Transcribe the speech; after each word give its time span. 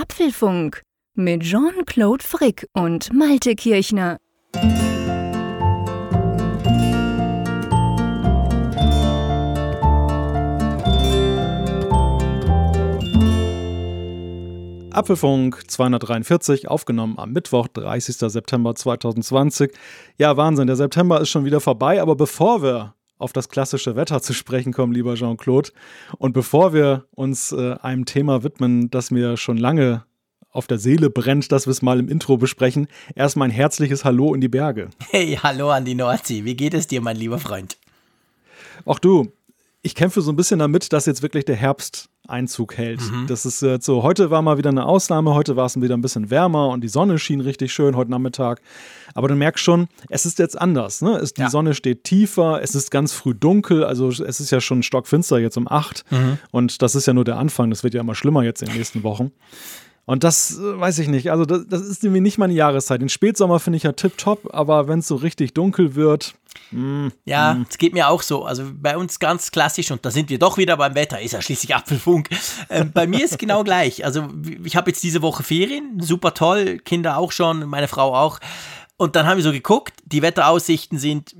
Apfelfunk 0.00 0.82
mit 1.16 1.42
Jean-Claude 1.42 2.22
Frick 2.22 2.68
und 2.72 3.12
Malte 3.12 3.56
Kirchner. 3.56 4.18
Apfelfunk 14.92 15.68
243, 15.68 16.68
aufgenommen 16.68 17.18
am 17.18 17.32
Mittwoch, 17.32 17.66
30. 17.66 18.18
September 18.30 18.76
2020. 18.76 19.72
Ja, 20.16 20.36
Wahnsinn, 20.36 20.68
der 20.68 20.76
September 20.76 21.20
ist 21.20 21.30
schon 21.30 21.44
wieder 21.44 21.60
vorbei, 21.60 22.00
aber 22.00 22.14
bevor 22.14 22.62
wir 22.62 22.94
auf 23.18 23.32
das 23.32 23.48
klassische 23.48 23.96
Wetter 23.96 24.22
zu 24.22 24.32
sprechen 24.32 24.72
kommen, 24.72 24.92
lieber 24.92 25.14
Jean-Claude, 25.14 25.70
und 26.18 26.32
bevor 26.32 26.72
wir 26.72 27.06
uns 27.10 27.52
äh, 27.52 27.74
einem 27.82 28.04
Thema 28.04 28.42
widmen, 28.42 28.90
das 28.90 29.10
mir 29.10 29.36
schon 29.36 29.56
lange 29.56 30.04
auf 30.50 30.66
der 30.66 30.78
Seele 30.78 31.10
brennt, 31.10 31.52
dass 31.52 31.66
wir 31.66 31.72
es 31.72 31.82
mal 31.82 32.00
im 32.00 32.08
Intro 32.08 32.36
besprechen, 32.36 32.88
erstmal 33.14 33.48
ein 33.48 33.52
herzliches 33.52 34.04
Hallo 34.04 34.34
in 34.34 34.40
die 34.40 34.48
Berge. 34.48 34.88
Hey, 35.10 35.38
hallo 35.42 35.70
an 35.70 35.84
die 35.84 35.94
Nordsee. 35.94 36.44
Wie 36.44 36.56
geht 36.56 36.74
es 36.74 36.86
dir, 36.86 37.00
mein 37.00 37.16
lieber 37.16 37.38
Freund? 37.38 37.76
Auch 38.84 38.98
du, 38.98 39.32
ich 39.82 39.94
kämpfe 39.94 40.20
so 40.20 40.32
ein 40.32 40.36
bisschen 40.36 40.58
damit, 40.58 40.92
dass 40.92 41.06
jetzt 41.06 41.22
wirklich 41.22 41.44
der 41.44 41.56
Herbst 41.56 42.08
Einzug 42.28 42.76
hält. 42.76 43.00
Mhm. 43.00 43.26
Das 43.26 43.46
ist 43.46 43.62
äh, 43.62 43.78
so, 43.80 44.02
heute 44.02 44.30
war 44.30 44.42
mal 44.42 44.58
wieder 44.58 44.70
eine 44.70 44.86
Ausnahme, 44.86 45.34
heute 45.34 45.56
war 45.56 45.66
es 45.66 45.80
wieder 45.80 45.96
ein 45.96 46.00
bisschen 46.00 46.30
wärmer 46.30 46.68
und 46.68 46.82
die 46.82 46.88
Sonne 46.88 47.18
schien 47.18 47.40
richtig 47.40 47.72
schön 47.72 47.96
heute 47.96 48.10
Nachmittag. 48.10 48.60
Aber 49.14 49.28
du 49.28 49.34
merkst 49.34 49.64
schon, 49.64 49.88
es 50.08 50.26
ist 50.26 50.38
jetzt 50.38 50.60
anders. 50.60 51.02
Ne? 51.02 51.16
Es, 51.16 51.34
die 51.34 51.42
ja. 51.42 51.50
Sonne 51.50 51.74
steht 51.74 52.04
tiefer, 52.04 52.60
es 52.62 52.74
ist 52.74 52.90
ganz 52.90 53.12
früh 53.12 53.34
dunkel, 53.34 53.84
also 53.84 54.08
es 54.08 54.40
ist 54.40 54.50
ja 54.50 54.60
schon 54.60 54.82
stockfinster 54.82 55.38
jetzt 55.38 55.56
um 55.56 55.68
acht. 55.68 56.04
Mhm. 56.10 56.38
Und 56.50 56.82
das 56.82 56.94
ist 56.94 57.06
ja 57.06 57.12
nur 57.12 57.24
der 57.24 57.38
Anfang, 57.38 57.70
das 57.70 57.82
wird 57.82 57.94
ja 57.94 58.00
immer 58.00 58.14
schlimmer 58.14 58.42
jetzt 58.42 58.62
in 58.62 58.68
den 58.68 58.76
nächsten 58.76 59.02
Wochen. 59.02 59.32
Und 60.08 60.24
das 60.24 60.58
äh, 60.58 60.80
weiß 60.80 61.00
ich 61.00 61.08
nicht. 61.08 61.30
Also, 61.30 61.44
das, 61.44 61.66
das 61.68 61.82
ist 61.82 62.02
irgendwie 62.02 62.22
nicht 62.22 62.38
meine 62.38 62.54
Jahreszeit. 62.54 63.02
Den 63.02 63.10
Spätsommer 63.10 63.60
finde 63.60 63.76
ich 63.76 63.82
ja 63.82 63.92
tipptopp, 63.92 64.54
aber 64.54 64.88
wenn 64.88 65.00
es 65.00 65.06
so 65.06 65.16
richtig 65.16 65.52
dunkel 65.52 65.96
wird. 65.96 66.34
Mm, 66.70 67.08
ja, 67.26 67.52
mm. 67.52 67.66
es 67.68 67.76
mm. 67.76 67.78
geht 67.78 67.92
mir 67.92 68.08
auch 68.08 68.22
so. 68.22 68.46
Also 68.46 68.62
bei 68.72 68.96
uns 68.96 69.18
ganz 69.18 69.50
klassisch, 69.50 69.90
und 69.90 70.06
da 70.06 70.10
sind 70.10 70.30
wir 70.30 70.38
doch 70.38 70.56
wieder 70.56 70.78
beim 70.78 70.94
Wetter, 70.94 71.20
ist 71.20 71.32
ja 71.32 71.42
schließlich 71.42 71.74
Apfelfunk. 71.74 72.30
Ähm, 72.70 72.90
bei 72.92 73.06
mir 73.06 73.22
ist 73.22 73.32
es 73.32 73.38
genau 73.38 73.64
gleich. 73.64 74.02
Also, 74.02 74.28
ich 74.64 74.76
habe 74.76 74.90
jetzt 74.90 75.02
diese 75.02 75.20
Woche 75.20 75.42
Ferien, 75.42 76.00
super 76.00 76.32
toll, 76.32 76.78
Kinder 76.78 77.18
auch 77.18 77.30
schon, 77.30 77.66
meine 77.66 77.86
Frau 77.86 78.14
auch. 78.16 78.40
Und 78.96 79.14
dann 79.14 79.26
haben 79.26 79.36
wir 79.36 79.44
so 79.44 79.52
geguckt, 79.52 79.92
die 80.06 80.22
Wetteraussichten 80.22 80.98
sind 80.98 81.36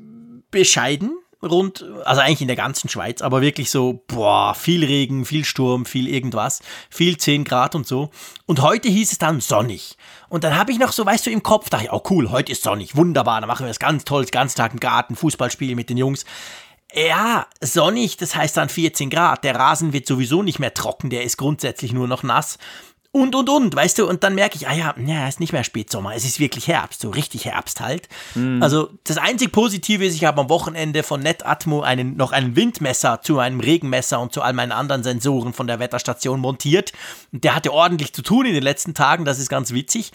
bescheiden 0.50 1.16
rund, 1.42 1.84
also 2.05 2.20
eigentlich 2.20 2.41
in 2.41 2.48
der 2.48 2.56
ganzen 2.56 2.89
Schweiz, 2.89 3.22
aber 3.22 3.41
wirklich 3.41 3.70
so, 3.70 4.03
boah, 4.08 4.55
viel 4.55 4.84
Regen, 4.84 5.25
viel 5.25 5.44
Sturm, 5.44 5.86
viel 5.86 6.08
irgendwas, 6.08 6.61
viel 6.91 7.17
10 7.17 7.44
Grad 7.44 7.75
und 7.75 7.86
so. 7.86 8.11
Und 8.47 8.61
heute 8.62 8.89
hieß 8.89 9.12
es 9.12 9.19
dann 9.19 9.41
sonnig. 9.41 9.97
Und 10.28 10.44
dann 10.44 10.56
habe 10.56 10.72
ich 10.72 10.78
noch 10.78 10.92
so, 10.92 11.06
weißt 11.06 11.27
du, 11.27 11.31
im 11.31 11.42
Kopf, 11.42 11.70
dachte 11.70 11.84
ich, 11.84 11.92
oh 11.92 12.03
cool, 12.11 12.31
heute 12.31 12.53
ist 12.53 12.62
sonnig, 12.62 12.97
wunderbar, 12.97 13.41
dann 13.41 13.48
machen 13.48 13.64
wir 13.64 13.69
das 13.69 13.78
ganz 13.78 14.05
toll, 14.05 14.22
das 14.22 14.33
ganze 14.33 14.56
Tag 14.56 14.72
im 14.72 14.81
Garten, 14.81 15.16
Fußballspiel 15.16 15.75
mit 15.75 15.91
den 15.91 15.97
Jungs. 15.97 16.25
Ja, 16.92 17.47
sonnig, 17.61 18.16
das 18.16 18.34
heißt 18.34 18.56
dann 18.56 18.70
14 18.70 19.11
Grad. 19.11 19.44
Der 19.44 19.55
Rasen 19.55 19.92
wird 19.92 20.06
sowieso 20.06 20.42
nicht 20.42 20.59
mehr 20.59 20.72
trocken, 20.72 21.11
der 21.11 21.22
ist 21.22 21.36
grundsätzlich 21.36 21.92
nur 21.92 22.09
noch 22.09 22.22
nass 22.22 22.59
und, 23.10 23.34
und, 23.34 23.48
und, 23.48 23.74
weißt 23.74 23.98
du, 23.98 24.06
und 24.06 24.22
dann 24.22 24.34
merke 24.34 24.56
ich, 24.56 24.68
ah 24.68 24.74
ja, 24.74 24.94
ja, 24.98 25.24
es 25.24 25.36
ist 25.36 25.40
nicht 25.40 25.54
mehr 25.54 25.64
Spätsommer, 25.64 26.14
es 26.14 26.26
ist 26.26 26.40
wirklich 26.40 26.68
Herbst, 26.68 27.00
so 27.00 27.08
richtig 27.08 27.46
Herbst 27.46 27.80
halt. 27.80 28.06
Mhm. 28.34 28.62
Also 28.62 28.90
das 29.04 29.16
einzig 29.16 29.50
Positive 29.50 30.04
ist, 30.04 30.14
ich 30.14 30.24
habe 30.24 30.42
am 30.42 30.50
Wochenende 30.50 31.02
von 31.02 31.20
NetAtmo 31.20 31.80
einen, 31.80 32.16
noch 32.16 32.32
ein 32.32 32.54
Windmesser 32.54 33.22
zu 33.22 33.38
einem 33.38 33.60
Regenmesser 33.60 34.20
und 34.20 34.34
zu 34.34 34.42
all 34.42 34.52
meinen 34.52 34.72
anderen 34.72 35.02
Sensoren 35.02 35.54
von 35.54 35.66
der 35.66 35.78
Wetterstation 35.78 36.40
montiert. 36.40 36.92
Und 37.32 37.44
der 37.44 37.54
hatte 37.54 37.72
ordentlich 37.72 38.12
zu 38.12 38.20
tun 38.20 38.44
in 38.44 38.52
den 38.52 38.62
letzten 38.62 38.92
Tagen, 38.92 39.24
das 39.24 39.38
ist 39.38 39.48
ganz 39.48 39.72
witzig. 39.72 40.12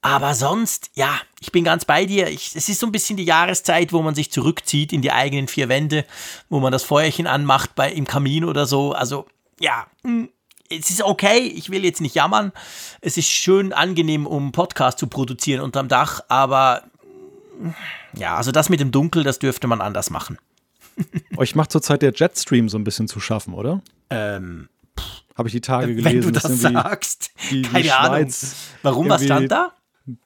Aber 0.00 0.34
sonst, 0.34 0.90
ja, 0.94 1.18
ich 1.40 1.50
bin 1.50 1.64
ganz 1.64 1.84
bei 1.84 2.04
dir. 2.04 2.28
Ich, 2.28 2.54
es 2.54 2.68
ist 2.68 2.78
so 2.78 2.86
ein 2.86 2.92
bisschen 2.92 3.16
die 3.16 3.24
Jahreszeit, 3.24 3.92
wo 3.92 4.02
man 4.02 4.14
sich 4.14 4.30
zurückzieht 4.30 4.92
in 4.92 5.02
die 5.02 5.10
eigenen 5.10 5.48
vier 5.48 5.68
Wände, 5.68 6.04
wo 6.48 6.60
man 6.60 6.70
das 6.70 6.84
Feuerchen 6.84 7.26
anmacht 7.26 7.74
bei, 7.74 7.90
im 7.90 8.06
Kamin 8.06 8.44
oder 8.44 8.66
so. 8.66 8.92
Also, 8.92 9.26
ja, 9.58 9.88
hm, 10.04 10.28
es 10.70 10.90
ist 10.90 11.02
okay, 11.02 11.38
ich 11.38 11.70
will 11.70 11.84
jetzt 11.84 12.00
nicht 12.00 12.14
jammern. 12.14 12.52
Es 13.00 13.16
ist 13.16 13.28
schön 13.28 13.72
angenehm, 13.72 14.26
um 14.26 14.52
Podcast 14.52 14.98
zu 14.98 15.06
produzieren 15.06 15.60
unterm 15.60 15.88
Dach, 15.88 16.20
aber 16.28 16.84
ja, 18.14 18.36
also 18.36 18.52
das 18.52 18.68
mit 18.68 18.80
dem 18.80 18.90
Dunkel, 18.90 19.22
das 19.22 19.38
dürfte 19.38 19.66
man 19.66 19.80
anders 19.80 20.10
machen. 20.10 20.38
Euch 21.36 21.54
macht 21.54 21.72
zurzeit 21.72 22.02
der 22.02 22.12
Jetstream 22.14 22.68
so 22.68 22.78
ein 22.78 22.84
bisschen 22.84 23.08
zu 23.08 23.20
schaffen, 23.20 23.54
oder? 23.54 23.82
Ähm, 24.10 24.68
Habe 25.36 25.48
ich 25.48 25.52
die 25.52 25.60
Tage 25.60 25.94
gelesen. 25.94 26.04
Wenn 26.04 26.20
du 26.22 26.30
das 26.32 26.60
sagst. 26.60 27.30
Die, 27.50 27.62
die 27.62 27.68
Keine 27.68 27.84
Schweiz 27.84 28.42
Ahnung. 28.44 28.80
Warum, 28.82 29.08
was 29.08 29.24
stand 29.24 29.50
da? 29.50 29.72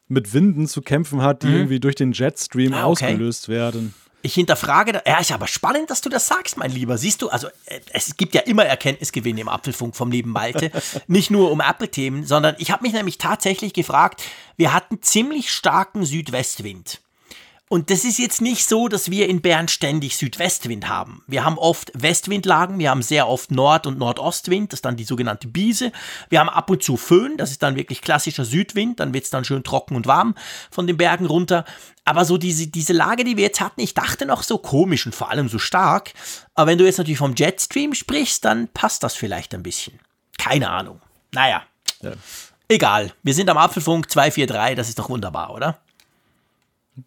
Mit 0.09 0.35
Winden 0.35 0.67
zu 0.67 0.83
kämpfen 0.83 1.23
hat, 1.23 1.43
die 1.43 1.49
mhm. 1.49 1.55
irgendwie 1.55 1.81
durch 1.81 1.95
den 1.95 2.13
Jetstream 2.13 2.75
ah, 2.75 2.87
okay. 2.87 3.07
ausgelöst 3.07 3.49
werden. 3.49 3.95
Ich 4.23 4.35
hinterfrage, 4.35 5.03
ja, 5.07 5.19
ist 5.19 5.33
aber 5.33 5.47
spannend, 5.47 5.91
dass 5.91 6.01
du 6.01 6.09
das 6.09 6.27
sagst, 6.27 6.57
mein 6.57 6.71
Lieber. 6.71 6.99
Siehst 6.99 7.23
du, 7.23 7.29
also 7.31 7.49
äh, 7.67 7.81
es 7.93 8.17
gibt 8.17 8.35
ja 8.35 8.43
immer 8.43 8.65
Erkenntnisgewinne 8.65 9.41
im 9.41 9.49
Apfelfunk 9.49 9.97
vom 9.97 10.11
lieben 10.11 10.31
Malte. 10.31 10.71
Nicht 11.07 11.31
nur 11.31 11.51
um 11.51 11.61
Apple-Themen, 11.61 12.27
sondern 12.27 12.55
ich 12.59 12.71
habe 12.71 12.83
mich 12.83 12.93
nämlich 12.93 13.19
tatsächlich 13.19 13.73
gefragt, 13.73 14.23
wir 14.57 14.73
hatten 14.73 15.01
ziemlich 15.03 15.51
starken 15.51 16.05
Südwestwind. 16.05 17.01
Und 17.73 17.89
das 17.91 18.05
ist 18.05 18.19
jetzt 18.19 18.41
nicht 18.41 18.69
so, 18.69 18.89
dass 18.89 19.13
wir 19.13 19.29
in 19.29 19.43
Bern 19.43 19.69
ständig 19.69 20.17
Südwestwind 20.17 20.89
haben. 20.89 21.23
Wir 21.29 21.45
haben 21.45 21.57
oft 21.57 21.93
Westwindlagen, 21.95 22.81
wir 22.81 22.91
haben 22.91 23.01
sehr 23.01 23.29
oft 23.29 23.53
Nord- 23.53 23.87
und 23.87 23.97
Nordostwind, 23.97 24.73
das 24.73 24.79
ist 24.79 24.85
dann 24.85 24.97
die 24.97 25.05
sogenannte 25.05 25.47
Biese. 25.47 25.93
Wir 26.31 26.41
haben 26.41 26.49
ab 26.49 26.69
und 26.69 26.83
zu 26.83 26.97
Föhn, 26.97 27.37
das 27.37 27.53
ist 27.53 27.63
dann 27.63 27.77
wirklich 27.77 28.03
klassischer 28.03 28.45
Südwind, 28.45 28.99
dann 28.99 29.15
wird 29.15 29.23
es 29.23 29.31
dann 29.31 29.45
schön 29.45 29.63
trocken 29.63 29.95
und 29.95 30.09
warm 30.09 30.35
von 30.73 30.89
den 30.89 30.97
Bergen 30.97 31.27
runter. 31.27 31.65
Aber 32.05 32.25
so 32.25 32.39
diese, 32.39 32.67
diese 32.67 32.93
Lage, 32.93 33.23
die 33.23 33.37
wir 33.37 33.45
jetzt 33.45 33.61
hatten, 33.61 33.81
ich 33.81 33.95
dachte 33.95 34.27
noch 34.27 34.43
so 34.43 34.59
komisch 34.59 35.07
und 35.07 35.15
vor 35.15 35.31
allem 35.31 35.49
so 35.49 35.61
stark. 35.61 36.13
Aber 36.57 36.73
wenn 36.73 36.79
du 36.79 36.85
jetzt 36.85 36.99
natürlich 36.99 37.19
vom 37.19 37.37
Jetstream 37.37 37.95
sprichst, 37.95 38.45
dann 38.45 38.67
passt 38.67 39.05
das 39.05 39.15
vielleicht 39.15 39.55
ein 39.55 39.63
bisschen. 39.63 40.01
Keine 40.39 40.71
Ahnung. 40.71 41.01
Naja. 41.31 41.63
Ja. 42.03 42.15
Egal. 42.67 43.13
Wir 43.23 43.35
sind 43.35 43.49
am 43.49 43.59
Apfelfunk 43.59 44.11
243, 44.11 44.77
das 44.77 44.89
ist 44.89 44.99
doch 44.99 45.09
wunderbar, 45.09 45.55
oder? 45.55 45.79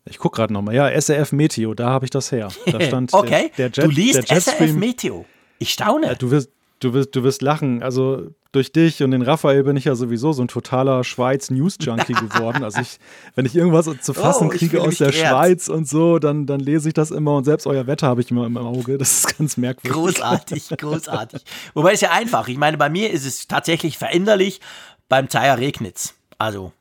Ich 0.05 0.17
gucke 0.17 0.37
gerade 0.37 0.53
nochmal. 0.53 0.75
Ja, 0.75 0.89
SRF 0.89 1.31
Meteo, 1.31 1.73
da 1.73 1.89
habe 1.89 2.05
ich 2.05 2.11
das 2.11 2.31
her. 2.31 2.49
Da 2.65 2.81
stand 2.85 3.13
okay, 3.13 3.51
der, 3.57 3.69
der 3.69 3.83
Jet, 3.83 3.91
du 3.91 3.95
liest 3.95 4.29
der 4.29 4.41
SRF 4.41 4.73
Meteo. 4.73 5.25
Ich 5.59 5.71
staune. 5.71 6.07
Ja, 6.07 6.15
du, 6.15 6.31
wirst, 6.31 6.49
du, 6.79 6.93
wirst, 6.93 7.15
du 7.15 7.23
wirst 7.23 7.41
lachen. 7.41 7.81
Also 7.81 8.31
durch 8.53 8.71
dich 8.71 9.01
und 9.01 9.11
den 9.11 9.23
Raphael 9.23 9.63
bin 9.63 9.75
ich 9.75 9.85
ja 9.85 9.95
sowieso 9.95 10.31
so 10.31 10.43
ein 10.43 10.47
totaler 10.47 11.03
Schweiz-News-Junkie 11.03 12.13
geworden. 12.13 12.63
Also 12.63 12.81
ich, 12.81 12.99
wenn 13.35 13.45
ich 13.45 13.55
irgendwas 13.55 13.89
zu 14.01 14.13
fassen 14.13 14.47
oh, 14.47 14.49
kriege 14.49 14.79
aus 14.79 14.97
der 14.97 15.11
geehrt. 15.11 15.29
Schweiz 15.29 15.67
und 15.69 15.87
so, 15.87 16.19
dann, 16.19 16.45
dann 16.45 16.59
lese 16.59 16.87
ich 16.87 16.93
das 16.93 17.09
immer 17.09 17.35
und 17.35 17.45
selbst 17.45 17.65
euer 17.65 17.87
Wetter 17.87 18.07
habe 18.07 18.21
ich 18.21 18.29
immer 18.29 18.45
im 18.45 18.57
Auge. 18.57 18.97
Das 18.99 19.17
ist 19.17 19.37
ganz 19.37 19.57
merkwürdig. 19.57 19.91
Großartig, 19.91 20.69
großartig. 20.77 21.43
Wobei 21.73 21.93
es 21.93 22.01
ja 22.01 22.11
einfach. 22.11 22.47
Ich 22.47 22.57
meine, 22.57 22.77
bei 22.77 22.89
mir 22.89 23.09
ist 23.09 23.25
es 23.25 23.47
tatsächlich 23.47 23.97
veränderlich. 23.97 24.61
Beim 25.09 25.29
Zeier 25.29 25.57
regnet's. 25.57 26.13
Also 26.37 26.71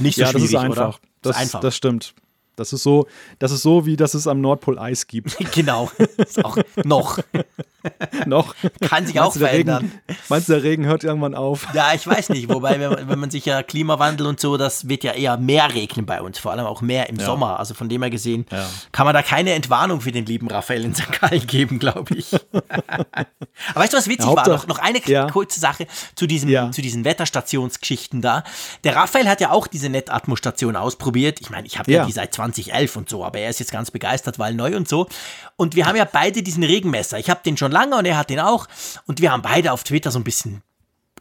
nicht 0.00 0.16
so 0.16 0.22
ja, 0.22 0.28
schwierig, 0.28 0.50
das 0.50 0.50
ist 0.50 0.56
einfach. 0.56 1.00
Das, 1.22 1.50
das, 1.50 1.60
das 1.60 1.76
stimmt. 1.76 2.14
Das 2.56 2.72
ist 2.72 2.82
so, 2.82 3.06
das 3.38 3.52
ist 3.52 3.62
so, 3.62 3.86
wie 3.86 3.96
dass 3.96 4.14
es 4.14 4.26
am 4.26 4.40
Nordpol 4.40 4.78
Eis 4.78 5.06
gibt. 5.06 5.36
genau. 5.54 5.90
Ist 6.16 6.44
auch 6.44 6.58
noch. 6.84 7.18
noch. 8.26 8.54
Kann 8.80 9.06
sich 9.06 9.20
auch 9.20 9.32
verändern. 9.32 9.84
Regen, 10.08 10.18
meinst 10.28 10.48
du, 10.48 10.54
der 10.54 10.62
Regen 10.62 10.86
hört 10.86 11.04
irgendwann 11.04 11.34
auf? 11.34 11.66
Ja, 11.74 11.92
ich 11.94 12.06
weiß 12.06 12.30
nicht. 12.30 12.48
Wobei, 12.52 12.78
wenn, 12.80 13.08
wenn, 13.08 13.18
man 13.18 13.30
sich 13.30 13.44
ja 13.44 13.62
Klimawandel 13.62 14.26
und 14.26 14.40
so, 14.40 14.56
das 14.56 14.88
wird 14.88 15.04
ja 15.04 15.12
eher 15.12 15.36
mehr 15.36 15.72
regnen 15.74 16.06
bei 16.06 16.20
uns. 16.22 16.38
Vor 16.38 16.52
allem 16.52 16.66
auch 16.66 16.80
mehr 16.80 17.08
im 17.08 17.16
ja. 17.16 17.26
Sommer. 17.26 17.58
Also 17.58 17.74
von 17.74 17.88
dem 17.88 18.02
her 18.02 18.10
gesehen, 18.10 18.46
ja. 18.50 18.66
kann 18.92 19.06
man 19.06 19.14
da 19.14 19.22
keine 19.22 19.52
Entwarnung 19.52 20.00
für 20.00 20.12
den 20.12 20.26
lieben 20.26 20.48
Raphael 20.48 20.84
in 20.84 20.94
St. 20.94 21.20
Gallen 21.20 21.46
geben, 21.46 21.78
glaube 21.78 22.14
ich. 22.14 22.32
Aber 22.52 23.24
weißt 23.74 23.92
du, 23.92 23.96
was 23.96 24.08
witzig 24.08 24.30
ja, 24.30 24.36
war? 24.36 24.48
Noch, 24.48 24.66
noch 24.66 24.78
eine 24.78 25.00
kurze 25.30 25.60
Sache 25.60 25.86
zu, 26.14 26.26
diesem, 26.26 26.72
zu 26.72 26.82
diesen 26.82 27.04
Wetterstationsgeschichten 27.04 28.20
da. 28.20 28.44
Der 28.84 28.96
Raphael 28.96 29.28
hat 29.28 29.40
ja 29.40 29.50
auch 29.50 29.66
diese 29.66 29.88
Netatmo-Station 29.88 30.76
ausprobiert. 30.76 31.40
Ich 31.40 31.50
meine, 31.50 31.66
ich 31.66 31.78
habe 31.78 31.90
ja. 31.90 32.04
die 32.06 32.12
seit 32.12 32.34
2011 32.34 32.96
und 32.96 33.08
so, 33.08 33.24
aber 33.24 33.38
er 33.38 33.50
ist 33.50 33.60
jetzt 33.60 33.72
ganz 33.72 33.90
begeistert, 33.90 34.38
weil 34.38 34.54
neu 34.54 34.76
und 34.76 34.88
so. 34.88 35.08
Und 35.56 35.76
wir 35.76 35.86
haben 35.86 35.96
ja 35.96 36.04
beide 36.04 36.42
diesen 36.42 36.64
Regenmesser. 36.64 37.18
Ich 37.18 37.30
habe 37.30 37.40
den 37.44 37.56
schon 37.56 37.72
lange 37.72 37.96
und 37.96 38.04
er 38.04 38.16
hat 38.16 38.30
den 38.30 38.40
auch. 38.40 38.66
Und 39.06 39.20
wir 39.20 39.32
haben 39.32 39.42
beide 39.42 39.72
auf 39.72 39.84
Twitter 39.84 40.10
so 40.10 40.18
ein 40.18 40.24
bisschen 40.24 40.62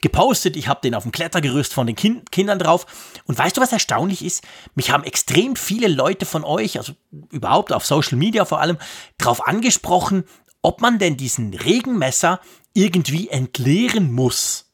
gepostet. 0.02 0.56
Ich 0.56 0.68
habe 0.68 0.82
den 0.82 0.96
auf 0.96 1.04
dem 1.04 1.12
Klettergerüst 1.12 1.74
von 1.74 1.88
den 1.88 1.96
kind 1.96 2.32
Kindern 2.32 2.60
drauf. 2.60 2.86
Und 3.26 3.38
weißt 3.38 3.58
du, 3.58 3.62
was 3.62 3.72
erstaunlich 3.72 4.26
ist? 4.26 4.44
Mich 4.76 4.92
haben 4.92 5.04
extrem 5.04 5.56
viele 5.56 5.88
Leute 5.88 6.26
von 6.26 6.44
euch, 6.44 6.78
also 6.78 6.94
überhaupt 7.32 7.72
auf 7.72 7.86
Social 7.86 8.18
Media 8.18 8.46
vor 8.46 8.60
allem, 8.60 8.78
darauf 9.18 9.48
angesprochen, 9.48 10.24
ob 10.62 10.82
man 10.82 11.00
denn 11.00 11.18
diesen 11.18 11.54
Regenmesser 11.54 12.40
irgendwie 12.74 13.30
entleeren 13.30 14.12
muss. 14.12 14.71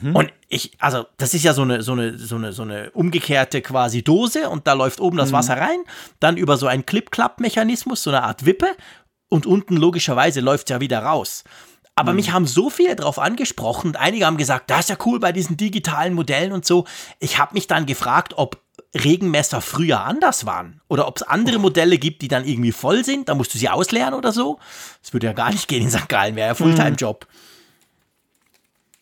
Mhm. 0.00 0.16
Und 0.16 0.32
ich, 0.48 0.72
also, 0.78 1.06
das 1.16 1.34
ist 1.34 1.44
ja 1.44 1.52
so 1.52 1.62
eine, 1.62 1.82
so 1.82 1.92
eine, 1.92 2.18
so 2.18 2.36
eine, 2.36 2.52
so 2.52 2.62
eine 2.62 2.90
umgekehrte 2.92 3.62
quasi 3.62 4.02
Dose 4.02 4.48
und 4.48 4.66
da 4.66 4.72
läuft 4.72 5.00
oben 5.00 5.16
das 5.16 5.30
mhm. 5.30 5.34
Wasser 5.34 5.56
rein, 5.56 5.78
dann 6.20 6.36
über 6.36 6.56
so 6.56 6.66
einen 6.66 6.86
Clip-Clap-Mechanismus, 6.86 8.02
so 8.02 8.10
eine 8.10 8.22
Art 8.22 8.44
Wippe 8.46 8.68
und 9.28 9.46
unten 9.46 9.76
logischerweise 9.76 10.40
läuft 10.40 10.68
es 10.68 10.74
ja 10.74 10.80
wieder 10.80 11.00
raus. 11.00 11.44
Aber 11.94 12.12
mhm. 12.12 12.16
mich 12.16 12.32
haben 12.32 12.46
so 12.46 12.70
viele 12.70 12.96
darauf 12.96 13.18
angesprochen 13.18 13.88
und 13.88 13.96
einige 13.96 14.26
haben 14.26 14.36
gesagt, 14.36 14.70
das 14.70 14.80
ist 14.80 14.90
ja 14.90 14.96
cool 15.04 15.20
bei 15.20 15.32
diesen 15.32 15.56
digitalen 15.56 16.14
Modellen 16.14 16.52
und 16.52 16.64
so. 16.64 16.86
Ich 17.18 17.38
habe 17.38 17.54
mich 17.54 17.66
dann 17.66 17.86
gefragt, 17.86 18.34
ob 18.36 18.62
Regenmesser 18.94 19.60
früher 19.60 20.02
anders 20.02 20.44
waren 20.44 20.80
oder 20.88 21.08
ob 21.08 21.16
es 21.16 21.22
andere 21.22 21.58
Modelle 21.58 21.96
gibt, 21.98 22.20
die 22.22 22.28
dann 22.28 22.44
irgendwie 22.44 22.72
voll 22.72 23.04
sind. 23.04 23.28
Da 23.28 23.34
musst 23.34 23.54
du 23.54 23.58
sie 23.58 23.68
ausleeren 23.68 24.14
oder 24.14 24.32
so. 24.32 24.58
Das 25.02 25.12
würde 25.12 25.26
ja 25.28 25.32
gar 25.32 25.50
nicht 25.50 25.66
gehen 25.66 25.82
in 25.82 25.90
St. 25.90 26.08
Gallen, 26.08 26.36
wäre 26.36 26.48
ja 26.48 26.54
Fulltime-Job. 26.54 27.26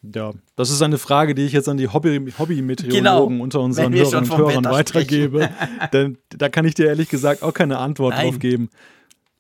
Ja, 0.03 0.33
das 0.57 0.71
ist 0.71 0.81
eine 0.81 0.97
Frage, 0.97 1.35
die 1.35 1.43
ich 1.43 1.53
jetzt 1.53 1.69
an 1.69 1.77
die 1.77 1.89
Hobby 1.89 2.33
Hobbymeteorologen 2.39 2.99
genau, 2.99 3.27
unter 3.43 3.61
unseren 3.61 3.93
Hörern 3.93 4.25
und 4.25 4.39
Hörern 4.39 4.65
weitergebe. 4.65 5.51
Denn 5.93 6.17
da 6.31 6.49
kann 6.49 6.65
ich 6.65 6.75
dir 6.75 6.87
ehrlich 6.87 7.11
gesagt 7.11 7.43
auch 7.43 7.53
keine 7.53 7.79
Antwort 7.79 8.15
Nein. 8.15 8.31
drauf 8.31 8.39
geben. 8.39 8.71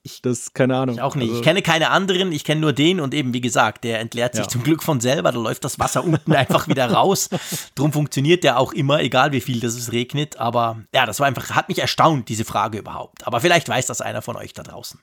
Ich, 0.02 0.22
das, 0.22 0.54
keine 0.54 0.76
Ahnung. 0.76 0.96
Ich 0.96 1.02
auch 1.02 1.14
nicht. 1.14 1.28
Also, 1.28 1.40
ich 1.40 1.44
kenne 1.44 1.60
keine 1.60 1.90
anderen, 1.90 2.32
ich 2.32 2.44
kenne 2.44 2.60
nur 2.62 2.72
den 2.72 3.00
und 3.00 3.12
eben, 3.12 3.34
wie 3.34 3.42
gesagt, 3.42 3.84
der 3.84 4.00
entleert 4.00 4.34
sich 4.34 4.44
ja. 4.44 4.48
zum 4.48 4.62
Glück 4.62 4.82
von 4.82 4.98
selber, 5.00 5.30
da 5.30 5.38
läuft 5.38 5.64
das 5.64 5.78
Wasser 5.78 6.04
unten 6.04 6.32
einfach 6.34 6.68
wieder 6.68 6.90
raus. 6.90 7.28
Drum 7.74 7.92
funktioniert 7.92 8.44
der 8.44 8.58
auch 8.58 8.72
immer, 8.72 9.00
egal 9.00 9.32
wie 9.32 9.42
viel 9.42 9.60
das 9.60 9.74
es 9.74 9.92
regnet. 9.92 10.38
Aber 10.38 10.82
ja, 10.94 11.04
das 11.04 11.20
war 11.20 11.26
einfach, 11.26 11.50
hat 11.50 11.68
mich 11.68 11.80
erstaunt, 11.80 12.30
diese 12.30 12.44
Frage 12.44 12.78
überhaupt. 12.78 13.26
Aber 13.26 13.40
vielleicht 13.40 13.68
weiß 13.68 13.86
das 13.86 14.00
einer 14.00 14.22
von 14.22 14.36
euch 14.36 14.54
da 14.54 14.62
draußen. 14.62 15.00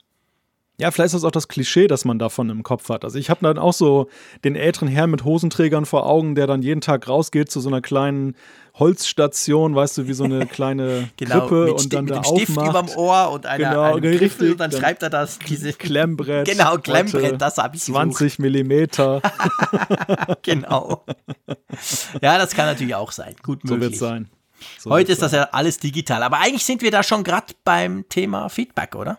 Ja, 0.80 0.92
vielleicht 0.92 1.08
ist 1.08 1.16
das 1.16 1.24
auch 1.24 1.32
das 1.32 1.48
Klischee, 1.48 1.88
das 1.88 2.06
man 2.06 2.20
davon 2.20 2.52
im 2.52 2.62
Kopf 2.62 2.90
hat. 2.90 3.04
Also 3.04 3.18
ich 3.18 3.32
habe 3.32 3.40
dann 3.42 3.58
auch 3.58 3.74
so 3.74 4.10
den 4.44 4.56
älteren 4.56 4.88
Herrn 4.88 5.10
mit 5.10 5.24
Hosenträgern 5.24 5.88
vor 5.88 6.06
Augen, 6.06 6.36
der 6.36 6.46
dann 6.46 6.62
jeden 6.62 6.82
Tag 6.82 7.08
rausgeht 7.08 7.50
zu 7.50 7.62
so 7.62 7.70
einer 7.70 7.82
kleinen 7.82 8.36
Holzstation, 8.76 9.74
weißt 9.74 9.98
du, 9.98 10.08
wie 10.08 10.14
so 10.14 10.26
eine 10.26 10.46
kleine 10.46 11.10
genau, 11.18 11.48
Krippe 11.48 11.74
und 11.74 11.92
dann 11.94 12.06
mit 12.06 12.14
da 12.14 12.20
dem 12.20 12.38
Stift 12.38 12.52
überm 12.52 12.90
Ohr 12.90 13.32
und 13.32 13.48
einer, 13.48 13.70
genau, 13.70 13.82
einem 13.82 14.02
Griffel 14.02 14.20
richtig, 14.20 14.52
und 14.52 14.60
dann, 14.60 14.70
dann, 14.70 14.80
schreibt 14.80 15.02
er 15.02 15.10
das, 15.10 15.40
diese 15.40 15.74
Klemmbrett. 15.74 16.48
Genau, 16.48 16.78
Klemmbrett, 16.78 17.42
das 17.42 17.58
habe 17.58 17.76
ich 17.76 17.82
20 17.82 18.38
Millimeter. 18.38 19.24
genau. 20.44 21.04
Ja, 22.22 22.38
das 22.38 22.54
kann 22.54 22.68
natürlich 22.68 22.94
auch 22.94 23.12
sein. 23.12 23.36
Gut 23.42 23.64
möglich. 23.64 23.80
So 23.80 23.82
wird 23.82 23.94
es 23.94 24.00
sein. 24.00 24.30
So 24.78 24.92
Heute 24.92 25.12
ist 25.12 25.24
das 25.24 25.32
ja 25.32 25.50
alles 25.54 25.80
digital, 25.80 26.22
aber 26.22 26.38
eigentlich 26.38 26.66
sind 26.66 26.84
wir 26.84 26.92
da 26.92 27.02
schon 27.02 27.24
gerade 27.24 27.56
beim 27.64 28.08
Thema 28.10 28.50
Feedback, 28.50 28.96
oder? 28.96 29.18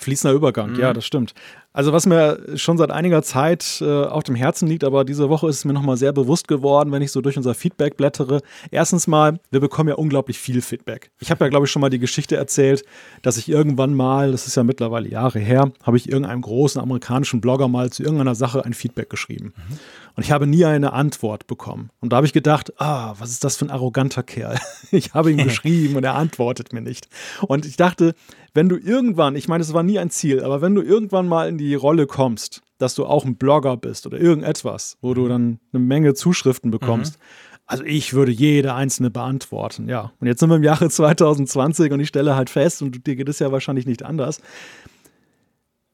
Fließender 0.00 0.34
Übergang, 0.34 0.72
mhm. 0.72 0.80
ja, 0.80 0.92
das 0.94 1.04
stimmt. 1.04 1.34
Also 1.72 1.92
was 1.92 2.04
mir 2.04 2.40
schon 2.56 2.78
seit 2.78 2.90
einiger 2.90 3.22
Zeit 3.22 3.80
äh, 3.80 4.04
auf 4.04 4.24
dem 4.24 4.34
Herzen 4.34 4.66
liegt, 4.66 4.82
aber 4.82 5.04
diese 5.04 5.28
Woche 5.28 5.48
ist 5.48 5.58
es 5.58 5.64
mir 5.64 5.72
nochmal 5.72 5.96
sehr 5.96 6.12
bewusst 6.12 6.48
geworden, 6.48 6.90
wenn 6.90 7.00
ich 7.00 7.12
so 7.12 7.20
durch 7.20 7.36
unser 7.36 7.54
Feedback 7.54 7.96
blättere. 7.96 8.40
Erstens 8.72 9.06
mal, 9.06 9.38
wir 9.50 9.60
bekommen 9.60 9.88
ja 9.88 9.94
unglaublich 9.94 10.38
viel 10.38 10.62
Feedback. 10.62 11.12
Ich 11.20 11.30
habe 11.30 11.44
ja, 11.44 11.48
glaube 11.48 11.66
ich, 11.66 11.70
schon 11.70 11.80
mal 11.80 11.90
die 11.90 12.00
Geschichte 12.00 12.36
erzählt, 12.36 12.82
dass 13.22 13.36
ich 13.36 13.48
irgendwann 13.48 13.94
mal, 13.94 14.32
das 14.32 14.48
ist 14.48 14.56
ja 14.56 14.64
mittlerweile 14.64 15.08
Jahre 15.08 15.38
her, 15.38 15.70
habe 15.84 15.96
ich 15.96 16.08
irgendeinem 16.08 16.40
großen 16.40 16.80
amerikanischen 16.80 17.40
Blogger 17.40 17.68
mal 17.68 17.90
zu 17.90 18.02
irgendeiner 18.02 18.34
Sache 18.34 18.64
ein 18.64 18.74
Feedback 18.74 19.08
geschrieben. 19.08 19.52
Mhm. 19.56 19.78
Und 20.20 20.24
ich 20.24 20.32
habe 20.32 20.46
nie 20.46 20.66
eine 20.66 20.92
Antwort 20.92 21.46
bekommen. 21.46 21.88
Und 22.00 22.12
da 22.12 22.16
habe 22.16 22.26
ich 22.26 22.34
gedacht, 22.34 22.78
ah, 22.78 23.14
was 23.18 23.30
ist 23.30 23.42
das 23.42 23.56
für 23.56 23.64
ein 23.64 23.70
arroganter 23.70 24.22
Kerl? 24.22 24.58
Ich 24.90 25.14
habe 25.14 25.30
ihm 25.30 25.38
geschrieben 25.44 25.96
und 25.96 26.04
er 26.04 26.14
antwortet 26.14 26.74
mir 26.74 26.82
nicht. 26.82 27.08
Und 27.40 27.64
ich 27.64 27.78
dachte, 27.78 28.14
wenn 28.52 28.68
du 28.68 28.76
irgendwann, 28.76 29.34
ich 29.34 29.48
meine, 29.48 29.62
es 29.62 29.72
war 29.72 29.82
nie 29.82 29.98
ein 29.98 30.10
Ziel, 30.10 30.44
aber 30.44 30.60
wenn 30.60 30.74
du 30.74 30.82
irgendwann 30.82 31.26
mal 31.26 31.48
in 31.48 31.56
die 31.56 31.74
Rolle 31.74 32.06
kommst, 32.06 32.60
dass 32.76 32.94
du 32.94 33.06
auch 33.06 33.24
ein 33.24 33.36
Blogger 33.36 33.78
bist 33.78 34.06
oder 34.06 34.20
irgendetwas, 34.20 34.98
wo 35.00 35.14
du 35.14 35.26
dann 35.26 35.58
eine 35.72 35.82
Menge 35.82 36.12
Zuschriften 36.12 36.70
bekommst, 36.70 37.18
mhm. 37.18 37.24
also 37.64 37.84
ich 37.84 38.12
würde 38.12 38.30
jede 38.32 38.74
einzelne 38.74 39.08
beantworten, 39.08 39.88
ja. 39.88 40.12
Und 40.20 40.26
jetzt 40.26 40.40
sind 40.40 40.50
wir 40.50 40.56
im 40.56 40.64
Jahre 40.64 40.90
2020 40.90 41.92
und 41.92 42.00
ich 42.00 42.08
stelle 42.08 42.36
halt 42.36 42.50
fest, 42.50 42.82
und 42.82 43.06
dir 43.06 43.16
geht 43.16 43.30
es 43.30 43.38
ja 43.38 43.52
wahrscheinlich 43.52 43.86
nicht 43.86 44.02
anders, 44.02 44.42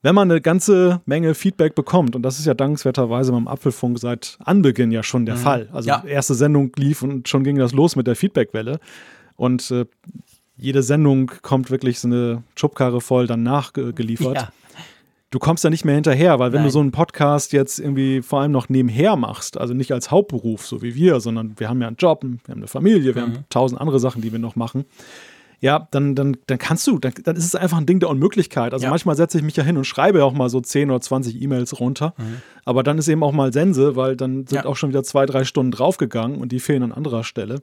wenn 0.03 0.15
man 0.15 0.31
eine 0.31 0.41
ganze 0.41 1.01
Menge 1.07 1.35
Feedback 1.35 1.75
bekommt, 1.75 2.15
und 2.15 2.23
das 2.23 2.39
ist 2.39 2.47
ja 2.47 2.55
dankenswerterweise 2.55 3.33
beim 3.33 3.49
Apfelfunk 3.49 3.99
seit 3.99 4.39
Anbeginn 4.45 4.93
ja 4.93 5.03
schon 5.03 5.27
der 5.27 5.37
mhm. 5.37 5.41
Fall. 5.41 5.69
Also 5.73 5.89
ja. 5.89 6.05
erste 6.05 6.35
Sendung 6.35 6.73
lief 6.77 7.03
und 7.03 7.29
schon 7.29 7.45
ging 7.45 7.57
das 7.57 7.73
los 7.73 7.97
mit 7.97 8.07
der 8.07 8.17
Feedbackwelle. 8.17 8.79
Und 9.37 9.71
äh, 9.71 9.87
jede 10.57 10.83
Sendung 10.83 11.33
kommt 11.43 11.71
wirklich 11.71 11.99
so 11.99 12.09
eine 12.09 12.43
Schubkarre 12.55 13.01
voll 13.01 13.27
dann 13.27 13.43
nachgeliefert. 13.43 14.37
Ja. 14.37 14.53
Du 15.31 15.39
kommst 15.39 15.65
da 15.65 15.71
nicht 15.71 15.85
mehr 15.85 15.97
hinterher, 15.97 16.39
weil 16.39 16.53
wenn 16.53 16.61
Nein. 16.61 16.69
du 16.69 16.73
so 16.73 16.81
einen 16.81 16.93
Podcast 16.93 17.53
jetzt 17.53 17.81
irgendwie 17.81 18.23
vor 18.23 18.41
allem 18.41 18.53
noch 18.53 18.69
nebenher 18.69 19.17
machst, 19.17 19.59
also 19.59 19.75
nicht 19.75 19.93
als 19.93 20.11
Hauptberuf, 20.11 20.67
so 20.67 20.83
wie 20.83 20.95
wir, 20.95 21.21
sondern 21.21 21.59
wir 21.59 21.69
haben 21.69 21.81
ja 21.81 21.89
einen 21.89 21.97
Job, 21.97 22.23
wir 22.23 22.53
haben 22.53 22.61
eine 22.61 22.69
Familie, 22.69 23.15
wir 23.15 23.27
mhm. 23.27 23.33
haben 23.33 23.45
tausend 23.51 23.81
andere 23.81 23.99
Sachen, 23.99 24.23
die 24.23 24.31
wir 24.31 24.39
noch 24.39 24.57
machen 24.57 24.85
ja, 25.61 25.89
dann, 25.91 26.15
dann, 26.15 26.37
dann 26.47 26.59
kannst 26.59 26.87
du, 26.87 26.99
dann, 26.99 27.13
dann 27.25 27.37
ist 27.37 27.45
es 27.45 27.55
einfach 27.55 27.79
ein 27.79 27.87
Ding 27.87 28.01
der 28.01 28.09
Unmöglichkeit. 28.11 28.73
Also 28.73 28.85
ja. 28.85 28.91
manchmal 28.91 29.17
setze 29.17 29.39
ich 29.39 29.45
mich 29.45 29.57
ja 29.57 29.65
hin 29.65 29.77
und 29.77 29.85
schreibe 29.85 30.19
ja 30.19 30.25
auch 30.25 30.33
mal 30.33 30.49
so 30.49 30.61
10 30.61 30.91
oder 30.91 31.01
20 31.01 31.41
E-Mails 31.41 31.81
runter. 31.81 32.15
Mhm. 32.19 32.43
Aber 32.65 32.83
dann 32.83 32.99
ist 32.99 33.09
eben 33.09 33.23
auch 33.23 33.33
mal 33.33 33.53
Sense, 33.53 33.97
weil 33.97 34.17
dann 34.17 34.47
sind 34.47 34.53
ja. 34.53 34.65
auch 34.67 34.77
schon 34.77 34.91
wieder 34.91 35.03
zwei, 35.03 35.25
drei 35.25 35.45
Stunden 35.45 35.73
draufgegangen 35.73 36.39
und 36.39 36.53
die 36.53 36.61
fehlen 36.61 36.83
an 36.83 36.93
anderer 36.93 37.25
Stelle. 37.25 37.63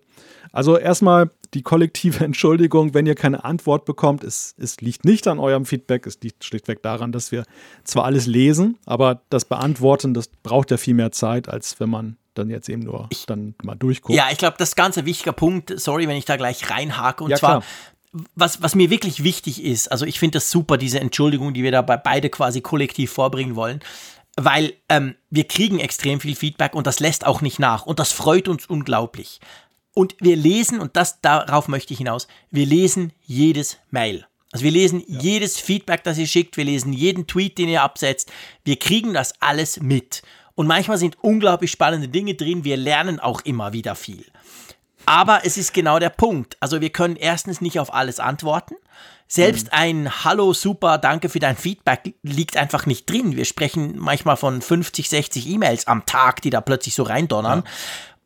Also 0.51 0.77
erstmal 0.77 1.29
die 1.53 1.61
kollektive 1.61 2.23
Entschuldigung, 2.25 2.93
wenn 2.93 3.05
ihr 3.05 3.15
keine 3.15 3.43
Antwort 3.43 3.85
bekommt. 3.85 4.23
Es, 4.23 4.55
es 4.57 4.81
liegt 4.81 5.05
nicht 5.05 5.27
an 5.27 5.39
eurem 5.39 5.65
Feedback, 5.65 6.05
es 6.05 6.19
liegt 6.21 6.43
schlichtweg 6.43 6.81
daran, 6.81 7.11
dass 7.11 7.31
wir 7.31 7.43
zwar 7.83 8.05
alles 8.05 8.25
lesen, 8.25 8.77
aber 8.85 9.21
das 9.29 9.45
Beantworten, 9.45 10.13
das 10.13 10.27
braucht 10.27 10.71
ja 10.71 10.77
viel 10.77 10.93
mehr 10.93 11.11
Zeit, 11.11 11.49
als 11.49 11.79
wenn 11.79 11.89
man 11.89 12.17
dann 12.33 12.49
jetzt 12.49 12.67
eben 12.69 12.81
nur 12.81 13.07
ich, 13.11 13.25
dann 13.25 13.55
mal 13.63 13.75
durchgucken. 13.75 14.15
Ja, 14.15 14.27
ich 14.31 14.37
glaube, 14.37 14.55
das 14.57 14.69
ist 14.69 14.75
ganz 14.75 14.97
ein 14.97 15.05
wichtiger 15.05 15.33
Punkt. 15.33 15.79
Sorry, 15.79 16.07
wenn 16.07 16.17
ich 16.17 16.25
da 16.25 16.35
gleich 16.35 16.69
reinhake. 16.69 17.23
Und 17.23 17.29
ja, 17.29 17.37
zwar, 17.37 17.63
was, 18.35 18.61
was 18.61 18.75
mir 18.75 18.89
wirklich 18.89 19.23
wichtig 19.23 19.63
ist, 19.63 19.91
also 19.91 20.05
ich 20.05 20.19
finde 20.19 20.37
das 20.37 20.49
super, 20.49 20.77
diese 20.77 20.99
Entschuldigung, 20.99 21.53
die 21.53 21.63
wir 21.63 21.71
da 21.71 21.81
bei 21.81 21.97
beide 21.97 22.29
quasi 22.29 22.61
kollektiv 22.61 23.11
vorbringen 23.11 23.55
wollen, 23.55 23.81
weil 24.35 24.73
ähm, 24.89 25.15
wir 25.29 25.47
kriegen 25.47 25.79
extrem 25.79 26.19
viel 26.19 26.35
Feedback 26.35 26.73
und 26.73 26.87
das 26.87 26.99
lässt 26.99 27.25
auch 27.25 27.41
nicht 27.41 27.59
nach 27.59 27.85
und 27.85 27.99
das 27.99 28.11
freut 28.11 28.47
uns 28.47 28.65
unglaublich. 28.65 29.39
Und 29.93 30.15
wir 30.19 30.35
lesen, 30.35 30.79
und 30.79 30.95
das 30.95 31.21
darauf 31.21 31.67
möchte 31.67 31.93
ich 31.93 31.99
hinaus, 31.99 32.27
wir 32.49 32.65
lesen 32.65 33.13
jedes 33.21 33.77
Mail. 33.91 34.25
Also 34.51 34.65
wir 34.65 34.71
lesen 34.71 35.03
ja. 35.07 35.19
jedes 35.19 35.59
Feedback, 35.59 36.03
das 36.03 36.17
ihr 36.17 36.27
schickt, 36.27 36.57
wir 36.57 36.65
lesen 36.65 36.93
jeden 36.93 37.27
Tweet, 37.27 37.57
den 37.57 37.69
ihr 37.69 37.81
absetzt. 37.81 38.31
Wir 38.63 38.77
kriegen 38.77 39.13
das 39.13 39.33
alles 39.41 39.79
mit. 39.79 40.21
Und 40.55 40.67
manchmal 40.67 40.97
sind 40.97 41.17
unglaublich 41.21 41.71
spannende 41.71 42.07
Dinge 42.07 42.35
drin. 42.35 42.63
Wir 42.63 42.77
lernen 42.77 43.19
auch 43.19 43.41
immer 43.41 43.73
wieder 43.73 43.95
viel. 43.95 44.25
Aber 45.05 45.41
es 45.43 45.57
ist 45.57 45.73
genau 45.73 45.99
der 45.99 46.09
Punkt. 46.09 46.55
Also 46.59 46.81
wir 46.81 46.91
können 46.91 47.15
erstens 47.15 47.61
nicht 47.61 47.79
auf 47.79 47.93
alles 47.93 48.19
antworten. 48.19 48.75
Selbst 49.27 49.65
mhm. 49.67 49.71
ein 49.71 50.23
Hallo, 50.23 50.53
super, 50.53 50.99
danke 50.99 51.29
für 51.29 51.39
dein 51.39 51.57
Feedback 51.57 52.13
liegt 52.21 52.55
einfach 52.55 52.85
nicht 52.85 53.09
drin. 53.09 53.35
Wir 53.35 53.45
sprechen 53.45 53.97
manchmal 53.97 54.37
von 54.37 54.61
50, 54.61 55.09
60 55.09 55.47
E-Mails 55.47 55.87
am 55.87 56.05
Tag, 56.05 56.41
die 56.43 56.51
da 56.51 56.61
plötzlich 56.61 56.93
so 56.93 57.03
reindonnern. 57.03 57.63
Ja. 57.65 57.71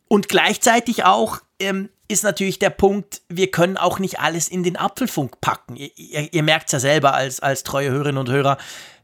Und 0.09 0.27
gleichzeitig 0.27 1.05
auch 1.05 1.39
ähm, 1.59 1.89
ist 2.07 2.23
natürlich 2.23 2.59
der 2.59 2.69
Punkt, 2.69 3.21
wir 3.29 3.51
können 3.51 3.77
auch 3.77 3.99
nicht 3.99 4.19
alles 4.19 4.47
in 4.47 4.63
den 4.63 4.77
Apfelfunk 4.77 5.41
packen. 5.41 5.75
Ihr, 5.75 5.91
ihr, 5.97 6.33
ihr 6.33 6.43
merkt 6.43 6.67
es 6.67 6.71
ja 6.73 6.79
selber 6.79 7.13
als, 7.13 7.39
als 7.39 7.63
treue 7.63 7.91
Hörerinnen 7.91 8.19
und 8.19 8.29
Hörer 8.29 8.57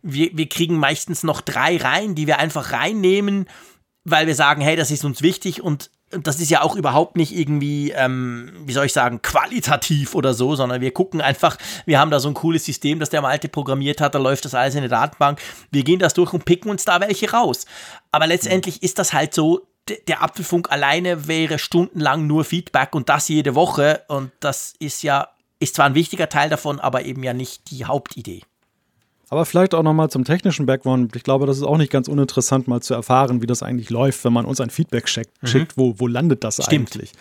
wir, 0.03 0.29
wir 0.33 0.47
kriegen 0.47 0.77
meistens 0.77 1.23
noch 1.23 1.41
drei 1.41 1.77
rein, 1.77 2.13
die 2.13 2.27
wir 2.27 2.37
einfach 2.37 2.73
reinnehmen, 2.73 3.47
weil 4.03 4.27
wir 4.27 4.35
sagen, 4.35 4.61
hey, 4.61 4.75
das 4.75 4.91
ist 4.91 5.05
uns 5.05 5.21
wichtig 5.21 5.63
und 5.63 5.89
das 6.11 6.39
ist 6.39 6.51
ja 6.51 6.61
auch 6.61 6.75
überhaupt 6.75 7.17
nicht 7.17 7.35
irgendwie, 7.35 7.89
ähm, 7.91 8.51
wie 8.65 8.73
soll 8.73 8.85
ich 8.85 8.93
sagen, 8.93 9.23
qualitativ 9.23 10.13
oder 10.13 10.35
so, 10.35 10.55
sondern 10.55 10.79
wir 10.79 10.91
gucken 10.91 11.21
einfach, 11.21 11.57
wir 11.87 11.99
haben 11.99 12.11
da 12.11 12.19
so 12.19 12.27
ein 12.27 12.35
cooles 12.35 12.65
System, 12.65 12.99
das 12.99 13.09
der 13.09 13.23
Malte 13.23 13.49
programmiert 13.49 13.99
hat, 13.99 14.13
da 14.13 14.19
läuft 14.19 14.45
das 14.45 14.53
alles 14.53 14.75
in 14.75 14.81
der 14.81 14.89
Datenbank. 14.89 15.39
Wir 15.71 15.83
gehen 15.83 15.97
das 15.97 16.13
durch 16.13 16.31
und 16.31 16.45
picken 16.45 16.69
uns 16.69 16.85
da 16.85 16.99
welche 16.99 17.31
raus. 17.31 17.65
Aber 18.11 18.27
letztendlich 18.27 18.83
ist 18.83 18.99
das 18.99 19.13
halt 19.13 19.33
so, 19.33 19.65
der 20.07 20.23
Apfelfunk 20.23 20.71
alleine 20.71 21.27
wäre 21.27 21.59
stundenlang 21.59 22.27
nur 22.27 22.45
Feedback 22.45 22.95
und 22.95 23.09
das 23.09 23.27
jede 23.27 23.55
Woche 23.55 24.01
und 24.07 24.31
das 24.39 24.73
ist 24.79 25.03
ja, 25.03 25.29
ist 25.59 25.75
zwar 25.75 25.85
ein 25.85 25.95
wichtiger 25.95 26.29
Teil 26.29 26.49
davon, 26.49 26.79
aber 26.79 27.05
eben 27.05 27.23
ja 27.23 27.33
nicht 27.33 27.69
die 27.71 27.85
Hauptidee. 27.85 28.43
Aber 29.29 29.45
vielleicht 29.45 29.73
auch 29.73 29.83
nochmal 29.83 30.09
zum 30.09 30.25
technischen 30.25 30.67
Background. 30.67 31.15
Ich 31.15 31.23
glaube, 31.23 31.47
das 31.47 31.57
ist 31.57 31.63
auch 31.63 31.77
nicht 31.77 31.91
ganz 31.91 32.07
uninteressant, 32.07 32.67
mal 32.67 32.81
zu 32.81 32.93
erfahren, 32.93 33.41
wie 33.41 33.47
das 33.47 33.63
eigentlich 33.63 33.89
läuft, 33.89 34.23
wenn 34.25 34.33
man 34.33 34.45
uns 34.45 34.61
ein 34.61 34.69
Feedback 34.69 35.09
schickt. 35.09 35.41
Mhm. 35.41 35.67
Wo, 35.75 35.95
wo 35.97 36.07
landet 36.07 36.43
das 36.43 36.63
Stimmt. 36.63 36.91
eigentlich? 36.93 37.11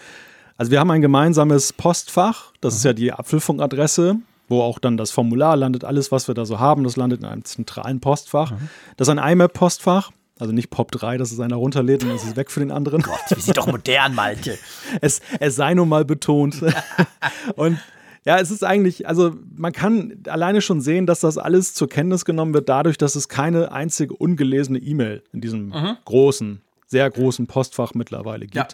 Also 0.59 0.71
wir 0.71 0.78
haben 0.78 0.90
ein 0.90 1.00
gemeinsames 1.00 1.73
Postfach, 1.73 2.52
das 2.61 2.75
mhm. 2.75 2.76
ist 2.76 2.85
ja 2.85 2.92
die 2.92 3.12
Apfelfunkadresse, 3.12 4.16
wo 4.49 4.61
auch 4.61 4.78
dann 4.78 4.97
das 4.97 5.11
Formular 5.11 5.57
landet, 5.57 5.85
alles, 5.85 6.12
was 6.12 6.28
wir 6.28 6.35
da 6.35 6.45
so 6.45 6.61
haben, 6.61 6.85
das 6.85 6.97
landet 6.97 7.21
in 7.21 7.26
einem 7.26 7.45
zentralen 7.45 8.00
Postfach. 8.00 8.52
Mhm. 8.52 8.69
Das 8.97 9.09
ist 9.09 9.19
ein 9.19 9.33
IMAP-Postfach, 9.33 10.11
also 10.42 10.52
nicht 10.52 10.70
Pop 10.70 10.90
3, 10.90 11.18
dass 11.18 11.30
es 11.30 11.38
einer 11.38 11.54
runterlädt 11.54 12.02
und 12.02 12.08
dann 12.08 12.16
ist 12.16 12.26
es 12.26 12.34
weg 12.34 12.50
für 12.50 12.58
den 12.58 12.72
anderen. 12.72 13.00
Gott, 13.00 13.20
wir 13.28 13.40
sind 13.40 13.56
doch 13.56 13.68
modern, 13.68 14.12
Malte. 14.16 14.58
es, 15.00 15.20
es 15.38 15.54
sei 15.54 15.72
nun 15.75 15.88
mal 15.88 16.04
betont. 16.04 16.61
und 17.54 17.78
ja, 18.25 18.40
es 18.40 18.50
ist 18.50 18.64
eigentlich, 18.64 19.06
also 19.06 19.37
man 19.54 19.72
kann 19.72 20.18
alleine 20.26 20.61
schon 20.61 20.80
sehen, 20.80 21.06
dass 21.06 21.20
das 21.20 21.38
alles 21.38 21.75
zur 21.75 21.88
Kenntnis 21.88 22.25
genommen 22.25 22.54
wird, 22.54 22.68
dadurch, 22.68 22.99
dass 22.99 23.14
es 23.14 23.28
keine 23.28 23.70
einzige 23.70 24.14
ungelesene 24.14 24.80
E-Mail 24.80 25.22
in 25.32 25.40
diesem 25.40 25.68
mhm. 25.68 25.96
großen 26.04 26.61
sehr 26.92 27.11
großen 27.11 27.46
Postfach 27.49 27.94
mittlerweile 27.94 28.46
gibt. 28.46 28.54
Ja. 28.54 28.66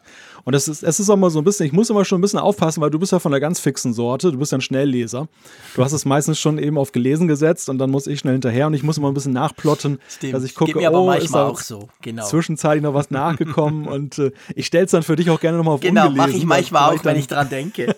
Und 0.45 0.55
es 0.55 0.69
ist, 0.69 0.83
es 0.83 1.01
ist 1.01 1.09
auch 1.09 1.17
mal 1.17 1.31
so 1.31 1.39
ein 1.39 1.45
bisschen, 1.45 1.67
ich 1.67 1.73
muss 1.73 1.89
immer 1.89 2.05
schon 2.05 2.19
ein 2.19 2.21
bisschen 2.21 2.41
aufpassen, 2.41 2.83
weil 2.83 2.91
du 2.91 2.99
bist 2.99 3.13
ja 3.13 3.19
von 3.19 3.31
der 3.33 3.41
ganz 3.41 3.61
fixen 3.61 3.95
Sorte, 3.95 4.33
du 4.33 4.39
bist 4.39 4.53
ja 4.53 4.59
ein 4.59 4.61
Schnellleser. 4.61 5.29
Du 5.75 5.83
hast 5.85 5.93
es 5.93 6.05
meistens 6.05 6.39
schon 6.39 6.59
eben 6.59 6.77
auf 6.77 6.93
gelesen 6.93 7.29
gesetzt 7.29 7.69
und 7.69 7.79
dann 7.79 7.91
muss 7.91 8.07
ich 8.07 8.19
schnell 8.19 8.35
hinterher 8.35 8.67
und 8.67 8.75
ich 8.75 8.83
muss 8.83 8.99
immer 8.99 9.09
ein 9.09 9.15
bisschen 9.15 9.33
nachplotten, 9.33 9.99
Stimmt. 10.09 10.35
dass 10.35 10.45
ich 10.45 10.55
gucke, 10.55 10.73
Geht 10.73 10.83
mir 10.83 10.89
aber 10.89 11.01
oh, 11.01 11.07
manchmal 11.07 11.25
ist 11.25 11.35
da 11.35 11.47
auch 11.49 11.61
so, 11.61 11.89
genau. 12.03 12.27
zwischenzeitlich 12.27 12.83
noch 12.83 12.93
was 12.93 13.11
nachgekommen 13.11 13.87
und 13.89 14.19
äh, 14.19 14.33
ich 14.55 14.67
stelle 14.67 14.85
es 14.85 14.91
dann 14.91 15.03
für 15.03 15.17
dich 15.17 15.31
auch 15.31 15.41
gerne 15.41 15.57
nochmal 15.57 15.75
auf 15.75 15.81
Genau, 15.81 16.11
mache 16.11 16.33
ich 16.33 16.45
manchmal 16.45 16.91
auch, 16.91 17.05
wenn 17.05 17.13
dann- 17.15 17.17
ich 17.17 17.29
dran 17.29 17.49
denke. 17.49 17.95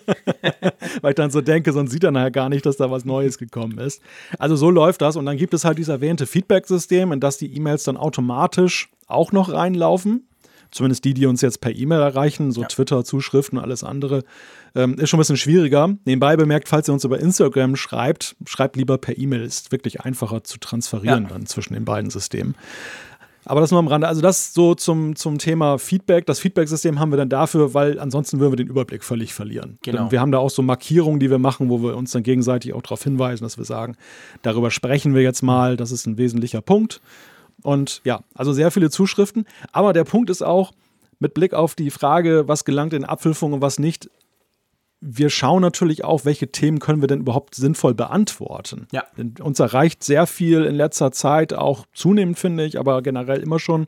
weil 1.01 1.11
ich 1.11 1.15
dann 1.15 1.31
so 1.31 1.41
denke, 1.41 1.73
sonst 1.73 1.91
sieht 1.91 2.03
er 2.03 2.11
nachher 2.11 2.31
gar 2.31 2.49
nicht, 2.49 2.65
dass 2.65 2.77
da 2.77 2.91
was 2.91 3.05
Neues 3.05 3.37
gekommen 3.37 3.79
ist. 3.79 4.01
Also 4.37 4.55
so 4.55 4.69
läuft 4.69 5.01
das 5.01 5.15
und 5.15 5.25
dann 5.25 5.37
gibt 5.37 5.53
es 5.53 5.65
halt 5.65 5.77
dieses 5.77 5.89
erwähnte 5.89 6.27
Feedback-System, 6.27 7.11
in 7.11 7.19
das 7.19 7.37
die 7.37 7.55
E-Mails 7.55 7.83
dann 7.83 7.97
automatisch 7.97 8.89
auch 9.11 9.31
noch 9.31 9.51
reinlaufen. 9.51 10.27
Zumindest 10.71 11.03
die, 11.03 11.13
die 11.13 11.25
uns 11.25 11.41
jetzt 11.41 11.59
per 11.59 11.75
E-Mail 11.75 11.99
erreichen, 11.99 12.53
so 12.53 12.61
Ja. 12.61 12.67
Twitter, 12.67 13.03
Zuschriften, 13.03 13.59
alles 13.59 13.83
andere, 13.83 14.23
ähm, 14.73 14.93
ist 14.93 15.09
schon 15.09 15.17
ein 15.17 15.21
bisschen 15.21 15.35
schwieriger. 15.35 15.89
Nebenbei 16.05 16.37
bemerkt, 16.37 16.69
falls 16.69 16.87
ihr 16.87 16.93
uns 16.93 17.03
über 17.03 17.19
Instagram 17.19 17.75
schreibt, 17.75 18.37
schreibt 18.45 18.77
lieber 18.77 18.97
per 18.97 19.17
E-Mail. 19.17 19.41
Ist 19.41 19.73
wirklich 19.73 19.99
einfacher 20.01 20.45
zu 20.45 20.59
transferieren 20.59 21.23
Ja. 21.23 21.29
dann 21.29 21.45
zwischen 21.45 21.73
den 21.73 21.83
beiden 21.83 22.09
Systemen. 22.09 22.55
Aber 23.43 23.59
das 23.59 23.71
nur 23.71 23.79
am 23.79 23.87
Rande. 23.87 24.07
Also 24.07 24.21
das 24.21 24.53
so 24.53 24.75
zum, 24.75 25.15
zum 25.15 25.39
Thema 25.39 25.77
Feedback. 25.79 26.25
Das 26.27 26.39
Feedback-System 26.39 26.99
haben 26.99 27.11
wir 27.11 27.17
dann 27.17 27.27
dafür, 27.27 27.73
weil 27.73 27.99
ansonsten 27.99 28.39
würden 28.39 28.51
wir 28.53 28.57
den 28.57 28.67
Überblick 28.67 29.03
völlig 29.03 29.33
verlieren. 29.33 29.79
Genau. 29.81 30.03
Denn 30.03 30.11
wir 30.11 30.21
haben 30.21 30.31
da 30.31 30.37
auch 30.37 30.51
so 30.51 30.61
Markierungen, 30.61 31.19
die 31.19 31.29
wir 31.31 31.39
machen, 31.39 31.67
wo 31.67 31.81
wir 31.81 31.97
uns 31.97 32.11
dann 32.11 32.21
gegenseitig 32.23 32.73
auch 32.73 32.83
darauf 32.83 33.03
hinweisen, 33.03 33.43
dass 33.43 33.57
wir 33.57 33.65
sagen, 33.65 33.95
darüber 34.43 34.69
sprechen 34.69 35.15
wir 35.15 35.23
jetzt 35.23 35.41
mal, 35.41 35.75
das 35.75 35.91
ist 35.91 36.05
ein 36.05 36.17
wesentlicher 36.19 36.61
Punkt. 36.61 37.01
Und 37.63 38.01
ja, 38.03 38.21
also 38.33 38.53
sehr 38.53 38.71
viele 38.71 38.89
Zuschriften. 38.89 39.45
Aber 39.71 39.93
der 39.93 40.03
Punkt 40.03 40.29
ist 40.29 40.41
auch, 40.41 40.71
mit 41.19 41.35
Blick 41.35 41.53
auf 41.53 41.75
die 41.75 41.91
Frage, 41.91 42.47
was 42.47 42.65
gelangt 42.65 42.93
in 42.93 43.05
Abwürfung 43.05 43.53
und 43.53 43.61
was 43.61 43.77
nicht, 43.77 44.09
wir 45.01 45.31
schauen 45.31 45.61
natürlich 45.61 46.03
auch, 46.03 46.25
welche 46.25 46.51
Themen 46.51 46.79
können 46.79 47.01
wir 47.01 47.07
denn 47.07 47.21
überhaupt 47.21 47.55
sinnvoll 47.55 47.95
beantworten. 47.95 48.87
Ja. 48.91 49.03
Denn 49.17 49.33
uns 49.41 49.59
erreicht 49.59 50.03
sehr 50.03 50.27
viel 50.27 50.63
in 50.63 50.75
letzter 50.75 51.11
Zeit, 51.11 51.53
auch 51.53 51.85
zunehmend 51.93 52.37
finde 52.37 52.65
ich, 52.65 52.79
aber 52.79 53.01
generell 53.01 53.41
immer 53.41 53.57
schon 53.57 53.87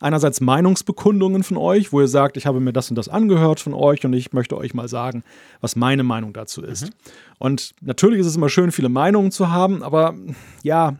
einerseits 0.00 0.40
Meinungsbekundungen 0.40 1.42
von 1.42 1.56
euch, 1.56 1.92
wo 1.92 2.00
ihr 2.00 2.08
sagt, 2.08 2.36
ich 2.36 2.46
habe 2.46 2.60
mir 2.60 2.72
das 2.72 2.90
und 2.90 2.96
das 2.96 3.08
angehört 3.08 3.58
von 3.58 3.74
euch 3.74 4.04
und 4.04 4.12
ich 4.12 4.32
möchte 4.32 4.56
euch 4.56 4.72
mal 4.72 4.88
sagen, 4.88 5.24
was 5.60 5.74
meine 5.74 6.04
Meinung 6.04 6.32
dazu 6.32 6.62
ist. 6.62 6.90
Und 7.38 7.74
natürlich 7.80 8.20
ist 8.20 8.26
es 8.26 8.36
immer 8.36 8.48
schön, 8.48 8.70
viele 8.70 8.88
Meinungen 8.88 9.32
zu 9.32 9.50
haben, 9.50 9.82
aber 9.82 10.14
ja, 10.62 10.96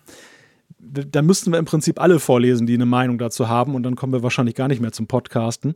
da 0.85 1.23
müssten 1.23 1.53
wir 1.53 1.59
im 1.59 1.65
Prinzip 1.65 2.01
alle 2.01 2.19
vorlesen, 2.19 2.67
die 2.67 2.75
eine 2.75 2.87
Meinung 2.87 3.17
dazu 3.17 3.49
haben 3.49 3.75
und 3.75 3.85
dann 3.85 3.95
kommen 3.95 4.13
wir 4.13 4.23
wahrscheinlich 4.23 4.57
gar 4.57 4.67
nicht 4.69 4.81
mehr 4.81 4.93
zum 4.93 5.07
Podcasten. 5.07 5.75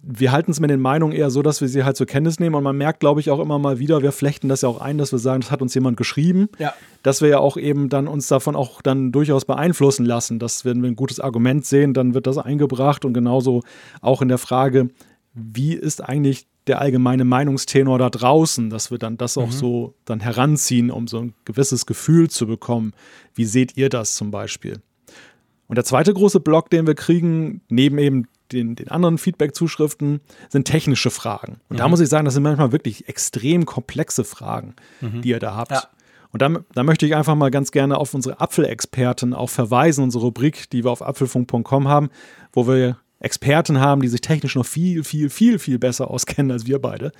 Wir 0.00 0.32
halten 0.32 0.50
es 0.52 0.58
mit 0.60 0.70
den 0.70 0.80
Meinungen 0.80 1.12
eher 1.12 1.28
so, 1.28 1.42
dass 1.42 1.60
wir 1.60 1.68
sie 1.68 1.84
halt 1.84 1.96
zur 1.96 2.06
Kenntnis 2.06 2.40
nehmen 2.40 2.54
und 2.54 2.62
man 2.62 2.76
merkt, 2.76 3.00
glaube 3.00 3.20
ich, 3.20 3.30
auch 3.30 3.40
immer 3.40 3.58
mal 3.58 3.78
wieder, 3.78 4.00
wir 4.02 4.12
flechten 4.12 4.48
das 4.48 4.62
ja 4.62 4.68
auch 4.68 4.80
ein, 4.80 4.96
dass 4.96 5.12
wir 5.12 5.18
sagen, 5.18 5.42
das 5.42 5.50
hat 5.50 5.60
uns 5.60 5.74
jemand 5.74 5.96
geschrieben, 5.96 6.48
Ja. 6.58 6.72
dass 7.02 7.20
wir 7.20 7.28
ja 7.28 7.38
auch 7.40 7.56
eben 7.56 7.88
dann 7.90 8.08
uns 8.08 8.26
davon 8.28 8.56
auch 8.56 8.80
dann 8.80 9.12
durchaus 9.12 9.44
beeinflussen 9.44 10.06
lassen, 10.06 10.38
dass 10.38 10.64
wenn 10.64 10.82
wir 10.82 10.88
ein 10.88 10.96
gutes 10.96 11.20
Argument 11.20 11.66
sehen, 11.66 11.92
dann 11.94 12.14
wird 12.14 12.26
das 12.26 12.38
eingebracht 12.38 13.04
und 13.04 13.12
genauso 13.12 13.62
auch 14.00 14.22
in 14.22 14.28
der 14.28 14.38
Frage, 14.38 14.88
wie 15.34 15.74
ist 15.74 16.02
eigentlich 16.02 16.46
der 16.68 16.80
allgemeine 16.80 17.24
Meinungstenor 17.24 17.98
da 17.98 18.10
draußen, 18.10 18.70
dass 18.70 18.90
wir 18.90 18.98
dann 18.98 19.16
das 19.16 19.38
auch 19.38 19.50
so 19.50 19.94
dann 20.04 20.20
heranziehen, 20.20 20.90
um 20.90 21.08
so 21.08 21.20
ein 21.20 21.34
gewisses 21.44 21.86
Gefühl 21.86 22.30
zu 22.30 22.46
bekommen. 22.46 22.92
Wie 23.34 23.44
seht 23.44 23.76
ihr 23.76 23.88
das 23.88 24.14
zum 24.14 24.30
Beispiel? 24.30 24.80
Und 25.66 25.76
der 25.76 25.84
zweite 25.84 26.14
große 26.14 26.40
Block, 26.40 26.70
den 26.70 26.86
wir 26.86 26.94
kriegen, 26.94 27.60
neben 27.68 27.98
eben 27.98 28.26
den, 28.52 28.76
den 28.76 28.88
anderen 28.88 29.18
Feedback-Zuschriften, 29.18 30.20
sind 30.48 30.66
technische 30.66 31.10
Fragen. 31.10 31.60
Und 31.68 31.80
da 31.80 31.88
muss 31.88 32.00
ich 32.00 32.08
sagen, 32.08 32.24
das 32.24 32.34
sind 32.34 32.42
manchmal 32.42 32.72
wirklich 32.72 33.08
extrem 33.08 33.66
komplexe 33.66 34.24
Fragen, 34.24 34.74
die 35.00 35.28
ihr 35.28 35.38
da 35.38 35.54
habt. 35.54 35.72
Ja. 35.72 35.84
Und 36.30 36.42
da, 36.42 36.50
da 36.74 36.82
möchte 36.82 37.06
ich 37.06 37.14
einfach 37.14 37.34
mal 37.34 37.50
ganz 37.50 37.72
gerne 37.72 37.98
auf 37.98 38.14
unsere 38.14 38.40
Apfelexperten 38.40 39.34
auch 39.34 39.50
verweisen, 39.50 40.04
unsere 40.04 40.24
Rubrik, 40.24 40.68
die 40.70 40.84
wir 40.84 40.90
auf 40.90 41.02
apfelfunk.com 41.02 41.88
haben, 41.88 42.10
wo 42.52 42.66
wir 42.66 42.98
Experten 43.20 43.80
haben, 43.80 44.02
die 44.02 44.08
sich 44.08 44.20
technisch 44.20 44.54
noch 44.54 44.66
viel, 44.66 45.04
viel, 45.04 45.30
viel, 45.30 45.58
viel 45.58 45.78
besser 45.78 46.10
auskennen 46.10 46.52
als 46.52 46.66
wir 46.66 46.78
beide. 46.78 47.12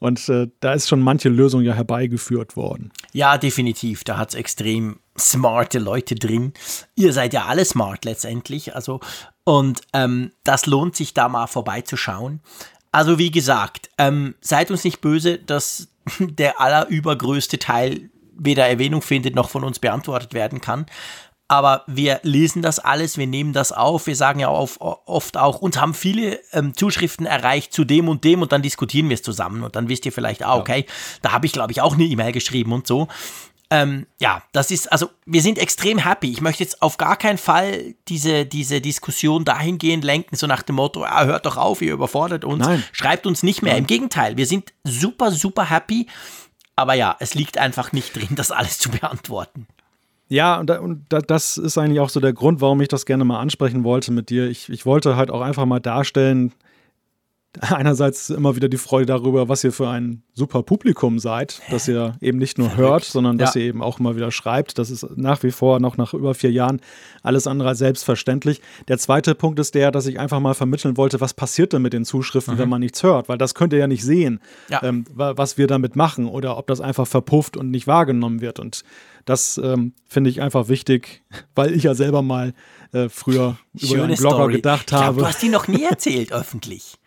Und 0.00 0.28
äh, 0.28 0.48
da 0.60 0.74
ist 0.74 0.88
schon 0.88 1.00
manche 1.00 1.28
Lösung 1.28 1.62
ja 1.62 1.74
herbeigeführt 1.74 2.56
worden. 2.56 2.92
Ja, 3.12 3.36
definitiv. 3.36 4.04
Da 4.04 4.16
hat 4.16 4.30
es 4.30 4.34
extrem 4.34 5.00
smarte 5.18 5.78
Leute 5.78 6.14
drin. 6.14 6.52
Ihr 6.94 7.12
seid 7.12 7.32
ja 7.32 7.46
alle 7.46 7.64
smart 7.64 8.04
letztendlich. 8.04 8.74
Also, 8.76 9.00
und 9.44 9.80
ähm, 9.92 10.30
das 10.44 10.66
lohnt 10.66 10.94
sich 10.94 11.14
da 11.14 11.28
mal 11.28 11.48
vorbeizuschauen. 11.48 12.40
Also, 12.92 13.18
wie 13.18 13.30
gesagt, 13.30 13.90
ähm, 13.98 14.34
seid 14.40 14.70
uns 14.70 14.84
nicht 14.84 15.00
böse, 15.00 15.38
dass 15.38 15.88
der 16.20 16.60
allerübergrößte 16.60 17.58
Teil 17.58 18.10
weder 18.40 18.68
Erwähnung 18.68 19.02
findet 19.02 19.34
noch 19.34 19.50
von 19.50 19.64
uns 19.64 19.80
beantwortet 19.80 20.32
werden 20.32 20.60
kann. 20.60 20.86
Aber 21.50 21.82
wir 21.86 22.20
lesen 22.24 22.60
das 22.60 22.78
alles, 22.78 23.16
wir 23.16 23.26
nehmen 23.26 23.54
das 23.54 23.72
auf. 23.72 24.06
Wir 24.06 24.16
sagen 24.16 24.38
ja 24.38 24.48
auf, 24.48 24.80
oft 24.80 25.38
auch, 25.38 25.60
uns 25.60 25.80
haben 25.80 25.94
viele 25.94 26.38
ähm, 26.52 26.76
Zuschriften 26.76 27.24
erreicht 27.24 27.72
zu 27.72 27.84
dem 27.84 28.08
und 28.08 28.22
dem 28.24 28.42
und 28.42 28.52
dann 28.52 28.60
diskutieren 28.60 29.08
wir 29.08 29.14
es 29.14 29.22
zusammen. 29.22 29.62
Und 29.62 29.74
dann 29.74 29.88
wisst 29.88 30.04
ihr 30.04 30.12
vielleicht, 30.12 30.42
ah, 30.44 30.56
okay, 30.56 30.84
da 31.22 31.32
habe 31.32 31.46
ich, 31.46 31.52
glaube 31.52 31.72
ich, 31.72 31.80
auch 31.80 31.94
eine 31.94 32.04
E-Mail 32.04 32.32
geschrieben 32.32 32.72
und 32.72 32.86
so. 32.86 33.08
Ähm, 33.70 34.06
ja, 34.18 34.42
das 34.52 34.70
ist, 34.70 34.90
also 34.90 35.10
wir 35.26 35.42
sind 35.42 35.58
extrem 35.58 35.98
happy. 35.98 36.30
Ich 36.30 36.40
möchte 36.40 36.62
jetzt 36.62 36.80
auf 36.82 36.96
gar 36.96 37.16
keinen 37.16 37.38
Fall 37.38 37.94
diese, 38.08 38.46
diese 38.46 38.80
Diskussion 38.80 39.44
dahingehend 39.44 40.04
lenken, 40.04 40.36
so 40.36 40.46
nach 40.46 40.62
dem 40.62 40.76
Motto, 40.76 41.04
ah, 41.04 41.24
hört 41.24 41.46
doch 41.46 41.56
auf, 41.56 41.82
ihr 41.82 41.92
überfordert 41.92 42.44
uns, 42.44 42.66
Nein. 42.66 42.84
schreibt 42.92 43.26
uns 43.26 43.42
nicht 43.42 43.62
mehr. 43.62 43.76
Im 43.76 43.86
Gegenteil, 43.86 44.36
wir 44.36 44.46
sind 44.46 44.72
super, 44.84 45.30
super 45.30 45.68
happy. 45.68 46.06
Aber 46.76 46.94
ja, 46.94 47.16
es 47.20 47.34
liegt 47.34 47.58
einfach 47.58 47.92
nicht 47.92 48.16
drin, 48.16 48.36
das 48.36 48.50
alles 48.50 48.78
zu 48.78 48.90
beantworten. 48.90 49.66
Ja, 50.28 50.58
und, 50.60 50.70
und 50.70 51.06
da, 51.08 51.20
das 51.20 51.56
ist 51.56 51.78
eigentlich 51.78 52.00
auch 52.00 52.10
so 52.10 52.20
der 52.20 52.32
Grund, 52.34 52.60
warum 52.60 52.80
ich 52.80 52.88
das 52.88 53.06
gerne 53.06 53.24
mal 53.24 53.40
ansprechen 53.40 53.82
wollte 53.84 54.12
mit 54.12 54.28
dir. 54.30 54.48
Ich, 54.48 54.68
ich 54.68 54.84
wollte 54.84 55.16
halt 55.16 55.30
auch 55.30 55.40
einfach 55.40 55.64
mal 55.66 55.80
darstellen, 55.80 56.52
einerseits 57.60 58.28
immer 58.28 58.56
wieder 58.56 58.68
die 58.68 58.76
Freude 58.76 59.06
darüber, 59.06 59.48
was 59.48 59.64
ihr 59.64 59.72
für 59.72 59.88
ein 59.88 60.22
super 60.34 60.62
Publikum 60.62 61.18
seid, 61.18 61.60
dass 61.70 61.88
ihr 61.88 62.14
eben 62.20 62.36
nicht 62.38 62.58
nur 62.58 62.76
hört, 62.76 63.04
sondern 63.04 63.38
dass 63.38 63.54
Ja. 63.54 63.62
ihr 63.62 63.66
eben 63.68 63.82
auch 63.82 63.98
immer 63.98 64.14
wieder 64.16 64.30
schreibt. 64.30 64.78
Das 64.78 64.90
ist 64.90 65.06
nach 65.16 65.42
wie 65.42 65.50
vor, 65.50 65.80
noch 65.80 65.96
nach 65.96 66.12
über 66.12 66.34
vier 66.34 66.52
Jahren, 66.52 66.80
alles 67.22 67.46
andere 67.46 67.70
als 67.70 67.78
selbstverständlich. 67.78 68.60
Der 68.86 68.98
zweite 68.98 69.34
Punkt 69.34 69.58
ist 69.58 69.74
der, 69.74 69.90
dass 69.90 70.06
ich 70.06 70.20
einfach 70.20 70.40
mal 70.40 70.54
vermitteln 70.54 70.98
wollte, 70.98 71.20
was 71.22 71.32
passiert 71.32 71.72
denn 71.72 71.80
mit 71.82 71.94
den 71.94 72.04
Zuschriften, 72.04 72.58
wenn 72.58 72.68
man 72.68 72.80
nichts 72.80 73.02
hört, 73.02 73.30
weil 73.30 73.38
das 73.38 73.54
könnt 73.54 73.72
ihr 73.72 73.78
ja 73.80 73.88
nicht 73.88 74.04
sehen, 74.04 74.40
Ja. 74.68 74.82
ähm, 74.82 75.04
wa- 75.12 75.32
was 75.36 75.56
wir 75.56 75.66
damit 75.66 75.96
machen 75.96 76.26
oder 76.26 76.58
ob 76.58 76.66
das 76.66 76.80
einfach 76.82 77.06
verpufft 77.06 77.56
und 77.56 77.70
nicht 77.70 77.86
wahrgenommen 77.86 78.40
wird. 78.42 78.60
Und 78.60 78.82
das 79.28 79.58
ähm, 79.58 79.92
finde 80.06 80.30
ich 80.30 80.40
einfach 80.40 80.68
wichtig, 80.68 81.22
weil 81.54 81.74
ich 81.74 81.82
ja 81.82 81.94
selber 81.94 82.22
mal 82.22 82.54
äh, 82.92 83.10
früher 83.10 83.58
über 83.74 84.04
einen 84.04 84.16
Blogger 84.16 84.48
gedacht 84.48 84.80
ich 84.82 84.86
glaub, 84.86 85.02
habe. 85.02 85.20
Du 85.20 85.26
hast 85.26 85.42
die 85.42 85.50
noch 85.50 85.68
nie 85.68 85.84
erzählt 85.84 86.32
öffentlich. 86.32 86.98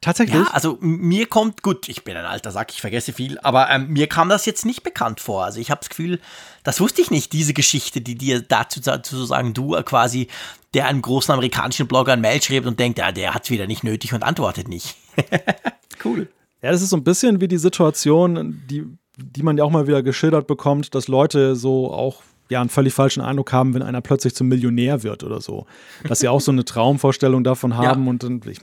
Tatsächlich? 0.00 0.44
Ja, 0.44 0.50
also 0.50 0.78
mir 0.80 1.26
kommt, 1.26 1.62
gut, 1.62 1.88
ich 1.88 2.02
bin 2.02 2.16
ein 2.16 2.24
alter 2.24 2.50
Sack, 2.50 2.72
ich 2.72 2.80
vergesse 2.80 3.12
viel, 3.12 3.38
aber 3.38 3.70
ähm, 3.70 3.86
mir 3.92 4.08
kam 4.08 4.28
das 4.28 4.44
jetzt 4.46 4.66
nicht 4.66 4.82
bekannt 4.82 5.20
vor. 5.20 5.44
Also 5.44 5.60
ich 5.60 5.70
habe 5.70 5.78
das 5.78 5.90
Gefühl, 5.90 6.18
das 6.64 6.80
wusste 6.80 7.00
ich 7.00 7.12
nicht, 7.12 7.32
diese 7.32 7.54
Geschichte, 7.54 8.00
die 8.00 8.16
dir 8.16 8.42
dazu, 8.42 8.80
dazu 8.80 9.24
sagen, 9.24 9.54
du 9.54 9.76
äh, 9.76 9.84
quasi, 9.84 10.26
der 10.74 10.88
einen 10.88 11.02
großen 11.02 11.32
amerikanischen 11.32 11.86
Blogger 11.86 12.14
ein 12.14 12.20
Mail 12.20 12.42
schreibt 12.42 12.66
und 12.66 12.80
denkt, 12.80 12.98
ja, 12.98 13.12
der 13.12 13.34
hat 13.34 13.48
wieder 13.50 13.68
nicht 13.68 13.84
nötig 13.84 14.12
und 14.12 14.24
antwortet 14.24 14.66
nicht. 14.66 14.96
cool. 16.04 16.28
Ja, 16.60 16.72
das 16.72 16.82
ist 16.82 16.90
so 16.90 16.96
ein 16.96 17.04
bisschen 17.04 17.40
wie 17.40 17.48
die 17.48 17.58
Situation, 17.58 18.64
die, 18.68 18.84
die 19.22 19.42
man 19.42 19.56
ja 19.58 19.64
auch 19.64 19.70
mal 19.70 19.86
wieder 19.86 20.02
geschildert 20.02 20.46
bekommt, 20.46 20.94
dass 20.94 21.08
Leute 21.08 21.56
so 21.56 21.92
auch 21.92 22.22
ja 22.48 22.60
einen 22.60 22.70
völlig 22.70 22.92
falschen 22.92 23.20
Eindruck 23.22 23.52
haben, 23.52 23.72
wenn 23.74 23.82
einer 23.82 24.00
plötzlich 24.00 24.34
zum 24.34 24.48
Millionär 24.48 25.02
wird 25.02 25.24
oder 25.24 25.40
so. 25.40 25.66
Dass 26.06 26.20
sie 26.20 26.28
auch 26.28 26.40
so 26.40 26.52
eine 26.52 26.64
Traumvorstellung 26.64 27.44
davon 27.44 27.76
haben 27.76 28.08
und 28.08 28.22
dann, 28.22 28.40
ich, 28.48 28.60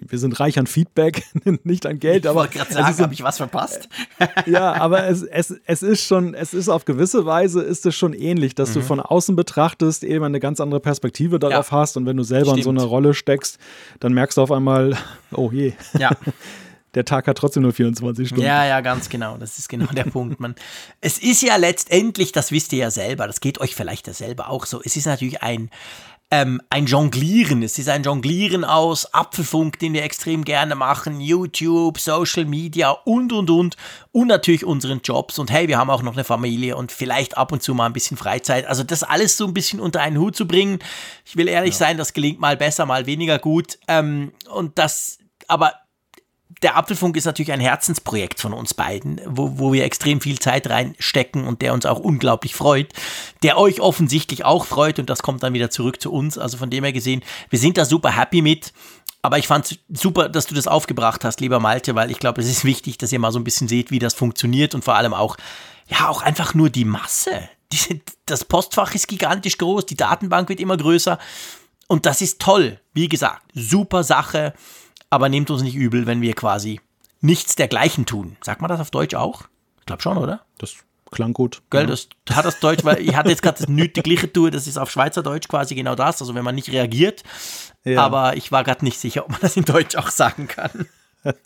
wir 0.00 0.18
sind 0.18 0.38
reich 0.38 0.58
an 0.58 0.66
Feedback, 0.66 1.24
nicht 1.64 1.84
an 1.86 1.98
Geld, 1.98 2.24
Ich 2.24 2.30
aber 2.30 2.40
wollte 2.40 2.58
gerade 2.58 2.72
sagen, 2.72 2.98
habe 2.98 3.12
ich 3.14 3.22
was 3.22 3.36
verpasst? 3.36 3.88
ja, 4.46 4.72
aber 4.74 5.06
es, 5.08 5.22
es, 5.22 5.54
es 5.64 5.82
ist 5.82 6.04
schon, 6.04 6.34
es 6.34 6.54
ist 6.54 6.68
auf 6.68 6.84
gewisse 6.84 7.24
Weise 7.26 7.62
ist 7.62 7.84
es 7.86 7.94
schon 7.96 8.12
ähnlich, 8.14 8.54
dass 8.54 8.72
du 8.74 8.80
von 8.80 9.00
außen 9.00 9.34
betrachtest, 9.36 10.02
eben 10.04 10.24
eine 10.24 10.38
ganz 10.40 10.60
andere 10.60 10.80
Perspektive 10.80 11.38
darauf 11.38 11.70
Mhm. 11.70 11.74
Ja. 11.76 11.80
hast 11.82 11.96
und 11.96 12.06
wenn 12.06 12.16
du 12.16 12.22
selber 12.22 12.50
in 12.50 12.56
so 12.56 12.62
Stimmt. 12.62 12.78
eine 12.80 12.88
Rolle 12.88 13.14
steckst, 13.14 13.58
dann 14.00 14.12
merkst 14.12 14.38
du 14.38 14.42
auf 14.42 14.50
einmal, 14.52 14.96
oh 15.32 15.50
je, 15.52 15.72
Ja. 15.98 16.10
Der 16.94 17.04
Tag 17.04 17.26
hat 17.26 17.38
trotzdem 17.38 17.62
nur 17.62 17.72
24 17.72 18.28
Stunden. 18.28 18.44
Ja, 18.44 18.64
ja, 18.64 18.80
ganz 18.80 19.08
genau. 19.08 19.36
Das 19.36 19.58
ist 19.58 19.68
genau 19.68 19.86
der 19.86 20.04
Punkt. 20.04 20.40
Man, 20.40 20.54
es 21.00 21.18
ist 21.18 21.42
ja 21.42 21.56
letztendlich, 21.56 22.32
das 22.32 22.52
wisst 22.52 22.72
ihr 22.72 22.78
ja 22.78 22.90
selber, 22.90 23.26
das 23.26 23.40
geht 23.40 23.60
euch 23.60 23.74
vielleicht 23.74 24.06
ja 24.06 24.12
selber 24.12 24.48
auch 24.48 24.66
so. 24.66 24.80
Es 24.82 24.96
ist 24.96 25.06
natürlich 25.06 25.42
ein, 25.42 25.70
ähm, 26.30 26.60
ein 26.70 26.86
Jonglieren. 26.86 27.62
Es 27.62 27.78
ist 27.78 27.88
ein 27.88 28.02
Jonglieren 28.02 28.64
aus 28.64 29.12
Apfelfunk, 29.14 29.78
den 29.78 29.92
wir 29.92 30.02
extrem 30.02 30.44
gerne 30.44 30.74
machen, 30.74 31.20
YouTube, 31.20 31.98
Social 31.98 32.44
Media 32.44 32.90
und, 32.90 33.32
und, 33.32 33.50
und. 33.50 33.76
Und 34.12 34.28
natürlich 34.28 34.64
unseren 34.64 35.00
Jobs. 35.02 35.38
Und 35.38 35.50
hey, 35.50 35.68
wir 35.68 35.78
haben 35.78 35.90
auch 35.90 36.02
noch 36.02 36.14
eine 36.14 36.24
Familie 36.24 36.76
und 36.76 36.92
vielleicht 36.92 37.36
ab 37.36 37.52
und 37.52 37.62
zu 37.62 37.74
mal 37.74 37.86
ein 37.86 37.92
bisschen 37.92 38.16
Freizeit. 38.16 38.66
Also 38.66 38.82
das 38.82 39.02
alles 39.02 39.36
so 39.36 39.46
ein 39.46 39.54
bisschen 39.54 39.80
unter 39.80 40.00
einen 40.00 40.18
Hut 40.18 40.36
zu 40.36 40.46
bringen. 40.46 40.80
Ich 41.24 41.36
will 41.36 41.48
ehrlich 41.48 41.74
ja. 41.74 41.78
sein, 41.78 41.96
das 41.96 42.12
gelingt 42.12 42.40
mal 42.40 42.56
besser, 42.56 42.84
mal 42.84 43.06
weniger 43.06 43.38
gut. 43.38 43.78
Ähm, 43.88 44.32
und 44.50 44.78
das, 44.78 45.18
aber 45.46 45.72
der 46.62 46.76
Apfelfunk 46.76 47.16
ist 47.16 47.24
natürlich 47.24 47.52
ein 47.52 47.60
Herzensprojekt 47.60 48.40
von 48.40 48.52
uns 48.52 48.74
beiden, 48.74 49.20
wo, 49.24 49.58
wo 49.58 49.72
wir 49.72 49.84
extrem 49.84 50.20
viel 50.20 50.38
Zeit 50.38 50.68
reinstecken 50.68 51.46
und 51.46 51.62
der 51.62 51.72
uns 51.72 51.86
auch 51.86 52.00
unglaublich 52.00 52.54
freut, 52.54 52.92
der 53.42 53.58
euch 53.58 53.80
offensichtlich 53.80 54.44
auch 54.44 54.64
freut 54.64 54.98
und 54.98 55.08
das 55.08 55.22
kommt 55.22 55.42
dann 55.42 55.54
wieder 55.54 55.70
zurück 55.70 56.00
zu 56.00 56.12
uns. 56.12 56.38
Also 56.38 56.56
von 56.56 56.70
dem 56.70 56.84
her 56.84 56.92
gesehen, 56.92 57.22
wir 57.50 57.58
sind 57.58 57.78
da 57.78 57.84
super 57.84 58.16
happy 58.16 58.42
mit. 58.42 58.72
Aber 59.20 59.38
ich 59.38 59.48
fand 59.48 59.72
es 59.72 59.78
super, 60.00 60.28
dass 60.28 60.46
du 60.46 60.54
das 60.54 60.68
aufgebracht 60.68 61.24
hast, 61.24 61.40
lieber 61.40 61.58
Malte, 61.58 61.96
weil 61.96 62.10
ich 62.10 62.20
glaube, 62.20 62.40
es 62.40 62.48
ist 62.48 62.64
wichtig, 62.64 62.98
dass 62.98 63.12
ihr 63.12 63.18
mal 63.18 63.32
so 63.32 63.40
ein 63.40 63.44
bisschen 63.44 63.66
seht, 63.66 63.90
wie 63.90 63.98
das 63.98 64.14
funktioniert 64.14 64.76
und 64.76 64.84
vor 64.84 64.94
allem 64.94 65.12
auch, 65.12 65.36
ja, 65.88 66.08
auch 66.08 66.22
einfach 66.22 66.54
nur 66.54 66.70
die 66.70 66.84
Masse. 66.84 67.48
Die, 67.72 68.00
das 68.26 68.44
Postfach 68.44 68.94
ist 68.94 69.08
gigantisch 69.08 69.58
groß, 69.58 69.86
die 69.86 69.96
Datenbank 69.96 70.48
wird 70.48 70.60
immer 70.60 70.76
größer 70.76 71.18
und 71.88 72.06
das 72.06 72.20
ist 72.20 72.40
toll. 72.40 72.80
Wie 72.94 73.08
gesagt, 73.08 73.42
super 73.54 74.04
Sache 74.04 74.54
aber 75.10 75.28
nehmt 75.28 75.50
uns 75.50 75.62
nicht 75.62 75.74
übel, 75.74 76.06
wenn 76.06 76.20
wir 76.20 76.34
quasi 76.34 76.80
nichts 77.20 77.56
dergleichen 77.56 78.06
tun. 78.06 78.36
Sagt 78.42 78.60
man 78.60 78.68
das 78.68 78.80
auf 78.80 78.90
Deutsch 78.90 79.14
auch? 79.14 79.42
Ich 79.80 79.86
glaube 79.86 80.02
schon, 80.02 80.18
oder? 80.18 80.42
Das 80.58 80.76
klang 81.10 81.32
gut. 81.32 81.62
Gell, 81.70 81.82
ja. 81.82 81.86
das 81.86 82.08
hat 82.30 82.44
das 82.44 82.60
Deutsch, 82.60 82.84
weil 82.84 83.00
ich 83.00 83.16
hatte 83.16 83.30
jetzt 83.30 83.42
gerade 83.42 83.58
das 83.58 83.68
nicht 83.68 83.96
die 83.96 84.02
gleiche 84.02 84.32
tue, 84.32 84.50
das 84.50 84.66
ist 84.66 84.78
auf 84.78 84.90
Schweizerdeutsch 84.90 85.48
quasi 85.48 85.74
genau 85.74 85.94
das, 85.94 86.20
also 86.20 86.34
wenn 86.34 86.44
man 86.44 86.54
nicht 86.54 86.70
reagiert. 86.70 87.22
Ja. 87.84 88.02
Aber 88.02 88.36
ich 88.36 88.52
war 88.52 88.64
gerade 88.64 88.84
nicht 88.84 88.98
sicher, 88.98 89.24
ob 89.24 89.30
man 89.30 89.40
das 89.40 89.56
in 89.56 89.64
Deutsch 89.64 89.96
auch 89.96 90.10
sagen 90.10 90.48
kann. 90.48 90.86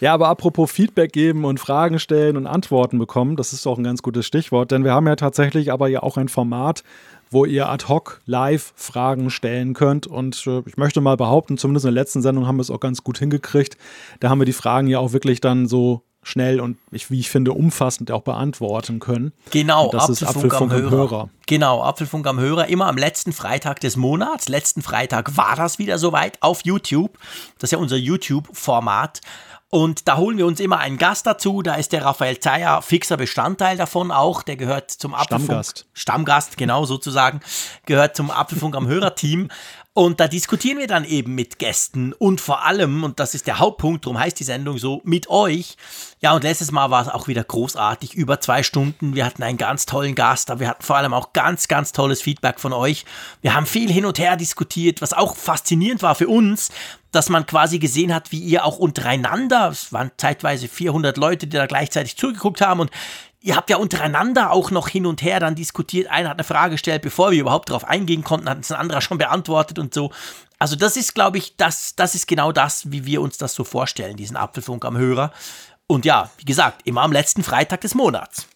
Ja, 0.00 0.14
aber 0.14 0.28
apropos 0.28 0.70
Feedback 0.70 1.12
geben 1.12 1.44
und 1.44 1.58
Fragen 1.58 1.98
stellen 1.98 2.36
und 2.36 2.46
Antworten 2.46 2.98
bekommen, 2.98 3.34
das 3.34 3.52
ist 3.52 3.66
auch 3.66 3.78
ein 3.78 3.84
ganz 3.84 4.00
gutes 4.00 4.26
Stichwort, 4.26 4.70
denn 4.70 4.84
wir 4.84 4.92
haben 4.92 5.08
ja 5.08 5.16
tatsächlich 5.16 5.72
aber 5.72 5.88
ja 5.88 6.04
auch 6.04 6.16
ein 6.16 6.28
Format, 6.28 6.84
wo 7.30 7.44
ihr 7.44 7.68
ad 7.68 7.86
hoc 7.88 8.20
live 8.26 8.72
Fragen 8.76 9.30
stellen 9.30 9.74
könnt. 9.74 10.06
Und 10.06 10.46
äh, 10.46 10.62
ich 10.66 10.76
möchte 10.76 11.00
mal 11.00 11.16
behaupten, 11.16 11.58
zumindest 11.58 11.86
in 11.86 11.94
der 11.94 12.02
letzten 12.02 12.22
Sendung 12.22 12.46
haben 12.46 12.56
wir 12.56 12.62
es 12.62 12.70
auch 12.70 12.80
ganz 12.80 13.02
gut 13.02 13.18
hingekriegt. 13.18 13.76
Da 14.20 14.30
haben 14.30 14.40
wir 14.40 14.46
die 14.46 14.52
Fragen 14.52 14.88
ja 14.88 14.98
auch 14.98 15.12
wirklich 15.12 15.40
dann 15.40 15.66
so 15.66 16.02
schnell 16.22 16.60
und 16.60 16.76
ich, 16.90 17.10
wie 17.10 17.20
ich 17.20 17.30
finde, 17.30 17.52
umfassend 17.52 18.10
auch 18.10 18.22
beantworten 18.22 18.98
können. 18.98 19.32
Genau, 19.50 19.86
und 19.86 19.94
das 19.94 20.10
Apfelfunk, 20.22 20.22
ist 20.22 20.36
Apfelfunk 20.36 20.72
am, 20.72 20.78
Hörer. 20.78 20.86
am 20.86 20.90
Hörer. 20.90 21.30
Genau, 21.46 21.82
Apfelfunk 21.82 22.26
am 22.26 22.38
Hörer, 22.38 22.68
immer 22.68 22.86
am 22.86 22.98
letzten 22.98 23.32
Freitag 23.32 23.80
des 23.80 23.96
Monats. 23.96 24.48
Letzten 24.48 24.82
Freitag 24.82 25.36
war 25.36 25.56
das 25.56 25.78
wieder 25.78 25.98
soweit 25.98 26.42
auf 26.42 26.64
YouTube. 26.64 27.18
Das 27.58 27.68
ist 27.68 27.72
ja 27.72 27.78
unser 27.78 27.96
YouTube-Format. 27.96 29.20
Und 29.70 30.08
da 30.08 30.16
holen 30.16 30.38
wir 30.38 30.46
uns 30.46 30.60
immer 30.60 30.78
einen 30.78 30.96
Gast 30.96 31.26
dazu. 31.26 31.60
Da 31.60 31.74
ist 31.74 31.92
der 31.92 32.04
Raphael 32.04 32.40
Zeyer 32.40 32.80
fixer 32.80 33.18
Bestandteil 33.18 33.76
davon 33.76 34.10
auch. 34.10 34.42
Der 34.42 34.56
gehört 34.56 34.90
zum 34.90 35.14
Apfelfunk. 35.14 35.44
Stammgast. 35.44 35.86
Stammgast, 35.92 36.56
genau 36.56 36.86
sozusagen. 36.86 37.40
Gehört 37.84 38.16
zum 38.16 38.30
Apfelfunk 38.30 38.74
am 38.76 38.86
Hörerteam. 38.86 39.50
Und 39.98 40.20
da 40.20 40.28
diskutieren 40.28 40.78
wir 40.78 40.86
dann 40.86 41.04
eben 41.04 41.34
mit 41.34 41.58
Gästen 41.58 42.12
und 42.12 42.40
vor 42.40 42.64
allem, 42.64 43.02
und 43.02 43.18
das 43.18 43.34
ist 43.34 43.48
der 43.48 43.58
Hauptpunkt, 43.58 44.06
darum 44.06 44.16
heißt 44.16 44.38
die 44.38 44.44
Sendung 44.44 44.78
so, 44.78 45.00
mit 45.02 45.28
euch. 45.28 45.76
Ja, 46.20 46.36
und 46.36 46.44
letztes 46.44 46.70
Mal 46.70 46.92
war 46.92 47.02
es 47.02 47.08
auch 47.08 47.26
wieder 47.26 47.42
großartig, 47.42 48.14
über 48.14 48.40
zwei 48.40 48.62
Stunden. 48.62 49.16
Wir 49.16 49.26
hatten 49.26 49.42
einen 49.42 49.58
ganz 49.58 49.86
tollen 49.86 50.14
Gast, 50.14 50.52
aber 50.52 50.60
wir 50.60 50.68
hatten 50.68 50.84
vor 50.84 50.98
allem 50.98 51.12
auch 51.12 51.32
ganz, 51.32 51.66
ganz 51.66 51.90
tolles 51.90 52.22
Feedback 52.22 52.60
von 52.60 52.72
euch. 52.72 53.06
Wir 53.42 53.54
haben 53.54 53.66
viel 53.66 53.90
hin 53.90 54.04
und 54.04 54.20
her 54.20 54.36
diskutiert, 54.36 55.02
was 55.02 55.12
auch 55.12 55.34
faszinierend 55.34 56.00
war 56.00 56.14
für 56.14 56.28
uns, 56.28 56.70
dass 57.12 57.28
man 57.28 57.46
quasi 57.46 57.78
gesehen 57.78 58.14
hat, 58.14 58.32
wie 58.32 58.40
ihr 58.40 58.64
auch 58.64 58.78
untereinander, 58.78 59.68
es 59.70 59.92
waren 59.92 60.10
zeitweise 60.16 60.68
400 60.68 61.16
Leute, 61.16 61.46
die 61.46 61.56
da 61.56 61.66
gleichzeitig 61.66 62.16
zugeguckt 62.16 62.60
haben 62.60 62.80
und 62.80 62.90
ihr 63.40 63.56
habt 63.56 63.70
ja 63.70 63.76
untereinander 63.76 64.50
auch 64.50 64.70
noch 64.70 64.88
hin 64.88 65.06
und 65.06 65.22
her 65.22 65.40
dann 65.40 65.54
diskutiert. 65.54 66.08
Einer 66.10 66.30
hat 66.30 66.38
eine 66.38 66.44
Frage 66.44 66.72
gestellt, 66.72 67.02
bevor 67.02 67.30
wir 67.30 67.40
überhaupt 67.40 67.70
darauf 67.70 67.84
eingehen 67.84 68.24
konnten, 68.24 68.48
hat 68.48 68.58
es 68.60 68.72
ein 68.72 68.78
anderer 68.78 69.00
schon 69.00 69.18
beantwortet 69.18 69.78
und 69.78 69.94
so. 69.94 70.10
Also 70.58 70.76
das 70.76 70.96
ist, 70.96 71.14
glaube 71.14 71.38
ich, 71.38 71.56
das, 71.56 71.94
das 71.94 72.14
ist 72.14 72.26
genau 72.26 72.52
das, 72.52 72.90
wie 72.90 73.06
wir 73.06 73.22
uns 73.22 73.38
das 73.38 73.54
so 73.54 73.64
vorstellen, 73.64 74.16
diesen 74.16 74.36
Apfelfunk 74.36 74.84
am 74.84 74.96
Hörer. 74.96 75.32
Und 75.86 76.04
ja, 76.04 76.30
wie 76.36 76.44
gesagt, 76.44 76.82
immer 76.84 77.02
am 77.02 77.12
letzten 77.12 77.42
Freitag 77.42 77.80
des 77.80 77.94
Monats. 77.94 78.46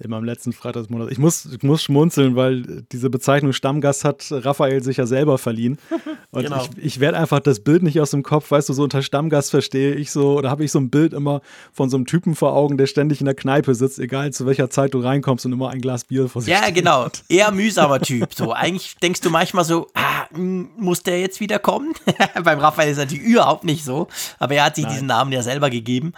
Immer 0.00 0.18
am 0.18 0.24
letzten 0.24 0.52
Freitagsmonat. 0.52 1.10
Ich 1.10 1.18
muss, 1.18 1.44
ich 1.44 1.64
muss 1.64 1.82
schmunzeln, 1.82 2.36
weil 2.36 2.84
diese 2.92 3.10
Bezeichnung 3.10 3.52
Stammgast 3.52 4.04
hat 4.04 4.28
Raphael 4.30 4.80
sich 4.80 4.98
ja 4.98 5.06
selber 5.06 5.38
verliehen. 5.38 5.76
Und 6.30 6.44
genau. 6.44 6.68
ich, 6.76 6.84
ich 6.84 7.00
werde 7.00 7.18
einfach 7.18 7.40
das 7.40 7.58
Bild 7.58 7.82
nicht 7.82 8.00
aus 8.00 8.12
dem 8.12 8.22
Kopf, 8.22 8.48
weißt 8.48 8.68
du, 8.68 8.74
so 8.74 8.84
unter 8.84 9.02
Stammgast 9.02 9.50
verstehe 9.50 9.94
ich 9.94 10.12
so, 10.12 10.38
oder 10.38 10.50
habe 10.50 10.62
ich 10.62 10.70
so 10.70 10.78
ein 10.78 10.90
Bild 10.90 11.14
immer 11.14 11.40
von 11.72 11.90
so 11.90 11.96
einem 11.96 12.06
Typen 12.06 12.36
vor 12.36 12.52
Augen, 12.52 12.78
der 12.78 12.86
ständig 12.86 13.20
in 13.20 13.24
der 13.24 13.34
Kneipe 13.34 13.74
sitzt, 13.74 13.98
egal 13.98 14.32
zu 14.32 14.46
welcher 14.46 14.70
Zeit 14.70 14.94
du 14.94 15.00
reinkommst 15.00 15.46
und 15.46 15.52
immer 15.52 15.70
ein 15.70 15.80
Glas 15.80 16.04
Bier 16.04 16.28
vor 16.28 16.42
sich 16.42 16.52
Ja, 16.52 16.70
genau. 16.70 17.08
Eher 17.28 17.50
mühsamer 17.50 17.98
Typ. 17.98 18.32
So, 18.34 18.52
eigentlich 18.52 18.94
denkst 19.02 19.22
du 19.22 19.30
manchmal 19.30 19.64
so, 19.64 19.88
ah, 19.94 20.26
muss 20.36 21.02
der 21.02 21.20
jetzt 21.20 21.40
wieder 21.40 21.58
kommen? 21.58 21.94
Beim 22.44 22.60
Raphael 22.60 22.92
ist 22.92 22.98
natürlich 22.98 23.24
überhaupt 23.24 23.64
nicht 23.64 23.84
so, 23.84 24.06
aber 24.38 24.54
er 24.54 24.66
hat 24.66 24.76
sich 24.76 24.84
Nein. 24.84 24.92
diesen 24.92 25.08
Namen 25.08 25.32
ja 25.32 25.42
selber 25.42 25.70
gegeben. 25.70 26.12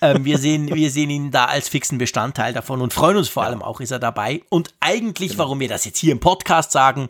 Ähm, 0.00 0.24
wir, 0.24 0.38
sehen, 0.38 0.74
wir 0.74 0.90
sehen 0.90 1.10
ihn 1.10 1.30
da 1.30 1.46
als 1.46 1.68
fixen 1.68 1.98
Bestandteil 1.98 2.52
davon 2.52 2.82
und 2.82 2.92
freuen 2.92 3.16
uns 3.16 3.28
vor 3.28 3.44
allem 3.44 3.62
auch, 3.62 3.80
ist 3.80 3.90
er 3.90 3.98
dabei. 3.98 4.42
Und 4.48 4.74
eigentlich, 4.80 5.32
genau. 5.32 5.44
warum 5.44 5.60
wir 5.60 5.68
das 5.68 5.84
jetzt 5.84 5.98
hier 5.98 6.12
im 6.12 6.20
Podcast 6.20 6.72
sagen, 6.72 7.08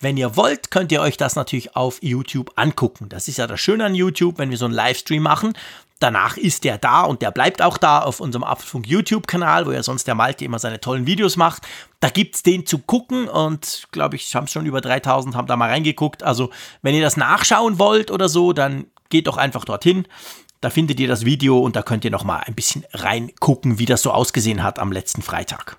wenn 0.00 0.16
ihr 0.16 0.36
wollt, 0.36 0.70
könnt 0.70 0.92
ihr 0.92 1.00
euch 1.00 1.16
das 1.16 1.36
natürlich 1.36 1.76
auf 1.76 2.02
YouTube 2.02 2.52
angucken. 2.56 3.08
Das 3.08 3.28
ist 3.28 3.38
ja 3.38 3.46
das 3.46 3.60
Schöne 3.60 3.84
an 3.84 3.94
YouTube, 3.94 4.38
wenn 4.38 4.50
wir 4.50 4.58
so 4.58 4.66
einen 4.66 4.74
Livestream 4.74 5.22
machen. 5.22 5.54
Danach 6.00 6.36
ist 6.36 6.64
der 6.64 6.76
da 6.76 7.02
und 7.02 7.22
der 7.22 7.30
bleibt 7.30 7.62
auch 7.62 7.78
da 7.78 8.00
auf 8.00 8.20
unserem 8.20 8.44
Apfelfunk 8.44 8.86
YouTube-Kanal, 8.86 9.64
wo 9.64 9.72
ja 9.72 9.82
sonst 9.82 10.06
der 10.06 10.14
Malte 10.14 10.44
immer 10.44 10.58
seine 10.58 10.80
tollen 10.80 11.06
Videos 11.06 11.36
macht. 11.36 11.62
Da 12.00 12.10
gibt 12.10 12.34
es 12.34 12.42
den 12.42 12.66
zu 12.66 12.78
gucken 12.78 13.28
und 13.28 13.86
glaube 13.92 14.16
ich, 14.16 14.34
haben 14.34 14.48
schon 14.48 14.66
über 14.66 14.80
3000, 14.80 15.36
haben 15.36 15.46
da 15.46 15.56
mal 15.56 15.70
reingeguckt. 15.70 16.22
Also, 16.22 16.50
wenn 16.82 16.94
ihr 16.94 17.00
das 17.00 17.16
nachschauen 17.16 17.78
wollt 17.78 18.10
oder 18.10 18.28
so, 18.28 18.52
dann 18.52 18.86
geht 19.08 19.28
doch 19.28 19.36
einfach 19.36 19.64
dorthin. 19.64 20.06
Da 20.64 20.70
findet 20.70 20.98
ihr 20.98 21.08
das 21.08 21.26
Video 21.26 21.58
und 21.58 21.76
da 21.76 21.82
könnt 21.82 22.06
ihr 22.06 22.10
noch 22.10 22.24
mal 22.24 22.38
ein 22.38 22.54
bisschen 22.54 22.86
reingucken, 22.94 23.78
wie 23.78 23.84
das 23.84 24.00
so 24.00 24.12
ausgesehen 24.12 24.62
hat 24.62 24.78
am 24.78 24.92
letzten 24.92 25.20
Freitag. 25.20 25.76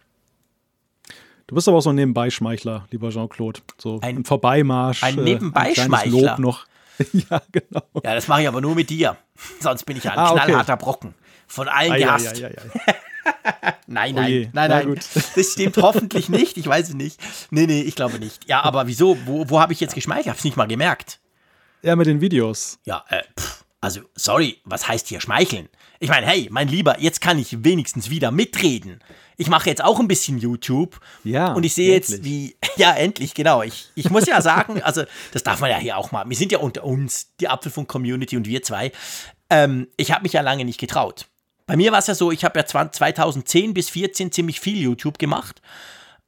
Du 1.48 1.56
bist 1.56 1.68
aber 1.68 1.78
auch 1.78 1.82
so 1.82 1.90
ein 1.90 1.96
Nebenbeischmeichler, 1.96 2.86
lieber 2.92 3.10
Jean-Claude. 3.10 3.62
So 3.80 4.00
ein, 4.04 4.18
ein 4.18 4.26
Vorbeimarsch. 4.26 5.02
Ein 5.02 5.18
äh, 5.18 5.22
Nebenbeischmeichler. 5.22 6.12
Lob 6.12 6.38
noch. 6.38 6.68
ja, 7.14 7.42
genau. 7.52 7.82
Ja, 8.04 8.14
das 8.14 8.28
mache 8.28 8.44
ich 8.44 8.48
aber 8.48 8.62
nur 8.62 8.76
mit 8.76 8.92
dir. 8.92 9.18
Sonst 9.60 9.86
bin 9.86 9.98
ich 9.98 10.08
ein 10.08 10.20
ah, 10.20 10.34
knallharter 10.34 10.74
okay. 10.74 10.84
Brocken. 10.84 11.16
Von 11.48 11.68
allen 11.68 11.94
ai, 11.94 12.00
gehasst. 12.02 12.44
Ai, 12.44 12.46
ai, 12.46 13.74
nein, 13.88 14.14
nein, 14.14 14.44
oh 14.46 14.50
nein, 14.54 14.70
nein. 14.70 15.00
Das 15.36 15.52
stimmt 15.52 15.78
hoffentlich 15.78 16.30
nicht. 16.30 16.58
Ich 16.58 16.68
weiß 16.68 16.90
es 16.90 16.94
nicht. 16.94 17.20
Nee, 17.50 17.66
nee, 17.66 17.82
ich 17.82 17.96
glaube 17.96 18.20
nicht. 18.20 18.48
Ja, 18.48 18.62
aber 18.62 18.86
wieso? 18.86 19.18
Wo, 19.26 19.50
wo 19.50 19.60
habe 19.60 19.74
ich 19.74 19.80
jetzt 19.80 19.96
geschmeichelt? 19.96 20.26
Ich 20.28 20.30
habe 20.30 20.38
es 20.38 20.44
nicht 20.44 20.58
mal 20.58 20.68
gemerkt. 20.68 21.20
Ja, 21.82 21.96
mit 21.96 22.06
den 22.06 22.22
Videos. 22.22 22.78
Ja, 22.86 23.04
äh, 23.10 23.24
pff. 23.36 23.65
Also, 23.82 24.02
sorry, 24.16 24.62
was 24.64 24.88
heißt 24.88 25.08
hier 25.08 25.22
schmeicheln? 25.22 25.70
Ich 26.00 26.10
meine, 26.10 26.26
hey, 26.26 26.48
mein 26.52 26.68
Lieber, 26.68 27.00
jetzt 27.00 27.22
kann 27.22 27.38
ich 27.38 27.64
wenigstens 27.64 28.10
wieder 28.10 28.32
mitreden. 28.32 29.00
Ich 29.38 29.48
mache 29.48 29.70
jetzt 29.70 29.84
auch 29.84 30.00
ein 30.00 30.08
bisschen 30.08 30.40
YouTube. 30.40 31.00
Ja. 31.24 31.54
Und 31.54 31.64
ich 31.64 31.74
sehe 31.74 31.92
jetzt, 31.92 32.24
wie. 32.24 32.56
Ja, 32.78 32.94
endlich, 32.94 33.34
genau. 33.34 33.64
Ich, 33.64 33.90
ich 33.96 34.10
muss 34.10 34.26
ja 34.26 34.42
sagen, 34.42 34.84
also, 34.84 35.04
das 35.32 35.44
darf 35.44 35.62
man 35.62 35.70
ja 35.70 35.78
hier 35.78 35.98
auch 35.98 36.12
mal. 36.12 36.28
Wir 36.28 36.36
sind 36.36 36.52
ja 36.52 36.58
unter 36.60 36.84
uns, 36.84 37.34
die 37.40 37.48
Apfelfunk-Community 37.48 38.36
und 38.36 38.48
wir 38.48 38.64
zwei. 38.64 38.92
Ähm, 39.50 39.88
ich 39.96 40.12
habe 40.12 40.24
mich 40.24 40.34
ja 40.34 40.42
lange 40.42 40.66
nicht 40.66 40.78
getraut. 40.78 41.28
Bei 41.68 41.78
mir 41.78 41.94
war 41.94 42.00
es 42.00 42.08
ja 42.08 42.16
so, 42.16 42.32
ich 42.32 42.44
habe 42.44 42.60
ja 42.60 42.66
2010 42.66 43.74
bis 43.74 43.88
2014 43.88 44.32
ziemlich 44.34 44.60
viel 44.60 44.78
YouTube 44.78 45.18
gemacht. 45.18 45.62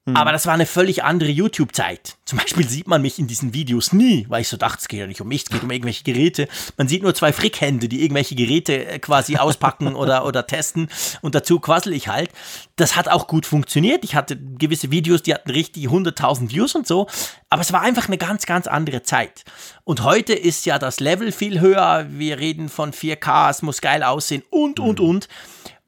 Mhm. 0.08 0.16
Aber 0.16 0.32
das 0.32 0.46
war 0.46 0.54
eine 0.54 0.66
völlig 0.66 1.04
andere 1.04 1.30
YouTube-Zeit. 1.30 2.16
Zum 2.24 2.40
Beispiel 2.40 2.68
sieht 2.68 2.88
man 2.88 3.02
mich 3.02 3.20
in 3.20 3.28
diesen 3.28 3.54
Videos 3.54 3.92
nie, 3.92 4.26
weil 4.30 4.40
ich 4.42 4.48
so 4.48 4.56
dachte, 4.56 4.78
es 4.80 4.88
geht 4.88 5.02
ja 5.02 5.08
nicht 5.08 5.20
um 5.20 5.28
mich, 5.28 5.44
es 5.44 5.50
geht 5.50 5.64
um 5.64 5.70
irgendwelche 5.70 6.06
Geräte. 6.06 6.48
Man 6.78 6.88
sieht 6.88 7.04
nur 7.04 7.14
zwei 7.14 7.34
Frickhände, 7.34 7.90
die 7.90 8.04
irgendwelche 8.04 8.34
Geräte 8.34 8.86
äh, 8.86 9.00
quasi 9.00 9.36
auspacken 9.36 9.96
oder, 9.96 10.26
oder 10.26 10.48
testen 10.48 10.88
und 11.22 11.36
dazu 11.36 11.60
quassel 11.60 11.92
ich 11.92 12.08
halt. 12.08 12.30
Das 12.78 12.96
hat 12.96 13.10
auch 13.10 13.28
gut 13.28 13.46
funktioniert. 13.46 14.06
Ich 14.06 14.16
hatte 14.16 14.38
gewisse 14.38 14.92
Videos, 14.92 15.24
die 15.24 15.34
hatten 15.34 15.52
richtig 15.52 15.88
100.000 15.88 16.52
Views 16.52 16.74
und 16.74 16.88
so. 16.88 17.08
Aber 17.50 17.62
es 17.62 17.74
war 17.74 17.82
einfach 17.82 18.08
eine 18.08 18.18
ganz, 18.18 18.46
ganz 18.46 18.68
andere 18.68 19.04
Zeit. 19.04 19.44
Und 19.84 20.04
heute 20.04 20.34
ist 20.34 20.66
ja 20.66 20.80
das 20.80 21.02
Level 21.02 21.34
viel 21.34 21.60
höher. 21.60 22.06
Wir 22.10 22.40
reden 22.40 22.70
von 22.70 22.94
4K, 22.94 23.50
es 23.50 23.62
muss 23.62 23.82
geil 23.82 24.04
aussehen 24.04 24.44
und, 24.52 24.80
und, 24.80 25.00
mhm. 25.00 25.06
und. 25.06 25.28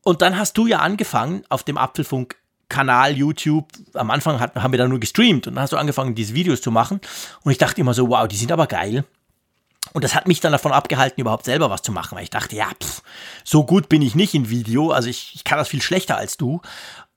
Und 0.03 0.21
dann 0.21 0.37
hast 0.37 0.57
du 0.57 0.67
ja 0.67 0.79
angefangen, 0.79 1.43
auf 1.47 1.63
dem 1.63 1.77
Apfelfunk 1.77 2.35
Kanal 2.69 3.17
YouTube, 3.17 3.67
am 3.93 4.11
Anfang 4.11 4.39
hat, 4.39 4.55
haben 4.55 4.71
wir 4.71 4.77
da 4.77 4.87
nur 4.87 4.99
gestreamt 4.99 5.47
und 5.47 5.55
dann 5.55 5.63
hast 5.63 5.73
du 5.73 5.77
angefangen, 5.77 6.15
diese 6.15 6.35
Videos 6.35 6.61
zu 6.61 6.71
machen. 6.71 7.01
Und 7.43 7.51
ich 7.51 7.57
dachte 7.57 7.81
immer 7.81 7.93
so, 7.93 8.09
wow, 8.09 8.27
die 8.27 8.37
sind 8.37 8.51
aber 8.51 8.67
geil. 8.67 9.03
Und 9.93 10.03
das 10.03 10.13
hat 10.13 10.27
mich 10.27 10.39
dann 10.39 10.51
davon 10.51 10.71
abgehalten, 10.71 11.19
überhaupt 11.19 11.45
selber 11.45 11.69
was 11.69 11.81
zu 11.81 11.91
machen, 11.91 12.15
weil 12.15 12.23
ich 12.23 12.29
dachte, 12.29 12.55
ja, 12.55 12.69
pff, 12.81 13.01
so 13.43 13.65
gut 13.65 13.89
bin 13.89 14.01
ich 14.01 14.13
nicht 14.13 14.35
in 14.35 14.49
Video, 14.49 14.91
also 14.91 15.09
ich, 15.09 15.33
ich 15.33 15.43
kann 15.43 15.57
das 15.57 15.67
viel 15.67 15.81
schlechter 15.81 16.17
als 16.17 16.37
du. 16.37 16.61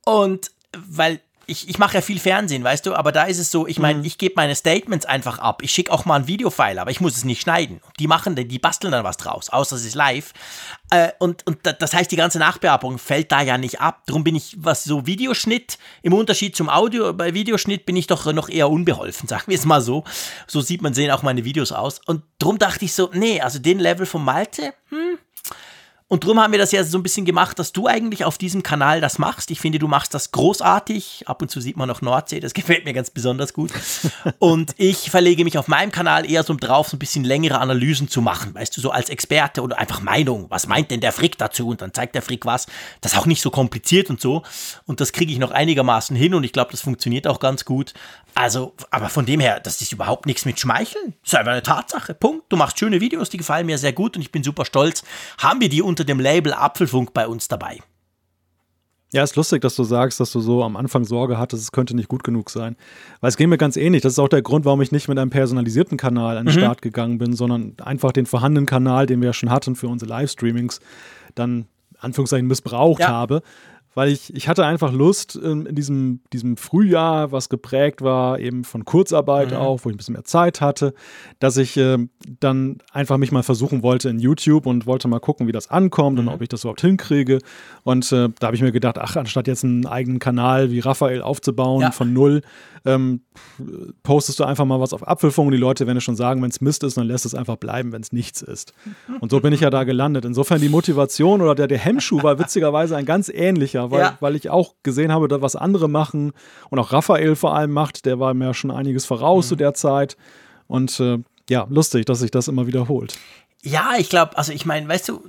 Und 0.04 0.50
weil 0.76 1.20
ich, 1.52 1.68
ich 1.68 1.78
mache 1.78 1.94
ja 1.94 2.00
viel 2.00 2.18
Fernsehen, 2.18 2.64
weißt 2.64 2.86
du, 2.86 2.94
aber 2.94 3.12
da 3.12 3.24
ist 3.24 3.38
es 3.38 3.50
so, 3.50 3.66
ich 3.66 3.78
meine, 3.78 4.00
mhm. 4.00 4.04
ich 4.04 4.18
gebe 4.18 4.34
meine 4.36 4.54
Statements 4.54 5.06
einfach 5.06 5.38
ab. 5.38 5.62
Ich 5.62 5.70
schicke 5.70 5.92
auch 5.92 6.04
mal 6.04 6.16
ein 6.16 6.26
Videofile, 6.26 6.80
aber 6.80 6.90
ich 6.90 7.00
muss 7.00 7.16
es 7.16 7.24
nicht 7.24 7.42
schneiden. 7.42 7.80
Die 8.00 8.08
machen, 8.08 8.34
die 8.34 8.58
basteln 8.58 8.90
dann 8.90 9.04
was 9.04 9.18
draus, 9.18 9.50
außer 9.50 9.76
es 9.76 9.84
ist 9.84 9.94
live. 9.94 10.32
Äh, 10.90 11.12
und, 11.18 11.46
und 11.46 11.58
das 11.62 11.94
heißt, 11.94 12.10
die 12.10 12.16
ganze 12.16 12.38
Nachbearbeitung 12.38 12.98
fällt 12.98 13.30
da 13.30 13.42
ja 13.42 13.58
nicht 13.58 13.80
ab. 13.80 14.02
Darum 14.06 14.24
bin 14.24 14.34
ich, 14.34 14.56
was 14.58 14.82
so 14.84 15.06
Videoschnitt, 15.06 15.78
im 16.02 16.14
Unterschied 16.14 16.56
zum 16.56 16.68
Audio, 16.68 17.12
bei 17.12 17.34
Videoschnitt 17.34 17.86
bin 17.86 17.96
ich 17.96 18.06
doch 18.06 18.32
noch 18.32 18.48
eher 18.48 18.70
unbeholfen, 18.70 19.28
sagen 19.28 19.44
wir 19.46 19.58
es 19.58 19.64
mal 19.64 19.80
so. 19.80 20.04
So 20.46 20.60
sieht 20.60 20.82
man, 20.82 20.94
sehen 20.94 21.10
auch 21.10 21.22
meine 21.22 21.44
Videos 21.44 21.70
aus. 21.70 22.00
Und 22.06 22.22
darum 22.38 22.58
dachte 22.58 22.84
ich 22.84 22.94
so, 22.94 23.10
nee, 23.12 23.40
also 23.40 23.58
den 23.58 23.78
Level 23.78 24.06
von 24.06 24.24
Malte, 24.24 24.74
hm, 24.88 25.18
und 26.12 26.24
darum 26.24 26.40
haben 26.40 26.52
wir 26.52 26.58
das 26.58 26.72
ja 26.72 26.84
so 26.84 26.98
ein 26.98 27.02
bisschen 27.02 27.24
gemacht, 27.24 27.58
dass 27.58 27.72
du 27.72 27.86
eigentlich 27.86 28.26
auf 28.26 28.36
diesem 28.36 28.62
Kanal 28.62 29.00
das 29.00 29.18
machst. 29.18 29.50
Ich 29.50 29.62
finde, 29.62 29.78
du 29.78 29.88
machst 29.88 30.12
das 30.12 30.30
großartig. 30.30 31.22
Ab 31.24 31.40
und 31.40 31.50
zu 31.50 31.58
sieht 31.58 31.78
man 31.78 31.88
noch 31.88 32.02
Nordsee, 32.02 32.38
das 32.38 32.52
gefällt 32.54 32.84
mir 32.84 32.92
ganz 32.92 33.08
besonders 33.08 33.54
gut. 33.54 33.70
und 34.38 34.74
ich 34.76 35.10
verlege 35.10 35.42
mich 35.42 35.56
auf 35.56 35.68
meinem 35.68 35.90
Kanal 35.90 36.30
eher 36.30 36.42
so 36.42 36.54
drauf, 36.54 36.90
so 36.90 36.96
ein 36.96 36.98
bisschen 36.98 37.24
längere 37.24 37.60
Analysen 37.60 38.08
zu 38.08 38.20
machen. 38.20 38.54
Weißt 38.54 38.76
du, 38.76 38.82
so 38.82 38.90
als 38.90 39.08
Experte 39.08 39.62
oder 39.62 39.78
einfach 39.78 40.02
Meinung. 40.02 40.44
Was 40.50 40.66
meint 40.66 40.90
denn 40.90 41.00
der 41.00 41.12
Frick 41.12 41.38
dazu? 41.38 41.68
Und 41.68 41.80
dann 41.80 41.94
zeigt 41.94 42.14
der 42.14 42.20
Frick 42.20 42.44
was. 42.44 42.66
Das 43.00 43.14
ist 43.14 43.18
auch 43.18 43.24
nicht 43.24 43.40
so 43.40 43.50
kompliziert 43.50 44.10
und 44.10 44.20
so. 44.20 44.42
Und 44.84 45.00
das 45.00 45.12
kriege 45.12 45.32
ich 45.32 45.38
noch 45.38 45.50
einigermaßen 45.50 46.14
hin 46.14 46.34
und 46.34 46.44
ich 46.44 46.52
glaube, 46.52 46.72
das 46.72 46.82
funktioniert 46.82 47.26
auch 47.26 47.40
ganz 47.40 47.64
gut. 47.64 47.94
Also, 48.34 48.74
aber 48.90 49.08
von 49.08 49.26
dem 49.26 49.40
her, 49.40 49.60
das 49.60 49.80
ist 49.82 49.92
überhaupt 49.92 50.26
nichts 50.26 50.46
mit 50.46 50.58
Schmeicheln. 50.58 51.14
Das 51.22 51.32
ist 51.32 51.38
einfach 51.38 51.52
eine 51.52 51.62
Tatsache. 51.62 52.14
Punkt. 52.14 52.46
Du 52.50 52.56
machst 52.56 52.78
schöne 52.78 53.00
Videos, 53.00 53.28
die 53.28 53.36
gefallen 53.36 53.66
mir 53.66 53.76
sehr 53.76 53.92
gut 53.92 54.16
und 54.16 54.22
ich 54.22 54.32
bin 54.32 54.42
super 54.42 54.64
stolz. 54.64 55.04
Haben 55.38 55.60
wir 55.60 55.68
die 55.68 55.82
unter 55.82 56.01
dem 56.04 56.20
Label 56.20 56.52
Apfelfunk 56.52 57.12
bei 57.12 57.26
uns 57.26 57.48
dabei? 57.48 57.78
Ja, 59.12 59.22
ist 59.22 59.36
lustig, 59.36 59.60
dass 59.60 59.76
du 59.76 59.84
sagst, 59.84 60.20
dass 60.20 60.32
du 60.32 60.40
so 60.40 60.64
am 60.64 60.74
Anfang 60.74 61.04
Sorge 61.04 61.36
hattest, 61.36 61.62
es 61.62 61.72
könnte 61.72 61.94
nicht 61.94 62.08
gut 62.08 62.24
genug 62.24 62.48
sein. 62.48 62.76
Weil 63.20 63.28
es 63.28 63.36
ging 63.36 63.50
mir 63.50 63.58
ganz 63.58 63.76
ähnlich. 63.76 64.00
Das 64.00 64.14
ist 64.14 64.18
auch 64.18 64.28
der 64.28 64.40
Grund, 64.40 64.64
warum 64.64 64.80
ich 64.80 64.90
nicht 64.90 65.06
mit 65.06 65.18
einem 65.18 65.28
personalisierten 65.28 65.98
Kanal 65.98 66.38
an 66.38 66.46
den 66.46 66.54
mhm. 66.54 66.60
Start 66.60 66.80
gegangen 66.80 67.18
bin, 67.18 67.34
sondern 67.34 67.74
einfach 67.84 68.12
den 68.12 68.24
vorhandenen 68.24 68.64
Kanal, 68.64 69.04
den 69.04 69.20
wir 69.20 69.26
ja 69.26 69.32
schon 69.34 69.50
hatten 69.50 69.76
für 69.76 69.88
unsere 69.88 70.08
Livestreamings, 70.08 70.80
dann 71.34 71.66
Anführungszeichen 71.98 72.46
missbraucht 72.46 73.00
ja. 73.00 73.08
habe 73.08 73.42
weil 73.94 74.08
ich, 74.10 74.34
ich 74.34 74.48
hatte 74.48 74.64
einfach 74.64 74.92
Lust 74.92 75.36
in, 75.36 75.66
in, 75.66 75.74
diesem, 75.74 76.20
diesem 76.32 76.56
Frühjahr, 76.56 77.32
was 77.32 77.48
geprägt 77.48 78.02
war, 78.02 78.38
eben 78.38 78.64
von 78.64 78.84
Kurzarbeit 78.84 79.50
mhm. 79.50 79.56
auch, 79.56 79.80
wo 79.84 79.90
ich 79.90 79.94
ein 79.94 79.98
bisschen 79.98 80.14
mehr 80.14 80.24
Zeit 80.24 80.60
hatte, 80.60 80.94
dass 81.38 81.56
ich 81.56 81.76
äh, 81.76 81.98
dann 82.40 82.78
einfach 82.92 83.18
mich 83.18 83.32
mal 83.32 83.42
versuchen 83.42 83.82
wollte 83.82 84.08
in 84.08 84.18
YouTube 84.18 84.66
und 84.66 84.86
wollte 84.86 85.08
mal 85.08 85.20
gucken, 85.20 85.46
wie 85.46 85.52
das 85.52 85.70
ankommt 85.70 86.18
mhm. 86.18 86.28
und 86.28 86.34
ob 86.34 86.42
ich 86.42 86.48
das 86.48 86.64
überhaupt 86.64 86.80
hinkriege. 86.80 87.38
Und 87.82 88.10
äh, 88.12 88.28
da 88.38 88.46
habe 88.46 88.56
ich 88.56 88.62
mir 88.62 88.72
gedacht, 88.72 88.98
ach, 88.98 89.16
anstatt 89.16 89.46
jetzt 89.46 89.64
einen 89.64 89.86
eigenen 89.86 90.18
Kanal 90.18 90.70
wie 90.70 90.80
Raphael 90.80 91.22
aufzubauen 91.22 91.82
ja. 91.82 91.90
von 91.90 92.12
null, 92.12 92.42
ähm, 92.84 93.20
postest 94.02 94.40
du 94.40 94.44
einfach 94.44 94.64
mal 94.64 94.80
was 94.80 94.92
auf 94.92 95.06
Apfelfunk 95.06 95.46
und 95.46 95.52
die 95.52 95.58
Leute 95.58 95.86
werden 95.86 96.00
schon 96.00 96.16
sagen, 96.16 96.42
wenn 96.42 96.50
es 96.50 96.60
Mist 96.60 96.82
ist, 96.84 96.96
dann 96.96 97.06
lässt 97.06 97.26
es 97.26 97.34
einfach 97.34 97.56
bleiben, 97.56 97.92
wenn 97.92 98.02
es 98.02 98.12
nichts 98.12 98.42
ist. 98.42 98.72
Und 99.20 99.30
so 99.30 99.40
bin 99.40 99.52
ich 99.52 99.60
ja 99.60 99.70
da 99.70 99.84
gelandet. 99.84 100.24
Insofern 100.24 100.60
die 100.60 100.68
Motivation 100.68 101.40
oder 101.40 101.54
der, 101.54 101.68
der 101.68 101.78
Hemmschuh 101.78 102.22
war 102.22 102.38
witzigerweise 102.38 102.96
ein 102.96 103.04
ganz 103.04 103.28
ähnlicher, 103.28 103.90
weil, 103.90 104.00
ja. 104.00 104.16
weil 104.20 104.36
ich 104.36 104.50
auch 104.50 104.74
gesehen 104.82 105.12
habe, 105.12 105.42
was 105.42 105.56
andere 105.56 105.88
machen 105.88 106.32
und 106.70 106.78
auch 106.78 106.92
Raphael 106.92 107.36
vor 107.36 107.54
allem 107.54 107.70
macht, 107.72 108.06
der 108.06 108.18
war 108.18 108.34
mir 108.34 108.54
schon 108.54 108.70
einiges 108.70 109.06
voraus 109.06 109.46
mhm. 109.46 109.48
zu 109.48 109.56
der 109.56 109.74
Zeit. 109.74 110.16
Und 110.66 110.98
äh, 111.00 111.18
ja, 111.48 111.66
lustig, 111.70 112.06
dass 112.06 112.20
sich 112.20 112.30
das 112.30 112.48
immer 112.48 112.66
wiederholt. 112.66 113.16
Ja, 113.64 113.94
ich 113.96 114.08
glaube, 114.08 114.36
also 114.36 114.52
ich 114.52 114.66
meine, 114.66 114.88
weißt 114.88 115.08
du, 115.08 115.22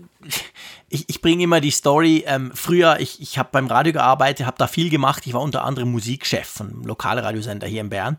ich, 0.89 1.07
ich 1.07 1.21
bringe 1.21 1.43
immer 1.43 1.61
die 1.61 1.71
Story, 1.71 2.23
ähm, 2.27 2.51
früher, 2.55 2.99
ich, 2.99 3.21
ich 3.21 3.37
habe 3.37 3.49
beim 3.51 3.67
Radio 3.67 3.93
gearbeitet, 3.93 4.47
habe 4.47 4.57
da 4.57 4.67
viel 4.67 4.89
gemacht, 4.89 5.23
ich 5.27 5.33
war 5.33 5.41
unter 5.41 5.63
anderem 5.63 5.91
Musikchef 5.91 6.47
von 6.47 6.83
Lokalradiosender 6.83 7.67
hier 7.67 7.81
in 7.81 7.89
Bern. 7.89 8.17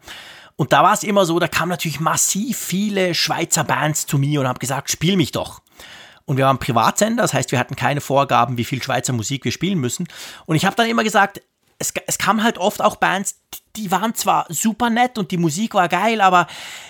Und 0.57 0.72
da 0.72 0.85
war 0.85 0.92
es 0.92 1.03
immer 1.03 1.27
so, 1.27 1.38
da 1.40 1.48
kamen 1.48 1.70
natürlich 1.70 1.98
massiv 1.98 2.57
viele 2.57 3.14
Schweizer 3.14 3.64
Bands 3.64 4.07
zu 4.07 4.18
mir 4.18 4.40
und 4.40 4.46
haben 4.46 4.59
gesagt, 4.61 4.90
spiel 4.90 5.16
mich 5.16 5.33
doch. 5.33 5.61
Und 6.27 6.37
wir 6.37 6.46
waren 6.46 6.59
Privatsender, 6.59 7.22
das 7.22 7.35
heißt, 7.35 7.50
wir 7.50 7.59
hatten 7.59 7.74
keine 7.74 8.00
Vorgaben, 8.00 8.57
wie 8.57 8.64
viel 8.64 8.83
Schweizer 8.83 9.12
Musik 9.12 9.44
wir 9.44 9.53
spielen 9.53 9.79
müssen. 9.79 10.07
Und 10.46 10.55
ich 10.55 10.64
habe 10.64 10.77
dann 10.77 10.87
immer 10.87 11.05
gesagt, 11.05 11.42
es, 11.79 11.92
es 12.07 12.18
kam 12.18 12.42
halt 12.42 12.59
oft 12.59 12.81
auch 12.81 12.96
Bands, 12.96 13.40
die 13.77 13.91
waren 13.91 14.15
zwar 14.15 14.47
super 14.49 14.91
nett 14.91 15.19
und 15.19 15.31
die 15.31 15.37
Musik 15.37 15.75
war 15.75 15.89
geil, 15.89 16.21
aber 16.21 16.47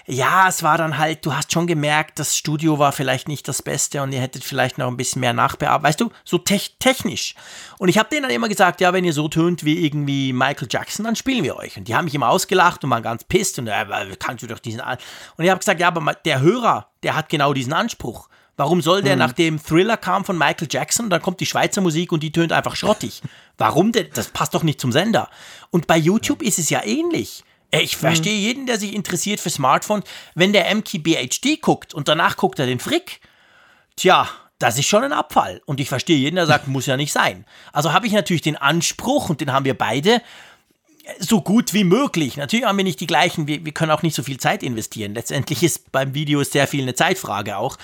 ja, 0.06 0.48
es 0.48 0.62
war 0.62 0.76
dann 0.76 0.98
halt, 0.98 1.24
du 1.24 1.34
hast 1.34 1.52
schon 1.52 1.66
gemerkt, 1.66 2.18
das 2.18 2.36
Studio 2.36 2.78
war 2.78 2.92
vielleicht 2.92 3.26
nicht 3.28 3.48
das 3.48 3.62
Beste 3.62 4.02
und 4.02 4.12
ihr 4.12 4.20
hättet 4.20 4.44
vielleicht 4.44 4.78
noch 4.78 4.88
ein 4.88 4.96
bisschen 4.96 5.20
mehr 5.20 5.32
nachbearbeitet, 5.32 5.84
weißt 5.84 6.00
du, 6.00 6.10
so 6.24 6.38
te 6.38 6.60
technisch. 6.78 7.34
Und 7.78 7.88
ich 7.88 7.98
habe 7.98 8.08
denen 8.08 8.22
dann 8.22 8.30
immer 8.30 8.48
gesagt, 8.48 8.80
ja, 8.80 8.92
wenn 8.92 9.04
ihr 9.04 9.12
so 9.12 9.28
tönt 9.28 9.64
wie 9.64 9.84
irgendwie 9.84 10.32
Michael 10.32 10.68
Jackson, 10.70 11.04
dann 11.04 11.16
spielen 11.16 11.42
wir 11.42 11.56
euch. 11.56 11.76
Und 11.76 11.88
die 11.88 11.94
haben 11.94 12.04
mich 12.04 12.14
immer 12.14 12.28
ausgelacht 12.28 12.84
und 12.84 12.90
waren 12.90 13.02
ganz 13.02 13.24
pisst 13.24 13.58
und 13.58 13.66
äh, 13.66 13.86
kannst 14.18 14.42
du 14.42 14.46
doch 14.46 14.58
diesen. 14.58 14.80
An 14.80 14.98
und 15.36 15.44
ich 15.44 15.50
habe 15.50 15.58
gesagt, 15.58 15.80
ja, 15.80 15.88
aber 15.88 16.14
der 16.24 16.40
Hörer, 16.40 16.88
der 17.02 17.16
hat 17.16 17.28
genau 17.28 17.52
diesen 17.52 17.72
Anspruch. 17.72 18.28
Warum 18.56 18.82
soll 18.82 19.02
der, 19.02 19.14
mhm. 19.14 19.18
nachdem 19.18 19.62
Thriller 19.62 19.96
kam 19.96 20.24
von 20.24 20.38
Michael 20.38 20.68
Jackson, 20.70 21.10
dann 21.10 21.20
kommt 21.20 21.40
die 21.40 21.46
Schweizer 21.46 21.80
Musik 21.80 22.12
und 22.12 22.22
die 22.22 22.30
tönt 22.30 22.52
einfach 22.52 22.76
schrottig? 22.76 23.20
Warum 23.58 23.90
denn? 23.90 24.08
Das 24.14 24.28
passt 24.28 24.54
doch 24.54 24.62
nicht 24.62 24.80
zum 24.80 24.92
Sender. 24.92 25.28
Und 25.74 25.88
bei 25.88 25.96
YouTube 25.96 26.40
ist 26.40 26.60
es 26.60 26.70
ja 26.70 26.84
ähnlich. 26.84 27.42
Ich 27.72 27.96
verstehe 27.96 28.36
mhm. 28.36 28.42
jeden, 28.42 28.66
der 28.66 28.78
sich 28.78 28.94
interessiert 28.94 29.40
für 29.40 29.50
Smartphone, 29.50 30.04
wenn 30.36 30.52
der 30.52 30.72
MKBHD 30.72 31.60
guckt 31.60 31.94
und 31.94 32.06
danach 32.06 32.36
guckt 32.36 32.60
er 32.60 32.66
den 32.66 32.78
Frick. 32.78 33.20
Tja, 33.96 34.28
das 34.60 34.78
ist 34.78 34.86
schon 34.86 35.02
ein 35.02 35.12
Abfall. 35.12 35.62
Und 35.66 35.80
ich 35.80 35.88
verstehe 35.88 36.16
jeden, 36.16 36.36
der 36.36 36.46
sagt, 36.46 36.68
muss 36.68 36.86
ja 36.86 36.96
nicht 36.96 37.12
sein. 37.12 37.44
Also 37.72 37.92
habe 37.92 38.06
ich 38.06 38.12
natürlich 38.12 38.42
den 38.42 38.54
Anspruch, 38.54 39.30
und 39.30 39.40
den 39.40 39.52
haben 39.52 39.64
wir 39.64 39.76
beide, 39.76 40.22
so 41.18 41.40
gut 41.40 41.74
wie 41.74 41.82
möglich. 41.82 42.36
Natürlich 42.36 42.66
haben 42.66 42.76
wir 42.76 42.84
nicht 42.84 43.00
die 43.00 43.08
gleichen, 43.08 43.48
wir, 43.48 43.64
wir 43.64 43.72
können 43.72 43.90
auch 43.90 44.02
nicht 44.02 44.14
so 44.14 44.22
viel 44.22 44.38
Zeit 44.38 44.62
investieren. 44.62 45.12
Letztendlich 45.12 45.64
ist 45.64 45.90
beim 45.90 46.14
Video 46.14 46.44
sehr 46.44 46.68
viel 46.68 46.82
eine 46.82 46.94
Zeitfrage 46.94 47.56
auch. 47.56 47.78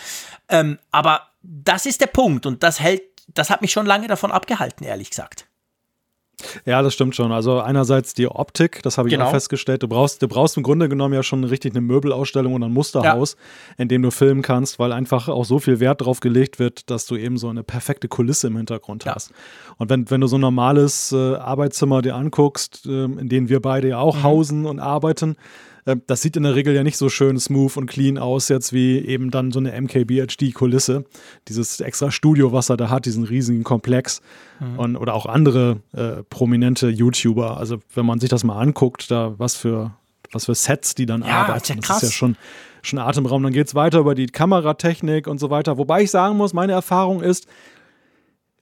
Ähm, 0.48 0.78
aber 0.92 1.30
das 1.42 1.86
ist 1.86 2.00
der 2.00 2.06
Punkt 2.06 2.46
und 2.46 2.62
das 2.62 2.78
hält, 2.78 3.02
das 3.34 3.50
hat 3.50 3.62
mich 3.62 3.72
schon 3.72 3.86
lange 3.86 4.06
davon 4.06 4.30
abgehalten, 4.30 4.84
ehrlich 4.84 5.10
gesagt. 5.10 5.49
Ja, 6.64 6.82
das 6.82 6.94
stimmt 6.94 7.14
schon. 7.14 7.32
Also 7.32 7.60
einerseits 7.60 8.14
die 8.14 8.26
Optik, 8.26 8.82
das 8.82 8.98
habe 8.98 9.08
ich 9.08 9.14
genau. 9.14 9.26
auch 9.26 9.30
festgestellt. 9.30 9.82
Du 9.82 9.88
brauchst, 9.88 10.22
du 10.22 10.28
brauchst 10.28 10.56
im 10.56 10.62
Grunde 10.62 10.88
genommen 10.88 11.14
ja 11.14 11.22
schon 11.22 11.44
richtig 11.44 11.72
eine 11.72 11.80
Möbelausstellung 11.80 12.54
und 12.54 12.62
ein 12.62 12.72
Musterhaus, 12.72 13.36
ja. 13.38 13.82
in 13.82 13.88
dem 13.88 14.02
du 14.02 14.10
filmen 14.10 14.42
kannst, 14.42 14.78
weil 14.78 14.92
einfach 14.92 15.28
auch 15.28 15.44
so 15.44 15.58
viel 15.58 15.80
Wert 15.80 16.00
darauf 16.00 16.20
gelegt 16.20 16.58
wird, 16.58 16.90
dass 16.90 17.06
du 17.06 17.16
eben 17.16 17.38
so 17.38 17.48
eine 17.48 17.62
perfekte 17.62 18.08
Kulisse 18.08 18.48
im 18.48 18.56
Hintergrund 18.56 19.04
ja. 19.04 19.14
hast. 19.14 19.32
Und 19.78 19.90
wenn, 19.90 20.10
wenn 20.10 20.20
du 20.20 20.26
so 20.26 20.36
ein 20.36 20.42
normales 20.42 21.12
äh, 21.12 21.34
Arbeitszimmer 21.36 22.02
dir 22.02 22.14
anguckst, 22.14 22.86
äh, 22.86 23.04
in 23.04 23.28
dem 23.28 23.48
wir 23.48 23.60
beide 23.60 23.88
ja 23.88 23.98
auch 23.98 24.16
mhm. 24.16 24.22
hausen 24.22 24.66
und 24.66 24.78
arbeiten, 24.78 25.36
das 25.84 26.22
sieht 26.22 26.36
in 26.36 26.42
der 26.42 26.54
Regel 26.54 26.74
ja 26.74 26.82
nicht 26.82 26.96
so 26.96 27.08
schön 27.08 27.38
smooth 27.38 27.76
und 27.76 27.86
clean 27.86 28.18
aus, 28.18 28.48
jetzt 28.48 28.72
wie 28.72 28.98
eben 28.98 29.30
dann 29.30 29.52
so 29.52 29.58
eine 29.58 29.72
MKBHD-Kulisse. 29.80 31.04
Dieses 31.48 31.80
extra 31.80 32.10
Studio, 32.10 32.52
was 32.52 32.68
er 32.68 32.76
da 32.76 32.90
hat, 32.90 33.06
diesen 33.06 33.24
riesigen 33.24 33.64
Komplex. 33.64 34.20
Mhm. 34.60 34.78
Und, 34.78 34.96
oder 34.96 35.14
auch 35.14 35.26
andere 35.26 35.80
äh, 35.92 36.22
prominente 36.28 36.88
YouTuber. 36.88 37.56
Also, 37.56 37.78
wenn 37.94 38.06
man 38.06 38.20
sich 38.20 38.28
das 38.28 38.44
mal 38.44 38.60
anguckt, 38.60 39.10
da 39.10 39.34
was 39.38 39.56
für, 39.56 39.92
was 40.32 40.46
für 40.46 40.54
Sets 40.54 40.94
die 40.94 41.06
dann 41.06 41.22
ja, 41.22 41.42
arbeiten. 41.42 41.74
Ja 41.74 41.88
das 41.88 42.02
ist 42.02 42.10
ja 42.10 42.16
schon, 42.16 42.36
schon 42.82 42.98
Atemraum. 42.98 43.42
Dann 43.42 43.52
geht 43.52 43.68
es 43.68 43.74
weiter 43.74 44.00
über 44.00 44.14
die 44.14 44.26
Kameratechnik 44.26 45.26
und 45.26 45.38
so 45.38 45.50
weiter. 45.50 45.78
Wobei 45.78 46.02
ich 46.02 46.10
sagen 46.10 46.36
muss, 46.36 46.52
meine 46.52 46.72
Erfahrung 46.72 47.22
ist, 47.22 47.46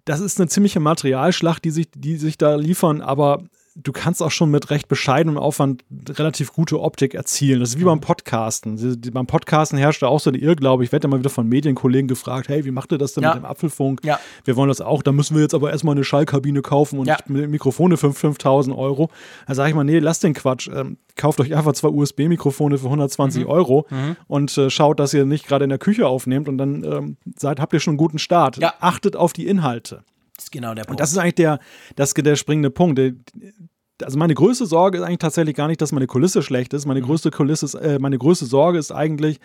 das 0.04 0.20
ist 0.20 0.40
eine 0.40 0.48
ziemliche 0.48 0.80
Materialschlacht, 0.80 1.64
die 1.64 1.70
sich, 1.70 1.88
die 1.94 2.16
sich 2.16 2.38
da 2.38 2.54
liefern, 2.54 3.02
aber 3.02 3.42
du 3.82 3.92
kannst 3.92 4.22
auch 4.22 4.30
schon 4.30 4.50
mit 4.50 4.70
recht 4.70 4.88
bescheidenem 4.88 5.38
Aufwand 5.38 5.84
relativ 6.08 6.52
gute 6.52 6.80
Optik 6.80 7.14
erzielen. 7.14 7.60
Das 7.60 7.70
ist 7.70 7.80
wie 7.80 7.84
beim 7.84 8.00
Podcasten. 8.00 9.00
Beim 9.12 9.26
Podcasten 9.26 9.78
herrscht 9.78 10.02
da 10.02 10.08
auch 10.08 10.20
so 10.20 10.30
der 10.30 10.42
Irrglaube. 10.42 10.84
Ich 10.84 10.92
werde 10.92 11.06
immer 11.06 11.18
wieder 11.18 11.30
von 11.30 11.48
Medienkollegen 11.48 12.08
gefragt, 12.08 12.48
hey, 12.48 12.64
wie 12.64 12.70
macht 12.70 12.92
ihr 12.92 12.98
das 12.98 13.14
denn 13.14 13.22
ja. 13.22 13.34
mit 13.34 13.42
dem 13.42 13.46
Apfelfunk? 13.46 14.00
Ja. 14.04 14.18
Wir 14.44 14.56
wollen 14.56 14.68
das 14.68 14.80
auch. 14.80 15.02
Da 15.02 15.12
müssen 15.12 15.36
wir 15.36 15.42
jetzt 15.42 15.54
aber 15.54 15.70
erstmal 15.70 15.94
eine 15.94 16.04
Schallkabine 16.04 16.62
kaufen 16.62 16.98
und 16.98 17.06
ja. 17.06 17.18
Mikrofone 17.26 17.96
für 17.96 18.12
5000 18.12 18.76
Euro. 18.76 19.10
Da 19.46 19.54
sage 19.54 19.70
ich 19.70 19.74
mal, 19.74 19.84
nee, 19.84 19.98
lasst 20.00 20.24
den 20.24 20.34
Quatsch. 20.34 20.68
Ähm, 20.74 20.98
kauft 21.16 21.40
euch 21.40 21.54
einfach 21.54 21.72
zwei 21.72 21.88
USB-Mikrofone 21.88 22.78
für 22.78 22.86
120 22.86 23.44
mhm. 23.44 23.50
Euro 23.50 23.86
mhm. 23.90 24.16
und 24.26 24.56
äh, 24.58 24.70
schaut, 24.70 24.98
dass 24.98 25.14
ihr 25.14 25.24
nicht 25.24 25.46
gerade 25.46 25.64
in 25.64 25.70
der 25.70 25.78
Küche 25.78 26.06
aufnehmt 26.06 26.48
und 26.48 26.58
dann 26.58 26.84
ähm, 26.84 27.16
seid, 27.36 27.60
habt 27.60 27.72
ihr 27.72 27.80
schon 27.80 27.92
einen 27.92 27.98
guten 27.98 28.18
Start. 28.18 28.58
Achtet 28.80 29.16
auf 29.16 29.32
die 29.32 29.46
Inhalte. 29.46 30.02
Das 30.38 30.44
ist 30.44 30.52
genau 30.52 30.72
der 30.72 30.84
Punkt. 30.84 30.92
Und 30.92 31.00
das 31.00 31.10
ist 31.10 31.18
eigentlich 31.18 31.34
der, 31.34 31.58
das, 31.96 32.14
der 32.14 32.36
springende 32.36 32.70
Punkt. 32.70 33.00
Also 34.00 34.16
meine 34.16 34.34
größte 34.34 34.66
Sorge 34.66 34.98
ist 34.98 35.04
eigentlich 35.04 35.18
tatsächlich 35.18 35.56
gar 35.56 35.66
nicht, 35.66 35.80
dass 35.82 35.90
meine 35.90 36.06
Kulisse 36.06 36.42
schlecht 36.42 36.72
ist. 36.72 36.86
Meine 36.86 37.00
mhm. 37.00 37.06
größte 37.06 37.32
Kulisse 37.32 37.66
ist, 37.66 37.74
äh, 37.74 37.98
meine 37.98 38.16
größte 38.16 38.46
Sorge 38.46 38.78
ist 38.78 38.92
eigentlich, 38.92 39.40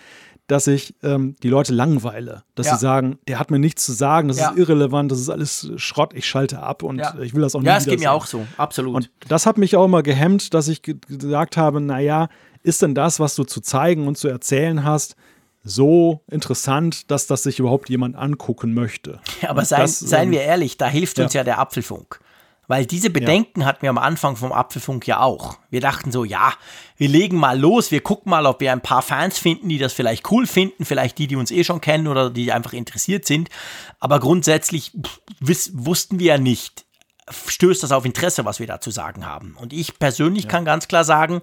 dass 0.46 0.68
ich 0.68 0.94
ähm, 1.02 1.36
die 1.42 1.50
Leute 1.50 1.74
langweile. 1.74 2.44
Dass 2.54 2.68
ja. 2.68 2.76
sie 2.76 2.82
sagen, 2.82 3.18
der 3.28 3.40
hat 3.40 3.50
mir 3.50 3.58
nichts 3.58 3.86
zu 3.86 3.94
sagen, 3.94 4.28
das 4.28 4.38
ja. 4.38 4.52
ist 4.52 4.60
irrelevant, 4.60 5.12
das 5.12 5.20
ist 5.20 5.30
alles 5.30 5.72
Schrott, 5.78 6.14
ich 6.14 6.28
schalte 6.28 6.62
ab 6.62 6.84
und 6.84 7.00
ja. 7.00 7.18
ich 7.20 7.34
will 7.34 7.42
das 7.42 7.56
auch 7.56 7.62
nicht. 7.62 7.68
Ja, 7.68 7.78
es 7.78 7.86
geht 7.86 8.00
mir 8.00 8.12
auch 8.12 8.28
so, 8.28 8.46
absolut. 8.58 8.96
Und 8.96 9.12
das 9.28 9.48
hat 9.48 9.58
mich 9.58 9.76
auch 9.76 9.86
immer 9.86 10.04
gehemmt, 10.04 10.54
dass 10.54 10.68
ich 10.68 10.84
gesagt 10.84 11.58
habe, 11.58 11.82
naja, 11.82 12.30
ist 12.62 12.84
denn 12.84 12.94
das, 12.94 13.20
was 13.20 13.34
du 13.34 13.46
zu 13.46 13.62
zeigen 13.62 14.08
und 14.08 14.18
zu 14.18 14.28
erzählen 14.28 14.84
hast, 14.84 15.16
so 15.64 16.22
interessant, 16.30 17.10
dass 17.10 17.28
das 17.28 17.44
sich 17.44 17.60
überhaupt 17.60 17.90
jemand 17.90 18.16
angucken 18.16 18.74
möchte. 18.74 19.20
Ja, 19.42 19.50
aber 19.50 19.66
sein, 19.66 19.82
das, 19.82 20.00
seien 20.00 20.30
ähm, 20.30 20.32
wir 20.32 20.42
ehrlich, 20.42 20.78
da 20.78 20.88
hilft 20.88 21.20
uns 21.20 21.34
ja, 21.34 21.40
ja 21.40 21.44
der 21.46 21.60
Apfelfunk. 21.60 22.20
Weil 22.68 22.86
diese 22.86 23.10
Bedenken 23.10 23.62
ja. 23.62 23.68
hatten 23.68 23.82
wir 23.82 23.90
am 23.90 23.98
Anfang 23.98 24.38
vom 24.38 24.54
Apfelfunk 24.54 25.06
ja 25.06 25.20
auch. 25.20 25.58
Wir 25.70 25.82
dachten 25.82 26.12
so, 26.12 26.24
ja, 26.24 26.54
wir 26.96 27.10
legen 27.10 27.38
mal 27.38 27.60
los, 27.60 27.92
wir 27.92 28.02
gucken 28.02 28.30
mal, 28.30 28.46
ob 28.46 28.62
wir 28.62 28.72
ein 28.72 28.82
paar 28.82 29.02
Fans 29.02 29.38
finden, 29.38 29.68
die 29.68 29.78
das 29.78 29.92
vielleicht 29.92 30.32
cool 30.32 30.48
finden, 30.48 30.86
vielleicht 30.86 31.18
die, 31.18 31.28
die 31.28 31.36
uns 31.36 31.52
eh 31.52 31.66
schon 31.66 31.82
kennen 31.82 32.08
oder 32.08 32.30
die 32.30 32.54
einfach 32.54 32.74
interessiert 32.74 33.26
sind. 33.26 33.50
Aber 34.00 34.20
grundsätzlich 34.20 34.92
pff, 34.92 35.70
wussten 35.74 36.20
wir 36.20 36.28
ja 36.28 36.38
nicht, 36.38 36.86
stößt 37.48 37.84
das 37.84 37.92
auf 37.92 38.06
Interesse, 38.06 38.46
was 38.46 38.60
wir 38.60 38.68
da 38.68 38.80
zu 38.80 38.92
sagen 38.92 39.26
haben. 39.26 39.58
Und 39.60 39.74
ich 39.74 40.00
persönlich 40.00 40.46
ja. 40.46 40.50
kann 40.50 40.66
ganz 40.66 40.88
klar 40.88 41.04
sagen, 41.04 41.42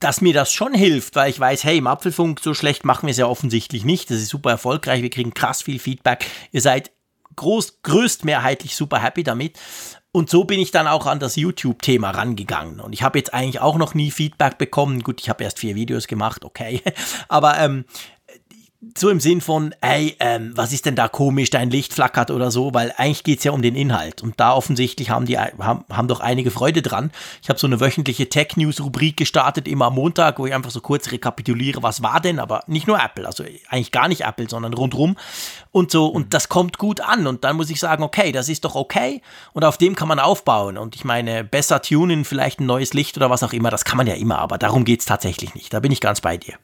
dass 0.00 0.22
mir 0.22 0.32
das 0.32 0.52
schon 0.52 0.74
hilft, 0.74 1.14
weil 1.14 1.30
ich 1.30 1.38
weiß, 1.38 1.62
hey, 1.64 1.78
im 1.78 1.86
Apfelfunk 1.86 2.40
so 2.40 2.54
schlecht 2.54 2.84
machen 2.84 3.06
wir 3.06 3.12
es 3.12 3.18
ja 3.18 3.26
offensichtlich 3.26 3.84
nicht. 3.84 4.10
Das 4.10 4.16
ist 4.16 4.30
super 4.30 4.50
erfolgreich, 4.50 5.02
wir 5.02 5.10
kriegen 5.10 5.34
krass 5.34 5.62
viel 5.62 5.78
Feedback. 5.78 6.26
Ihr 6.52 6.62
seid 6.62 6.90
groß, 7.36 7.82
größtmehrheitlich 7.82 8.74
super 8.74 9.00
happy 9.02 9.22
damit. 9.22 9.58
Und 10.12 10.28
so 10.28 10.42
bin 10.44 10.58
ich 10.58 10.72
dann 10.72 10.88
auch 10.88 11.06
an 11.06 11.20
das 11.20 11.36
YouTube-Thema 11.36 12.10
rangegangen. 12.10 12.80
Und 12.80 12.94
ich 12.94 13.02
habe 13.02 13.18
jetzt 13.18 13.32
eigentlich 13.32 13.60
auch 13.60 13.76
noch 13.76 13.94
nie 13.94 14.10
Feedback 14.10 14.58
bekommen. 14.58 15.04
Gut, 15.04 15.20
ich 15.20 15.28
habe 15.28 15.44
erst 15.44 15.60
vier 15.60 15.76
Videos 15.76 16.08
gemacht, 16.08 16.44
okay. 16.44 16.82
Aber 17.28 17.58
ähm, 17.58 17.84
so 18.96 19.10
im 19.10 19.20
Sinn 19.20 19.42
von, 19.42 19.74
ey, 19.82 20.16
ähm, 20.20 20.52
was 20.54 20.72
ist 20.72 20.86
denn 20.86 20.94
da 20.94 21.06
komisch, 21.06 21.50
dein 21.50 21.70
Licht 21.70 21.92
flackert 21.92 22.30
oder 22.30 22.50
so, 22.50 22.72
weil 22.72 22.94
eigentlich 22.96 23.24
geht 23.24 23.38
es 23.38 23.44
ja 23.44 23.52
um 23.52 23.60
den 23.60 23.76
Inhalt. 23.76 24.22
Und 24.22 24.40
da 24.40 24.54
offensichtlich 24.54 25.10
haben 25.10 25.26
die 25.26 25.38
haben, 25.38 25.84
haben 25.90 26.08
doch 26.08 26.20
einige 26.20 26.50
Freude 26.50 26.80
dran. 26.80 27.10
Ich 27.42 27.50
habe 27.50 27.58
so 27.58 27.66
eine 27.66 27.78
wöchentliche 27.78 28.30
Tech-News-Rubrik 28.30 29.18
gestartet, 29.18 29.68
immer 29.68 29.86
am 29.86 29.96
Montag, 29.96 30.38
wo 30.38 30.46
ich 30.46 30.54
einfach 30.54 30.70
so 30.70 30.80
kurz 30.80 31.12
rekapituliere, 31.12 31.82
was 31.82 32.02
war 32.02 32.20
denn, 32.20 32.38
aber 32.38 32.62
nicht 32.68 32.86
nur 32.86 32.98
Apple, 32.98 33.26
also 33.26 33.44
eigentlich 33.68 33.92
gar 33.92 34.08
nicht 34.08 34.22
Apple, 34.22 34.48
sondern 34.48 34.72
rundrum 34.72 35.16
und 35.72 35.90
so. 35.90 36.06
Und 36.06 36.32
das 36.32 36.48
kommt 36.48 36.78
gut 36.78 37.02
an. 37.02 37.26
Und 37.26 37.44
dann 37.44 37.56
muss 37.56 37.68
ich 37.68 37.80
sagen, 37.80 38.02
okay, 38.02 38.32
das 38.32 38.48
ist 38.48 38.64
doch 38.64 38.76
okay. 38.76 39.20
Und 39.52 39.62
auf 39.62 39.76
dem 39.76 39.94
kann 39.94 40.08
man 40.08 40.18
aufbauen. 40.18 40.78
Und 40.78 40.94
ich 40.94 41.04
meine, 41.04 41.44
besser 41.44 41.82
tunen, 41.82 42.24
vielleicht 42.24 42.60
ein 42.60 42.66
neues 42.66 42.94
Licht 42.94 43.18
oder 43.18 43.28
was 43.28 43.42
auch 43.42 43.52
immer, 43.52 43.68
das 43.68 43.84
kann 43.84 43.98
man 43.98 44.06
ja 44.06 44.14
immer, 44.14 44.38
aber 44.38 44.56
darum 44.56 44.86
geht 44.86 45.00
es 45.00 45.06
tatsächlich 45.06 45.54
nicht. 45.54 45.74
Da 45.74 45.80
bin 45.80 45.92
ich 45.92 46.00
ganz 46.00 46.22
bei 46.22 46.38
dir. 46.38 46.54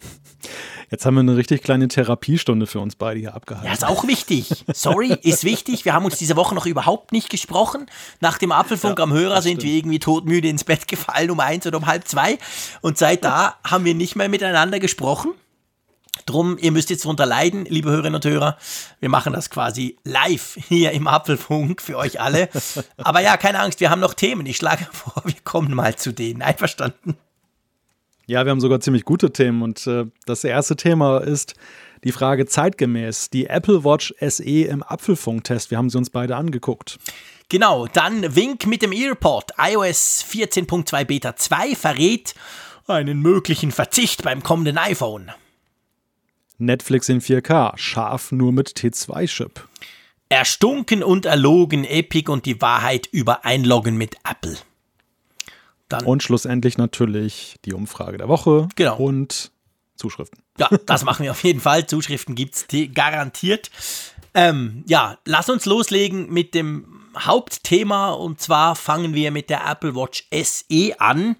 Jetzt 0.90 1.04
haben 1.04 1.14
wir 1.14 1.20
eine 1.20 1.36
richtig 1.36 1.62
kleine 1.62 1.88
Therapiestunde 1.88 2.66
für 2.66 2.80
uns 2.80 2.96
beide 2.96 3.20
hier 3.20 3.34
abgehalten. 3.34 3.66
Ja, 3.66 3.72
ist 3.72 3.84
auch 3.84 4.06
wichtig. 4.06 4.64
Sorry, 4.72 5.16
ist 5.22 5.44
wichtig. 5.44 5.84
Wir 5.84 5.92
haben 5.92 6.06
uns 6.06 6.16
diese 6.16 6.36
Woche 6.36 6.54
noch 6.54 6.66
überhaupt 6.66 7.12
nicht 7.12 7.28
gesprochen. 7.28 7.86
Nach 8.20 8.38
dem 8.38 8.52
Apfelfunk 8.52 8.98
ja, 8.98 9.04
am 9.04 9.12
Hörer 9.12 9.42
sind 9.42 9.62
wir 9.62 9.72
irgendwie 9.72 9.98
todmüde 9.98 10.48
ins 10.48 10.64
Bett 10.64 10.88
gefallen 10.88 11.30
um 11.30 11.40
eins 11.40 11.66
oder 11.66 11.78
um 11.78 11.86
halb 11.86 12.08
zwei. 12.08 12.38
Und 12.80 12.96
seit 12.96 13.24
da 13.24 13.56
haben 13.64 13.84
wir 13.84 13.94
nicht 13.94 14.16
mehr 14.16 14.28
miteinander 14.28 14.80
gesprochen. 14.80 15.32
Drum, 16.26 16.58
ihr 16.58 16.72
müsst 16.72 16.90
jetzt 16.90 17.04
drunter 17.04 17.26
leiden, 17.26 17.64
liebe 17.66 17.90
Hörerinnen 17.90 18.16
und 18.16 18.24
Hörer. 18.24 18.58
Wir 19.00 19.08
machen 19.08 19.32
das 19.32 19.50
quasi 19.50 19.96
live 20.04 20.58
hier 20.68 20.92
im 20.92 21.06
Apfelfunk 21.06 21.80
für 21.80 21.96
euch 21.96 22.20
alle. 22.20 22.48
Aber 22.98 23.20
ja, 23.20 23.36
keine 23.36 23.60
Angst, 23.60 23.80
wir 23.80 23.90
haben 23.90 24.00
noch 24.00 24.14
Themen. 24.14 24.44
Ich 24.46 24.56
schlage 24.56 24.86
vor, 24.92 25.22
wir 25.24 25.40
kommen 25.44 25.74
mal 25.74 25.96
zu 25.96 26.12
denen. 26.12 26.42
Einverstanden? 26.42 27.16
Ja, 28.28 28.44
wir 28.44 28.50
haben 28.50 28.60
sogar 28.60 28.80
ziemlich 28.80 29.06
gute 29.06 29.32
Themen 29.32 29.62
und 29.62 29.86
äh, 29.86 30.04
das 30.26 30.44
erste 30.44 30.76
Thema 30.76 31.16
ist 31.16 31.54
die 32.04 32.12
Frage 32.12 32.44
zeitgemäß. 32.44 33.30
Die 33.30 33.46
Apple 33.46 33.84
Watch 33.84 34.14
SE 34.20 34.44
im 34.44 34.82
Apfelfunktest. 34.82 35.70
Wir 35.70 35.78
haben 35.78 35.88
sie 35.88 35.96
uns 35.96 36.10
beide 36.10 36.36
angeguckt. 36.36 36.98
Genau, 37.48 37.86
dann 37.86 38.36
Wink 38.36 38.66
mit 38.66 38.82
dem 38.82 38.92
EarPod. 38.92 39.52
iOS 39.56 40.26
14.2 40.30 41.04
Beta 41.06 41.36
2 41.36 41.74
verrät 41.74 42.34
einen 42.86 43.20
möglichen 43.20 43.72
Verzicht 43.72 44.22
beim 44.22 44.42
kommenden 44.42 44.76
iPhone. 44.76 45.30
Netflix 46.58 47.08
in 47.08 47.22
4K, 47.22 47.78
scharf 47.78 48.30
nur 48.30 48.52
mit 48.52 48.68
T2-Chip. 48.76 49.66
Erstunken 50.28 51.02
und 51.02 51.24
erlogen, 51.24 51.84
Epic 51.84 52.30
und 52.30 52.44
die 52.44 52.60
Wahrheit 52.60 53.08
über 53.10 53.46
Einloggen 53.46 53.96
mit 53.96 54.16
Apple. 54.28 54.58
Dann 55.88 56.04
und 56.04 56.22
schlussendlich 56.22 56.78
natürlich 56.78 57.56
die 57.64 57.72
Umfrage 57.72 58.18
der 58.18 58.28
Woche 58.28 58.68
genau. 58.76 58.96
und 58.96 59.50
Zuschriften. 59.96 60.42
Ja, 60.58 60.68
das 60.86 61.04
machen 61.04 61.24
wir 61.24 61.32
auf 61.32 61.42
jeden 61.44 61.60
Fall. 61.60 61.86
Zuschriften 61.86 62.34
gibt 62.34 62.54
es 62.54 62.66
garantiert. 62.94 63.70
Ähm, 64.34 64.84
ja, 64.86 65.18
lass 65.24 65.48
uns 65.48 65.64
loslegen 65.64 66.30
mit 66.30 66.54
dem 66.54 66.98
Hauptthema 67.18 68.10
und 68.10 68.40
zwar 68.40 68.76
fangen 68.76 69.14
wir 69.14 69.30
mit 69.30 69.50
der 69.50 69.66
Apple 69.66 69.94
Watch 69.94 70.28
SE 70.30 71.00
an. 71.00 71.36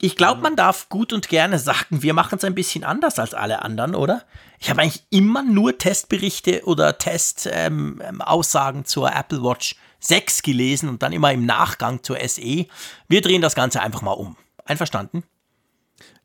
Ich 0.00 0.16
glaube, 0.16 0.40
man 0.40 0.56
darf 0.56 0.88
gut 0.88 1.12
und 1.12 1.28
gerne 1.28 1.58
sagen, 1.60 2.02
wir 2.02 2.14
machen 2.14 2.36
es 2.36 2.44
ein 2.44 2.54
bisschen 2.54 2.82
anders 2.82 3.18
als 3.18 3.34
alle 3.34 3.62
anderen, 3.62 3.94
oder? 3.94 4.24
Ich 4.58 4.70
habe 4.70 4.82
eigentlich 4.82 5.04
immer 5.10 5.42
nur 5.42 5.78
Testberichte 5.78 6.64
oder 6.64 6.98
Testaussagen 6.98 8.78
ähm, 8.80 8.84
zur 8.84 9.14
Apple 9.14 9.42
Watch 9.42 9.76
6 10.02 10.42
gelesen 10.42 10.88
und 10.88 11.02
dann 11.02 11.12
immer 11.12 11.32
im 11.32 11.46
Nachgang 11.46 12.02
zur 12.02 12.18
SE. 12.28 12.66
Wir 13.08 13.22
drehen 13.22 13.42
das 13.42 13.54
Ganze 13.54 13.80
einfach 13.80 14.02
mal 14.02 14.12
um. 14.12 14.36
Einverstanden? 14.64 15.24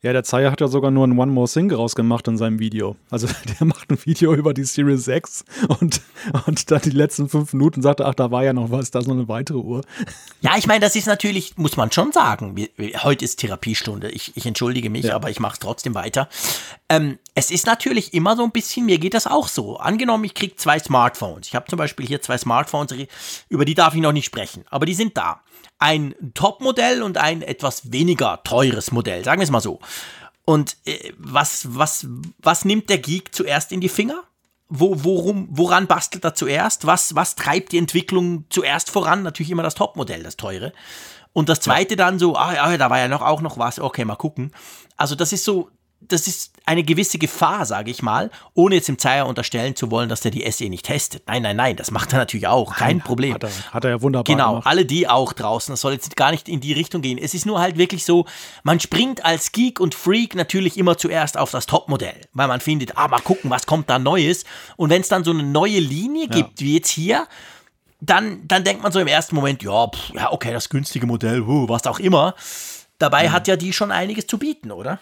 Ja, 0.04 0.14
der 0.14 0.24
Zeier 0.24 0.52
hat 0.52 0.62
ja 0.62 0.68
sogar 0.68 0.92
nur 0.92 1.08
ein 1.08 1.18
One 1.18 1.32
More 1.32 1.50
Thing 1.50 1.72
rausgemacht 1.74 2.28
in 2.28 2.38
seinem 2.38 2.60
Video. 2.60 2.96
Also 3.10 3.28
der 3.60 3.66
macht 3.66 3.90
ein 3.90 3.98
Video 4.06 4.34
über 4.36 4.54
die 4.54 4.64
Series 4.64 5.08
X 5.08 5.44
und, 5.80 6.02
und 6.46 6.70
dann 6.70 6.82
die 6.82 6.92
letzten 6.92 7.28
fünf 7.30 7.52
Minuten 7.54 7.82
sagt 7.82 8.02
er, 8.02 8.06
ach, 8.06 8.14
da 8.14 8.30
war 8.30 8.44
ja 8.44 8.54
noch 8.54 8.70
was, 8.70 8.92
da 8.92 9.00
ist 9.00 9.08
noch 9.08 9.16
eine 9.16 9.28
weitere 9.28 9.58
Uhr. 9.58 9.82
Ja, 10.40 10.56
ich 10.56 10.68
meine, 10.68 10.82
das 10.82 10.96
ist 10.96 11.08
natürlich, 11.08 11.58
muss 11.58 11.78
man 11.78 11.92
schon 11.92 12.12
sagen, 12.12 12.56
heute 13.04 13.26
ist 13.26 13.38
Therapiestunde. 13.38 14.12
Ich, 14.12 14.38
ich 14.38 14.46
entschuldige 14.46 14.92
mich, 14.92 15.06
ja. 15.06 15.16
aber 15.16 15.32
ich 15.32 15.40
mache 15.40 15.54
es 15.54 15.60
trotzdem 15.60 15.96
weiter. 15.96 16.30
Ähm, 16.90 17.18
es 17.34 17.50
ist 17.50 17.66
natürlich 17.66 18.14
immer 18.14 18.36
so 18.36 18.44
ein 18.44 18.52
bisschen, 18.52 18.86
mir 18.86 19.00
geht 19.00 19.16
das 19.16 19.26
auch 19.26 19.48
so. 19.48 19.78
Angenommen, 19.78 20.24
ich 20.26 20.36
kriege 20.36 20.56
zwei 20.56 20.78
Smartphones. 20.78 21.48
Ich 21.48 21.56
habe 21.56 21.66
zum 21.68 21.78
Beispiel 21.78 22.06
hier 22.06 22.22
zwei 22.22 22.38
Smartphones, 22.38 22.94
über 23.50 23.66
die 23.66 23.74
darf 23.74 23.96
ich 23.96 24.02
noch 24.02 24.12
nicht 24.12 24.26
sprechen, 24.26 24.64
aber 24.70 24.86
die 24.86 24.94
sind 24.94 25.18
da 25.18 25.42
ein 25.80 26.16
Top-Modell 26.34 27.04
und 27.04 27.18
ein 27.18 27.42
etwas 27.42 27.92
weniger 27.92 28.42
teures 28.44 28.92
Modell, 28.92 29.24
sagen 29.24 29.40
wir 29.40 29.44
es 29.44 29.52
mal 29.52 29.62
so. 29.62 29.80
Und 30.46 30.78
äh, 30.86 31.14
was, 31.18 31.76
was, 31.76 32.08
was 32.40 32.66
nimmt 32.66 32.90
der 32.90 33.00
Geek 33.00 33.36
zuerst 33.36 33.72
in 33.72 33.82
die 33.82 33.90
Finger? 33.90 34.24
Wo, 34.70 35.04
worum, 35.04 35.48
woran 35.52 35.88
bastelt 35.88 36.24
er 36.26 36.36
zuerst? 36.36 36.86
Was, 36.86 37.16
was 37.16 37.36
treibt 37.36 37.72
die 37.72 37.78
Entwicklung 37.78 38.46
zuerst 38.50 38.90
voran? 38.90 39.24
Natürlich 39.24 39.52
immer 39.52 39.64
das 39.64 39.76
Top-Modell, 39.76 40.24
das 40.24 40.38
teure. 40.38 40.74
Und 41.34 41.50
das 41.50 41.60
zweite 41.60 41.96
dann 41.96 42.18
so, 42.18 42.36
ah 42.36 42.54
ja, 42.54 42.78
da 42.78 42.90
war 42.90 42.98
ja 42.98 43.08
noch 43.08 43.22
auch 43.22 43.42
noch 43.42 43.58
was, 43.58 43.80
okay, 43.80 44.06
mal 44.06 44.16
gucken. 44.16 44.52
Also 44.96 45.16
das 45.16 45.32
ist 45.32 45.44
so, 45.44 45.70
das 46.02 46.28
ist 46.28 46.57
eine 46.68 46.84
gewisse 46.84 47.18
Gefahr, 47.18 47.66
sage 47.66 47.90
ich 47.90 48.02
mal, 48.02 48.30
ohne 48.54 48.76
jetzt 48.76 48.90
dem 48.90 49.00
Zeier 49.00 49.26
unterstellen 49.26 49.76
zu 49.76 49.90
wollen, 49.90 50.10
dass 50.10 50.22
der 50.22 50.32
die 50.32 50.50
SE 50.52 50.68
nicht 50.70 50.86
testet. 50.86 51.24
Nein, 51.26 51.42
nein, 51.42 51.56
nein, 51.56 51.76
das 51.78 51.92
macht 51.92 52.12
er 52.12 52.20
natürlich 52.20 52.48
auch, 52.48 52.76
kein 52.76 52.98
nein, 52.98 53.06
Problem. 53.06 53.34
Hat 53.34 53.44
er, 53.44 53.52
hat 53.72 53.84
er 53.86 53.90
ja 53.92 54.02
wunderbar 54.02 54.36
Genau, 54.36 54.50
gemacht. 54.50 54.68
alle 54.68 54.86
die 54.86 55.08
auch 55.08 55.32
draußen, 55.32 55.72
das 55.72 55.82
soll 55.82 55.94
jetzt 55.94 56.16
gar 56.18 56.32
nicht 56.32 56.50
in 56.50 56.60
die 56.60 56.74
Richtung 56.74 57.02
gehen. 57.02 57.18
Es 57.18 57.34
ist 57.34 57.46
nur 57.46 57.62
halt 57.62 57.78
wirklich 57.78 58.04
so, 58.04 58.26
man 58.64 58.82
springt 58.82 59.24
als 59.24 59.54
Geek 59.54 59.80
und 59.80 59.96
Freak 59.96 60.36
natürlich 60.36 60.78
immer 60.78 60.98
zuerst 60.98 61.38
auf 61.38 61.52
das 61.52 61.68
Topmodell, 61.68 62.20
weil 62.34 62.50
man 62.50 62.60
findet, 62.60 62.98
ah, 62.98 63.08
mal 63.08 63.22
gucken, 63.22 63.50
was 63.50 63.66
kommt 63.66 63.90
da 63.90 63.98
Neues. 63.98 64.44
Und 64.76 64.90
wenn 64.90 65.02
es 65.02 65.08
dann 65.08 65.24
so 65.24 65.32
eine 65.32 65.44
neue 65.44 65.80
Linie 65.80 66.28
gibt, 66.28 66.60
ja. 66.60 66.66
wie 66.66 66.76
jetzt 66.76 66.90
hier, 66.90 67.28
dann, 68.02 68.46
dann 68.48 68.64
denkt 68.64 68.84
man 68.84 68.92
so 68.92 69.00
im 69.00 69.08
ersten 69.08 69.36
Moment, 69.36 69.64
ja, 69.64 69.88
pff, 69.88 70.12
ja, 70.14 70.32
okay, 70.32 70.52
das 70.52 70.68
günstige 70.68 71.08
Modell, 71.08 71.46
huh, 71.46 71.70
was 71.70 71.88
auch 71.88 72.00
immer. 72.00 72.36
Dabei 73.00 73.30
mhm. 73.30 73.32
hat 73.32 73.48
ja 73.48 73.56
die 73.56 73.72
schon 73.72 73.92
einiges 73.92 74.28
zu 74.28 74.38
bieten, 74.38 74.72
oder? 74.72 75.00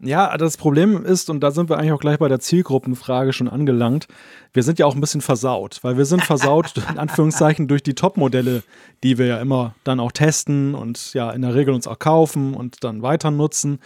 Ja, 0.00 0.36
das 0.36 0.56
Problem 0.56 1.04
ist, 1.04 1.28
und 1.28 1.40
da 1.40 1.50
sind 1.50 1.68
wir 1.68 1.76
eigentlich 1.76 1.90
auch 1.90 2.00
gleich 2.00 2.18
bei 2.18 2.28
der 2.28 2.38
Zielgruppenfrage 2.38 3.32
schon 3.32 3.48
angelangt, 3.48 4.06
wir 4.52 4.62
sind 4.62 4.78
ja 4.78 4.86
auch 4.86 4.94
ein 4.94 5.00
bisschen 5.00 5.20
versaut, 5.20 5.80
weil 5.82 5.96
wir 5.96 6.04
sind 6.04 6.22
versaut, 6.22 6.74
in 6.90 6.98
Anführungszeichen, 6.98 7.66
durch 7.66 7.82
die 7.82 7.94
Top-Modelle, 7.94 8.62
die 9.02 9.18
wir 9.18 9.26
ja 9.26 9.40
immer 9.40 9.74
dann 9.82 9.98
auch 9.98 10.12
testen 10.12 10.76
und 10.76 11.14
ja 11.14 11.32
in 11.32 11.42
der 11.42 11.56
Regel 11.56 11.74
uns 11.74 11.88
auch 11.88 11.98
kaufen 11.98 12.54
und 12.54 12.84
dann 12.84 13.02
weiter 13.02 13.32
nutzen. 13.32 13.80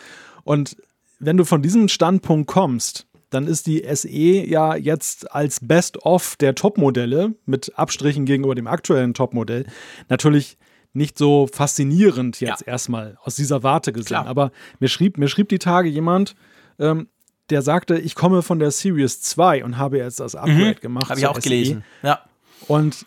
Und 0.45 0.77
wenn 1.19 1.39
du 1.39 1.47
von 1.47 1.63
diesem 1.63 1.89
Standpunkt 1.89 2.47
kommst, 2.47 3.07
dann 3.31 3.47
ist 3.47 3.67
die 3.67 3.83
SE 3.95 4.09
ja 4.11 4.77
jetzt 4.77 5.33
als 5.33 5.61
Best-of 5.61 6.37
der 6.37 6.55
Top-Modelle 6.55 7.35
mit 7.47 7.73
Abstrichen 7.79 8.27
gegenüber 8.27 8.55
dem 8.55 8.67
aktuellen 8.67 9.15
Top-Modell 9.15 9.65
natürlich 10.11 10.59
nicht 10.93 11.19
so 11.19 11.49
faszinierend 11.53 12.41
jetzt 12.41 12.67
ja. 12.67 12.73
erstmal 12.73 13.17
aus 13.23 13.37
dieser 13.37 13.63
Warte 13.63 13.93
gesehen. 13.93 14.07
Klar. 14.07 14.27
Aber 14.27 14.53
mir 14.79 14.89
schrieb, 14.89 15.19
mir 15.19 15.29
schrieb 15.29 15.49
die 15.49 15.59
Tage 15.59 15.89
jemand, 15.89 16.35
ähm, 16.79 17.09
der 17.51 17.63
sagte, 17.63 17.99
ich 17.99 18.15
komme 18.15 18.43
von 18.43 18.59
der 18.59 18.71
Series 18.71 19.21
2 19.21 19.65
und 19.65 19.79
habe 19.79 19.99
jetzt 19.99 20.21
das 20.21 20.35
Upgrade 20.35 20.77
mhm. 20.77 20.81
gemacht. 20.81 21.11
Habe 21.11 21.21
ich 21.21 21.27
auch 21.27 21.35
SE 21.37 21.43
gelesen. 21.43 21.85
Ja. 22.03 22.21
Und 22.69 23.07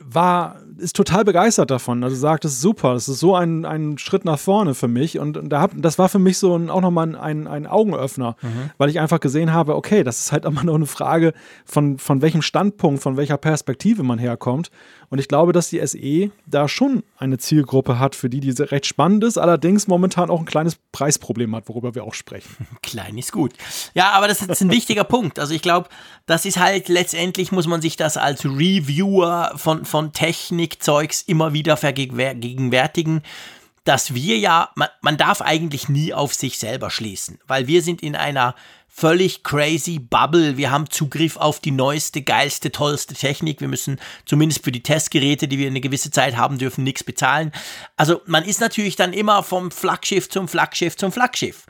war 0.00 0.56
ist 0.78 0.96
total 0.96 1.24
begeistert 1.24 1.70
davon. 1.70 2.02
Also 2.02 2.16
sagt, 2.16 2.44
das 2.44 2.52
ist 2.52 2.60
super, 2.60 2.94
das 2.94 3.08
ist 3.08 3.20
so 3.20 3.36
ein, 3.36 3.64
ein 3.64 3.98
Schritt 3.98 4.24
nach 4.24 4.38
vorne 4.38 4.74
für 4.74 4.88
mich. 4.88 5.18
Und, 5.18 5.36
und 5.36 5.50
da 5.50 5.60
hab, 5.60 5.72
das 5.76 5.98
war 5.98 6.08
für 6.08 6.18
mich 6.18 6.38
so 6.38 6.56
ein, 6.56 6.70
auch 6.70 6.80
nochmal 6.80 7.14
ein, 7.14 7.46
ein 7.46 7.66
Augenöffner, 7.66 8.36
mhm. 8.40 8.70
weil 8.78 8.88
ich 8.88 9.00
einfach 9.00 9.20
gesehen 9.20 9.52
habe, 9.52 9.76
okay, 9.76 10.02
das 10.02 10.20
ist 10.20 10.32
halt 10.32 10.44
immer 10.46 10.64
noch 10.64 10.74
eine 10.74 10.86
Frage 10.86 11.34
von, 11.64 11.98
von 11.98 12.22
welchem 12.22 12.42
Standpunkt, 12.42 13.02
von 13.02 13.16
welcher 13.16 13.36
Perspektive 13.36 14.02
man 14.02 14.18
herkommt. 14.18 14.70
Und 15.12 15.18
ich 15.18 15.28
glaube, 15.28 15.52
dass 15.52 15.68
die 15.68 15.86
SE 15.86 16.30
da 16.46 16.68
schon 16.68 17.02
eine 17.18 17.36
Zielgruppe 17.36 17.98
hat, 17.98 18.16
für 18.16 18.30
die 18.30 18.40
diese 18.40 18.70
recht 18.70 18.86
spannend 18.86 19.22
ist, 19.24 19.36
allerdings 19.36 19.86
momentan 19.86 20.30
auch 20.30 20.40
ein 20.40 20.46
kleines 20.46 20.78
Preisproblem 20.90 21.54
hat, 21.54 21.68
worüber 21.68 21.94
wir 21.94 22.04
auch 22.04 22.14
sprechen. 22.14 22.66
Klein 22.82 23.18
ist 23.18 23.30
gut. 23.30 23.52
Ja, 23.92 24.12
aber 24.12 24.26
das 24.26 24.40
ist 24.40 24.62
ein 24.62 24.70
wichtiger 24.70 25.04
Punkt. 25.04 25.38
Also 25.38 25.52
ich 25.52 25.60
glaube, 25.60 25.90
das 26.24 26.46
ist 26.46 26.58
halt 26.58 26.88
letztendlich, 26.88 27.52
muss 27.52 27.66
man 27.66 27.82
sich 27.82 27.96
das 27.96 28.16
als 28.16 28.46
Reviewer 28.46 29.52
von, 29.56 29.84
von 29.84 30.14
Technikzeugs 30.14 31.20
immer 31.20 31.52
wieder 31.52 31.76
vergegenwärtigen 31.76 33.20
dass 33.84 34.14
wir 34.14 34.38
ja, 34.38 34.70
man, 34.76 34.88
man 35.00 35.16
darf 35.16 35.42
eigentlich 35.42 35.88
nie 35.88 36.14
auf 36.14 36.34
sich 36.34 36.60
selber 36.60 36.88
schließen, 36.88 37.40
weil 37.48 37.66
wir 37.66 37.82
sind 37.82 38.00
in 38.00 38.14
einer 38.14 38.54
völlig 38.94 39.42
crazy 39.42 39.98
Bubble. 39.98 40.58
Wir 40.58 40.70
haben 40.70 40.90
Zugriff 40.90 41.38
auf 41.38 41.60
die 41.60 41.70
neueste, 41.70 42.22
geilste, 42.22 42.70
tollste 42.70 43.14
Technik. 43.14 43.60
Wir 43.60 43.68
müssen 43.68 43.98
zumindest 44.26 44.62
für 44.62 44.70
die 44.70 44.82
Testgeräte, 44.82 45.48
die 45.48 45.58
wir 45.58 45.66
eine 45.66 45.80
gewisse 45.80 46.10
Zeit 46.10 46.36
haben 46.36 46.58
dürfen, 46.58 46.84
nichts 46.84 47.02
bezahlen. 47.02 47.52
Also 47.96 48.20
man 48.26 48.44
ist 48.44 48.60
natürlich 48.60 48.96
dann 48.96 49.14
immer 49.14 49.42
vom 49.42 49.70
Flaggschiff 49.70 50.28
zum 50.28 50.46
Flaggschiff 50.46 50.96
zum 50.96 51.10
Flaggschiff. 51.10 51.64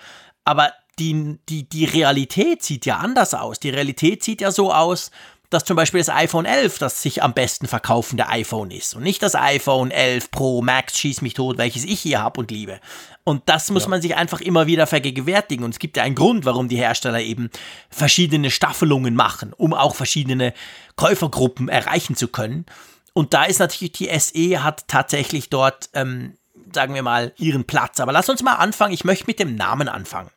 Aber 0.45 0.73
die, 0.99 1.39
die, 1.49 1.69
die 1.69 1.85
Realität 1.85 2.63
sieht 2.63 2.87
ja 2.87 2.99
anders 2.99 3.35
aus. 3.35 3.61
Die 3.61 3.71
Realität 3.71 4.23
sieht 4.25 4.41
ja 4.41 4.51
so 4.51 4.73
aus, 4.73 5.11
dass 5.53 5.65
zum 5.65 5.77
Beispiel 5.77 6.01
das 6.01 6.09
iPhone 6.09 6.47
11 6.47 6.79
das 6.79 7.03
sich 7.03 7.23
am 7.23 7.35
besten 7.35 7.67
verkaufende 7.67 8.29
iPhone 8.29 8.71
ist 8.71 8.95
und 8.95 9.03
nicht 9.03 9.23
das 9.23 9.35
iPhone 9.35 9.91
11 9.91 10.31
Pro 10.31 10.63
Max 10.63 10.99
schieß 10.99 11.21
mich 11.21 11.35
tot, 11.35 11.59
welches 11.59 11.85
ich 11.85 12.01
hier 12.01 12.21
habe 12.21 12.41
und 12.41 12.51
liebe. 12.51 12.81
Und 13.25 13.49
das 13.49 13.71
muss 13.71 13.85
ja. 13.85 13.91
man 13.91 14.03
sich 14.03 14.17
einfach 14.17 14.41
immer 14.41 14.67
wieder 14.67 14.87
vergegenwärtigen. 14.87 15.65
Und 15.65 15.71
es 15.71 15.79
gibt 15.79 15.97
ja 15.97 16.03
einen 16.03 16.15
Grund, 16.15 16.45
warum 16.45 16.69
die 16.69 16.77
Hersteller 16.77 17.21
eben 17.21 17.51
verschiedene 17.89 18.51
Staffelungen 18.51 19.15
machen, 19.15 19.53
um 19.53 19.75
auch 19.75 19.95
verschiedene 19.95 20.53
Käufergruppen 20.97 21.69
erreichen 21.69 22.17
zu 22.17 22.29
können. 22.29 22.67
Und 23.13 23.35
da 23.35 23.45
ist 23.45 23.61
natürlich 23.61 23.93
die 23.93 24.19
SE 24.19 24.65
hat 24.65 24.89
tatsächlich 24.89 25.51
dort, 25.51 25.91
ähm, 25.93 26.37
sagen 26.73 26.95
wir 26.95 27.03
mal, 27.03 27.33
ihren 27.37 27.65
Platz. 27.65 28.01
Aber 28.01 28.13
lass 28.13 28.29
uns 28.29 28.43
mal 28.43 28.55
anfangen. 28.55 28.95
Ich 28.95 29.05
möchte 29.05 29.27
mit 29.27 29.39
dem 29.39 29.55
Namen 29.55 29.89
anfangen. 29.89 30.31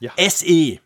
Ja. 0.00 0.12
SE. 0.28 0.80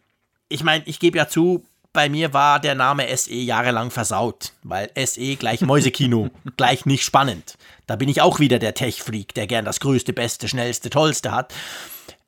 Ich 0.48 0.62
meine, 0.62 0.84
ich 0.87 1.00
gebe 1.00 1.18
ja 1.18 1.26
zu, 1.26 1.64
bei 1.94 2.11
mir 2.11 2.35
war 2.35 2.61
der 2.61 2.74
Name 2.74 3.16
SE 3.16 3.33
jahrelang 3.33 3.90
versaut, 3.90 4.52
weil 4.62 4.90
SE 5.07 5.37
gleich 5.37 5.62
Mäusekino, 5.62 6.28
gleich 6.59 6.85
nicht 6.85 7.04
spannend. 7.04 7.57
Da 7.87 7.96
bin 7.96 8.11
ich 8.11 8.20
auch 8.20 8.40
wieder 8.40 8.59
der 8.59 8.74
Tech-Freak, 8.74 9.33
der 9.35 9.46
gern 9.46 9.64
das 9.64 9.80
größte, 9.80 10.12
beste, 10.12 10.48
schnellste, 10.48 10.90
tollste 10.90 11.33
hat. 11.33 11.54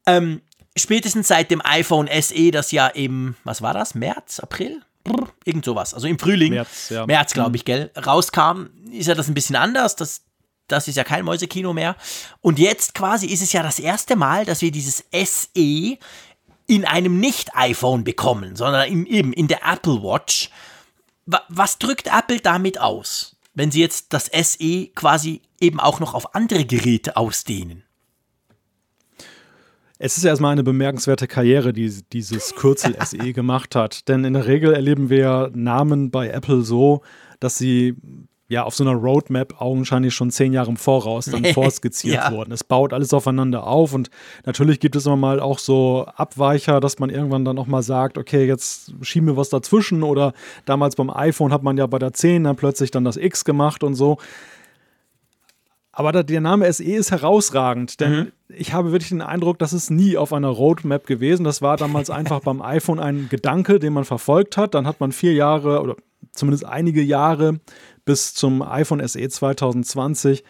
Ähm, 0.07 0.41
spätestens 0.77 1.29
seit 1.29 1.51
dem 1.51 1.61
iPhone 1.65 2.09
SE, 2.23 2.51
das 2.53 2.71
ja 2.73 2.87
im, 2.87 3.35
was 3.45 3.61
war 3.61 3.75
das, 3.75 3.95
März, 3.95 4.41
April? 4.41 4.83
Brr, 5.05 5.29
irgend 5.45 5.65
sowas, 5.65 5.95
also 5.95 6.07
im 6.07 6.19
Frühling, 6.19 6.55
März, 6.55 6.89
ja. 6.91 7.07
März 7.07 7.33
glaube 7.33 7.57
ich, 7.57 7.63
mhm. 7.63 7.67
gell, 7.67 7.91
rauskam, 8.05 8.67
ist 8.91 9.07
ja 9.07 9.15
das 9.15 9.29
ein 9.29 9.35
bisschen 9.35 9.57
anders. 9.57 9.97
Das, 9.97 10.23
das 10.69 10.89
ist 10.89 10.97
ja 10.97 11.05
kein 11.05 11.25
Mäusekino 11.25 11.73
mehr. 11.73 11.97
Und 12.41 12.59
jetzt 12.59 12.95
quasi 12.95 13.27
ist 13.27 13.43
es 13.43 13.53
ja 13.53 13.63
das 13.63 13.79
erste 13.79 14.17
Mal, 14.17 14.45
dass 14.45 14.63
wir 14.63 14.71
dieses 14.71 15.05
SE 15.13 15.99
in 16.67 16.85
einem 16.85 17.19
Nicht-iPhone 17.21 18.05
bekommen, 18.05 18.57
sondern 18.57 18.89
in, 18.89 19.07
eben 19.07 19.33
in 19.33 19.49
der 19.49 19.61
Apple 19.65 20.03
Watch. 20.03 20.51
Was 21.49 21.79
drückt 21.79 22.07
Apple 22.07 22.41
damit 22.41 22.81
aus, 22.81 23.37
wenn 23.55 23.71
sie 23.71 23.81
jetzt 23.81 24.13
das 24.13 24.27
SE 24.27 24.87
quasi 24.95 25.43
eben 25.61 25.81
auch 25.81 26.01
noch 26.01 26.15
auf 26.15 26.35
andere 26.35 26.65
Geräte 26.65 27.17
ausdehnen? 27.17 27.83
Es 29.99 30.19
ist 30.19 30.25
erstmal 30.25 30.53
eine 30.53 30.63
bemerkenswerte 30.63 31.27
Karriere, 31.27 31.73
die 31.73 31.91
dieses 32.13 32.55
Kürzel 32.55 32.97
SE 33.05 33.33
gemacht 33.33 33.75
hat. 33.75 34.09
Denn 34.09 34.25
in 34.25 34.35
der 34.35 34.47
Regel 34.47 34.75
erleben 34.75 35.09
wir 35.09 35.51
Namen 35.55 36.11
bei 36.11 36.29
Apple 36.29 36.63
so, 36.63 37.03
dass 37.41 37.57
sie 37.57 37.97
ja 38.49 38.63
auf 38.63 38.75
so 38.75 38.85
einer 38.85 38.95
Roadmap 38.95 39.61
augenscheinlich 39.61 40.15
schon 40.15 40.31
zehn 40.31 40.53
Jahre 40.53 40.71
im 40.71 40.77
Voraus 40.77 41.27
dann 41.27 41.45
vorskizziert 41.55 42.15
ja. 42.15 42.33
worden. 42.33 42.53
Es 42.53 42.63
baut 42.63 42.93
alles 42.93 43.13
aufeinander 43.13 43.67
auf 43.67 43.93
und 43.93 44.11
natürlich 44.45 44.81
gibt 44.81 44.95
es 44.97 45.07
immer 45.07 45.17
mal 45.17 45.41
auch 45.41 45.59
so 45.59 46.07
Abweicher, 46.15 46.81
dass 46.81 46.99
man 46.99 47.11
irgendwann 47.11 47.45
dann 47.45 47.59
auch 47.59 47.67
mal 47.67 47.83
sagt, 47.83 48.19
okay, 48.19 48.47
jetzt 48.47 48.95
schieben 49.03 49.29
wir 49.29 49.37
was 49.37 49.49
dazwischen 49.49 50.03
oder 50.03 50.33
damals 50.65 50.97
beim 50.97 51.11
iPhone 51.11 51.53
hat 51.53 51.63
man 51.63 51.77
ja 51.77 51.87
bei 51.87 51.99
der 51.99 52.13
10 52.13 52.45
dann 52.45 52.57
plötzlich 52.57 52.91
dann 52.91 53.05
das 53.05 53.17
X 53.17 53.45
gemacht 53.45 53.83
und 53.83 53.95
so. 53.95 54.19
Aber 55.97 56.13
der 56.23 56.41
Name 56.43 56.71
SE 56.71 56.85
ist 56.85 57.11
herausragend, 57.11 58.01
denn 58.01 58.13
mhm. 58.13 58.33
ich 58.49 58.75
habe 58.75 58.93
wirklich 58.93 59.09
den 59.09 59.23
Eindruck, 59.23 59.59
das 59.59 59.73
ist 59.73 59.91
nie 59.91 60.19
auf 60.19 60.35
einer 60.35 60.51
Roadmap 60.51 61.07
gewesen. 61.07 61.43
Das 61.43 61.63
war 61.63 61.79
damals 61.79 62.11
einfach 62.11 62.41
beim 62.41 62.61
iPhone 62.61 63.01
ein 63.01 63.29
Gedanke, 63.31 63.79
den 63.79 63.95
man 63.95 64.05
verfolgt 64.05 64.59
hat. 64.59 64.75
Dann 64.75 64.87
hat 64.87 65.01
man 65.01 65.11
vier 65.11 65.33
Jahre 65.33 65.81
oder 65.81 65.97
zumindest 66.37 66.65
einige 66.65 67.03
Jahre 67.03 67.61
bis 68.05 68.35
zum 68.35 68.63
iPhone 68.63 69.07
SE 69.07 69.29
2020 69.29 70.45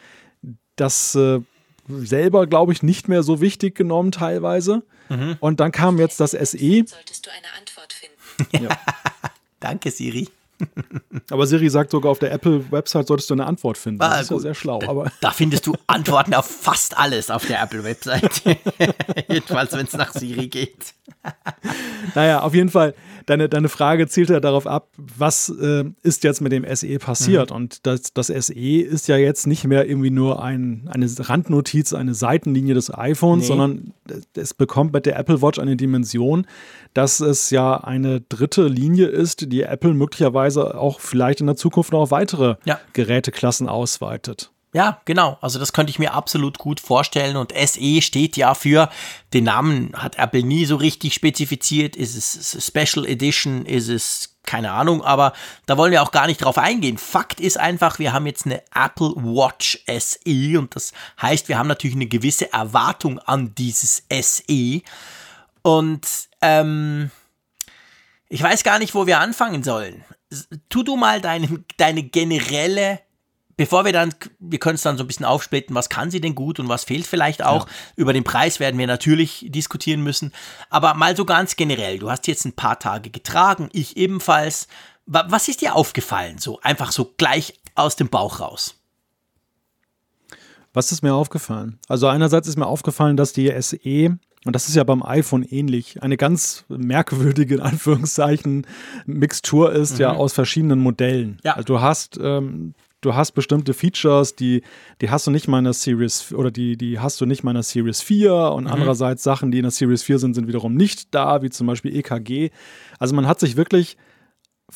das 0.77 1.15
äh, 1.15 1.41
selber, 1.89 2.47
glaube 2.47 2.73
ich, 2.73 2.83
nicht 2.83 3.09
mehr 3.09 3.23
so 3.23 3.41
wichtig 3.41 3.75
genommen 3.75 4.13
teilweise. 4.13 4.83
Mhm. 5.09 5.37
Und 5.41 5.61
dann 5.61 5.73
kam 5.73 5.99
jetzt 5.99 6.21
das 6.21 6.33
SE. 6.33 6.43
Solltest 6.43 7.27
du 7.27 7.31
eine 7.31 7.53
Antwort 7.59 7.93
finden. 7.93 8.65
Ja. 8.65 8.79
Danke, 9.61 9.91
Siri. 9.91 10.29
Aber 11.31 11.47
Siri 11.47 11.69
sagt 11.69 11.91
sogar 11.91 12.13
auf 12.13 12.19
der 12.19 12.33
Apple-Website 12.33 13.07
solltest 13.07 13.31
du 13.31 13.35
eine 13.35 13.47
Antwort 13.47 13.79
finden. 13.79 13.99
Das 13.99 14.13
ah, 14.13 14.21
ist 14.21 14.31
ja 14.31 14.39
sehr 14.39 14.55
schlau. 14.55 14.81
Aber 14.87 15.11
da 15.21 15.31
findest 15.31 15.67
du 15.67 15.75
Antworten 15.87 16.35
auf 16.35 16.47
fast 16.47 16.97
alles 16.97 17.31
auf 17.31 17.47
der 17.47 17.63
Apple-Website. 17.63 18.43
Jedenfalls, 19.29 19.73
wenn 19.73 19.87
es 19.87 19.93
nach 19.93 20.13
Siri 20.13 20.49
geht. 20.49 20.95
naja, 22.15 22.41
auf 22.41 22.55
jeden 22.55 22.71
Fall 22.71 22.95
deine, 23.27 23.49
deine 23.49 23.69
Frage 23.69 24.07
zielt 24.07 24.31
ja 24.31 24.41
darauf 24.41 24.67
ab, 24.67 24.89
was 24.97 25.49
äh, 25.49 25.85
ist 26.03 26.25
jetzt 26.25 26.41
mit 26.41 26.53
dem 26.53 26.65
SE 26.75 26.99
passiert? 26.99 27.51
Mhm. 27.51 27.57
Und 27.57 27.87
das, 27.87 28.13
das 28.15 28.29
SE 28.29 28.55
ist 28.55 29.09
ja 29.09 29.17
jetzt 29.17 29.47
nicht 29.47 29.65
mehr 29.65 29.89
irgendwie 29.89 30.11
nur 30.11 30.43
ein, 30.43 30.89
eine 30.91 31.07
Randnotiz, 31.19 31.93
eine 31.93 32.15
Seitenlinie 32.15 32.75
des 32.75 32.97
iPhones, 32.97 33.43
nee. 33.43 33.49
sondern 33.49 33.93
es 34.35 34.55
bekommt 34.55 34.93
mit 34.93 35.07
der 35.07 35.19
Apple 35.19 35.43
Watch 35.43 35.59
eine 35.59 35.77
Dimension, 35.77 36.47
dass 36.95 37.21
es 37.21 37.51
ja 37.51 37.77
eine 37.77 38.21
dritte 38.21 38.67
Linie 38.69 39.09
ist, 39.09 39.53
die 39.53 39.63
Apple 39.63 39.95
möglicherweise 39.95 40.46
auch 40.55 41.01
vielleicht 41.01 41.41
in 41.41 41.47
der 41.47 41.57
Zukunft 41.57 41.93
noch 41.93 42.01
auf 42.01 42.11
weitere 42.11 42.57
ja. 42.65 42.79
Geräteklassen 42.93 43.69
ausweitet. 43.69 44.51
Ja, 44.73 45.01
genau. 45.07 45.39
Also 45.41 45.59
das 45.59 45.73
könnte 45.73 45.91
ich 45.91 45.99
mir 45.99 46.13
absolut 46.13 46.59
gut 46.59 46.81
vorstellen. 46.81 47.37
Und 47.37 47.53
SE 47.53 48.03
steht 48.03 48.37
ja 48.37 48.55
für, 48.55 48.91
den 49.33 49.45
Namen 49.45 49.93
hat 49.97 50.19
Apple 50.19 50.43
nie 50.43 50.67
so 50.67 50.77
richtig 50.77 51.15
spezifiziert. 51.15 51.97
Ist 51.97 52.15
es 52.15 52.67
Special 52.67 53.07
Edition? 53.07 53.65
Ist 53.65 53.89
es 53.89 54.37
keine 54.47 54.73
Ahnung, 54.73 55.03
aber 55.03 55.33
da 55.67 55.77
wollen 55.77 55.93
wir 55.93 56.03
auch 56.03 56.13
gar 56.13 56.27
nicht 56.27 56.39
drauf 56.39 56.57
eingehen. 56.57 56.99
Fakt 56.99 57.41
ist 57.41 57.59
einfach, 57.59 57.99
wir 57.99 58.13
haben 58.13 58.27
jetzt 58.27 58.47
eine 58.47 58.63
Apple 58.75 59.15
Watch 59.17 59.83
SE 59.87 60.59
und 60.59 60.77
das 60.77 60.93
heißt, 61.21 61.49
wir 61.49 61.59
haben 61.59 61.67
natürlich 61.67 61.97
eine 61.97 62.07
gewisse 62.07 62.53
Erwartung 62.53 63.19
an 63.19 63.55
dieses 63.55 64.05
SE. 64.11 64.83
Und 65.63 66.07
ähm, 66.43 67.11
ich 68.29 68.43
weiß 68.43 68.63
gar 68.63 68.79
nicht, 68.79 68.95
wo 68.95 69.07
wir 69.07 69.21
anfangen 69.21 69.63
sollen. 69.63 70.05
Tu 70.69 70.83
du 70.83 70.97
mal 70.97 71.21
deine, 71.21 71.65
deine 71.77 72.03
generelle 72.03 73.01
bevor 73.57 73.85
wir 73.85 73.93
dann, 73.93 74.15
wir 74.39 74.59
können 74.59 74.75
es 74.75 74.83
dann 74.83 74.97
so 74.97 75.05
ein 75.05 75.07
bisschen 75.07 75.25
aufsplitten, 75.25 75.75
was 75.75 75.89
kann 75.89 76.11
sie 76.11 76.21
denn 76.21 76.35
gut 76.35 76.61
und 76.61 76.69
was 76.69 76.85
fehlt 76.85 77.07
vielleicht 77.07 77.43
auch. 77.43 77.67
Ja. 77.67 77.73
Über 77.97 78.13
den 78.13 78.25
Preis 78.25 78.61
werden 78.61 78.79
wir 78.79 78.87
natürlich 78.87 79.47
diskutieren 79.49 80.03
müssen. 80.03 80.33
Aber 80.71 80.95
mal 80.95 81.17
so 81.17 81.25
ganz 81.25 81.57
generell, 81.57 81.99
du 81.99 82.11
hast 82.11 82.27
jetzt 82.27 82.45
ein 82.45 82.55
paar 82.55 82.79
Tage 82.79 83.11
getragen, 83.11 83.69
ich 83.73 83.97
ebenfalls. 83.97 84.69
Was 85.07 85.47
ist 85.47 85.61
dir 85.61 85.77
aufgefallen? 85.77 86.39
So 86.39 86.61
einfach 86.61 86.91
so 86.91 87.15
gleich 87.17 87.61
aus 87.77 87.95
dem 87.95 88.09
Bauch 88.09 88.41
raus. 88.41 88.75
Was 90.73 90.91
ist 90.91 91.03
mir 91.03 91.15
aufgefallen? 91.15 91.79
Also 91.89 92.09
einerseits 92.09 92.49
ist 92.49 92.59
mir 92.59 92.67
aufgefallen, 92.67 93.17
dass 93.17 93.33
die 93.33 93.51
SE 93.63 94.19
und 94.47 94.55
das 94.55 94.69
ist 94.69 94.77
ja 94.77 94.85
beim 94.85 95.03
iPhone 95.03 95.43
ähnlich. 95.43 96.03
Eine 96.03 96.17
ganz 96.17 96.65
merkwürdige, 96.69 97.57
in 97.57 97.61
Anführungszeichen, 97.61 98.67
Mixtur 99.07 99.73
ist 99.73 99.95
mhm. 99.95 100.01
ja 100.01 100.13
aus 100.13 100.33
verschiedenen 100.33 100.81
Modellen. 100.81 101.39
Ja. 101.45 101.55
Also 101.55 101.67
du 101.67 101.81
hast 101.81 102.19
ähm, 102.23 102.75
du 103.01 103.15
hast 103.15 103.33
bestimmte 103.33 103.73
Features, 103.75 104.35
die, 104.35 104.63
die 105.01 105.11
hast 105.11 105.27
du 105.27 105.31
nicht 105.31 105.49
mal 105.49 105.59
in 105.59 105.65
der 105.65 105.73
Series 105.73 106.33
oder 106.33 106.51
die, 106.51 106.77
die 106.77 106.99
hast 106.99 107.21
du 107.21 107.27
nicht 107.27 107.45
mal 107.45 107.53
in 107.53 107.57
der 107.57 107.63
Series 107.63 108.03
4 108.03 108.35
und 108.35 108.65
mhm. 108.65 108.71
andererseits 108.71 109.23
Sachen, 109.23 109.51
die 109.51 109.59
in 109.59 109.63
der 109.63 109.71
Series 109.71 110.03
4 110.03 110.19
sind, 110.19 110.35
sind 110.35 110.49
wiederum 110.49 110.75
nicht 110.75 111.15
da, 111.15 111.43
wie 111.43 111.51
zum 111.51 111.67
Beispiel 111.67 111.97
EKG. 111.97 112.51
Also 112.99 113.15
man 113.15 113.27
hat 113.27 113.41
sich 113.41 113.57
wirklich 113.57 113.97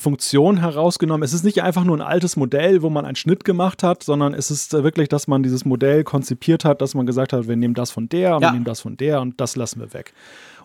Funktion 0.01 0.57
herausgenommen. 0.57 1.23
Es 1.23 1.31
ist 1.31 1.43
nicht 1.43 1.61
einfach 1.63 1.83
nur 1.83 1.95
ein 1.95 2.01
altes 2.01 2.35
Modell, 2.35 2.81
wo 2.81 2.89
man 2.89 3.05
einen 3.05 3.15
Schnitt 3.15 3.45
gemacht 3.45 3.83
hat, 3.83 4.03
sondern 4.03 4.33
es 4.33 4.51
ist 4.51 4.73
wirklich, 4.73 5.07
dass 5.07 5.27
man 5.27 5.43
dieses 5.43 5.63
Modell 5.63 6.03
konzipiert 6.03 6.65
hat, 6.65 6.81
dass 6.81 6.95
man 6.95 7.05
gesagt 7.05 7.31
hat, 7.33 7.47
wir 7.47 7.55
nehmen 7.55 7.75
das 7.75 7.91
von 7.91 8.09
der, 8.09 8.21
ja. 8.21 8.41
wir 8.41 8.51
nehmen 8.51 8.65
das 8.65 8.81
von 8.81 8.97
der 8.97 9.21
und 9.21 9.39
das 9.39 9.55
lassen 9.55 9.79
wir 9.79 9.93
weg. 9.93 10.13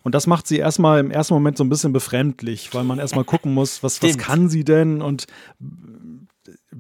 Und 0.03 0.15
das 0.15 0.27
macht 0.27 0.47
sie 0.47 0.59
erstmal 0.59 1.01
im 1.01 1.11
ersten 1.11 1.35
Moment 1.35 1.59
so 1.59 1.65
ein 1.65 1.69
bisschen 1.69 1.93
befremdlich, 1.93 2.73
weil 2.73 2.85
man 2.85 2.99
erstmal 2.99 3.25
gucken 3.25 3.53
muss, 3.53 3.83
was, 3.83 4.01
was 4.03 4.17
kann 4.17 4.49
sie 4.49 4.65
denn 4.65 5.03
und 5.03 5.27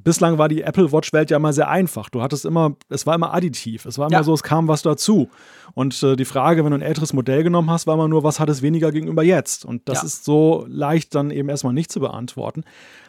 bislang 0.07 0.38
war 0.38 0.49
die 0.49 0.62
Apple 0.62 0.92
Watch-Welt 0.92 1.33
ja 1.33 1.37
immer 1.37 1.53
sehr 1.53 1.69
einfach. 1.69 2.11
Du 2.11 2.23
hattest 2.23 2.45
immer, 2.45 2.77
es 2.88 3.07
war 3.07 3.16
immer 3.16 3.35
additiv. 3.35 3.87
Es 3.87 3.99
war 3.99 4.07
immer 4.07 4.19
ja. 4.19 4.23
so, 4.23 4.33
es 4.33 4.45
kam 4.45 4.69
was 4.69 4.83
dazu. 4.83 5.29
Und 5.75 6.01
äh, 6.05 6.14
die 6.14 6.25
Frage, 6.25 6.64
wenn 6.64 6.71
du 6.71 6.79
ein 6.79 6.83
älteres 6.83 7.12
Modell 7.12 7.42
genommen 7.42 7.71
hast, 7.71 7.88
war 7.88 7.95
immer 7.95 8.07
nur, 8.07 8.23
was 8.23 8.38
hat 8.38 8.49
es 8.49 8.62
weniger 8.62 8.92
gegenüber 8.92 9.25
jetzt? 9.25 9.64
Und 9.64 9.88
das 9.88 10.03
ja. 10.03 10.07
ist 10.07 10.25
so 10.25 10.64
leicht 10.69 11.12
dann 11.16 11.33
eben 11.33 11.49
erstmal 11.49 11.73
nicht 11.73 11.90
zu 11.90 11.99
beantworten. 11.99 12.62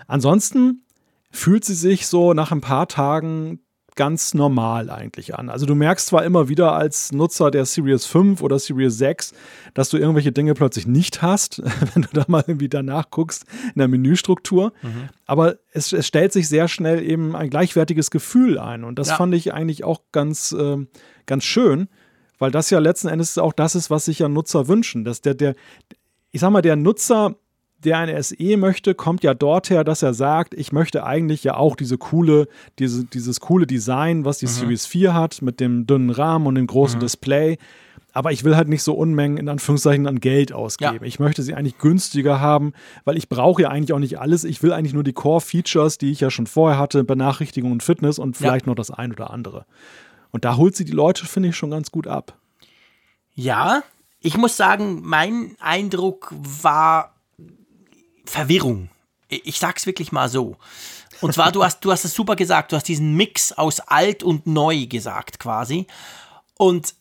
Ansonsten 0.07 0.85
fühlt 1.29 1.65
sie 1.65 1.75
sich 1.75 2.07
so 2.07 2.33
nach 2.33 2.51
ein 2.51 2.61
paar 2.61 2.87
Tagen 2.87 3.59
ganz 3.97 4.33
normal 4.33 4.89
eigentlich 4.89 5.35
an. 5.35 5.49
Also 5.49 5.65
du 5.65 5.75
merkst 5.75 6.07
zwar 6.07 6.23
immer 6.23 6.47
wieder 6.47 6.73
als 6.73 7.11
Nutzer 7.11 7.51
der 7.51 7.65
Series 7.65 8.05
5 8.05 8.41
oder 8.41 8.57
Series 8.59 8.97
6, 8.97 9.33
dass 9.73 9.89
du 9.89 9.97
irgendwelche 9.97 10.31
Dinge 10.31 10.53
plötzlich 10.53 10.87
nicht 10.87 11.21
hast, 11.21 11.61
wenn 11.93 12.03
du 12.03 12.09
da 12.13 12.23
mal 12.27 12.43
irgendwie 12.47 12.69
danach 12.69 13.09
guckst 13.09 13.45
in 13.73 13.79
der 13.79 13.89
Menüstruktur. 13.89 14.71
Mhm. 14.81 15.09
Aber 15.25 15.57
es, 15.73 15.91
es, 15.91 16.07
stellt 16.07 16.31
sich 16.31 16.47
sehr 16.47 16.69
schnell 16.69 17.03
eben 17.03 17.35
ein 17.35 17.49
gleichwertiges 17.49 18.11
Gefühl 18.11 18.59
ein. 18.59 18.85
Und 18.85 18.97
das 18.97 19.09
ja. 19.09 19.15
fand 19.17 19.33
ich 19.33 19.53
eigentlich 19.53 19.83
auch 19.83 20.01
ganz, 20.13 20.53
äh, 20.53 20.77
ganz 21.25 21.43
schön, 21.43 21.89
weil 22.39 22.51
das 22.51 22.69
ja 22.69 22.79
letzten 22.79 23.09
Endes 23.09 23.37
auch 23.37 23.53
das 23.53 23.75
ist, 23.75 23.89
was 23.89 24.05
sich 24.05 24.19
ja 24.19 24.29
Nutzer 24.29 24.67
wünschen. 24.67 25.03
Dass 25.03 25.21
der, 25.21 25.33
der, 25.33 25.55
ich 26.31 26.39
sag 26.39 26.51
mal, 26.51 26.61
der 26.61 26.75
Nutzer 26.75 27.35
der 27.83 27.99
eine 27.99 28.21
SE 28.21 28.57
möchte, 28.57 28.95
kommt 28.95 29.23
ja 29.23 29.33
dort 29.33 29.69
her, 29.69 29.83
dass 29.83 30.01
er 30.01 30.13
sagt, 30.13 30.53
ich 30.53 30.71
möchte 30.71 31.03
eigentlich 31.03 31.43
ja 31.43 31.55
auch 31.55 31.75
diese 31.75 31.97
coole, 31.97 32.47
diese, 32.79 33.05
dieses 33.05 33.39
coole 33.39 33.67
Design, 33.67 34.25
was 34.25 34.39
die 34.39 34.47
mhm. 34.47 34.51
Series 34.51 34.85
4 34.85 35.13
hat, 35.13 35.41
mit 35.41 35.59
dem 35.59 35.85
dünnen 35.85 36.09
Rahmen 36.09 36.47
und 36.47 36.55
dem 36.55 36.67
großen 36.67 36.97
mhm. 36.97 37.01
Display. 37.01 37.57
Aber 38.13 38.31
ich 38.31 38.43
will 38.43 38.55
halt 38.55 38.67
nicht 38.67 38.81
so 38.81 38.95
Unmengen 38.95 39.37
in 39.37 39.47
Anführungszeichen 39.47 40.07
an 40.07 40.19
Geld 40.19 40.51
ausgeben. 40.51 40.99
Ja. 41.01 41.03
Ich 41.03 41.19
möchte 41.19 41.43
sie 41.43 41.53
eigentlich 41.53 41.77
günstiger 41.77 42.39
haben, 42.39 42.73
weil 43.05 43.15
ich 43.15 43.29
brauche 43.29 43.61
ja 43.61 43.69
eigentlich 43.69 43.93
auch 43.93 43.99
nicht 43.99 44.19
alles. 44.19 44.43
Ich 44.43 44.63
will 44.63 44.73
eigentlich 44.73 44.93
nur 44.93 45.03
die 45.03 45.13
Core-Features, 45.13 45.99
die 45.99 46.11
ich 46.11 46.21
ja 46.21 46.31
schon 46.31 46.47
vorher 46.47 46.79
hatte, 46.79 47.03
Benachrichtigung 47.03 47.71
und 47.71 47.83
Fitness 47.83 48.17
und 48.17 48.35
vielleicht 48.35 48.65
ja. 48.65 48.71
noch 48.71 48.75
das 48.75 48.89
ein 48.89 49.11
oder 49.11 49.29
andere. 49.29 49.67
Und 50.31 50.45
da 50.45 50.57
holt 50.57 50.75
sie 50.75 50.83
die 50.83 50.93
Leute, 50.93 51.27
finde 51.27 51.49
ich, 51.49 51.55
schon 51.55 51.69
ganz 51.69 51.91
gut 51.91 52.07
ab. 52.07 52.39
Ja, 53.35 53.83
ich 54.19 54.35
muss 54.35 54.57
sagen, 54.57 55.01
mein 55.03 55.55
Eindruck 55.59 56.33
war 56.33 57.16
Verwirrung. 58.27 58.89
Ich 59.29 59.59
sag's 59.59 59.85
wirklich 59.85 60.11
mal 60.11 60.29
so. 60.29 60.57
Und 61.21 61.33
zwar, 61.33 61.51
du 61.51 61.63
hast, 61.63 61.81
du 61.81 61.91
hast 61.91 62.05
es 62.05 62.13
super 62.13 62.35
gesagt, 62.35 62.71
du 62.71 62.75
hast 62.75 62.87
diesen 62.87 63.15
Mix 63.15 63.51
aus 63.51 63.79
alt 63.79 64.23
und 64.23 64.45
neu 64.47 64.85
gesagt 64.85 65.39
quasi. 65.39 65.87
Und 66.57 66.93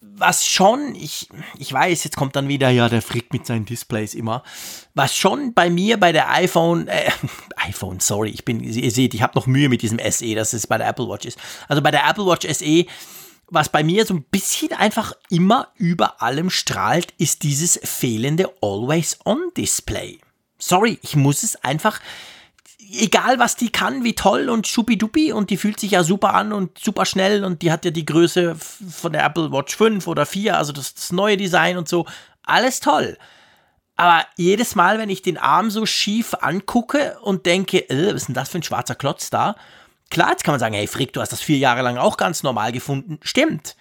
was 0.00 0.46
schon, 0.46 0.94
ich, 0.94 1.28
ich 1.58 1.72
weiß, 1.72 2.04
jetzt 2.04 2.16
kommt 2.16 2.34
dann 2.34 2.48
wieder, 2.48 2.70
ja, 2.70 2.88
der 2.88 3.02
frickt 3.02 3.32
mit 3.32 3.46
seinen 3.46 3.66
Displays 3.66 4.14
immer. 4.14 4.42
Was 4.94 5.14
schon 5.14 5.52
bei 5.52 5.68
mir 5.68 6.00
bei 6.00 6.12
der 6.12 6.30
iPhone, 6.30 6.88
äh, 6.88 7.10
iPhone, 7.56 8.00
sorry, 8.00 8.30
ich 8.30 8.44
bin, 8.44 8.60
ihr 8.60 8.90
seht, 8.90 9.14
ich 9.14 9.22
habe 9.22 9.38
noch 9.38 9.46
Mühe 9.46 9.68
mit 9.68 9.82
diesem 9.82 10.00
SE, 10.10 10.34
dass 10.34 10.52
es 10.52 10.66
bei 10.66 10.78
der 10.78 10.88
Apple 10.88 11.06
Watch 11.08 11.26
ist. 11.26 11.38
Also 11.68 11.82
bei 11.82 11.90
der 11.90 12.08
Apple 12.08 12.26
Watch 12.26 12.46
SE, 12.50 12.86
was 13.48 13.68
bei 13.68 13.82
mir 13.82 14.06
so 14.06 14.14
ein 14.14 14.22
bisschen 14.22 14.72
einfach 14.72 15.12
immer 15.28 15.68
über 15.76 16.22
allem 16.22 16.50
strahlt, 16.50 17.12
ist 17.18 17.42
dieses 17.42 17.78
fehlende 17.82 18.50
Always-On-Display 18.62 20.20
sorry, 20.60 20.98
ich 21.02 21.16
muss 21.16 21.42
es 21.42 21.56
einfach, 21.64 22.00
egal 22.92 23.38
was 23.38 23.56
die 23.56 23.70
kann, 23.70 24.04
wie 24.04 24.14
toll 24.14 24.48
und 24.48 24.66
schubidubi 24.66 25.32
und 25.32 25.50
die 25.50 25.56
fühlt 25.56 25.80
sich 25.80 25.92
ja 25.92 26.04
super 26.04 26.34
an 26.34 26.52
und 26.52 26.78
super 26.78 27.04
schnell 27.04 27.44
und 27.44 27.62
die 27.62 27.72
hat 27.72 27.84
ja 27.84 27.90
die 27.90 28.06
Größe 28.06 28.54
von 28.56 29.12
der 29.12 29.24
Apple 29.24 29.50
Watch 29.50 29.76
5 29.76 30.06
oder 30.06 30.26
4, 30.26 30.56
also 30.56 30.72
das, 30.72 30.94
das 30.94 31.12
neue 31.12 31.36
Design 31.36 31.76
und 31.76 31.88
so, 31.88 32.06
alles 32.42 32.80
toll. 32.80 33.16
Aber 33.96 34.24
jedes 34.36 34.76
Mal, 34.76 34.98
wenn 34.98 35.10
ich 35.10 35.20
den 35.20 35.36
Arm 35.36 35.70
so 35.70 35.84
schief 35.84 36.34
angucke 36.40 37.18
und 37.20 37.44
denke, 37.44 37.90
äh, 37.90 38.14
was 38.14 38.22
ist 38.22 38.28
denn 38.28 38.34
das 38.34 38.48
für 38.48 38.58
ein 38.58 38.62
schwarzer 38.62 38.94
Klotz 38.94 39.28
da? 39.28 39.56
Klar, 40.10 40.30
jetzt 40.30 40.42
kann 40.42 40.52
man 40.52 40.60
sagen, 40.60 40.74
hey 40.74 40.86
Frick, 40.86 41.12
du 41.12 41.20
hast 41.20 41.32
das 41.32 41.42
vier 41.42 41.58
Jahre 41.58 41.82
lang 41.82 41.98
auch 41.98 42.16
ganz 42.16 42.42
normal 42.42 42.72
gefunden. 42.72 43.20
Stimmt. 43.22 43.76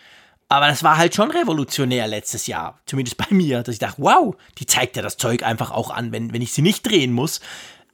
Aber 0.52 0.68
das 0.68 0.84
war 0.84 0.98
halt 0.98 1.14
schon 1.14 1.30
revolutionär 1.30 2.08
letztes 2.08 2.48
Jahr, 2.48 2.80
zumindest 2.88 3.18
bei 3.18 3.28
mir, 3.30 3.62
dass 3.62 3.74
ich 3.74 3.80
dachte, 3.80 4.02
wow, 4.02 4.36
die 4.58 4.66
zeigt 4.66 4.96
ja 4.96 5.04
das 5.04 5.18
Zeug 5.18 5.44
einfach 5.44 5.70
auch 5.70 5.92
an, 5.92 6.12
wenn, 6.12 6.34
wenn 6.34 6.42
ich 6.42 6.54
sie 6.54 6.64
nicht 6.64 6.88
drehen 6.88 7.14
muss. 7.14 7.40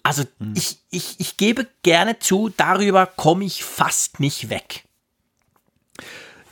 Also 0.04 0.24
hm. 0.40 0.54
ich, 0.56 0.80
ich, 0.90 1.20
ich 1.20 1.36
gebe 1.36 1.68
gerne 1.84 2.18
zu, 2.20 2.50
darüber 2.56 3.08
komme 3.08 3.44
ich 3.44 3.64
fast 3.66 4.22
nicht 4.22 4.50
weg. 4.50 4.86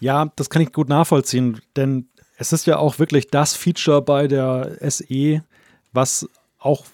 Ja, 0.01 0.31
das 0.35 0.49
kann 0.49 0.61
ich 0.61 0.73
gut 0.73 0.89
nachvollziehen, 0.89 1.61
denn 1.77 2.09
es 2.37 2.51
ist 2.51 2.67
ja 2.67 2.77
auch 2.77 2.99
wirklich 2.99 3.27
das 3.27 3.55
Feature 3.55 4.01
bei 4.01 4.27
der 4.27 4.77
SE, 4.81 5.43
was 5.93 6.27
auch 6.59 6.85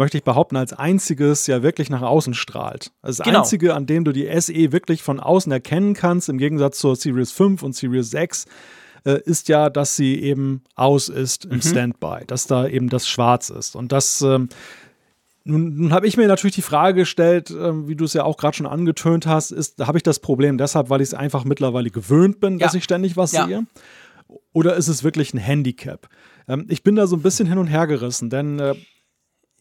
möchte 0.00 0.18
ich 0.18 0.24
behaupten, 0.24 0.56
als 0.56 0.72
einziges 0.72 1.46
ja 1.46 1.62
wirklich 1.62 1.90
nach 1.90 2.02
außen 2.02 2.34
strahlt. 2.34 2.90
Das 3.02 3.18
genau. 3.18 3.38
einzige, 3.38 3.74
an 3.74 3.86
dem 3.86 4.04
du 4.04 4.10
die 4.10 4.28
SE 4.40 4.72
wirklich 4.72 5.04
von 5.04 5.20
außen 5.20 5.52
erkennen 5.52 5.94
kannst, 5.94 6.28
im 6.28 6.38
Gegensatz 6.38 6.78
zur 6.78 6.96
Series 6.96 7.30
5 7.30 7.62
und 7.62 7.76
Series 7.76 8.10
6, 8.10 8.46
äh, 9.04 9.20
ist 9.24 9.48
ja, 9.48 9.70
dass 9.70 9.94
sie 9.94 10.20
eben 10.20 10.64
aus 10.74 11.08
ist 11.08 11.44
im 11.44 11.56
mhm. 11.56 11.62
Standby, 11.62 12.24
dass 12.26 12.46
da 12.46 12.66
eben 12.66 12.88
das 12.88 13.08
Schwarz 13.08 13.50
ist. 13.50 13.76
Und 13.76 13.92
das. 13.92 14.20
Ähm, 14.22 14.48
nun, 15.42 15.74
nun 15.74 15.92
habe 15.94 16.06
ich 16.06 16.18
mir 16.18 16.28
natürlich 16.28 16.54
die 16.54 16.62
Frage 16.62 17.00
gestellt, 17.00 17.50
äh, 17.50 17.88
wie 17.88 17.96
du 17.96 18.04
es 18.04 18.12
ja 18.12 18.24
auch 18.24 18.36
gerade 18.36 18.56
schon 18.56 18.66
angetönt 18.66 19.26
hast, 19.26 19.52
ist, 19.52 19.80
habe 19.80 19.96
ich 19.96 20.02
das 20.02 20.18
Problem 20.18 20.58
deshalb, 20.58 20.90
weil 20.90 21.00
ich 21.00 21.08
es 21.08 21.14
einfach 21.14 21.44
mittlerweile 21.44 21.90
gewöhnt 21.90 22.40
bin, 22.40 22.58
ja. 22.58 22.66
dass 22.66 22.74
ich 22.74 22.84
ständig 22.84 23.16
was 23.16 23.32
ja. 23.32 23.46
sehe? 23.46 23.66
Oder 24.52 24.76
ist 24.76 24.88
es 24.88 25.02
wirklich 25.02 25.32
ein 25.32 25.38
Handicap? 25.38 26.08
Ähm, 26.46 26.66
ich 26.68 26.82
bin 26.82 26.94
da 26.94 27.06
so 27.06 27.16
ein 27.16 27.22
bisschen 27.22 27.48
hin 27.48 27.56
und 27.56 27.68
her 27.68 27.86
gerissen, 27.86 28.28
denn 28.28 28.58
äh, 28.58 28.74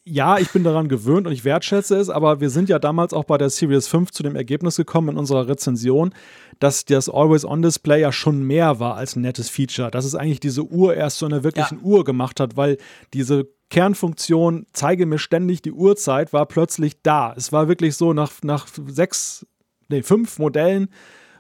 ja, 0.10 0.38
ich 0.38 0.52
bin 0.52 0.64
daran 0.64 0.90
gewöhnt 0.90 1.28
und 1.28 1.34
ich 1.34 1.46
wertschätze 1.46 1.96
es, 1.98 2.10
aber 2.10 2.42
wir 2.42 2.50
sind 2.50 2.70
ja 2.70 2.80
damals 2.80 3.14
auch 3.14 3.26
bei 3.26 3.38
der 3.38 3.50
Series 3.50 3.88
5 3.88 4.12
zu 4.12 4.24
dem 4.24 4.36
Ergebnis 4.36 4.78
gekommen 4.78 5.10
in 5.10 5.18
unserer 5.18 5.48
Rezension, 5.48 6.14
dass 6.60 6.86
das 6.86 7.10
Always-On-Display 7.10 8.02
ja 8.02 8.12
schon 8.12 8.44
mehr 8.44 8.80
war 8.80 8.96
als 8.96 9.16
ein 9.16 9.22
nettes 9.22 9.50
Feature. 9.50 9.92
Dass 9.92 10.06
es 10.06 10.16
eigentlich 10.16 10.40
diese 10.40 10.64
Uhr 10.64 10.96
erst 10.96 11.20
zu 11.20 11.26
einer 11.26 11.44
wirklichen 11.44 11.80
ja. 11.80 11.84
Uhr 11.84 12.04
gemacht 12.04 12.40
hat, 12.40 12.58
weil 12.58 12.78
diese 13.14 13.48
Kernfunktion, 13.70 14.66
zeige 14.74 15.06
mir 15.06 15.20
ständig 15.20 15.62
die 15.62 15.72
Uhrzeit, 15.72 16.34
war 16.34 16.48
plötzlich 16.48 17.02
da. 17.04 17.34
Es 17.38 17.52
war 17.52 17.68
wirklich 17.68 17.96
so, 17.96 18.14
nach, 18.14 18.32
nach 18.42 18.68
sechs, 18.88 19.46
nee, 19.90 20.02
fünf 20.02 20.40
Modellen 20.40 20.90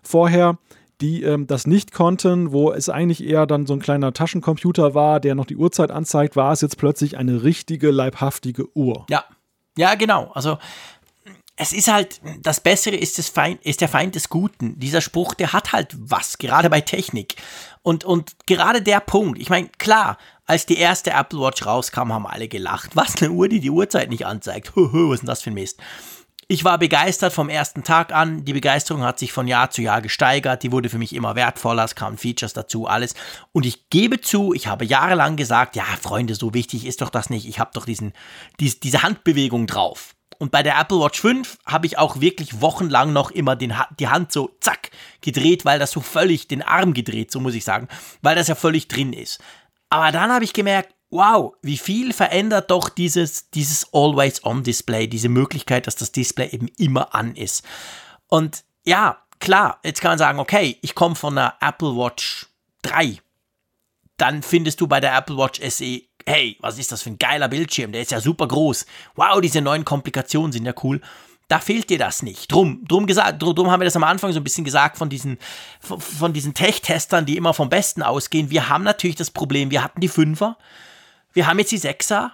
vorher 0.03 0.59
die 1.01 1.23
ähm, 1.23 1.47
das 1.47 1.67
nicht 1.67 1.93
konnten, 1.93 2.51
wo 2.51 2.71
es 2.71 2.89
eigentlich 2.89 3.23
eher 3.23 3.45
dann 3.45 3.65
so 3.65 3.73
ein 3.73 3.79
kleiner 3.79 4.13
Taschencomputer 4.13 4.93
war, 4.93 5.19
der 5.19 5.35
noch 5.35 5.45
die 5.45 5.55
Uhrzeit 5.55 5.91
anzeigt, 5.91 6.35
war 6.35 6.51
es 6.51 6.61
jetzt 6.61 6.77
plötzlich 6.77 7.17
eine 7.17 7.43
richtige, 7.43 7.91
leibhaftige 7.91 8.75
Uhr. 8.75 9.05
Ja, 9.09 9.23
ja, 9.77 9.95
genau. 9.95 10.31
Also 10.33 10.57
es 11.61 11.73
ist 11.73 11.91
halt, 11.91 12.21
das 12.41 12.61
Bessere 12.61 12.95
ist, 12.95 13.17
das 13.17 13.27
Feind, 13.27 13.61
ist 13.65 13.81
der 13.81 13.89
Feind 13.89 14.15
des 14.15 14.29
Guten. 14.29 14.79
Dieser 14.79 15.01
Spruch, 15.01 15.33
der 15.33 15.51
hat 15.51 15.73
halt 15.73 15.93
was, 15.99 16.37
gerade 16.37 16.69
bei 16.69 16.79
Technik. 16.79 17.35
Und, 17.81 18.05
und 18.05 18.31
gerade 18.45 18.81
der 18.81 19.01
Punkt, 19.01 19.37
ich 19.39 19.49
meine, 19.49 19.67
klar, 19.77 20.17
als 20.45 20.65
die 20.65 20.77
erste 20.77 21.11
Apple 21.11 21.39
Watch 21.39 21.65
rauskam, 21.65 22.13
haben 22.13 22.25
alle 22.25 22.47
gelacht. 22.47 22.95
Was, 22.95 23.21
eine 23.21 23.31
Uhr, 23.31 23.49
die 23.49 23.59
die 23.59 23.71
Uhrzeit 23.71 24.09
nicht 24.09 24.25
anzeigt? 24.25 24.71
was 24.75 25.15
ist 25.15 25.21
denn 25.21 25.27
das 25.27 25.41
für 25.41 25.51
ein 25.51 25.55
Mist? 25.55 25.79
Ich 26.51 26.63
war 26.63 26.79
begeistert 26.79 27.31
vom 27.31 27.47
ersten 27.47 27.83
Tag 27.83 28.11
an. 28.11 28.43
Die 28.43 28.53
Begeisterung 28.53 29.03
hat 29.03 29.19
sich 29.19 29.31
von 29.31 29.47
Jahr 29.47 29.69
zu 29.69 29.83
Jahr 29.83 30.01
gesteigert. 30.01 30.63
Die 30.63 30.71
wurde 30.71 30.89
für 30.89 30.97
mich 30.97 31.13
immer 31.13 31.35
wertvoller. 31.35 31.83
Es 31.83 31.93
kamen 31.93 32.17
Features 32.17 32.53
dazu, 32.53 32.87
alles. 32.87 33.13
Und 33.51 33.67
ich 33.67 33.87
gebe 33.91 34.19
zu, 34.19 34.51
ich 34.55 34.65
habe 34.65 34.83
jahrelang 34.83 35.35
gesagt, 35.35 35.75
ja, 35.75 35.83
Freunde, 36.01 36.33
so 36.33 36.55
wichtig 36.55 36.87
ist 36.87 37.03
doch 37.03 37.11
das 37.11 37.29
nicht. 37.29 37.47
Ich 37.47 37.59
habe 37.59 37.69
doch 37.75 37.85
diesen, 37.85 38.13
dies, 38.59 38.79
diese 38.79 39.03
Handbewegung 39.03 39.67
drauf. 39.67 40.15
Und 40.39 40.49
bei 40.49 40.63
der 40.63 40.79
Apple 40.79 40.99
Watch 40.99 41.21
5 41.21 41.59
habe 41.67 41.85
ich 41.85 41.99
auch 41.99 42.19
wirklich 42.19 42.61
wochenlang 42.61 43.13
noch 43.13 43.29
immer 43.29 43.55
den, 43.55 43.75
die 43.99 44.07
Hand 44.07 44.31
so 44.31 44.49
zack 44.59 44.89
gedreht, 45.21 45.65
weil 45.65 45.77
das 45.77 45.91
so 45.91 46.01
völlig 46.01 46.47
den 46.47 46.63
Arm 46.63 46.95
gedreht, 46.95 47.29
so 47.29 47.39
muss 47.39 47.53
ich 47.53 47.63
sagen, 47.63 47.87
weil 48.23 48.35
das 48.35 48.47
ja 48.47 48.55
völlig 48.55 48.87
drin 48.87 49.13
ist. 49.13 49.39
Aber 49.89 50.11
dann 50.11 50.31
habe 50.31 50.45
ich 50.45 50.53
gemerkt, 50.53 50.95
wow, 51.09 51.55
wie 51.61 51.77
viel 51.77 52.13
verändert 52.13 52.69
doch 52.71 52.89
dieses, 52.89 53.49
dieses 53.49 53.87
Always-On-Display, 53.93 55.07
diese 55.07 55.29
Möglichkeit, 55.29 55.87
dass 55.87 55.95
das 55.95 56.11
Display 56.11 56.49
eben 56.49 56.67
immer 56.77 57.15
an 57.15 57.35
ist. 57.35 57.63
Und 58.27 58.63
ja, 58.85 59.17
klar, 59.39 59.79
jetzt 59.83 60.01
kann 60.01 60.11
man 60.11 60.19
sagen, 60.19 60.39
okay, 60.39 60.77
ich 60.81 60.95
komme 60.95 61.15
von 61.15 61.37
einer 61.37 61.55
Apple 61.61 61.95
Watch 61.95 62.47
3. 62.83 63.17
Dann 64.17 64.43
findest 64.43 64.81
du 64.81 64.87
bei 64.87 64.99
der 64.99 65.15
Apple 65.15 65.37
Watch 65.37 65.59
SE, 65.61 66.01
hey, 66.25 66.57
was 66.59 66.77
ist 66.77 66.91
das 66.91 67.01
für 67.01 67.09
ein 67.09 67.19
geiler 67.19 67.47
Bildschirm, 67.47 67.91
der 67.91 68.01
ist 68.01 68.11
ja 68.11 68.21
super 68.21 68.47
groß. 68.47 68.85
Wow, 69.15 69.41
diese 69.41 69.61
neuen 69.61 69.85
Komplikationen 69.85 70.51
sind 70.51 70.65
ja 70.65 70.73
cool. 70.83 71.01
Da 71.47 71.59
fehlt 71.59 71.89
dir 71.89 71.97
das 71.97 72.21
nicht. 72.21 72.51
Drum, 72.51 72.85
drum, 72.87 73.07
gesagt, 73.07 73.41
drum 73.41 73.71
haben 73.71 73.79
wir 73.79 73.85
das 73.85 73.95
am 73.95 74.03
Anfang 74.03 74.31
so 74.33 74.39
ein 74.39 74.43
bisschen 74.43 74.65
gesagt 74.65 74.99
von 74.99 75.09
diesen, 75.09 75.39
von, 75.79 75.99
von 75.99 76.31
diesen 76.31 76.53
Tech-Testern, 76.53 77.25
die 77.25 77.37
immer 77.37 77.55
vom 77.55 77.69
Besten 77.69 78.03
ausgehen. 78.03 78.51
Wir 78.51 78.69
haben 78.69 78.83
natürlich 78.83 79.15
das 79.15 79.31
Problem, 79.31 79.71
wir 79.71 79.83
hatten 79.83 79.99
die 79.99 80.09
Fünfer, 80.09 80.57
wir 81.33 81.47
haben 81.47 81.59
jetzt 81.59 81.71
die 81.71 81.77
Sechser. 81.77 82.33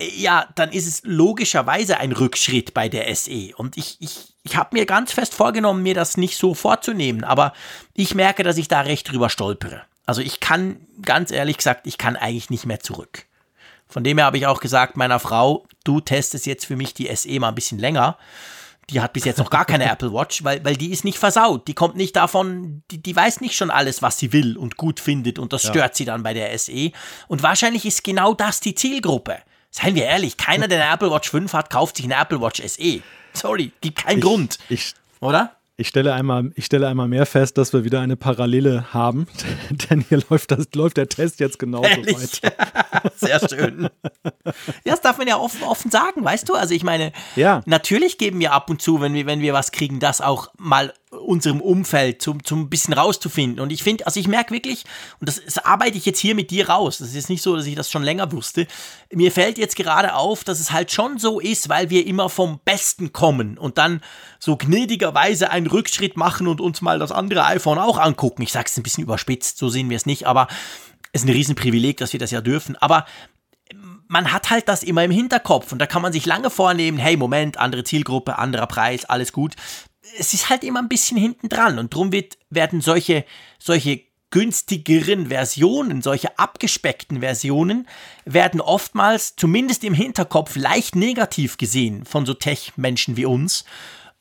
Ja, 0.00 0.46
dann 0.54 0.72
ist 0.72 0.86
es 0.86 1.02
logischerweise 1.04 1.98
ein 1.98 2.12
Rückschritt 2.12 2.74
bei 2.74 2.88
der 2.88 3.14
SE. 3.14 3.52
Und 3.56 3.78
ich, 3.78 3.96
ich, 4.00 4.34
ich 4.42 4.56
habe 4.56 4.76
mir 4.76 4.84
ganz 4.84 5.12
fest 5.12 5.34
vorgenommen, 5.34 5.82
mir 5.82 5.94
das 5.94 6.16
nicht 6.16 6.36
so 6.36 6.54
vorzunehmen. 6.54 7.24
Aber 7.24 7.54
ich 7.94 8.14
merke, 8.14 8.42
dass 8.42 8.58
ich 8.58 8.68
da 8.68 8.82
recht 8.82 9.10
drüber 9.10 9.30
stolpere. 9.30 9.82
Also 10.04 10.20
ich 10.20 10.40
kann, 10.40 10.86
ganz 11.02 11.30
ehrlich 11.30 11.56
gesagt, 11.56 11.86
ich 11.86 11.98
kann 11.98 12.16
eigentlich 12.16 12.50
nicht 12.50 12.66
mehr 12.66 12.80
zurück. 12.80 13.24
Von 13.88 14.04
dem 14.04 14.18
her 14.18 14.26
habe 14.26 14.38
ich 14.38 14.46
auch 14.46 14.60
gesagt 14.60 14.96
meiner 14.96 15.18
Frau, 15.18 15.66
du 15.84 16.00
testest 16.00 16.46
jetzt 16.46 16.66
für 16.66 16.76
mich 16.76 16.92
die 16.92 17.14
SE 17.14 17.40
mal 17.40 17.48
ein 17.48 17.54
bisschen 17.54 17.78
länger. 17.78 18.18
Die 18.90 19.00
hat 19.00 19.12
bis 19.12 19.24
jetzt 19.24 19.38
noch 19.38 19.50
gar 19.50 19.64
keine 19.64 19.84
Apple 19.90 20.12
Watch, 20.12 20.44
weil, 20.44 20.64
weil 20.64 20.76
die 20.76 20.90
ist 20.90 21.04
nicht 21.04 21.18
versaut. 21.18 21.68
Die 21.68 21.74
kommt 21.74 21.96
nicht 21.96 22.16
davon, 22.16 22.82
die, 22.90 23.02
die 23.02 23.14
weiß 23.14 23.40
nicht 23.40 23.56
schon 23.56 23.70
alles, 23.70 24.02
was 24.02 24.18
sie 24.18 24.32
will 24.32 24.56
und 24.56 24.76
gut 24.76 25.00
findet 25.00 25.38
und 25.38 25.52
das 25.52 25.64
ja. 25.64 25.70
stört 25.70 25.96
sie 25.96 26.04
dann 26.04 26.22
bei 26.22 26.34
der 26.34 26.56
SE. 26.58 26.92
Und 27.28 27.42
wahrscheinlich 27.42 27.84
ist 27.84 28.04
genau 28.04 28.34
das 28.34 28.60
die 28.60 28.74
Zielgruppe. 28.74 29.38
Seien 29.70 29.94
wir 29.94 30.04
ehrlich, 30.04 30.36
keiner, 30.36 30.68
der 30.68 30.82
eine 30.82 30.94
Apple 30.94 31.10
Watch 31.10 31.30
5 31.30 31.52
hat, 31.52 31.70
kauft 31.70 31.96
sich 31.96 32.06
eine 32.06 32.14
Apple 32.14 32.40
Watch 32.40 32.62
SE. 32.66 33.02
Sorry, 33.34 33.72
gibt 33.80 33.98
keinen 34.04 34.18
ich, 34.18 34.24
Grund. 34.24 34.58
Ich, 34.68 34.94
oder? 35.20 35.56
Ich 35.78 35.88
stelle, 35.88 36.14
einmal, 36.14 36.52
ich 36.54 36.64
stelle 36.64 36.88
einmal 36.88 37.06
mehr 37.06 37.26
fest, 37.26 37.58
dass 37.58 37.74
wir 37.74 37.84
wieder 37.84 38.00
eine 38.00 38.16
Parallele 38.16 38.94
haben, 38.94 39.26
denn 39.90 40.00
hier 40.00 40.22
läuft, 40.30 40.50
das, 40.50 40.68
läuft 40.74 40.96
der 40.96 41.08
Test 41.08 41.38
jetzt 41.38 41.58
genauso 41.58 41.84
Ehrlich? 41.84 42.16
weiter. 42.42 43.10
Sehr 43.16 43.46
schön. 43.46 43.90
Ja, 44.84 44.92
das 44.92 45.02
darf 45.02 45.18
man 45.18 45.28
ja 45.28 45.36
offen, 45.36 45.62
offen 45.64 45.90
sagen, 45.90 46.24
weißt 46.24 46.48
du? 46.48 46.54
Also 46.54 46.72
ich 46.72 46.82
meine, 46.82 47.12
ja. 47.34 47.60
natürlich 47.66 48.16
geben 48.16 48.40
wir 48.40 48.52
ab 48.52 48.70
und 48.70 48.80
zu, 48.80 49.02
wenn 49.02 49.12
wir, 49.12 49.26
wenn 49.26 49.40
wir 49.40 49.52
was 49.52 49.70
kriegen, 49.70 50.00
das 50.00 50.22
auch 50.22 50.48
mal 50.56 50.94
unserem 51.16 51.60
Umfeld 51.60 52.22
zum, 52.22 52.44
zum 52.44 52.70
bisschen 52.70 52.94
rauszufinden. 52.94 53.60
Und 53.60 53.72
ich 53.72 53.82
finde, 53.82 54.06
also 54.06 54.20
ich 54.20 54.28
merke 54.28 54.54
wirklich, 54.54 54.84
und 55.20 55.28
das, 55.28 55.42
das, 55.44 55.58
arbeite 55.58 55.98
ich 55.98 56.06
jetzt 56.06 56.18
hier 56.18 56.34
mit 56.34 56.50
dir 56.50 56.68
raus, 56.68 56.98
das 56.98 57.14
ist 57.14 57.28
nicht 57.28 57.42
so, 57.42 57.56
dass 57.56 57.66
ich 57.66 57.74
das 57.74 57.90
schon 57.90 58.02
länger 58.02 58.30
wusste, 58.32 58.66
mir 59.12 59.32
fällt 59.32 59.58
jetzt 59.58 59.76
gerade 59.76 60.14
auf, 60.14 60.44
dass 60.44 60.60
es 60.60 60.72
halt 60.72 60.92
schon 60.92 61.18
so 61.18 61.40
ist, 61.40 61.68
weil 61.68 61.90
wir 61.90 62.06
immer 62.06 62.28
vom 62.28 62.60
Besten 62.64 63.12
kommen 63.12 63.58
und 63.58 63.78
dann 63.78 64.00
so 64.38 64.56
gnädigerweise 64.56 65.50
einen 65.50 65.66
Rückschritt 65.66 66.16
machen 66.16 66.46
und 66.46 66.60
uns 66.60 66.80
mal 66.80 66.98
das 66.98 67.12
andere 67.12 67.44
iPhone 67.44 67.78
auch 67.78 67.98
angucken. 67.98 68.42
Ich 68.42 68.52
sage 68.52 68.66
es 68.68 68.76
ein 68.76 68.82
bisschen 68.82 69.04
überspitzt, 69.04 69.58
so 69.58 69.68
sehen 69.68 69.90
wir 69.90 69.96
es 69.96 70.06
nicht, 70.06 70.26
aber 70.26 70.48
es 71.12 71.22
ist 71.22 71.28
ein 71.28 71.32
Riesenprivileg, 71.32 71.96
dass 71.96 72.12
wir 72.12 72.20
das 72.20 72.30
ja 72.30 72.40
dürfen. 72.40 72.76
Aber 72.76 73.06
man 74.08 74.32
hat 74.32 74.50
halt 74.50 74.68
das 74.68 74.82
immer 74.82 75.04
im 75.04 75.10
Hinterkopf 75.10 75.72
und 75.72 75.78
da 75.78 75.86
kann 75.86 76.02
man 76.02 76.12
sich 76.12 76.26
lange 76.26 76.50
vornehmen, 76.50 76.98
hey, 76.98 77.16
Moment, 77.16 77.58
andere 77.58 77.84
Zielgruppe, 77.84 78.38
anderer 78.38 78.66
Preis, 78.66 79.04
alles 79.04 79.32
gut 79.32 79.54
es 80.18 80.34
ist 80.34 80.50
halt 80.50 80.64
immer 80.64 80.80
ein 80.80 80.88
bisschen 80.88 81.16
hinten 81.16 81.48
dran 81.48 81.78
und 81.78 81.92
darum 81.92 82.12
wird, 82.12 82.38
werden 82.50 82.80
solche, 82.80 83.24
solche 83.58 84.02
günstigeren 84.30 85.28
Versionen, 85.28 86.02
solche 86.02 86.38
abgespeckten 86.38 87.20
Versionen, 87.20 87.86
werden 88.24 88.60
oftmals, 88.60 89.36
zumindest 89.36 89.84
im 89.84 89.94
Hinterkopf, 89.94 90.56
leicht 90.56 90.96
negativ 90.96 91.56
gesehen 91.56 92.04
von 92.04 92.26
so 92.26 92.34
Tech-Menschen 92.34 93.16
wie 93.16 93.24
uns. 93.24 93.64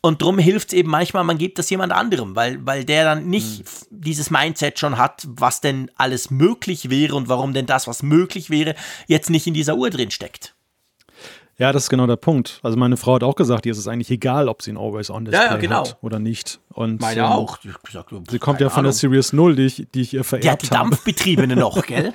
Und 0.01 0.21
darum 0.21 0.37
hilft 0.37 0.69
es 0.69 0.73
eben 0.75 0.91
manchmal, 0.91 1.23
man 1.23 1.39
gibt 1.39 1.57
das 1.57 1.69
jemand 1.71 1.91
anderem, 1.91 2.35
weil, 2.35 2.63
weil 2.63 2.85
der 2.85 3.05
dann 3.05 3.27
nicht 3.27 3.59
mhm. 3.59 3.87
dieses 3.89 4.29
Mindset 4.29 4.77
schon 4.77 4.99
hat, 4.99 5.23
was 5.27 5.61
denn 5.61 5.89
alles 5.95 6.29
möglich 6.29 6.91
wäre 6.91 7.15
und 7.15 7.27
warum 7.27 7.53
denn 7.53 7.65
das, 7.65 7.87
was 7.87 8.03
möglich 8.03 8.51
wäre, 8.51 8.75
jetzt 9.07 9.31
nicht 9.31 9.47
in 9.47 9.55
dieser 9.55 9.75
Uhr 9.75 9.89
drin 9.89 10.11
steckt. 10.11 10.54
Ja, 11.57 11.71
das 11.71 11.83
ist 11.83 11.89
genau 11.89 12.05
der 12.05 12.17
Punkt. 12.17 12.59
Also 12.63 12.77
meine 12.77 12.97
Frau 12.97 13.15
hat 13.15 13.23
auch 13.23 13.35
gesagt, 13.35 13.65
ihr 13.65 13.71
ist 13.71 13.77
es 13.77 13.87
eigentlich 13.87 14.11
egal, 14.11 14.49
ob 14.49 14.61
sie 14.61 14.71
ein 14.71 14.77
Always-On-Display 14.77 15.45
ja, 15.45 15.51
ja, 15.53 15.57
genau. 15.57 15.79
hat 15.79 15.97
oder 16.01 16.19
nicht. 16.19 16.59
Und, 16.73 16.99
meine 16.99 17.21
ähm, 17.21 17.27
auch. 17.27 17.59
Gesagt, 17.61 18.09
sie 18.29 18.39
kommt 18.39 18.59
ja 18.59 18.69
von 18.69 18.79
Ahnung. 18.79 18.91
der 18.91 18.93
Series 18.93 19.31
0, 19.31 19.55
die 19.55 19.65
ich, 19.65 19.87
die 19.93 20.01
ich 20.01 20.13
ihr 20.13 20.25
vererbt 20.25 20.45
habe. 20.45 20.57
Die 20.57 20.63
hat 20.63 20.63
die 20.63 20.69
Dampfbetriebene 20.69 21.55
noch, 21.55 21.85
gell? 21.85 22.11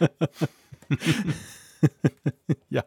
ja, 2.69 2.85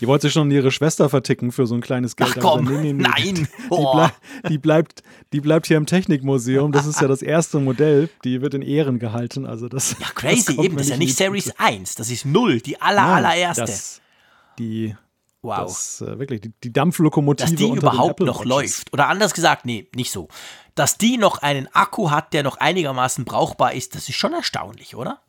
die 0.00 0.06
wollte 0.06 0.28
schon 0.30 0.50
ihre 0.50 0.70
Schwester 0.70 1.08
verticken 1.08 1.50
für 1.50 1.66
so 1.66 1.74
ein 1.74 1.80
kleines 1.80 2.16
Geld. 2.16 2.34
Ach 2.36 2.40
komm, 2.40 2.64
nee, 2.66 2.92
nee, 2.92 2.92
nee. 2.92 3.08
nein. 3.08 3.48
Die, 3.70 3.86
bleib, 3.94 4.12
die, 4.48 4.58
bleibt, 4.58 5.02
die 5.32 5.40
bleibt 5.40 5.66
hier 5.66 5.78
im 5.78 5.86
Technikmuseum. 5.86 6.72
Das 6.72 6.84
ist 6.86 7.00
ja 7.00 7.08
das 7.08 7.22
erste 7.22 7.58
Modell. 7.58 8.10
Die 8.24 8.42
wird 8.42 8.52
in 8.52 8.60
Ehren 8.60 8.98
gehalten. 8.98 9.46
Also 9.46 9.68
das, 9.68 9.96
ja, 9.98 10.08
crazy, 10.14 10.56
das 10.56 10.64
eben. 10.64 10.76
Das 10.76 10.86
ist 10.86 10.90
ja 10.90 10.98
nicht 10.98 11.16
Series 11.16 11.54
1. 11.56 11.94
Das 11.94 12.10
ist 12.10 12.26
0, 12.26 12.60
die 12.60 12.80
aller, 12.82 13.00
Nein, 13.00 13.24
allererste. 13.24 13.62
Das, 13.62 14.02
die 14.58 14.94
Wow. 15.46 15.58
Das, 15.58 16.00
äh, 16.00 16.18
wirklich, 16.18 16.40
die, 16.40 16.52
die, 16.64 16.72
Dampflokomotive. 16.72 17.48
Dass 17.48 17.56
die 17.56 17.68
überhaupt 17.68 18.18
noch 18.18 18.44
läuft. 18.44 18.92
Oder 18.92 19.08
anders 19.08 19.32
gesagt, 19.32 19.64
nee, 19.64 19.88
nicht 19.94 20.10
so. 20.10 20.26
Dass 20.74 20.98
die 20.98 21.18
noch 21.18 21.38
einen 21.38 21.68
Akku 21.72 22.10
hat, 22.10 22.32
der 22.32 22.42
noch 22.42 22.56
einigermaßen 22.58 23.24
brauchbar 23.24 23.72
ist, 23.72 23.94
das 23.94 24.08
ist 24.08 24.16
schon 24.16 24.32
erstaunlich, 24.32 24.96
oder? 24.96 25.20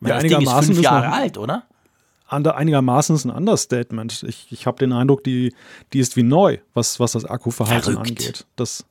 Meine, 0.00 0.16
ja, 0.16 0.20
das 0.20 0.30
Ding 0.30 0.40
ist 0.42 0.66
fünf 0.66 0.78
ist 0.78 0.84
Jahre 0.84 1.12
alt, 1.12 1.38
oder? 1.38 1.62
einigermaßen 2.26 3.14
ist 3.14 3.24
ein 3.24 3.30
Understatement. 3.30 4.24
Ich, 4.24 4.50
ich 4.50 4.66
habe 4.66 4.78
den 4.78 4.92
Eindruck, 4.92 5.22
die, 5.24 5.54
die 5.92 6.00
ist 6.00 6.16
wie 6.16 6.22
neu, 6.22 6.58
was, 6.74 6.98
was 6.98 7.12
das 7.12 7.24
Akkuverhalten 7.24 7.94
Verrückt. 7.94 8.10
angeht. 8.10 8.46
Das, 8.56 8.84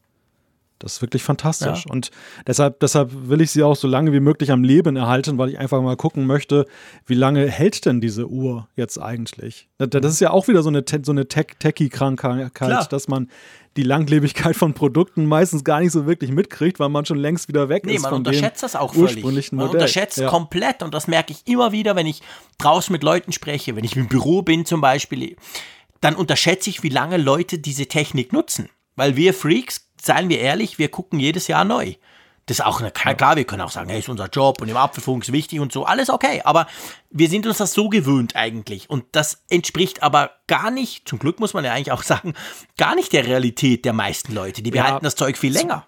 das 0.80 0.94
ist 0.94 1.02
wirklich 1.02 1.24
fantastisch. 1.24 1.86
Ja. 1.86 1.92
Und 1.92 2.10
deshalb, 2.48 2.80
deshalb 2.80 3.12
will 3.14 3.42
ich 3.42 3.52
sie 3.52 3.64
auch 3.64 3.76
so 3.76 3.88
lange 3.88 4.14
wie 4.14 4.20
möglich 4.20 4.52
am 4.52 4.64
Leben 4.64 4.96
erhalten, 4.96 5.38
weil 5.38 5.50
ich 5.50 5.60
einfach 5.60 5.82
mal 5.82 5.98
gucken 5.98 6.26
möchte, 6.26 6.66
wie 7.06 7.14
lange 7.14 7.48
hält 7.48 7.86
denn 7.86 8.02
diese 8.02 8.28
Uhr 8.28 8.68
jetzt 8.76 8.98
eigentlich? 8.98 9.68
Das 9.78 10.14
ist 10.14 10.22
ja 10.22 10.32
auch 10.32 10.48
wieder 10.48 10.64
so 10.64 10.70
eine, 10.70 10.84
so 11.04 11.12
eine 11.12 11.28
Techie-Krankheit, 11.28 12.52
dass 12.92 13.08
man 13.08 13.30
die 13.78 13.84
Langlebigkeit 13.84 14.56
von 14.56 14.74
Produkten 14.74 15.26
meistens 15.26 15.64
gar 15.64 15.80
nicht 15.80 15.92
so 15.92 16.06
wirklich 16.08 16.32
mitkriegt, 16.32 16.80
weil 16.80 16.90
man 16.90 17.06
schon 17.06 17.18
längst 17.18 17.48
wieder 17.48 17.70
weg 17.70 17.86
nee, 17.86 17.96
ist. 17.96 18.04
Nee, 18.04 18.10
man 18.10 18.14
unterschätzt 18.16 18.64
das 18.64 18.76
auch 18.76 18.94
völlig. 18.94 19.24
Man 19.24 19.66
Modell. 19.66 19.76
unterschätzt 19.76 20.18
ja. 20.18 20.30
komplett 20.30 20.82
und 20.82 20.94
das 20.94 21.08
merke 21.08 21.34
ich 21.34 21.48
immer 21.48 21.72
wieder, 21.72 21.96
wenn 21.96 22.08
ich 22.08 22.22
draußen 22.58 22.92
mit 22.92 23.04
Leuten 23.04 23.32
spreche, 23.32 23.76
wenn 23.76 23.84
ich 23.84 23.96
im 23.96 24.08
Büro 24.08 24.42
bin 24.42 24.66
zum 24.66 24.82
Beispiel, 24.82 25.36
dann 26.02 26.16
unterschätze 26.16 26.70
ich, 26.70 26.84
wie 26.84 26.90
lange 26.90 27.18
Leute 27.18 27.60
diese 27.60 27.86
Technik 27.86 28.34
nutzen. 28.34 28.70
Weil 28.96 29.16
wir 29.16 29.34
Freaks 29.34 29.89
seien 30.02 30.30
wir 30.30 30.40
ehrlich, 30.40 30.80
wir 30.80 30.90
gucken 30.90 31.20
jedes 31.20 31.48
Jahr 31.48 31.66
neu. 31.66 31.96
Das 32.50 32.60
ist 32.60 32.66
auch 32.66 32.82
eine, 32.82 32.90
klar, 32.90 33.36
wir 33.36 33.44
können 33.44 33.62
auch 33.62 33.70
sagen, 33.70 33.90
hey, 33.90 34.00
ist 34.00 34.10
unser 34.10 34.28
Job 34.28 34.60
und 34.60 34.70
im 34.70 34.76
Apfelfunk 34.76 35.22
ist 35.24 35.32
wichtig 35.32 35.60
und 35.60 35.72
so, 35.72 35.86
alles 35.86 36.10
okay. 36.10 36.42
Aber 36.46 36.66
wir 37.12 37.30
sind 37.30 37.46
uns 37.46 37.58
das 37.58 37.74
so 37.74 37.90
gewöhnt 37.90 38.36
eigentlich. 38.36 38.90
Und 38.90 39.06
das 39.12 39.44
entspricht 39.50 40.02
aber 40.02 40.32
gar 40.48 40.72
nicht, 40.72 41.08
zum 41.08 41.20
Glück 41.20 41.40
muss 41.40 41.54
man 41.54 41.64
ja 41.64 41.74
eigentlich 41.74 41.92
auch 41.92 42.02
sagen, 42.02 42.34
gar 42.76 42.96
nicht 42.96 43.14
der 43.14 43.28
Realität 43.28 43.86
der 43.86 43.94
meisten 43.94 44.34
Leute. 44.34 44.64
Die 44.64 44.72
behalten 44.72 44.96
ja, 44.96 45.02
das 45.02 45.16
Zeug 45.16 45.38
viel 45.38 45.54
länger. 45.54 45.86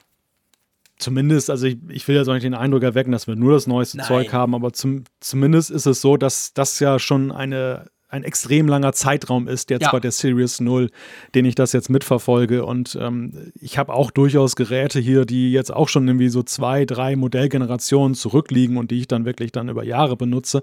Zumindest, 0.99 1.49
also 1.49 1.66
ich, 1.66 1.78
ich 1.89 2.07
will 2.07 2.16
ja 2.16 2.24
so 2.24 2.32
nicht 2.32 2.43
den 2.43 2.53
Eindruck 2.53 2.84
erwecken, 2.84 3.12
dass 3.12 3.26
wir 3.26 3.36
nur 3.36 3.53
das 3.53 3.66
neueste 3.66 3.97
Nein. 3.97 4.05
Zeug 4.05 4.32
haben, 4.32 4.53
aber 4.53 4.72
zum, 4.72 5.05
zumindest 5.20 5.72
ist 5.72 5.88
es 5.88 5.99
so, 5.99 6.16
dass 6.16 6.53
das 6.53 6.80
ja 6.80 6.99
schon 6.99 7.32
eine 7.32 7.89
ein 8.12 8.24
extrem 8.24 8.68
langer 8.68 8.91
Zeitraum 8.91 9.47
ist 9.47 9.70
jetzt 9.70 9.84
ja. 9.84 9.91
bei 9.91 10.01
der 10.01 10.12
Series 10.12 10.59
0, 10.59 10.89
den 11.34 11.45
ich 11.45 11.55
das 11.55 11.72
jetzt 11.72 11.89
mitverfolge. 11.89 12.66
Und 12.66 12.97
ähm, 12.99 13.53
ich 13.59 13.78
habe 13.78 13.93
auch 13.93 14.12
durchaus 14.12 14.57
Geräte 14.57 14.99
hier, 14.99 15.24
die 15.24 15.53
jetzt 15.53 15.74
auch 15.74 15.88
schon 15.88 16.05
irgendwie 16.07 16.28
so 16.28 16.43
zwei, 16.43 16.84
drei 16.84 17.16
Modellgenerationen 17.16 18.14
zurückliegen 18.14 18.76
und 18.76 18.91
die 18.91 18.99
ich 18.99 19.07
dann 19.07 19.24
wirklich 19.24 19.53
dann 19.53 19.70
über 19.70 19.86
Jahre 19.86 20.18
benutze. 20.18 20.62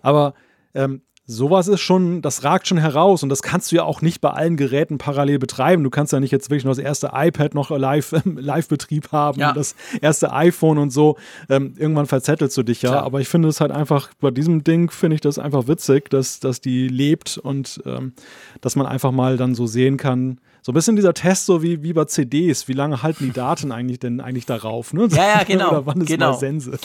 Aber 0.00 0.32
ähm, 0.74 1.02
sowas 1.26 1.66
ist 1.66 1.80
schon, 1.80 2.22
das 2.22 2.44
ragt 2.44 2.68
schon 2.68 2.78
heraus 2.78 3.22
und 3.22 3.28
das 3.28 3.42
kannst 3.42 3.72
du 3.72 3.76
ja 3.76 3.82
auch 3.82 4.00
nicht 4.00 4.20
bei 4.20 4.30
allen 4.30 4.56
Geräten 4.56 4.98
parallel 4.98 5.38
betreiben. 5.38 5.82
Du 5.82 5.90
kannst 5.90 6.12
ja 6.12 6.20
nicht 6.20 6.30
jetzt 6.30 6.50
wirklich 6.50 6.64
noch 6.64 6.72
das 6.72 6.78
erste 6.78 7.10
iPad 7.12 7.54
noch 7.54 7.70
live, 7.70 8.14
Live-Betrieb 8.24 9.10
haben, 9.10 9.40
ja. 9.40 9.52
das 9.52 9.74
erste 10.00 10.32
iPhone 10.32 10.78
und 10.78 10.90
so. 10.90 11.16
Ähm, 11.48 11.74
irgendwann 11.76 12.06
verzettelst 12.06 12.56
du 12.56 12.62
dich 12.62 12.82
ja. 12.82 12.90
Klar. 12.90 13.02
Aber 13.02 13.20
ich 13.20 13.28
finde 13.28 13.48
es 13.48 13.60
halt 13.60 13.72
einfach, 13.72 14.10
bei 14.20 14.30
diesem 14.30 14.62
Ding 14.62 14.90
finde 14.90 15.16
ich 15.16 15.20
das 15.20 15.38
einfach 15.38 15.66
witzig, 15.66 16.10
dass, 16.10 16.38
dass 16.38 16.60
die 16.60 16.86
lebt 16.88 17.38
und 17.38 17.82
ähm, 17.86 18.12
dass 18.60 18.76
man 18.76 18.86
einfach 18.86 19.10
mal 19.10 19.36
dann 19.36 19.54
so 19.54 19.66
sehen 19.66 19.96
kann, 19.96 20.38
so 20.66 20.72
ein 20.72 20.74
bisschen 20.74 20.96
dieser 20.96 21.14
Test, 21.14 21.46
so 21.46 21.62
wie, 21.62 21.84
wie 21.84 21.92
bei 21.92 22.06
CDs, 22.06 22.66
wie 22.66 22.72
lange 22.72 23.00
halten 23.02 23.24
die 23.24 23.32
Daten 23.32 23.70
eigentlich 23.72 24.00
denn 24.00 24.20
eigentlich 24.20 24.46
darauf? 24.46 24.92
Ne? 24.92 25.06
Ja, 25.10 25.38
ja, 25.38 25.42
genau. 25.46 25.70
Oder 25.70 25.86
wann 25.86 26.00
ist 26.00 26.08
genau. 26.08 26.32
mal 26.32 26.38
Sense? 26.38 26.78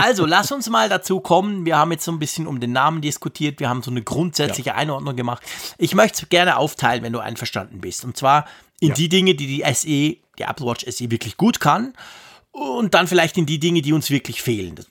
Also, 0.00 0.26
lass 0.26 0.52
uns 0.52 0.68
mal 0.68 0.88
dazu 0.88 1.20
kommen. 1.20 1.64
Wir 1.64 1.76
haben 1.76 1.92
jetzt 1.92 2.04
so 2.04 2.12
ein 2.12 2.18
bisschen 2.18 2.46
um 2.46 2.60
den 2.60 2.72
Namen 2.72 3.00
diskutiert. 3.00 3.60
Wir 3.60 3.68
haben 3.68 3.82
so 3.82 3.90
eine 3.90 4.02
grundsätzliche 4.02 4.70
ja. 4.70 4.76
Einordnung 4.76 5.16
gemacht. 5.16 5.42
Ich 5.78 5.94
möchte 5.94 6.22
es 6.24 6.28
gerne 6.28 6.56
aufteilen, 6.56 7.02
wenn 7.02 7.12
du 7.12 7.18
einverstanden 7.18 7.80
bist. 7.80 8.04
Und 8.04 8.16
zwar 8.16 8.46
in 8.80 8.88
ja. 8.88 8.94
die 8.94 9.08
Dinge, 9.08 9.34
die 9.34 9.46
die 9.46 9.74
SE, 9.74 9.86
die 9.86 10.42
Apple 10.42 10.66
Watch 10.66 10.84
SE 10.88 11.10
wirklich 11.10 11.36
gut 11.36 11.60
kann. 11.60 11.92
Und 12.50 12.94
dann 12.94 13.06
vielleicht 13.06 13.36
in 13.38 13.46
die 13.46 13.58
Dinge, 13.58 13.82
die 13.82 13.92
uns 13.92 14.10
wirklich 14.10 14.42
fehlen. 14.42 14.74
Das, 14.74 14.86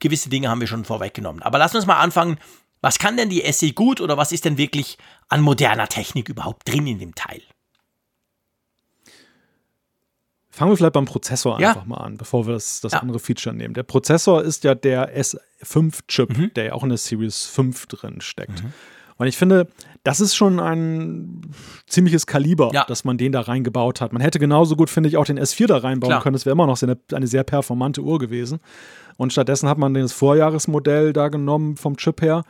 gewisse 0.00 0.28
Dinge 0.28 0.48
haben 0.48 0.60
wir 0.60 0.68
schon 0.68 0.84
vorweggenommen. 0.84 1.42
Aber 1.42 1.58
lass 1.58 1.74
uns 1.74 1.86
mal 1.86 1.98
anfangen. 1.98 2.38
Was 2.82 2.98
kann 2.98 3.16
denn 3.16 3.30
die 3.30 3.50
SE 3.52 3.72
gut 3.72 4.00
oder 4.00 4.16
was 4.16 4.32
ist 4.32 4.44
denn 4.44 4.58
wirklich 4.58 4.98
an 5.28 5.40
moderner 5.40 5.88
Technik 5.88 6.28
überhaupt 6.28 6.68
drin 6.68 6.86
in 6.86 6.98
dem 6.98 7.14
Teil? 7.14 7.42
Fangen 10.56 10.72
wir 10.72 10.76
vielleicht 10.78 10.94
beim 10.94 11.04
Prozessor 11.04 11.60
ja. 11.60 11.68
einfach 11.68 11.84
mal 11.84 11.98
an, 11.98 12.16
bevor 12.16 12.46
wir 12.46 12.54
das, 12.54 12.80
das 12.80 12.92
ja. 12.92 13.00
andere 13.00 13.18
Feature 13.18 13.54
nehmen. 13.54 13.74
Der 13.74 13.82
Prozessor 13.82 14.42
ist 14.42 14.64
ja 14.64 14.74
der 14.74 15.14
S5-Chip, 15.14 16.34
mhm. 16.34 16.50
der 16.54 16.64
ja 16.64 16.72
auch 16.72 16.82
in 16.82 16.88
der 16.88 16.96
Series 16.96 17.44
5 17.44 17.84
drin 17.84 18.22
steckt. 18.22 18.62
Mhm. 18.62 18.72
Und 19.18 19.26
ich 19.26 19.36
finde, 19.36 19.68
das 20.02 20.18
ist 20.18 20.34
schon 20.34 20.58
ein 20.58 21.42
ziemliches 21.86 22.26
Kaliber, 22.26 22.70
ja. 22.72 22.84
dass 22.84 23.04
man 23.04 23.18
den 23.18 23.32
da 23.32 23.42
reingebaut 23.42 24.00
hat. 24.00 24.14
Man 24.14 24.22
hätte 24.22 24.38
genauso 24.38 24.76
gut, 24.76 24.88
finde 24.88 25.10
ich, 25.10 25.18
auch 25.18 25.26
den 25.26 25.38
S4 25.38 25.66
da 25.66 25.76
reinbauen 25.76 26.12
Klar. 26.12 26.22
können. 26.22 26.32
Das 26.32 26.46
wäre 26.46 26.54
immer 26.54 26.66
noch 26.66 26.80
eine, 26.80 26.96
eine, 27.12 27.26
sehr 27.26 27.44
performante 27.44 28.00
Uhr 28.00 28.18
gewesen. 28.18 28.60
Und 29.18 29.34
stattdessen 29.34 29.68
hat 29.68 29.76
man 29.76 29.92
das 29.92 30.14
Vorjahresmodell 30.14 31.12
da 31.12 31.28
genommen 31.28 31.76
vom 31.76 31.98
Chip 31.98 32.22
her. 32.22 32.44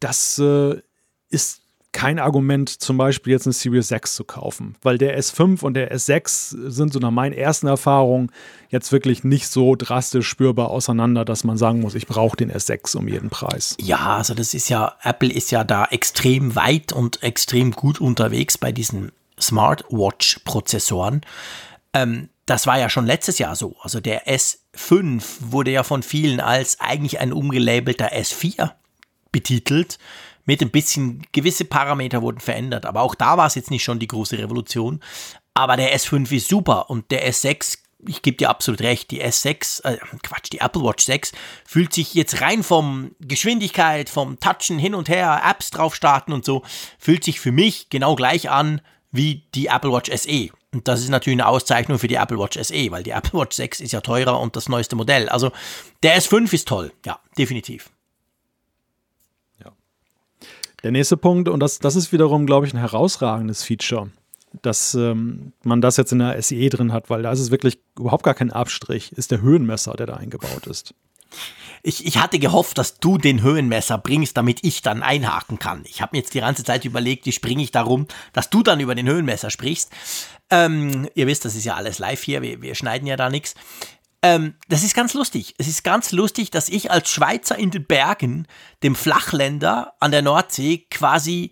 Das 0.00 0.40
äh, 0.40 0.80
ist 1.28 1.62
kein 1.94 2.18
Argument, 2.18 2.68
zum 2.68 2.98
Beispiel 2.98 3.32
jetzt 3.32 3.46
eine 3.46 3.54
Series 3.54 3.88
6 3.88 4.16
zu 4.16 4.24
kaufen, 4.24 4.74
weil 4.82 4.98
der 4.98 5.18
S5 5.18 5.62
und 5.62 5.74
der 5.74 5.94
S6 5.94 6.68
sind 6.68 6.92
so 6.92 6.98
nach 6.98 7.12
meinen 7.12 7.32
ersten 7.32 7.68
Erfahrungen 7.68 8.30
jetzt 8.68 8.92
wirklich 8.92 9.24
nicht 9.24 9.48
so 9.48 9.76
drastisch 9.76 10.28
spürbar 10.28 10.70
auseinander, 10.70 11.24
dass 11.24 11.44
man 11.44 11.56
sagen 11.56 11.80
muss, 11.80 11.94
ich 11.94 12.06
brauche 12.06 12.36
den 12.36 12.52
S6 12.52 12.96
um 12.96 13.08
jeden 13.08 13.30
Preis. 13.30 13.76
Ja, 13.80 14.16
also 14.16 14.34
das 14.34 14.52
ist 14.52 14.68
ja, 14.68 14.96
Apple 15.02 15.32
ist 15.32 15.52
ja 15.52 15.62
da 15.62 15.86
extrem 15.86 16.56
weit 16.56 16.92
und 16.92 17.22
extrem 17.22 17.70
gut 17.70 18.00
unterwegs 18.00 18.58
bei 18.58 18.72
diesen 18.72 19.12
Smartwatch-Prozessoren. 19.40 21.22
Ähm, 21.92 22.28
das 22.44 22.66
war 22.66 22.78
ja 22.78 22.90
schon 22.90 23.06
letztes 23.06 23.38
Jahr 23.38 23.54
so. 23.54 23.76
Also 23.80 24.00
der 24.00 24.26
S5 24.26 25.22
wurde 25.40 25.70
ja 25.70 25.84
von 25.84 26.02
vielen 26.02 26.40
als 26.40 26.80
eigentlich 26.80 27.20
ein 27.20 27.32
umgelabelter 27.32 28.12
S4 28.12 28.72
betitelt. 29.30 29.98
Mit 30.44 30.60
ein 30.62 30.70
bisschen, 30.70 31.26
gewisse 31.32 31.64
Parameter 31.64 32.22
wurden 32.22 32.40
verändert. 32.40 32.86
Aber 32.86 33.02
auch 33.02 33.14
da 33.14 33.36
war 33.36 33.46
es 33.46 33.54
jetzt 33.54 33.70
nicht 33.70 33.84
schon 33.84 33.98
die 33.98 34.08
große 34.08 34.38
Revolution. 34.38 35.00
Aber 35.54 35.76
der 35.76 35.96
S5 35.96 36.30
ist 36.32 36.48
super 36.48 36.90
und 36.90 37.10
der 37.10 37.30
S6 37.30 37.78
ich 38.06 38.22
gebe 38.22 38.36
dir 38.36 38.50
absolut 38.50 38.80
recht, 38.82 39.10
die 39.10 39.24
S6, 39.24 39.84
äh, 39.84 39.98
Quatsch, 40.22 40.50
die 40.52 40.58
Apple 40.58 40.82
Watch 40.82 41.04
6 41.04 41.32
fühlt 41.64 41.92
sich 41.92 42.14
jetzt 42.14 42.40
rein 42.40 42.62
vom 42.62 43.12
Geschwindigkeit, 43.20 44.08
vom 44.08 44.38
Touchen 44.40 44.78
hin 44.78 44.94
und 44.94 45.08
her, 45.08 45.42
Apps 45.48 45.70
drauf 45.70 45.94
starten 45.94 46.32
und 46.32 46.44
so, 46.44 46.62
fühlt 46.98 47.24
sich 47.24 47.40
für 47.40 47.52
mich 47.52 47.88
genau 47.90 48.14
gleich 48.14 48.50
an 48.50 48.80
wie 49.10 49.46
die 49.54 49.66
Apple 49.66 49.92
Watch 49.92 50.10
SE. 50.14 50.50
Und 50.72 50.88
das 50.88 51.00
ist 51.00 51.08
natürlich 51.08 51.40
eine 51.40 51.48
Auszeichnung 51.48 51.98
für 51.98 52.08
die 52.08 52.16
Apple 52.16 52.38
Watch 52.38 52.58
SE, 52.60 52.90
weil 52.90 53.04
die 53.04 53.10
Apple 53.10 53.40
Watch 53.40 53.56
6 53.56 53.80
ist 53.80 53.92
ja 53.92 54.00
teurer 54.00 54.40
und 54.40 54.56
das 54.56 54.68
neueste 54.68 54.96
Modell. 54.96 55.28
Also 55.28 55.52
der 56.02 56.20
S5 56.20 56.52
ist 56.52 56.68
toll, 56.68 56.92
ja, 57.06 57.20
definitiv. 57.38 57.90
Der 60.84 60.90
nächste 60.90 61.16
Punkt, 61.16 61.48
und 61.48 61.60
das, 61.60 61.78
das 61.78 61.96
ist 61.96 62.12
wiederum, 62.12 62.44
glaube 62.44 62.66
ich, 62.66 62.74
ein 62.74 62.78
herausragendes 62.78 63.64
Feature, 63.64 64.10
dass 64.60 64.92
ähm, 64.92 65.54
man 65.62 65.80
das 65.80 65.96
jetzt 65.96 66.12
in 66.12 66.18
der 66.18 66.40
SE 66.42 66.68
drin 66.68 66.92
hat, 66.92 67.08
weil 67.08 67.22
da 67.22 67.32
ist 67.32 67.40
es 67.40 67.50
wirklich 67.50 67.78
überhaupt 67.98 68.22
gar 68.22 68.34
kein 68.34 68.52
Abstrich, 68.52 69.12
ist 69.12 69.30
der 69.30 69.40
Höhenmesser, 69.40 69.94
der 69.94 70.06
da 70.06 70.14
eingebaut 70.14 70.66
ist. 70.66 70.94
Ich, 71.82 72.06
ich 72.06 72.18
hatte 72.18 72.38
gehofft, 72.38 72.76
dass 72.76 72.98
du 72.98 73.16
den 73.16 73.42
Höhenmesser 73.42 73.96
bringst, 73.96 74.36
damit 74.36 74.58
ich 74.62 74.82
dann 74.82 75.02
einhaken 75.02 75.58
kann. 75.58 75.84
Ich 75.86 76.02
habe 76.02 76.10
mir 76.12 76.18
jetzt 76.18 76.34
die 76.34 76.40
ganze 76.40 76.64
Zeit 76.64 76.84
überlegt, 76.84 77.24
wie 77.24 77.32
springe 77.32 77.62
ich 77.62 77.70
darum, 77.70 78.06
dass 78.34 78.50
du 78.50 78.62
dann 78.62 78.80
über 78.80 78.94
den 78.94 79.08
Höhenmesser 79.08 79.48
sprichst. 79.48 79.90
Ähm, 80.50 81.08
ihr 81.14 81.26
wisst, 81.26 81.46
das 81.46 81.56
ist 81.56 81.64
ja 81.64 81.76
alles 81.76 81.98
live 81.98 82.22
hier, 82.22 82.42
wir, 82.42 82.60
wir 82.60 82.74
schneiden 82.74 83.06
ja 83.08 83.16
da 83.16 83.30
nichts. 83.30 83.54
Ähm, 84.24 84.54
das 84.70 84.82
ist 84.82 84.94
ganz 84.94 85.12
lustig. 85.12 85.54
Es 85.58 85.68
ist 85.68 85.84
ganz 85.84 86.10
lustig, 86.10 86.50
dass 86.50 86.70
ich 86.70 86.90
als 86.90 87.10
Schweizer 87.10 87.58
in 87.58 87.70
den 87.70 87.84
Bergen 87.84 88.48
dem 88.82 88.94
Flachländer 88.94 89.92
an 90.00 90.12
der 90.12 90.22
Nordsee 90.22 90.86
quasi 90.90 91.50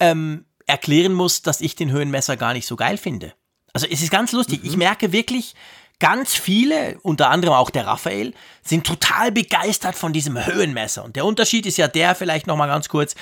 ähm, 0.00 0.46
erklären 0.66 1.12
muss, 1.12 1.42
dass 1.42 1.60
ich 1.60 1.76
den 1.76 1.92
Höhenmesser 1.92 2.38
gar 2.38 2.54
nicht 2.54 2.66
so 2.66 2.76
geil 2.76 2.96
finde. 2.96 3.34
Also 3.74 3.86
es 3.86 4.00
ist 4.00 4.10
ganz 4.10 4.32
lustig. 4.32 4.62
Mhm. 4.62 4.70
Ich 4.70 4.76
merke 4.78 5.12
wirklich, 5.12 5.54
ganz 5.98 6.34
viele, 6.34 6.98
unter 7.02 7.28
anderem 7.28 7.52
auch 7.52 7.68
der 7.68 7.86
Raphael, 7.86 8.32
sind 8.62 8.86
total 8.86 9.30
begeistert 9.30 9.94
von 9.94 10.14
diesem 10.14 10.46
Höhenmesser. 10.46 11.04
Und 11.04 11.14
der 11.14 11.26
Unterschied 11.26 11.66
ist 11.66 11.76
ja 11.76 11.88
der, 11.88 12.14
vielleicht 12.14 12.46
nochmal 12.46 12.68
ganz 12.68 12.88
kurz, 12.88 13.16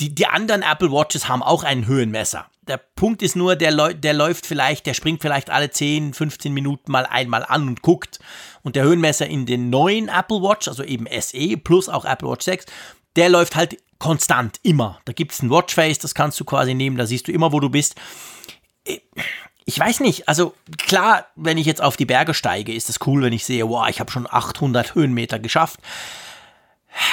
die, 0.00 0.14
die 0.14 0.26
anderen 0.26 0.62
Apple 0.62 0.90
Watches 0.90 1.28
haben 1.28 1.42
auch 1.42 1.64
einen 1.64 1.86
Höhenmesser. 1.86 2.46
Der 2.68 2.76
Punkt 2.76 3.22
ist 3.22 3.34
nur, 3.34 3.56
der, 3.56 3.94
der 3.94 4.14
läuft 4.14 4.46
vielleicht, 4.46 4.86
der 4.86 4.94
springt 4.94 5.20
vielleicht 5.20 5.50
alle 5.50 5.70
10, 5.70 6.14
15 6.14 6.54
Minuten 6.54 6.92
mal 6.92 7.06
einmal 7.06 7.44
an 7.44 7.66
und 7.66 7.82
guckt. 7.82 8.20
Und 8.62 8.76
der 8.76 8.84
Höhenmesser 8.84 9.26
in 9.26 9.46
den 9.46 9.70
neuen 9.70 10.08
Apple 10.08 10.42
Watch, 10.42 10.68
also 10.68 10.84
eben 10.84 11.06
SE 11.20 11.56
plus 11.56 11.88
auch 11.88 12.04
Apple 12.04 12.28
Watch 12.28 12.44
6, 12.44 12.66
der 13.16 13.28
läuft 13.28 13.56
halt 13.56 13.76
konstant, 13.98 14.58
immer. 14.62 15.00
Da 15.04 15.12
gibt 15.12 15.32
es 15.32 15.42
ein 15.42 15.50
Watchface, 15.50 15.98
das 15.98 16.14
kannst 16.14 16.38
du 16.40 16.44
quasi 16.44 16.74
nehmen, 16.74 16.96
da 16.96 17.06
siehst 17.06 17.28
du 17.28 17.32
immer, 17.32 17.52
wo 17.52 17.60
du 17.60 17.68
bist 17.68 17.96
ich 19.64 19.78
weiß 19.78 20.00
nicht, 20.00 20.28
also 20.28 20.54
klar, 20.78 21.26
wenn 21.36 21.58
ich 21.58 21.66
jetzt 21.66 21.82
auf 21.82 21.96
die 21.96 22.06
Berge 22.06 22.34
steige, 22.34 22.72
ist 22.72 22.88
es 22.88 22.98
cool, 23.06 23.22
wenn 23.22 23.32
ich 23.32 23.44
sehe, 23.44 23.68
wow, 23.68 23.88
ich 23.88 24.00
habe 24.00 24.10
schon 24.10 24.26
800 24.28 24.94
Höhenmeter 24.94 25.38
geschafft. 25.38 25.80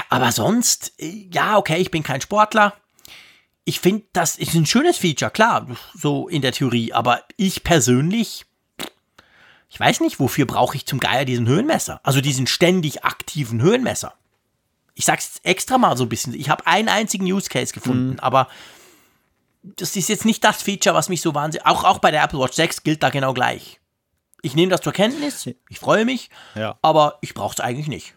Aber 0.09 0.31
sonst, 0.31 0.93
ja, 0.97 1.57
okay, 1.57 1.77
ich 1.77 1.91
bin 1.91 2.03
kein 2.03 2.21
Sportler. 2.21 2.73
Ich 3.65 3.79
finde, 3.79 4.05
das 4.13 4.35
ist 4.35 4.55
ein 4.55 4.65
schönes 4.65 4.97
Feature, 4.97 5.31
klar, 5.31 5.67
so 5.93 6.27
in 6.27 6.41
der 6.41 6.51
Theorie. 6.51 6.93
Aber 6.93 7.23
ich 7.37 7.63
persönlich, 7.63 8.45
ich 9.69 9.79
weiß 9.79 9.99
nicht, 9.99 10.19
wofür 10.19 10.45
brauche 10.45 10.75
ich 10.75 10.85
zum 10.85 10.99
Geier 10.99 11.25
diesen 11.25 11.47
Höhenmesser? 11.47 11.99
Also 12.03 12.21
diesen 12.21 12.47
ständig 12.47 13.03
aktiven 13.03 13.61
Höhenmesser. 13.61 14.13
Ich 14.95 15.05
sag's 15.05 15.35
jetzt 15.35 15.45
extra 15.45 15.77
mal 15.77 15.95
so 15.95 16.05
ein 16.05 16.09
bisschen. 16.09 16.33
Ich 16.33 16.49
habe 16.49 16.65
einen 16.67 16.89
einzigen 16.89 17.25
Use 17.25 17.49
Case 17.49 17.73
gefunden, 17.73 18.13
mhm. 18.13 18.19
aber 18.19 18.47
das 19.61 19.95
ist 19.95 20.09
jetzt 20.09 20.25
nicht 20.25 20.43
das 20.43 20.61
Feature, 20.61 20.95
was 20.95 21.09
mich 21.09 21.21
so 21.21 21.35
wahnsinnig. 21.35 21.65
Auch, 21.65 21.83
auch 21.83 21.99
bei 21.99 22.11
der 22.11 22.23
Apple 22.23 22.39
Watch 22.39 22.55
6 22.55 22.83
gilt 22.83 23.03
da 23.03 23.09
genau 23.09 23.33
gleich. 23.33 23.79
Ich 24.41 24.55
nehme 24.55 24.71
das 24.71 24.81
zur 24.81 24.93
Kenntnis, 24.93 25.49
ich 25.69 25.79
freue 25.79 26.05
mich, 26.05 26.29
ja. 26.55 26.77
aber 26.81 27.17
ich 27.21 27.33
brauche 27.33 27.53
es 27.53 27.59
eigentlich 27.59 27.87
nicht. 27.87 28.15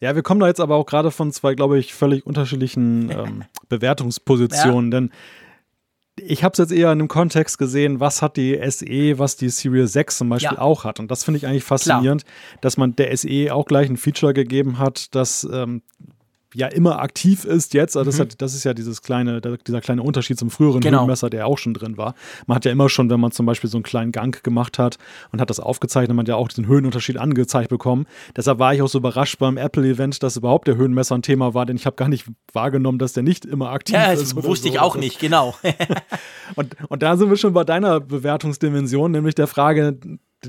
Ja, 0.00 0.14
wir 0.14 0.22
kommen 0.22 0.40
da 0.40 0.46
jetzt 0.46 0.60
aber 0.60 0.76
auch 0.76 0.86
gerade 0.86 1.10
von 1.10 1.30
zwei, 1.30 1.54
glaube 1.54 1.78
ich, 1.78 1.94
völlig 1.94 2.26
unterschiedlichen 2.26 3.10
ähm, 3.16 3.44
Bewertungspositionen, 3.68 4.90
ja. 4.90 5.00
denn 5.00 5.10
ich 6.22 6.44
habe 6.44 6.52
es 6.52 6.58
jetzt 6.58 6.72
eher 6.72 6.92
in 6.92 6.98
einem 6.98 7.08
Kontext 7.08 7.56
gesehen, 7.56 8.00
was 8.00 8.20
hat 8.20 8.36
die 8.36 8.58
SE, 8.70 9.18
was 9.18 9.36
die 9.36 9.48
Series 9.48 9.92
6 9.92 10.18
zum 10.18 10.28
Beispiel 10.28 10.56
ja. 10.56 10.60
auch 10.60 10.84
hat. 10.84 11.00
Und 11.00 11.10
das 11.10 11.24
finde 11.24 11.38
ich 11.38 11.46
eigentlich 11.46 11.64
faszinierend, 11.64 12.24
Klar. 12.24 12.58
dass 12.60 12.76
man 12.76 12.94
der 12.96 13.16
SE 13.16 13.54
auch 13.54 13.64
gleich 13.64 13.88
ein 13.88 13.96
Feature 13.96 14.34
gegeben 14.34 14.78
hat, 14.78 15.14
das 15.14 15.48
ähm, 15.50 15.82
ja 16.54 16.66
immer 16.66 17.00
aktiv 17.00 17.44
ist 17.44 17.74
jetzt. 17.74 17.96
Also 17.96 18.10
das, 18.10 18.18
mhm. 18.18 18.22
hat, 18.22 18.42
das 18.42 18.54
ist 18.54 18.64
ja 18.64 18.74
dieses 18.74 19.02
kleine, 19.02 19.40
dieser 19.40 19.80
kleine 19.80 20.02
Unterschied 20.02 20.38
zum 20.38 20.50
früheren 20.50 20.80
genau. 20.80 21.00
Höhenmesser, 21.00 21.30
der 21.30 21.46
auch 21.46 21.58
schon 21.58 21.74
drin 21.74 21.96
war. 21.96 22.14
Man 22.46 22.56
hat 22.56 22.64
ja 22.64 22.72
immer 22.72 22.88
schon, 22.88 23.10
wenn 23.10 23.20
man 23.20 23.32
zum 23.32 23.46
Beispiel 23.46 23.70
so 23.70 23.76
einen 23.76 23.84
kleinen 23.84 24.12
Gang 24.12 24.42
gemacht 24.42 24.78
hat 24.78 24.98
und 25.32 25.40
hat 25.40 25.50
das 25.50 25.60
aufgezeichnet, 25.60 26.16
man 26.16 26.24
hat 26.24 26.28
ja 26.28 26.36
auch 26.36 26.48
diesen 26.48 26.66
Höhenunterschied 26.66 27.18
angezeigt 27.18 27.70
bekommen. 27.70 28.06
Deshalb 28.36 28.58
war 28.58 28.74
ich 28.74 28.82
auch 28.82 28.88
so 28.88 28.98
überrascht 28.98 29.38
beim 29.38 29.56
Apple-Event, 29.56 30.22
dass 30.22 30.36
überhaupt 30.36 30.68
der 30.68 30.76
Höhenmesser 30.76 31.16
ein 31.16 31.22
Thema 31.22 31.54
war, 31.54 31.66
denn 31.66 31.76
ich 31.76 31.86
habe 31.86 31.96
gar 31.96 32.08
nicht 32.08 32.26
wahrgenommen, 32.52 32.98
dass 32.98 33.12
der 33.12 33.22
nicht 33.22 33.44
immer 33.44 33.70
aktiv 33.70 33.94
ja, 33.94 34.12
ist. 34.12 34.34
Ja, 34.34 34.42
wusste 34.44 34.68
so. 34.68 34.74
ich 34.74 34.80
auch 34.80 34.96
nicht, 34.96 35.18
genau. 35.18 35.54
und, 36.56 36.76
und 36.88 37.02
da 37.02 37.16
sind 37.16 37.30
wir 37.30 37.36
schon 37.36 37.52
bei 37.52 37.64
deiner 37.64 38.00
Bewertungsdimension, 38.00 39.12
nämlich 39.12 39.34
der 39.34 39.46
Frage, 39.46 39.98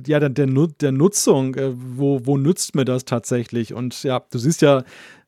ja, 0.08 0.20
der, 0.20 0.30
der, 0.30 0.48
der 0.48 0.92
Nutzung, 0.92 1.56
äh, 1.56 1.72
wo, 1.76 2.26
wo 2.26 2.38
nützt 2.38 2.76
mir 2.76 2.86
das 2.86 3.06
tatsächlich? 3.06 3.74
Und 3.74 4.04
ja, 4.04 4.22
du 4.32 4.38
siehst 4.38 4.62
ja, 4.62 4.84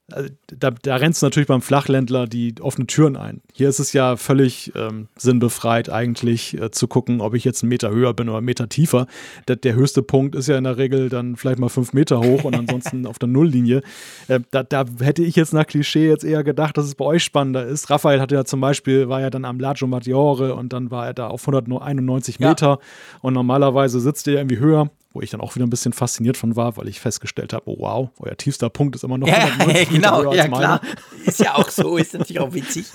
da, 0.07 0.71
da 0.71 0.95
rennst 0.97 1.21
du 1.21 1.25
natürlich 1.25 1.47
beim 1.47 1.61
Flachländler 1.61 2.27
die 2.27 2.55
offenen 2.59 2.87
Türen 2.87 3.15
ein. 3.15 3.41
Hier 3.53 3.69
ist 3.69 3.79
es 3.79 3.93
ja 3.93 4.17
völlig 4.17 4.73
ähm, 4.75 5.07
sinnbefreit, 5.17 5.89
eigentlich 5.89 6.59
äh, 6.59 6.71
zu 6.71 6.87
gucken, 6.87 7.21
ob 7.21 7.33
ich 7.35 7.45
jetzt 7.45 7.63
einen 7.63 7.69
Meter 7.69 7.89
höher 7.89 8.13
bin 8.13 8.27
oder 8.27 8.39
einen 8.39 8.45
Meter 8.45 8.67
tiefer. 8.67 9.07
Der, 9.47 9.55
der, 9.55 9.75
höchste 9.75 10.03
Punkt 10.03 10.35
ist 10.35 10.47
ja 10.47 10.57
in 10.57 10.65
der 10.65 10.77
Regel 10.77 11.07
dann 11.07 11.37
vielleicht 11.37 11.59
mal 11.59 11.69
fünf 11.69 11.93
Meter 11.93 12.19
hoch 12.19 12.43
und 12.43 12.53
ansonsten 12.55 13.05
auf 13.07 13.17
der 13.17 13.29
Nulllinie. 13.29 13.81
Äh, 14.27 14.41
da, 14.51 14.63
da, 14.63 14.83
hätte 14.99 15.23
ich 15.23 15.37
jetzt 15.37 15.53
nach 15.53 15.65
Klischee 15.65 16.09
jetzt 16.09 16.25
eher 16.25 16.43
gedacht, 16.43 16.77
dass 16.77 16.85
es 16.85 16.95
bei 16.95 17.05
euch 17.05 17.23
spannender 17.23 17.65
ist. 17.65 17.89
Raphael 17.89 18.19
hatte 18.19 18.35
ja 18.35 18.43
zum 18.43 18.59
Beispiel, 18.59 19.07
war 19.07 19.21
ja 19.21 19.29
dann 19.29 19.45
am 19.45 19.59
Lago 19.59 19.87
Maggiore 19.87 20.53
und 20.55 20.73
dann 20.73 20.91
war 20.91 21.07
er 21.07 21.13
da 21.13 21.27
auf 21.27 21.47
191 21.47 22.39
Meter 22.39 22.67
ja. 22.67 22.79
und 23.21 23.33
normalerweise 23.33 24.01
sitzt 24.01 24.27
er 24.27 24.35
irgendwie 24.35 24.59
höher 24.59 24.89
wo 25.13 25.21
ich 25.21 25.29
dann 25.29 25.41
auch 25.41 25.55
wieder 25.55 25.65
ein 25.65 25.69
bisschen 25.69 25.93
fasziniert 25.93 26.37
von 26.37 26.55
war, 26.55 26.75
weil 26.75 26.87
ich 26.87 26.99
festgestellt 26.99 27.53
habe, 27.53 27.69
oh 27.69 27.77
wow, 27.79 28.09
euer 28.19 28.35
tiefster 28.35 28.69
Punkt 28.69 28.95
ist 28.95 29.03
immer 29.03 29.17
noch 29.17 29.27
ja, 29.27 29.47
genau, 29.89 30.33
ja 30.33 30.47
klar, 30.47 30.81
ist 31.23 31.39
ja 31.39 31.55
auch 31.55 31.69
so, 31.69 31.97
ist 31.97 32.13
natürlich 32.13 32.39
auch 32.39 32.53
witzig. 32.53 32.87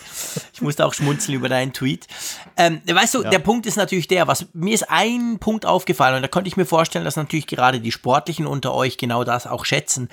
Ich 0.52 0.60
musste 0.60 0.84
auch 0.84 0.94
schmunzeln 0.94 1.36
über 1.36 1.48
deinen 1.48 1.72
Tweet. 1.72 2.08
Ähm, 2.56 2.80
weißt 2.86 3.14
du, 3.14 3.22
ja. 3.22 3.30
der 3.30 3.38
Punkt 3.38 3.66
ist 3.66 3.76
natürlich 3.76 4.08
der, 4.08 4.26
was 4.26 4.46
mir 4.52 4.74
ist 4.74 4.90
ein 4.90 5.38
Punkt 5.38 5.64
aufgefallen 5.64 6.16
und 6.16 6.22
da 6.22 6.28
konnte 6.28 6.48
ich 6.48 6.56
mir 6.56 6.66
vorstellen, 6.66 7.04
dass 7.04 7.16
natürlich 7.16 7.46
gerade 7.46 7.80
die 7.80 7.92
Sportlichen 7.92 8.46
unter 8.46 8.74
euch 8.74 8.98
genau 8.98 9.22
das 9.22 9.46
auch 9.46 9.64
schätzen. 9.64 10.08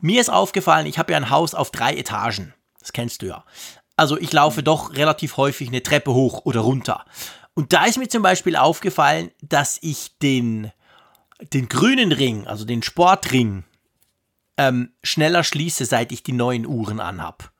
Mir 0.00 0.20
ist 0.20 0.30
aufgefallen, 0.30 0.86
ich 0.86 0.98
habe 0.98 1.12
ja 1.12 1.18
ein 1.18 1.30
Haus 1.30 1.54
auf 1.54 1.70
drei 1.70 1.94
Etagen. 1.94 2.52
Das 2.80 2.92
kennst 2.92 3.22
du 3.22 3.26
ja. 3.26 3.44
Also 3.96 4.18
ich 4.18 4.32
laufe 4.32 4.62
doch 4.62 4.94
relativ 4.94 5.36
häufig 5.36 5.68
eine 5.68 5.82
Treppe 5.82 6.12
hoch 6.12 6.44
oder 6.44 6.60
runter. 6.60 7.04
Und 7.54 7.72
da 7.72 7.84
ist 7.84 7.96
mir 7.96 8.08
zum 8.08 8.22
Beispiel 8.22 8.56
aufgefallen, 8.56 9.30
dass 9.40 9.78
ich 9.80 10.18
den 10.18 10.72
den 11.52 11.68
grünen 11.68 12.12
Ring, 12.12 12.46
also 12.46 12.64
den 12.64 12.82
Sportring, 12.82 13.64
ähm, 14.56 14.92
schneller 15.02 15.44
schließe, 15.44 15.84
seit 15.84 16.12
ich 16.12 16.22
die 16.22 16.32
neuen 16.32 16.66
Uhren 16.66 17.00
anhab. 17.00 17.50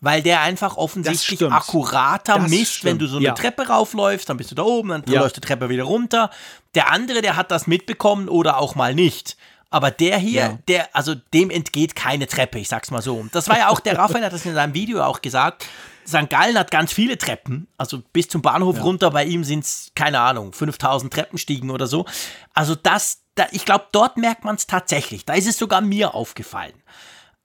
Weil 0.00 0.20
der 0.20 0.40
einfach 0.40 0.76
offensichtlich 0.76 1.40
akkurater 1.44 2.38
das 2.38 2.50
misst, 2.50 2.74
stimmt. 2.74 2.84
wenn 2.90 2.98
du 2.98 3.06
so 3.06 3.18
eine 3.18 3.26
ja. 3.26 3.34
Treppe 3.34 3.68
raufläufst, 3.68 4.28
dann 4.28 4.36
bist 4.36 4.50
du 4.50 4.56
da 4.56 4.62
oben, 4.62 4.88
dann 4.88 5.04
ja. 5.06 5.20
läufst 5.20 5.36
du 5.36 5.40
die 5.40 5.46
Treppe 5.46 5.68
wieder 5.68 5.84
runter. 5.84 6.30
Der 6.74 6.90
andere, 6.90 7.22
der 7.22 7.36
hat 7.36 7.52
das 7.52 7.68
mitbekommen 7.68 8.28
oder 8.28 8.58
auch 8.58 8.74
mal 8.74 8.94
nicht. 8.94 9.36
Aber 9.70 9.90
der 9.90 10.18
hier, 10.18 10.40
ja. 10.40 10.58
der, 10.68 10.96
also 10.96 11.14
dem 11.14 11.50
entgeht 11.50 11.94
keine 11.94 12.26
Treppe, 12.26 12.58
ich 12.58 12.68
sag's 12.68 12.90
mal 12.90 13.00
so. 13.00 13.24
Das 13.30 13.48
war 13.48 13.58
ja 13.58 13.68
auch, 13.68 13.78
der 13.78 13.96
Raphael 13.98 14.24
hat 14.24 14.32
das 14.32 14.44
in 14.44 14.54
seinem 14.54 14.74
Video 14.74 15.02
auch 15.02 15.22
gesagt. 15.22 15.66
St. 16.06 16.28
Gallen 16.28 16.58
hat 16.58 16.70
ganz 16.70 16.92
viele 16.92 17.18
Treppen. 17.18 17.68
Also 17.76 18.02
bis 18.12 18.28
zum 18.28 18.42
Bahnhof 18.42 18.76
ja. 18.76 18.82
runter, 18.82 19.10
bei 19.10 19.24
ihm 19.24 19.44
sind 19.44 19.64
es, 19.64 19.92
keine 19.94 20.20
Ahnung, 20.20 20.52
5000 20.52 21.12
Treppenstiegen 21.12 21.70
oder 21.70 21.86
so. 21.86 22.06
Also 22.54 22.74
das, 22.74 23.22
da, 23.34 23.46
ich 23.52 23.64
glaube, 23.64 23.86
dort 23.92 24.16
merkt 24.16 24.44
man 24.44 24.56
es 24.56 24.66
tatsächlich. 24.66 25.24
Da 25.24 25.34
ist 25.34 25.46
es 25.46 25.58
sogar 25.58 25.80
mir 25.80 26.14
aufgefallen. 26.14 26.74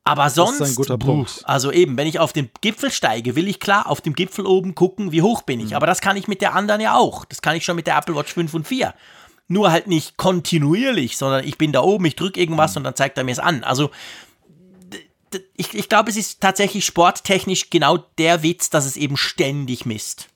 Aber 0.07 0.29
sonst, 0.29 0.61
das 0.61 0.69
ist 0.69 0.75
ein 0.75 0.83
guter 0.83 0.97
Punkt. 0.97 1.41
also 1.43 1.69
eben, 1.69 1.97
wenn 1.97 2.07
ich 2.07 2.19
auf 2.19 2.31
den 2.31 2.49
Gipfel 2.61 2.91
steige, 2.91 3.35
will 3.35 3.47
ich 3.47 3.59
klar 3.59 3.89
auf 3.89 3.99
dem 3.99 4.13
Gipfel 4.13 4.45
oben 4.45 4.73
gucken, 4.73 5.11
wie 5.11 5.21
hoch 5.21 5.41
bin 5.41 5.59
ich. 5.59 5.71
Mhm. 5.71 5.75
Aber 5.75 5.85
das 5.85 5.99
kann 5.99 6.15
ich 6.15 6.29
mit 6.29 6.41
der 6.41 6.55
anderen 6.55 6.79
ja 6.79 6.95
auch. 6.95 7.25
Das 7.25 7.41
kann 7.41 7.57
ich 7.57 7.65
schon 7.65 7.75
mit 7.75 7.87
der 7.87 7.97
Apple 7.97 8.15
Watch 8.15 8.33
5 8.33 8.53
und 8.53 8.67
4. 8.67 8.93
Nur 9.49 9.71
halt 9.71 9.87
nicht 9.87 10.15
kontinuierlich, 10.15 11.17
sondern 11.17 11.45
ich 11.45 11.57
bin 11.57 11.73
da 11.73 11.81
oben, 11.81 12.05
ich 12.05 12.15
drücke 12.15 12.39
irgendwas 12.39 12.71
mhm. 12.71 12.77
und 12.77 12.83
dann 12.85 12.95
zeigt 12.95 13.17
er 13.17 13.25
mir 13.25 13.31
es 13.31 13.39
an. 13.39 13.65
Also 13.65 13.91
ich, 15.55 15.73
ich 15.73 15.89
glaube, 15.89 16.09
es 16.09 16.17
ist 16.17 16.41
tatsächlich 16.41 16.85
sporttechnisch 16.85 17.69
genau 17.69 17.97
der 18.17 18.43
Witz, 18.43 18.69
dass 18.69 18.85
es 18.85 18.97
eben 18.97 19.17
ständig 19.17 19.85
misst. 19.85 20.29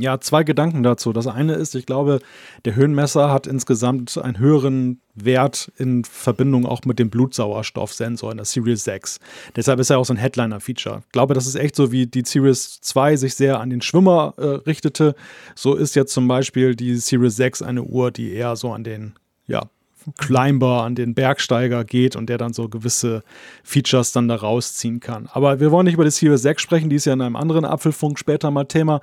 Ja, 0.00 0.20
zwei 0.20 0.44
Gedanken 0.44 0.84
dazu. 0.84 1.12
Das 1.12 1.26
eine 1.26 1.54
ist, 1.54 1.74
ich 1.74 1.84
glaube, 1.84 2.20
der 2.64 2.76
Höhenmesser 2.76 3.32
hat 3.32 3.48
insgesamt 3.48 4.16
einen 4.16 4.38
höheren 4.38 5.00
Wert 5.16 5.72
in 5.76 6.04
Verbindung 6.04 6.66
auch 6.66 6.82
mit 6.84 7.00
dem 7.00 7.10
Blutsauerstoffsensor 7.10 8.30
in 8.30 8.36
der 8.36 8.46
Series 8.46 8.84
6. 8.84 9.18
Deshalb 9.56 9.80
ist 9.80 9.90
er 9.90 9.98
auch 9.98 10.04
so 10.04 10.14
ein 10.14 10.18
Headliner-Feature. 10.18 11.02
Ich 11.04 11.12
glaube, 11.12 11.34
das 11.34 11.48
ist 11.48 11.56
echt 11.56 11.74
so, 11.74 11.90
wie 11.90 12.06
die 12.06 12.22
Series 12.24 12.80
2 12.80 13.16
sich 13.16 13.34
sehr 13.34 13.58
an 13.58 13.70
den 13.70 13.82
Schwimmer 13.82 14.34
äh, 14.36 14.46
richtete. 14.46 15.16
So 15.56 15.74
ist 15.74 15.96
jetzt 15.96 16.12
zum 16.12 16.28
Beispiel 16.28 16.76
die 16.76 16.94
Series 16.94 17.34
6 17.34 17.62
eine 17.62 17.82
Uhr, 17.82 18.12
die 18.12 18.32
eher 18.32 18.54
so 18.54 18.72
an 18.72 18.84
den 18.84 19.14
ja, 19.48 19.68
Climber, 20.16 20.84
an 20.84 20.94
den 20.94 21.14
Bergsteiger 21.14 21.84
geht 21.84 22.16
und 22.16 22.28
der 22.28 22.38
dann 22.38 22.52
so 22.52 22.68
gewisse 22.68 23.22
Features 23.62 24.12
dann 24.12 24.28
da 24.28 24.36
rausziehen 24.36 25.00
kann. 25.00 25.28
Aber 25.32 25.60
wir 25.60 25.70
wollen 25.70 25.86
nicht 25.86 25.94
über 25.94 26.04
die 26.04 26.10
Series 26.10 26.42
6 26.42 26.62
sprechen, 26.62 26.90
die 26.90 26.96
ist 26.96 27.04
ja 27.04 27.12
in 27.12 27.20
einem 27.20 27.36
anderen 27.36 27.64
Apfelfunk 27.64 28.18
später 28.18 28.50
mal 28.50 28.64
Thema. 28.64 29.00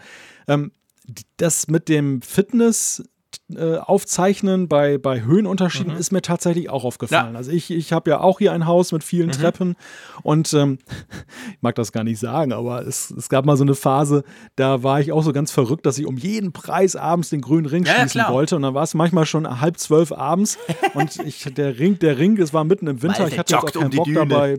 Ähm, 0.48 0.72
das 1.38 1.68
mit 1.68 1.90
dem 1.90 2.22
Fitness 2.22 3.04
äh, 3.54 3.78
aufzeichnen 3.78 4.68
bei, 4.68 4.98
bei 4.98 5.22
Höhenunterschieden 5.22 5.94
mhm. 5.94 6.00
ist 6.00 6.12
mir 6.12 6.24
tatsächlich 6.24 6.70
auch 6.70 6.84
aufgefallen. 6.84 7.34
Ja. 7.34 7.38
Also 7.38 7.52
ich, 7.52 7.70
ich 7.70 7.94
habe 7.94 8.10
ja 8.10 8.20
auch 8.20 8.40
hier 8.40 8.52
ein 8.52 8.66
Haus 8.66 8.92
mit 8.92 9.04
vielen 9.04 9.28
mhm. 9.28 9.34
Treppen 9.34 9.76
und 10.24 10.52
ähm, 10.54 10.80
ich 11.52 11.62
mag 11.62 11.76
das 11.76 11.92
gar 11.92 12.04
nicht 12.04 12.20
sagen, 12.20 12.54
aber 12.54 12.88
es, 12.88 13.12
es 13.12 13.30
gab 13.30 13.46
mal 13.46 13.56
so 13.56 13.64
eine 13.64 13.76
Phase, 13.76 14.24
da 14.56 14.82
war 14.82 15.00
ich 15.00 15.12
auch 15.12 15.22
so 15.22 15.32
ganz 15.32 15.52
verrückt, 15.52 15.86
dass 15.86 16.00
ich 16.00 16.08
um 16.08 16.18
jeden 16.18 16.54
Preis 16.54 16.96
abends 16.96 17.30
den 17.30 17.42
grünen 17.42 17.68
Ring 17.68 17.86
ja, 17.86 18.02
schießen 18.02 18.22
ja, 18.22 18.34
wollte 18.34 18.56
und 18.56 18.64
dann 18.64 18.74
war 18.74 18.84
es 18.84 18.96
manchmal 18.96 19.28
schon 19.28 19.62
halb 19.62 19.78
zwölf 19.78 20.12
abends 20.12 20.58
und 20.96 21.18
ich, 21.20 21.44
der 21.54 21.78
Ring, 21.78 22.00
der 22.00 22.18
Ring, 22.18 22.38
es 22.40 22.52
war 22.52 22.64
mitten 22.64 22.88
im 22.88 23.04
Winter, 23.04 23.28
ich 23.28 23.38
hatte 23.38 23.54
jetzt 23.54 23.64
auch 23.64 23.72
keinen 23.72 23.92
um 23.92 23.98
Bock 23.98 24.06
Düne. 24.06 24.26
dabei 24.26 24.58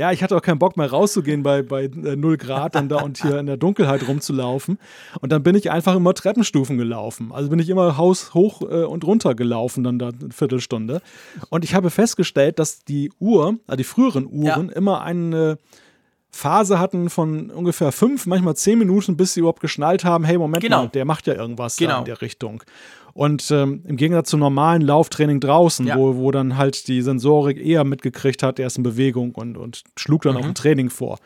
ja, 0.00 0.12
ich 0.12 0.22
hatte 0.22 0.34
auch 0.34 0.40
keinen 0.40 0.58
Bock 0.58 0.78
mehr 0.78 0.90
rauszugehen 0.90 1.42
bei, 1.42 1.60
bei 1.60 1.84
äh, 1.84 2.16
0 2.16 2.38
Grad 2.38 2.74
dann 2.74 2.88
da 2.88 3.02
und 3.02 3.20
hier 3.20 3.38
in 3.38 3.44
der 3.44 3.58
Dunkelheit 3.58 4.08
rumzulaufen. 4.08 4.78
Und 5.20 5.30
dann 5.30 5.42
bin 5.42 5.54
ich 5.54 5.70
einfach 5.70 5.94
immer 5.94 6.14
Treppenstufen 6.14 6.78
gelaufen. 6.78 7.32
Also 7.32 7.50
bin 7.50 7.58
ich 7.58 7.68
immer 7.68 7.98
Haus 7.98 8.32
hoch 8.32 8.62
äh, 8.62 8.84
und 8.84 9.04
runter 9.04 9.34
gelaufen, 9.34 9.84
dann 9.84 9.98
da 9.98 10.08
eine 10.08 10.30
Viertelstunde. 10.30 11.02
Und 11.50 11.64
ich 11.64 11.74
habe 11.74 11.90
festgestellt, 11.90 12.58
dass 12.58 12.82
die 12.82 13.12
Uhr, 13.20 13.56
also 13.66 13.76
die 13.76 13.84
früheren 13.84 14.26
Uhren, 14.26 14.70
ja. 14.70 14.74
immer 14.74 15.02
eine 15.02 15.58
Phase 16.30 16.78
hatten 16.78 17.10
von 17.10 17.50
ungefähr 17.50 17.92
fünf, 17.92 18.24
manchmal 18.24 18.56
zehn 18.56 18.78
Minuten, 18.78 19.18
bis 19.18 19.34
sie 19.34 19.40
überhaupt 19.40 19.60
geschnallt 19.60 20.04
haben, 20.04 20.24
hey, 20.24 20.38
Moment 20.38 20.62
genau. 20.62 20.84
mal, 20.84 20.88
der 20.88 21.04
macht 21.04 21.26
ja 21.26 21.34
irgendwas 21.34 21.76
genau. 21.76 21.98
in 21.98 22.04
der 22.06 22.22
Richtung. 22.22 22.62
Und 23.20 23.50
ähm, 23.50 23.82
im 23.86 23.98
Gegensatz 23.98 24.30
zum 24.30 24.40
normalen 24.40 24.80
Lauftraining 24.80 25.40
draußen, 25.40 25.86
ja. 25.86 25.98
wo, 25.98 26.16
wo 26.16 26.30
dann 26.30 26.56
halt 26.56 26.88
die 26.88 27.02
Sensorik 27.02 27.58
eher 27.58 27.84
mitgekriegt 27.84 28.42
hat, 28.42 28.58
er 28.58 28.68
ist 28.68 28.78
in 28.78 28.82
Bewegung 28.82 29.34
und, 29.34 29.58
und 29.58 29.82
schlug 29.98 30.22
dann 30.22 30.36
mhm. 30.36 30.40
auch 30.40 30.44
ein 30.46 30.54
Training 30.54 30.88
vor. 30.88 31.18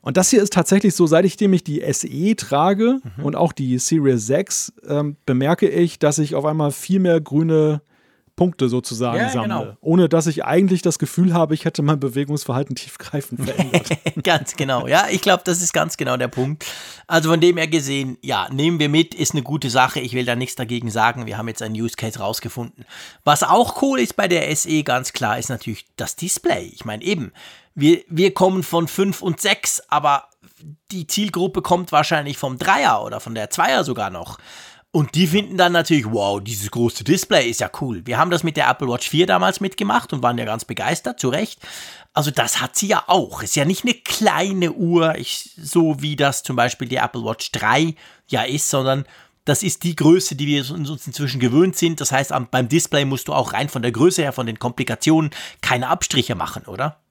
Und 0.00 0.16
das 0.16 0.30
hier 0.30 0.42
ist 0.42 0.52
tatsächlich 0.52 0.96
so, 0.96 1.06
seit 1.06 1.24
ich 1.24 1.38
nämlich 1.38 1.62
die 1.62 1.80
SE 1.92 2.34
trage 2.34 2.98
mhm. 3.18 3.24
und 3.24 3.36
auch 3.36 3.52
die 3.52 3.78
Series 3.78 4.26
6, 4.26 4.72
ähm, 4.88 5.14
bemerke 5.26 5.68
ich, 5.68 6.00
dass 6.00 6.18
ich 6.18 6.34
auf 6.34 6.44
einmal 6.44 6.72
viel 6.72 6.98
mehr 6.98 7.20
grüne 7.20 7.82
Punkte 8.36 8.68
sozusagen 8.68 9.18
ja, 9.18 9.30
sammle. 9.30 9.48
Genau. 9.48 9.76
Ohne 9.80 10.08
dass 10.08 10.26
ich 10.26 10.44
eigentlich 10.44 10.82
das 10.82 10.98
Gefühl 10.98 11.32
habe, 11.32 11.54
ich 11.54 11.64
hätte 11.64 11.82
mein 11.82 11.98
Bewegungsverhalten 11.98 12.76
tiefgreifend 12.76 13.44
verändert. 13.44 13.88
ganz 14.22 14.56
genau, 14.56 14.86
ja, 14.86 15.06
ich 15.10 15.22
glaube, 15.22 15.42
das 15.44 15.62
ist 15.62 15.72
ganz 15.72 15.96
genau 15.96 16.16
der 16.16 16.28
Punkt. 16.28 16.66
Also 17.06 17.30
von 17.30 17.40
dem 17.40 17.56
her 17.56 17.66
gesehen, 17.66 18.18
ja, 18.20 18.48
nehmen 18.52 18.78
wir 18.78 18.90
mit, 18.90 19.14
ist 19.14 19.32
eine 19.32 19.42
gute 19.42 19.70
Sache. 19.70 20.00
Ich 20.00 20.12
will 20.12 20.26
da 20.26 20.36
nichts 20.36 20.54
dagegen 20.54 20.90
sagen. 20.90 21.26
Wir 21.26 21.38
haben 21.38 21.48
jetzt 21.48 21.62
einen 21.62 21.74
Use 21.74 21.96
Case 21.96 22.18
rausgefunden. 22.18 22.84
Was 23.24 23.42
auch 23.42 23.80
cool 23.82 23.98
ist 23.98 24.16
bei 24.16 24.28
der 24.28 24.54
SE, 24.54 24.82
ganz 24.84 25.12
klar, 25.12 25.38
ist 25.38 25.48
natürlich 25.48 25.86
das 25.96 26.14
Display. 26.14 26.70
Ich 26.74 26.84
meine, 26.84 27.02
eben, 27.02 27.32
wir, 27.74 28.02
wir 28.08 28.34
kommen 28.34 28.62
von 28.62 28.86
5 28.86 29.22
und 29.22 29.40
6, 29.40 29.82
aber 29.88 30.28
die 30.90 31.06
Zielgruppe 31.06 31.62
kommt 31.62 31.92
wahrscheinlich 31.92 32.38
vom 32.38 32.58
Dreier 32.58 33.02
oder 33.04 33.20
von 33.20 33.34
der 33.34 33.50
Zweier 33.50 33.84
sogar 33.84 34.10
noch. 34.10 34.38
Und 34.96 35.14
die 35.14 35.26
finden 35.26 35.58
dann 35.58 35.72
natürlich, 35.72 36.06
wow, 36.10 36.42
dieses 36.42 36.70
große 36.70 37.04
Display 37.04 37.50
ist 37.50 37.60
ja 37.60 37.70
cool. 37.82 38.00
Wir 38.06 38.16
haben 38.16 38.30
das 38.30 38.42
mit 38.42 38.56
der 38.56 38.66
Apple 38.66 38.88
Watch 38.88 39.10
4 39.10 39.26
damals 39.26 39.60
mitgemacht 39.60 40.14
und 40.14 40.22
waren 40.22 40.38
ja 40.38 40.46
ganz 40.46 40.64
begeistert, 40.64 41.20
zu 41.20 41.28
Recht. 41.28 41.60
Also 42.14 42.30
das 42.30 42.62
hat 42.62 42.76
sie 42.76 42.86
ja 42.86 43.04
auch. 43.06 43.42
Ist 43.42 43.56
ja 43.56 43.66
nicht 43.66 43.84
eine 43.84 43.92
kleine 43.92 44.72
Uhr, 44.72 45.14
ich, 45.16 45.50
so 45.62 46.00
wie 46.00 46.16
das 46.16 46.42
zum 46.44 46.56
Beispiel 46.56 46.88
die 46.88 46.96
Apple 46.96 47.22
Watch 47.24 47.52
3 47.52 47.94
ja 48.28 48.44
ist, 48.44 48.70
sondern 48.70 49.04
das 49.44 49.62
ist 49.62 49.84
die 49.84 49.96
Größe, 49.96 50.34
die 50.34 50.46
wir 50.46 50.70
uns 50.70 51.06
inzwischen 51.06 51.40
gewöhnt 51.40 51.76
sind. 51.76 52.00
Das 52.00 52.10
heißt, 52.10 52.32
beim 52.50 52.68
Display 52.70 53.04
musst 53.04 53.28
du 53.28 53.34
auch 53.34 53.52
rein 53.52 53.68
von 53.68 53.82
der 53.82 53.92
Größe 53.92 54.22
her, 54.22 54.32
von 54.32 54.46
den 54.46 54.58
Komplikationen, 54.58 55.28
keine 55.60 55.88
Abstriche 55.88 56.36
machen, 56.36 56.64
oder? 56.64 57.02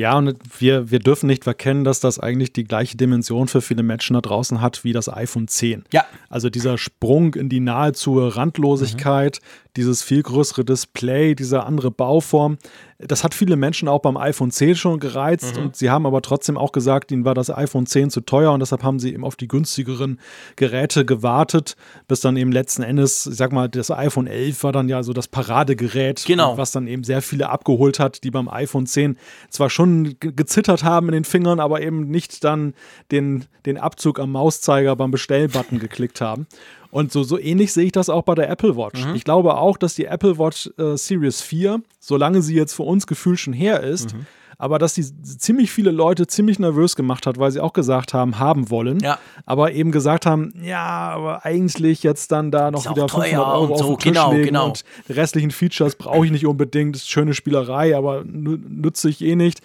Ja, 0.00 0.16
und 0.16 0.34
wir, 0.58 0.90
wir 0.90 0.98
dürfen 0.98 1.26
nicht 1.26 1.44
verkennen, 1.44 1.84
dass 1.84 2.00
das 2.00 2.18
eigentlich 2.18 2.54
die 2.54 2.64
gleiche 2.64 2.96
Dimension 2.96 3.48
für 3.48 3.60
viele 3.60 3.82
Menschen 3.82 4.14
da 4.14 4.22
draußen 4.22 4.62
hat 4.62 4.82
wie 4.82 4.94
das 4.94 5.12
iPhone 5.12 5.46
10. 5.46 5.84
Ja. 5.92 6.06
Also 6.30 6.48
dieser 6.48 6.78
Sprung 6.78 7.34
in 7.34 7.50
die 7.50 7.60
nahezu 7.60 8.18
Randlosigkeit, 8.18 9.40
mhm. 9.42 9.70
dieses 9.76 10.02
viel 10.02 10.22
größere 10.22 10.64
Display, 10.64 11.34
diese 11.34 11.64
andere 11.64 11.90
Bauform, 11.90 12.56
das 12.98 13.24
hat 13.24 13.34
viele 13.34 13.56
Menschen 13.56 13.88
auch 13.88 14.00
beim 14.00 14.16
iPhone 14.16 14.50
10 14.50 14.76
schon 14.76 15.00
gereizt 15.00 15.56
mhm. 15.56 15.64
und 15.64 15.76
sie 15.76 15.90
haben 15.90 16.06
aber 16.06 16.22
trotzdem 16.22 16.58
auch 16.58 16.72
gesagt, 16.72 17.10
ihnen 17.12 17.24
war 17.24 17.34
das 17.34 17.50
iPhone 17.50 17.86
10 17.86 18.10
zu 18.10 18.20
teuer 18.20 18.52
und 18.52 18.60
deshalb 18.60 18.82
haben 18.82 18.98
sie 18.98 19.12
eben 19.12 19.24
auf 19.24 19.36
die 19.36 19.48
günstigeren 19.48 20.18
Geräte 20.56 21.04
gewartet, 21.04 21.76
bis 22.08 22.20
dann 22.20 22.36
eben 22.36 22.52
letzten 22.52 22.82
Endes, 22.82 23.26
ich 23.26 23.36
sag 23.36 23.52
mal, 23.52 23.68
das 23.68 23.90
iPhone 23.90 24.26
11 24.26 24.64
war 24.64 24.72
dann 24.72 24.88
ja 24.88 25.02
so 25.02 25.12
das 25.12 25.28
Paradegerät, 25.28 26.24
genau. 26.26 26.56
was 26.58 26.72
dann 26.72 26.86
eben 26.86 27.04
sehr 27.04 27.22
viele 27.22 27.48
abgeholt 27.48 27.98
hat, 27.98 28.24
die 28.24 28.30
beim 28.30 28.48
iPhone 28.48 28.86
10 28.86 29.16
zwar 29.48 29.70
schon 29.70 29.89
gezittert 30.20 30.84
haben 30.84 31.08
in 31.08 31.12
den 31.12 31.24
Fingern, 31.24 31.60
aber 31.60 31.82
eben 31.82 32.08
nicht 32.08 32.44
dann 32.44 32.74
den, 33.10 33.46
den 33.66 33.78
Abzug 33.78 34.18
am 34.18 34.32
Mauszeiger 34.32 34.96
beim 34.96 35.10
Bestellbutton 35.10 35.78
geklickt 35.78 36.20
haben. 36.20 36.46
Und 36.90 37.12
so, 37.12 37.22
so 37.22 37.38
ähnlich 37.38 37.72
sehe 37.72 37.86
ich 37.86 37.92
das 37.92 38.08
auch 38.08 38.22
bei 38.22 38.34
der 38.34 38.50
Apple 38.50 38.76
Watch. 38.76 39.04
Mhm. 39.04 39.14
Ich 39.14 39.24
glaube 39.24 39.56
auch, 39.56 39.76
dass 39.76 39.94
die 39.94 40.06
Apple 40.06 40.38
Watch 40.38 40.70
äh, 40.78 40.96
Series 40.96 41.40
4, 41.40 41.80
solange 42.00 42.42
sie 42.42 42.54
jetzt 42.54 42.74
für 42.74 42.82
uns 42.82 43.06
gefühlt 43.06 43.38
schon 43.38 43.52
her 43.52 43.82
ist, 43.82 44.14
mhm. 44.14 44.26
Aber 44.60 44.78
dass 44.78 44.92
die 44.92 45.04
ziemlich 45.22 45.72
viele 45.72 45.90
Leute 45.90 46.26
ziemlich 46.26 46.58
nervös 46.58 46.94
gemacht 46.94 47.26
hat, 47.26 47.38
weil 47.38 47.50
sie 47.50 47.60
auch 47.60 47.72
gesagt 47.72 48.12
haben, 48.12 48.38
haben 48.38 48.68
wollen, 48.68 49.00
ja. 49.00 49.18
aber 49.46 49.72
eben 49.72 49.90
gesagt 49.90 50.26
haben, 50.26 50.52
ja, 50.62 50.84
aber 50.84 51.46
eigentlich 51.46 52.02
jetzt 52.02 52.30
dann 52.30 52.50
da 52.50 52.70
noch 52.70 52.84
wieder 52.84 53.08
500 53.08 53.38
Euro 53.38 53.78
so. 53.78 53.84
auf 53.84 53.90
den 53.90 53.98
Tisch 53.98 54.12
genau, 54.12 54.32
legen 54.32 54.44
genau. 54.44 54.66
und 54.66 54.84
die 55.08 55.12
restlichen 55.12 55.50
Features 55.50 55.96
brauche 55.96 56.26
ich 56.26 56.30
nicht 56.30 56.46
unbedingt, 56.46 56.94
das 56.94 57.02
ist 57.02 57.10
schöne 57.10 57.32
Spielerei, 57.32 57.96
aber 57.96 58.22
nütze 58.22 59.08
ich 59.08 59.22
eh 59.22 59.34
nicht 59.34 59.60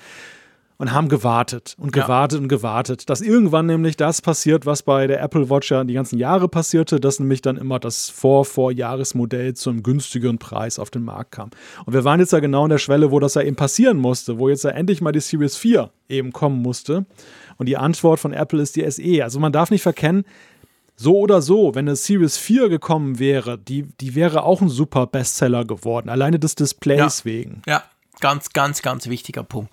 und 0.77 0.91
haben 0.91 1.07
gewartet 1.09 1.75
und 1.77 1.93
gewartet 1.93 2.39
ja. 2.39 2.43
und 2.43 2.49
gewartet, 2.49 3.09
dass 3.09 3.21
irgendwann 3.21 3.65
nämlich 3.65 3.97
das 3.97 4.21
passiert, 4.21 4.65
was 4.65 4.83
bei 4.83 5.07
der 5.07 5.21
Apple 5.21 5.49
Watch 5.49 5.71
ja 5.71 5.83
die 5.83 5.93
ganzen 5.93 6.17
Jahre 6.17 6.49
passierte, 6.49 6.99
dass 6.99 7.19
nämlich 7.19 7.41
dann 7.41 7.57
immer 7.57 7.79
das 7.79 8.09
Vor-Vorjahresmodell 8.09 9.53
zu 9.53 9.69
einem 9.69 9.83
günstigeren 9.83 10.37
Preis 10.37 10.79
auf 10.79 10.89
den 10.89 11.03
Markt 11.03 11.31
kam. 11.31 11.51
Und 11.85 11.93
wir 11.93 12.03
waren 12.03 12.19
jetzt 12.19 12.33
ja 12.33 12.39
genau 12.39 12.65
an 12.65 12.69
der 12.69 12.77
Schwelle, 12.77 13.11
wo 13.11 13.19
das 13.19 13.35
ja 13.35 13.41
eben 13.41 13.55
passieren 13.55 13.97
musste, 13.97 14.37
wo 14.37 14.49
jetzt 14.49 14.63
ja 14.63 14.71
endlich 14.71 15.01
mal 15.01 15.11
die 15.11 15.21
Series 15.21 15.55
4 15.55 15.89
eben 16.09 16.33
kommen 16.33 16.61
musste. 16.61 17.05
Und 17.57 17.67
die 17.67 17.77
Antwort 17.77 18.19
von 18.19 18.33
Apple 18.33 18.61
ist 18.61 18.75
die 18.75 18.89
SE. 18.89 19.23
Also 19.23 19.39
man 19.39 19.53
darf 19.53 19.71
nicht 19.71 19.81
verkennen, 19.81 20.25
so 20.97 21.19
oder 21.19 21.41
so, 21.41 21.75
wenn 21.75 21.87
eine 21.87 21.95
Series 21.95 22.37
4 22.37 22.69
gekommen 22.69 23.19
wäre, 23.19 23.57
die, 23.57 23.83
die 23.99 24.15
wäre 24.15 24.43
auch 24.43 24.61
ein 24.61 24.69
super 24.69 25.07
Bestseller 25.07 25.65
geworden, 25.65 26.09
alleine 26.09 26.39
des 26.39 26.55
Displays 26.55 27.19
ja. 27.19 27.25
wegen. 27.25 27.61
Ja, 27.67 27.83
ganz, 28.21 28.51
ganz, 28.51 28.81
ganz 28.81 29.07
wichtiger 29.07 29.43
Punkt. 29.43 29.71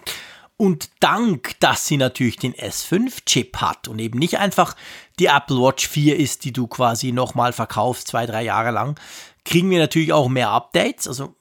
Und 0.57 0.90
dank, 1.00 1.59
dass 1.61 1.86
sie 1.86 1.96
natürlich 1.96 2.36
den 2.36 2.55
S5-Chip 2.55 3.57
hat 3.57 3.88
und 3.88 3.98
eben 3.98 4.18
nicht 4.18 4.38
einfach 4.38 4.76
die 5.18 5.26
Apple 5.26 5.57
Watch 5.57 5.88
4 5.88 6.16
ist, 6.16 6.44
die 6.44 6.53
du 6.53 6.66
quasi 6.68 7.11
nochmal 7.11 7.53
verkaufst, 7.53 8.09
zwei, 8.09 8.26
drei 8.26 8.44
Jahre 8.44 8.70
lang, 8.70 8.98
kriegen 9.44 9.70
wir 9.70 9.78
natürlich 9.78 10.12
auch 10.12 10.28
mehr 10.28 10.50
Updates. 10.50 11.09
Also 11.09 11.34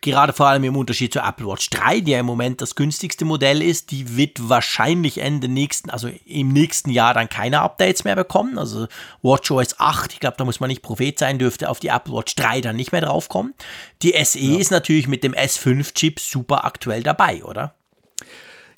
gerade 0.00 0.32
vor 0.32 0.46
allem 0.46 0.64
im 0.64 0.76
Unterschied 0.76 1.12
zur 1.12 1.24
Apple 1.24 1.46
Watch 1.46 1.70
3, 1.70 2.00
die 2.00 2.12
ja 2.12 2.20
im 2.20 2.26
Moment 2.26 2.60
das 2.60 2.74
günstigste 2.74 3.24
Modell 3.24 3.62
ist, 3.62 3.90
die 3.90 4.16
wird 4.16 4.48
wahrscheinlich 4.48 5.18
Ende 5.18 5.48
nächsten, 5.48 5.90
also 5.90 6.10
im 6.26 6.48
nächsten 6.48 6.90
Jahr 6.90 7.14
dann 7.14 7.28
keine 7.28 7.60
Updates 7.60 8.04
mehr 8.04 8.16
bekommen. 8.16 8.58
Also 8.58 8.86
WatchOS 9.22 9.78
8, 9.78 10.12
ich 10.12 10.20
glaube, 10.20 10.36
da 10.36 10.44
muss 10.44 10.60
man 10.60 10.68
nicht 10.68 10.82
Prophet 10.82 11.18
sein, 11.18 11.38
dürfte 11.38 11.68
auf 11.68 11.80
die 11.80 11.88
Apple 11.88 12.14
Watch 12.14 12.34
3 12.36 12.60
dann 12.60 12.76
nicht 12.76 12.92
mehr 12.92 13.02
draufkommen. 13.02 13.54
Die 14.02 14.14
SE 14.24 14.38
ja. 14.38 14.58
ist 14.58 14.70
natürlich 14.70 15.08
mit 15.08 15.24
dem 15.24 15.34
S5-Chip 15.34 16.20
super 16.20 16.64
aktuell 16.64 17.02
dabei, 17.02 17.44
oder? 17.44 17.74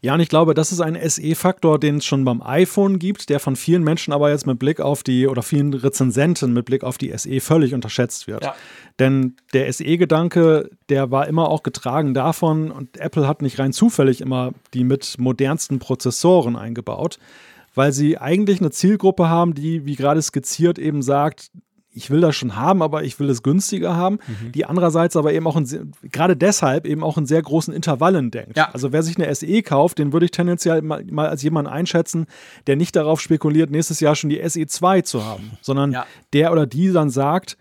Ja, 0.04 0.12
und 0.12 0.20
ich 0.20 0.28
glaube, 0.28 0.52
das 0.52 0.70
ist 0.70 0.82
ein 0.82 0.98
SE-Faktor, 1.02 1.80
den 1.80 1.96
es 1.96 2.04
schon 2.04 2.26
beim 2.26 2.42
iPhone 2.42 2.98
gibt, 2.98 3.30
der 3.30 3.40
von 3.40 3.56
vielen 3.56 3.82
Menschen 3.82 4.12
aber 4.12 4.28
jetzt 4.28 4.46
mit 4.46 4.58
Blick 4.58 4.78
auf 4.78 5.02
die 5.02 5.26
oder 5.26 5.42
vielen 5.42 5.72
Rezensenten 5.72 6.52
mit 6.52 6.66
Blick 6.66 6.84
auf 6.84 6.98
die 6.98 7.10
SE 7.16 7.40
völlig 7.40 7.72
unterschätzt 7.72 8.26
wird. 8.26 8.44
Ja. 8.44 8.54
Denn 8.98 9.36
der 9.54 9.72
SE-Gedanke, 9.72 10.68
der 10.90 11.10
war 11.10 11.26
immer 11.26 11.48
auch 11.48 11.62
getragen 11.62 12.12
davon 12.12 12.70
und 12.70 12.98
Apple 12.98 13.26
hat 13.26 13.40
nicht 13.40 13.58
rein 13.58 13.72
zufällig 13.72 14.20
immer 14.20 14.52
die 14.74 14.84
mit 14.84 15.16
modernsten 15.18 15.78
Prozessoren 15.78 16.54
eingebaut, 16.56 17.18
weil 17.74 17.92
sie 17.92 18.18
eigentlich 18.18 18.60
eine 18.60 18.72
Zielgruppe 18.72 19.30
haben, 19.30 19.54
die, 19.54 19.86
wie 19.86 19.96
gerade 19.96 20.20
skizziert, 20.20 20.78
eben 20.78 21.00
sagt, 21.00 21.50
ich 21.94 22.10
will 22.10 22.20
das 22.20 22.36
schon 22.36 22.56
haben, 22.56 22.82
aber 22.82 23.04
ich 23.04 23.18
will 23.18 23.30
es 23.30 23.42
günstiger 23.42 23.96
haben, 23.96 24.18
mhm. 24.26 24.52
die 24.52 24.66
andererseits 24.66 25.16
aber 25.16 25.32
eben 25.32 25.46
auch 25.46 25.56
in, 25.56 25.92
gerade 26.10 26.36
deshalb 26.36 26.86
eben 26.86 27.02
auch 27.02 27.16
in 27.16 27.26
sehr 27.26 27.40
großen 27.40 27.72
Intervallen 27.72 28.30
denkt. 28.30 28.56
Ja. 28.56 28.70
Also 28.72 28.92
wer 28.92 29.02
sich 29.02 29.16
eine 29.16 29.32
SE 29.34 29.62
kauft, 29.62 29.98
den 29.98 30.12
würde 30.12 30.26
ich 30.26 30.32
tendenziell 30.32 30.82
mal, 30.82 31.04
mal 31.04 31.28
als 31.28 31.42
jemanden 31.42 31.70
einschätzen, 31.70 32.26
der 32.66 32.76
nicht 32.76 32.96
darauf 32.96 33.20
spekuliert, 33.20 33.70
nächstes 33.70 34.00
Jahr 34.00 34.16
schon 34.16 34.30
die 34.30 34.42
SE2 34.42 35.04
zu 35.04 35.24
haben, 35.24 35.52
sondern 35.60 35.92
ja. 35.92 36.06
der 36.32 36.52
oder 36.52 36.66
die 36.66 36.92
dann 36.92 37.10
sagt, 37.10 37.56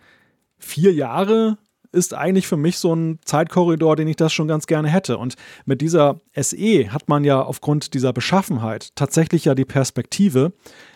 vier 0.57 0.93
Jahre 0.93 1.57
ist 1.93 2.13
eigentlich 2.13 2.47
für 2.47 2.57
mich 2.57 2.79
so 2.79 2.93
ein 2.93 3.19
Zeitkorridor, 3.23 3.95
den 3.95 4.07
ich 4.07 4.15
das 4.15 4.34
schon 4.34 4.47
ganz 4.47 4.65
gerne 4.65 4.89
hätte. 4.89 5.17
Und 5.17 5.36
mit 5.65 5.79
dieser 5.79 6.19
SE 6.36 6.91
hat 6.91 7.07
man 7.07 7.23
ja 7.23 7.41
aufgrund 7.41 7.93
dieser 7.93 8.11
Beschaffenheit 8.13 8.95
tatsächlich 8.95 9.45
ja 9.45 9.53
die 9.53 9.63
Perspektive, 9.63 10.53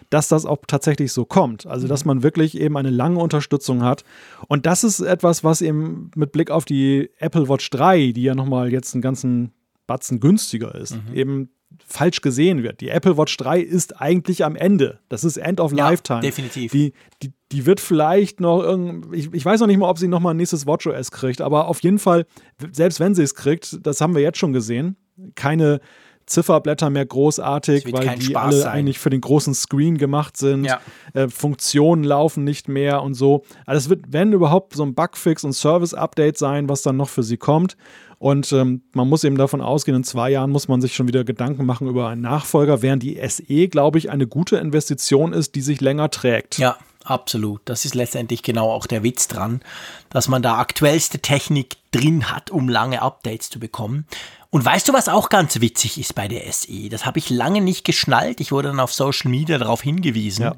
dass 0.10 0.28
das 0.28 0.46
auch 0.46 0.60
tatsächlich 0.68 1.12
so 1.12 1.26
kommt. 1.26 1.66
Also, 1.66 1.88
dass 1.88 2.06
mhm. 2.06 2.10
man 2.10 2.24
wirklich 2.24 2.58
eben 2.58 2.78
eine 2.78 2.90
lange 2.90 3.20
Unterstützung 3.20 3.84
hat. 3.84 4.04
Und 4.48 4.66
das 4.66 4.84
ist 4.84 5.00
etwas, 5.00 5.44
was 5.44 5.62
eben 5.62 6.12
mit 6.16 6.32
Blick 6.32 6.52
auf 6.52 6.66
die 6.66 7.10
Apple 7.20 7.50
Watch 7.50 7.70
3, 7.70 8.12
die 8.12 8.24
ja 8.24 8.36
nochmal 8.36 8.72
jetzt 8.72 8.94
einen 8.94 9.02
ganzen 9.02 9.52
Batzen 9.86 10.20
günstiger 10.20 10.76
ist, 10.76 10.96
mhm. 10.96 11.14
eben 11.14 11.50
falsch 11.86 12.22
gesehen 12.22 12.64
wird. 12.64 12.82
Die 12.82 12.90
Apple 12.90 13.18
Watch 13.18 13.36
3 13.38 13.60
ist 13.60 14.02
eigentlich 14.02 14.44
am 14.44 14.56
Ende. 14.56 15.00
Das 15.10 15.24
ist 15.24 15.38
End 15.38 15.60
of 15.60 15.74
ja, 15.74 15.90
Lifetime. 15.90 16.22
Definitiv. 16.22 16.72
Die, 16.72 16.94
die, 17.22 17.34
die 17.52 17.66
wird 17.66 17.80
vielleicht 17.80 18.40
noch 18.40 18.62
irgendwie, 18.62 19.18
ich, 19.18 19.34
ich 19.34 19.46
weiß 19.46 19.60
noch 19.60 19.68
nicht 19.68 19.78
mal, 19.78 19.90
ob 19.90 19.98
sie 19.98 20.08
nochmal 20.08 20.34
ein 20.34 20.38
nächstes 20.38 20.66
WatchOS 20.66 21.12
kriegt, 21.12 21.42
aber 21.42 21.68
auf 21.68 21.82
jeden 21.82 22.00
Fall, 22.00 22.26
selbst 22.72 23.00
wenn 23.00 23.16
sie 23.16 23.24
es 23.24 23.36
kriegt, 23.36 23.86
das 23.86 24.02
haben 24.02 24.16
wir 24.16 24.22
jetzt 24.22 24.38
schon 24.38 24.54
gesehen, 24.54 24.98
keine 25.36 25.80
Zifferblätter 26.28 26.90
mehr 26.90 27.06
großartig, 27.06 27.92
weil 27.92 28.18
die 28.18 28.26
Spaß 28.26 28.44
alle 28.44 28.58
sein. 28.58 28.72
eigentlich 28.74 29.00
für 29.00 29.10
den 29.10 29.22
großen 29.22 29.54
Screen 29.54 29.98
gemacht 29.98 30.38
sind. 30.38 30.66
Ja. 30.66 30.80
Äh, 31.14 31.30
Funktionen 31.30 32.04
laufen 32.04 32.44
nicht 32.44 32.68
mehr 32.68 33.02
und 33.02 33.14
so. 33.14 33.44
Also 33.66 33.78
es 33.80 33.90
wird, 33.90 34.06
wenn 34.10 34.34
überhaupt, 34.34 34.76
so 34.76 34.84
ein 34.84 34.94
Bugfix 34.94 35.44
und 35.44 35.54
Service-Update 35.54 36.38
sein, 36.38 36.70
was 36.70 36.82
dann 36.82 36.98
noch 36.98 37.10
für 37.10 37.24
sie 37.24 37.38
kommt. 37.38 37.78
Und 38.20 38.52
ähm, 38.52 38.82
man 38.94 39.08
muss 39.08 39.24
eben 39.24 39.38
davon 39.38 39.62
ausgehen, 39.62 39.96
in 39.96 40.04
zwei 40.04 40.32
Jahren 40.32 40.50
muss 40.50 40.68
man 40.68 40.82
sich 40.82 40.96
schon 40.96 41.08
wieder 41.08 41.24
Gedanken 41.24 41.66
machen 41.66 41.88
über 41.88 42.08
einen 42.08 42.22
Nachfolger, 42.22 42.82
während 42.82 43.04
die 43.04 43.20
SE, 43.28 43.68
glaube 43.68 44.00
ich, 44.00 44.10
eine 44.10 44.28
gute 44.28 44.58
Investition 44.58 45.34
ist, 45.34 45.56
die 45.56 45.62
sich 45.62 45.82
länger 45.82 46.10
trägt. 46.10 46.58
Ja, 46.58 46.78
absolut. 47.04 47.62
Das 47.66 47.86
ist 47.86 47.94
letztendlich 47.94 48.42
genau 48.42 48.72
auch 48.72 48.88
der 48.88 49.04
Witz 49.04 49.28
dran, 49.28 49.62
dass 50.10 50.28
man 50.28 50.42
da 50.42 50.58
aktuellste 50.58 51.20
Technik 51.20 51.78
drin 51.92 52.32
hat, 52.32 52.50
um 52.50 52.70
lange 52.70 53.04
Updates 53.04 53.50
zu 53.50 53.60
bekommen. 53.60 54.08
Und 54.50 54.64
weißt 54.64 54.88
du, 54.88 54.94
was 54.94 55.10
auch 55.10 55.30
ganz 55.30 55.60
witzig 55.60 56.00
ist 56.00 56.16
bei 56.16 56.28
der 56.28 56.52
SE? 56.52 56.90
Das 56.90 57.06
habe 57.06 57.20
ich 57.20 57.30
lange 57.30 57.62
nicht 57.62 57.84
geschnallt. 57.84 58.40
Ich 58.40 58.52
wurde 58.52 58.70
dann 58.70 58.80
auf 58.80 58.94
Social 58.94 59.30
Media 59.30 59.58
darauf 59.58 59.82
hingewiesen. 59.82 60.46
Ja. 60.46 60.56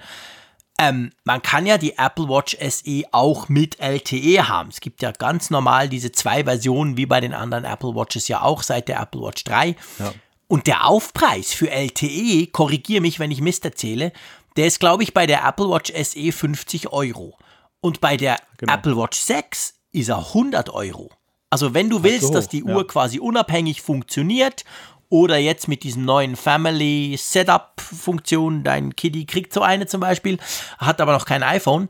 Ähm, 0.79 1.11
man 1.25 1.41
kann 1.41 1.65
ja 1.65 1.77
die 1.77 1.97
Apple 1.97 2.29
Watch 2.29 2.55
SE 2.57 3.03
auch 3.11 3.49
mit 3.49 3.79
LTE 3.79 4.47
haben. 4.47 4.69
Es 4.69 4.79
gibt 4.79 5.01
ja 5.01 5.11
ganz 5.11 5.49
normal 5.49 5.89
diese 5.89 6.11
zwei 6.11 6.45
Versionen, 6.45 6.95
wie 6.95 7.05
bei 7.05 7.19
den 7.19 7.33
anderen 7.33 7.65
Apple 7.65 7.95
Watches 7.95 8.29
ja 8.29 8.41
auch 8.41 8.63
seit 8.63 8.87
der 8.87 9.01
Apple 9.01 9.21
Watch 9.21 9.43
3. 9.43 9.75
Ja. 9.99 10.13
Und 10.47 10.67
der 10.67 10.87
Aufpreis 10.87 11.51
für 11.51 11.69
LTE, 11.69 12.47
korrigiere 12.47 13.01
mich, 13.01 13.19
wenn 13.19 13.29
ich 13.29 13.41
Mist 13.41 13.65
erzähle, 13.65 14.13
der 14.55 14.67
ist, 14.67 14.79
glaube 14.79 15.03
ich, 15.03 15.13
bei 15.13 15.27
der 15.27 15.45
Apple 15.45 15.69
Watch 15.69 15.91
SE 15.93 16.31
50 16.31 16.91
Euro. 16.93 17.37
Und 17.81 18.01
bei 18.01 18.17
der 18.17 18.37
genau. 18.57 18.73
Apple 18.73 18.97
Watch 18.97 19.19
6 19.19 19.73
ist 19.91 20.09
er 20.09 20.17
100 20.17 20.69
Euro. 20.69 21.11
Also 21.49 21.73
wenn 21.73 21.89
du 21.89 22.03
willst, 22.03 22.27
so, 22.27 22.33
dass 22.33 22.47
die 22.47 22.63
Uhr 22.63 22.81
ja. 22.81 22.83
quasi 22.83 23.19
unabhängig 23.19 23.81
funktioniert 23.81 24.63
oder 25.09 25.37
jetzt 25.37 25.67
mit 25.67 25.83
diesem 25.83 26.05
neuen 26.05 26.35
Family 26.35 27.15
Setup 27.17 27.81
Funktion, 27.81 28.63
dein 28.63 28.95
Kitty 28.95 29.25
kriegt 29.25 29.53
so 29.53 29.61
eine 29.61 29.87
zum 29.87 30.01
Beispiel, 30.01 30.37
hat 30.77 31.01
aber 31.01 31.13
noch 31.13 31.25
kein 31.25 31.41
iPhone, 31.41 31.89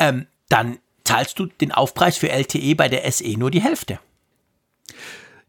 ähm, 0.00 0.26
dann 0.48 0.78
zahlst 1.04 1.38
du 1.38 1.46
den 1.46 1.72
Aufpreis 1.72 2.16
für 2.16 2.30
LTE 2.30 2.74
bei 2.74 2.88
der 2.88 3.10
SE 3.12 3.30
nur 3.38 3.50
die 3.50 3.62
Hälfte. 3.62 4.00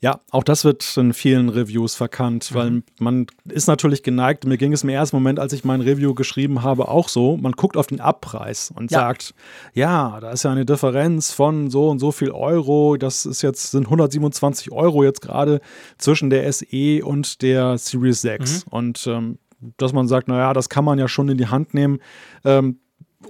Ja, 0.01 0.21
auch 0.31 0.43
das 0.43 0.63
wird 0.63 0.95
in 0.97 1.13
vielen 1.13 1.49
Reviews 1.49 1.93
verkannt, 1.95 2.53
weil 2.53 2.69
mhm. 2.71 2.83
man 2.99 3.27
ist 3.49 3.67
natürlich 3.67 4.01
geneigt, 4.01 4.45
mir 4.45 4.57
ging 4.57 4.71
es 4.71 4.83
im 4.83 4.89
ersten 4.89 5.17
Moment, 5.17 5.39
als 5.39 5.51
ich 5.51 5.65
mein 5.65 5.81
Review 5.81 6.13
geschrieben 6.13 6.63
habe, 6.63 6.87
auch 6.87 7.09
so, 7.09 7.35
man 7.35 7.51
guckt 7.51 7.75
auf 7.75 7.87
den 7.87 7.99
Abpreis 7.99 8.71
und 8.73 8.91
ja. 8.91 8.99
sagt, 8.99 9.33
ja, 9.73 10.19
da 10.21 10.31
ist 10.31 10.43
ja 10.43 10.51
eine 10.51 10.65
Differenz 10.65 11.33
von 11.33 11.69
so 11.69 11.89
und 11.89 11.99
so 11.99 12.13
viel 12.13 12.31
Euro, 12.31 12.95
das 12.95 13.25
ist 13.25 13.41
jetzt, 13.41 13.71
sind 13.71 13.85
127 13.85 14.71
Euro 14.71 15.03
jetzt 15.03 15.21
gerade 15.21 15.59
zwischen 15.97 16.29
der 16.29 16.51
SE 16.53 17.03
und 17.03 17.41
der 17.41 17.77
Series 17.77 18.21
6 18.21 18.65
mhm. 18.65 18.71
und 18.71 19.07
ähm, 19.07 19.39
dass 19.75 19.91
man 19.91 20.07
sagt, 20.07 20.29
naja, 20.29 20.53
das 20.53 20.69
kann 20.69 20.85
man 20.85 20.97
ja 20.97 21.09
schon 21.09 21.27
in 21.27 21.37
die 21.37 21.47
Hand 21.47 21.73
nehmen. 21.73 21.99
Ähm, 22.45 22.79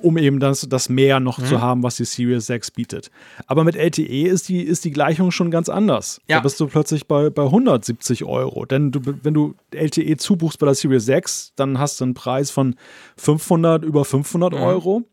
um 0.02 0.18
eben 0.18 0.39
das, 0.39 0.68
das 0.70 0.89
mehr 0.89 1.20
noch 1.20 1.38
mhm. 1.38 1.45
zu 1.45 1.62
haben, 1.62 1.84
was 1.84 1.97
die 1.97 2.06
Series 2.06 2.47
6 2.47 2.72
bietet. 2.72 3.12
Aber 3.47 3.64
mit 3.64 3.76
LTE 3.76 4.28
ist 4.28 4.50
die, 4.50 4.62
ist 4.62 4.86
die 4.86 4.91
Gleichung 4.91 5.32
schon 5.32 5.52
ganz 5.52 5.70
anders. 5.70 6.22
Ja. 6.28 6.38
Da 6.38 6.43
bist 6.43 6.60
du 6.60 6.68
plötzlich 6.68 7.08
bei, 7.08 7.30
bei 7.30 7.43
170 7.43 8.26
Euro. 8.26 8.66
Denn 8.66 8.91
du, 8.91 9.02
wenn 9.24 9.34
du 9.34 9.56
LTE 9.72 10.18
zubuchst 10.18 10.60
bei 10.60 10.66
der 10.66 10.76
Series 10.76 11.06
6, 11.06 11.54
dann 11.56 11.80
hast 11.80 12.00
du 12.00 12.06
einen 12.06 12.14
Preis 12.14 12.52
von 12.52 12.76
500, 13.18 13.84
über 13.84 14.06
500 14.06 14.54
mhm. 14.54 14.60
Euro. 14.60 15.04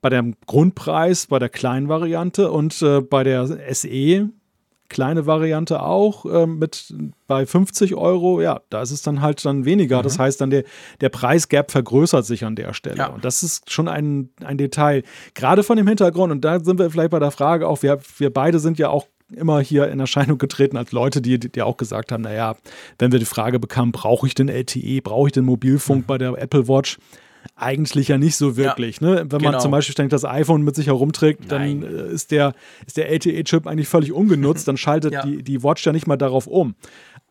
Bei 0.00 0.10
dem 0.10 0.34
Grundpreis, 0.46 1.26
bei 1.26 1.38
der 1.38 1.48
kleinen 1.48 1.88
Variante 1.88 2.50
und 2.50 2.80
äh, 2.82 3.00
bei 3.00 3.24
der 3.24 3.46
SE 3.74 4.30
kleine 4.88 5.26
Variante 5.26 5.82
auch 5.82 6.24
äh, 6.26 6.46
mit 6.46 6.94
bei 7.26 7.46
50 7.46 7.94
Euro, 7.94 8.40
ja, 8.40 8.60
da 8.70 8.82
ist 8.82 8.90
es 8.90 9.02
dann 9.02 9.20
halt 9.20 9.44
dann 9.44 9.64
weniger. 9.64 9.98
Mhm. 9.98 10.02
Das 10.02 10.18
heißt 10.18 10.40
dann, 10.40 10.50
der, 10.50 10.64
der 11.00 11.08
Preisgap 11.08 11.70
vergrößert 11.70 12.24
sich 12.24 12.44
an 12.44 12.56
der 12.56 12.72
Stelle. 12.72 12.96
Ja. 12.96 13.06
Und 13.08 13.24
das 13.24 13.42
ist 13.42 13.70
schon 13.70 13.88
ein, 13.88 14.30
ein 14.44 14.58
Detail. 14.58 15.02
Gerade 15.34 15.62
von 15.62 15.76
dem 15.76 15.86
Hintergrund, 15.86 16.32
und 16.32 16.44
da 16.44 16.60
sind 16.60 16.78
wir 16.78 16.90
vielleicht 16.90 17.10
bei 17.10 17.18
der 17.18 17.30
Frage 17.30 17.68
auch, 17.68 17.82
wir, 17.82 18.00
wir 18.18 18.32
beide 18.32 18.58
sind 18.58 18.78
ja 18.78 18.88
auch 18.88 19.06
immer 19.34 19.60
hier 19.60 19.88
in 19.88 19.98
Erscheinung 19.98 20.38
getreten 20.38 20.76
als 20.76 20.92
Leute, 20.92 21.20
die, 21.20 21.38
die 21.38 21.62
auch 21.62 21.76
gesagt 21.76 22.12
haben, 22.12 22.22
naja, 22.22 22.56
wenn 22.98 23.12
wir 23.12 23.18
die 23.18 23.24
Frage 23.24 23.58
bekamen, 23.58 23.92
brauche 23.92 24.26
ich 24.26 24.34
den 24.34 24.48
LTE, 24.48 25.00
brauche 25.02 25.28
ich 25.28 25.32
den 25.32 25.44
Mobilfunk 25.44 26.02
mhm. 26.02 26.06
bei 26.06 26.18
der 26.18 26.34
Apple 26.40 26.68
Watch? 26.68 26.98
Eigentlich 27.54 28.08
ja 28.08 28.18
nicht 28.18 28.36
so 28.36 28.56
wirklich. 28.56 29.00
Ja, 29.00 29.08
ne? 29.08 29.16
Wenn 29.28 29.38
genau. 29.38 29.52
man 29.52 29.60
zum 29.60 29.70
Beispiel 29.70 29.94
denkt, 29.94 30.12
das 30.12 30.24
iPhone 30.24 30.62
mit 30.62 30.76
sich 30.76 30.86
herumträgt, 30.86 31.48
Nein. 31.48 31.82
dann 31.82 31.94
äh, 31.94 32.12
ist 32.12 32.30
der, 32.30 32.54
ist 32.86 32.96
der 32.96 33.10
LTE-Chip 33.10 33.66
eigentlich 33.66 33.88
völlig 33.88 34.12
ungenutzt, 34.12 34.66
dann 34.68 34.76
schaltet 34.76 35.12
ja. 35.14 35.22
die, 35.24 35.42
die 35.42 35.62
Watch 35.62 35.84
ja 35.86 35.92
nicht 35.92 36.06
mal 36.06 36.16
darauf 36.16 36.46
um. 36.46 36.74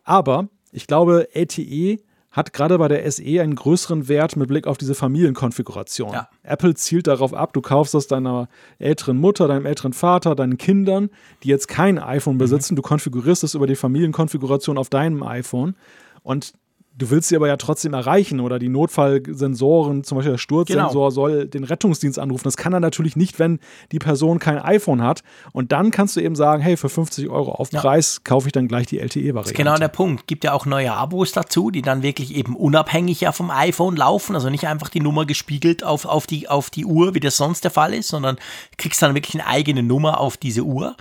Aber 0.04 0.48
ich 0.72 0.86
glaube, 0.86 1.28
LTE 1.34 1.98
hat 2.36 2.52
gerade 2.52 2.76
bei 2.76 2.86
der 2.88 3.10
SE 3.10 3.22
einen 3.22 3.54
größeren 3.54 4.08
Wert 4.08 4.36
mit 4.36 4.48
Blick 4.48 4.66
auf 4.66 4.76
diese 4.76 4.94
Familienkonfiguration. 4.94 6.12
Ja. 6.12 6.28
Apple 6.42 6.74
zielt 6.74 7.06
darauf 7.06 7.32
ab, 7.32 7.54
du 7.54 7.62
kaufst 7.62 7.94
das 7.94 8.08
deiner 8.08 8.48
älteren 8.78 9.16
Mutter, 9.16 9.48
deinem 9.48 9.64
älteren 9.64 9.94
Vater, 9.94 10.34
deinen 10.34 10.58
Kindern, 10.58 11.08
die 11.42 11.48
jetzt 11.48 11.66
kein 11.66 11.98
iPhone 11.98 12.34
mhm. 12.34 12.38
besitzen. 12.38 12.76
Du 12.76 12.82
konfigurierst 12.82 13.42
es 13.42 13.54
über 13.54 13.66
die 13.66 13.74
Familienkonfiguration 13.74 14.76
auf 14.76 14.90
deinem 14.90 15.22
iPhone. 15.22 15.76
Und 16.22 16.52
Du 16.98 17.10
willst 17.10 17.28
sie 17.28 17.36
aber 17.36 17.46
ja 17.46 17.58
trotzdem 17.58 17.92
erreichen 17.92 18.40
oder 18.40 18.58
die 18.58 18.70
Notfallsensoren, 18.70 20.02
zum 20.02 20.16
Beispiel 20.16 20.32
der 20.32 20.38
Sturzsensor, 20.38 20.88
genau. 20.88 21.10
soll 21.10 21.46
den 21.46 21.64
Rettungsdienst 21.64 22.18
anrufen. 22.18 22.44
Das 22.44 22.56
kann 22.56 22.72
er 22.72 22.80
natürlich 22.80 23.16
nicht, 23.16 23.38
wenn 23.38 23.60
die 23.92 23.98
Person 23.98 24.38
kein 24.38 24.58
iPhone 24.58 25.02
hat. 25.02 25.22
Und 25.52 25.72
dann 25.72 25.90
kannst 25.90 26.16
du 26.16 26.20
eben 26.20 26.34
sagen, 26.34 26.62
hey, 26.62 26.78
für 26.78 26.88
50 26.88 27.28
Euro 27.28 27.52
Aufpreis 27.52 28.16
ja. 28.16 28.20
kaufe 28.24 28.48
ich 28.48 28.52
dann 28.52 28.66
gleich 28.66 28.86
die 28.86 28.98
LTE-Variante. 28.98 29.52
Genau 29.52 29.76
der 29.76 29.88
Punkt. 29.88 30.26
Gibt 30.26 30.44
ja 30.44 30.54
auch 30.54 30.64
neue 30.64 30.92
Abos 30.94 31.32
dazu, 31.32 31.70
die 31.70 31.82
dann 31.82 32.02
wirklich 32.02 32.34
eben 32.34 32.56
unabhängig 32.56 33.20
ja 33.20 33.32
vom 33.32 33.50
iPhone 33.50 33.96
laufen. 33.96 34.34
Also 34.34 34.48
nicht 34.48 34.66
einfach 34.66 34.88
die 34.88 35.00
Nummer 35.00 35.26
gespiegelt 35.26 35.84
auf, 35.84 36.06
auf, 36.06 36.26
die, 36.26 36.48
auf 36.48 36.70
die 36.70 36.86
Uhr, 36.86 37.14
wie 37.14 37.20
das 37.20 37.36
sonst 37.36 37.64
der 37.64 37.70
Fall 37.70 37.92
ist, 37.92 38.08
sondern 38.08 38.38
kriegst 38.78 39.02
dann 39.02 39.14
wirklich 39.14 39.34
eine 39.34 39.46
eigene 39.46 39.82
Nummer 39.82 40.18
auf 40.18 40.38
diese 40.38 40.62
Uhr. 40.62 40.96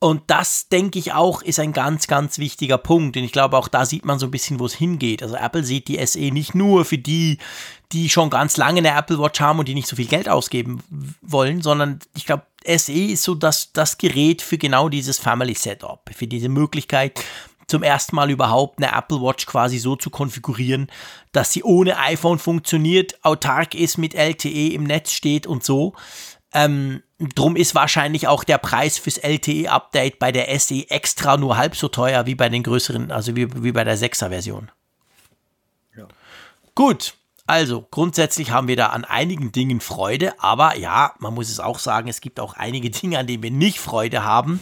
Und 0.00 0.22
das, 0.28 0.68
denke 0.68 0.98
ich 0.98 1.12
auch, 1.12 1.42
ist 1.42 1.58
ein 1.58 1.72
ganz, 1.72 2.06
ganz 2.06 2.38
wichtiger 2.38 2.78
Punkt. 2.78 3.16
Und 3.16 3.24
ich 3.24 3.32
glaube, 3.32 3.56
auch 3.56 3.66
da 3.66 3.84
sieht 3.84 4.04
man 4.04 4.20
so 4.20 4.26
ein 4.26 4.30
bisschen, 4.30 4.60
wo 4.60 4.66
es 4.66 4.74
hingeht. 4.74 5.24
Also 5.24 5.34
Apple 5.34 5.64
sieht 5.64 5.88
die 5.88 6.04
SE 6.06 6.20
nicht 6.30 6.54
nur 6.54 6.84
für 6.84 6.98
die, 6.98 7.38
die 7.90 8.08
schon 8.08 8.30
ganz 8.30 8.56
lange 8.56 8.78
eine 8.78 8.96
Apple 8.96 9.18
Watch 9.18 9.40
haben 9.40 9.58
und 9.58 9.66
die 9.66 9.74
nicht 9.74 9.88
so 9.88 9.96
viel 9.96 10.06
Geld 10.06 10.28
ausgeben 10.28 10.82
wollen, 11.20 11.62
sondern 11.62 11.98
ich 12.16 12.26
glaube, 12.26 12.44
SE 12.64 12.92
ist 12.92 13.24
so 13.24 13.34
das, 13.34 13.72
das 13.72 13.98
Gerät 13.98 14.40
für 14.40 14.58
genau 14.58 14.88
dieses 14.88 15.18
Family 15.18 15.54
Setup, 15.54 16.08
für 16.14 16.28
diese 16.28 16.48
Möglichkeit, 16.48 17.20
zum 17.66 17.82
ersten 17.82 18.16
Mal 18.16 18.30
überhaupt 18.30 18.82
eine 18.82 18.96
Apple 18.96 19.20
Watch 19.20 19.46
quasi 19.46 19.78
so 19.78 19.94
zu 19.94 20.10
konfigurieren, 20.10 20.88
dass 21.32 21.52
sie 21.52 21.62
ohne 21.62 21.98
iPhone 21.98 22.38
funktioniert, 22.38 23.22
autark 23.24 23.74
ist, 23.74 23.98
mit 23.98 24.14
LTE 24.14 24.68
im 24.74 24.84
Netz 24.84 25.12
steht 25.12 25.46
und 25.46 25.64
so. 25.64 25.94
Ähm, 26.52 27.02
drum 27.34 27.56
ist 27.56 27.74
wahrscheinlich 27.74 28.26
auch 28.26 28.44
der 28.44 28.58
Preis 28.58 28.98
fürs 28.98 29.18
LTE-Update 29.18 30.18
bei 30.18 30.32
der 30.32 30.58
SE 30.58 30.88
extra 30.90 31.36
nur 31.36 31.56
halb 31.56 31.76
so 31.76 31.88
teuer 31.88 32.26
wie 32.26 32.34
bei 32.34 32.48
den 32.48 32.62
größeren, 32.62 33.10
also 33.10 33.36
wie, 33.36 33.62
wie 33.62 33.72
bei 33.72 33.84
der 33.84 33.98
6er-Version. 33.98 34.70
Ja. 35.96 36.08
Gut, 36.74 37.14
also 37.46 37.86
grundsätzlich 37.90 38.50
haben 38.50 38.68
wir 38.68 38.76
da 38.76 38.88
an 38.88 39.04
einigen 39.04 39.52
Dingen 39.52 39.80
Freude, 39.80 40.34
aber 40.38 40.76
ja, 40.76 41.14
man 41.18 41.34
muss 41.34 41.50
es 41.50 41.60
auch 41.60 41.78
sagen, 41.78 42.08
es 42.08 42.20
gibt 42.20 42.40
auch 42.40 42.54
einige 42.54 42.90
Dinge, 42.90 43.18
an 43.18 43.26
denen 43.26 43.42
wir 43.42 43.50
nicht 43.50 43.80
Freude 43.80 44.24
haben. 44.24 44.60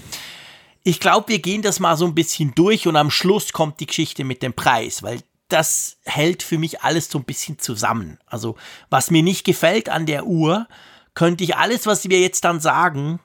Ich 0.83 1.01
glaube, 1.01 1.29
wir 1.29 1.41
gehen 1.41 1.63
das 1.63 1.81
mal 1.81 1.97
so 1.97 2.07
ein 2.07 2.15
bisschen 2.15 2.55
durch 2.55 2.87
und 2.87 2.95
am 2.95 3.11
Schluss 3.11 3.53
kommt 3.53 3.81
die 3.81 3.87
Geschichte 3.87 4.23
mit 4.23 4.41
dem 4.43 4.55
Preis, 4.55 5.03
weil 5.03 5.21
das 5.49 5.99
hält 6.05 6.45
für 6.45 6.59
mich 6.59 6.83
alles 6.83 7.11
so 7.11 7.19
ein 7.19 7.25
bisschen 7.25 7.59
zusammen. 7.59 8.19
Also, 8.27 8.57
was 8.89 9.11
mir 9.11 9.23
nicht 9.23 9.45
gefällt 9.45 9.89
an 9.89 10.07
der 10.07 10.27
Uhr, 10.27 10.69
könnte 11.17 11.43
ich 11.43 11.57
alles, 11.57 11.87
was 11.87 12.09
wir 12.09 12.21
jetzt 12.21 12.45
dann 12.45 12.61
sagen, 12.61 13.19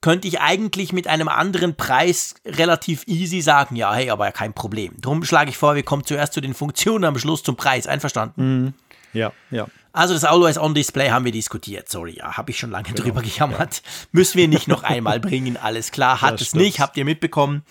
könnte 0.00 0.28
ich 0.28 0.40
eigentlich 0.40 0.92
mit 0.92 1.06
einem 1.06 1.28
anderen 1.28 1.76
Preis 1.76 2.34
relativ 2.44 3.04
easy 3.06 3.40
sagen, 3.40 3.76
ja, 3.76 3.94
hey, 3.94 4.10
aber 4.10 4.30
kein 4.32 4.52
Problem. 4.52 4.94
Darum 5.00 5.24
schlage 5.24 5.50
ich 5.50 5.56
vor, 5.56 5.74
wir 5.74 5.82
kommen 5.84 6.04
zuerst 6.04 6.34
zu 6.34 6.40
den 6.40 6.54
Funktionen, 6.54 7.04
am 7.04 7.18
Schluss 7.18 7.42
zum 7.42 7.56
Preis. 7.56 7.86
Einverstanden? 7.86 8.42
Mhm. 8.42 8.74
Ja, 9.14 9.32
ja. 9.50 9.66
Also 9.92 10.12
das 10.12 10.24
Always-On-Display 10.24 11.10
haben 11.10 11.24
wir 11.24 11.32
diskutiert. 11.32 11.88
Sorry, 11.88 12.16
ja, 12.18 12.36
habe 12.36 12.50
ich 12.50 12.58
schon 12.58 12.70
lange 12.70 12.88
genau. 12.88 13.02
drüber 13.02 13.22
gejammert. 13.22 13.76
Ja. 13.76 13.90
Müssen 14.12 14.36
wir 14.36 14.48
nicht 14.48 14.68
noch 14.68 14.82
einmal 14.82 15.18
bringen, 15.18 15.56
alles 15.56 15.92
klar. 15.92 16.20
Hat 16.20 16.34
das 16.34 16.42
es 16.42 16.48
stimmt. 16.48 16.64
nicht, 16.64 16.80
habt 16.80 16.96
ihr 16.96 17.04
mitbekommen. 17.04 17.62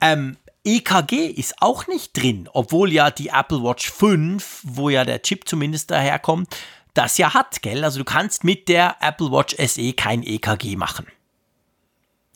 Ähm, 0.00 0.36
EKG 0.64 1.26
ist 1.26 1.54
auch 1.60 1.86
nicht 1.86 2.20
drin, 2.20 2.48
obwohl 2.52 2.92
ja 2.92 3.10
die 3.12 3.28
Apple 3.28 3.62
Watch 3.62 3.90
5, 3.90 4.62
wo 4.64 4.90
ja 4.90 5.04
der 5.04 5.22
Chip 5.22 5.48
zumindest 5.48 5.92
daherkommt, 5.92 6.48
das 6.96 7.18
ja 7.18 7.34
hat, 7.34 7.62
gell? 7.62 7.84
Also 7.84 7.98
du 7.98 8.04
kannst 8.04 8.44
mit 8.44 8.68
der 8.68 8.96
Apple 9.00 9.30
Watch 9.30 9.56
SE 9.58 9.92
kein 9.92 10.22
EKG 10.22 10.76
machen. 10.76 11.06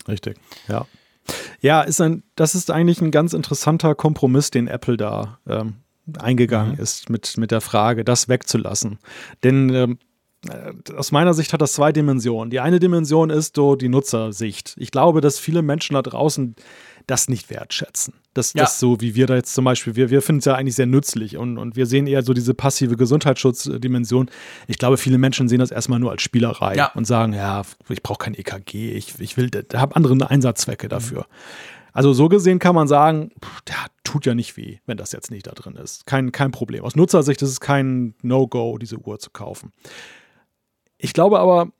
Richtig, 0.08 0.36
ja. 0.68 0.86
Ja, 1.61 1.82
ist 1.82 2.00
ein, 2.00 2.22
das 2.34 2.54
ist 2.54 2.70
eigentlich 2.70 3.00
ein 3.00 3.11
ganz 3.11 3.32
interessanter 3.32 3.94
Kompromiss, 3.94 4.50
den 4.50 4.66
Apple 4.66 4.96
da 4.96 5.38
ähm, 5.46 5.76
eingegangen 6.18 6.74
mhm. 6.74 6.82
ist 6.82 7.11
mit, 7.11 7.36
mit 7.36 7.50
der 7.50 7.61
Frage, 7.61 8.04
das 8.04 8.28
wegzulassen. 8.28 8.98
Denn 9.44 9.72
ähm, 9.72 9.98
äh, 10.48 10.72
aus 10.94 11.12
meiner 11.12 11.34
Sicht 11.34 11.52
hat 11.52 11.61
das 11.61 11.74
zwei 11.74 11.92
Dimensionen. 11.92 12.50
Die 12.50 12.61
eine 12.61 12.80
Dimension 12.80 13.30
ist 13.30 13.56
so 13.56 13.76
die 13.76 13.88
Nutzersicht. 13.88 14.74
Ich 14.78 14.90
glaube, 14.90 15.20
dass 15.20 15.38
viele 15.38 15.62
Menschen 15.62 15.94
da 15.94 16.02
draußen 16.02 16.56
das 17.07 17.28
nicht 17.28 17.51
wertschätzen. 17.51 18.14
Das, 18.34 18.53
ja. 18.53 18.62
das 18.62 18.78
so, 18.78 19.01
wie 19.01 19.14
wir 19.14 19.26
da 19.26 19.34
jetzt 19.34 19.55
zum 19.55 19.64
Beispiel, 19.64 19.96
wir, 19.96 20.11
wir 20.11 20.22
finden 20.22 20.38
es 20.38 20.44
ja 20.44 20.55
eigentlich 20.55 20.76
sehr 20.76 20.86
nützlich 20.86 21.36
und, 21.36 21.59
und 21.59 21.74
wir 21.76 21.86
sehen 21.86 22.07
eher 22.07 22.22
so 22.22 22.32
diese 22.32 22.55
passive 22.55 22.96
Gesundheitsschutzdimension. 22.96 24.30
Ich 24.68 24.78
glaube, 24.78 24.96
viele 24.96 25.18
Menschen 25.18 25.48
sehen 25.48 25.59
das 25.59 25.70
erstmal 25.70 25.98
nur 25.98 26.12
als 26.12 26.22
Spielerei 26.22 26.76
ja. 26.76 26.92
und 26.94 27.07
sagen, 27.07 27.32
ja, 27.32 27.62
ich 27.88 28.03
brauche 28.03 28.18
kein 28.18 28.34
EKG, 28.34 28.92
ich, 28.92 29.18
ich 29.18 29.36
will, 29.36 29.51
habe 29.74 29.96
andere 29.96 30.30
Einsatzzwecke 30.30 30.86
mhm. 30.86 30.90
dafür. 30.90 31.26
Also 31.92 32.12
so 32.12 32.28
gesehen 32.28 32.61
kann 32.61 32.74
man 32.74 32.86
sagen, 32.86 33.32
der 33.66 33.76
tut 34.05 34.26
ja 34.26 34.34
nicht 34.34 34.57
weh, 34.57 34.78
wenn 34.86 34.96
das 34.96 35.12
jetzt 35.12 35.30
nicht 35.30 35.46
da 35.46 35.53
drin 35.53 35.76
ist. 35.76 36.07
Kein, 36.07 36.30
kein 36.30 36.53
Problem. 36.53 36.84
Aus 36.84 36.94
Nutzersicht 36.94 37.42
ist 37.42 37.51
es 37.51 37.61
kein 37.61 38.14
No-Go, 38.22 38.78
diese 38.78 38.98
Uhr 38.98 39.18
zu 39.18 39.30
kaufen. 39.30 39.72
Ich 40.98 41.12
glaube 41.12 41.40
aber, 41.40 41.72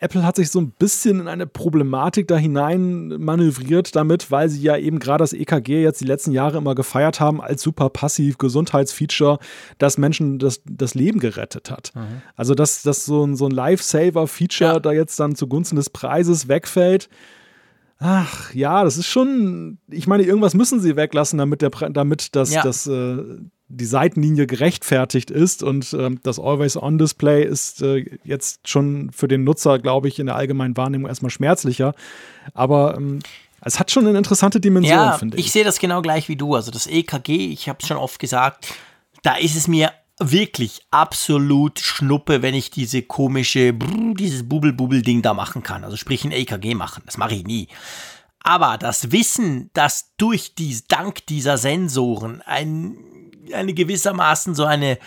Apple 0.00 0.24
hat 0.24 0.36
sich 0.36 0.50
so 0.50 0.60
ein 0.60 0.70
bisschen 0.70 1.20
in 1.20 1.28
eine 1.28 1.46
Problematik 1.46 2.26
da 2.26 2.36
hinein 2.36 3.08
manövriert 3.18 3.94
damit, 3.94 4.30
weil 4.30 4.48
sie 4.48 4.62
ja 4.62 4.76
eben 4.76 4.98
gerade 4.98 5.22
das 5.22 5.34
EKG 5.34 5.82
jetzt 5.82 6.00
die 6.00 6.06
letzten 6.06 6.32
Jahre 6.32 6.58
immer 6.58 6.74
gefeiert 6.74 7.20
haben 7.20 7.42
als 7.42 7.62
super 7.62 7.90
passiv 7.90 8.38
Gesundheitsfeature, 8.38 9.38
das 9.78 9.98
Menschen 9.98 10.38
das, 10.38 10.62
das 10.64 10.94
Leben 10.94 11.20
gerettet 11.20 11.70
hat. 11.70 11.92
Mhm. 11.94 12.22
Also, 12.34 12.54
dass, 12.54 12.82
dass 12.82 13.04
so 13.04 13.24
ein, 13.24 13.36
so 13.36 13.46
ein 13.46 13.52
Lifesaver-Feature 13.52 14.72
ja. 14.72 14.80
da 14.80 14.92
jetzt 14.92 15.20
dann 15.20 15.34
zugunsten 15.34 15.76
des 15.76 15.90
Preises 15.90 16.48
wegfällt. 16.48 17.08
Ach 18.02 18.54
ja, 18.54 18.82
das 18.82 18.96
ist 18.96 19.08
schon, 19.08 19.78
ich 19.90 20.06
meine, 20.06 20.22
irgendwas 20.22 20.54
müssen 20.54 20.80
sie 20.80 20.96
weglassen, 20.96 21.38
damit, 21.38 21.60
der, 21.60 21.68
damit 21.68 22.34
das, 22.34 22.50
ja. 22.50 22.62
das 22.62 22.86
äh, 22.86 23.18
die 23.68 23.84
Seitenlinie 23.84 24.46
gerechtfertigt 24.46 25.30
ist 25.30 25.62
und 25.62 25.92
ähm, 25.92 26.18
das 26.22 26.38
Always-On-Display 26.38 27.44
ist 27.44 27.82
äh, 27.82 28.18
jetzt 28.24 28.68
schon 28.68 29.10
für 29.12 29.28
den 29.28 29.44
Nutzer, 29.44 29.78
glaube 29.78 30.08
ich, 30.08 30.18
in 30.18 30.26
der 30.26 30.36
allgemeinen 30.36 30.78
Wahrnehmung 30.78 31.08
erstmal 31.08 31.30
schmerzlicher. 31.30 31.94
Aber 32.54 32.96
ähm, 32.96 33.18
es 33.60 33.78
hat 33.78 33.90
schon 33.90 34.06
eine 34.06 34.16
interessante 34.16 34.60
Dimension, 34.60 34.96
ja, 34.96 35.12
finde 35.12 35.36
ich. 35.36 35.46
Ich 35.46 35.52
sehe 35.52 35.64
das 35.64 35.78
genau 35.78 36.00
gleich 36.00 36.28
wie 36.30 36.36
du. 36.36 36.54
Also 36.54 36.70
das 36.70 36.86
EKG, 36.86 37.52
ich 37.52 37.68
habe 37.68 37.80
es 37.82 37.86
schon 37.86 37.98
oft 37.98 38.18
gesagt, 38.18 38.72
da 39.22 39.34
ist 39.34 39.56
es 39.56 39.68
mir 39.68 39.92
wirklich 40.20 40.82
absolut 40.90 41.80
Schnuppe, 41.80 42.42
wenn 42.42 42.54
ich 42.54 42.70
diese 42.70 43.02
komische, 43.02 43.72
dieses 43.74 44.48
Bubel-Bubel-Ding 44.48 45.22
da 45.22 45.34
machen 45.34 45.62
kann. 45.62 45.84
Also 45.84 45.96
sprich 45.96 46.24
ein 46.24 46.32
EKG 46.32 46.74
machen. 46.74 47.02
Das 47.06 47.16
mache 47.16 47.34
ich 47.34 47.44
nie. 47.44 47.68
Aber 48.42 48.78
das 48.78 49.12
Wissen, 49.12 49.70
dass 49.74 50.14
durch 50.16 50.54
dies, 50.54 50.86
dank 50.86 51.26
dieser 51.26 51.58
Sensoren 51.58 52.42
ein 52.42 52.96
eine 53.52 53.74
gewissermaßen 53.74 54.54
so 54.54 54.64
eine 54.64 54.98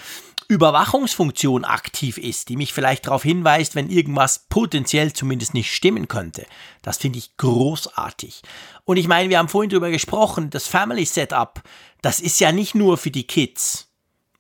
Überwachungsfunktion 0.50 1.64
aktiv 1.64 2.18
ist, 2.18 2.50
die 2.50 2.58
mich 2.58 2.74
vielleicht 2.74 3.08
darauf 3.08 3.24
hinweist, 3.24 3.76
wenn 3.76 3.90
irgendwas 3.90 4.46
potenziell 4.50 5.14
zumindest 5.14 5.54
nicht 5.54 5.74
stimmen 5.74 6.08
könnte. 6.08 6.46
Das 6.82 6.98
finde 6.98 7.20
ich 7.20 7.38
großartig. 7.38 8.42
Und 8.84 8.98
ich 8.98 9.08
meine, 9.08 9.30
wir 9.30 9.40
haben 9.40 9.48
vorhin 9.48 9.70
darüber 9.70 9.90
gesprochen, 9.90 10.50
das 10.50 10.68
Family 10.68 11.06
Setup, 11.06 11.64
das 12.02 12.20
ist 12.20 12.40
ja 12.40 12.52
nicht 12.52 12.76
nur 12.76 12.98
für 12.98 13.12
die 13.12 13.26
Kids, 13.26 13.90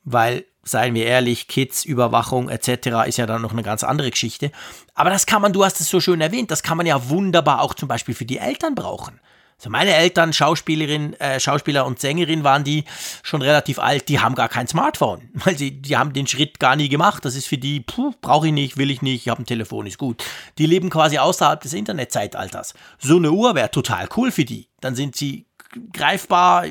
weil, 0.03 0.45
seien 0.64 0.93
wir 0.95 1.05
ehrlich, 1.05 1.47
Kids, 1.47 1.86
Überwachung 1.86 2.49
etc. 2.49 3.07
ist 3.07 3.18
ja 3.18 3.26
dann 3.26 3.41
noch 3.41 3.51
eine 3.51 3.64
ganz 3.64 3.84
andere 3.84 4.11
Geschichte. 4.11 4.51
Aber 4.95 5.09
das 5.09 5.26
kann 5.26 5.41
man, 5.41 5.53
du 5.53 5.64
hast 5.64 5.82
es 5.82 5.89
so 5.89 5.99
schön 5.99 6.22
erwähnt, 6.22 6.51
das 6.51 6.64
kann 6.64 6.78
man 6.78 6.86
ja 6.86 7.09
wunderbar 7.09 7.61
auch 7.61 7.74
zum 7.74 7.88
Beispiel 7.88 8.16
für 8.16 8.26
die 8.26 8.38
Eltern 8.38 8.76
brauchen. 8.76 9.20
Also 9.64 9.70
meine 9.70 9.93
Eltern, 9.93 10.34
Schauspielerin, 10.34 11.14
äh, 11.22 11.39
Schauspieler 11.39 11.86
und 11.86 11.99
Sängerin 11.99 12.43
waren 12.43 12.66
die 12.66 12.84
schon 13.22 13.41
relativ 13.41 13.80
alt, 13.80 14.09
die 14.09 14.20
haben 14.20 14.36
gar 14.36 14.49
kein 14.49 14.68
Smartphone, 14.68 15.30
weil 15.34 15.57
sie, 15.57 15.82
die 15.82 15.95
haben 15.95 16.11
den 16.11 16.28
Schritt 16.28 16.59
gar 16.59 16.76
nie 16.76 16.89
gemacht. 16.89 17.24
Das 17.24 17.36
ist 17.36 17.47
für 17.47 17.57
die, 17.57 17.80
brauche 17.80 18.47
ich 18.47 18.53
nicht, 18.53 18.78
will 18.78 18.91
ich 18.91 19.01
nicht, 19.01 19.22
ich 19.22 19.30
habe 19.30 19.41
ein 19.41 19.45
Telefon, 19.45 19.86
ist 19.86 19.97
gut. 19.97 20.24
Die 20.57 20.66
leben 20.66 20.89
quasi 20.89 21.18
außerhalb 21.18 21.61
des 21.61 21.74
Internetzeitalters. 21.74 22.74
So 22.99 23.18
eine 23.18 23.32
Uhr 23.32 23.55
wäre 23.55 23.72
total 23.72 24.09
cool 24.18 24.32
für 24.32 24.43
die. 24.43 24.68
Dann 24.82 24.95
sind 24.95 25.16
sie 25.16 25.45
greifbar, 25.93 26.66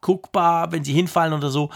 guckbar, 0.00 0.70
wenn 0.70 0.84
sie 0.84 0.92
hinfallen 0.92 1.32
oder 1.32 1.50
so. 1.50 1.70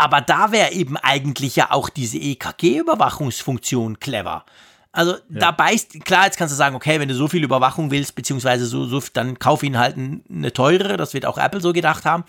Aber 0.00 0.22
da 0.22 0.50
wäre 0.50 0.72
eben 0.72 0.96
eigentlich 0.96 1.56
ja 1.56 1.72
auch 1.72 1.90
diese 1.90 2.16
EKG-Überwachungsfunktion 2.16 4.00
clever. 4.00 4.46
Also 4.92 5.12
ja. 5.12 5.18
da 5.28 5.50
beißt, 5.50 6.02
klar, 6.06 6.24
jetzt 6.24 6.38
kannst 6.38 6.52
du 6.52 6.56
sagen, 6.56 6.74
okay, 6.74 6.98
wenn 6.98 7.08
du 7.10 7.14
so 7.14 7.28
viel 7.28 7.44
Überwachung 7.44 7.90
willst, 7.90 8.14
beziehungsweise 8.14 8.64
so, 8.64 8.86
so 8.86 9.02
dann 9.12 9.38
kauf 9.38 9.62
ihn 9.62 9.76
halt 9.76 9.96
eine 9.98 10.52
teurere, 10.54 10.96
das 10.96 11.12
wird 11.12 11.26
auch 11.26 11.36
Apple 11.36 11.60
so 11.60 11.74
gedacht 11.74 12.06
haben. 12.06 12.24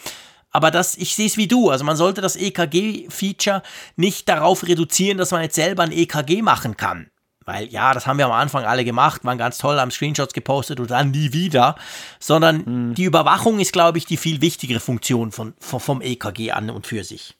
Aber 0.51 0.69
das, 0.69 0.97
ich 0.97 1.15
sehe 1.15 1.27
es 1.27 1.37
wie 1.37 1.47
du. 1.47 1.69
Also 1.69 1.85
man 1.85 1.95
sollte 1.95 2.19
das 2.19 2.35
EKG-Feature 2.35 3.63
nicht 3.95 4.27
darauf 4.27 4.67
reduzieren, 4.67 5.17
dass 5.17 5.31
man 5.31 5.41
jetzt 5.41 5.55
selber 5.55 5.83
ein 5.83 5.93
EKG 5.93 6.41
machen 6.41 6.75
kann. 6.75 7.09
Weil 7.45 7.69
ja, 7.69 7.93
das 7.93 8.05
haben 8.05 8.17
wir 8.17 8.25
am 8.25 8.33
Anfang 8.33 8.65
alle 8.65 8.83
gemacht, 8.83 9.23
waren 9.23 9.37
ganz 9.37 9.57
toll, 9.59 9.79
haben 9.79 9.91
Screenshots 9.91 10.33
gepostet 10.33 10.81
und 10.81 10.91
dann 10.91 11.11
nie 11.11 11.31
wieder. 11.31 11.75
Sondern 12.19 12.89
mhm. 12.89 12.95
die 12.95 13.05
Überwachung 13.05 13.61
ist, 13.61 13.71
glaube 13.71 13.97
ich, 13.97 14.05
die 14.05 14.17
viel 14.17 14.41
wichtigere 14.41 14.81
Funktion 14.81 15.31
von, 15.31 15.53
von, 15.57 15.79
vom 15.79 16.01
EKG 16.01 16.51
an 16.51 16.69
und 16.69 16.85
für 16.85 17.05
sich. 17.05 17.37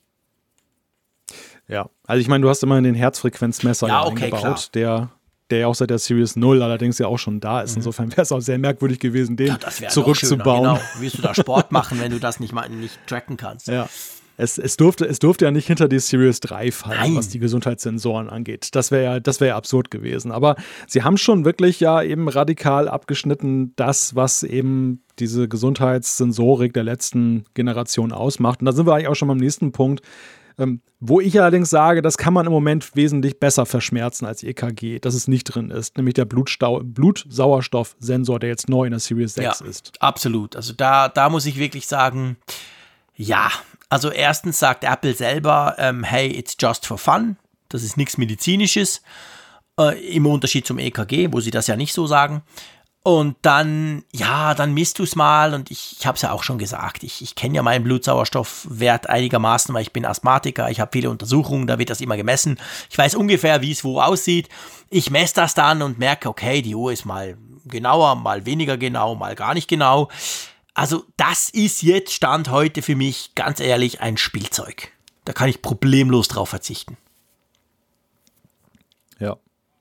Ja, 1.72 1.88
also 2.06 2.20
ich 2.20 2.28
meine, 2.28 2.42
du 2.42 2.48
hast 2.48 2.62
immer 2.62 2.80
den 2.80 2.94
Herzfrequenzmesser 2.94 3.88
ja, 3.88 4.04
okay, 4.04 4.24
eingebaut, 4.24 4.42
klar. 4.42 4.58
der 4.74 5.10
der 5.52 5.60
ja 5.60 5.66
auch 5.66 5.74
seit 5.74 5.90
der 5.90 5.98
Series 5.98 6.34
0 6.34 6.62
allerdings 6.62 6.98
ja 6.98 7.06
auch 7.06 7.18
schon 7.18 7.38
da 7.38 7.60
ist. 7.60 7.72
Mhm. 7.72 7.80
Insofern 7.80 8.10
wäre 8.10 8.22
es 8.22 8.32
auch 8.32 8.40
sehr 8.40 8.58
merkwürdig 8.58 8.98
gewesen, 8.98 9.36
den 9.36 9.48
ja, 9.48 9.88
zurückzubauen. 9.88 10.62
Genau. 10.62 10.80
Willst 10.98 11.18
du 11.18 11.22
da 11.22 11.34
Sport 11.34 11.72
machen, 11.72 12.00
wenn 12.00 12.10
du 12.10 12.18
das 12.18 12.40
nicht 12.40 12.54
mal 12.54 12.68
nicht 12.70 12.98
tracken 13.06 13.36
kannst? 13.36 13.68
Ja. 13.68 13.86
Es, 14.38 14.56
es, 14.56 14.78
durfte, 14.78 15.04
es 15.04 15.18
durfte 15.18 15.44
ja 15.44 15.50
nicht 15.50 15.66
hinter 15.66 15.88
die 15.88 15.98
Series 15.98 16.40
3 16.40 16.72
fallen, 16.72 16.98
Nein. 16.98 17.16
was 17.16 17.28
die 17.28 17.38
Gesundheitssensoren 17.38 18.30
angeht. 18.30 18.74
Das 18.74 18.90
wäre 18.90 19.04
ja, 19.04 19.20
das 19.20 19.40
ja 19.40 19.54
absurd 19.54 19.90
gewesen. 19.90 20.32
Aber 20.32 20.56
sie 20.86 21.02
haben 21.02 21.18
schon 21.18 21.44
wirklich 21.44 21.80
ja 21.80 22.02
eben 22.02 22.28
radikal 22.28 22.88
abgeschnitten, 22.88 23.74
das, 23.76 24.16
was 24.16 24.42
eben 24.42 25.02
diese 25.18 25.48
Gesundheitssensorik 25.48 26.72
der 26.72 26.82
letzten 26.82 27.44
Generation 27.52 28.10
ausmacht. 28.10 28.60
Und 28.60 28.66
da 28.66 28.72
sind 28.72 28.86
wir 28.86 28.94
eigentlich 28.94 29.08
auch 29.08 29.16
schon 29.16 29.28
beim 29.28 29.36
nächsten 29.36 29.70
Punkt. 29.70 30.00
Ähm, 30.58 30.80
wo 31.00 31.20
ich 31.20 31.40
allerdings 31.40 31.70
sage, 31.70 32.00
das 32.00 32.16
kann 32.16 32.32
man 32.32 32.46
im 32.46 32.52
Moment 32.52 32.94
wesentlich 32.94 33.40
besser 33.40 33.66
verschmerzen 33.66 34.24
als 34.24 34.42
EKG, 34.42 35.00
dass 35.00 35.14
es 35.14 35.26
nicht 35.26 35.44
drin 35.44 35.70
ist, 35.70 35.96
nämlich 35.96 36.14
der 36.14 36.26
Blutsauerstoffsensor, 36.26 38.38
der 38.38 38.50
jetzt 38.50 38.68
neu 38.68 38.84
in 38.84 38.92
der 38.92 39.00
Series 39.00 39.34
6 39.34 39.60
ja, 39.60 39.66
ist. 39.66 39.92
Absolut. 40.00 40.54
Also 40.54 40.72
da, 40.72 41.08
da 41.08 41.28
muss 41.28 41.46
ich 41.46 41.58
wirklich 41.58 41.86
sagen, 41.86 42.36
ja. 43.16 43.50
Also 43.88 44.10
erstens 44.10 44.58
sagt 44.58 44.84
Apple 44.84 45.14
selber, 45.14 45.74
ähm, 45.78 46.04
hey, 46.04 46.28
it's 46.28 46.56
just 46.58 46.86
for 46.86 46.98
fun. 46.98 47.36
Das 47.68 47.82
ist 47.82 47.96
nichts 47.96 48.16
Medizinisches. 48.16 49.02
Äh, 49.78 50.14
Im 50.14 50.26
Unterschied 50.26 50.66
zum 50.66 50.78
EKG, 50.78 51.32
wo 51.32 51.40
sie 51.40 51.50
das 51.50 51.66
ja 51.66 51.76
nicht 51.76 51.94
so 51.94 52.06
sagen. 52.06 52.42
Und 53.04 53.36
dann, 53.42 54.04
ja, 54.12 54.54
dann 54.54 54.74
misst 54.74 55.00
du 55.00 55.02
es 55.02 55.16
mal 55.16 55.54
und 55.54 55.72
ich, 55.72 55.96
ich 55.98 56.06
habe 56.06 56.14
es 56.14 56.22
ja 56.22 56.30
auch 56.30 56.44
schon 56.44 56.58
gesagt, 56.58 57.02
ich, 57.02 57.20
ich 57.20 57.34
kenne 57.34 57.56
ja 57.56 57.62
meinen 57.62 57.82
Blutsauerstoffwert 57.82 59.08
einigermaßen, 59.08 59.74
weil 59.74 59.82
ich 59.82 59.92
bin 59.92 60.04
Asthmatiker, 60.04 60.70
ich 60.70 60.78
habe 60.78 60.92
viele 60.92 61.10
Untersuchungen, 61.10 61.66
da 61.66 61.80
wird 61.80 61.90
das 61.90 62.00
immer 62.00 62.16
gemessen. 62.16 62.60
Ich 62.90 62.96
weiß 62.96 63.16
ungefähr, 63.16 63.60
wie 63.60 63.72
es 63.72 63.82
wo 63.82 64.00
aussieht. 64.00 64.48
Ich 64.88 65.10
messe 65.10 65.34
das 65.34 65.54
dann 65.54 65.82
und 65.82 65.98
merke, 65.98 66.28
okay, 66.28 66.62
die 66.62 66.76
Uhr 66.76 66.92
ist 66.92 67.04
mal 67.04 67.36
genauer, 67.64 68.14
mal 68.14 68.46
weniger 68.46 68.76
genau, 68.76 69.16
mal 69.16 69.34
gar 69.34 69.54
nicht 69.54 69.66
genau. 69.66 70.08
Also 70.74 71.04
das 71.16 71.48
ist 71.48 71.82
jetzt 71.82 72.12
Stand 72.12 72.50
heute 72.50 72.82
für 72.82 72.94
mich, 72.94 73.34
ganz 73.34 73.58
ehrlich, 73.58 74.00
ein 74.00 74.16
Spielzeug. 74.16 74.92
Da 75.24 75.32
kann 75.32 75.48
ich 75.48 75.60
problemlos 75.60 76.28
drauf 76.28 76.50
verzichten. 76.50 76.96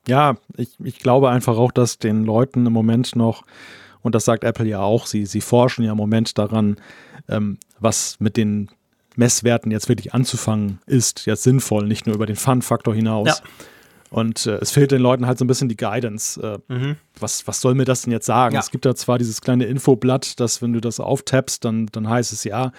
Ja, 0.07 0.37
ich, 0.57 0.71
ich 0.83 0.99
glaube 0.99 1.29
einfach 1.29 1.57
auch, 1.57 1.71
dass 1.71 1.99
den 1.99 2.23
Leuten 2.23 2.65
im 2.65 2.73
Moment 2.73 3.15
noch, 3.15 3.43
und 4.01 4.15
das 4.15 4.25
sagt 4.25 4.43
Apple 4.43 4.65
ja 4.65 4.79
auch, 4.79 5.05
sie, 5.05 5.25
sie 5.25 5.41
forschen 5.41 5.83
ja 5.83 5.91
im 5.91 5.97
Moment 5.97 6.37
daran, 6.37 6.77
ähm, 7.29 7.57
was 7.79 8.19
mit 8.19 8.37
den 8.37 8.69
Messwerten 9.15 9.71
jetzt 9.71 9.89
wirklich 9.89 10.13
anzufangen 10.13 10.79
ist, 10.85 11.25
jetzt 11.25 11.43
sinnvoll, 11.43 11.87
nicht 11.87 12.07
nur 12.07 12.15
über 12.15 12.25
den 12.25 12.35
Fun-Faktor 12.35 12.95
hinaus. 12.95 13.27
Ja. 13.27 13.35
Und 14.11 14.45
äh, 14.45 14.57
es 14.57 14.71
fehlt 14.71 14.91
den 14.91 15.01
Leuten 15.01 15.25
halt 15.25 15.37
so 15.37 15.45
ein 15.45 15.47
bisschen 15.47 15.69
die 15.69 15.77
Guidance. 15.77 16.59
Äh, 16.69 16.73
mhm. 16.73 16.97
was, 17.17 17.47
was 17.47 17.61
soll 17.61 17.75
mir 17.75 17.85
das 17.85 18.01
denn 18.01 18.11
jetzt 18.11 18.25
sagen? 18.25 18.55
Ja. 18.55 18.59
Es 18.59 18.69
gibt 18.69 18.83
da 18.85 18.93
zwar 18.93 19.17
dieses 19.17 19.39
kleine 19.39 19.63
Infoblatt, 19.65 20.37
dass 20.41 20.61
wenn 20.61 20.73
du 20.73 20.81
das 20.81 20.99
auftappst, 20.99 21.63
dann, 21.63 21.85
dann 21.93 22.09
heißt 22.09 22.33
es 22.33 22.43
ja, 22.43 22.73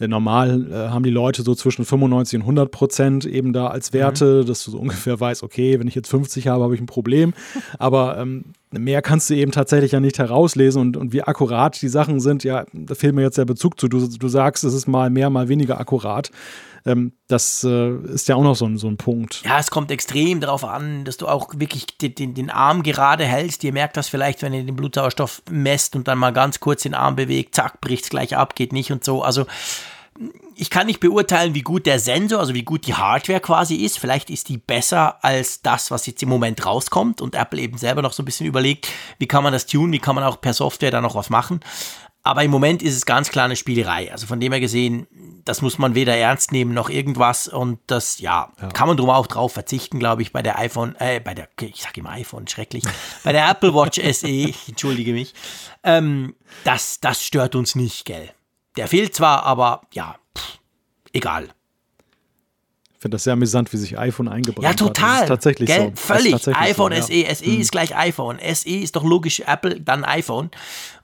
äh, 0.00 0.08
normal 0.08 0.66
äh, 0.72 0.74
haben 0.88 1.02
die 1.02 1.10
Leute 1.10 1.42
so 1.42 1.54
zwischen 1.54 1.84
95 1.84 2.38
und 2.38 2.42
100 2.42 2.70
Prozent 2.70 3.26
eben 3.26 3.52
da 3.52 3.66
als 3.66 3.92
Werte, 3.92 4.40
mhm. 4.42 4.46
dass 4.46 4.64
du 4.64 4.70
so 4.70 4.78
ungefähr 4.78 5.20
weißt, 5.20 5.42
okay, 5.42 5.78
wenn 5.78 5.88
ich 5.88 5.94
jetzt 5.94 6.08
50 6.08 6.48
habe, 6.48 6.64
habe 6.64 6.74
ich 6.74 6.80
ein 6.80 6.86
Problem. 6.86 7.34
Aber 7.78 8.16
ähm, 8.16 8.46
mehr 8.70 9.02
kannst 9.02 9.28
du 9.28 9.34
eben 9.34 9.52
tatsächlich 9.52 9.92
ja 9.92 10.00
nicht 10.00 10.18
herauslesen 10.18 10.80
und, 10.80 10.96
und 10.96 11.12
wie 11.12 11.22
akkurat 11.22 11.80
die 11.82 11.88
Sachen 11.88 12.18
sind, 12.20 12.44
ja, 12.44 12.64
da 12.72 12.94
fehlt 12.94 13.14
mir 13.14 13.22
jetzt 13.22 13.36
der 13.36 13.44
Bezug 13.44 13.78
zu. 13.78 13.88
Du, 13.88 14.08
du 14.08 14.28
sagst, 14.28 14.64
es 14.64 14.72
ist 14.72 14.88
mal 14.88 15.10
mehr, 15.10 15.28
mal 15.28 15.48
weniger 15.48 15.78
akkurat. 15.78 16.30
Ähm, 16.86 17.12
das 17.26 17.64
äh, 17.64 17.96
ist 18.12 18.28
ja 18.28 18.36
auch 18.36 18.42
noch 18.42 18.54
so 18.54 18.66
ein, 18.66 18.78
so 18.78 18.88
ein 18.88 18.96
Punkt. 18.96 19.42
Ja, 19.44 19.58
es 19.58 19.70
kommt 19.70 19.90
extrem 19.90 20.40
darauf 20.40 20.64
an, 20.64 21.04
dass 21.04 21.16
du 21.16 21.26
auch 21.26 21.48
wirklich 21.56 21.86
den, 21.98 22.34
den, 22.34 22.50
Arm 22.50 22.82
gerade 22.82 23.24
hältst. 23.24 23.64
Ihr 23.64 23.72
merkt 23.72 23.96
das 23.96 24.08
vielleicht, 24.08 24.42
wenn 24.42 24.54
ihr 24.54 24.64
den 24.64 24.76
Blutsauerstoff 24.76 25.42
messt 25.50 25.96
und 25.96 26.08
dann 26.08 26.18
mal 26.18 26.32
ganz 26.32 26.60
kurz 26.60 26.82
den 26.82 26.94
Arm 26.94 27.16
bewegt, 27.16 27.54
zack, 27.54 27.80
bricht 27.80 28.04
es 28.04 28.10
gleich 28.10 28.36
ab, 28.36 28.54
geht 28.54 28.72
nicht 28.72 28.92
und 28.92 29.04
so. 29.04 29.22
Also 29.22 29.46
ich 30.54 30.70
kann 30.70 30.86
nicht 30.86 30.98
beurteilen, 30.98 31.54
wie 31.54 31.62
gut 31.62 31.86
der 31.86 32.00
Sensor, 32.00 32.40
also 32.40 32.54
wie 32.54 32.64
gut 32.64 32.86
die 32.86 32.94
Hardware 32.94 33.40
quasi 33.40 33.76
ist. 33.76 33.98
Vielleicht 33.98 34.30
ist 34.30 34.48
die 34.48 34.58
besser 34.58 35.22
als 35.24 35.62
das, 35.62 35.90
was 35.90 36.06
jetzt 36.06 36.22
im 36.22 36.28
Moment 36.28 36.66
rauskommt 36.66 37.20
und 37.20 37.36
Apple 37.36 37.60
eben 37.60 37.78
selber 37.78 38.02
noch 38.02 38.12
so 38.12 38.22
ein 38.22 38.26
bisschen 38.26 38.46
überlegt, 38.46 38.88
wie 39.18 39.28
kann 39.28 39.44
man 39.44 39.52
das 39.52 39.66
tunen, 39.66 39.92
wie 39.92 40.00
kann 40.00 40.16
man 40.16 40.24
auch 40.24 40.40
per 40.40 40.54
Software 40.54 40.90
da 40.90 41.00
noch 41.00 41.14
was 41.14 41.30
machen. 41.30 41.60
Aber 42.22 42.44
im 42.44 42.50
Moment 42.50 42.82
ist 42.82 42.94
es 42.94 43.06
ganz 43.06 43.30
klar 43.30 43.46
eine 43.46 43.56
Spielerei. 43.56 44.12
Also 44.12 44.26
von 44.26 44.40
dem 44.40 44.52
her 44.52 44.60
gesehen, 44.60 45.06
das 45.44 45.62
muss 45.62 45.78
man 45.78 45.94
weder 45.94 46.16
ernst 46.16 46.52
nehmen 46.52 46.74
noch 46.74 46.90
irgendwas. 46.90 47.48
Und 47.48 47.80
das, 47.86 48.18
ja, 48.18 48.52
ja. 48.60 48.68
kann 48.68 48.88
man 48.88 48.96
drum 48.96 49.10
auch 49.10 49.26
drauf 49.26 49.52
verzichten, 49.52 49.98
glaube 49.98 50.22
ich, 50.22 50.32
bei 50.32 50.42
der 50.42 50.58
iPhone, 50.58 50.94
äh, 50.98 51.20
bei 51.20 51.34
der, 51.34 51.48
ich 51.60 51.82
sage 51.82 52.00
immer 52.00 52.10
iPhone, 52.10 52.46
schrecklich, 52.48 52.84
bei 53.24 53.32
der 53.32 53.48
Apple 53.48 53.74
Watch 53.74 53.98
SE, 54.12 54.28
ich 54.28 54.68
entschuldige 54.68 55.12
mich. 55.12 55.32
Ähm, 55.84 56.34
das, 56.64 57.00
das 57.00 57.24
stört 57.24 57.54
uns 57.54 57.74
nicht, 57.74 58.04
gell. 58.04 58.30
Der 58.76 58.88
fehlt 58.88 59.14
zwar, 59.14 59.44
aber 59.44 59.82
ja, 59.92 60.16
pff, 60.36 60.58
egal. 61.12 61.48
Ich 62.98 63.02
finde 63.02 63.14
das 63.14 63.22
sehr 63.22 63.34
amüsant, 63.34 63.72
wie 63.72 63.76
sich 63.76 63.96
iPhone 63.96 64.26
eingebracht 64.26 64.66
hat. 64.66 64.80
Ja, 64.80 64.86
total. 64.86 65.12
Das 65.12 65.22
ist 65.22 65.28
tatsächlich 65.28 65.68
Gell? 65.68 65.92
so. 65.94 66.02
Völlig. 66.02 66.32
Tatsächlich 66.32 66.68
iPhone 66.70 66.92
so, 66.96 67.02
SE. 67.02 67.14
Ja. 67.14 67.32
SE 67.32 67.48
mhm. 67.48 67.60
ist 67.60 67.70
gleich 67.70 67.96
iPhone. 67.96 68.38
SE 68.52 68.68
ist 68.68 68.96
doch 68.96 69.04
logisch 69.04 69.38
Apple, 69.46 69.80
dann 69.80 70.04
iPhone. 70.04 70.50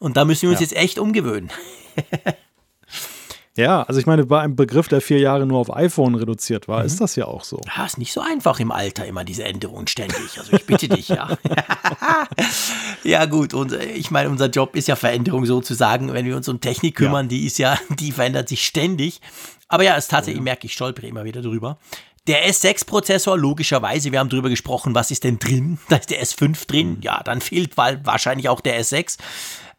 Und 0.01 0.17
da 0.17 0.25
müssen 0.25 0.43
wir 0.43 0.51
uns 0.51 0.59
ja. 0.59 0.65
jetzt 0.65 0.77
echt 0.77 0.99
umgewöhnen. 0.99 1.53
Ja, 3.57 3.83
also 3.85 4.01
ich 4.01 4.07
meine, 4.07 4.27
bei 4.27 4.41
einem 4.41 4.57
Begriff, 4.57 4.89
der 4.89 5.01
vier 5.01 5.19
Jahre 5.19 5.47
nur 5.47 5.59
auf 5.59 5.75
iPhone 5.75 6.17
reduziert 6.17 6.67
war, 6.67 6.81
mhm. 6.81 6.87
ist 6.87 7.01
das 7.01 7.15
ja 7.15 7.27
auch 7.27 7.45
so. 7.45 7.61
Ja, 7.77 7.85
ist 7.87 7.99
nicht 7.99 8.13
so 8.13 8.21
einfach 8.21 8.59
im 8.59 8.73
Alter 8.73 9.07
immer 9.07 9.23
diese 9.23 9.45
Änderungen 9.45 9.87
ständig. 9.87 10.39
Also 10.39 10.55
ich 10.55 10.67
bitte 10.67 10.89
dich, 10.89 11.09
ja. 11.09 11.39
ja, 13.05 13.27
gut, 13.27 13.55
und 13.55 13.73
äh, 13.73 13.85
ich 13.93 14.11
meine, 14.11 14.29
unser 14.29 14.49
Job 14.49 14.75
ist 14.75 14.89
ja 14.89 14.97
Veränderung 14.97 15.47
sozusagen. 15.47 16.13
Wenn 16.13 16.27
wir 16.27 16.37
uns 16.37 16.49
um 16.49 16.61
Technik 16.61 16.97
kümmern, 16.97 17.27
ja. 17.27 17.29
die 17.29 17.47
ist 17.47 17.59
ja, 17.59 17.79
die 18.01 18.11
verändert 18.11 18.49
sich 18.49 18.67
ständig. 18.67 19.21
Aber 19.69 19.85
ja, 19.85 19.97
es 19.97 20.09
tatsächlich, 20.09 20.41
ja. 20.41 20.45
merke 20.45 20.67
ich, 20.67 20.73
stolpere 20.73 21.07
immer 21.07 21.25
wieder 21.25 21.41
drüber. 21.41 21.79
Der 22.27 22.49
S6-Prozessor, 22.49 23.37
logischerweise, 23.37 24.11
wir 24.11 24.19
haben 24.19 24.31
drüber 24.31 24.49
gesprochen, 24.49 24.95
was 24.95 25.11
ist 25.11 25.25
denn 25.25 25.39
drin? 25.39 25.79
Da 25.91 25.97
ist 25.97 26.11
der 26.11 26.25
S5 26.25 26.67
drin. 26.67 26.89
Mhm. 26.97 27.03
Ja, 27.03 27.23
dann 27.23 27.41
fehlt 27.41 27.77
wahrscheinlich 27.77 28.49
auch 28.49 28.61
der 28.61 28.83
S6. 28.83 29.19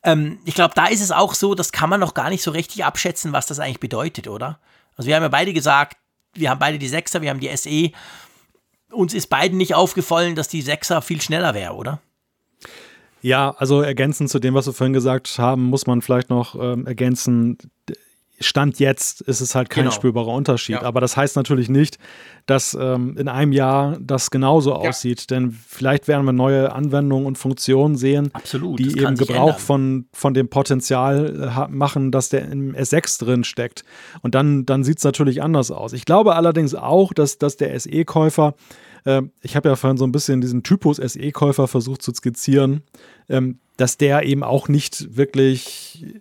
Ähm, 0.06 0.38
ich 0.46 0.56
glaube, 0.56 0.74
da 0.76 0.86
ist 0.86 1.02
es 1.02 1.12
auch 1.12 1.34
so, 1.34 1.56
das 1.56 1.72
kann 1.72 1.90
man 1.90 2.00
noch 2.00 2.14
gar 2.14 2.30
nicht 2.30 2.44
so 2.44 2.52
richtig 2.52 2.86
abschätzen, 2.86 3.34
was 3.34 3.48
das 3.48 3.60
eigentlich 3.60 3.80
bedeutet, 3.80 4.28
oder? 4.28 4.60
Also 4.96 5.08
wir 5.08 5.16
haben 5.16 5.24
ja 5.24 5.30
beide 5.30 5.52
gesagt, 5.52 5.98
wir 6.34 6.50
haben 6.50 6.60
beide 6.60 6.78
die 6.78 6.90
6er, 6.90 7.22
wir 7.22 7.32
haben 7.32 7.40
die 7.40 7.56
SE. 7.58 7.92
Uns 8.92 9.14
ist 9.14 9.28
beiden 9.28 9.58
nicht 9.58 9.74
aufgefallen, 9.74 10.36
dass 10.36 10.48
die 10.48 10.64
6er 10.64 11.02
viel 11.02 11.22
schneller 11.22 11.54
wäre, 11.54 11.74
oder? 11.74 12.00
Ja, 13.22 13.56
also 13.58 13.82
ergänzend 13.82 14.30
zu 14.30 14.38
dem, 14.38 14.54
was 14.54 14.68
wir 14.68 14.74
vorhin 14.74 14.94
gesagt 14.94 15.40
haben, 15.40 15.64
muss 15.64 15.88
man 15.88 16.04
vielleicht 16.04 16.30
noch 16.30 16.54
ähm, 16.56 16.86
ergänzen, 16.86 17.58
Stand 18.40 18.80
jetzt 18.80 19.22
ist 19.22 19.40
es 19.40 19.56
halt 19.56 19.70
kein 19.70 19.86
genau. 19.86 19.96
spürbarer 19.96 20.34
Unterschied. 20.34 20.76
Ja. 20.76 20.84
Aber 20.84 21.00
das 21.00 21.16
heißt 21.16 21.36
natürlich 21.36 21.70
nicht, 21.70 21.98
dass 22.46 22.78
ähm, 22.80 23.16
in 23.18 23.28
einem 23.28 23.52
Jahr 23.52 23.98
das 24.02 24.30
genauso 24.30 24.72
ja. 24.72 24.90
aussieht. 24.90 25.32
Denn 25.32 25.52
vielleicht 25.52 26.08
werden 26.08 26.26
wir 26.26 26.34
neue 26.34 26.74
Anwendungen 26.74 27.26
und 27.26 27.38
Funktionen 27.38 27.96
sehen, 27.96 28.30
Absolut, 28.34 28.80
die 28.80 29.00
eben 29.00 29.16
Gebrauch 29.16 29.60
von, 29.60 30.08
von 30.12 30.34
dem 30.34 30.50
Potenzial 30.50 31.68
äh, 31.68 31.72
machen, 31.72 32.12
dass 32.12 32.30
der 32.30 32.50
im 32.52 32.76
S6 32.76 33.24
drin 33.24 33.44
steckt. 33.44 33.84
Und 34.22 34.36
dann, 34.36 34.66
dann 34.66 34.84
sieht 34.84 34.98
es 34.98 35.04
natürlich 35.04 35.42
anders 35.42 35.72
aus. 35.72 35.94
Ich 35.94 36.06
glaube 36.06 36.36
allerdings 36.36 36.76
auch, 36.76 37.14
dass, 37.14 37.38
dass 37.38 37.58
der 37.58 37.80
SE-Käufer 37.80 38.56
äh, 39.06 39.22
ich 39.42 39.56
habe 39.56 39.70
ja 39.70 39.76
vorhin 39.76 39.98
so 39.98 40.06
ein 40.06 40.12
bisschen 40.12 40.42
diesen 40.42 40.64
Typus 40.64 40.98
SE-Käufer 40.98 41.68
versucht 41.68 42.02
zu 42.02 42.14
skizzieren, 42.14 42.84
ähm, 43.30 43.60
dass 43.78 43.98
der 43.98 44.24
eben 44.24 44.44
auch 44.44 44.68
nicht 44.68 45.16
wirklich 45.16 46.16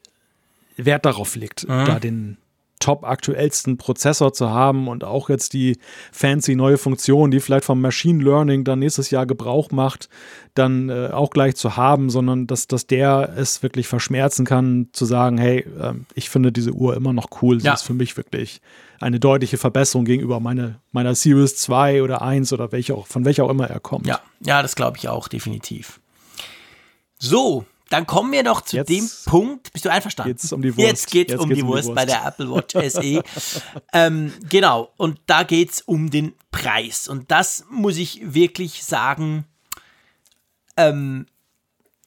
Wert 0.77 1.05
darauf 1.05 1.37
legt, 1.37 1.68
mhm. 1.68 1.85
da 1.85 1.99
den 1.99 2.39
top 2.81 3.05
aktuellsten 3.05 3.79
Prozessor 3.79 4.35
zu 4.35 4.51
haben 4.51 4.89
und 4.89 5.05
auch 5.05 5.31
jetzt 5.31 5.55
die 5.55 5.79
fancy 6.12 6.55
neue 6.55 6.77
Funktion, 6.77 7.31
die 7.31 7.41
vielleicht 7.41 7.64
vom 7.64 7.81
Machine 7.81 8.22
Learning 8.22 8.64
dann 8.64 8.81
nächstes 8.81 9.11
Jahr 9.11 9.25
Gebrauch 9.25 9.70
macht, 9.70 10.11
dann 10.55 10.91
äh, 10.91 11.09
auch 11.11 11.31
gleich 11.31 11.57
zu 11.57 11.77
haben, 11.77 12.11
sondern 12.11 12.47
dass, 12.47 12.66
dass 12.66 12.87
der 12.87 13.33
es 13.37 13.62
wirklich 13.62 13.89
verschmerzen 13.89 14.45
kann, 14.45 14.89
zu 14.93 15.07
sagen, 15.07 15.39
hey, 15.39 15.61
äh, 15.61 15.95
ich 16.14 16.29
finde 16.29 16.53
diese 16.53 16.72
Uhr 16.72 16.95
immer 16.95 17.14
noch 17.14 17.29
cool. 17.41 17.59
Sie 17.59 17.66
ja. 17.66 17.72
ist 17.72 17.83
für 17.83 17.95
mich 17.95 18.18
wirklich 18.18 18.61
eine 19.01 19.18
deutliche 19.18 19.57
Verbesserung 19.57 20.05
gegenüber 20.05 20.39
meine, 20.41 20.81
meiner 20.93 21.14
Series 21.14 21.57
2 21.57 22.03
oder 22.03 22.20
1 22.20 22.53
oder 22.53 22.70
welche 22.70 22.95
auch, 22.95 23.07
von 23.07 23.25
welcher 23.25 23.45
auch 23.45 23.51
immer 23.51 23.68
er 23.68 23.81
kommt. 23.81 24.07
Ja, 24.07 24.20
ja 24.41 24.61
das 24.61 24.77
glaube 24.77 24.99
ich 24.99 25.09
auch, 25.09 25.29
definitiv. 25.29 26.01
So, 27.18 27.64
dann 27.91 28.07
kommen 28.07 28.32
wir 28.32 28.43
noch 28.43 28.62
zu 28.62 28.76
jetzt, 28.76 28.89
dem 28.89 29.09
Punkt. 29.26 29.72
Bist 29.72 29.85
du 29.85 29.91
einverstanden? 29.91 30.32
Jetzt 30.32 30.53
um 30.53 30.62
die 30.62 30.76
Wurst. 30.76 30.89
Jetzt 30.89 31.11
geht 31.11 31.30
es 31.30 31.39
um, 31.39 31.51
die, 31.51 31.62
um 31.62 31.68
Wurst 31.68 31.85
die 31.85 31.89
Wurst 31.89 31.95
bei 31.95 32.07
der 32.07 32.24
Apple 32.24 32.51
Watch 32.51 32.74
SE. 32.91 33.22
ähm, 33.93 34.32
genau. 34.49 34.93
Und 34.97 35.20
da 35.26 35.43
geht 35.43 35.72
es 35.72 35.80
um 35.82 36.11
den 36.11 36.35
Preis. 36.51 37.09
Und 37.09 37.30
das 37.30 37.64
muss 37.70 37.97
ich 37.97 38.35
wirklich 38.35 38.85
sagen, 38.85 39.45
ähm, 40.76 41.26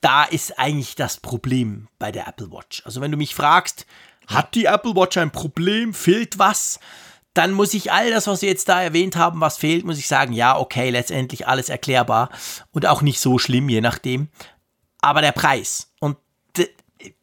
da 0.01 0.23
ist 0.23 0.57
eigentlich 0.59 0.95
das 0.95 1.17
Problem 1.17 1.87
bei 1.99 2.11
der 2.11 2.27
Apple 2.27 2.51
Watch. 2.51 2.81
Also 2.85 3.01
wenn 3.01 3.11
du 3.11 3.17
mich 3.17 3.35
fragst, 3.35 3.85
hat 4.27 4.55
die 4.55 4.65
Apple 4.65 4.95
Watch 4.95 5.17
ein 5.17 5.31
Problem? 5.31 5.93
Fehlt 5.93 6.39
was? 6.39 6.79
Dann 7.33 7.51
muss 7.51 7.73
ich 7.75 7.91
all 7.91 8.09
das, 8.09 8.25
was 8.25 8.41
wir 8.41 8.49
jetzt 8.49 8.67
da 8.67 8.81
erwähnt 8.81 9.15
haben, 9.15 9.41
was 9.41 9.57
fehlt, 9.57 9.85
muss 9.85 9.99
ich 9.99 10.07
sagen, 10.07 10.33
ja, 10.33 10.57
okay, 10.57 10.89
letztendlich 10.89 11.47
alles 11.47 11.69
erklärbar 11.69 12.29
und 12.71 12.87
auch 12.87 13.03
nicht 13.03 13.19
so 13.19 13.37
schlimm, 13.37 13.69
je 13.69 13.81
nachdem 13.81 14.29
aber 15.01 15.21
der 15.21 15.31
Preis. 15.31 15.91
Und 15.99 16.17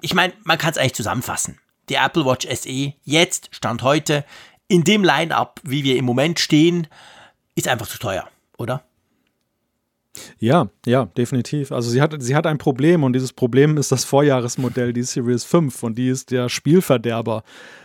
ich 0.00 0.14
meine, 0.14 0.32
man 0.44 0.58
kann 0.58 0.70
es 0.70 0.78
eigentlich 0.78 0.94
zusammenfassen. 0.94 1.58
Die 1.88 1.94
Apple 1.94 2.24
Watch 2.24 2.46
SE 2.46 2.94
jetzt, 3.04 3.48
Stand 3.50 3.82
heute, 3.82 4.24
in 4.68 4.84
dem 4.84 5.04
Line-up, 5.04 5.60
wie 5.62 5.84
wir 5.84 5.96
im 5.96 6.04
Moment 6.04 6.40
stehen, 6.40 6.86
ist 7.54 7.68
einfach 7.68 7.86
zu 7.86 7.98
teuer, 7.98 8.28
oder? 8.56 8.84
Ja, 10.38 10.68
ja, 10.86 11.06
definitiv. 11.16 11.72
Also 11.72 11.90
sie 11.90 12.00
hat, 12.00 12.14
sie 12.18 12.36
hat 12.36 12.46
ein 12.46 12.58
Problem 12.58 13.02
und 13.02 13.14
dieses 13.14 13.32
Problem 13.32 13.76
ist 13.76 13.90
das 13.90 14.04
Vorjahresmodell, 14.04 14.92
die 14.92 15.02
Series 15.02 15.44
5 15.44 15.82
und 15.82 15.98
die 15.98 16.08
ist 16.08 16.30
der 16.30 16.48
Spielverderber 16.48 17.42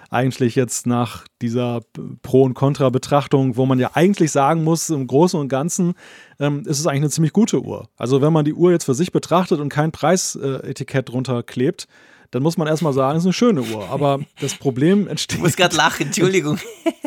eigentlich 0.10 0.56
jetzt 0.56 0.88
nach 0.88 1.26
dieser 1.42 1.82
Pro- 2.22 2.44
und 2.44 2.54
Contra-Betrachtung, 2.54 3.58
wo 3.58 3.66
man 3.66 3.80
ja 3.80 3.92
eigentlich 3.94 4.32
sagen 4.32 4.64
muss, 4.64 4.90
im 4.90 5.06
Großen 5.08 5.40
und 5.40 5.50
Ganzen 5.50 5.94
ähm, 6.40 6.64
ist 6.66 6.80
es 6.80 6.88
eigentlich 6.88 7.02
eine 7.02 7.10
ziemlich 7.10 7.34
gute 7.34 7.62
Uhr. 7.62 7.90
Also 7.98 8.22
wenn 8.22 8.34
man 8.34 8.46
die 8.46 8.54
Uhr 8.54 8.72
jetzt 8.72 8.86
für 8.86 8.96
sich 8.96 9.12
betrachtet 9.12 9.60
und 9.60 9.70
kein 9.70 9.92
Preisetikett 9.92 11.10
drunter 11.10 11.44
klebt, 11.44 11.88
dann 12.32 12.44
muss 12.44 12.58
man 12.58 12.68
erstmal 12.68 12.94
sagen, 12.94 13.18
es 13.18 13.24
ist 13.24 13.28
eine 13.28 13.34
schöne 13.34 13.62
Uhr. 13.62 13.90
Aber 13.90 14.20
das 14.40 14.56
Problem 14.56 15.08
entsteht. 15.08 15.38
Ich 15.38 15.44
muss 15.44 15.56
gerade 15.56 15.76
lachen, 15.76 16.08
Entschuldigung. 16.08 16.60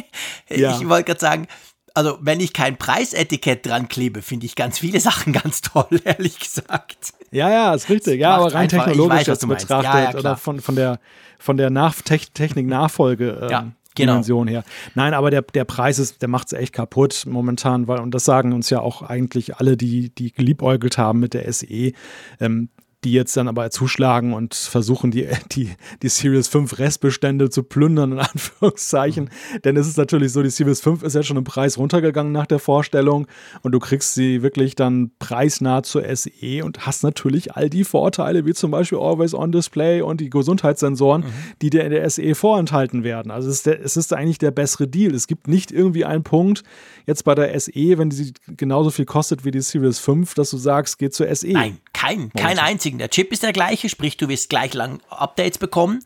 ja. 0.48 0.78
Ich 0.78 0.88
wollte 0.88 1.04
gerade 1.04 1.20
sagen, 1.20 1.46
also 1.94 2.18
wenn 2.20 2.40
ich 2.40 2.52
kein 2.52 2.76
Preisetikett 2.76 3.66
dran 3.66 3.88
klebe, 3.88 4.22
finde 4.22 4.46
ich 4.46 4.54
ganz 4.54 4.78
viele 4.78 5.00
Sachen 5.00 5.32
ganz 5.32 5.60
toll, 5.60 6.00
ehrlich 6.04 6.38
gesagt. 6.38 7.14
Ja, 7.32 7.50
ja, 7.50 7.74
ist 7.74 7.88
richtig. 7.88 8.20
Ja, 8.20 8.36
aber 8.36 8.54
rein 8.54 8.68
technologisch 8.68 9.26
jetzt 9.26 9.48
betrachtet 9.48 9.84
ja, 9.84 10.10
ja, 10.10 10.18
oder 10.18 10.36
von, 10.36 10.60
von 10.60 10.76
der, 10.76 11.00
von 11.38 11.56
der 11.56 11.70
Nach 11.70 11.94
Technik-Nachfolge. 11.94 13.40
Ähm, 13.42 13.50
ja. 13.50 13.72
Genau. 13.94 14.12
Dimension 14.12 14.48
her. 14.48 14.64
Nein, 14.94 15.12
aber 15.12 15.30
der, 15.30 15.42
der 15.42 15.66
Preis 15.66 15.98
ist, 15.98 16.22
der 16.22 16.28
macht 16.30 16.46
es 16.46 16.52
echt 16.54 16.72
kaputt 16.72 17.24
momentan, 17.26 17.88
weil, 17.88 18.00
und 18.00 18.14
das 18.14 18.24
sagen 18.24 18.54
uns 18.54 18.70
ja 18.70 18.80
auch 18.80 19.02
eigentlich 19.02 19.56
alle, 19.56 19.76
die, 19.76 20.08
die 20.08 20.32
geliebäugelt 20.32 20.96
haben 20.96 21.20
mit 21.20 21.34
der 21.34 21.52
SE, 21.52 21.92
ähm, 22.40 22.70
die 23.04 23.12
jetzt 23.12 23.36
dann 23.36 23.48
aber 23.48 23.70
zuschlagen 23.70 24.32
und 24.32 24.54
versuchen, 24.54 25.10
die, 25.10 25.28
die, 25.52 25.70
die 26.02 26.08
Series 26.08 26.48
5 26.48 26.78
Restbestände 26.78 27.50
zu 27.50 27.62
plündern, 27.62 28.12
in 28.12 28.18
Anführungszeichen. 28.20 29.24
Mhm. 29.24 29.62
Denn 29.62 29.76
es 29.76 29.88
ist 29.88 29.98
natürlich 29.98 30.32
so, 30.32 30.42
die 30.42 30.50
Series 30.50 30.80
5 30.80 31.02
ist 31.02 31.14
ja 31.14 31.22
schon 31.22 31.36
im 31.36 31.44
Preis 31.44 31.78
runtergegangen 31.78 32.32
nach 32.32 32.46
der 32.46 32.58
Vorstellung 32.58 33.26
und 33.62 33.72
du 33.72 33.80
kriegst 33.80 34.14
sie 34.14 34.42
wirklich 34.42 34.76
dann 34.76 35.10
preisnah 35.18 35.82
zur 35.82 36.04
SE 36.14 36.64
und 36.64 36.86
hast 36.86 37.02
natürlich 37.02 37.56
all 37.56 37.68
die 37.68 37.84
Vorteile, 37.84 38.46
wie 38.46 38.54
zum 38.54 38.70
Beispiel 38.70 38.98
Always 38.98 39.34
On 39.34 39.50
Display 39.50 40.00
und 40.00 40.20
die 40.20 40.30
Gesundheitssensoren, 40.30 41.22
mhm. 41.22 41.32
die 41.60 41.70
dir 41.70 41.84
in 41.84 41.90
der 41.90 42.08
SE 42.08 42.34
vorenthalten 42.34 43.02
werden. 43.02 43.32
Also 43.32 43.48
es 43.48 43.56
ist, 43.56 43.66
der, 43.66 43.84
es 43.84 43.96
ist 43.96 44.12
eigentlich 44.12 44.38
der 44.38 44.52
bessere 44.52 44.86
Deal. 44.86 45.14
Es 45.14 45.26
gibt 45.26 45.48
nicht 45.48 45.72
irgendwie 45.72 46.04
einen 46.04 46.22
Punkt 46.22 46.62
jetzt 47.06 47.24
bei 47.24 47.34
der 47.34 47.58
SE, 47.58 47.72
wenn 47.74 48.10
die 48.10 48.32
genauso 48.56 48.90
viel 48.90 49.06
kostet 49.06 49.44
wie 49.44 49.50
die 49.50 49.60
Series 49.60 49.98
5, 49.98 50.34
dass 50.34 50.50
du 50.50 50.56
sagst, 50.56 50.98
geht 50.98 51.14
zur 51.14 51.34
SE. 51.34 51.52
Nein, 51.52 51.78
kein, 52.02 52.32
kein 52.32 52.58
einzigen. 52.58 52.98
Der 52.98 53.10
Chip 53.10 53.32
ist 53.32 53.42
der 53.42 53.52
gleiche, 53.52 53.88
sprich, 53.88 54.16
du 54.16 54.28
wirst 54.28 54.48
gleich 54.48 54.74
lang 54.74 55.00
Updates 55.08 55.58
bekommen. 55.58 56.04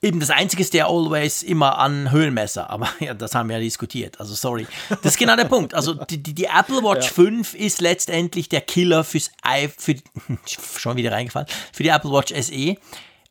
Eben 0.00 0.18
das 0.18 0.30
Einzige 0.30 0.62
ist 0.62 0.74
der 0.74 0.86
Always 0.86 1.44
immer 1.44 1.78
an 1.78 2.10
Höhenmesser, 2.10 2.68
aber 2.70 2.88
ja, 3.00 3.14
das 3.14 3.34
haben 3.34 3.48
wir 3.48 3.56
ja 3.56 3.62
diskutiert, 3.62 4.18
also 4.18 4.34
sorry. 4.34 4.66
Das 4.88 5.12
ist 5.12 5.18
genau 5.18 5.36
der 5.36 5.44
Punkt. 5.44 5.74
Also 5.74 5.94
die, 5.94 6.20
die, 6.20 6.34
die 6.34 6.46
Apple 6.46 6.82
Watch 6.82 7.06
ja. 7.06 7.12
5 7.12 7.54
ist 7.54 7.80
letztendlich 7.80 8.48
der 8.48 8.62
Killer 8.62 9.04
fürs 9.04 9.30
i, 9.46 9.68
für, 9.68 9.94
schon 10.76 10.96
wieder 10.96 11.12
reingefallen, 11.12 11.46
für 11.72 11.84
die 11.84 11.90
Apple 11.90 12.10
Watch 12.10 12.32
SE. 12.34 12.76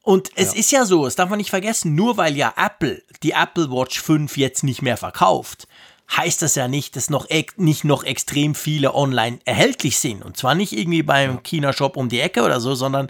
Und 0.03 0.29
es 0.35 0.53
ja. 0.53 0.59
ist 0.59 0.71
ja 0.71 0.85
so, 0.85 1.05
das 1.05 1.15
darf 1.15 1.29
man 1.29 1.37
nicht 1.37 1.49
vergessen, 1.49 1.93
nur 1.93 2.17
weil 2.17 2.37
ja 2.37 2.53
Apple 2.55 3.03
die 3.21 3.31
Apple 3.31 3.69
Watch 3.69 4.01
5 4.01 4.37
jetzt 4.37 4.63
nicht 4.63 4.81
mehr 4.81 4.97
verkauft, 4.97 5.67
heißt 6.15 6.41
das 6.41 6.55
ja 6.55 6.67
nicht, 6.67 6.95
dass 6.95 7.09
noch 7.09 7.27
nicht 7.57 7.83
noch 7.83 8.03
extrem 8.03 8.55
viele 8.55 8.93
online 8.93 9.39
erhältlich 9.45 9.99
sind. 9.99 10.23
Und 10.23 10.37
zwar 10.37 10.55
nicht 10.55 10.73
irgendwie 10.73 11.03
beim. 11.03 11.41
China-Shop 11.43 11.97
um 11.97 12.09
die 12.09 12.19
Ecke 12.19 12.43
oder 12.43 12.59
so, 12.59 12.75
sondern 12.75 13.09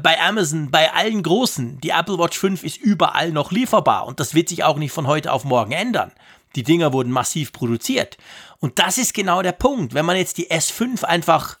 bei 0.00 0.20
Amazon, 0.20 0.70
bei 0.70 0.92
allen 0.92 1.22
Großen. 1.22 1.80
Die 1.80 1.90
Apple 1.90 2.18
Watch 2.18 2.38
5 2.38 2.64
ist 2.64 2.78
überall 2.78 3.30
noch 3.30 3.52
lieferbar 3.52 4.06
und 4.06 4.20
das 4.20 4.34
wird 4.34 4.48
sich 4.48 4.64
auch 4.64 4.76
nicht 4.76 4.92
von 4.92 5.06
heute 5.06 5.32
auf 5.32 5.44
morgen 5.44 5.72
ändern. 5.72 6.12
Die 6.56 6.62
Dinger 6.62 6.92
wurden 6.92 7.12
massiv 7.12 7.52
produziert. 7.52 8.16
Und 8.58 8.78
das 8.78 8.98
ist 8.98 9.14
genau 9.14 9.42
der 9.42 9.52
Punkt. 9.52 9.94
Wenn 9.94 10.06
man 10.06 10.16
jetzt 10.16 10.38
die 10.38 10.50
S5 10.50 11.04
einfach, 11.04 11.58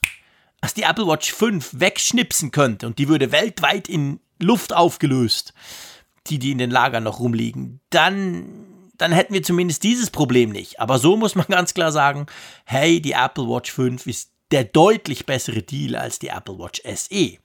als 0.60 0.74
die 0.74 0.82
Apple 0.82 1.06
Watch 1.06 1.32
5 1.32 1.80
wegschnipsen 1.80 2.50
könnte 2.50 2.86
und 2.86 2.98
die 2.98 3.08
würde 3.08 3.32
weltweit 3.32 3.88
in 3.88 4.20
Luft 4.40 4.72
aufgelöst, 4.72 5.52
die, 6.28 6.38
die 6.38 6.52
in 6.52 6.58
den 6.58 6.70
Lagern 6.70 7.04
noch 7.04 7.20
rumliegen, 7.20 7.80
dann 7.90 8.73
dann 8.96 9.12
hätten 9.12 9.34
wir 9.34 9.42
zumindest 9.42 9.82
dieses 9.82 10.10
Problem 10.10 10.50
nicht. 10.50 10.80
Aber 10.80 10.98
so 10.98 11.16
muss 11.16 11.34
man 11.34 11.46
ganz 11.48 11.74
klar 11.74 11.92
sagen, 11.92 12.26
hey, 12.64 13.00
die 13.00 13.12
Apple 13.12 13.48
Watch 13.48 13.72
5 13.72 14.06
ist 14.06 14.30
der 14.50 14.64
deutlich 14.64 15.26
bessere 15.26 15.62
Deal 15.62 15.96
als 15.96 16.18
die 16.18 16.28
Apple 16.28 16.58
Watch 16.58 16.82
SE. 16.84 17.38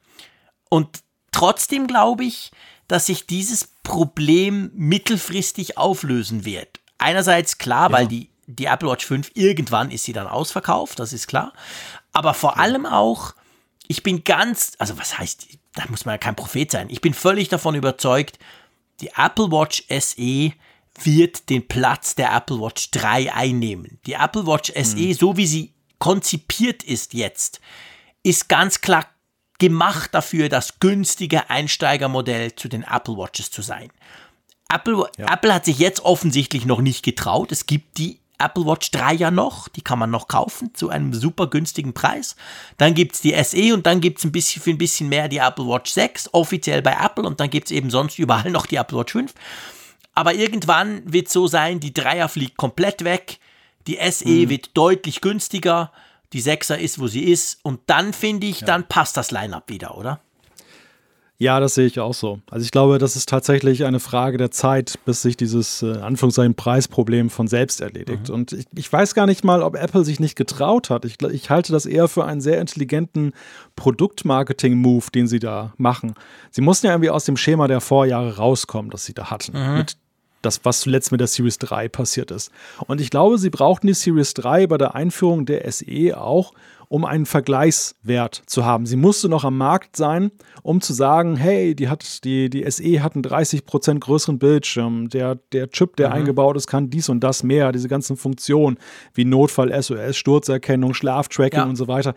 Und 0.69 1.01
trotzdem 1.31 1.87
glaube 1.87 2.25
ich, 2.25 2.51
dass 2.87 3.07
sich 3.07 3.25
dieses 3.25 3.69
Problem 3.83 4.71
mittelfristig 4.73 5.77
auflösen 5.77 6.45
wird. 6.45 6.79
Einerseits 6.97 7.57
klar, 7.57 7.89
ja. 7.89 7.97
weil 7.97 8.07
die, 8.07 8.29
die 8.47 8.65
Apple 8.65 8.89
Watch 8.89 9.05
5 9.05 9.31
irgendwann 9.35 9.91
ist 9.91 10.03
sie 10.03 10.13
dann 10.13 10.27
ausverkauft, 10.27 10.99
das 10.99 11.13
ist 11.13 11.27
klar. 11.27 11.53
Aber 12.13 12.33
vor 12.33 12.55
ja. 12.55 12.57
allem 12.57 12.85
auch, 12.85 13.33
ich 13.87 14.03
bin 14.03 14.23
ganz, 14.23 14.73
also 14.77 14.97
was 14.97 15.17
heißt, 15.17 15.47
da 15.75 15.83
muss 15.89 16.05
man 16.05 16.13
ja 16.13 16.17
kein 16.17 16.35
Prophet 16.35 16.71
sein. 16.71 16.89
Ich 16.89 17.01
bin 17.01 17.13
völlig 17.13 17.47
davon 17.47 17.75
überzeugt, 17.75 18.37
die 19.01 19.11
Apple 19.15 19.51
Watch 19.51 19.83
SE 19.89 20.51
wird 21.05 21.49
den 21.49 21.67
Platz 21.67 22.15
der 22.15 22.33
Apple 22.33 22.59
Watch 22.59 22.91
3 22.91 23.33
einnehmen. 23.33 23.99
Die 24.05 24.13
Apple 24.13 24.45
Watch 24.45 24.71
SE, 24.75 24.97
mhm. 24.97 25.13
so 25.13 25.37
wie 25.37 25.47
sie 25.47 25.73
konzipiert 25.99 26.83
ist 26.83 27.13
jetzt, 27.13 27.59
ist 28.23 28.49
ganz 28.49 28.81
klar 28.81 29.05
gemacht 29.59 30.13
dafür, 30.13 30.49
das 30.49 30.79
günstige 30.79 31.49
Einsteigermodell 31.49 32.55
zu 32.55 32.69
den 32.69 32.83
Apple 32.83 33.17
Watches 33.17 33.51
zu 33.51 33.61
sein. 33.61 33.91
Apple, 34.71 35.09
ja. 35.17 35.33
Apple 35.33 35.53
hat 35.53 35.65
sich 35.65 35.79
jetzt 35.79 36.01
offensichtlich 36.05 36.65
noch 36.65 36.81
nicht 36.81 37.03
getraut. 37.03 37.51
Es 37.51 37.65
gibt 37.65 37.97
die 37.97 38.19
Apple 38.39 38.65
Watch 38.65 38.91
3 38.91 39.13
ja 39.13 39.31
noch, 39.31 39.67
die 39.67 39.81
kann 39.81 39.99
man 39.99 40.09
noch 40.09 40.27
kaufen 40.27 40.73
zu 40.73 40.89
einem 40.89 41.13
super 41.13 41.47
günstigen 41.47 41.93
Preis. 41.93 42.35
Dann 42.77 42.93
gibt 42.93 43.15
es 43.15 43.21
die 43.21 43.35
SE 43.43 43.73
und 43.73 43.85
dann 43.85 43.99
gibt 43.99 44.19
es 44.19 44.23
ein 44.23 44.31
bisschen 44.31 44.61
für 44.61 44.69
ein 44.69 44.77
bisschen 44.77 45.09
mehr 45.09 45.27
die 45.27 45.37
Apple 45.37 45.67
Watch 45.67 45.91
6, 45.91 46.33
offiziell 46.33 46.81
bei 46.81 46.97
Apple 46.99 47.25
und 47.25 47.39
dann 47.39 47.49
gibt 47.49 47.67
es 47.67 47.71
eben 47.71 47.89
sonst 47.89 48.17
überall 48.17 48.49
noch 48.51 48.65
die 48.65 48.77
Apple 48.77 48.97
Watch 48.97 49.11
5. 49.11 49.33
Aber 50.19 50.33
irgendwann 50.33 51.01
wird 51.05 51.27
es 51.27 51.33
so 51.33 51.47
sein, 51.47 51.79
die 51.79 51.93
Dreier 51.93 52.27
fliegt 52.27 52.57
komplett 52.57 53.05
weg, 53.05 53.39
die 53.87 53.97
SE 54.11 54.27
mhm. 54.27 54.49
wird 54.49 54.75
deutlich 54.75 55.21
günstiger, 55.21 55.93
die 56.33 56.41
Sechser 56.41 56.77
ist, 56.77 56.99
wo 56.99 57.07
sie 57.07 57.23
ist. 57.23 57.61
Und 57.63 57.79
dann 57.85 58.11
finde 58.11 58.45
ich, 58.45 58.59
ja. 58.59 58.67
dann 58.67 58.85
passt 58.85 59.15
das 59.15 59.31
Line-up 59.31 59.69
wieder, 59.69 59.97
oder? 59.97 60.19
Ja, 61.41 61.61
das 61.61 61.75
sehe 61.75 61.85
ich 61.85 62.01
auch 62.01 62.13
so. 62.13 62.41
Also 62.51 62.65
ich 62.65 62.71
glaube, 62.71 62.97
das 62.97 63.15
ist 63.15 63.29
tatsächlich 63.29 63.85
eine 63.85 64.01
Frage 64.01 64.37
der 64.37 64.51
Zeit, 64.51 64.99
bis 65.05 65.21
sich 65.21 65.37
dieses 65.37 65.81
äh, 65.81 65.99
Anführungszeichen 65.99 66.53
Preisproblem 66.53 67.29
von 67.29 67.47
selbst 67.47 67.79
erledigt. 67.79 68.27
Mhm. 68.27 68.35
Und 68.35 68.51
ich, 68.51 68.65
ich, 68.75 68.91
weiß 68.91 69.15
gar 69.15 69.25
nicht 69.25 69.45
mal, 69.45 69.63
ob 69.63 69.77
Apple 69.77 70.03
sich 70.03 70.19
nicht 70.19 70.35
getraut 70.35 70.89
hat. 70.89 71.05
Ich, 71.05 71.15
ich 71.21 71.49
halte 71.49 71.71
das 71.71 71.85
eher 71.85 72.09
für 72.09 72.25
einen 72.25 72.41
sehr 72.41 72.59
intelligenten 72.59 73.31
Produktmarketing-Move, 73.77 75.11
den 75.15 75.27
sie 75.27 75.39
da 75.39 75.71
machen. 75.77 76.13
Sie 76.51 76.59
mussten 76.59 76.87
ja 76.87 76.91
irgendwie 76.91 77.09
aus 77.09 77.23
dem 77.23 77.37
Schema 77.37 77.69
der 77.69 77.79
Vorjahre 77.79 78.35
rauskommen, 78.35 78.91
das 78.91 79.05
sie 79.05 79.13
da 79.13 79.31
hatten. 79.31 79.57
Mhm. 79.57 79.77
Mit 79.77 79.97
das, 80.41 80.61
was 80.63 80.81
zuletzt 80.81 81.11
mit 81.11 81.19
der 81.19 81.27
Series 81.27 81.57
3 81.59 81.89
passiert 81.89 82.31
ist. 82.31 82.51
Und 82.87 83.01
ich 83.01 83.09
glaube, 83.09 83.37
sie 83.37 83.49
brauchten 83.49 83.87
die 83.87 83.93
Series 83.93 84.33
3 84.33 84.67
bei 84.67 84.77
der 84.77 84.95
Einführung 84.95 85.45
der 85.45 85.69
SE 85.71 86.17
auch, 86.17 86.53
um 86.89 87.05
einen 87.05 87.27
Vergleichswert 87.27 88.41
zu 88.47 88.65
haben. 88.65 88.87
Sie 88.87 88.95
musste 88.95 89.29
noch 89.29 89.43
am 89.43 89.57
Markt 89.57 89.95
sein, 89.95 90.31
um 90.63 90.81
zu 90.81 90.91
sagen, 90.93 91.37
hey, 91.37 91.75
die, 91.75 91.87
hat, 91.87 92.23
die, 92.23 92.49
die 92.49 92.69
SE 92.69 93.03
hat 93.03 93.13
einen 93.13 93.23
30% 93.23 93.99
größeren 93.99 94.39
Bildschirm, 94.39 95.07
der, 95.07 95.35
der 95.35 95.69
Chip, 95.69 95.95
der 95.97 96.09
mhm. 96.09 96.15
eingebaut 96.15 96.57
ist, 96.57 96.65
kann 96.65 96.89
dies 96.89 97.07
und 97.07 97.19
das 97.23 97.43
mehr, 97.43 97.71
diese 97.71 97.87
ganzen 97.87 98.17
Funktionen 98.17 98.79
wie 99.13 99.23
Notfall, 99.23 99.71
SOS, 99.81 100.17
Sturzerkennung, 100.17 100.95
Schlaftracking 100.95 101.59
ja. 101.59 101.65
und 101.65 101.75
so 101.75 101.87
weiter. 101.87 102.15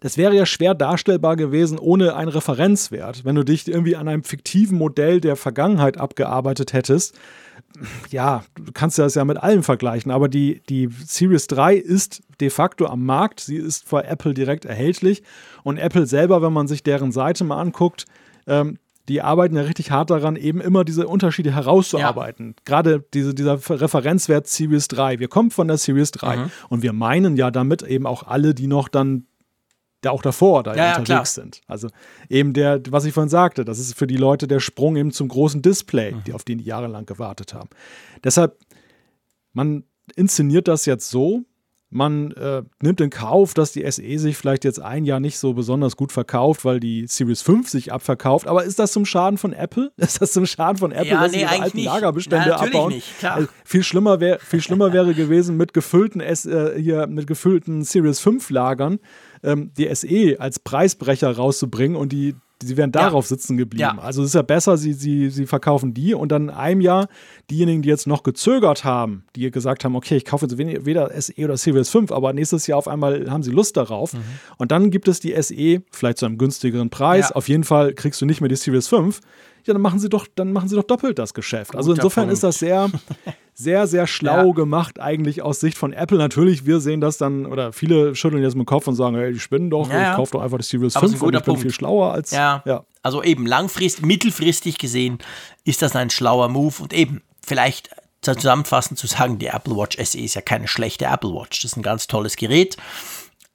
Das 0.00 0.16
wäre 0.16 0.36
ja 0.36 0.46
schwer 0.46 0.74
darstellbar 0.74 1.34
gewesen 1.34 1.76
ohne 1.76 2.14
einen 2.14 2.28
Referenzwert. 2.28 3.24
Wenn 3.24 3.34
du 3.34 3.44
dich 3.44 3.66
irgendwie 3.66 3.96
an 3.96 4.06
einem 4.06 4.22
fiktiven 4.22 4.78
Modell 4.78 5.20
der 5.20 5.34
Vergangenheit 5.34 5.98
abgearbeitet 5.98 6.72
hättest, 6.72 7.18
ja, 8.10 8.44
du 8.54 8.72
kannst 8.72 8.98
das 8.98 9.14
ja 9.14 9.24
mit 9.24 9.38
allem 9.38 9.62
vergleichen, 9.62 10.10
aber 10.10 10.28
die, 10.28 10.62
die 10.68 10.88
Series 11.04 11.46
3 11.46 11.76
ist 11.76 12.22
de 12.40 12.50
facto 12.50 12.86
am 12.86 13.04
Markt. 13.04 13.40
Sie 13.40 13.56
ist 13.56 13.86
vor 13.88 14.04
Apple 14.04 14.34
direkt 14.34 14.64
erhältlich. 14.64 15.22
Und 15.62 15.78
Apple 15.78 16.06
selber, 16.06 16.42
wenn 16.42 16.52
man 16.52 16.68
sich 16.68 16.82
deren 16.82 17.12
Seite 17.12 17.44
mal 17.44 17.60
anguckt, 17.60 18.06
ähm, 18.46 18.78
die 19.08 19.22
arbeiten 19.22 19.56
ja 19.56 19.62
richtig 19.62 19.90
hart 19.90 20.10
daran, 20.10 20.36
eben 20.36 20.60
immer 20.60 20.84
diese 20.84 21.06
Unterschiede 21.06 21.54
herauszuarbeiten. 21.54 22.48
Ja. 22.56 22.62
Gerade 22.64 23.04
diese, 23.14 23.34
dieser 23.34 23.54
Referenzwert 23.54 24.48
Series 24.48 24.88
3. 24.88 25.20
Wir 25.20 25.28
kommen 25.28 25.50
von 25.50 25.68
der 25.68 25.78
Series 25.78 26.10
3 26.10 26.36
mhm. 26.36 26.50
und 26.68 26.82
wir 26.82 26.92
meinen 26.92 27.36
ja 27.36 27.50
damit 27.50 27.82
eben 27.82 28.06
auch 28.06 28.24
alle, 28.24 28.54
die 28.54 28.66
noch 28.66 28.88
dann 28.88 29.26
da 30.00 30.10
auch 30.10 30.22
davor 30.22 30.62
da 30.62 30.74
ja, 30.74 30.98
unterwegs 30.98 31.36
ja, 31.36 31.42
sind. 31.42 31.60
Also 31.66 31.88
eben 32.28 32.52
der, 32.52 32.80
was 32.90 33.04
ich 33.04 33.14
vorhin 33.14 33.30
sagte, 33.30 33.64
das 33.64 33.78
ist 33.78 33.96
für 33.96 34.06
die 34.06 34.16
Leute 34.16 34.46
der 34.46 34.60
Sprung 34.60 34.96
eben 34.96 35.10
zum 35.10 35.28
großen 35.28 35.62
Display, 35.62 36.12
mhm. 36.12 36.24
die 36.24 36.32
auf 36.32 36.44
den 36.44 36.58
die 36.58 36.64
jahrelang 36.64 37.06
gewartet 37.06 37.54
haben. 37.54 37.70
Deshalb, 38.22 38.58
man 39.52 39.84
inszeniert 40.14 40.68
das 40.68 40.86
jetzt 40.86 41.10
so, 41.10 41.44
man 41.90 42.32
äh, 42.32 42.62
nimmt 42.82 43.00
in 43.00 43.10
Kauf, 43.10 43.54
dass 43.54 43.72
die 43.72 43.88
SE 43.90 44.18
sich 44.18 44.36
vielleicht 44.36 44.64
jetzt 44.64 44.80
ein 44.80 45.04
Jahr 45.04 45.20
nicht 45.20 45.38
so 45.38 45.54
besonders 45.54 45.96
gut 45.96 46.10
verkauft, 46.10 46.64
weil 46.64 46.80
die 46.80 47.06
Series 47.06 47.42
5 47.42 47.68
sich 47.68 47.92
abverkauft. 47.92 48.48
Aber 48.48 48.64
ist 48.64 48.78
das 48.78 48.92
zum 48.92 49.06
Schaden 49.06 49.38
von 49.38 49.52
Apple? 49.52 49.92
Ist 49.96 50.20
das 50.20 50.32
zum 50.32 50.46
Schaden 50.46 50.78
von 50.78 50.92
Apple, 50.92 51.08
ja, 51.08 51.22
dass 51.22 51.32
nee, 51.32 51.38
sie 51.38 51.44
ihre 51.44 51.62
alten 51.62 51.76
nicht. 51.76 51.86
Lagerbestände 51.86 52.48
ja, 52.50 52.56
abbauen? 52.56 52.92
Nicht, 52.92 53.18
klar. 53.18 53.36
Also, 53.36 53.48
viel 53.64 53.82
schlimmer, 53.82 54.20
wär, 54.20 54.38
viel 54.40 54.60
schlimmer 54.60 54.92
wäre 54.92 55.14
gewesen 55.14 55.56
mit 55.56 55.72
gefüllten, 55.74 56.20
S, 56.20 56.44
äh, 56.46 56.80
hier, 56.80 57.06
mit 57.06 57.26
gefüllten 57.26 57.82
Series 57.82 58.20
5 58.20 58.50
Lagern 58.50 58.98
ähm, 59.42 59.70
die 59.76 59.92
SE 59.94 60.40
als 60.40 60.58
Preisbrecher 60.58 61.30
rauszubringen 61.36 61.96
und 61.96 62.10
die, 62.12 62.34
sie 62.62 62.76
wären 62.76 62.92
darauf 62.92 63.24
ja. 63.26 63.28
sitzen 63.28 63.56
geblieben. 63.56 63.96
Ja. 63.96 63.98
Also 63.98 64.22
es 64.22 64.28
ist 64.28 64.34
ja 64.34 64.42
besser, 64.42 64.76
sie, 64.76 64.92
sie, 64.92 65.30
sie 65.30 65.46
verkaufen 65.46 65.92
die 65.94 66.14
und 66.14 66.32
dann 66.32 66.44
in 66.44 66.50
einem 66.50 66.80
Jahr 66.80 67.08
diejenigen, 67.50 67.82
die 67.82 67.88
jetzt 67.88 68.06
noch 68.06 68.22
gezögert 68.22 68.84
haben, 68.84 69.24
die 69.34 69.50
gesagt 69.50 69.84
haben, 69.84 69.94
okay, 69.94 70.16
ich 70.16 70.24
kaufe 70.24 70.46
jetzt 70.46 70.58
weder 70.58 71.10
SE 71.20 71.32
oder 71.36 71.56
Series 71.56 71.90
5, 71.90 72.12
aber 72.12 72.32
nächstes 72.32 72.66
Jahr 72.66 72.78
auf 72.78 72.88
einmal 72.88 73.30
haben 73.30 73.42
sie 73.42 73.50
Lust 73.50 73.76
darauf. 73.76 74.14
Mhm. 74.14 74.20
Und 74.56 74.72
dann 74.72 74.90
gibt 74.90 75.08
es 75.08 75.20
die 75.20 75.34
SE, 75.40 75.82
vielleicht 75.90 76.18
zu 76.18 76.26
einem 76.26 76.38
günstigeren 76.38 76.90
Preis. 76.90 77.28
Ja. 77.30 77.36
Auf 77.36 77.48
jeden 77.48 77.64
Fall 77.64 77.92
kriegst 77.92 78.20
du 78.20 78.26
nicht 78.26 78.40
mehr 78.40 78.48
die 78.48 78.56
Series 78.56 78.88
5. 78.88 79.20
Ja, 79.66 79.72
dann 79.74 79.82
machen 79.82 79.98
sie 79.98 80.08
doch, 80.08 80.26
dann 80.34 80.52
machen 80.52 80.68
sie 80.68 80.76
doch 80.76 80.84
doppelt 80.84 81.18
das 81.18 81.34
Geschäft. 81.34 81.74
Also 81.74 81.90
Guter 81.90 82.02
also 82.02 82.02
insofern 82.02 82.24
Punkt. 82.24 82.34
ist 82.34 82.42
das 82.42 82.58
sehr, 82.58 82.90
sehr, 83.54 83.86
sehr 83.86 84.06
schlau 84.06 84.48
ja. 84.48 84.52
gemacht, 84.52 85.00
eigentlich 85.00 85.42
aus 85.42 85.60
Sicht 85.60 85.76
von 85.76 85.92
Apple. 85.92 86.18
Natürlich, 86.18 86.66
wir 86.66 86.80
sehen 86.80 87.00
das 87.00 87.18
dann, 87.18 87.46
oder 87.46 87.72
viele 87.72 88.14
schütteln 88.14 88.42
jetzt 88.42 88.54
mit 88.54 88.64
dem 88.64 88.66
Kopf 88.66 88.86
und 88.86 88.94
sagen, 88.94 89.16
hey, 89.16 89.32
die 89.32 89.40
spinnen 89.40 89.70
doch, 89.70 89.90
ja, 89.90 90.10
ich 90.10 90.16
kaufe 90.16 90.32
doch 90.32 90.42
einfach 90.42 90.58
die 90.58 90.64
Series 90.64 90.96
Aber 90.96 91.08
5 91.08 91.22
und 91.22 91.34
ich 91.34 91.42
bin 91.42 91.56
viel 91.56 91.72
schlauer 91.72 92.12
als. 92.12 92.30
Ja. 92.30 92.62
ja. 92.64 92.84
Also 93.02 93.22
eben 93.22 93.46
langfristig, 93.46 94.04
mittelfristig 94.04 94.78
gesehen 94.78 95.18
ist 95.64 95.82
das 95.82 95.96
ein 95.96 96.10
schlauer 96.10 96.48
Move 96.48 96.74
und 96.82 96.92
eben 96.92 97.22
vielleicht 97.44 97.90
zusammenfassend 98.22 98.98
zu 98.98 99.06
sagen, 99.06 99.38
die 99.38 99.46
Apple 99.46 99.76
Watch 99.76 99.96
SE 100.04 100.18
ist 100.18 100.34
ja 100.34 100.40
keine 100.40 100.66
schlechte 100.66 101.04
Apple 101.04 101.30
Watch. 101.30 101.62
Das 101.62 101.72
ist 101.72 101.76
ein 101.76 101.82
ganz 101.82 102.06
tolles 102.06 102.36
Gerät. 102.36 102.76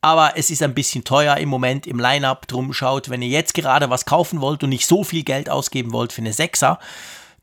Aber 0.02 0.34
es 0.36 0.50
ist 0.50 0.64
ein 0.64 0.74
bisschen 0.74 1.04
teuer 1.04 1.38
im 1.38 1.50
Moment 1.50 1.86
im 1.86 2.00
Line-Up. 2.00 2.48
Drum 2.48 2.74
schaut, 2.74 3.10
wenn 3.10 3.22
ihr 3.22 3.30
jetzt 3.30 3.54
gerade 3.54 3.90
was 3.90 4.06
kaufen 4.06 4.42
wollt 4.42 4.64
und 4.64 4.70
nicht 4.70 4.88
so 4.88 5.04
viel 5.04 5.24
Geld 5.24 5.50
ausgeben 5.50 5.94
wollt 5.94 6.12
für 6.12 6.22
eine 6.22 6.34
6er, 6.34 6.80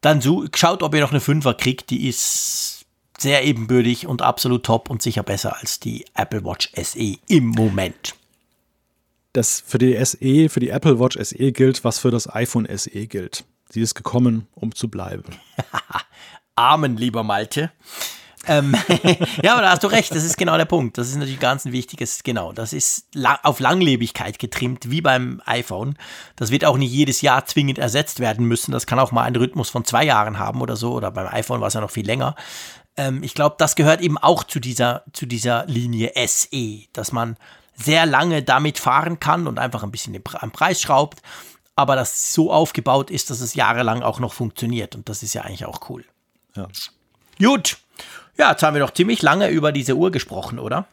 dann 0.01 0.20
so, 0.20 0.44
schaut, 0.55 0.82
ob 0.82 0.94
ihr 0.94 1.01
noch 1.01 1.12
eine 1.12 1.20
5er 1.20 1.55
kriegt. 1.55 1.90
Die 1.90 2.09
ist 2.09 2.85
sehr 3.16 3.44
ebenbürtig 3.44 4.06
und 4.06 4.22
absolut 4.22 4.64
top 4.64 4.90
und 4.90 5.02
sicher 5.02 5.22
besser 5.22 5.56
als 5.56 5.80
die 5.80 6.05
Apple 6.14 6.44
Watch 6.44 6.70
SE 6.76 7.16
im 7.28 7.47
Moment. 7.47 8.14
Das 9.32 9.62
für 9.64 9.78
die 9.78 9.94
SE, 10.05 10.48
für 10.48 10.60
die 10.60 10.70
Apple 10.70 10.98
Watch 10.98 11.16
SE 11.20 11.52
gilt, 11.52 11.85
was 11.85 11.98
für 11.98 12.10
das 12.10 12.32
iPhone 12.32 12.66
SE 12.76 13.06
gilt. 13.06 13.44
Sie 13.70 13.82
ist 13.82 13.94
gekommen, 13.94 14.48
um 14.55 14.74
zu 14.74 14.89
bleiben. 14.89 15.24
Amen, 16.56 16.97
lieber 16.97 17.22
Malte. 17.22 17.70
Ähm, 18.49 18.75
ja, 19.43 19.53
aber 19.53 19.62
da 19.62 19.70
hast 19.70 19.85
du 19.85 19.89
recht, 19.89 20.15
das 20.15 20.25
ist 20.25 20.37
genau 20.37 20.57
der 20.57 20.65
Punkt. 20.65 20.99
Das 20.99 21.09
ist 21.09 21.16
natürlich 21.16 21.41
ganz 21.41 21.65
ein 21.65 21.73
wichtiges, 21.73 22.23
genau. 22.23 22.53
Das 22.53 22.73
ist 22.73 23.07
la 23.15 23.39
auf 23.43 23.61
Langlebigkeit 23.61 24.39
getrimmt, 24.39 24.91
wie 24.91 25.01
beim 25.01 25.41
iPhone. 25.45 25.97
Das 26.37 26.51
wird 26.51 26.65
auch 26.65 26.77
nicht 26.77 26.93
jedes 26.93 27.20
Jahr 27.20 27.45
zwingend 27.47 27.79
ersetzt 27.79 28.20
werden 28.20 28.47
müssen. 28.47 28.73
Das 28.73 28.87
kann 28.87 28.99
auch 28.99 29.12
mal 29.12 29.23
einen 29.23 29.37
Rhythmus 29.37 29.70
von 29.70 29.85
zwei 29.85 30.05
Jahren 30.05 30.39
haben 30.39 30.61
oder 30.61 30.77
so. 30.77 30.93
Oder 30.93 31.11
beim 31.11 31.29
iPhone 31.29 31.61
war 31.61 31.69
es 31.69 31.75
ja 31.75 31.81
noch 31.81 31.91
viel 31.91 32.07
länger. 32.07 32.35
Ähm, 32.97 33.23
ich 33.23 33.35
glaube, 33.35 33.57
das 33.59 33.77
gehört 33.77 34.01
eben 34.01 34.19
auch 34.19 34.45
zu 34.45 34.61
dieser, 34.61 35.05
zu 35.12 35.27
dieser 35.27 35.65
Linie 35.66 36.12
SE, 36.27 36.83
dass 36.93 37.12
man 37.12 37.37
sehr 37.75 38.07
lange 38.07 38.43
damit 38.43 38.79
fahren 38.79 39.20
kann 39.20 39.47
und 39.47 39.59
einfach 39.59 39.83
ein 39.83 39.91
bisschen 39.91 40.20
am 40.41 40.51
Preis 40.51 40.83
schraubt, 40.83 41.23
aber 41.77 41.95
das 41.95 42.35
so 42.35 42.53
aufgebaut 42.53 43.11
ist, 43.11 43.31
dass 43.31 43.41
es 43.41 43.55
jahrelang 43.55 44.03
auch 44.03 44.19
noch 44.19 44.33
funktioniert. 44.33 44.97
Und 44.97 45.09
das 45.09 45.23
ist 45.23 45.35
ja 45.35 45.43
eigentlich 45.43 45.65
auch 45.65 45.89
cool. 45.89 46.05
Ja. 46.57 46.66
Gut. 47.39 47.79
Ja, 48.39 48.52
jetzt 48.52 48.62
haben 48.62 48.74
wir 48.74 48.81
doch 48.81 48.93
ziemlich 48.93 49.23
lange 49.23 49.48
über 49.48 49.73
diese 49.73 49.97
Uhr 49.97 50.10
gesprochen, 50.10 50.59
oder? 50.59 50.86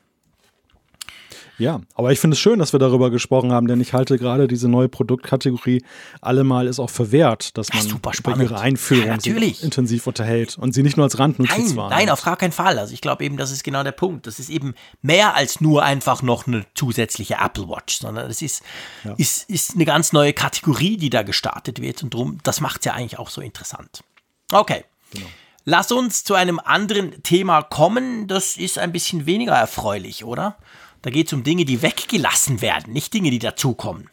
Ja, 1.58 1.82
aber 1.94 2.12
ich 2.12 2.20
finde 2.20 2.36
es 2.36 2.40
schön, 2.40 2.60
dass 2.60 2.74
wir 2.74 2.80
darüber 2.80 3.10
gesprochen 3.10 3.54
haben, 3.54 3.68
denn 3.68 3.80
ich 3.80 3.94
halte 3.94 4.18
gerade 4.18 4.48
diese 4.48 4.68
neue 4.68 4.90
Produktkategorie 4.90 5.84
allemal 6.20 6.68
ist 6.68 6.80
auch 6.80 6.90
verwehrt, 6.90 7.58
dass 7.58 7.70
man 7.74 7.88
über 7.88 8.44
ihre 8.44 8.60
Einführung 8.60 9.18
ja, 9.24 9.38
intensiv 9.62 10.06
unterhält 10.08 10.58
und 10.58 10.74
sie 10.74 10.84
nicht 10.84 10.98
nur 10.98 11.06
als 11.06 11.18
Randnotiz 11.18 11.74
nein, 11.74 11.90
Nein, 11.90 12.10
auf 12.10 12.24
gar 12.24 12.36
keinen 12.36 12.52
Fall. 12.52 12.78
Also 12.78 12.94
ich 12.94 13.00
glaube 13.00 13.24
eben, 13.24 13.38
das 13.38 13.52
ist 13.52 13.64
genau 13.64 13.84
der 13.84 13.94
Punkt. 13.94 14.28
Das 14.28 14.40
ist 14.40 14.50
eben 14.50 14.74
mehr 15.02 15.36
als 15.36 15.62
nur 15.62 15.84
einfach 15.84 16.22
noch 16.22 16.46
eine 16.46 16.66
zusätzliche 16.76 17.36
Apple 17.36 17.70
Watch, 17.70 18.00
sondern 18.00 18.30
es 18.30 18.42
ist, 18.42 18.62
ja. 19.06 19.14
ist, 19.18 19.50
ist 19.50 19.76
eine 19.76 19.86
ganz 19.86 20.12
neue 20.12 20.34
Kategorie, 20.34 20.98
die 20.98 21.10
da 21.10 21.24
gestartet 21.24 21.82
wird 21.82 22.04
und 22.04 22.14
darum, 22.14 22.40
das 22.44 22.60
macht 22.60 22.82
es 22.82 22.86
ja 22.86 22.94
eigentlich 22.94 23.18
auch 23.18 23.30
so 23.30 23.40
interessant. 23.40 24.04
Okay. 24.52 24.84
Genau. 25.14 25.28
Lass 25.66 25.92
uns 25.92 26.24
zu 26.24 26.36
einem 26.36 26.60
anderen 26.60 27.24
Thema 27.24 27.64
kommen. 27.64 28.28
Das 28.28 28.56
ist 28.56 28.78
ein 28.78 28.92
bisschen 28.92 29.26
weniger 29.26 29.54
erfreulich, 29.54 30.24
oder? 30.24 30.58
Da 31.02 31.10
geht 31.10 31.28
es 31.28 31.34
um 31.34 31.44
Dinge, 31.44 31.66
die 31.66 31.82
weggelassen 31.82 32.62
werden, 32.62 32.94
nicht 32.94 33.14
Dinge, 33.14 33.32
die 33.32 33.40
dazukommen. 33.40 34.10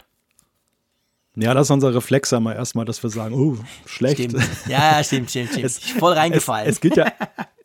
Ja, 1.35 1.55
das 1.55 1.69
ist 1.69 1.71
unser 1.71 1.95
Reflex 1.95 2.33
einmal 2.33 2.57
erstmal, 2.57 2.85
dass 2.85 3.03
wir 3.03 3.09
sagen, 3.09 3.35
oh, 3.35 3.57
schlecht. 3.87 4.19
Stimmt. 4.19 4.43
Ja, 4.67 5.03
stimmt, 5.03 5.31
stimmt, 5.31 5.51
stimmt. 5.51 5.65
Es, 5.65 5.79
voll 5.79 6.13
reingefallen. 6.13 6.69
Es, 6.69 6.77
es, 6.77 6.81
geht 6.81 6.97
ja, 6.97 7.13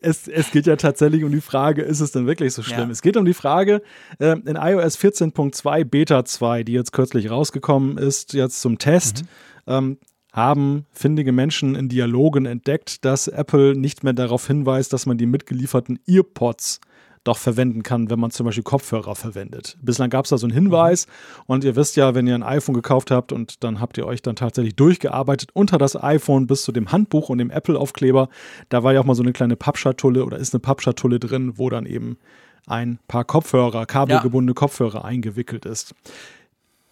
es, 0.00 0.28
es 0.28 0.50
geht 0.50 0.66
ja 0.66 0.76
tatsächlich 0.76 1.24
um 1.24 1.32
die 1.32 1.42
Frage, 1.42 1.82
ist 1.82 2.00
es 2.00 2.12
denn 2.12 2.26
wirklich 2.26 2.54
so 2.54 2.62
schlimm? 2.62 2.88
Ja. 2.88 2.90
Es 2.90 3.02
geht 3.02 3.18
um 3.18 3.26
die 3.26 3.34
Frage, 3.34 3.82
äh, 4.18 4.32
in 4.32 4.56
iOS 4.56 4.98
14.2 4.98 5.84
Beta 5.84 6.24
2, 6.24 6.62
die 6.62 6.72
jetzt 6.72 6.92
kürzlich 6.92 7.30
rausgekommen 7.30 7.98
ist, 7.98 8.32
jetzt 8.32 8.62
zum 8.62 8.78
Test, 8.78 9.24
mhm. 9.66 9.72
ähm, 9.72 9.98
haben 10.32 10.86
findige 10.92 11.32
Menschen 11.32 11.74
in 11.74 11.88
Dialogen 11.88 12.46
entdeckt, 12.46 13.04
dass 13.04 13.28
Apple 13.28 13.74
nicht 13.76 14.04
mehr 14.04 14.12
darauf 14.12 14.46
hinweist, 14.46 14.92
dass 14.92 15.06
man 15.06 15.18
die 15.18 15.26
mitgelieferten 15.26 15.98
EarPods 16.06 16.80
doch 17.24 17.38
verwenden 17.38 17.82
kann, 17.82 18.10
wenn 18.10 18.18
man 18.18 18.30
zum 18.30 18.46
Beispiel 18.46 18.64
Kopfhörer 18.64 19.14
verwendet. 19.14 19.76
Bislang 19.82 20.08
gab 20.08 20.24
es 20.24 20.30
da 20.30 20.38
so 20.38 20.46
einen 20.46 20.54
Hinweis 20.54 21.06
und 21.46 21.64
ihr 21.64 21.76
wisst 21.76 21.96
ja, 21.96 22.14
wenn 22.14 22.26
ihr 22.26 22.34
ein 22.34 22.42
iPhone 22.42 22.74
gekauft 22.74 23.10
habt 23.10 23.32
und 23.32 23.62
dann 23.64 23.80
habt 23.80 23.98
ihr 23.98 24.06
euch 24.06 24.22
dann 24.22 24.36
tatsächlich 24.36 24.76
durchgearbeitet 24.76 25.50
unter 25.52 25.78
das 25.78 26.00
iPhone 26.02 26.46
bis 26.46 26.62
zu 26.62 26.72
dem 26.72 26.90
Handbuch 26.90 27.28
und 27.28 27.38
dem 27.38 27.50
Apple-Aufkleber, 27.50 28.28
da 28.68 28.82
war 28.82 28.94
ja 28.94 29.00
auch 29.00 29.04
mal 29.04 29.14
so 29.14 29.22
eine 29.22 29.32
kleine 29.32 29.56
Pappschatulle 29.56 30.24
oder 30.24 30.38
ist 30.38 30.54
eine 30.54 30.60
Pappschatulle 30.60 31.18
drin, 31.18 31.54
wo 31.56 31.68
dann 31.68 31.86
eben 31.86 32.18
ein 32.66 32.98
paar 33.08 33.24
Kopfhörer, 33.24 33.86
kabelgebundene 33.86 34.52
ja. 34.52 34.60
Kopfhörer 34.60 35.04
eingewickelt 35.04 35.64
ist. 35.64 35.94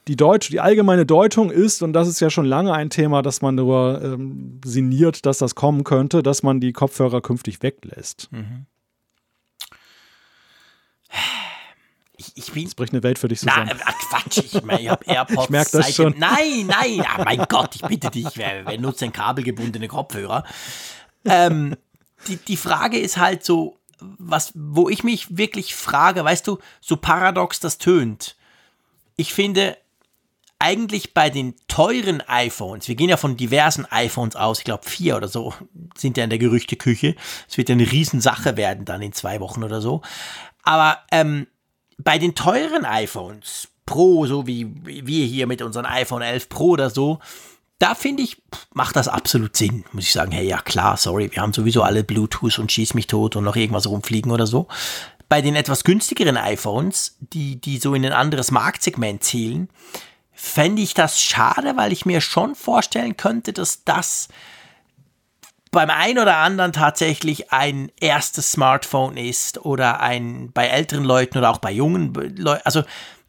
Die, 0.09 0.17
Deutsch, 0.17 0.51
die 0.51 0.61
allgemeine 0.61 1.05
Deutung 1.05 1.51
ist, 1.51 1.83
und 1.83 1.93
das 1.93 2.07
ist 2.07 2.21
ja 2.21 2.31
schon 2.31 2.45
lange 2.45 2.73
ein 2.73 2.91
Thema, 2.91 3.23
dass 3.23 3.43
man 3.43 3.57
darüber 3.57 4.01
ähm, 4.03 4.61
sinniert, 4.65 5.27
dass 5.27 5.39
das 5.39 5.55
kommen 5.55 5.83
könnte, 5.83 6.23
dass 6.23 6.43
man 6.43 6.61
die 6.61 6.73
Kopfhörer 6.73 7.21
künftig 7.21 7.63
weglässt. 7.63 8.29
Mhm. 8.31 8.67
Ich, 12.17 12.33
ich 12.35 12.53
bin. 12.53 12.67
Es 12.67 12.75
bricht 12.75 12.93
eine 12.93 13.03
Welt 13.03 13.19
für 13.19 13.29
dich 13.29 13.41
zusammen. 13.41 13.69
Na, 13.69 13.93
Quatsch, 13.93 14.39
ich, 14.39 14.63
mein, 14.63 14.81
ich 14.81 14.89
habe 14.89 15.05
AirPods. 15.07 15.45
ich 15.45 15.51
merke 15.51 15.71
das 15.73 15.95
schon. 15.95 16.15
Nein, 16.19 16.67
nein, 16.67 16.95
ja, 16.95 17.23
mein 17.25 17.45
Gott, 17.49 17.75
ich 17.75 17.83
bitte 17.83 18.11
dich, 18.11 18.37
wer, 18.37 18.67
wer 18.67 18.79
nutzt 18.79 19.03
denn 19.03 19.13
kabelgebundene 19.13 19.89
Kopfhörer? 19.89 20.45
Ähm, 21.25 21.77
die, 22.29 22.37
die 22.37 22.57
Frage 22.57 22.99
ist 22.99 23.19
halt 23.19 23.45
so, 23.45 23.77
was, 23.99 24.53
wo 24.55 24.89
ich 24.89 25.05
mich 25.05 25.37
wirklich 25.37 25.75
frage, 25.75 26.25
weißt 26.25 26.47
du, 26.47 26.59
so 26.81 26.97
paradox 26.97 27.61
das 27.61 27.79
tönt. 27.79 28.37
Ich 29.17 29.33
finde, 29.33 29.77
eigentlich 30.59 31.13
bei 31.13 31.29
den 31.31 31.55
teuren 31.69 32.23
iPhones, 32.27 32.89
wir 32.89 32.95
gehen 32.95 33.11
ja 33.11 33.17
von 33.17 33.37
diversen 33.37 33.85
iPhones 33.87 34.37
aus, 34.37 34.59
ich 34.59 34.65
glaube 34.65 34.89
vier 34.89 35.17
oder 35.17 35.29
so 35.29 35.53
sind 35.97 36.17
ja 36.17 36.25
in 36.25 36.31
der 36.31 36.39
Gerüchteküche. 36.39 37.15
Es 37.49 37.59
wird 37.59 37.69
ja 37.69 37.75
eine 37.75 37.91
Riesensache 37.91 38.57
werden 38.57 38.85
dann 38.85 39.03
in 39.03 39.13
zwei 39.13 39.41
Wochen 39.41 39.65
oder 39.65 39.81
so. 39.81 40.03
Aber 40.63 40.99
ähm, 41.13 41.47
bei 41.99 42.19
den 42.19 42.35
teuren 42.35 42.85
iPhones, 42.85 43.69
Pro, 43.85 44.27
so 44.27 44.47
wie 44.49 44.67
wir 44.83 45.27
hier 45.27 45.47
mit 45.47 45.63
unserem 45.63 45.87
iPhone 45.87 46.23
11 46.23 46.49
Pro 46.49 46.71
oder 46.71 46.91
so, 46.91 47.21
da 47.79 47.95
finde 47.95 48.23
ich, 48.23 48.43
macht 48.73 48.97
das 48.97 49.07
absolut 49.07 49.57
Sinn. 49.57 49.85
Muss 49.93 50.05
ich 50.05 50.13
sagen, 50.13 50.33
hey, 50.33 50.47
ja 50.47 50.59
klar, 50.59 50.97
sorry, 50.97 51.31
wir 51.33 51.43
haben 51.43 51.53
sowieso 51.53 51.83
alle 51.83 52.03
Bluetooth 52.03 52.59
und 52.59 52.73
schieß 52.73 52.95
mich 52.95 53.07
tot 53.07 53.37
und 53.37 53.45
noch 53.45 53.55
irgendwas 53.55 53.87
rumfliegen 53.87 54.33
oder 54.33 54.47
so. 54.47 54.67
Bei 55.29 55.43
den 55.43 55.57
etwas 55.57 55.85
günstigeren 55.85 56.37
iPhones, 56.37 57.17
die, 57.21 57.61
die 57.61 57.79
so 57.79 57.95
in 57.95 58.05
ein 58.05 58.13
anderes 58.13 58.51
Marktsegment 58.51 59.23
zielen, 59.23 59.69
fände 60.37 60.83
ich 60.83 60.95
das 60.95 61.21
schade, 61.21 61.77
weil 61.77 61.93
ich 61.93 62.07
mir 62.07 62.21
schon 62.21 62.55
vorstellen 62.55 63.17
könnte, 63.17 63.53
dass 63.53 63.83
das 63.85 64.29
beim 65.73 65.91
einen 65.91 66.19
oder 66.19 66.37
anderen 66.37 66.73
tatsächlich 66.73 67.53
ein 67.53 67.91
erstes 68.01 68.53
Smartphone 68.53 69.17
ist 69.17 69.65
oder 69.65 70.01
ein 70.01 70.53
bei 70.53 70.69
älteren 70.69 71.05
Leuten 71.05 71.39
oder 71.39 71.51
auch 71.51 71.59
bei 71.59 71.73
jungen 71.73 72.15
Leuten. 72.15 72.63
Also 72.65 72.83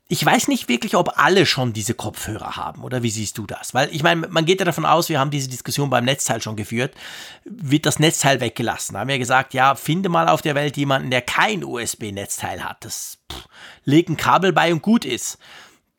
ich 0.09 0.25
weiß 0.25 0.47
nicht 0.47 0.69
wirklich, 0.69 0.95
ob 0.95 1.17
alle 1.17 1.45
schon 1.45 1.73
diese 1.73 1.93
Kopfhörer 1.93 2.55
haben 2.55 2.83
oder 2.83 3.03
wie 3.03 3.09
siehst 3.09 3.37
du 3.37 3.45
das? 3.45 3.73
Weil 3.73 3.89
ich 3.93 4.03
meine, 4.03 4.27
man 4.27 4.45
geht 4.45 4.59
ja 4.59 4.65
davon 4.65 4.85
aus, 4.85 5.09
wir 5.09 5.19
haben 5.19 5.31
diese 5.31 5.49
Diskussion 5.49 5.89
beim 5.89 6.05
Netzteil 6.05 6.41
schon 6.41 6.55
geführt, 6.55 6.93
wird 7.43 7.85
das 7.85 7.99
Netzteil 7.99 8.39
weggelassen. 8.39 8.93
Da 8.93 9.01
haben 9.01 9.09
wir 9.09 9.19
gesagt, 9.19 9.53
ja, 9.53 9.75
finde 9.75 10.07
mal 10.07 10.29
auf 10.29 10.41
der 10.41 10.55
Welt 10.55 10.77
jemanden, 10.77 11.09
der 11.09 11.21
kein 11.21 11.63
USB-Netzteil 11.63 12.63
hat. 12.63 12.85
Das 12.85 13.17
pff, 13.31 13.47
legt 13.83 14.09
ein 14.09 14.17
Kabel 14.17 14.53
bei 14.53 14.71
und 14.71 14.81
gut 14.81 15.03
ist. 15.03 15.37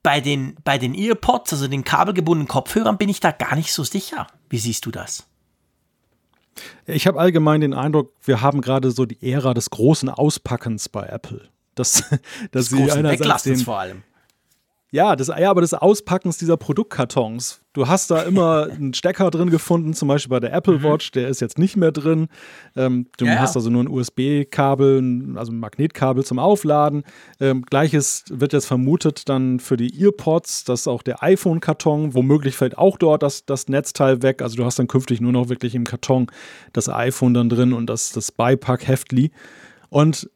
Bei 0.03 0.21
den, 0.21 0.57
bei 0.65 0.79
den 0.79 0.95
EarPods, 0.95 1.53
also 1.53 1.69
den 1.69 1.85
kabelgebundenen 1.85 2.49
Kopfhörern, 2.49 2.99
bin 2.99 3.09
ich 3.09 3.21
da 3.21 3.31
gar 3.33 3.57
nicht 3.57 3.73
so 3.73 3.85
sicher. 3.85 4.29
Wie 4.49 4.59
siehst 4.59 4.87
du 4.87 4.91
das? 4.91 5.27
Ich 6.87 7.07
habe 7.07 7.19
allgemein 7.19 7.61
den 7.61 7.75
Eindruck, 7.75 8.13
wir 8.23 8.41
haben 8.41 8.61
gerade 8.61 8.91
so 8.91 9.07
die 9.07 9.19
Ära 9.33 9.55
des 9.55 9.71
großen 9.71 10.09
Auspackens 10.09 10.89
bei 10.89 11.07
Apple. 11.07 11.49
Dass, 11.79 12.03
dass 12.11 12.21
das 12.51 12.67
sie 12.71 12.91
einerseits 12.91 13.45
den, 13.45 13.59
vor 13.59 13.79
allem. 13.79 14.03
Ja, 14.91 15.17
das, 15.17 15.29
ja, 15.29 15.51
aber 15.51 15.61
des 15.61 15.75
Auspackens 15.75 16.39
dieser 16.39 16.57
Produktkartons. 16.57 17.61
Du 17.75 17.89
hast 17.89 18.11
da 18.11 18.23
immer 18.23 18.69
einen 18.73 18.95
Stecker 18.95 19.31
drin 19.31 19.51
gefunden, 19.51 19.93
zum 19.93 20.09
Beispiel 20.09 20.31
bei 20.31 20.41
der 20.41 20.55
Apple 20.55 20.79
mhm. 20.79 20.83
Watch, 20.83 21.11
der 21.11 21.29
ist 21.29 21.41
jetzt 21.41 21.59
nicht 21.59 21.77
mehr 21.77 21.93
drin. 21.93 22.29
Ähm, 22.75 23.07
du 23.19 23.27
ja, 23.27 23.39
hast 23.39 23.55
also 23.55 23.69
nur 23.69 23.85
ein 23.85 23.89
USB-Kabel, 23.89 25.35
also 25.37 25.53
ein 25.53 25.61
Magnetkabel 25.61 26.25
zum 26.25 26.39
Aufladen. 26.39 27.03
Ähm, 27.39 27.63
Gleiches 27.69 28.25
wird 28.31 28.55
jetzt 28.55 28.65
vermutet 28.65 29.29
dann 29.29 29.61
für 29.61 29.77
die 29.77 30.03
EarPods, 30.03 30.65
dass 30.65 30.89
auch 30.89 31.03
der 31.03 31.23
iPhone-Karton, 31.23 32.15
womöglich 32.15 32.57
fällt 32.57 32.79
auch 32.79 32.97
dort 32.97 33.23
das, 33.23 33.45
das 33.45 33.69
Netzteil 33.69 34.23
weg. 34.23 34.41
Also 34.41 34.57
du 34.57 34.65
hast 34.65 34.79
dann 34.79 34.89
künftig 34.89 35.21
nur 35.21 35.33
noch 35.33 35.51
wirklich 35.51 35.75
im 35.75 35.85
Karton 35.85 36.29
das 36.73 36.89
iPhone 36.89 37.35
dann 37.35 37.51
drin 37.51 37.75
und 37.75 37.89
das, 37.89 38.13
das 38.13 38.33
Beipack-Heftli. 38.33 39.33
Und 39.91 40.31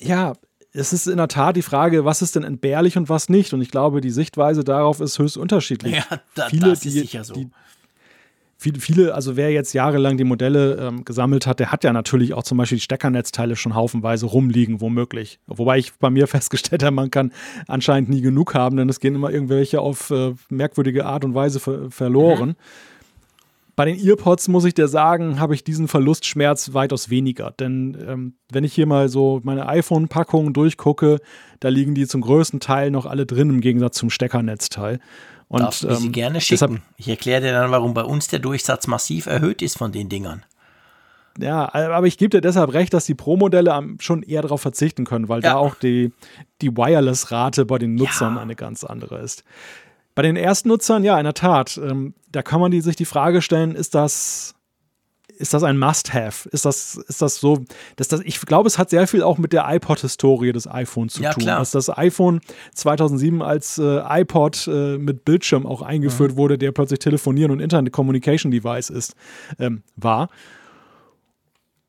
ja, 0.00 0.34
es 0.78 0.92
ist 0.92 1.06
in 1.06 1.16
der 1.16 1.28
Tat 1.28 1.56
die 1.56 1.62
Frage, 1.62 2.04
was 2.04 2.22
ist 2.22 2.36
denn 2.36 2.44
entbehrlich 2.44 2.96
und 2.96 3.08
was 3.08 3.28
nicht. 3.28 3.52
Und 3.52 3.60
ich 3.60 3.70
glaube, 3.70 4.00
die 4.00 4.10
Sichtweise 4.10 4.64
darauf 4.64 5.00
ist 5.00 5.18
höchst 5.18 5.36
unterschiedlich. 5.36 5.96
Ja, 5.96 6.20
da, 6.34 6.48
viele, 6.48 6.70
das 6.70 6.84
ist 6.84 6.84
die, 6.84 7.00
sicher 7.00 7.24
so. 7.24 7.34
Die, 7.34 7.48
viele, 8.56 8.80
viele, 8.80 9.14
also 9.14 9.36
wer 9.36 9.50
jetzt 9.50 9.72
jahrelang 9.72 10.16
die 10.16 10.24
Modelle 10.24 10.76
ähm, 10.76 11.04
gesammelt 11.04 11.46
hat, 11.46 11.58
der 11.58 11.72
hat 11.72 11.84
ja 11.84 11.92
natürlich 11.92 12.32
auch 12.32 12.44
zum 12.44 12.58
Beispiel 12.58 12.78
die 12.78 12.82
Steckernetzteile 12.82 13.56
schon 13.56 13.74
haufenweise 13.74 14.26
rumliegen, 14.26 14.80
womöglich. 14.80 15.40
Wobei 15.46 15.78
ich 15.78 15.94
bei 15.94 16.10
mir 16.10 16.26
festgestellt 16.28 16.82
habe, 16.82 16.94
man 16.94 17.10
kann 17.10 17.32
anscheinend 17.66 18.08
nie 18.08 18.20
genug 18.20 18.54
haben, 18.54 18.76
denn 18.76 18.88
es 18.88 19.00
gehen 19.00 19.14
immer 19.14 19.30
irgendwelche 19.30 19.80
auf 19.80 20.10
äh, 20.10 20.34
merkwürdige 20.48 21.06
Art 21.06 21.24
und 21.24 21.34
Weise 21.34 21.60
ver 21.60 21.90
verloren. 21.90 22.50
Mhm 22.50 22.56
Bei 23.78 23.84
den 23.84 24.04
Earpods 24.04 24.48
muss 24.48 24.64
ich 24.64 24.74
dir 24.74 24.88
sagen, 24.88 25.38
habe 25.38 25.54
ich 25.54 25.62
diesen 25.62 25.86
Verlustschmerz 25.86 26.74
weitaus 26.74 27.10
weniger. 27.10 27.52
Denn 27.52 27.96
ähm, 28.08 28.34
wenn 28.50 28.64
ich 28.64 28.74
hier 28.74 28.86
mal 28.86 29.08
so 29.08 29.40
meine 29.44 29.68
iPhone-Packungen 29.68 30.52
durchgucke, 30.52 31.20
da 31.60 31.68
liegen 31.68 31.94
die 31.94 32.08
zum 32.08 32.22
größten 32.22 32.58
Teil 32.58 32.90
noch 32.90 33.06
alle 33.06 33.24
drin 33.24 33.50
im 33.50 33.60
Gegensatz 33.60 33.96
zum 33.96 34.10
Steckernetzteil. 34.10 34.98
Und, 35.46 35.60
Darfst 35.60 35.84
du 35.84 35.94
sie 35.94 36.06
ähm, 36.06 36.12
gerne 36.12 36.40
schicken. 36.40 36.54
Deshalb, 36.54 36.82
ich 36.96 37.06
erkläre 37.06 37.40
dir 37.40 37.52
dann, 37.52 37.70
warum 37.70 37.94
bei 37.94 38.02
uns 38.02 38.26
der 38.26 38.40
Durchsatz 38.40 38.88
massiv 38.88 39.26
erhöht 39.26 39.62
ist 39.62 39.78
von 39.78 39.92
den 39.92 40.08
Dingern. 40.08 40.44
Ja, 41.38 41.72
aber 41.72 42.08
ich 42.08 42.18
gebe 42.18 42.30
dir 42.30 42.40
deshalb 42.40 42.72
recht, 42.72 42.92
dass 42.92 43.04
die 43.04 43.14
Pro-Modelle 43.14 43.80
schon 44.00 44.24
eher 44.24 44.42
darauf 44.42 44.60
verzichten 44.60 45.04
können, 45.04 45.28
weil 45.28 45.40
ja. 45.40 45.50
da 45.50 45.56
auch 45.56 45.76
die, 45.76 46.10
die 46.62 46.76
Wireless-Rate 46.76 47.64
bei 47.64 47.78
den 47.78 47.94
Nutzern 47.94 48.34
ja. 48.34 48.42
eine 48.42 48.56
ganz 48.56 48.82
andere 48.82 49.20
ist. 49.20 49.44
Bei 50.18 50.22
den 50.22 50.34
Erstnutzern, 50.34 51.04
ja, 51.04 51.16
in 51.16 51.22
der 51.22 51.34
Tat, 51.34 51.80
ähm, 51.80 52.12
da 52.32 52.42
kann 52.42 52.60
man 52.60 52.72
die, 52.72 52.80
sich 52.80 52.96
die 52.96 53.04
Frage 53.04 53.40
stellen, 53.40 53.76
ist 53.76 53.94
das, 53.94 54.56
ist 55.28 55.54
das 55.54 55.62
ein 55.62 55.78
Must-Have? 55.78 56.48
Ist 56.48 56.64
das, 56.64 56.96
ist 56.96 57.22
das 57.22 57.36
so, 57.36 57.60
dass 57.94 58.08
das, 58.08 58.22
ich 58.24 58.40
glaube, 58.40 58.66
es 58.66 58.78
hat 58.78 58.90
sehr 58.90 59.06
viel 59.06 59.22
auch 59.22 59.38
mit 59.38 59.52
der 59.52 59.72
iPod-Historie 59.72 60.50
des 60.50 60.66
iPhones 60.66 61.12
zu 61.12 61.22
ja, 61.22 61.30
tun. 61.30 61.44
Klar. 61.44 61.60
Dass 61.60 61.70
das 61.70 61.96
iPhone 61.96 62.40
2007 62.74 63.42
als 63.42 63.78
äh, 63.78 64.00
iPod 64.20 64.66
äh, 64.66 64.98
mit 64.98 65.24
Bildschirm 65.24 65.64
auch 65.66 65.82
eingeführt 65.82 66.32
mhm. 66.32 66.36
wurde, 66.36 66.58
der 66.58 66.72
plötzlich 66.72 66.98
Telefonieren 66.98 67.52
und 67.52 67.60
Internet 67.60 67.92
Communication 67.92 68.50
Device 68.50 68.90
ist, 68.90 69.14
ähm, 69.60 69.84
war. 69.94 70.30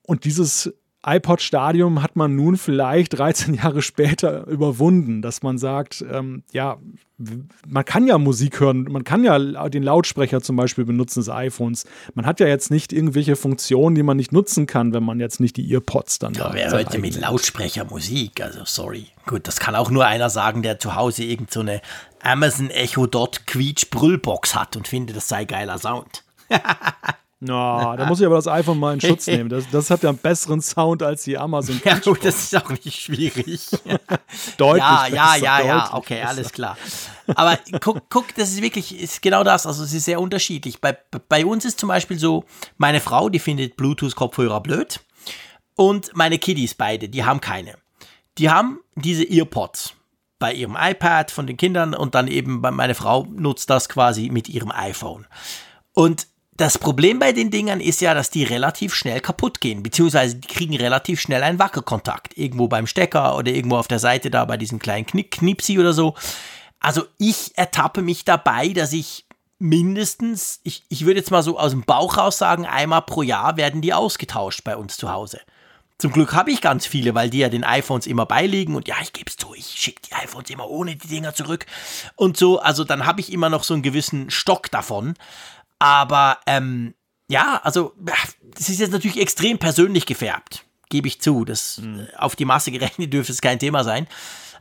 Und 0.03 0.23
dieses 0.23 0.71
iPod-Stadium 1.15 2.01
hat 2.01 2.15
man 2.15 2.35
nun 2.35 2.57
vielleicht 2.57 3.17
13 3.17 3.53
Jahre 3.55 3.81
später 3.81 4.47
überwunden, 4.47 5.21
dass 5.21 5.43
man 5.43 5.57
sagt, 5.57 6.03
ähm, 6.11 6.43
ja, 6.51 6.77
man 7.67 7.83
kann 7.83 8.07
ja 8.07 8.17
Musik 8.17 8.59
hören, 8.59 8.83
man 8.83 9.03
kann 9.03 9.23
ja 9.23 9.69
den 9.69 9.83
Lautsprecher 9.83 10.41
zum 10.41 10.55
Beispiel 10.55 10.85
benutzen 10.85 11.19
des 11.19 11.29
iPhones. 11.29 11.85
Man 12.13 12.25
hat 12.25 12.39
ja 12.39 12.47
jetzt 12.47 12.71
nicht 12.71 12.93
irgendwelche 12.93 13.35
Funktionen, 13.35 13.95
die 13.95 14.03
man 14.03 14.15
nicht 14.15 14.31
nutzen 14.31 14.67
kann, 14.67 14.93
wenn 14.93 15.03
man 15.03 15.19
jetzt 15.19 15.39
nicht 15.39 15.57
die 15.57 15.69
Earpods 15.71 16.19
dann 16.19 16.33
ja, 16.33 16.47
da 16.47 16.53
Wer 16.53 16.71
hört 16.71 16.97
mit 16.97 17.19
Lautsprecher 17.19 17.85
Musik? 17.85 18.41
Also 18.41 18.61
sorry. 18.63 19.07
Gut, 19.25 19.47
das 19.47 19.59
kann 19.59 19.75
auch 19.75 19.91
nur 19.91 20.05
einer 20.05 20.29
sagen, 20.29 20.61
der 20.61 20.79
zu 20.79 20.95
Hause 20.95 21.23
irgend 21.23 21.51
so 21.51 21.59
eine 21.59 21.81
Amazon 22.21 22.69
Echo 22.69 23.05
Dot 23.05 23.45
Quietsch 23.47 23.89
Brüllbox 23.89 24.55
hat 24.55 24.77
und 24.77 24.87
findet, 24.87 25.17
das 25.17 25.27
sei 25.27 25.45
geiler 25.45 25.77
Sound. 25.77 26.23
No, 27.41 27.95
da 27.95 28.05
muss 28.05 28.19
ich 28.19 28.25
aber 28.25 28.35
das 28.35 28.47
iPhone 28.47 28.79
mal 28.79 28.93
in 28.93 28.99
Schutz 28.99 29.27
nehmen. 29.27 29.49
Das, 29.49 29.63
das 29.71 29.89
hat 29.89 30.03
ja 30.03 30.09
einen 30.09 30.17
besseren 30.17 30.61
Sound 30.61 31.01
als 31.01 31.23
die 31.23 31.37
Amazon. 31.37 31.79
Ja, 31.85 31.97
gut, 31.97 32.25
das 32.25 32.35
ist 32.43 32.57
auch 32.57 32.69
nicht 32.69 32.99
schwierig. 32.99 33.69
deutlich. 34.57 34.83
Ja, 34.83 35.07
ja, 35.07 35.35
ja, 35.37 35.61
ja, 35.61 35.93
okay, 35.93 36.15
besser. 36.15 36.29
alles 36.29 36.51
klar. 36.51 36.77
Aber 37.27 37.57
guck, 37.79 38.01
guck, 38.09 38.35
das 38.35 38.49
ist 38.49 38.61
wirklich, 38.61 38.99
ist 38.99 39.21
genau 39.21 39.45
das. 39.45 39.65
Also, 39.65 39.85
es 39.85 39.93
ist 39.93 40.03
sehr 40.03 40.19
unterschiedlich. 40.19 40.81
Bei, 40.81 40.97
bei 41.29 41.45
uns 41.45 41.63
ist 41.63 41.79
zum 41.79 41.87
Beispiel 41.87 42.19
so, 42.19 42.43
meine 42.77 42.99
Frau, 42.99 43.29
die 43.29 43.39
findet 43.39 43.77
Bluetooth-Kopfhörer 43.77 44.61
blöd. 44.61 44.99
Und 45.75 46.11
meine 46.13 46.39
Kiddies 46.39 46.73
beide, 46.73 47.07
die 47.07 47.23
haben 47.23 47.39
keine. 47.39 47.75
Die 48.37 48.49
haben 48.49 48.81
diese 48.95 49.23
Earpods 49.23 49.93
bei 50.39 50.53
ihrem 50.53 50.77
iPad 50.77 51.31
von 51.31 51.47
den 51.47 51.55
Kindern 51.55 51.93
und 51.93 52.15
dann 52.15 52.27
eben 52.27 52.59
meine 52.59 52.95
Frau 52.95 53.27
nutzt 53.31 53.69
das 53.69 53.87
quasi 53.87 54.29
mit 54.29 54.49
ihrem 54.49 54.71
iPhone. 54.71 55.25
Und 55.93 56.27
das 56.59 56.77
Problem 56.77 57.19
bei 57.19 57.31
den 57.31 57.51
Dingern 57.51 57.79
ist 57.79 58.01
ja, 58.01 58.13
dass 58.13 58.31
die 58.31 58.43
relativ 58.43 58.93
schnell 58.93 59.21
kaputt 59.21 59.61
gehen, 59.61 59.81
beziehungsweise 59.81 60.35
die 60.35 60.47
kriegen 60.47 60.75
relativ 60.75 61.21
schnell 61.21 61.41
einen 61.41 61.57
Wackelkontakt. 61.57 62.37
Irgendwo 62.37 62.67
beim 62.67 62.85
Stecker 62.85 63.37
oder 63.37 63.51
irgendwo 63.51 63.77
auf 63.77 63.87
der 63.87 63.99
Seite 63.99 64.29
da 64.29 64.43
bei 64.43 64.57
diesem 64.57 64.77
kleinen 64.77 65.05
Knick 65.05 65.31
Knipsi 65.31 65.79
oder 65.79 65.93
so. 65.93 66.15
Also 66.81 67.05
ich 67.17 67.57
ertappe 67.57 68.01
mich 68.01 68.25
dabei, 68.25 68.69
dass 68.69 68.91
ich 68.91 69.25
mindestens, 69.57 70.59
ich, 70.63 70.83
ich 70.89 71.05
würde 71.05 71.21
jetzt 71.21 71.31
mal 71.31 71.43
so 71.43 71.57
aus 71.57 71.71
dem 71.71 71.83
Bauch 71.83 72.17
raus 72.17 72.37
sagen, 72.37 72.65
einmal 72.65 73.03
pro 73.03 73.21
Jahr 73.21 73.55
werden 73.55 73.81
die 73.81 73.93
ausgetauscht 73.93 74.65
bei 74.65 74.75
uns 74.75 74.97
zu 74.97 75.11
Hause. 75.11 75.39
Zum 75.97 76.11
Glück 76.11 76.33
habe 76.33 76.51
ich 76.51 76.61
ganz 76.61 76.85
viele, 76.85 77.13
weil 77.13 77.29
die 77.29 77.39
ja 77.39 77.49
den 77.49 77.65
iPhones 77.65 78.07
immer 78.07 78.25
beiliegen 78.25 78.75
und 78.75 78.87
ja, 78.87 78.95
ich 79.01 79.11
gebe 79.11 79.29
es 79.29 79.35
zu, 79.35 79.53
ich 79.53 79.65
schicke 79.65 80.01
die 80.09 80.15
iPhones 80.15 80.49
immer 80.49 80.69
ohne 80.69 80.95
die 80.95 81.07
Dinger 81.07 81.33
zurück 81.33 81.65
und 82.15 82.37
so. 82.37 82.59
Also 82.59 82.85
dann 82.85 83.05
habe 83.05 83.21
ich 83.21 83.31
immer 83.31 83.49
noch 83.49 83.63
so 83.63 83.73
einen 83.73 83.83
gewissen 83.83 84.29
Stock 84.29 84.71
davon. 84.71 85.15
Aber 85.79 86.37
ähm, 86.45 86.93
ja, 87.29 87.61
also 87.63 87.93
das 87.97 88.69
ist 88.69 88.79
jetzt 88.79 88.91
natürlich 88.91 89.19
extrem 89.19 89.57
persönlich 89.57 90.05
gefärbt, 90.05 90.65
gebe 90.89 91.07
ich 91.07 91.21
zu. 91.21 91.45
Das 91.45 91.79
mhm. 91.79 92.07
auf 92.17 92.35
die 92.35 92.45
Masse 92.45 92.71
gerechnet 92.71 93.13
dürfte 93.13 93.31
es 93.31 93.41
kein 93.41 93.59
Thema 93.59 93.83
sein. 93.83 94.07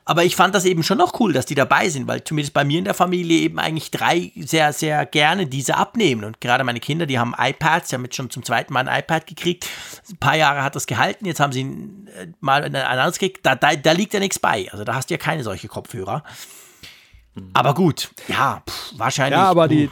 Aber 0.08 0.24
ich 0.24 0.36
fand 0.36 0.54
das 0.54 0.64
eben 0.64 0.82
schon 0.82 0.96
noch 0.96 1.20
cool, 1.20 1.34
dass 1.34 1.44
die 1.44 1.54
dabei 1.54 1.90
sind, 1.90 2.08
weil 2.08 2.24
zumindest 2.24 2.54
bei 2.54 2.64
mir 2.64 2.78
in 2.78 2.86
der 2.86 2.94
Familie 2.94 3.40
eben 3.40 3.58
eigentlich 3.58 3.90
drei 3.90 4.32
sehr, 4.36 4.72
sehr 4.72 5.04
gerne 5.04 5.46
diese 5.46 5.76
abnehmen. 5.76 6.24
Und 6.24 6.40
gerade 6.40 6.64
meine 6.64 6.80
Kinder, 6.80 7.04
die 7.04 7.18
haben 7.18 7.34
iPads, 7.36 7.90
die 7.90 7.94
haben 7.94 8.04
jetzt 8.04 8.16
schon 8.16 8.30
zum 8.30 8.42
zweiten 8.42 8.72
Mal 8.72 8.88
ein 8.88 9.00
iPad 9.00 9.26
gekriegt. 9.26 9.68
Ein 10.08 10.16
paar 10.16 10.34
Jahre 10.34 10.62
hat 10.62 10.74
das 10.74 10.86
gehalten, 10.86 11.26
jetzt 11.26 11.40
haben 11.40 11.52
sie 11.52 11.60
äh, 11.60 12.28
mal 12.40 12.64
ein 12.64 12.74
anderes 12.74 13.18
gekriegt. 13.18 13.44
Da, 13.44 13.54
da, 13.54 13.76
da 13.76 13.92
liegt 13.92 14.14
ja 14.14 14.20
nichts 14.20 14.38
bei. 14.38 14.72
Also 14.72 14.82
da 14.82 14.94
hast 14.94 15.10
du 15.10 15.14
ja 15.14 15.18
keine 15.18 15.44
solche 15.44 15.68
Kopfhörer. 15.68 16.24
Mhm. 17.34 17.50
Aber 17.52 17.74
gut, 17.74 18.08
ja, 18.28 18.62
pff, 18.66 18.94
wahrscheinlich. 18.96 19.38
Ja, 19.38 19.50
aber 19.50 19.68
die, 19.68 19.90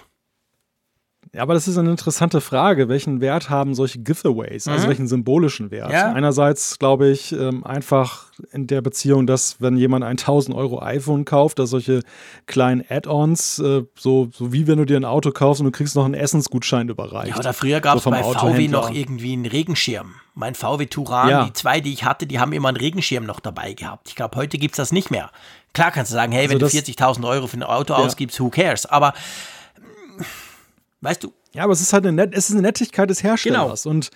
ja, 1.36 1.42
aber 1.42 1.52
das 1.52 1.68
ist 1.68 1.76
eine 1.76 1.90
interessante 1.90 2.40
Frage. 2.40 2.88
Welchen 2.88 3.20
Wert 3.20 3.50
haben 3.50 3.74
solche 3.74 3.98
Giveaways? 3.98 4.66
Also 4.66 4.70
mhm. 4.70 4.74
Also 4.76 4.88
welchen 4.88 5.06
symbolischen 5.06 5.70
Wert? 5.70 5.92
Ja. 5.92 6.12
Einerseits 6.12 6.78
glaube 6.78 7.10
ich 7.10 7.32
ähm, 7.32 7.62
einfach 7.62 8.32
in 8.52 8.66
der 8.66 8.80
Beziehung, 8.80 9.26
dass 9.26 9.60
wenn 9.60 9.76
jemand 9.76 10.02
ein 10.04 10.12
1000 10.12 10.56
Euro 10.56 10.80
iPhone 10.80 11.26
kauft, 11.26 11.58
dass 11.58 11.70
solche 11.70 12.00
kleinen 12.46 12.82
Add-ons, 12.88 13.58
äh, 13.58 13.82
so, 13.98 14.30
so 14.32 14.52
wie 14.54 14.66
wenn 14.66 14.78
du 14.78 14.86
dir 14.86 14.96
ein 14.96 15.04
Auto 15.04 15.30
kaufst 15.30 15.60
und 15.60 15.66
du 15.66 15.72
kriegst 15.72 15.94
noch 15.94 16.06
einen 16.06 16.14
Essensgutschein 16.14 16.88
überreicht. 16.88 17.32
Ja, 17.32 17.38
oder 17.38 17.52
früher 17.52 17.80
gab 17.80 17.98
es 17.98 18.04
so 18.04 18.10
bei 18.10 18.22
VW 18.22 18.68
noch 18.68 18.90
irgendwie 18.90 19.34
einen 19.34 19.44
Regenschirm. 19.44 20.14
Mein 20.34 20.54
VW 20.54 20.86
Turan, 20.86 21.28
ja. 21.28 21.44
die 21.44 21.52
zwei, 21.52 21.80
die 21.80 21.92
ich 21.92 22.04
hatte, 22.04 22.26
die 22.26 22.40
haben 22.40 22.54
immer 22.54 22.68
einen 22.68 22.78
Regenschirm 22.78 23.26
noch 23.26 23.40
dabei 23.40 23.74
gehabt. 23.74 24.08
Ich 24.08 24.16
glaube, 24.16 24.36
heute 24.36 24.56
gibt 24.56 24.72
es 24.72 24.76
das 24.78 24.90
nicht 24.90 25.10
mehr. 25.10 25.30
Klar 25.74 25.90
kannst 25.90 26.12
du 26.12 26.14
sagen, 26.14 26.32
hey, 26.32 26.44
also 26.44 26.52
wenn 26.52 26.58
du 26.60 26.66
40.000 26.66 27.28
Euro 27.28 27.46
für 27.46 27.58
ein 27.58 27.62
Auto 27.62 27.92
ja. 27.92 27.98
ausgibst, 27.98 28.40
who 28.40 28.48
cares? 28.48 28.86
Aber 28.86 29.12
Weißt 31.06 31.22
du? 31.22 31.32
Ja, 31.54 31.62
aber 31.62 31.72
es 31.72 31.80
ist 31.80 31.92
halt 31.92 32.04
eine, 32.04 32.16
Net 32.16 32.34
es 32.34 32.48
ist 32.48 32.56
eine 32.56 32.62
Nettigkeit 32.62 33.08
des 33.08 33.22
Herstellers. 33.22 33.84
Genau. 33.84 33.94
Und 33.94 34.10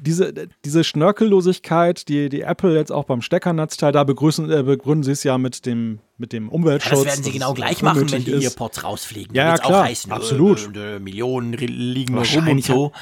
diese, 0.00 0.32
diese 0.64 0.84
Schnörkellosigkeit, 0.84 2.08
die, 2.08 2.28
die 2.28 2.42
Apple 2.42 2.76
jetzt 2.76 2.92
auch 2.92 3.04
beim 3.04 3.20
Steckernetzteil, 3.20 3.90
da 3.90 4.04
begrüßen, 4.04 4.48
äh, 4.48 4.62
begründen 4.62 5.02
sie 5.02 5.10
es 5.10 5.24
ja 5.24 5.38
mit 5.38 5.66
dem, 5.66 5.98
mit 6.18 6.32
dem 6.32 6.48
Umweltschutz. 6.48 6.92
Ja, 6.92 7.04
das 7.04 7.06
werden 7.06 7.24
sie 7.24 7.32
genau 7.32 7.52
gleich 7.52 7.82
machen, 7.82 8.10
wenn 8.12 8.24
die 8.24 8.30
ist. 8.30 8.44
Earpods 8.44 8.84
rausfliegen. 8.84 9.34
Ja, 9.34 9.48
ja 9.48 9.58
klar, 9.58 9.84
heißen, 9.84 10.12
absolut. 10.12 10.74
Äh, 10.76 10.96
äh, 10.96 10.98
Millionen 11.00 11.52
liegen 11.52 12.16
rum 12.16 12.48
und 12.48 12.64
so. 12.64 12.92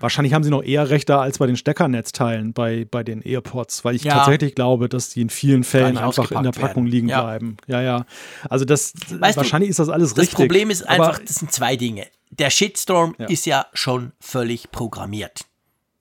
Wahrscheinlich 0.00 0.32
haben 0.32 0.42
sie 0.42 0.50
noch 0.50 0.62
eher 0.62 0.88
recht 0.88 1.08
da 1.08 1.20
als 1.20 1.38
bei 1.38 1.46
den 1.46 1.56
Steckernetzteilen 1.56 2.54
bei, 2.54 2.86
bei 2.90 3.04
den 3.04 3.20
AirPods, 3.20 3.84
weil 3.84 3.94
ich 3.94 4.02
ja. 4.02 4.14
tatsächlich 4.14 4.54
glaube, 4.54 4.88
dass 4.88 5.10
die 5.10 5.20
in 5.20 5.30
vielen 5.30 5.62
Fällen 5.62 5.98
einfach 5.98 6.30
in 6.30 6.42
der 6.42 6.52
Packung 6.52 6.84
werden. 6.84 6.86
liegen 6.86 7.08
ja. 7.08 7.22
bleiben. 7.22 7.58
Ja, 7.66 7.82
ja. 7.82 8.06
Also 8.48 8.64
das 8.64 8.94
weißt 9.10 9.36
wahrscheinlich 9.36 9.68
du, 9.68 9.72
ist 9.72 9.78
das 9.78 9.90
alles 9.90 10.14
das 10.14 10.22
richtig. 10.22 10.38
Das 10.38 10.40
Problem 10.40 10.70
ist 10.70 10.88
einfach, 10.88 11.18
das 11.18 11.36
sind 11.36 11.52
zwei 11.52 11.76
Dinge. 11.76 12.06
Der 12.30 12.48
Shitstorm 12.48 13.14
ja. 13.18 13.26
ist 13.26 13.44
ja 13.44 13.66
schon 13.74 14.12
völlig 14.20 14.70
programmiert. 14.70 15.40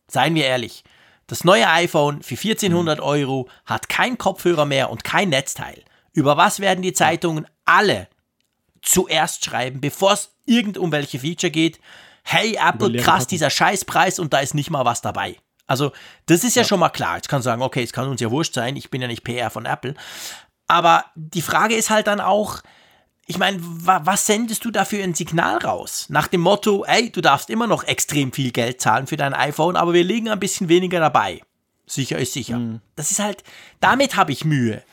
Seien 0.08 0.34
wir 0.34 0.46
ehrlich. 0.46 0.84
Das 1.28 1.44
neue 1.44 1.70
iPhone 1.70 2.24
für 2.24 2.36
1400 2.36 3.00
mhm. 3.00 3.04
Euro 3.04 3.50
hat 3.66 3.90
kein 3.90 4.18
Kopfhörer 4.18 4.66
mehr 4.66 4.90
und 4.90 5.04
kein 5.04 5.30
Netzteil. 5.30 5.84
Über 6.14 6.38
was 6.38 6.60
werden 6.60 6.82
die 6.82 6.94
Zeitungen 6.94 7.46
alle 7.66 8.08
zuerst 8.82 9.46
schreiben, 9.46 9.82
bevor 9.82 10.14
es 10.14 10.32
irgend 10.46 10.78
um 10.78 10.92
welche 10.92 11.20
Feature 11.20 11.52
geht? 11.52 11.80
Hey 12.32 12.58
Apple, 12.62 12.96
krass, 12.98 13.26
dieser 13.26 13.50
Scheißpreis 13.50 14.20
und 14.20 14.34
da 14.34 14.40
ist 14.40 14.54
nicht 14.54 14.70
mal 14.70 14.86
was 14.86 15.02
dabei. 15.02 15.36
Also, 15.66 15.92
das 16.28 16.44
ist 16.44 16.56
ja, 16.56 16.62
ja, 16.62 16.68
schon 16.68 16.80
mal 16.80 16.90
klar. 16.90 17.16
Jetzt 17.16 17.30
kann 17.30 17.42
sagen, 17.42 17.62
okay, 17.62 17.84
es 17.84 17.94
kann 17.94 18.08
uns 18.08 18.22
ja 18.22 18.32
wurscht 18.32 18.54
sein, 18.54 18.76
ich 18.76 18.90
bin 18.90 19.02
ja 19.02 19.08
nicht 19.08 19.24
PR 19.24 19.50
von 19.50 19.66
Apple. 19.66 19.96
Aber 20.68 21.06
die 21.16 21.42
Frage 21.42 21.76
ist 21.76 21.90
halt 21.90 22.08
dann 22.08 22.20
auch, 22.20 22.62
ich 23.26 23.38
meine, 23.38 23.58
wa 23.62 24.02
was 24.04 24.26
sendest 24.26 24.66
du 24.66 24.72
da 24.72 24.86
für 24.86 25.02
ein 25.02 25.16
Signal 25.16 25.58
raus? 25.58 26.06
Nach 26.10 26.28
dem 26.28 26.42
Motto, 26.42 26.86
ey, 26.86 27.12
du 27.12 27.22
darfst 27.22 27.50
immer 27.50 27.68
noch 27.68 27.84
extrem 27.84 28.32
viel 28.32 28.52
Geld 28.52 28.82
zahlen 28.82 29.08
für 29.08 29.18
dein 29.18 29.34
iPhone, 29.34 29.76
aber 29.76 29.94
wir 29.94 30.04
legen 30.04 30.30
ein 30.30 30.40
bisschen 30.40 30.70
weniger 30.70 31.00
dabei. 31.00 31.42
Sicher 31.88 32.20
ist 32.20 32.34
sicher. 32.34 32.58
Mhm. 32.58 32.82
Das 32.96 33.10
ist 33.10 33.20
halt, 33.20 33.44
damit 33.80 34.16
habe 34.16 34.32
ich 34.32 34.46
Mühe. 34.46 34.84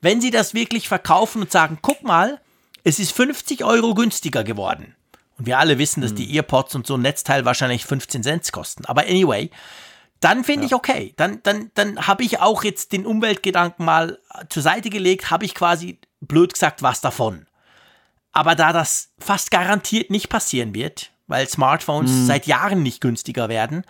Wenn 0.00 0.20
sie 0.20 0.30
das 0.30 0.54
wirklich 0.54 0.88
verkaufen 0.88 1.42
und 1.42 1.50
sagen, 1.50 1.78
guck 1.82 2.02
mal, 2.04 2.40
es 2.84 2.98
ist 2.98 3.12
50 3.12 3.64
Euro 3.64 3.94
günstiger 3.94 4.44
geworden. 4.44 4.93
Und 5.38 5.46
wir 5.46 5.58
alle 5.58 5.78
wissen, 5.78 6.00
dass 6.00 6.10
hm. 6.10 6.16
die 6.16 6.36
Earpods 6.36 6.74
und 6.74 6.86
so 6.86 6.96
ein 6.96 7.02
Netzteil 7.02 7.44
wahrscheinlich 7.44 7.84
15 7.84 8.22
Cent 8.22 8.52
kosten. 8.52 8.84
Aber 8.84 9.02
anyway, 9.02 9.50
dann 10.20 10.44
finde 10.44 10.62
ja. 10.62 10.66
ich 10.66 10.74
okay. 10.74 11.12
Dann, 11.16 11.40
dann, 11.42 11.70
dann 11.74 12.06
habe 12.06 12.22
ich 12.22 12.40
auch 12.40 12.64
jetzt 12.64 12.92
den 12.92 13.04
Umweltgedanken 13.04 13.84
mal 13.84 14.18
zur 14.48 14.62
Seite 14.62 14.90
gelegt, 14.90 15.30
habe 15.30 15.44
ich 15.44 15.54
quasi 15.54 15.98
blöd 16.20 16.52
gesagt 16.52 16.82
was 16.82 17.00
davon. 17.00 17.46
Aber 18.32 18.54
da 18.54 18.72
das 18.72 19.10
fast 19.18 19.50
garantiert 19.50 20.10
nicht 20.10 20.28
passieren 20.28 20.74
wird, 20.74 21.10
weil 21.26 21.48
Smartphones 21.48 22.10
hm. 22.10 22.26
seit 22.26 22.46
Jahren 22.46 22.82
nicht 22.82 23.00
günstiger 23.00 23.48
werden, 23.48 23.84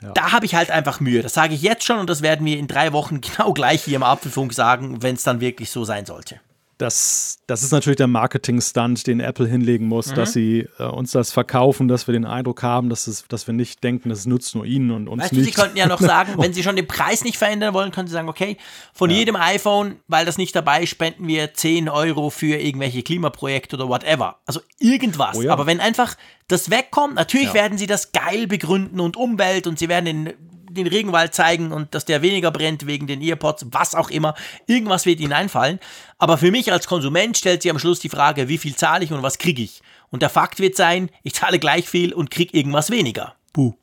ja. 0.00 0.12
da 0.12 0.32
habe 0.32 0.46
ich 0.46 0.54
halt 0.54 0.70
einfach 0.70 1.00
Mühe. 1.00 1.22
Das 1.22 1.34
sage 1.34 1.54
ich 1.54 1.62
jetzt 1.62 1.84
schon 1.84 1.98
und 1.98 2.10
das 2.10 2.22
werden 2.22 2.46
wir 2.46 2.58
in 2.58 2.68
drei 2.68 2.92
Wochen 2.92 3.20
genau 3.20 3.52
gleich 3.52 3.84
hier 3.84 3.96
im 3.96 4.02
Apfelfunk 4.02 4.52
sagen, 4.52 5.02
wenn 5.02 5.16
es 5.16 5.22
dann 5.22 5.40
wirklich 5.40 5.70
so 5.70 5.84
sein 5.84 6.06
sollte. 6.06 6.40
Das, 6.78 7.38
das 7.46 7.62
ist 7.62 7.72
natürlich 7.72 7.96
der 7.96 8.06
Marketing-Stunt, 8.06 9.06
den 9.06 9.20
Apple 9.20 9.46
hinlegen 9.46 9.86
muss, 9.86 10.08
mhm. 10.08 10.14
dass 10.14 10.34
sie 10.34 10.68
äh, 10.78 10.84
uns 10.84 11.10
das 11.10 11.32
verkaufen, 11.32 11.88
dass 11.88 12.06
wir 12.06 12.12
den 12.12 12.26
Eindruck 12.26 12.62
haben, 12.62 12.90
dass, 12.90 13.06
es, 13.06 13.24
dass 13.28 13.46
wir 13.46 13.54
nicht 13.54 13.82
denken, 13.82 14.10
es 14.10 14.26
nutzt 14.26 14.54
nur 14.54 14.66
ihnen 14.66 14.90
und 14.90 15.08
uns 15.08 15.22
weißt 15.22 15.32
nicht. 15.32 15.46
Du, 15.46 15.50
sie 15.50 15.52
könnten 15.52 15.78
ja 15.78 15.86
noch 15.86 16.00
sagen, 16.00 16.34
wenn 16.38 16.52
sie 16.52 16.62
schon 16.62 16.76
den 16.76 16.86
Preis 16.86 17.24
nicht 17.24 17.38
verändern 17.38 17.72
wollen, 17.72 17.92
können 17.92 18.08
sie 18.08 18.12
sagen, 18.12 18.28
okay, 18.28 18.58
von 18.92 19.10
ja. 19.10 19.16
jedem 19.16 19.36
iPhone, 19.36 19.96
weil 20.06 20.26
das 20.26 20.36
nicht 20.36 20.54
dabei 20.54 20.82
ist, 20.82 20.90
spenden 20.90 21.26
wir 21.26 21.54
10 21.54 21.88
Euro 21.88 22.28
für 22.28 22.56
irgendwelche 22.56 23.02
Klimaprojekte 23.02 23.76
oder 23.76 23.88
whatever. 23.88 24.36
Also 24.44 24.60
irgendwas. 24.78 25.38
Oh 25.38 25.42
ja. 25.42 25.52
Aber 25.52 25.64
wenn 25.64 25.80
einfach 25.80 26.16
das 26.48 26.70
wegkommt, 26.70 27.14
natürlich 27.14 27.48
ja. 27.48 27.54
werden 27.54 27.78
sie 27.78 27.86
das 27.86 28.12
geil 28.12 28.46
begründen 28.46 29.00
und 29.00 29.16
Umwelt 29.16 29.66
und 29.66 29.78
sie 29.78 29.88
werden 29.88 30.04
den 30.04 30.34
den 30.76 30.86
Regenwald 30.86 31.34
zeigen 31.34 31.72
und 31.72 31.94
dass 31.94 32.04
der 32.04 32.22
weniger 32.22 32.50
brennt 32.50 32.86
wegen 32.86 33.06
den 33.06 33.20
Earpods, 33.22 33.66
was 33.70 33.94
auch 33.94 34.10
immer. 34.10 34.34
Irgendwas 34.66 35.06
wird 35.06 35.20
ihnen 35.20 35.32
einfallen. 35.32 35.78
Aber 36.18 36.38
für 36.38 36.50
mich 36.50 36.72
als 36.72 36.86
Konsument 36.86 37.36
stellt 37.36 37.62
sich 37.62 37.70
am 37.70 37.78
Schluss 37.78 38.00
die 38.00 38.08
Frage, 38.08 38.48
wie 38.48 38.58
viel 38.58 38.76
zahle 38.76 39.04
ich 39.04 39.12
und 39.12 39.22
was 39.22 39.38
kriege 39.38 39.62
ich? 39.62 39.82
Und 40.10 40.22
der 40.22 40.30
Fakt 40.30 40.60
wird 40.60 40.76
sein, 40.76 41.10
ich 41.22 41.34
zahle 41.34 41.58
gleich 41.58 41.88
viel 41.88 42.12
und 42.12 42.30
kriege 42.30 42.56
irgendwas 42.56 42.90
weniger. 42.90 43.34
Buh. 43.52 43.74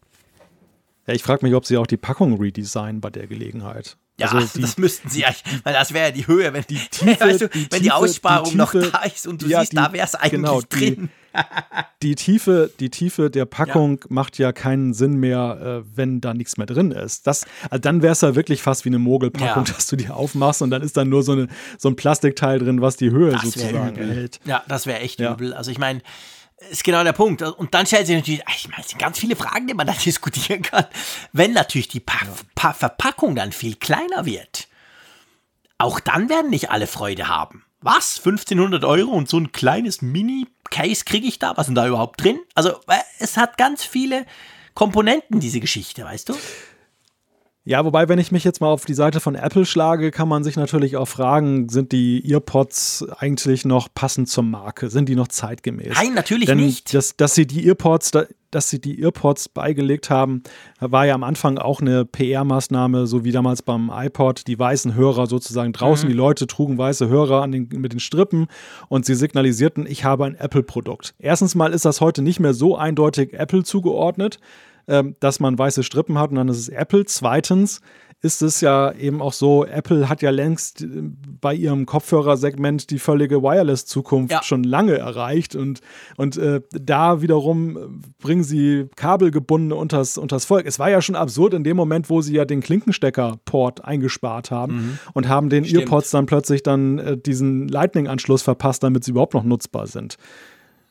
Ja, 1.07 1.13
ich 1.13 1.23
frage 1.23 1.45
mich, 1.45 1.53
ob 1.53 1.65
sie 1.65 1.77
auch 1.77 1.87
die 1.87 1.97
Packung 1.97 2.39
redesignen 2.39 3.01
bei 3.01 3.09
der 3.09 3.27
Gelegenheit. 3.27 3.97
Ja, 4.19 4.27
also 4.27 4.47
die, 4.55 4.61
das 4.61 4.77
müssten 4.77 5.09
sie 5.09 5.25
eigentlich, 5.25 5.43
weil 5.63 5.73
das 5.73 5.93
wäre 5.93 6.07
ja 6.07 6.11
die 6.11 6.27
Höhe, 6.27 6.53
wenn 6.53 6.63
die, 6.69 6.75
Tiefe, 6.75 7.19
weißt 7.19 7.41
du, 7.41 7.49
die 7.49 7.67
wenn 7.71 7.83
die 7.83 7.91
Aussparung 7.91 8.45
die 8.45 8.57
Tiefe, 8.57 8.77
noch 8.77 8.91
da 8.91 9.03
ist 9.03 9.27
und 9.27 9.41
du 9.41 9.47
ja, 9.47 9.61
siehst, 9.61 9.75
da 9.75 9.91
wäre 9.91 10.05
es 10.05 10.15
eigentlich 10.15 10.31
genau, 10.31 10.61
drin. 10.61 10.95
die, 10.95 11.22
Tiefe, 12.15 12.71
die 12.79 12.89
Tiefe 12.89 13.29
der 13.29 13.45
Packung 13.45 13.99
ja. 14.01 14.07
macht 14.09 14.37
ja 14.37 14.51
keinen 14.51 14.93
Sinn 14.93 15.15
mehr, 15.15 15.83
äh, 15.85 15.97
wenn 15.97 16.21
da 16.21 16.33
nichts 16.33 16.57
mehr 16.57 16.65
drin 16.67 16.91
ist. 16.91 17.27
Das, 17.27 17.45
also 17.69 17.79
dann 17.79 18.01
wäre 18.01 18.13
es 18.13 18.21
ja 18.21 18.35
wirklich 18.35 18.61
fast 18.61 18.85
wie 18.85 18.89
eine 18.89 18.99
Mogelpackung, 18.99 19.65
ja. 19.65 19.73
dass 19.73 19.87
du 19.87 19.95
die 19.95 20.09
aufmachst 20.09 20.61
und 20.61 20.69
dann 20.69 20.81
ist 20.81 20.97
dann 20.97 21.09
nur 21.09 21.23
so, 21.23 21.33
eine, 21.33 21.47
so 21.77 21.89
ein 21.89 21.95
Plastikteil 21.95 22.59
drin, 22.59 22.81
was 22.81 22.97
die 22.97 23.11
Höhe 23.11 23.31
das 23.31 23.43
sozusagen 23.43 23.95
hält. 23.95 24.39
Ja, 24.45 24.63
das 24.67 24.85
wäre 24.85 24.99
echt 24.99 25.19
übel. 25.19 25.53
Also 25.53 25.71
ich 25.71 25.77
meine, 25.77 26.01
ist 26.69 26.83
genau 26.83 27.03
der 27.03 27.13
Punkt. 27.13 27.41
Und 27.41 27.73
dann 27.73 27.85
stellt 27.85 28.07
sich 28.07 28.15
natürlich, 28.15 28.43
ich 28.55 28.69
meine, 28.69 28.81
es 28.81 28.89
sind 28.89 28.99
ganz 28.99 29.19
viele 29.19 29.35
Fragen, 29.35 29.67
die 29.67 29.73
man 29.73 29.87
da 29.87 29.93
diskutieren 30.05 30.61
kann. 30.61 30.85
Wenn 31.31 31.53
natürlich 31.53 31.87
die 31.87 31.99
pa 31.99 32.17
pa 32.55 32.73
Verpackung 32.73 33.35
dann 33.35 33.51
viel 33.51 33.75
kleiner 33.75 34.25
wird, 34.25 34.67
auch 35.77 35.99
dann 35.99 36.29
werden 36.29 36.49
nicht 36.49 36.71
alle 36.71 36.87
Freude 36.87 37.27
haben. 37.27 37.65
Was? 37.83 38.17
1500 38.19 38.85
Euro 38.85 39.11
und 39.11 39.27
so 39.27 39.37
ein 39.37 39.51
kleines 39.51 40.01
Mini-Case 40.01 41.03
kriege 41.05 41.27
ich 41.27 41.37
da? 41.37 41.57
Was 41.57 41.65
denn 41.65 41.75
da 41.75 41.85
überhaupt 41.85 42.23
drin? 42.23 42.39
Also, 42.55 42.69
äh, 42.87 42.99
es 43.19 43.35
hat 43.35 43.57
ganz 43.57 43.83
viele 43.83 44.25
Komponenten, 44.73 45.41
diese 45.41 45.59
Geschichte, 45.59 46.05
weißt 46.05 46.29
du? 46.29 46.35
Ja, 47.65 47.85
wobei, 47.85 48.09
wenn 48.09 48.19
ich 48.19 48.31
mich 48.31 48.43
jetzt 48.43 48.59
mal 48.59 48.67
auf 48.67 48.85
die 48.85 48.93
Seite 48.93 49.19
von 49.19 49.35
Apple 49.35 49.65
schlage, 49.65 50.11
kann 50.11 50.27
man 50.27 50.43
sich 50.43 50.57
natürlich 50.57 50.97
auch 50.97 51.07
fragen, 51.07 51.69
sind 51.69 51.93
die 51.93 52.29
Earpods 52.29 53.05
eigentlich 53.17 53.63
noch 53.63 53.87
passend 53.93 54.29
zur 54.29 54.43
Marke? 54.43 54.89
Sind 54.89 55.07
die 55.07 55.15
noch 55.15 55.29
zeitgemäß? 55.29 55.93
Nein, 55.95 56.13
natürlich 56.13 56.47
Denn 56.47 56.57
nicht. 56.57 56.93
Dass, 56.93 57.15
dass 57.15 57.35
sie 57.35 57.47
die 57.47 57.65
Earpods, 57.67 58.11
dass 58.53 58.69
sie 58.69 58.79
die 58.79 59.01
Earpods 59.01 59.49
beigelegt 59.49 60.09
haben, 60.09 60.43
war 60.79 61.05
ja 61.05 61.15
am 61.15 61.23
Anfang 61.23 61.57
auch 61.57 61.81
eine 61.81 62.05
PR-Maßnahme, 62.05 63.07
so 63.07 63.23
wie 63.23 63.31
damals 63.31 63.61
beim 63.61 63.91
iPod, 63.93 64.47
die 64.47 64.57
weißen 64.57 64.95
Hörer 64.95 65.27
sozusagen 65.27 65.73
draußen. 65.73 66.07
Mhm. 66.07 66.11
Die 66.11 66.17
Leute 66.17 66.47
trugen 66.47 66.77
weiße 66.77 67.07
Hörer 67.07 67.47
den, 67.47 67.69
mit 67.73 67.93
den 67.93 67.99
Strippen 67.99 68.47
und 68.89 69.05
sie 69.05 69.15
signalisierten, 69.15 69.85
ich 69.85 70.03
habe 70.03 70.25
ein 70.25 70.35
Apple-Produkt. 70.35 71.13
Erstens 71.19 71.55
mal 71.55 71.73
ist 71.73 71.85
das 71.85 72.01
heute 72.01 72.21
nicht 72.21 72.39
mehr 72.39 72.53
so 72.53 72.77
eindeutig 72.77 73.33
Apple 73.33 73.63
zugeordnet 73.63 74.39
ähm, 74.87 75.15
dass 75.19 75.39
man 75.39 75.57
weiße 75.57 75.83
Strippen 75.83 76.17
hat 76.17 76.31
und 76.31 76.35
dann 76.35 76.49
ist 76.49 76.57
es 76.57 76.69
Apple. 76.69 77.05
Zweitens 77.05 77.81
ist 78.23 78.41
es 78.41 78.61
ja 78.61 78.93
eben 78.93 79.21
auch 79.21 79.33
so, 79.33 79.65
Apple 79.65 80.07
hat 80.07 80.21
ja 80.21 80.29
längst 80.29 80.81
äh, 80.81 80.87
bei 81.41 81.53
ihrem 81.53 81.85
Kopfhörersegment 81.85 82.89
die 82.89 82.97
völlige 82.97 83.43
Wireless-Zukunft 83.43 84.31
ja. 84.31 84.41
schon 84.41 84.63
lange 84.63 84.97
erreicht 84.97 85.55
und, 85.55 85.81
und 86.15 86.37
äh, 86.37 86.61
da 86.71 87.21
wiederum 87.21 88.01
bringen 88.19 88.45
sie 88.45 88.87
kabelgebundene 88.95 89.75
unters, 89.75 90.17
unters 90.17 90.45
Volk. 90.45 90.65
Es 90.65 90.79
war 90.79 90.89
ja 90.89 91.01
schon 91.01 91.15
absurd 91.15 91.53
in 91.53 91.65
dem 91.65 91.75
Moment, 91.75 92.09
wo 92.09 92.21
sie 92.21 92.33
ja 92.33 92.45
den 92.45 92.61
Klinkenstecker-Port 92.61 93.83
eingespart 93.83 94.51
haben 94.51 94.75
mhm. 94.75 94.99
und 95.13 95.27
haben 95.27 95.49
den 95.49 95.65
Stimmt. 95.65 95.83
Earpods 95.83 96.11
dann 96.11 96.25
plötzlich 96.25 96.63
dann 96.63 96.99
äh, 96.99 97.17
diesen 97.17 97.67
Lightning-Anschluss 97.67 98.41
verpasst, 98.41 98.83
damit 98.83 99.03
sie 99.03 99.11
überhaupt 99.11 99.33
noch 99.33 99.43
nutzbar 99.43 99.85
sind. 99.85 100.15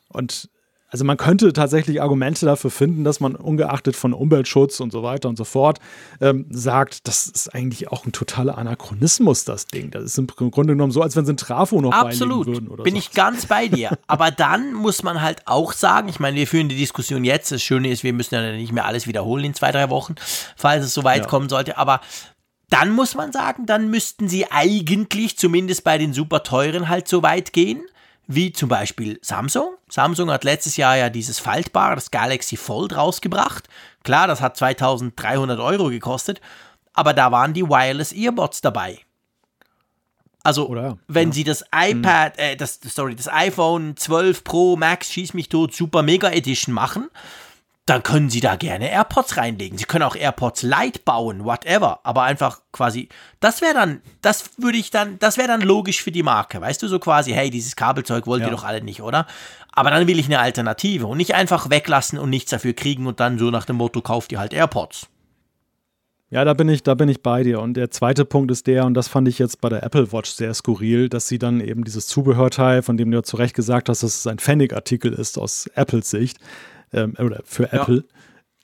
Und 0.08 0.50
also 0.92 1.06
man 1.06 1.16
könnte 1.16 1.54
tatsächlich 1.54 2.02
Argumente 2.02 2.44
dafür 2.44 2.70
finden, 2.70 3.02
dass 3.02 3.18
man 3.18 3.34
ungeachtet 3.34 3.96
von 3.96 4.12
Umweltschutz 4.12 4.78
und 4.78 4.92
so 4.92 5.02
weiter 5.02 5.30
und 5.30 5.36
so 5.36 5.44
fort 5.44 5.78
ähm, 6.20 6.44
sagt, 6.50 7.08
das 7.08 7.26
ist 7.26 7.54
eigentlich 7.54 7.88
auch 7.88 8.04
ein 8.04 8.12
totaler 8.12 8.58
Anachronismus, 8.58 9.46
das 9.46 9.66
Ding. 9.66 9.90
Das 9.90 10.04
ist 10.04 10.18
im 10.18 10.26
Grunde 10.26 10.74
genommen 10.74 10.92
so, 10.92 11.00
als 11.00 11.16
wenn 11.16 11.24
sie 11.24 11.32
ein 11.32 11.38
Trafo 11.38 11.80
noch 11.80 11.92
Absolut. 11.92 12.46
würden. 12.46 12.68
Oder 12.68 12.84
Bin 12.84 12.92
so. 12.92 12.98
ich 12.98 13.12
ganz 13.12 13.46
bei 13.46 13.68
dir. 13.68 13.96
Aber 14.06 14.30
dann 14.30 14.74
muss 14.74 15.02
man 15.02 15.22
halt 15.22 15.46
auch 15.46 15.72
sagen, 15.72 16.10
ich 16.10 16.20
meine, 16.20 16.36
wir 16.36 16.46
führen 16.46 16.68
die 16.68 16.76
Diskussion 16.76 17.24
jetzt. 17.24 17.50
Das 17.50 17.62
Schöne 17.62 17.90
ist, 17.90 18.04
wir 18.04 18.12
müssen 18.12 18.34
ja 18.34 18.52
nicht 18.52 18.72
mehr 18.72 18.84
alles 18.84 19.06
wiederholen 19.06 19.46
in 19.46 19.54
zwei, 19.54 19.72
drei 19.72 19.88
Wochen, 19.88 20.14
falls 20.56 20.84
es 20.84 20.92
soweit 20.92 21.22
ja. 21.22 21.26
kommen 21.26 21.48
sollte. 21.48 21.78
Aber 21.78 22.02
dann 22.68 22.90
muss 22.90 23.14
man 23.14 23.32
sagen, 23.32 23.64
dann 23.64 23.88
müssten 23.88 24.28
sie 24.28 24.50
eigentlich 24.50 25.38
zumindest 25.38 25.84
bei 25.84 25.96
den 25.96 26.12
super 26.12 26.42
teuren 26.42 26.90
halt 26.90 27.08
so 27.08 27.22
weit 27.22 27.54
gehen 27.54 27.82
wie 28.26 28.52
zum 28.52 28.68
Beispiel 28.68 29.18
Samsung. 29.22 29.74
Samsung 29.88 30.30
hat 30.30 30.44
letztes 30.44 30.76
Jahr 30.76 30.96
ja 30.96 31.10
dieses 31.10 31.38
faltbare, 31.38 31.94
das 31.94 32.10
Galaxy 32.10 32.56
Fold 32.56 32.96
rausgebracht. 32.96 33.68
Klar, 34.04 34.26
das 34.26 34.40
hat 34.40 34.56
2300 34.56 35.60
Euro 35.60 35.88
gekostet, 35.88 36.40
aber 36.94 37.14
da 37.14 37.32
waren 37.32 37.52
die 37.52 37.68
Wireless 37.68 38.12
Earbuds 38.12 38.60
dabei. 38.60 39.00
Also, 40.44 40.68
Oder, 40.68 40.98
wenn 41.06 41.28
ja. 41.28 41.34
sie 41.34 41.44
das 41.44 41.64
iPad, 41.72 42.36
äh, 42.38 42.56
das, 42.56 42.80
sorry, 42.82 43.14
das 43.14 43.28
iPhone 43.28 43.96
12 43.96 44.42
Pro 44.42 44.76
Max 44.76 45.12
Schieß 45.12 45.34
mich 45.34 45.48
tot 45.48 45.72
Super 45.72 46.02
Mega 46.02 46.30
Edition 46.30 46.74
machen, 46.74 47.08
dann 47.86 48.04
können 48.04 48.30
Sie 48.30 48.40
da 48.40 48.54
gerne 48.54 48.90
AirPods 48.90 49.36
reinlegen. 49.36 49.76
Sie 49.76 49.84
können 49.84 50.04
auch 50.04 50.14
AirPods 50.14 50.62
Lite 50.62 51.00
bauen, 51.04 51.44
whatever. 51.44 51.98
Aber 52.04 52.22
einfach 52.22 52.60
quasi, 52.70 53.08
das 53.40 53.60
wäre 53.60 53.74
dann, 53.74 54.00
das 54.20 54.50
würde 54.56 54.78
ich 54.78 54.90
dann, 54.90 55.18
das 55.18 55.36
wäre 55.36 55.48
dann 55.48 55.62
logisch 55.62 56.02
für 56.02 56.12
die 56.12 56.22
Marke. 56.22 56.60
Weißt 56.60 56.80
du, 56.82 56.86
so 56.86 57.00
quasi, 57.00 57.32
hey, 57.32 57.50
dieses 57.50 57.74
Kabelzeug 57.74 58.26
wollt 58.26 58.42
ja. 58.42 58.48
ihr 58.48 58.52
doch 58.52 58.62
alle 58.62 58.82
nicht, 58.82 59.02
oder? 59.02 59.26
Aber 59.72 59.90
dann 59.90 60.06
will 60.06 60.18
ich 60.18 60.26
eine 60.26 60.38
Alternative 60.38 61.06
und 61.06 61.16
nicht 61.16 61.34
einfach 61.34 61.70
weglassen 61.70 62.18
und 62.18 62.30
nichts 62.30 62.50
dafür 62.50 62.72
kriegen 62.72 63.06
und 63.06 63.18
dann 63.18 63.38
so 63.38 63.50
nach 63.50 63.64
dem 63.64 63.76
Motto, 63.76 64.00
kauft 64.00 64.30
ihr 64.30 64.38
halt 64.38 64.52
AirPods. 64.52 65.08
Ja, 66.30 66.46
da 66.46 66.54
bin 66.54 66.68
ich, 66.68 66.82
da 66.82 66.94
bin 66.94 67.10
ich 67.10 67.22
bei 67.22 67.42
dir. 67.42 67.60
Und 67.60 67.74
der 67.74 67.90
zweite 67.90 68.24
Punkt 68.24 68.50
ist 68.50 68.66
der, 68.66 68.86
und 68.86 68.94
das 68.94 69.08
fand 69.08 69.28
ich 69.28 69.38
jetzt 69.38 69.60
bei 69.60 69.68
der 69.68 69.82
Apple 69.82 70.12
Watch 70.12 70.30
sehr 70.30 70.54
skurril, 70.54 71.08
dass 71.08 71.28
sie 71.28 71.38
dann 71.38 71.60
eben 71.60 71.84
dieses 71.84 72.06
Zubehörteil, 72.06 72.82
von 72.82 72.96
dem 72.96 73.10
du 73.10 73.18
ja 73.18 73.22
zu 73.22 73.36
Recht 73.36 73.54
gesagt 73.54 73.88
hast, 73.88 74.02
dass 74.02 74.16
es 74.20 74.26
ein 74.26 74.38
Pfennig-Artikel 74.38 75.12
ist 75.12 75.36
aus 75.36 75.66
Apples 75.74 76.08
Sicht, 76.08 76.38
ähm, 76.92 77.14
oder 77.18 77.40
für 77.44 77.72
Apple, 77.72 77.96
ja 77.96 78.02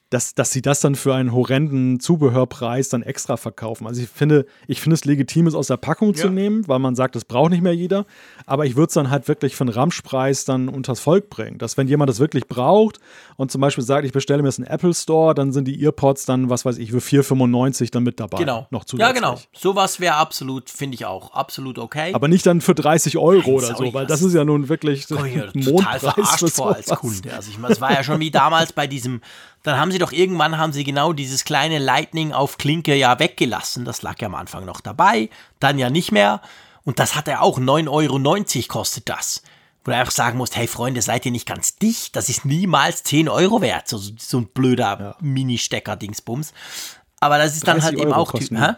dass, 0.09 0.33
dass 0.33 0.51
sie 0.51 0.61
das 0.61 0.79
dann 0.79 0.95
für 0.95 1.13
einen 1.13 1.33
horrenden 1.33 1.99
Zubehörpreis 1.99 2.89
dann 2.89 3.03
extra 3.03 3.37
verkaufen. 3.37 3.85
Also 3.85 4.01
ich 4.01 4.09
finde, 4.09 4.45
ich 4.67 4.81
finde 4.81 4.95
es 4.95 5.05
legitim, 5.05 5.45
es 5.45 5.53
aus 5.53 5.67
der 5.67 5.77
Packung 5.77 6.13
ja. 6.13 6.21
zu 6.23 6.29
nehmen, 6.29 6.67
weil 6.67 6.79
man 6.79 6.95
sagt, 6.95 7.15
das 7.15 7.25
braucht 7.25 7.51
nicht 7.51 7.61
mehr 7.61 7.75
jeder. 7.75 8.05
Aber 8.47 8.65
ich 8.65 8.75
würde 8.75 8.87
es 8.87 8.95
dann 8.95 9.11
halt 9.11 9.27
wirklich 9.27 9.55
für 9.55 9.65
einen 9.65 9.73
Ramschpreis 9.73 10.45
dann 10.45 10.67
unters 10.67 10.99
Volk 10.99 11.29
bringen. 11.29 11.59
Dass 11.59 11.77
wenn 11.77 11.87
jemand 11.87 12.09
das 12.09 12.19
wirklich 12.19 12.47
braucht 12.47 12.99
und 13.37 13.51
zum 13.51 13.61
Beispiel 13.61 13.83
sagt, 13.83 14.03
ich 14.03 14.11
bestelle 14.11 14.41
mir 14.41 14.47
das 14.47 14.57
in 14.57 14.65
Apple 14.65 14.95
Store, 14.95 15.35
dann 15.35 15.51
sind 15.51 15.67
die 15.67 15.83
Earpods 15.83 16.25
dann, 16.25 16.49
was 16.49 16.65
weiß 16.65 16.79
ich, 16.79 16.91
für 16.91 16.97
4,95 16.97 17.91
dann 17.91 18.03
mit 18.03 18.19
dabei. 18.19 18.39
Genau. 18.39 18.65
Noch 18.71 18.85
zusätzlich. 18.85 19.07
Ja, 19.07 19.13
genau. 19.13 19.39
Sowas 19.53 19.99
wäre 19.99 20.15
absolut, 20.15 20.71
finde 20.71 20.95
ich 20.95 21.05
auch, 21.05 21.33
absolut 21.33 21.77
okay. 21.77 22.13
Aber 22.13 22.27
nicht 22.27 22.47
dann 22.47 22.61
für 22.61 22.73
30 22.73 23.17
Euro 23.17 23.41
Nein, 23.41 23.53
oder 23.53 23.75
so, 23.75 23.93
weil 23.93 24.07
das 24.07 24.23
ist 24.23 24.33
ja 24.33 24.43
nun 24.43 24.69
wirklich 24.69 25.07
ein 25.11 25.51
Mondpreis 25.53 26.01
total 26.01 26.13
verarscht 26.13 26.49
vor 26.49 26.75
als 26.75 26.87
Kunde. 26.87 27.31
Also 27.33 27.51
ich 27.51 27.59
meine, 27.59 27.73
es 27.73 27.81
war 27.81 27.91
ja 27.91 28.03
schon 28.03 28.19
wie 28.19 28.31
damals 28.31 28.73
bei 28.73 28.87
diesem 28.87 29.21
dann 29.63 29.77
haben 29.77 29.91
sie 29.91 29.97
doch 29.97 30.11
irgendwann 30.11 30.57
haben 30.57 30.73
sie 30.73 30.83
genau 30.83 31.13
dieses 31.13 31.43
kleine 31.43 31.79
Lightning 31.79 32.31
auf 32.31 32.57
Klinke 32.57 32.95
ja 32.95 33.19
weggelassen. 33.19 33.85
Das 33.85 34.01
lag 34.01 34.19
ja 34.21 34.27
am 34.27 34.35
Anfang 34.35 34.65
noch 34.65 34.81
dabei, 34.81 35.29
dann 35.59 35.77
ja 35.77 35.89
nicht 35.89 36.11
mehr. 36.11 36.41
Und 36.83 36.99
das 36.99 37.15
hat 37.15 37.27
er 37.27 37.41
auch 37.41 37.59
9,90 37.59 37.89
Euro 37.89 38.67
kostet 38.67 39.09
das. 39.09 39.43
Wo 39.83 39.91
du 39.91 39.97
einfach 39.97 40.11
sagen 40.11 40.37
musst, 40.37 40.55
hey 40.55 40.67
Freunde, 40.67 41.01
seid 41.01 41.25
ihr 41.25 41.31
nicht 41.31 41.47
ganz 41.47 41.75
dicht? 41.75 42.15
Das 42.15 42.29
ist 42.29 42.45
niemals 42.45 43.03
10 43.03 43.29
Euro 43.29 43.61
wert. 43.61 43.87
So, 43.87 43.97
so 43.97 44.39
ein 44.39 44.47
blöder 44.47 44.99
ja. 44.99 45.15
Mini-Stecker-Dingsbums. 45.19 46.53
Aber 47.19 47.37
das 47.37 47.55
ist 47.55 47.67
dann 47.67 47.83
halt 47.83 47.97
eben 47.97 48.13
auch 48.13 48.31
Typen. 48.31 48.63
Hä? 48.63 48.73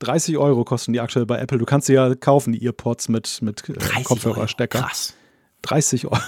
30 0.00 0.36
Euro 0.36 0.64
kosten 0.64 0.92
die 0.92 1.00
aktuell 1.00 1.24
bei 1.24 1.38
Apple. 1.38 1.56
Du 1.56 1.64
kannst 1.64 1.86
sie 1.86 1.94
ja 1.94 2.14
kaufen, 2.14 2.52
die 2.52 2.62
Earpods 2.62 3.08
mit, 3.08 3.40
mit 3.40 3.66
äh, 3.70 4.02
Kopfhörerstecker. 4.02 4.80
Krass. 4.80 5.14
30 5.62 6.06
Euro. 6.06 6.18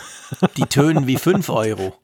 Die 0.57 0.65
tönen 0.65 1.07
wie 1.07 1.17
5 1.17 1.49
Euro 1.51 1.95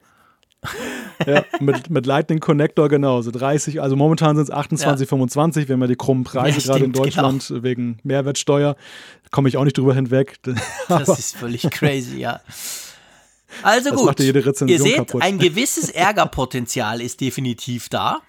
ja, 1.26 1.44
mit, 1.60 1.90
mit 1.90 2.06
Lightning 2.06 2.40
Connector 2.40 2.88
genauso. 2.88 3.30
30, 3.30 3.80
also 3.80 3.96
momentan 3.96 4.36
sind 4.36 4.44
es 4.44 4.50
28, 4.50 5.06
ja. 5.06 5.08
25. 5.08 5.68
Wir 5.68 5.74
haben 5.74 5.80
ja 5.80 5.86
die 5.86 5.96
krummen 5.96 6.24
Preise 6.24 6.60
ja, 6.60 6.72
gerade 6.72 6.84
in 6.84 6.92
Deutschland 6.92 7.46
genau. 7.48 7.62
wegen 7.62 7.98
Mehrwertsteuer. 8.02 8.76
Komme 9.30 9.48
ich 9.48 9.56
auch 9.56 9.64
nicht 9.64 9.76
drüber 9.76 9.94
hinweg. 9.94 10.38
das 10.88 11.08
ist 11.08 11.36
völlig 11.36 11.62
crazy, 11.70 12.18
ja. 12.18 12.40
Also 13.62 13.90
das 13.90 13.98
gut, 14.00 14.20
ihr 14.20 14.80
seht, 14.80 14.96
kaputt. 14.96 15.22
ein 15.22 15.38
gewisses 15.38 15.88
Ärgerpotenzial 15.88 17.00
ist 17.00 17.20
definitiv 17.20 17.88
da. 17.88 18.20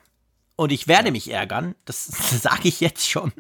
Und 0.57 0.72
ich 0.72 0.88
werde 0.88 1.11
mich 1.11 1.32
ärgern, 1.32 1.76
das 1.86 2.06
sage 2.41 2.68
ich 2.68 2.80
jetzt 2.80 3.10
schon. 3.10 3.34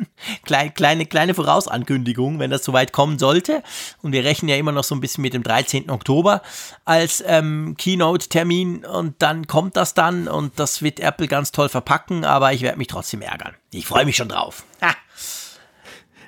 Kleine, 0.43 0.71
kleine, 0.71 1.05
kleine 1.05 1.33
Vorausankündigung, 1.33 2.39
wenn 2.39 2.51
das 2.51 2.63
soweit 2.63 2.91
kommen 2.91 3.19
sollte. 3.19 3.63
Und 4.01 4.11
wir 4.11 4.23
rechnen 4.23 4.49
ja 4.49 4.57
immer 4.57 4.71
noch 4.71 4.83
so 4.83 4.95
ein 4.95 5.01
bisschen 5.01 5.21
mit 5.21 5.33
dem 5.33 5.43
13. 5.43 5.89
Oktober 5.89 6.41
als 6.83 7.23
ähm, 7.25 7.75
Keynote-Termin 7.77 8.85
und 8.85 9.21
dann 9.21 9.47
kommt 9.47 9.77
das 9.77 9.93
dann 9.93 10.27
und 10.27 10.59
das 10.59 10.81
wird 10.81 10.99
Apple 10.99 11.27
ganz 11.27 11.51
toll 11.51 11.69
verpacken, 11.69 12.25
aber 12.25 12.53
ich 12.53 12.61
werde 12.61 12.77
mich 12.77 12.87
trotzdem 12.87 13.21
ärgern. 13.21 13.55
Ich 13.71 13.85
freue 13.85 14.05
mich 14.05 14.15
schon 14.15 14.29
drauf. 14.29 14.63
Ha 14.81 14.95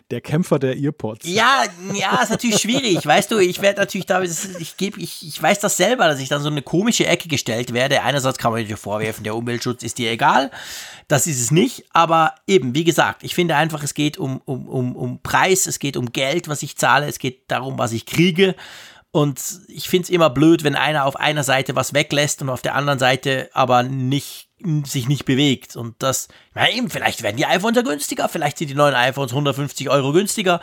der 0.10 0.22
Kämpfer 0.22 0.58
der 0.58 0.78
Earpods. 0.78 1.28
Ja, 1.28 1.64
ja, 1.94 2.22
ist 2.22 2.30
natürlich 2.30 2.60
schwierig. 2.60 3.06
Weißt 3.06 3.30
du, 3.30 3.40
ich 3.40 3.62
werde 3.62 3.82
natürlich 3.82 4.06
da, 4.06 4.22
ich 4.22 4.78
gebe, 4.78 5.00
ich, 5.02 5.28
ich 5.28 5.42
weiß 5.42 5.60
das 5.60 5.76
selber, 5.76 6.08
dass 6.08 6.20
ich 6.20 6.30
dann 6.30 6.42
so 6.42 6.50
eine 6.50 6.62
komische 6.62 7.06
Ecke 7.06 7.28
gestellt 7.28 7.74
werde. 7.74 8.02
Einerseits 8.04 8.38
kann 8.38 8.54
man 8.54 8.66
dir 8.66 8.78
vorwerfen, 8.78 9.26
der 9.26 9.36
Umweltschutz 9.36 9.84
ist 9.84 9.98
dir 9.98 10.12
egal. 10.12 10.50
Das 11.10 11.28
ist 11.28 11.42
es 11.42 11.52
nicht. 11.52 11.86
Aber 11.92 12.36
eben, 12.48 12.74
wie 12.74 12.86
gesagt, 12.86 13.24
ich 13.24 13.36
finde 13.36 13.58
einfach, 13.58 13.84
es 13.84 13.94
geht 13.94 14.18
um, 14.18 14.42
um, 14.46 14.68
um, 14.70 14.96
um 14.96 15.22
Preis, 15.22 15.68
es 15.68 15.80
geht 15.80 15.98
um 15.98 16.14
Geld, 16.14 16.48
was 16.48 16.64
ich 16.64 16.78
zahle, 16.78 17.08
es 17.08 17.20
geht 17.20 17.52
darum, 17.52 17.78
was 17.78 17.92
ich 17.92 18.06
kriege. 18.06 18.56
Und 19.12 19.42
ich 19.68 19.90
finde 19.90 20.04
es 20.04 20.10
immer 20.10 20.30
blöd, 20.30 20.64
wenn 20.64 20.76
einer 20.76 21.06
auf 21.06 21.16
einer 21.18 21.44
Seite 21.44 21.76
was 21.76 21.94
weglässt 21.94 22.42
und 22.42 22.50
auf 22.50 22.62
der 22.62 22.76
anderen 22.76 23.00
Seite 23.00 23.50
aber 23.54 23.84
nicht 23.84 24.47
sich 24.86 25.08
nicht 25.08 25.26
bewegt. 25.26 25.76
Und 25.76 25.96
das, 26.00 26.28
na 26.54 26.70
eben, 26.70 26.90
vielleicht 26.90 27.24
werden 27.24 27.38
die 27.38 27.46
iPhones 27.46 27.78
ja 27.78 27.84
günstiger, 27.84 28.28
vielleicht 28.30 28.58
sind 28.58 28.70
die 28.70 28.76
neuen 28.76 28.96
iPhones 28.96 29.32
150 29.32 29.90
Euro 29.90 30.12
günstiger. 30.12 30.62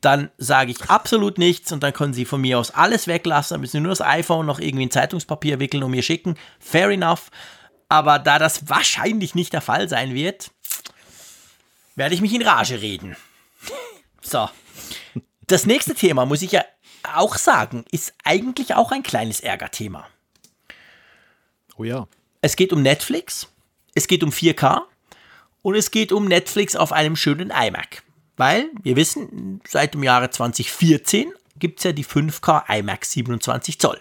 Dann 0.00 0.30
sage 0.36 0.72
ich 0.72 0.90
absolut 0.90 1.38
nichts 1.38 1.72
und 1.72 1.82
dann 1.82 1.92
können 1.92 2.12
sie 2.12 2.26
von 2.26 2.40
mir 2.40 2.58
aus 2.58 2.70
alles 2.70 3.06
weglassen. 3.06 3.54
Dann 3.54 3.60
müssen 3.60 3.72
sie 3.72 3.80
nur 3.80 3.90
das 3.90 4.02
iPhone 4.02 4.46
noch 4.46 4.58
irgendwie 4.60 4.84
in 4.84 4.90
Zeitungspapier 4.90 5.58
wickeln 5.58 5.82
und 5.82 5.90
mir 5.90 6.02
schicken. 6.02 6.36
Fair 6.60 6.90
enough. 6.90 7.30
Aber 7.88 8.18
da 8.18 8.38
das 8.38 8.68
wahrscheinlich 8.68 9.34
nicht 9.34 9.52
der 9.52 9.60
Fall 9.60 9.88
sein 9.88 10.12
wird, 10.14 10.50
werde 11.94 12.14
ich 12.14 12.20
mich 12.20 12.34
in 12.34 12.42
Rage 12.42 12.80
reden. 12.80 13.16
So. 14.22 14.50
Das 15.46 15.66
nächste 15.66 15.94
Thema, 15.94 16.26
muss 16.26 16.42
ich 16.42 16.50
ja 16.50 16.64
auch 17.14 17.36
sagen, 17.36 17.84
ist 17.92 18.12
eigentlich 18.24 18.74
auch 18.74 18.90
ein 18.90 19.04
kleines 19.04 19.38
Ärgerthema. 19.38 20.04
Oh 21.76 21.84
ja. 21.84 22.08
Es 22.46 22.54
geht 22.54 22.72
um 22.72 22.80
Netflix, 22.80 23.48
es 23.96 24.06
geht 24.06 24.22
um 24.22 24.30
4K 24.30 24.82
und 25.62 25.74
es 25.74 25.90
geht 25.90 26.12
um 26.12 26.26
Netflix 26.26 26.76
auf 26.76 26.92
einem 26.92 27.16
schönen 27.16 27.50
iMac. 27.50 28.04
Weil 28.36 28.70
wir 28.84 28.94
wissen, 28.94 29.60
seit 29.66 29.94
dem 29.94 30.04
Jahre 30.04 30.30
2014 30.30 31.32
gibt 31.58 31.80
es 31.80 31.84
ja 31.86 31.90
die 31.90 32.04
5K 32.04 32.62
iMac 32.78 33.04
27 33.04 33.80
Zoll. 33.80 33.98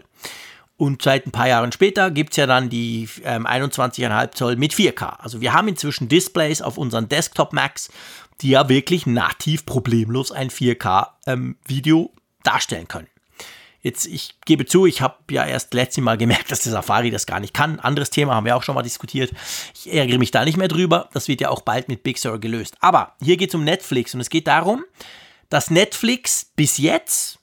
Und 0.77 1.01
seit 1.01 1.25
ein 1.25 1.31
paar 1.31 1.47
Jahren 1.47 1.71
später 1.71 2.11
gibt 2.11 2.33
es 2.33 2.37
ja 2.37 2.45
dann 2.45 2.69
die 2.69 3.09
ähm, 3.23 3.47
21,5 3.47 4.35
Zoll 4.35 4.57
mit 4.57 4.75
4K. 4.75 5.17
Also 5.17 5.41
wir 5.41 5.53
haben 5.53 5.67
inzwischen 5.67 6.07
Displays 6.07 6.61
auf 6.61 6.77
unseren 6.77 7.09
Desktop-Macs, 7.09 7.89
die 8.41 8.51
ja 8.51 8.69
wirklich 8.69 9.07
nativ 9.07 9.65
problemlos 9.65 10.31
ein 10.31 10.51
4K-Video 10.51 12.11
ähm, 12.13 12.21
darstellen 12.43 12.87
können. 12.87 13.07
Jetzt, 13.85 14.07
ich 14.07 14.33
gebe 14.45 14.65
zu, 14.65 14.87
ich 14.87 15.01
habe 15.01 15.15
ja 15.29 15.45
erst 15.45 15.75
letztes 15.75 16.03
Mal 16.03 16.17
gemerkt, 16.17 16.49
dass 16.49 16.61
der 16.61 16.71
Safari 16.71 17.11
das 17.11 17.27
gar 17.27 17.39
nicht 17.39 17.53
kann. 17.53 17.79
Anderes 17.79 18.09
Thema 18.09 18.33
haben 18.33 18.45
wir 18.45 18.55
auch 18.55 18.63
schon 18.63 18.73
mal 18.73 18.81
diskutiert. 18.81 19.31
Ich 19.75 19.93
ärgere 19.93 20.17
mich 20.17 20.31
da 20.31 20.43
nicht 20.43 20.57
mehr 20.57 20.67
drüber. 20.67 21.07
Das 21.13 21.27
wird 21.27 21.39
ja 21.39 21.51
auch 21.51 21.61
bald 21.61 21.87
mit 21.87 22.01
Big 22.01 22.17
Sur 22.17 22.39
gelöst. 22.39 22.77
Aber 22.79 23.13
hier 23.21 23.37
geht 23.37 23.49
es 23.49 23.55
um 23.55 23.63
Netflix 23.63 24.15
und 24.15 24.21
es 24.21 24.31
geht 24.31 24.47
darum, 24.47 24.83
dass 25.49 25.69
Netflix 25.69 26.45
bis 26.55 26.79
jetzt, 26.79 27.37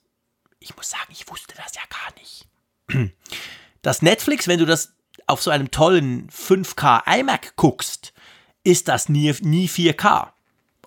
ich 0.58 0.74
muss 0.74 0.90
sagen, 0.90 1.12
ich 1.12 1.30
wusste 1.30 1.54
das 1.54 1.76
ja 1.76 1.82
gar 1.88 2.12
nicht, 2.18 3.12
dass 3.82 4.02
Netflix, 4.02 4.48
wenn 4.48 4.58
du 4.58 4.66
das 4.66 4.94
auf 5.28 5.40
so 5.40 5.52
einem 5.52 5.70
tollen 5.70 6.28
5K 6.28 7.20
iMac 7.20 7.54
guckst, 7.54 8.12
ist 8.64 8.88
das 8.88 9.08
nie, 9.08 9.32
nie 9.42 9.68
4K. 9.68 10.30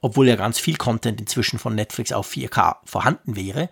Obwohl 0.01 0.27
ja 0.27 0.35
ganz 0.35 0.59
viel 0.59 0.75
Content 0.75 1.21
inzwischen 1.21 1.59
von 1.59 1.75
Netflix 1.75 2.11
auf 2.11 2.29
4K 2.29 2.75
vorhanden 2.83 3.37
wäre 3.37 3.69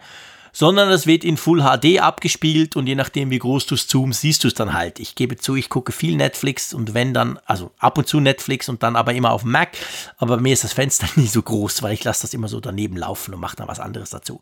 sondern 0.53 0.89
es 0.91 1.07
wird 1.07 1.25
in 1.25 1.35
Full 1.35 1.61
HD 1.61 1.99
abgespielt 1.99 2.77
und 2.77 2.87
je 2.87 2.95
nachdem, 2.95 3.31
wie 3.31 3.39
groß 3.39 3.65
du 3.65 3.75
es 3.75 3.87
zoomst, 3.87 4.21
siehst 4.21 4.43
du 4.43 4.47
es 4.47 4.53
dann 4.53 4.73
halt. 4.73 4.99
Ich 4.99 5.15
gebe 5.15 5.35
zu, 5.35 5.55
ich 5.55 5.69
gucke 5.69 5.91
viel 5.91 6.15
Netflix 6.15 6.73
und 6.73 6.93
wenn 6.93 7.13
dann, 7.13 7.39
also 7.45 7.71
ab 7.79 7.97
und 7.97 8.07
zu 8.07 8.21
Netflix 8.21 8.69
und 8.69 8.83
dann 8.83 8.95
aber 8.95 9.13
immer 9.13 9.31
auf 9.31 9.43
Mac, 9.43 9.71
aber 10.17 10.37
mir 10.37 10.53
ist 10.53 10.63
das 10.63 10.73
Fenster 10.73 11.07
nie 11.19 11.27
so 11.27 11.41
groß, 11.41 11.81
weil 11.81 11.93
ich 11.93 12.03
lasse 12.03 12.21
das 12.21 12.33
immer 12.33 12.47
so 12.47 12.61
daneben 12.61 12.95
laufen 12.95 13.33
und 13.33 13.41
mache 13.41 13.57
dann 13.57 13.67
was 13.67 13.79
anderes 13.79 14.11
dazu. 14.11 14.39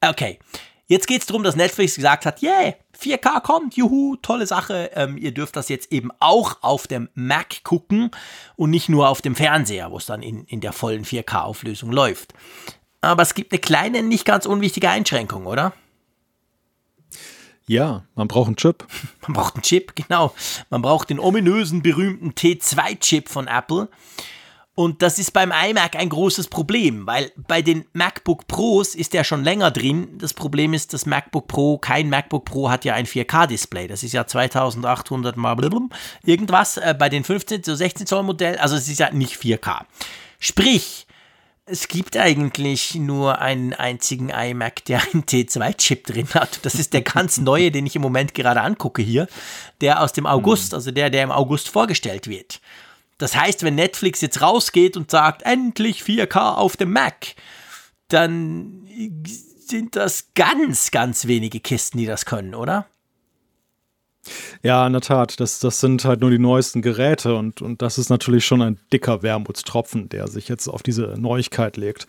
Okay, 0.00 0.38
Jetzt 0.90 1.06
geht 1.06 1.20
es 1.20 1.26
darum, 1.28 1.44
dass 1.44 1.54
Netflix 1.54 1.94
gesagt 1.94 2.26
hat, 2.26 2.42
yeah, 2.42 2.74
4K 3.00 3.40
kommt, 3.42 3.76
juhu, 3.76 4.16
tolle 4.16 4.44
Sache. 4.48 4.90
Ähm, 4.96 5.16
ihr 5.16 5.32
dürft 5.32 5.54
das 5.54 5.68
jetzt 5.68 5.92
eben 5.92 6.10
auch 6.18 6.56
auf 6.62 6.88
dem 6.88 7.08
Mac 7.14 7.62
gucken 7.62 8.10
und 8.56 8.70
nicht 8.70 8.88
nur 8.88 9.08
auf 9.08 9.22
dem 9.22 9.36
Fernseher, 9.36 9.92
wo 9.92 9.98
es 9.98 10.06
dann 10.06 10.20
in, 10.20 10.46
in 10.46 10.60
der 10.60 10.72
vollen 10.72 11.04
4K-Auflösung 11.04 11.92
läuft. 11.92 12.34
Aber 13.00 13.22
es 13.22 13.34
gibt 13.34 13.52
eine 13.52 13.60
kleine, 13.60 14.02
nicht 14.02 14.24
ganz 14.24 14.46
unwichtige 14.46 14.90
Einschränkung, 14.90 15.46
oder? 15.46 15.72
Ja, 17.66 18.04
man 18.16 18.26
braucht 18.26 18.48
einen 18.48 18.56
Chip. 18.56 18.84
Man 19.22 19.34
braucht 19.34 19.54
einen 19.54 19.62
Chip, 19.62 19.94
genau. 19.94 20.34
Man 20.70 20.82
braucht 20.82 21.08
den 21.08 21.20
ominösen, 21.20 21.82
berühmten 21.82 22.32
T2-Chip 22.32 23.28
von 23.28 23.46
Apple. 23.46 23.88
Und 24.74 25.02
das 25.02 25.18
ist 25.18 25.32
beim 25.32 25.52
iMac 25.52 25.94
ein 25.94 26.08
großes 26.08 26.48
Problem, 26.48 27.06
weil 27.06 27.30
bei 27.36 27.60
den 27.60 27.84
MacBook 27.92 28.46
Pros 28.48 28.94
ist 28.94 29.12
der 29.12 29.24
schon 29.24 29.44
länger 29.44 29.70
drin. 29.70 30.18
Das 30.18 30.32
Problem 30.32 30.74
ist, 30.74 30.94
das 30.94 31.06
MacBook 31.06 31.48
Pro, 31.48 31.78
kein 31.78 32.08
MacBook 32.08 32.44
Pro 32.44 32.70
hat 32.70 32.84
ja 32.84 32.94
ein 32.94 33.06
4K-Display. 33.06 33.88
Das 33.88 34.02
ist 34.02 34.14
ja 34.14 34.26
2800 34.26 35.36
mal 35.36 35.56
irgendwas. 36.24 36.76
Äh, 36.76 36.96
bei 36.98 37.08
den 37.08 37.24
15, 37.24 37.62
so 37.62 37.74
16 37.74 38.06
Zoll 38.06 38.22
Modell, 38.22 38.56
also 38.56 38.74
es 38.74 38.88
ist 38.88 38.98
ja 38.98 39.10
nicht 39.10 39.34
4K. 39.34 39.82
Sprich, 40.38 41.06
es 41.70 41.88
gibt 41.88 42.16
eigentlich 42.16 42.96
nur 42.96 43.40
einen 43.40 43.72
einzigen 43.72 44.30
iMac, 44.30 44.84
der 44.86 45.02
einen 45.02 45.24
T2-Chip 45.24 46.04
drin 46.04 46.28
hat. 46.34 46.64
Das 46.64 46.74
ist 46.74 46.92
der 46.92 47.02
ganz 47.02 47.38
neue, 47.38 47.70
den 47.70 47.86
ich 47.86 47.96
im 47.96 48.02
Moment 48.02 48.34
gerade 48.34 48.60
angucke 48.60 49.02
hier. 49.02 49.28
Der 49.80 50.02
aus 50.02 50.12
dem 50.12 50.26
August, 50.26 50.72
hm. 50.72 50.76
also 50.76 50.90
der, 50.90 51.10
der 51.10 51.22
im 51.22 51.30
August 51.30 51.68
vorgestellt 51.68 52.26
wird. 52.26 52.60
Das 53.18 53.36
heißt, 53.36 53.62
wenn 53.62 53.74
Netflix 53.74 54.20
jetzt 54.20 54.40
rausgeht 54.40 54.96
und 54.96 55.10
sagt, 55.10 55.42
endlich 55.42 56.02
4K 56.02 56.54
auf 56.54 56.76
dem 56.76 56.92
Mac, 56.92 57.34
dann 58.08 58.88
sind 59.58 59.94
das 59.94 60.30
ganz, 60.34 60.90
ganz 60.90 61.26
wenige 61.26 61.60
Kisten, 61.60 61.98
die 61.98 62.06
das 62.06 62.24
können, 62.24 62.54
oder? 62.54 62.86
Ja, 64.62 64.86
in 64.86 64.92
der 64.92 65.02
Tat. 65.02 65.40
Das, 65.40 65.60
das 65.60 65.80
sind 65.80 66.04
halt 66.04 66.20
nur 66.20 66.30
die 66.30 66.38
neuesten 66.38 66.82
Geräte 66.82 67.34
und, 67.34 67.62
und 67.62 67.82
das 67.82 67.98
ist 67.98 68.10
natürlich 68.10 68.44
schon 68.44 68.62
ein 68.62 68.78
dicker 68.92 69.22
Wermutstropfen, 69.22 70.08
der 70.08 70.28
sich 70.28 70.48
jetzt 70.48 70.68
auf 70.68 70.82
diese 70.82 71.14
Neuigkeit 71.18 71.76
legt. 71.76 72.06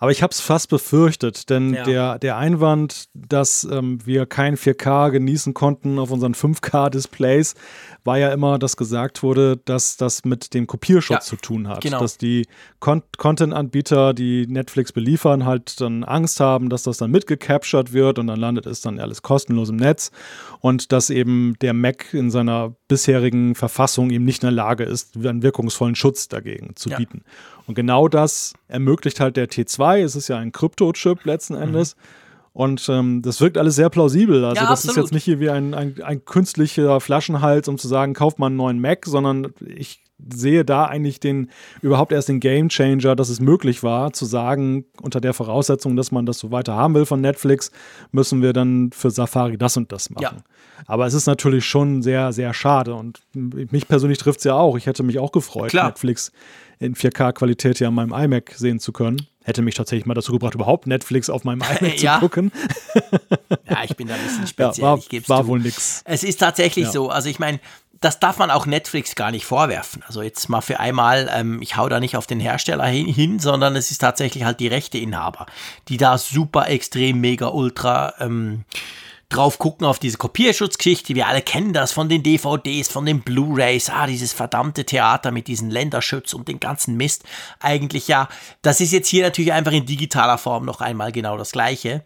Aber 0.00 0.10
ich 0.10 0.22
habe 0.22 0.30
es 0.30 0.40
fast 0.40 0.70
befürchtet, 0.70 1.50
denn 1.50 1.74
ja. 1.74 1.84
der, 1.84 2.18
der 2.18 2.38
Einwand, 2.38 3.04
dass 3.12 3.68
ähm, 3.70 3.98
wir 4.06 4.24
kein 4.24 4.56
4K 4.56 5.10
genießen 5.10 5.52
konnten 5.52 5.98
auf 5.98 6.10
unseren 6.10 6.34
5K-Displays, 6.34 7.54
war 8.02 8.18
ja 8.18 8.32
immer, 8.32 8.58
dass 8.58 8.78
gesagt 8.78 9.22
wurde, 9.22 9.58
dass 9.58 9.98
das 9.98 10.24
mit 10.24 10.54
dem 10.54 10.66
Kopierschutz 10.66 11.10
ja, 11.10 11.20
zu 11.20 11.36
tun 11.36 11.68
hat. 11.68 11.82
Genau. 11.82 12.00
Dass 12.00 12.16
die 12.16 12.46
Con 12.78 13.02
Content-Anbieter, 13.18 14.14
die 14.14 14.46
Netflix 14.46 14.90
beliefern, 14.92 15.44
halt 15.44 15.82
dann 15.82 16.02
Angst 16.02 16.40
haben, 16.40 16.70
dass 16.70 16.82
das 16.84 16.96
dann 16.96 17.10
mitgecaptured 17.10 17.92
wird 17.92 18.18
und 18.18 18.28
dann 18.28 18.40
landet 18.40 18.64
es 18.64 18.80
dann 18.80 18.98
alles 18.98 19.20
kostenlos 19.20 19.68
im 19.68 19.76
Netz 19.76 20.12
und 20.60 20.92
dass 20.92 21.10
eben 21.10 21.56
der 21.60 21.74
Mac 21.74 22.14
in 22.14 22.30
seiner 22.30 22.74
bisherigen 22.88 23.54
Verfassung 23.54 24.08
eben 24.08 24.24
nicht 24.24 24.42
in 24.42 24.46
der 24.46 24.52
Lage 24.52 24.84
ist, 24.84 25.16
einen 25.16 25.42
wirkungsvollen 25.42 25.94
Schutz 25.94 26.28
dagegen 26.28 26.74
zu 26.74 26.88
ja. 26.88 26.96
bieten. 26.96 27.22
Und 27.70 27.76
genau 27.76 28.08
das 28.08 28.52
ermöglicht 28.66 29.20
halt 29.20 29.36
der 29.36 29.48
T2. 29.48 30.02
Es 30.02 30.16
ist 30.16 30.26
ja 30.26 30.36
ein 30.38 30.50
Krypto-Chip 30.50 31.24
letzten 31.24 31.54
mhm. 31.54 31.62
Endes. 31.62 31.94
Mhm. 31.94 32.00
Und 32.52 32.88
ähm, 32.88 33.22
das 33.22 33.40
wirkt 33.40 33.56
alles 33.56 33.76
sehr 33.76 33.90
plausibel. 33.90 34.44
Also, 34.44 34.56
ja, 34.56 34.62
das 34.62 34.80
absolut. 34.80 34.96
ist 34.96 35.02
jetzt 35.04 35.12
nicht 35.12 35.22
hier 35.22 35.38
wie 35.38 35.50
ein, 35.50 35.72
ein, 35.72 36.02
ein 36.02 36.24
künstlicher 36.24 37.00
Flaschenhals, 37.00 37.68
um 37.68 37.78
zu 37.78 37.86
sagen, 37.86 38.12
kauft 38.12 38.40
man 38.40 38.48
einen 38.48 38.56
neuen 38.56 38.80
Mac, 38.80 39.06
sondern 39.06 39.54
ich 39.64 40.02
sehe 40.34 40.64
da 40.64 40.86
eigentlich 40.86 41.20
den 41.20 41.48
überhaupt 41.80 42.10
erst 42.10 42.28
den 42.28 42.40
Game 42.40 42.70
Changer, 42.70 43.14
dass 43.14 43.28
es 43.28 43.38
möglich 43.38 43.84
war, 43.84 44.12
zu 44.12 44.24
sagen, 44.24 44.84
unter 45.00 45.20
der 45.20 45.32
Voraussetzung, 45.32 45.94
dass 45.94 46.10
man 46.10 46.26
das 46.26 46.40
so 46.40 46.50
weiter 46.50 46.74
haben 46.74 46.94
will 46.94 47.06
von 47.06 47.20
Netflix, 47.20 47.70
müssen 48.10 48.42
wir 48.42 48.52
dann 48.52 48.90
für 48.92 49.12
Safari 49.12 49.56
das 49.58 49.76
und 49.76 49.92
das 49.92 50.10
machen. 50.10 50.22
Ja. 50.22 50.84
Aber 50.88 51.06
es 51.06 51.14
ist 51.14 51.26
natürlich 51.26 51.64
schon 51.64 52.02
sehr, 52.02 52.32
sehr 52.32 52.52
schade. 52.52 52.94
Und 52.94 53.20
mich 53.32 53.86
persönlich 53.86 54.18
trifft 54.18 54.40
es 54.40 54.44
ja 54.44 54.54
auch. 54.54 54.76
Ich 54.76 54.86
hätte 54.86 55.04
mich 55.04 55.20
auch 55.20 55.30
gefreut, 55.30 55.70
Klar. 55.70 55.86
Netflix 55.86 56.32
in 56.80 56.94
4K-Qualität 56.94 57.78
ja 57.78 57.88
an 57.88 57.94
meinem 57.94 58.12
iMac 58.12 58.54
sehen 58.56 58.80
zu 58.80 58.92
können. 58.92 59.26
Hätte 59.44 59.62
mich 59.62 59.74
tatsächlich 59.74 60.06
mal 60.06 60.14
dazu 60.14 60.32
gebracht, 60.32 60.54
überhaupt 60.54 60.86
Netflix 60.86 61.30
auf 61.30 61.44
meinem 61.44 61.62
iMac 61.80 62.00
ja. 62.02 62.14
zu 62.14 62.20
gucken. 62.20 62.50
ja, 63.68 63.84
ich 63.84 63.94
bin 63.96 64.08
da 64.08 64.14
ein 64.14 64.22
bisschen 64.22 64.46
speziell. 64.48 64.84
Ja, 64.84 64.92
war, 64.92 64.98
ich 65.08 65.28
war 65.28 65.46
wohl 65.46 65.60
nix. 65.60 66.02
Es 66.04 66.24
ist 66.24 66.38
tatsächlich 66.38 66.86
ja. 66.86 66.90
so. 66.90 67.10
Also 67.10 67.28
ich 67.28 67.38
meine, 67.38 67.60
das 68.00 68.18
darf 68.18 68.38
man 68.38 68.50
auch 68.50 68.64
Netflix 68.64 69.14
gar 69.14 69.30
nicht 69.30 69.44
vorwerfen. 69.44 70.02
Also 70.06 70.22
jetzt 70.22 70.48
mal 70.48 70.62
für 70.62 70.80
einmal, 70.80 71.30
ähm, 71.34 71.60
ich 71.60 71.76
hau 71.76 71.88
da 71.88 72.00
nicht 72.00 72.16
auf 72.16 72.26
den 72.26 72.40
Hersteller 72.40 72.86
hin, 72.86 73.06
hin, 73.06 73.38
sondern 73.38 73.76
es 73.76 73.90
ist 73.90 73.98
tatsächlich 73.98 74.44
halt 74.44 74.58
die 74.58 74.68
Rechteinhaber, 74.68 75.44
die 75.88 75.98
da 75.98 76.16
super 76.16 76.68
extrem 76.68 77.20
mega 77.20 77.48
ultra 77.48 78.14
ähm, 78.18 78.64
drauf 79.30 79.58
gucken 79.58 79.86
auf 79.86 79.98
diese 79.98 80.18
Kopierschutzgeschichte. 80.18 81.14
Wir 81.14 81.28
alle 81.28 81.40
kennen 81.40 81.72
das 81.72 81.92
von 81.92 82.08
den 82.08 82.22
DVDs, 82.22 82.88
von 82.88 83.06
den 83.06 83.22
Blu-rays. 83.22 83.88
Ah, 83.88 84.06
dieses 84.06 84.32
verdammte 84.32 84.84
Theater 84.84 85.30
mit 85.30 85.46
diesen 85.46 85.70
Länderschutz 85.70 86.34
und 86.34 86.48
den 86.48 86.60
ganzen 86.60 86.96
Mist. 86.96 87.24
Eigentlich 87.60 88.08
ja, 88.08 88.28
das 88.60 88.80
ist 88.80 88.92
jetzt 88.92 89.08
hier 89.08 89.22
natürlich 89.22 89.52
einfach 89.52 89.72
in 89.72 89.86
digitaler 89.86 90.36
Form 90.36 90.66
noch 90.66 90.80
einmal 90.80 91.12
genau 91.12 91.38
das 91.38 91.52
Gleiche. 91.52 92.04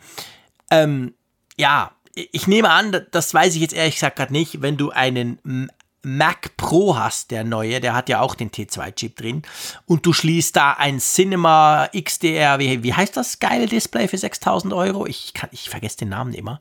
Ähm, 0.70 1.14
ja, 1.56 1.90
ich 2.14 2.46
nehme 2.46 2.70
an, 2.70 3.04
das 3.10 3.34
weiß 3.34 3.54
ich 3.54 3.60
jetzt 3.60 3.74
ehrlich 3.74 3.94
gesagt 3.94 4.16
gerade 4.16 4.32
nicht, 4.32 4.62
wenn 4.62 4.76
du 4.76 4.90
einen 4.90 5.70
Mac 6.04 6.56
Pro 6.56 6.96
hast, 6.96 7.30
der 7.30 7.44
neue, 7.44 7.80
der 7.80 7.94
hat 7.94 8.08
ja 8.08 8.20
auch 8.20 8.34
den 8.34 8.50
T2-Chip 8.50 9.16
drin, 9.16 9.42
und 9.86 10.06
du 10.06 10.12
schließt 10.12 10.54
da 10.54 10.72
ein 10.72 11.00
Cinema 11.00 11.88
XDR, 11.96 12.58
wie, 12.58 12.82
wie 12.82 12.94
heißt 12.94 13.16
das 13.16 13.40
geile 13.40 13.66
Display 13.66 14.06
für 14.06 14.18
6000 14.18 14.72
Euro? 14.74 15.06
Ich, 15.06 15.32
kann, 15.34 15.48
ich 15.52 15.70
vergesse 15.70 15.98
den 15.98 16.10
Namen 16.10 16.34
immer. 16.34 16.60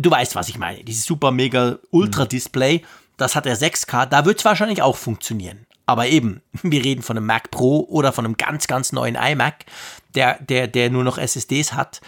Du 0.00 0.10
weißt, 0.10 0.34
was 0.34 0.48
ich 0.48 0.56
meine. 0.56 0.82
Dieses 0.82 1.04
super 1.04 1.30
mega 1.30 1.78
Ultra-Display, 1.90 2.82
das 3.18 3.36
hat 3.36 3.44
er 3.44 3.58
6K, 3.58 4.06
da 4.06 4.24
wird 4.24 4.38
es 4.38 4.44
wahrscheinlich 4.46 4.80
auch 4.80 4.96
funktionieren. 4.96 5.66
Aber 5.84 6.06
eben, 6.06 6.40
wir 6.62 6.82
reden 6.82 7.02
von 7.02 7.18
einem 7.18 7.26
Mac 7.26 7.50
Pro 7.50 7.80
oder 7.80 8.12
von 8.12 8.24
einem 8.24 8.38
ganz, 8.38 8.66
ganz 8.66 8.92
neuen 8.92 9.14
iMac, 9.14 9.66
der, 10.14 10.40
der, 10.40 10.68
der 10.68 10.88
nur 10.88 11.04
noch 11.04 11.18
SSDs 11.18 11.74
hat. 11.74 12.00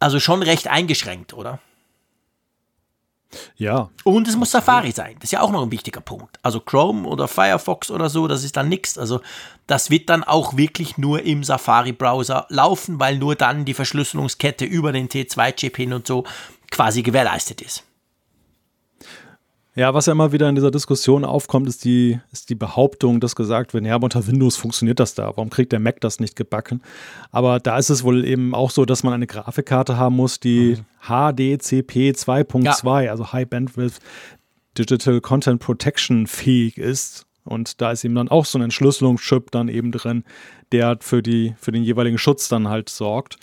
Also 0.00 0.18
schon 0.18 0.42
recht 0.42 0.66
eingeschränkt, 0.66 1.32
oder? 1.32 1.60
Ja. 3.56 3.90
Und 4.04 4.26
es 4.26 4.36
muss 4.36 4.50
Safari 4.50 4.90
sein. 4.90 5.14
Das 5.16 5.24
ist 5.24 5.32
ja 5.32 5.42
auch 5.42 5.52
noch 5.52 5.62
ein 5.62 5.70
wichtiger 5.70 6.00
Punkt. 6.00 6.38
Also 6.42 6.60
Chrome 6.60 7.06
oder 7.06 7.28
Firefox 7.28 7.90
oder 7.90 8.08
so, 8.08 8.26
das 8.26 8.42
ist 8.42 8.56
dann 8.56 8.68
nichts. 8.68 8.98
Also 8.98 9.20
das 9.66 9.90
wird 9.90 10.08
dann 10.08 10.24
auch 10.24 10.56
wirklich 10.56 10.98
nur 10.98 11.22
im 11.22 11.44
Safari-Browser 11.44 12.46
laufen, 12.48 12.98
weil 12.98 13.18
nur 13.18 13.36
dann 13.36 13.64
die 13.64 13.74
Verschlüsselungskette 13.74 14.64
über 14.64 14.92
den 14.92 15.08
T2-Chip 15.08 15.76
hin 15.76 15.92
und 15.92 16.06
so 16.06 16.24
quasi 16.70 17.02
gewährleistet 17.02 17.62
ist. 17.62 17.84
Ja, 19.78 19.94
was 19.94 20.06
ja 20.06 20.12
immer 20.12 20.32
wieder 20.32 20.48
in 20.48 20.56
dieser 20.56 20.72
Diskussion 20.72 21.24
aufkommt, 21.24 21.68
ist 21.68 21.84
die, 21.84 22.18
ist 22.32 22.50
die 22.50 22.56
Behauptung, 22.56 23.20
dass 23.20 23.36
gesagt 23.36 23.74
wird, 23.74 23.84
ja, 23.84 23.94
aber 23.94 24.06
unter 24.06 24.26
Windows 24.26 24.56
funktioniert 24.56 24.98
das 24.98 25.14
da. 25.14 25.28
Warum 25.28 25.50
kriegt 25.50 25.70
der 25.70 25.78
Mac 25.78 26.00
das 26.00 26.18
nicht 26.18 26.34
gebacken? 26.34 26.82
Aber 27.30 27.60
da 27.60 27.78
ist 27.78 27.88
es 27.88 28.02
wohl 28.02 28.24
eben 28.24 28.56
auch 28.56 28.70
so, 28.70 28.84
dass 28.84 29.04
man 29.04 29.12
eine 29.12 29.28
Grafikkarte 29.28 29.96
haben 29.96 30.16
muss, 30.16 30.40
die 30.40 30.78
mhm. 30.78 30.84
HDCP 31.06 32.10
2.2, 32.10 33.02
ja. 33.02 33.10
also 33.12 33.32
High 33.32 33.48
Bandwidth 33.48 34.00
Digital 34.76 35.20
Content 35.20 35.60
Protection 35.60 36.26
fähig 36.26 36.76
ist. 36.76 37.26
Und 37.44 37.80
da 37.80 37.92
ist 37.92 38.04
eben 38.04 38.16
dann 38.16 38.28
auch 38.28 38.46
so 38.46 38.58
ein 38.58 38.62
Entschlüsselungschip 38.62 39.52
dann 39.52 39.68
eben 39.68 39.92
drin, 39.92 40.24
der 40.72 40.98
für, 41.00 41.22
die, 41.22 41.54
für 41.56 41.70
den 41.70 41.84
jeweiligen 41.84 42.18
Schutz 42.18 42.48
dann 42.48 42.68
halt 42.68 42.88
sorgt. 42.88 43.38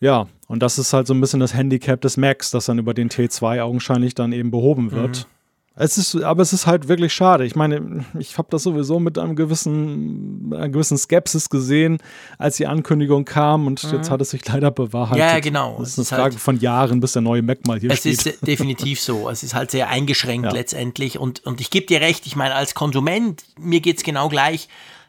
Ja, 0.00 0.26
und 0.46 0.62
das 0.62 0.78
ist 0.78 0.92
halt 0.92 1.06
so 1.06 1.14
ein 1.14 1.20
bisschen 1.20 1.40
das 1.40 1.54
Handicap 1.54 2.00
des 2.00 2.16
Macs, 2.16 2.50
das 2.50 2.66
dann 2.66 2.78
über 2.78 2.94
den 2.94 3.10
T2 3.10 3.60
augenscheinlich 3.62 4.14
dann 4.14 4.32
eben 4.32 4.50
behoben 4.50 4.92
wird. 4.92 5.26
Mhm. 5.26 5.38
Es 5.80 5.96
ist, 5.96 6.16
aber 6.16 6.42
es 6.42 6.52
ist 6.52 6.66
halt 6.66 6.88
wirklich 6.88 7.12
schade. 7.12 7.44
Ich 7.44 7.54
meine, 7.54 8.04
ich 8.18 8.36
habe 8.36 8.48
das 8.50 8.64
sowieso 8.64 8.98
mit 8.98 9.16
einem 9.16 9.36
gewissen, 9.36 10.52
einer 10.52 10.68
gewissen 10.68 10.98
Skepsis 10.98 11.50
gesehen, 11.50 11.98
als 12.36 12.56
die 12.56 12.66
Ankündigung 12.66 13.24
kam 13.24 13.68
und 13.68 13.84
mhm. 13.84 13.90
jetzt 13.92 14.10
hat 14.10 14.20
es 14.20 14.30
sich 14.30 14.44
leider 14.48 14.72
bewahrheitet. 14.72 15.20
Ja, 15.20 15.38
genau. 15.38 15.78
Es 15.80 15.90
ist 15.90 15.98
eine 15.98 16.02
ist 16.02 16.08
Frage 16.08 16.22
halt, 16.22 16.34
von 16.34 16.58
Jahren, 16.58 16.98
bis 16.98 17.12
der 17.12 17.22
neue 17.22 17.42
Mac 17.42 17.64
mal 17.68 17.78
hier 17.78 17.92
es 17.92 18.00
steht. 18.00 18.18
Es 18.18 18.26
ist 18.26 18.46
definitiv 18.46 19.00
so. 19.00 19.30
Es 19.30 19.44
ist 19.44 19.54
halt 19.54 19.70
sehr 19.70 19.88
eingeschränkt 19.88 20.46
ja. 20.46 20.52
letztendlich 20.52 21.16
und, 21.16 21.46
und 21.46 21.60
ich 21.60 21.70
gebe 21.70 21.86
dir 21.86 22.00
recht, 22.00 22.26
ich 22.26 22.34
meine, 22.34 22.56
als 22.56 22.74
Konsument, 22.74 23.44
mir 23.56 23.80
geht 23.80 23.98
es 23.98 24.02
genau 24.02 24.28
gleich 24.28 24.68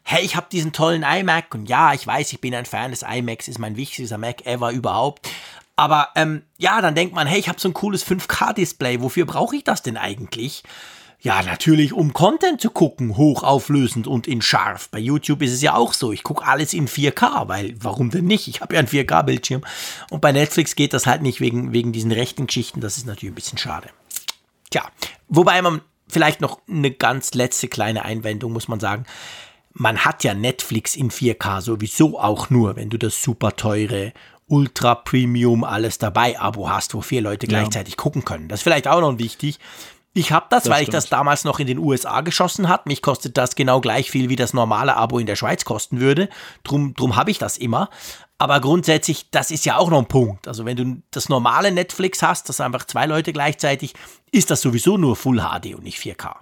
hey, 0.09 0.25
ich 0.25 0.35
habe 0.35 0.47
diesen 0.51 0.73
tollen 0.73 1.03
iMac 1.03 1.53
und 1.53 1.69
ja, 1.69 1.93
ich 1.93 2.05
weiß, 2.05 2.33
ich 2.33 2.41
bin 2.41 2.55
ein 2.55 2.65
Fan 2.65 2.89
des 2.89 3.03
iMacs, 3.03 3.47
ist 3.47 3.59
mein 3.59 3.75
wichtigster 3.75 4.17
Mac 4.17 4.43
ever 4.43 4.71
überhaupt. 4.71 5.29
Aber 5.75 6.09
ähm, 6.15 6.41
ja, 6.57 6.81
dann 6.81 6.95
denkt 6.95 7.13
man, 7.13 7.27
hey, 7.27 7.39
ich 7.39 7.47
habe 7.47 7.59
so 7.59 7.69
ein 7.69 7.75
cooles 7.75 8.03
5K-Display, 8.07 9.01
wofür 9.01 9.27
brauche 9.27 9.55
ich 9.55 9.63
das 9.63 9.83
denn 9.83 9.97
eigentlich? 9.97 10.63
Ja, 11.21 11.43
natürlich, 11.43 11.93
um 11.93 12.11
Content 12.11 12.59
zu 12.59 12.71
gucken, 12.71 13.17
hochauflösend 13.17 14.07
und 14.07 14.25
in 14.25 14.41
scharf. 14.41 14.89
Bei 14.89 14.97
YouTube 14.97 15.43
ist 15.43 15.53
es 15.53 15.61
ja 15.61 15.75
auch 15.75 15.93
so. 15.93 16.11
Ich 16.11 16.23
gucke 16.23 16.43
alles 16.43 16.73
in 16.73 16.87
4K, 16.87 17.47
weil 17.47 17.75
warum 17.79 18.09
denn 18.09 18.25
nicht? 18.25 18.47
Ich 18.47 18.61
habe 18.61 18.73
ja 18.73 18.79
einen 18.79 18.87
4K-Bildschirm. 18.87 19.61
Und 20.09 20.21
bei 20.21 20.31
Netflix 20.31 20.75
geht 20.75 20.93
das 20.93 21.05
halt 21.05 21.21
nicht 21.21 21.39
wegen, 21.39 21.71
wegen 21.71 21.91
diesen 21.91 22.11
rechten 22.11 22.47
Geschichten. 22.47 22.81
Das 22.81 22.97
ist 22.97 23.05
natürlich 23.05 23.31
ein 23.31 23.35
bisschen 23.35 23.59
schade. 23.59 23.89
Tja, 24.71 24.89
wobei 25.27 25.61
man 25.61 25.81
vielleicht 26.07 26.41
noch 26.41 26.61
eine 26.67 26.89
ganz 26.89 27.35
letzte 27.35 27.67
kleine 27.67 28.05
Einwendung, 28.05 28.53
muss 28.53 28.67
man 28.67 28.79
sagen 28.79 29.05
man 29.79 29.99
hat 29.99 30.25
ja 30.25 30.33
Netflix 30.33 30.95
in 30.95 31.09
4K 31.09 31.61
sowieso 31.61 32.19
auch 32.19 32.49
nur, 32.49 32.75
wenn 32.75 32.89
du 32.89 32.97
das 32.97 33.23
super 33.23 33.55
teure 33.55 34.11
Ultra 34.47 34.93
Premium 34.95 35.63
alles 35.63 35.99
dabei 35.99 36.39
Abo 36.39 36.69
hast, 36.69 36.93
wo 36.93 37.01
vier 37.01 37.21
Leute 37.21 37.47
gleichzeitig 37.47 37.93
ja. 37.93 37.97
gucken 37.97 38.25
können. 38.25 38.49
Das 38.49 38.59
ist 38.59 38.63
vielleicht 38.63 38.87
auch 38.87 38.99
noch 38.99 39.17
wichtig. 39.19 39.57
Ich 40.13 40.31
habe 40.33 40.47
das, 40.49 40.63
das, 40.63 40.71
weil 40.71 40.77
stimmt. 40.77 40.89
ich 40.89 40.93
das 40.95 41.09
damals 41.09 41.45
noch 41.45 41.59
in 41.59 41.67
den 41.67 41.77
USA 41.77 42.21
geschossen 42.21 42.67
habe. 42.67 42.83
Mich 42.87 43.01
kostet 43.01 43.37
das 43.37 43.55
genau 43.55 43.79
gleich 43.79 44.11
viel, 44.11 44.27
wie 44.27 44.35
das 44.35 44.53
normale 44.53 44.97
Abo 44.97 45.17
in 45.17 45.27
der 45.27 45.37
Schweiz 45.37 45.63
kosten 45.63 46.01
würde. 46.01 46.27
Drum, 46.63 46.93
drum 46.95 47.15
habe 47.15 47.31
ich 47.31 47.37
das 47.37 47.57
immer. 47.57 47.89
Aber 48.37 48.59
grundsätzlich, 48.59 49.29
das 49.31 49.49
ist 49.49 49.65
ja 49.65 49.77
auch 49.77 49.89
noch 49.89 49.99
ein 49.99 50.07
Punkt. 50.07 50.47
Also 50.47 50.65
wenn 50.65 50.75
du 50.75 51.01
das 51.11 51.29
normale 51.29 51.71
Netflix 51.71 52.21
hast, 52.21 52.49
das 52.49 52.59
einfach 52.59 52.85
zwei 52.85 53.05
Leute 53.05 53.31
gleichzeitig, 53.31 53.93
ist 54.31 54.51
das 54.51 54.59
sowieso 54.59 54.97
nur 54.97 55.15
Full 55.15 55.39
HD 55.39 55.75
und 55.75 55.83
nicht 55.83 55.99
4K. 55.99 56.35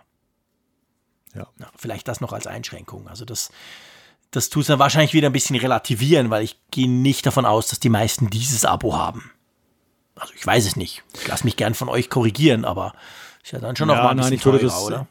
Ja. 1.37 1.47
ja. 1.59 1.67
vielleicht 1.75 2.07
das 2.07 2.21
noch 2.21 2.33
als 2.33 2.47
Einschränkung. 2.47 3.07
Also 3.07 3.25
das, 3.25 3.51
das 4.31 4.49
tut 4.49 4.61
es 4.61 4.67
dann 4.67 4.79
wahrscheinlich 4.79 5.13
wieder 5.13 5.29
ein 5.29 5.33
bisschen 5.33 5.55
relativieren, 5.55 6.29
weil 6.29 6.43
ich 6.43 6.59
gehe 6.71 6.89
nicht 6.89 7.25
davon 7.25 7.45
aus, 7.45 7.67
dass 7.67 7.79
die 7.79 7.89
meisten 7.89 8.29
dieses 8.29 8.65
Abo 8.65 8.97
haben. 8.97 9.31
Also 10.15 10.33
ich 10.35 10.45
weiß 10.45 10.65
es 10.65 10.75
nicht. 10.75 11.03
Ich 11.13 11.27
lasse 11.27 11.43
mich 11.43 11.55
gern 11.55 11.73
von 11.73 11.89
euch 11.89 12.09
korrigieren, 12.09 12.65
aber 12.65 12.93
ist 13.43 13.51
ja 13.53 13.59
dann 13.59 13.75
schon 13.75 13.89
ja, 13.89 13.95
noch 13.95 14.03
mal 14.03 14.11
ein 14.11 14.17
nein, 14.17 14.31
bisschen 14.31 14.51
teurer, 14.51 14.63
das, 14.63 14.83
oder? 14.83 15.07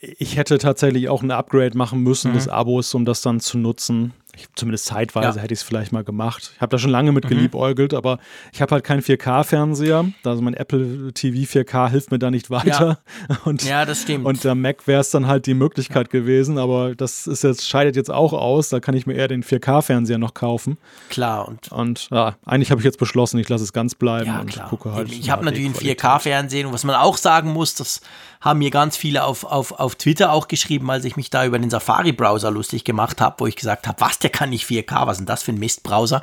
Ich 0.00 0.36
hätte 0.36 0.58
tatsächlich 0.58 1.08
auch 1.08 1.22
ein 1.22 1.30
Upgrade 1.30 1.76
machen 1.76 2.00
müssen 2.00 2.30
mhm. 2.30 2.34
des 2.34 2.48
Abos, 2.48 2.94
um 2.94 3.04
das 3.04 3.20
dann 3.20 3.40
zu 3.40 3.58
nutzen. 3.58 4.12
Ich, 4.36 4.46
zumindest 4.54 4.86
zeitweise 4.86 5.38
ja. 5.38 5.42
hätte 5.42 5.54
ich 5.54 5.60
es 5.60 5.62
vielleicht 5.62 5.92
mal 5.92 6.04
gemacht. 6.04 6.52
Ich 6.54 6.60
habe 6.60 6.70
da 6.70 6.78
schon 6.78 6.90
lange 6.90 7.12
mit 7.12 7.24
mhm. 7.24 7.28
geliebäugelt, 7.28 7.94
aber 7.94 8.18
ich 8.52 8.62
habe 8.62 8.72
halt 8.72 8.84
keinen 8.84 9.02
4K-Fernseher. 9.02 10.06
Also 10.24 10.42
mein 10.42 10.54
Apple 10.54 11.12
TV 11.12 11.50
4K 11.50 11.90
hilft 11.90 12.10
mir 12.10 12.18
da 12.18 12.30
nicht 12.30 12.50
weiter. 12.50 12.98
Ja, 13.28 13.36
und, 13.44 13.64
ja 13.64 13.84
das 13.84 14.02
stimmt. 14.02 14.26
Und 14.26 14.44
der 14.44 14.54
Mac 14.54 14.86
wäre 14.86 15.00
es 15.00 15.10
dann 15.10 15.26
halt 15.26 15.46
die 15.46 15.54
Möglichkeit 15.54 16.12
ja. 16.12 16.20
gewesen, 16.20 16.58
aber 16.58 16.94
das 16.94 17.26
ist 17.26 17.42
jetzt, 17.42 17.68
scheidet 17.68 17.96
jetzt 17.96 18.10
auch 18.10 18.32
aus. 18.32 18.68
Da 18.68 18.80
kann 18.80 18.94
ich 18.94 19.06
mir 19.06 19.14
eher 19.14 19.28
den 19.28 19.42
4K-Fernseher 19.42 20.18
noch 20.18 20.34
kaufen. 20.34 20.78
Klar. 21.08 21.48
Und, 21.48 21.72
und 21.72 22.08
ja, 22.10 22.36
eigentlich 22.44 22.70
habe 22.70 22.80
ich 22.80 22.84
jetzt 22.84 22.98
beschlossen, 22.98 23.38
ich 23.38 23.48
lasse 23.48 23.64
es 23.64 23.72
ganz 23.72 23.94
bleiben 23.94 24.38
und 24.38 24.62
gucke 24.68 24.92
halt. 24.92 25.10
Ich 25.10 25.30
habe 25.30 25.44
natürlich 25.44 25.66
ein 25.66 25.74
4K-Fernsehen 25.74 26.66
und 26.66 26.72
was 26.72 26.84
man 26.84 26.96
auch 26.96 27.16
sagen 27.16 27.52
muss, 27.52 27.74
das 27.74 28.00
haben 28.40 28.58
mir 28.58 28.70
ganz 28.70 28.96
viele 28.96 29.24
auf, 29.24 29.44
auf, 29.44 29.72
auf 29.72 29.96
Twitter 29.96 30.32
auch 30.32 30.48
geschrieben, 30.48 30.90
als 30.90 31.04
ich 31.04 31.16
mich 31.16 31.30
da 31.30 31.44
über 31.44 31.58
den 31.58 31.70
Safari-Browser 31.70 32.50
lustig 32.50 32.84
gemacht 32.84 33.20
habe, 33.20 33.36
wo 33.38 33.46
ich 33.46 33.56
gesagt 33.56 33.86
habe, 33.86 34.00
was, 34.00 34.18
der 34.18 34.30
kann 34.30 34.50
nicht 34.50 34.66
4K, 34.66 35.06
was 35.06 35.16
ist 35.16 35.18
denn 35.18 35.26
das 35.26 35.42
für 35.42 35.52
ein 35.52 35.58
Mistbrowser? 35.58 36.22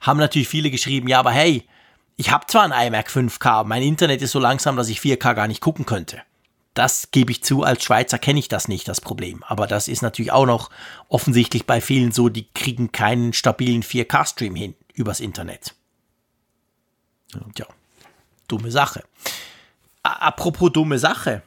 Haben 0.00 0.20
natürlich 0.20 0.48
viele 0.48 0.70
geschrieben, 0.70 1.08
ja, 1.08 1.18
aber 1.18 1.32
hey, 1.32 1.66
ich 2.16 2.30
habe 2.30 2.46
zwar 2.46 2.62
ein 2.62 2.86
iMac 2.86 3.08
5K, 3.08 3.64
mein 3.64 3.82
Internet 3.82 4.22
ist 4.22 4.32
so 4.32 4.38
langsam, 4.38 4.76
dass 4.76 4.88
ich 4.88 5.00
4K 5.00 5.34
gar 5.34 5.48
nicht 5.48 5.60
gucken 5.60 5.86
könnte. 5.86 6.22
Das 6.72 7.10
gebe 7.10 7.32
ich 7.32 7.42
zu, 7.42 7.62
als 7.62 7.82
Schweizer 7.82 8.18
kenne 8.18 8.38
ich 8.38 8.48
das 8.48 8.68
nicht, 8.68 8.86
das 8.86 9.00
Problem. 9.00 9.42
Aber 9.44 9.66
das 9.66 9.88
ist 9.88 10.02
natürlich 10.02 10.30
auch 10.30 10.44
noch 10.44 10.70
offensichtlich 11.08 11.66
bei 11.66 11.80
vielen 11.80 12.12
so, 12.12 12.28
die 12.28 12.48
kriegen 12.52 12.92
keinen 12.92 13.32
stabilen 13.32 13.82
4K-Stream 13.82 14.54
hin 14.54 14.74
übers 14.92 15.20
Internet. 15.20 15.74
Ja. 17.34 17.40
Tja, 17.54 17.66
dumme 18.46 18.70
Sache. 18.70 19.04
Apropos 20.02 20.70
dumme 20.70 20.98
Sache. 20.98 21.42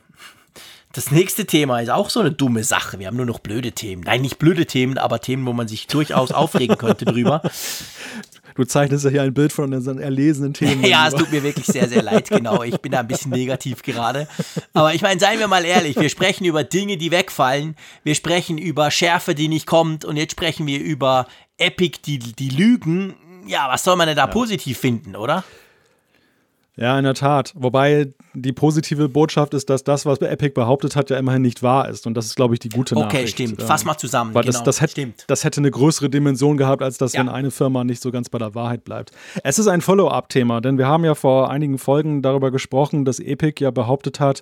Das 0.91 1.11
nächste 1.11 1.45
Thema 1.45 1.81
ist 1.81 1.89
auch 1.89 2.09
so 2.09 2.19
eine 2.19 2.31
dumme 2.31 2.63
Sache. 2.63 2.97
Wir 2.97 3.07
haben 3.07 3.17
nur 3.17 3.27
noch 3.27 3.39
blöde 3.39 3.73
Themen. 3.73 4.01
Nein, 4.03 4.21
nicht 4.21 4.39
blöde 4.39 4.65
Themen, 4.65 4.97
aber 4.97 5.21
Themen, 5.21 5.45
wo 5.45 5.53
man 5.53 5.67
sich 5.67 5.85
durchaus 5.85 6.31
aufregen 6.31 6.77
könnte 6.77 7.05
drüber. 7.05 7.41
Du 8.55 8.65
zeichnest 8.65 9.05
ja 9.05 9.11
hier 9.11 9.21
ein 9.21 9.33
Bild 9.33 9.53
von 9.53 9.73
unseren 9.73 9.99
erlesenen 9.99 10.53
Themen. 10.53 10.83
ja, 10.83 11.07
es 11.07 11.13
tut 11.13 11.31
mir 11.31 11.43
wirklich 11.43 11.65
sehr, 11.65 11.87
sehr 11.87 12.03
leid, 12.03 12.27
genau. 12.27 12.61
Ich 12.63 12.77
bin 12.81 12.91
da 12.91 12.99
ein 12.99 13.07
bisschen 13.07 13.31
negativ 13.31 13.83
gerade. 13.83 14.27
Aber 14.73 14.93
ich 14.93 15.01
meine, 15.01 15.17
seien 15.17 15.39
wir 15.39 15.47
mal 15.47 15.63
ehrlich, 15.63 15.95
wir 15.95 16.09
sprechen 16.09 16.43
über 16.43 16.65
Dinge, 16.65 16.97
die 16.97 17.09
wegfallen. 17.09 17.77
Wir 18.03 18.15
sprechen 18.15 18.57
über 18.57 18.91
Schärfe, 18.91 19.33
die 19.33 19.47
nicht 19.47 19.65
kommt. 19.65 20.03
Und 20.03 20.17
jetzt 20.17 20.31
sprechen 20.31 20.67
wir 20.67 20.81
über 20.81 21.27
Epic, 21.57 21.99
die, 22.05 22.19
die 22.19 22.49
lügen. 22.49 23.15
Ja, 23.47 23.69
was 23.69 23.85
soll 23.85 23.95
man 23.95 24.07
denn 24.07 24.17
da 24.17 24.25
ja. 24.25 24.27
positiv 24.27 24.77
finden, 24.77 25.15
oder? 25.15 25.45
Ja, 26.79 26.97
in 26.97 27.03
der 27.03 27.13
Tat. 27.13 27.51
Wobei 27.55 28.13
die 28.33 28.53
positive 28.53 29.09
Botschaft 29.09 29.53
ist, 29.53 29.69
dass 29.69 29.83
das, 29.83 30.05
was 30.05 30.19
Epic 30.19 30.53
behauptet 30.53 30.95
hat, 30.95 31.09
ja 31.09 31.17
immerhin 31.17 31.41
nicht 31.41 31.61
wahr 31.61 31.89
ist. 31.89 32.07
Und 32.07 32.13
das 32.13 32.27
ist, 32.27 32.37
glaube 32.37 32.53
ich, 32.53 32.59
die 32.61 32.69
gute 32.69 32.95
okay, 32.95 33.03
Nachricht. 33.03 33.33
Okay, 33.33 33.47
stimmt. 33.47 33.61
Fass 33.63 33.83
mal 33.83 33.97
zusammen. 33.97 34.33
Weil 34.33 34.43
genau. 34.43 34.53
das, 34.53 34.63
das, 34.63 34.81
hätte, 34.81 35.13
das 35.27 35.43
hätte 35.43 35.59
eine 35.59 35.71
größere 35.71 36.09
Dimension 36.09 36.55
gehabt, 36.55 36.81
als 36.81 36.97
dass, 36.97 37.11
ja. 37.11 37.19
wenn 37.19 37.27
eine 37.27 37.51
Firma 37.51 37.83
nicht 37.83 38.01
so 38.01 38.11
ganz 38.11 38.29
bei 38.29 38.37
der 38.37 38.55
Wahrheit 38.55 38.85
bleibt. 38.85 39.11
Es 39.43 39.59
ist 39.59 39.67
ein 39.67 39.81
Follow-up-Thema, 39.81 40.61
denn 40.61 40.77
wir 40.77 40.87
haben 40.87 41.03
ja 41.03 41.15
vor 41.15 41.51
einigen 41.51 41.77
Folgen 41.77 42.21
darüber 42.21 42.49
gesprochen, 42.49 43.03
dass 43.03 43.19
Epic 43.19 43.61
ja 43.61 43.71
behauptet 43.71 44.21
hat, 44.21 44.41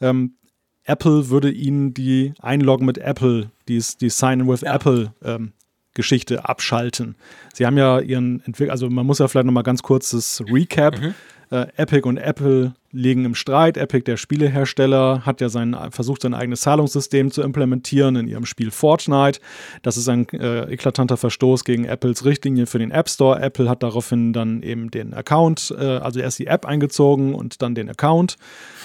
ähm, 0.00 0.36
Apple 0.84 1.28
würde 1.28 1.50
ihnen 1.50 1.92
die 1.92 2.32
Einloggen 2.40 2.86
mit 2.86 2.96
Apple, 2.96 3.50
die, 3.68 3.82
die 4.00 4.10
Sign-in 4.10 4.48
with 4.48 4.62
ja. 4.62 4.74
Apple 4.74 5.12
ähm, 5.22 5.52
Geschichte 5.94 6.46
abschalten. 6.46 7.14
Sie 7.54 7.64
haben 7.66 7.78
ja 7.78 8.00
ihren 8.00 8.42
Entwickler, 8.44 8.72
also 8.72 8.90
man 8.90 9.06
muss 9.06 9.18
ja 9.18 9.28
vielleicht 9.28 9.46
nochmal 9.46 9.62
ganz 9.62 9.82
kurz 9.82 10.10
das 10.10 10.42
Recap. 10.50 11.00
Mhm 11.00 11.14
Äh, 11.54 11.68
Epic 11.76 12.08
und 12.08 12.16
Apple 12.16 12.74
liegen 12.90 13.24
im 13.24 13.36
Streit. 13.36 13.76
Epic, 13.76 14.02
der 14.04 14.16
Spielehersteller, 14.16 15.24
hat 15.24 15.40
ja 15.40 15.48
sein, 15.48 15.76
versucht, 15.90 16.22
sein 16.22 16.34
eigenes 16.34 16.62
Zahlungssystem 16.62 17.30
zu 17.30 17.42
implementieren 17.42 18.16
in 18.16 18.26
ihrem 18.26 18.44
Spiel 18.44 18.72
Fortnite. 18.72 19.38
Das 19.82 19.96
ist 19.96 20.08
ein 20.08 20.28
äh, 20.30 20.64
eklatanter 20.72 21.16
Verstoß 21.16 21.64
gegen 21.64 21.84
Apples 21.84 22.24
Richtlinie 22.24 22.66
für 22.66 22.80
den 22.80 22.90
App 22.90 23.08
Store. 23.08 23.40
Apple 23.40 23.68
hat 23.68 23.84
daraufhin 23.84 24.32
dann 24.32 24.62
eben 24.64 24.90
den 24.90 25.14
Account, 25.14 25.72
äh, 25.78 25.84
also 25.84 26.18
erst 26.18 26.40
die 26.40 26.48
App 26.48 26.66
eingezogen 26.66 27.36
und 27.36 27.62
dann 27.62 27.76
den 27.76 27.88
Account. 27.88 28.36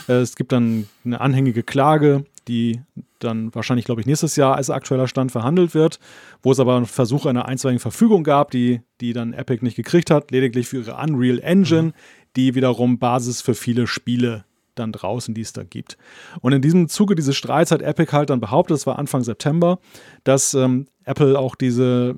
Äh, 0.07 0.13
es 0.13 0.35
gibt 0.35 0.51
dann 0.51 0.87
eine 1.05 1.21
anhängige 1.21 1.63
Klage, 1.63 2.25
die 2.47 2.81
dann 3.19 3.53
wahrscheinlich, 3.53 3.85
glaube 3.85 4.01
ich, 4.01 4.07
nächstes 4.07 4.35
Jahr 4.35 4.55
als 4.55 4.69
aktueller 4.69 5.07
Stand 5.07 5.31
verhandelt 5.31 5.73
wird, 5.73 5.99
wo 6.41 6.51
es 6.51 6.59
aber 6.59 6.75
einen 6.75 6.85
Versuch 6.85 7.25
einer 7.25 7.45
einstweiligen 7.45 7.79
Verfügung 7.79 8.23
gab, 8.23 8.51
die, 8.51 8.81
die 9.01 9.13
dann 9.13 9.33
Epic 9.33 9.63
nicht 9.63 9.75
gekriegt 9.75 10.09
hat, 10.09 10.31
lediglich 10.31 10.67
für 10.67 10.77
ihre 10.77 10.95
Unreal 10.95 11.39
Engine, 11.39 11.83
mhm. 11.83 11.93
Die 12.35 12.55
wiederum 12.55 12.99
Basis 12.99 13.41
für 13.41 13.55
viele 13.55 13.87
Spiele 13.87 14.45
dann 14.75 14.91
draußen, 14.91 15.33
die 15.33 15.41
es 15.41 15.53
da 15.53 15.63
gibt. 15.63 15.97
Und 16.41 16.53
in 16.53 16.61
diesem 16.61 16.87
Zuge 16.87 17.15
dieses 17.15 17.35
Streits 17.35 17.71
hat 17.71 17.81
Epic 17.81 18.11
halt 18.11 18.29
dann 18.29 18.39
behauptet, 18.39 18.77
es 18.77 18.87
war 18.87 18.97
Anfang 18.97 19.23
September, 19.23 19.79
dass 20.23 20.53
ähm, 20.53 20.87
Apple 21.03 21.37
auch 21.37 21.55
diese, 21.55 22.15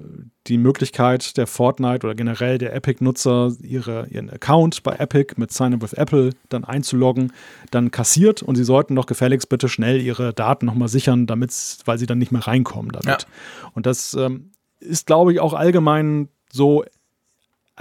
die 0.48 0.58
Möglichkeit 0.58 1.38
der 1.38 1.48
Fortnite 1.48 2.06
oder 2.06 2.16
generell 2.16 2.58
der 2.58 2.74
Epic-Nutzer, 2.76 3.54
ihre, 3.62 4.08
ihren 4.10 4.30
Account 4.30 4.84
bei 4.84 4.96
Epic 4.96 5.36
mit 5.38 5.52
Sign 5.52 5.74
Up 5.74 5.82
with 5.82 5.94
Apple 5.94 6.32
dann 6.50 6.64
einzuloggen, 6.64 7.32
dann 7.72 7.92
kassiert 7.92 8.44
und 8.44 8.56
sie 8.56 8.64
sollten 8.64 8.96
doch 8.96 9.06
gefälligst 9.06 9.50
bitte 9.50 9.70
schnell 9.70 10.02
ihre 10.02 10.34
Daten 10.34 10.66
nochmal 10.66 10.90
sichern, 10.90 11.26
damit, 11.26 11.52
weil 11.86 11.98
sie 11.98 12.06
dann 12.06 12.18
nicht 12.18 12.32
mehr 12.32 12.46
reinkommen 12.48 12.92
damit. 12.92 13.24
Ja. 13.24 13.28
Und 13.74 13.86
das 13.86 14.14
ähm, 14.14 14.52
ist, 14.80 15.08
glaube 15.08 15.34
ich, 15.34 15.40
auch 15.40 15.54
allgemein 15.54 16.28
so 16.52 16.84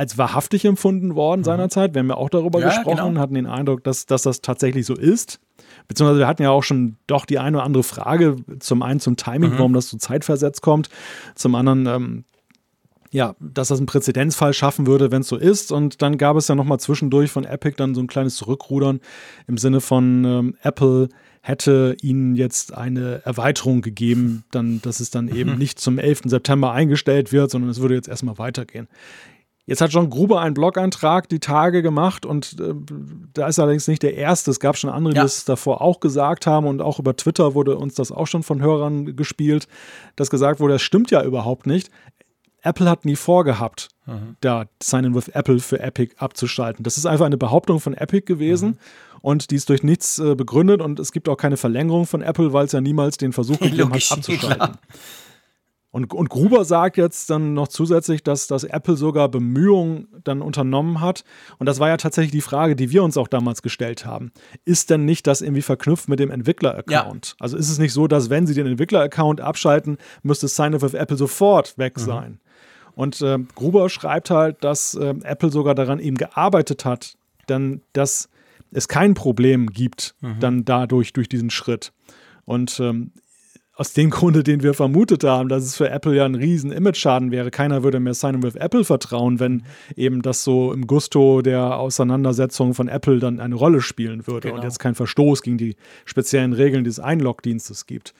als 0.01 0.17
wahrhaftig 0.17 0.65
empfunden 0.65 1.15
worden 1.15 1.41
mhm. 1.41 1.45
seinerzeit. 1.45 1.95
Wir 1.95 1.99
haben 2.01 2.09
ja 2.09 2.17
auch 2.17 2.31
darüber 2.31 2.59
ja, 2.59 2.69
gesprochen, 2.69 3.09
genau. 3.09 3.21
hatten 3.21 3.35
den 3.35 3.47
Eindruck, 3.47 3.85
dass, 3.85 4.07
dass 4.07 4.23
das 4.23 4.41
tatsächlich 4.41 4.87
so 4.87 4.95
ist. 4.95 5.41
Beziehungsweise 5.89 6.21
wir 6.21 6.27
hatten 6.27 6.43
ja 6.43 6.51
auch 6.51 6.63
schon 6.63 6.97
doch 7.07 7.27
die 7.27 7.39
eine 7.39 7.59
oder 7.59 7.67
andere 7.67 7.83
Frage. 7.83 8.37
Zum 8.61 8.83
einen 8.83 8.99
zum 8.99 9.17
Timing, 9.17 9.51
mhm. 9.51 9.59
warum 9.59 9.75
das 9.75 9.91
so 9.91 9.99
zeitversetzt 9.99 10.63
kommt. 10.63 10.89
Zum 11.35 11.55
anderen, 11.55 11.87
ähm, 11.87 12.25
ja, 13.11 13.35
dass 13.41 13.69
das 13.69 13.79
einen 13.79 13.87
Präzedenzfall 13.87 14.55
schaffen 14.55 14.87
würde, 14.87 15.11
wenn 15.11 15.21
es 15.21 15.29
so 15.29 15.37
ist. 15.37 15.71
Und 15.71 16.01
dann 16.01 16.17
gab 16.17 16.35
es 16.39 16.49
ja 16.49 16.55
nochmal 16.55 16.81
zwischendurch 16.81 17.31
von 17.31 17.45
Epic 17.45 17.77
dann 17.77 17.95
so 17.95 18.01
ein 18.01 18.07
kleines 18.07 18.37
Zurückrudern 18.37 19.01
im 19.49 19.59
Sinne 19.59 19.83
von 19.83 20.25
ähm, 20.25 20.57
Apple 20.63 21.11
hätte 21.43 21.97
ihnen 22.01 22.37
jetzt 22.37 22.75
eine 22.75 23.23
Erweiterung 23.25 23.83
gegeben, 23.83 24.45
dann, 24.51 24.81
dass 24.83 25.01
es 25.01 25.11
dann 25.11 25.29
eben 25.29 25.53
mhm. 25.53 25.59
nicht 25.59 25.79
zum 25.79 25.99
11. 25.99 26.23
September 26.25 26.73
eingestellt 26.73 27.33
wird, 27.33 27.51
sondern 27.51 27.71
es 27.71 27.81
würde 27.81 27.95
jetzt 27.95 28.09
erstmal 28.09 28.39
weitergehen. 28.39 28.89
Jetzt 29.71 29.81
hat 29.81 29.93
John 29.93 30.11
Gruber 30.11 30.41
einen 30.41 30.55
Blog-Eintrag 30.55 31.29
die 31.29 31.39
Tage 31.39 31.81
gemacht 31.81 32.27
und 32.27 32.57
äh, 32.59 32.75
da 33.33 33.47
ist 33.47 33.61
allerdings 33.61 33.87
nicht 33.87 34.03
der 34.03 34.17
erste. 34.17 34.51
Es 34.51 34.59
gab 34.59 34.77
schon 34.77 34.91
andere, 34.91 35.15
ja. 35.15 35.23
die 35.23 35.27
es 35.27 35.45
davor 35.45 35.81
auch 35.81 36.01
gesagt 36.01 36.49
haben 36.49 36.67
und 36.67 36.83
auch 36.83 36.99
über 36.99 37.15
Twitter 37.15 37.55
wurde 37.55 37.77
uns 37.77 37.95
das 37.95 38.11
auch 38.11 38.27
schon 38.27 38.43
von 38.43 38.61
Hörern 38.61 39.15
gespielt, 39.15 39.69
dass 40.17 40.29
gesagt 40.29 40.59
wurde, 40.59 40.73
das 40.73 40.83
stimmt 40.83 41.13
ja 41.13 41.23
überhaupt 41.23 41.69
nicht. 41.69 41.89
Apple 42.63 42.91
hat 42.91 43.05
nie 43.05 43.15
vorgehabt, 43.15 43.91
mhm. 44.07 44.35
da 44.41 44.65
Sign-in 44.83 45.15
with 45.15 45.29
Apple 45.29 45.61
für 45.61 45.79
Epic 45.79 46.17
abzuschalten. 46.19 46.83
Das 46.83 46.99
ist 46.99 47.07
einfach 47.07 47.27
eine 47.27 47.39
Behauptung 47.39 47.79
von 47.79 47.95
Epic 47.95 48.27
gewesen. 48.27 48.71
Mhm. 48.71 48.79
Und 49.23 49.51
die 49.53 49.55
ist 49.55 49.69
durch 49.69 49.85
nichts 49.85 50.19
äh, 50.19 50.35
begründet 50.35 50.83
und 50.83 50.99
es 50.99 51.13
gibt 51.13 51.29
auch 51.29 51.37
keine 51.37 51.57
Verlängerung 51.57 52.07
von 52.07 52.23
Apple, 52.23 52.53
weil 52.53 52.65
es 52.65 52.73
ja 52.73 52.81
niemals 52.81 53.19
den 53.19 53.33
Versuch 53.33 53.59
gegeben 53.61 53.93
hat, 53.93 54.11
abzuschalten. 54.11 54.57
Klar. 54.57 54.79
Und, 55.93 56.13
und 56.15 56.29
Gruber 56.29 56.65
sagt 56.65 56.97
jetzt 56.97 57.31
dann 57.31 57.55
noch 57.55 57.67
zusätzlich, 57.67 58.23
dass, 58.23 58.47
dass 58.47 58.63
Apple 58.63 58.97
sogar 58.97 59.29
Bemühungen 59.29 60.07
dann 60.23 60.41
unternommen 60.41 61.01
hat. 61.01 61.25
Und 61.59 61.67
das 61.67 61.81
war 61.81 61.89
ja 61.89 61.97
tatsächlich 61.97 62.31
die 62.31 62.41
Frage, 62.41 62.77
die 62.77 62.91
wir 62.91 63.03
uns 63.03 63.17
auch 63.17 63.27
damals 63.27 63.61
gestellt 63.61 64.07
haben. 64.07 64.31
Ist 64.65 64.91
denn 64.91 65.05
nicht 65.05 65.27
das 65.27 65.41
irgendwie 65.41 65.63
verknüpft 65.63 66.09
mit 66.09 66.21
dem 66.21 66.31
Entwickler-Account? 66.31 67.27
Ja. 67.27 67.35
Also 67.41 67.57
ist 67.57 67.71
es 67.71 67.79
nicht 67.79 67.93
so, 67.93 68.07
dass 68.07 68.31
wenn 68.31 68.47
sie 68.47 68.55
den 68.55 68.69
Entwickler-Account 68.69 69.41
abschalten, 69.41 69.99
müsste 70.23 70.47
Sign 70.47 70.75
up 70.75 70.83
with 70.83 70.95
Apple 70.95 71.17
sofort 71.17 71.77
weg 71.77 71.97
mhm. 71.97 72.03
sein? 72.03 72.31
Mhm. 72.31 72.39
Und 72.95 73.21
äh, 73.23 73.39
Gruber 73.57 73.89
schreibt 73.89 74.31
halt, 74.31 74.63
dass 74.63 74.95
äh, 74.95 75.15
Apple 75.23 75.51
sogar 75.51 75.75
daran 75.75 75.99
eben 75.99 76.17
gearbeitet 76.17 76.85
hat, 76.85 77.17
dann, 77.47 77.81
dass 77.95 78.29
es 78.71 78.87
kein 78.87 79.15
Problem 79.15 79.69
gibt, 79.69 80.15
mhm. 80.21 80.39
dann 80.39 80.65
dadurch, 80.65 81.13
durch 81.13 81.29
diesen 81.29 81.51
Schritt. 81.51 81.93
Und 82.45 82.79
ähm, 82.79 83.13
aus 83.81 83.95
dem 83.95 84.11
Grunde, 84.11 84.43
den 84.43 84.63
wir 84.63 84.75
vermutet 84.75 85.25
haben, 85.25 85.49
dass 85.49 85.65
es 85.65 85.75
für 85.75 85.89
Apple 85.89 86.15
ja 86.15 86.27
ein 86.27 86.35
riesen 86.35 86.71
Image-Schaden 86.71 87.31
wäre. 87.31 87.51
Keiner 87.51 87.83
würde 87.83 87.99
mehr 87.99 88.13
Sign 88.13 88.43
with 88.43 88.55
Apple 88.55 88.85
vertrauen, 88.85 89.41
wenn 89.41 89.63
eben 89.97 90.21
das 90.21 90.45
so 90.45 90.75
im 90.75 90.87
Gusto 90.87 91.41
der 91.41 91.79
Auseinandersetzung 91.79 92.75
von 92.75 92.89
Apple 92.89 93.21
dann 93.21 93.41
eine 93.41 93.55
Rolle 93.55 93.81
spielen 93.81 94.27
würde 94.27 94.49
genau. 94.49 94.61
und 94.61 94.65
jetzt 94.65 94.81
kein 94.81 94.95
Verstoß 94.95 95.41
gegen 95.41 95.57
die 95.57 95.77
speziellen 96.05 96.53
Regeln 96.53 96.85
des 96.85 97.01
Einlog-Dienstes 97.01 97.87
gibt. 97.87 98.13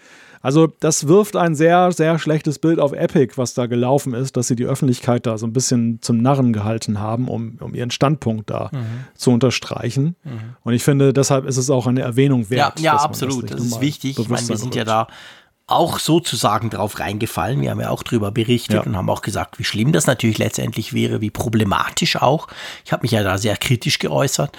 Also 0.43 0.73
das 0.81 1.07
wirft 1.07 1.37
ein 1.37 1.55
sehr, 1.55 1.93
sehr 1.93 2.19
schlechtes 2.19 2.59
Bild 2.59 2.81
auf 2.81 2.93
Epic, 2.93 3.35
was 3.37 3.53
da 3.53 3.67
gelaufen 3.67 4.15
ist, 4.15 4.39
dass 4.39 4.49
sie 4.49 4.57
die 4.57 4.65
Öffentlichkeit 4.65 5.27
da 5.27 5.37
so 5.37 5.47
ein 5.47 5.53
bisschen 5.53 6.01
zum 6.01 6.23
Narren 6.23 6.55
gehalten 6.55 6.99
haben, 6.99 7.29
um, 7.29 7.59
um 7.61 7.75
ihren 7.75 7.91
Standpunkt 7.91 8.49
da 8.49 8.71
mhm. 8.73 9.05
zu 9.15 9.33
unterstreichen. 9.33 10.17
Mhm. 10.25 10.31
Und 10.63 10.73
ich 10.73 10.83
finde, 10.83 11.13
deshalb 11.13 11.45
ist 11.45 11.59
es 11.59 11.69
auch 11.69 11.87
eine 11.87 12.01
Erwähnung 12.01 12.49
wert. 12.49 12.81
Ja, 12.81 12.95
ja 12.95 13.01
absolut. 13.01 13.51
Das, 13.51 13.59
das 13.59 13.67
ist 13.67 13.81
wichtig. 13.83 14.19
Ich 14.19 14.29
meine, 14.31 14.49
wir 14.49 14.57
sind 14.57 14.75
ja 14.75 14.85
da 14.85 15.09
auch 15.71 15.99
sozusagen 15.99 16.71
drauf 16.71 16.99
reingefallen. 16.99 17.61
Wir 17.61 17.71
haben 17.71 17.81
ja 17.81 17.91
auch 17.91 18.03
darüber 18.03 18.31
berichtet 18.31 18.77
ja. 18.77 18.83
und 18.83 18.97
haben 18.97 19.11
auch 19.11 19.23
gesagt, 19.23 19.59
wie 19.59 19.65
schlimm 19.65 19.93
das 19.93 20.07
natürlich 20.07 20.39
letztendlich 20.39 20.93
wäre, 20.93 21.21
wie 21.21 21.31
problematisch 21.31 22.17
auch. 22.17 22.49
Ich 22.85 22.93
habe 22.93 23.03
mich 23.03 23.13
ja 23.13 23.23
da 23.23 23.39
sehr 23.39 23.57
kritisch 23.57 23.99
geäußert. 23.99 24.57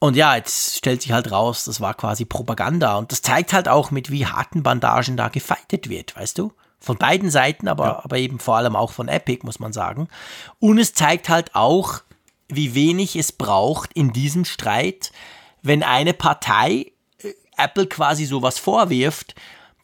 Und 0.00 0.16
ja, 0.16 0.36
jetzt 0.36 0.76
stellt 0.76 1.02
sich 1.02 1.12
halt 1.12 1.32
raus, 1.32 1.64
das 1.64 1.80
war 1.80 1.94
quasi 1.94 2.24
Propaganda. 2.24 2.96
Und 2.96 3.10
das 3.10 3.22
zeigt 3.22 3.52
halt 3.52 3.68
auch, 3.68 3.90
mit 3.90 4.10
wie 4.10 4.26
harten 4.26 4.62
Bandagen 4.62 5.16
da 5.16 5.28
gefeitet 5.28 5.88
wird, 5.88 6.16
weißt 6.16 6.38
du? 6.38 6.52
Von 6.78 6.96
beiden 6.96 7.30
Seiten, 7.30 7.66
aber, 7.66 7.84
ja. 7.84 8.04
aber 8.04 8.18
eben 8.18 8.38
vor 8.38 8.56
allem 8.56 8.76
auch 8.76 8.92
von 8.92 9.08
Epic, 9.08 9.44
muss 9.44 9.58
man 9.58 9.72
sagen. 9.72 10.08
Und 10.60 10.78
es 10.78 10.94
zeigt 10.94 11.28
halt 11.28 11.56
auch, 11.56 12.02
wie 12.48 12.74
wenig 12.74 13.16
es 13.16 13.32
braucht 13.32 13.92
in 13.92 14.12
diesem 14.12 14.44
Streit, 14.44 15.10
wenn 15.62 15.82
eine 15.82 16.14
Partei 16.14 16.92
äh, 17.20 17.32
Apple 17.56 17.88
quasi 17.88 18.24
sowas 18.24 18.60
vorwirft 18.60 19.34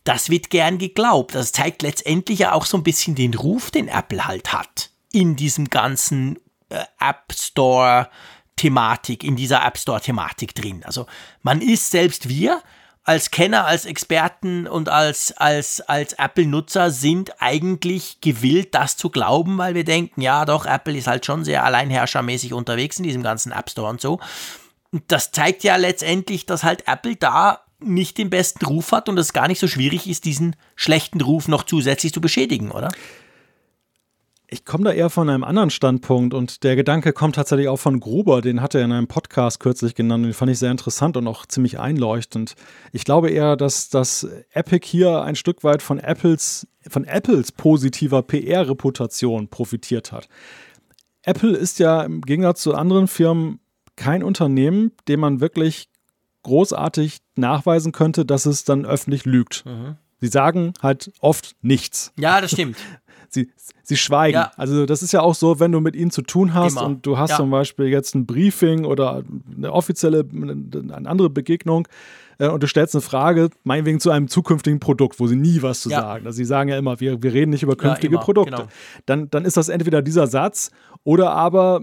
das 0.05 0.31
wird 0.31 0.51
gern 0.51 0.78
geglaubt. 0.78 1.35
Das 1.35 1.52
zeigt 1.52 1.82
letztendlich 1.82 2.40
ja 2.40 2.52
auch 2.52 2.66
so 2.66 2.76
ein 2.76 2.82
bisschen 2.82 3.14
den 3.14 3.35
Ruf, 3.35 3.70
den 3.70 3.89
Apple 3.89 4.26
halt 4.26 4.52
hat 4.52 4.90
in 5.12 5.36
diesem 5.36 5.70
ganzen 5.70 6.39
äh, 6.68 6.85
App 7.01 7.32
Store 7.32 8.09
Thematik, 8.56 9.24
in 9.24 9.36
dieser 9.36 9.64
App 9.64 9.78
Store 9.78 10.01
Thematik 10.01 10.55
drin. 10.55 10.82
Also 10.85 11.06
man 11.43 11.60
ist 11.60 11.90
selbst 11.90 12.28
wir 12.28 12.62
als 13.05 13.31
Kenner, 13.31 13.66
als 13.66 13.85
Experten 13.85 14.66
und 14.66 14.89
als, 14.89 15.32
als, 15.36 15.82
als 15.82 16.14
Apple-Nutzer 16.14 16.90
sind 16.90 17.43
eigentlich 17.43 18.20
gewillt, 18.22 18.74
das 18.74 18.97
zu 18.97 19.10
glauben, 19.10 19.59
weil 19.59 19.74
wir 19.74 19.85
denken, 19.85 20.22
ja 20.22 20.47
doch, 20.47 20.64
Apple 20.64 20.97
ist 20.97 21.06
halt 21.06 21.26
schon 21.26 21.44
sehr 21.44 21.64
alleinherrschermäßig 21.64 22.55
unterwegs 22.55 22.97
in 22.98 23.05
diesem 23.05 23.22
ganzen 23.22 23.52
App 23.52 23.68
Store 23.68 23.90
und 23.90 24.01
so. 24.01 24.20
Und 24.90 25.05
das 25.09 25.32
zeigt 25.32 25.64
ja 25.64 25.76
letztendlich, 25.76 26.47
dass 26.47 26.64
halt 26.64 26.89
Apple 26.89 27.16
da 27.16 27.63
nicht 27.85 28.19
den 28.19 28.31
besten 28.31 28.65
Ruf 28.65 28.93
hat 28.93 29.09
und 29.09 29.19
es 29.19 29.32
gar 29.32 29.48
nicht 29.48 29.61
so 29.61 29.69
schwierig 29.69 30.09
ist, 30.09 30.24
diesen 30.24 30.56
schlechten 30.77 31.20
Ruf 31.20 31.48
noch 31.48 31.65
zusätzlich 31.65 32.12
zu 32.12 32.20
beschädigen, 32.20 32.70
oder? 32.70 32.90
Ich 34.47 34.65
komme 34.65 34.85
da 34.85 34.93
eher 34.93 35.11
von 35.11 35.28
einem 35.28 35.43
anderen 35.43 35.70
Standpunkt 35.70 36.32
und 36.32 36.62
der 36.62 36.77
Gedanke 36.77 37.12
kommt 37.12 37.35
tatsächlich 37.35 37.66
auch 37.66 37.78
von 37.78 37.98
Gruber, 37.98 38.40
den 38.40 38.61
hat 38.61 38.74
er 38.74 38.85
in 38.85 38.93
einem 38.93 39.09
Podcast 39.09 39.59
kürzlich 39.59 39.94
genannt 39.94 40.23
und 40.23 40.31
den 40.31 40.35
fand 40.35 40.51
ich 40.51 40.59
sehr 40.59 40.70
interessant 40.70 41.16
und 41.16 41.27
auch 41.27 41.47
ziemlich 41.47 41.81
einleuchtend. 41.81 42.55
Ich 42.93 43.05
glaube 43.05 43.31
eher, 43.31 43.56
dass 43.56 43.89
das 43.89 44.28
Epic 44.52 44.86
hier 44.86 45.23
ein 45.23 45.35
Stück 45.35 45.65
weit 45.65 45.82
von 45.82 45.98
Apples, 45.98 46.69
von 46.89 47.05
Apples 47.05 47.52
positiver 47.52 48.23
PR-Reputation 48.23 49.48
profitiert 49.48 50.12
hat. 50.12 50.28
Apple 51.23 51.56
ist 51.56 51.78
ja 51.78 52.02
im 52.02 52.20
Gegensatz 52.20 52.62
zu 52.62 52.74
anderen 52.74 53.09
Firmen 53.09 53.61
kein 53.97 54.23
Unternehmen, 54.23 54.93
dem 55.09 55.20
man 55.20 55.40
wirklich 55.40 55.89
großartig 56.44 57.18
nachweisen 57.34 57.92
könnte, 57.92 58.24
dass 58.24 58.46
es 58.46 58.64
dann 58.64 58.86
öffentlich 58.86 59.24
lügt. 59.24 59.64
Mhm. 59.66 59.96
Sie 60.20 60.28
sagen 60.28 60.72
halt 60.82 61.12
oft 61.20 61.56
nichts. 61.60 62.12
Ja, 62.18 62.40
das 62.40 62.52
stimmt. 62.52 62.76
Sie, 63.28 63.50
sie 63.82 63.96
schweigen. 63.96 64.36
Ja. 64.36 64.52
Also 64.56 64.86
das 64.86 65.02
ist 65.02 65.10
ja 65.10 65.20
auch 65.20 65.34
so, 65.34 65.58
wenn 65.58 65.72
du 65.72 65.80
mit 65.80 65.96
ihnen 65.96 66.12
zu 66.12 66.22
tun 66.22 66.54
hast 66.54 66.74
Immer. 66.74 66.86
und 66.86 67.04
du 67.04 67.18
hast 67.18 67.30
ja. 67.30 67.36
zum 67.38 67.50
Beispiel 67.50 67.86
jetzt 67.86 68.14
ein 68.14 68.26
Briefing 68.26 68.84
oder 68.84 69.24
eine 69.56 69.72
offizielle, 69.72 70.24
eine 70.32 71.08
andere 71.08 71.30
Begegnung 71.30 71.88
äh, 72.38 72.46
und 72.46 72.62
du 72.62 72.68
stellst 72.68 72.94
eine 72.94 73.02
Frage, 73.02 73.50
meinetwegen 73.64 73.98
zu 73.98 74.12
einem 74.12 74.28
zukünftigen 74.28 74.78
Produkt, 74.78 75.18
wo 75.18 75.26
sie 75.26 75.34
nie 75.34 75.62
was 75.62 75.80
zu 75.80 75.90
ja. 75.90 76.00
sagen. 76.00 76.26
Also 76.26 76.36
sie 76.36 76.44
sagen 76.44 76.68
ja 76.68 76.78
immer, 76.78 77.00
wir, 77.00 77.24
wir 77.24 77.32
reden 77.32 77.50
nicht 77.50 77.64
über 77.64 77.74
künftige 77.74 78.18
Produkte. 78.18 78.54
Genau. 78.54 78.68
Dann, 79.06 79.30
dann 79.30 79.44
ist 79.44 79.56
das 79.56 79.68
entweder 79.68 80.00
dieser 80.00 80.28
Satz 80.28 80.70
oder 81.02 81.32
aber 81.32 81.82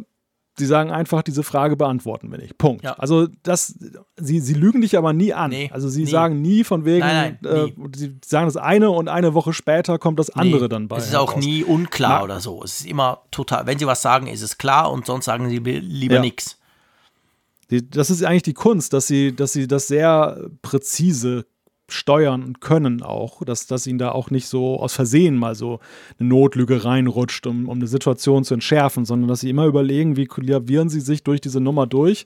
Sie 0.61 0.67
sagen 0.67 0.91
einfach, 0.91 1.23
diese 1.23 1.41
Frage 1.41 1.75
beantworten 1.75 2.29
wir 2.29 2.37
nicht. 2.37 2.55
Punkt. 2.59 2.83
Ja. 2.83 2.93
Also 2.93 3.27
das, 3.41 3.79
sie, 4.15 4.39
sie 4.39 4.53
lügen 4.53 4.81
dich 4.81 4.95
aber 4.95 5.11
nie 5.11 5.33
an. 5.33 5.49
Nee, 5.49 5.71
also 5.73 5.89
sie 5.89 6.03
nie. 6.03 6.11
sagen 6.11 6.39
nie 6.39 6.63
von 6.63 6.85
wegen, 6.85 6.99
nein, 6.99 7.39
nein, 7.41 7.67
äh, 7.67 7.97
sie 7.97 8.15
sagen 8.23 8.45
das 8.45 8.57
eine 8.57 8.91
und 8.91 9.07
eine 9.07 9.33
Woche 9.33 9.53
später 9.53 9.97
kommt 9.97 10.19
das 10.19 10.29
andere 10.29 10.61
nee, 10.61 10.67
dann 10.67 10.87
bei. 10.87 10.97
Es 10.97 11.07
ist 11.07 11.15
auch 11.15 11.35
nie 11.35 11.63
unklar 11.63 12.19
Na, 12.19 12.23
oder 12.23 12.39
so. 12.41 12.61
Es 12.63 12.81
ist 12.81 12.85
immer 12.85 13.23
total, 13.31 13.65
wenn 13.65 13.79
sie 13.79 13.87
was 13.87 14.03
sagen, 14.03 14.27
ist 14.27 14.43
es 14.43 14.59
klar 14.59 14.91
und 14.91 15.07
sonst 15.07 15.25
sagen 15.25 15.49
sie 15.49 15.57
lieber 15.57 16.15
ja. 16.15 16.21
nichts. 16.21 16.59
Das 17.89 18.11
ist 18.11 18.23
eigentlich 18.23 18.43
die 18.43 18.53
Kunst, 18.53 18.93
dass 18.93 19.07
sie, 19.07 19.35
dass 19.35 19.53
sie 19.53 19.67
das 19.67 19.87
sehr 19.87 20.47
präzise 20.61 21.47
steuern 21.93 22.59
können 22.59 23.01
auch, 23.01 23.43
dass, 23.43 23.67
dass 23.67 23.87
ihnen 23.87 23.99
da 23.99 24.11
auch 24.11 24.29
nicht 24.29 24.47
so 24.47 24.79
aus 24.79 24.93
Versehen 24.93 25.35
mal 25.35 25.55
so 25.55 25.79
eine 26.19 26.29
Notlüge 26.29 26.83
reinrutscht, 26.85 27.45
um, 27.47 27.67
um 27.67 27.77
eine 27.77 27.87
Situation 27.87 28.43
zu 28.43 28.53
entschärfen, 28.53 29.05
sondern 29.05 29.27
dass 29.27 29.41
sie 29.41 29.49
immer 29.49 29.65
überlegen, 29.65 30.17
wie 30.17 30.25
klavieren 30.25 30.89
sie 30.89 31.01
sich 31.01 31.23
durch 31.23 31.41
diese 31.41 31.61
Nummer 31.61 31.87
durch, 31.87 32.25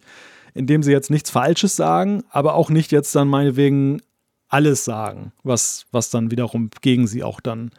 indem 0.53 0.83
sie 0.83 0.91
jetzt 0.91 1.09
nichts 1.11 1.29
Falsches 1.29 1.75
sagen, 1.75 2.23
aber 2.29 2.55
auch 2.55 2.69
nicht 2.69 2.91
jetzt 2.91 3.15
dann 3.15 3.27
meinetwegen 3.27 4.01
alles 4.47 4.85
sagen, 4.85 5.31
was, 5.43 5.85
was 5.91 6.09
dann 6.09 6.31
wiederum 6.31 6.69
gegen 6.81 7.07
sie 7.07 7.23
auch 7.23 7.39
dann 7.39 7.71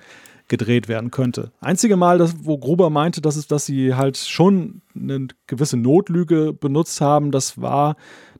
gedreht 0.48 0.88
werden 0.88 1.10
könnte. 1.10 1.50
Einzige 1.60 1.96
Mal, 1.96 2.18
dass, 2.18 2.44
wo 2.44 2.58
Gruber 2.58 2.90
meinte, 2.90 3.20
dass, 3.20 3.36
es, 3.36 3.48
dass 3.48 3.66
sie 3.66 3.94
halt 3.94 4.16
schon 4.16 4.82
eine 4.94 5.28
gewisse 5.46 5.76
Notlüge 5.76 6.52
benutzt 6.52 7.00
haben, 7.00 7.30
das 7.32 7.60
war 7.60 7.96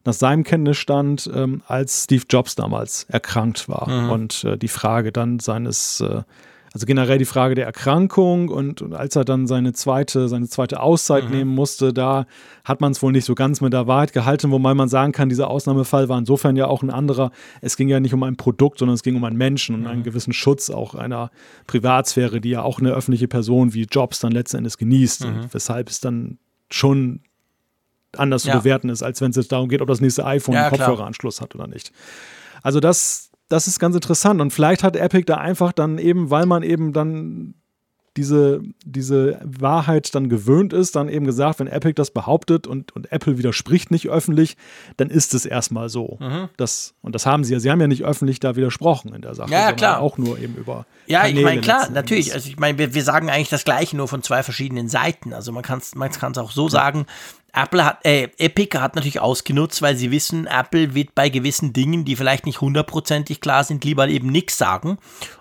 nach 0.07 0.15
seinem 0.15 0.45
Kenntnisstand, 0.45 1.31
ähm, 1.35 1.63
als 1.67 2.05
Steve 2.05 2.25
Jobs 2.29 2.55
damals 2.55 3.05
erkrankt 3.05 3.69
war. 3.69 3.89
Mhm. 3.89 4.11
Und 4.11 4.45
äh, 4.45 4.57
die 4.57 4.69
Frage 4.69 5.13
dann 5.13 5.39
seines 5.39 6.01
äh, 6.01 6.23
also 6.77 6.85
generell 6.85 7.17
die 7.17 7.25
Frage 7.25 7.55
der 7.55 7.65
Erkrankung 7.65 8.51
und, 8.51 8.83
und 8.83 8.93
als 8.93 9.17
er 9.17 9.25
dann 9.25 9.47
seine 9.47 9.73
zweite, 9.73 10.29
seine 10.29 10.47
zweite 10.47 10.81
Auszeit 10.81 11.25
mhm. 11.25 11.31
nehmen 11.31 11.55
musste, 11.55 11.95
da 11.95 12.27
hat 12.65 12.83
man 12.83 12.93
es 12.93 13.01
wohl 13.01 13.13
nicht 13.13 13.25
so 13.25 13.35
ganz 13.35 13.63
mit 13.63 13.73
der 13.73 13.87
Wahrheit 13.87 14.13
gehalten, 14.13 14.51
wobei 14.51 14.75
man 14.75 14.91
sagen 14.91 15.13
kann, 15.13 15.31
dieser 15.31 15.49
Ausnahmefall 15.49 16.11
war 16.11 16.19
insofern 16.19 16.55
ja 16.55 16.67
auch 16.67 16.83
ein 16.83 16.91
anderer. 16.91 17.31
Es 17.63 17.79
ging 17.79 17.89
ja 17.89 17.99
nicht 17.99 18.13
um 18.13 18.23
ein 18.25 18.37
Produkt, 18.37 18.81
sondern 18.81 18.95
es 18.95 19.03
ging 19.03 19.17
um 19.17 19.25
einen 19.25 19.39
Menschen 19.39 19.75
und 19.75 19.81
mhm. 19.83 19.87
einen 19.87 20.03
gewissen 20.03 20.35
Schutz 20.35 20.69
auch 20.69 20.95
einer 20.95 21.31
Privatsphäre, 21.67 22.43
die 22.43 22.51
ja 22.51 22.61
auch 22.61 22.79
eine 22.79 22.91
öffentliche 22.91 23.27
Person 23.27 23.73
wie 23.73 23.85
Jobs 23.91 24.21
dann 24.21 24.33
letzten 24.33 24.59
Endes 24.59 24.77
genießt. 24.77 25.25
Mhm. 25.25 25.47
weshalb 25.53 25.89
es 25.89 26.01
dann 26.01 26.37
schon 26.71 27.21
anders 28.17 28.45
ja. 28.45 28.53
zu 28.53 28.59
bewerten 28.59 28.89
ist, 28.89 29.03
als 29.03 29.21
wenn 29.21 29.31
es 29.31 29.37
jetzt 29.37 29.53
darum 29.53 29.69
geht, 29.69 29.81
ob 29.81 29.89
das 29.89 30.01
nächste 30.01 30.25
iPhone 30.25 30.55
ja, 30.55 30.63
einen 30.63 30.71
Kopfhöreranschluss 30.71 31.41
hat 31.41 31.55
oder 31.55 31.67
nicht. 31.67 31.93
Also 32.63 32.81
das, 32.81 33.31
das 33.49 33.67
ist 33.67 33.79
ganz 33.79 33.95
interessant. 33.95 34.41
Und 34.41 34.53
vielleicht 34.53 34.83
hat 34.83 34.97
Epic 34.97 35.25
da 35.27 35.37
einfach 35.37 35.73
dann 35.73 35.99
eben, 35.99 36.31
weil 36.31 36.47
man 36.47 36.63
eben 36.63 36.93
dann 36.93 37.55
diese, 38.17 38.63
diese 38.85 39.39
Wahrheit 39.45 40.15
dann 40.15 40.29
gewöhnt 40.29 40.73
ist, 40.73 40.97
dann 40.97 41.09
eben 41.09 41.27
gesagt, 41.27 41.61
wenn 41.61 41.67
Epic 41.67 41.95
das 41.95 42.11
behauptet 42.11 42.67
und, 42.67 42.95
und 42.97 43.13
Apple 43.13 43.39
widerspricht 43.39 43.91
nicht 43.91 44.09
öffentlich, 44.09 44.57
dann 44.97 45.11
ist 45.11 45.35
es 45.35 45.45
erstmal 45.45 45.89
so. 45.89 46.17
Mhm. 46.21 46.49
Das, 46.57 46.95
und 47.03 47.15
das 47.15 47.27
haben 47.27 47.45
sie 47.45 47.53
ja. 47.53 47.61
Sie 47.61 47.71
haben 47.71 47.81
ja 47.81 47.87
nicht 47.87 48.05
öffentlich 48.05 48.41
da 48.41 48.57
widersprochen 48.57 49.15
in 49.15 49.23
der 49.23 49.35
Sache. 49.35 49.51
Ja, 49.51 49.73
klar. 49.73 50.01
Auch 50.01 50.19
nur 50.19 50.39
eben 50.39 50.55
über. 50.57 50.87
Ja, 51.07 51.21
Kanäle 51.21 51.39
ich 51.39 51.45
meine, 51.45 51.61
klar, 51.61 51.91
natürlich. 51.91 52.33
Also 52.33 52.49
ich 52.49 52.59
meine, 52.59 52.79
wir, 52.79 52.95
wir 52.95 53.05
sagen 53.05 53.29
eigentlich 53.29 53.51
das 53.51 53.65
Gleiche, 53.65 53.97
nur 53.97 54.09
von 54.09 54.23
zwei 54.23 54.43
verschiedenen 54.43 54.89
Seiten. 54.89 55.33
Also 55.33 55.53
man 55.53 55.63
kann 55.63 55.79
es 55.79 55.95
man 55.95 56.11
auch 56.39 56.51
so 56.51 56.65
ja. 56.65 56.71
sagen, 56.71 57.07
Apple 57.57 57.85
hat, 57.85 58.05
äh, 58.05 58.29
Epic 58.37 58.79
hat 58.79 58.97
natürlich 58.97 59.21
ausgenutzt, 59.21 59.81
weil 59.81 59.97
sie 59.97 60.11
wissen, 60.11 60.47
Apple 60.47 60.95
wird 60.95 61.15
bei 61.15 61.31
gewissen 61.31 61.73
Dingen, 61.73 62.05
die 62.05 62.15
vielleicht 62.15 62.45
nicht 62.45 62.61
hundertprozentig 62.61 63.41
klar 63.41 63.65
sind, 63.65 63.83
lieber 63.83 64.07
eben 64.09 64.29
nichts 64.29 64.59
sagen. 64.59 64.99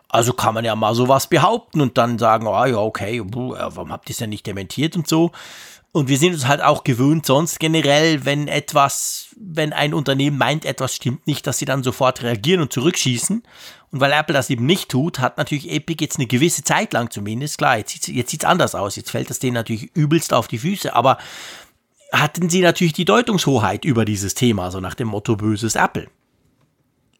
Also 0.08 0.32
kann 0.32 0.54
man 0.54 0.64
ja 0.64 0.76
mal 0.78 0.96
sowas 0.96 1.28
behaupten 1.28 1.82
und 1.82 1.98
dann 1.98 2.18
sagen, 2.18 2.48
ah 2.48 2.62
oh, 2.62 2.66
ja, 2.66 2.78
okay, 2.78 3.22
warum 3.26 3.92
habt 3.92 4.10
ihr 4.10 4.14
es 4.14 4.18
denn 4.18 4.30
nicht 4.30 4.48
dementiert 4.48 4.96
und 4.96 5.10
so. 5.10 5.32
Und 5.92 6.08
wir 6.08 6.18
sind 6.18 6.34
uns 6.34 6.48
halt 6.48 6.62
auch 6.62 6.84
gewöhnt, 6.86 7.26
sonst 7.26 7.60
generell, 7.60 8.26
wenn 8.26 8.48
etwas, 8.48 9.28
wenn 9.38 9.74
ein 9.74 9.94
Unternehmen 9.94 10.38
meint, 10.38 10.64
etwas 10.66 10.96
stimmt 10.96 11.28
nicht, 11.28 11.48
dass 11.48 11.58
sie 11.58 11.66
dann 11.66 11.84
sofort 11.84 12.24
reagieren 12.24 12.62
und 12.62 12.72
zurückschießen. 12.72 13.44
Und 13.92 14.00
weil 14.02 14.12
Apple 14.12 14.34
das 14.34 14.50
eben 14.50 14.66
nicht 14.66 14.90
tut, 14.90 15.20
hat 15.20 15.38
natürlich 15.38 15.72
Epic 15.72 16.04
jetzt 16.04 16.18
eine 16.18 16.28
gewisse 16.28 16.64
Zeit 16.64 16.92
lang 16.92 17.12
zumindest, 17.12 17.58
klar, 17.58 17.78
jetzt 17.78 18.04
sieht 18.04 18.34
es 18.34 18.46
anders 18.46 18.76
aus, 18.76 18.98
jetzt 18.98 19.12
fällt 19.12 19.30
das 19.30 19.40
denen 19.40 19.54
natürlich 19.54 19.90
übelst 19.96 20.34
auf 20.34 20.50
die 20.50 20.58
Füße, 20.58 20.94
aber 20.94 21.18
hatten 22.12 22.50
sie 22.50 22.62
natürlich 22.62 22.94
die 22.94 23.06
Deutungshoheit 23.06 23.86
über 23.86 24.06
dieses 24.06 24.34
Thema, 24.34 24.72
so 24.72 24.80
nach 24.80 24.96
dem 24.96 25.08
Motto 25.08 25.36
böses 25.36 25.76
Apple. 25.76 26.08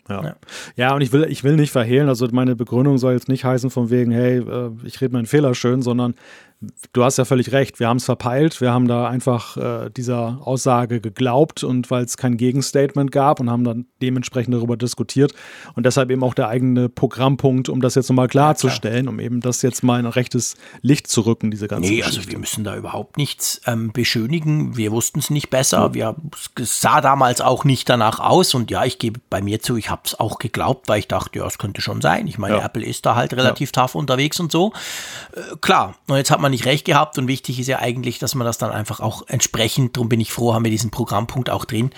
Ja. 0.08 0.24
ja. 0.24 0.36
ja, 0.76 0.96
und 0.96 1.02
ich 1.02 1.12
will, 1.12 1.26
ich 1.30 1.44
will 1.44 1.56
nicht 1.56 1.72
verhehlen, 1.72 2.10
also 2.10 2.28
meine 2.32 2.56
Begründung 2.56 2.98
soll 2.98 3.14
jetzt 3.14 3.28
nicht 3.28 3.44
heißen 3.44 3.72
von 3.72 3.90
wegen, 3.90 4.12
hey, 4.12 4.38
äh, 4.38 4.72
ich 4.84 5.02
rede 5.02 5.14
meinen 5.14 5.26
Fehler 5.26 5.56
schön, 5.56 5.82
sondern 5.82 6.14
du 6.94 7.04
hast 7.04 7.18
ja 7.18 7.26
völlig 7.26 7.52
recht, 7.52 7.80
wir 7.80 7.88
haben 7.88 7.98
es 7.98 8.06
verpeilt, 8.06 8.62
wir 8.62 8.72
haben 8.72 8.88
da 8.88 9.08
einfach 9.08 9.58
äh, 9.58 9.90
dieser 9.90 10.40
Aussage 10.42 11.02
geglaubt 11.02 11.64
und 11.64 11.92
weil 11.92 12.04
es 12.06 12.18
kein 12.18 12.38
Gegenstatement 12.38 13.12
gab 13.12 13.40
und 13.40 13.50
haben 13.50 13.64
dann 13.64 13.86
dementsprechend 14.02 14.54
darüber 14.54 14.78
diskutiert 14.78 15.34
und 15.76 15.86
deshalb 15.86 16.12
eben 16.12 16.24
auch 16.24 16.34
der 16.34 16.48
eigene 16.48 16.90
Programmpunkt, 16.90 17.70
um 17.70 17.82
das 17.82 17.96
jetzt 17.96 18.10
nochmal 18.10 18.28
klarzustellen, 18.28 19.06
ja, 19.06 19.12
um 19.12 19.20
eben 19.20 19.42
das 19.42 19.62
jetzt 19.62 19.84
mal 19.84 20.00
in 20.00 20.06
ein 20.06 20.12
rechtes 20.12 20.56
Licht 20.82 21.08
zu 21.08 21.22
rücken, 21.22 21.52
diese 21.52 21.68
ganze 21.68 21.90
Nee, 21.90 22.04
also 22.04 22.08
Geschichte. 22.08 22.20
also 22.20 22.32
wir 22.32 22.40
müssen 22.40 22.64
da 22.64 22.76
überhaupt 22.76 23.18
nichts 23.18 23.62
ähm, 23.66 23.92
beschönigen, 23.92 24.78
wir 24.78 24.92
wussten 24.92 25.20
es 25.20 25.30
nicht 25.30 25.50
besser, 25.50 25.94
wir, 25.94 26.16
es 26.60 26.82
sah 26.82 27.02
damals 27.02 27.42
auch 27.42 27.64
nicht 27.64 27.90
danach 27.90 28.20
aus 28.20 28.54
und 28.54 28.72
ja, 28.72 28.86
ich 28.86 29.00
gebe 29.00 29.20
bei 29.30 29.42
mir 29.42 29.62
zu, 29.62 29.78
ich 29.78 29.90
habe 29.90 30.02
es 30.06 30.20
auch 30.20 30.40
geglaubt, 30.40 30.88
weil 30.88 31.00
ich 31.00 31.08
dachte, 31.08 31.40
ja, 31.40 31.46
es 31.46 31.58
könnte 31.58 31.82
schon 31.82 32.02
sein, 32.02 32.28
ich 32.28 32.38
meine, 32.38 32.58
ja. 32.58 32.66
Apple 32.66 32.86
ist 32.86 33.06
da 33.06 33.16
halt 33.16 33.34
relativ 33.34 33.72
ja. 33.76 33.84
tough 33.84 33.96
unterwegs 33.96 34.40
und 34.40 34.52
so. 34.52 34.74
Äh, 35.34 35.56
klar, 35.62 35.96
und 36.08 36.18
jetzt 36.18 36.32
hat 36.32 36.40
man 36.40 36.52
nicht 36.56 36.66
recht 36.66 36.86
gehabt 36.86 37.18
und 37.18 37.28
wichtig 37.28 37.60
ist 37.60 37.68
ja 37.68 37.80
eigentlich, 37.80 38.18
dass 38.18 38.34
man 38.34 38.46
das 38.46 38.58
dann 38.58 38.72
einfach 38.72 39.02
auch 39.02 39.24
entsprechend, 39.28 39.98
darum 39.98 40.10
bin 40.10 40.22
ich 40.22 40.32
froh, 40.32 40.54
haben 40.54 40.64
wir 40.64 40.72
diesen 40.72 40.90
Programmpunkt 40.90 41.50
auch 41.50 41.66
drin, 41.66 41.92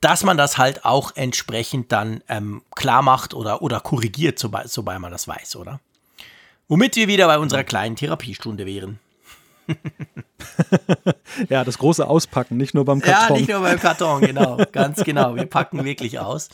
dass 0.00 0.22
man 0.22 0.36
das 0.36 0.56
halt 0.56 0.84
auch 0.84 1.12
entsprechend 1.16 1.90
dann 1.90 2.22
ähm, 2.28 2.62
klar 2.74 3.02
macht 3.02 3.34
oder, 3.34 3.62
oder 3.62 3.80
korrigiert, 3.80 4.38
sobald, 4.38 4.70
sobald 4.70 5.00
man 5.00 5.10
das 5.10 5.26
weiß, 5.26 5.56
oder? 5.56 5.80
Womit 6.68 6.96
wir 6.96 7.08
wieder 7.08 7.26
bei 7.26 7.38
unserer 7.38 7.64
kleinen 7.64 7.96
Therapiestunde 7.96 8.64
wären. 8.64 9.00
ja, 11.48 11.64
das 11.64 11.78
große 11.78 12.06
Auspacken, 12.06 12.56
nicht 12.56 12.74
nur 12.74 12.84
beim 12.84 13.00
Karton. 13.00 13.36
Ja, 13.36 13.40
nicht 13.40 13.48
nur 13.50 13.60
beim 13.60 13.80
Karton, 13.80 14.20
genau. 14.20 14.58
Ganz 14.72 15.02
genau. 15.04 15.34
Wir 15.36 15.46
packen 15.46 15.84
wirklich 15.84 16.18
aus. 16.20 16.48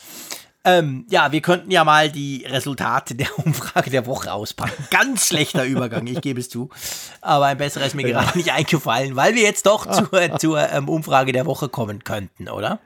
Ähm, 0.63 1.05
ja, 1.09 1.31
wir 1.31 1.41
könnten 1.41 1.71
ja 1.71 1.83
mal 1.83 2.11
die 2.11 2.45
Resultate 2.47 3.15
der 3.15 3.27
Umfrage 3.45 3.89
der 3.89 4.05
Woche 4.05 4.31
auspacken. 4.31 4.85
Ganz 4.91 5.27
schlechter 5.27 5.65
Übergang, 5.65 6.05
ich 6.07 6.21
gebe 6.21 6.39
es 6.39 6.49
zu. 6.49 6.69
Aber 7.21 7.45
ein 7.47 7.57
besserer 7.57 7.85
ist 7.85 7.95
mir 7.95 8.07
ja. 8.07 8.21
gerade 8.21 8.37
nicht 8.37 8.51
eingefallen, 8.51 9.15
weil 9.15 9.33
wir 9.33 9.41
jetzt 9.41 9.65
doch 9.65 9.89
zur, 9.89 10.37
zur 10.37 10.69
ähm, 10.69 10.87
Umfrage 10.87 11.31
der 11.31 11.45
Woche 11.45 11.69
kommen 11.69 12.03
könnten, 12.03 12.47
oder? 12.47 12.79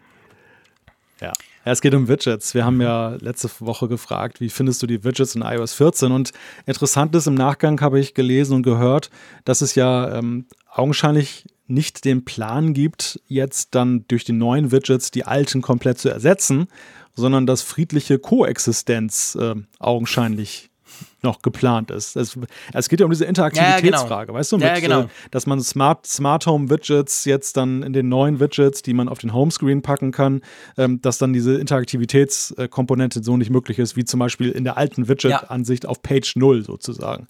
Ja. 1.19 1.33
Ja, 1.65 1.71
es 1.71 1.81
geht 1.81 1.95
um 1.95 2.07
Widgets. 2.07 2.53
Wir 2.53 2.63
haben 2.63 2.79
ja 2.79 3.15
letzte 3.19 3.49
Woche 3.59 3.87
gefragt, 3.87 4.39
wie 4.39 4.49
findest 4.49 4.83
du 4.83 4.87
die 4.87 5.03
Widgets 5.03 5.33
in 5.33 5.41
iOS 5.41 5.73
14? 5.73 6.11
Und 6.11 6.31
interessant 6.67 7.15
ist, 7.15 7.25
im 7.25 7.33
Nachgang 7.33 7.81
habe 7.81 7.99
ich 7.99 8.13
gelesen 8.13 8.57
und 8.57 8.63
gehört, 8.63 9.09
dass 9.45 9.61
es 9.61 9.73
ja 9.73 10.15
ähm, 10.15 10.45
augenscheinlich 10.71 11.45
nicht 11.65 12.05
den 12.05 12.23
Plan 12.23 12.75
gibt, 12.75 13.19
jetzt 13.27 13.73
dann 13.73 14.05
durch 14.07 14.23
die 14.23 14.33
neuen 14.33 14.71
Widgets 14.71 15.09
die 15.09 15.25
alten 15.25 15.63
komplett 15.63 15.97
zu 15.97 16.09
ersetzen, 16.09 16.67
sondern 17.15 17.45
dass 17.45 17.61
friedliche 17.61 18.19
Koexistenz 18.19 19.35
äh, 19.39 19.55
augenscheinlich 19.79 20.69
noch 21.21 21.41
geplant 21.41 21.91
ist. 21.91 22.15
Es, 22.15 22.37
es, 22.73 22.89
geht 22.89 22.99
ja 22.99 23.05
um 23.05 23.11
diese 23.11 23.25
Interaktivitätsfrage, 23.25 24.09
ja, 24.09 24.25
genau. 24.25 24.33
weißt 24.37 24.51
du, 24.51 24.57
mit, 24.57 24.67
ja, 24.67 24.79
genau. 24.79 25.01
äh, 25.01 25.07
dass 25.31 25.45
man 25.47 25.59
Smart, 25.61 26.05
Smart 26.05 26.45
Home 26.45 26.69
Widgets 26.69 27.25
jetzt 27.25 27.57
dann 27.57 27.83
in 27.83 27.93
den 27.93 28.07
neuen 28.07 28.39
Widgets, 28.39 28.81
die 28.81 28.93
man 28.93 29.09
auf 29.09 29.17
den 29.17 29.33
Homescreen 29.33 29.81
packen 29.81 30.11
kann, 30.11 30.41
ähm, 30.77 31.01
dass 31.01 31.17
dann 31.17 31.33
diese 31.33 31.55
Interaktivitätskomponente 31.55 33.23
so 33.23 33.37
nicht 33.37 33.49
möglich 33.49 33.79
ist, 33.79 33.95
wie 33.95 34.05
zum 34.05 34.19
Beispiel 34.19 34.51
in 34.51 34.63
der 34.63 34.77
alten 34.77 35.07
Widget-Ansicht 35.07 35.83
ja. 35.83 35.89
auf 35.89 36.01
Page 36.01 36.35
0 36.35 36.63
sozusagen. 36.63 37.27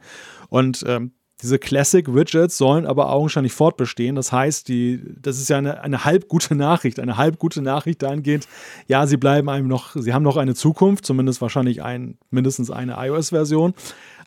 Und 0.50 0.84
ähm, 0.88 1.14
diese 1.42 1.60
Classic-Widgets 1.60 2.58
sollen 2.58 2.86
aber 2.86 3.12
augenscheinlich 3.12 3.52
fortbestehen. 3.52 4.16
Das 4.16 4.32
heißt, 4.32 4.70
die, 4.70 5.02
das 5.22 5.38
ist 5.38 5.50
ja 5.50 5.58
eine, 5.58 5.82
eine 5.82 6.06
halb 6.06 6.30
gute 6.30 6.56
Nachricht. 6.56 7.00
Eine 7.00 7.18
halb 7.18 7.40
gute 7.40 7.62
Nachricht 7.62 8.04
dahingehend, 8.04 8.48
ja, 8.88 9.06
sie 9.06 9.18
bleiben 9.18 9.50
einem 9.50 9.68
noch, 9.68 9.96
sie 9.96 10.14
haben 10.14 10.24
noch 10.24 10.38
eine 10.38 10.56
Zukunft, 10.56 11.06
zumindest 11.06 11.42
wahrscheinlich 11.42 11.84
ein, 11.84 12.18
mindestens 12.30 12.72
eine 12.72 12.96
iOS-Version. 12.98 13.74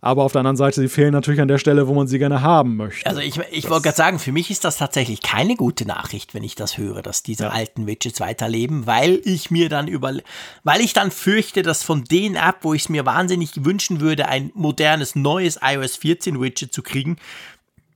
Aber 0.01 0.23
auf 0.23 0.33
der 0.33 0.41
anderen 0.41 0.57
Seite, 0.57 0.81
sie 0.81 0.89
fehlen 0.89 1.13
natürlich 1.13 1.41
an 1.41 1.49
der 1.49 1.59
Stelle, 1.59 1.89
wo 1.89 1.95
man 1.95 2.07
sie 2.07 2.21
gerne 2.21 2.41
haben 2.41 2.77
möchte. 2.77 3.05
Also 3.07 3.21
ich, 3.21 3.37
ich 3.51 3.69
wollte 3.69 3.85
gerade 3.85 3.97
sagen, 3.97 4.19
für 4.21 4.31
mich 4.31 4.49
ist 4.49 4.65
das 4.65 4.79
tatsächlich 4.79 5.23
keine 5.23 5.57
gute 5.57 5.87
Nachricht, 5.87 6.35
wenn 6.35 6.45
ich 6.45 6.55
das 6.55 6.79
höre, 6.79 7.03
dass 7.03 7.25
diese 7.25 7.45
ja. 7.45 7.51
alten 7.51 7.87
Widgets 7.87 8.21
weiterleben, 8.21 8.87
weil 8.87 9.21
ich 9.25 9.51
mir 9.51 9.69
dann 9.69 9.89
über, 9.89 10.15
weil 10.63 10.81
ich 10.81 10.93
dann 10.93 11.11
fürchte, 11.11 11.63
dass 11.63 11.83
von 11.83 12.05
den 12.05 12.37
App, 12.37 12.59
wo 12.63 12.75
ich 12.75 12.83
es 12.83 12.89
mir 12.89 13.07
wahnsinnig 13.07 13.65
wünschen 13.65 14.01
würde, 14.01 14.29
ein 14.29 14.53
modernes 14.55 15.17
neues 15.17 15.59
iOS 15.63 15.97
14 15.97 16.41
Widget 16.41 16.73
zu 16.73 16.83
kriegen, 16.83 17.17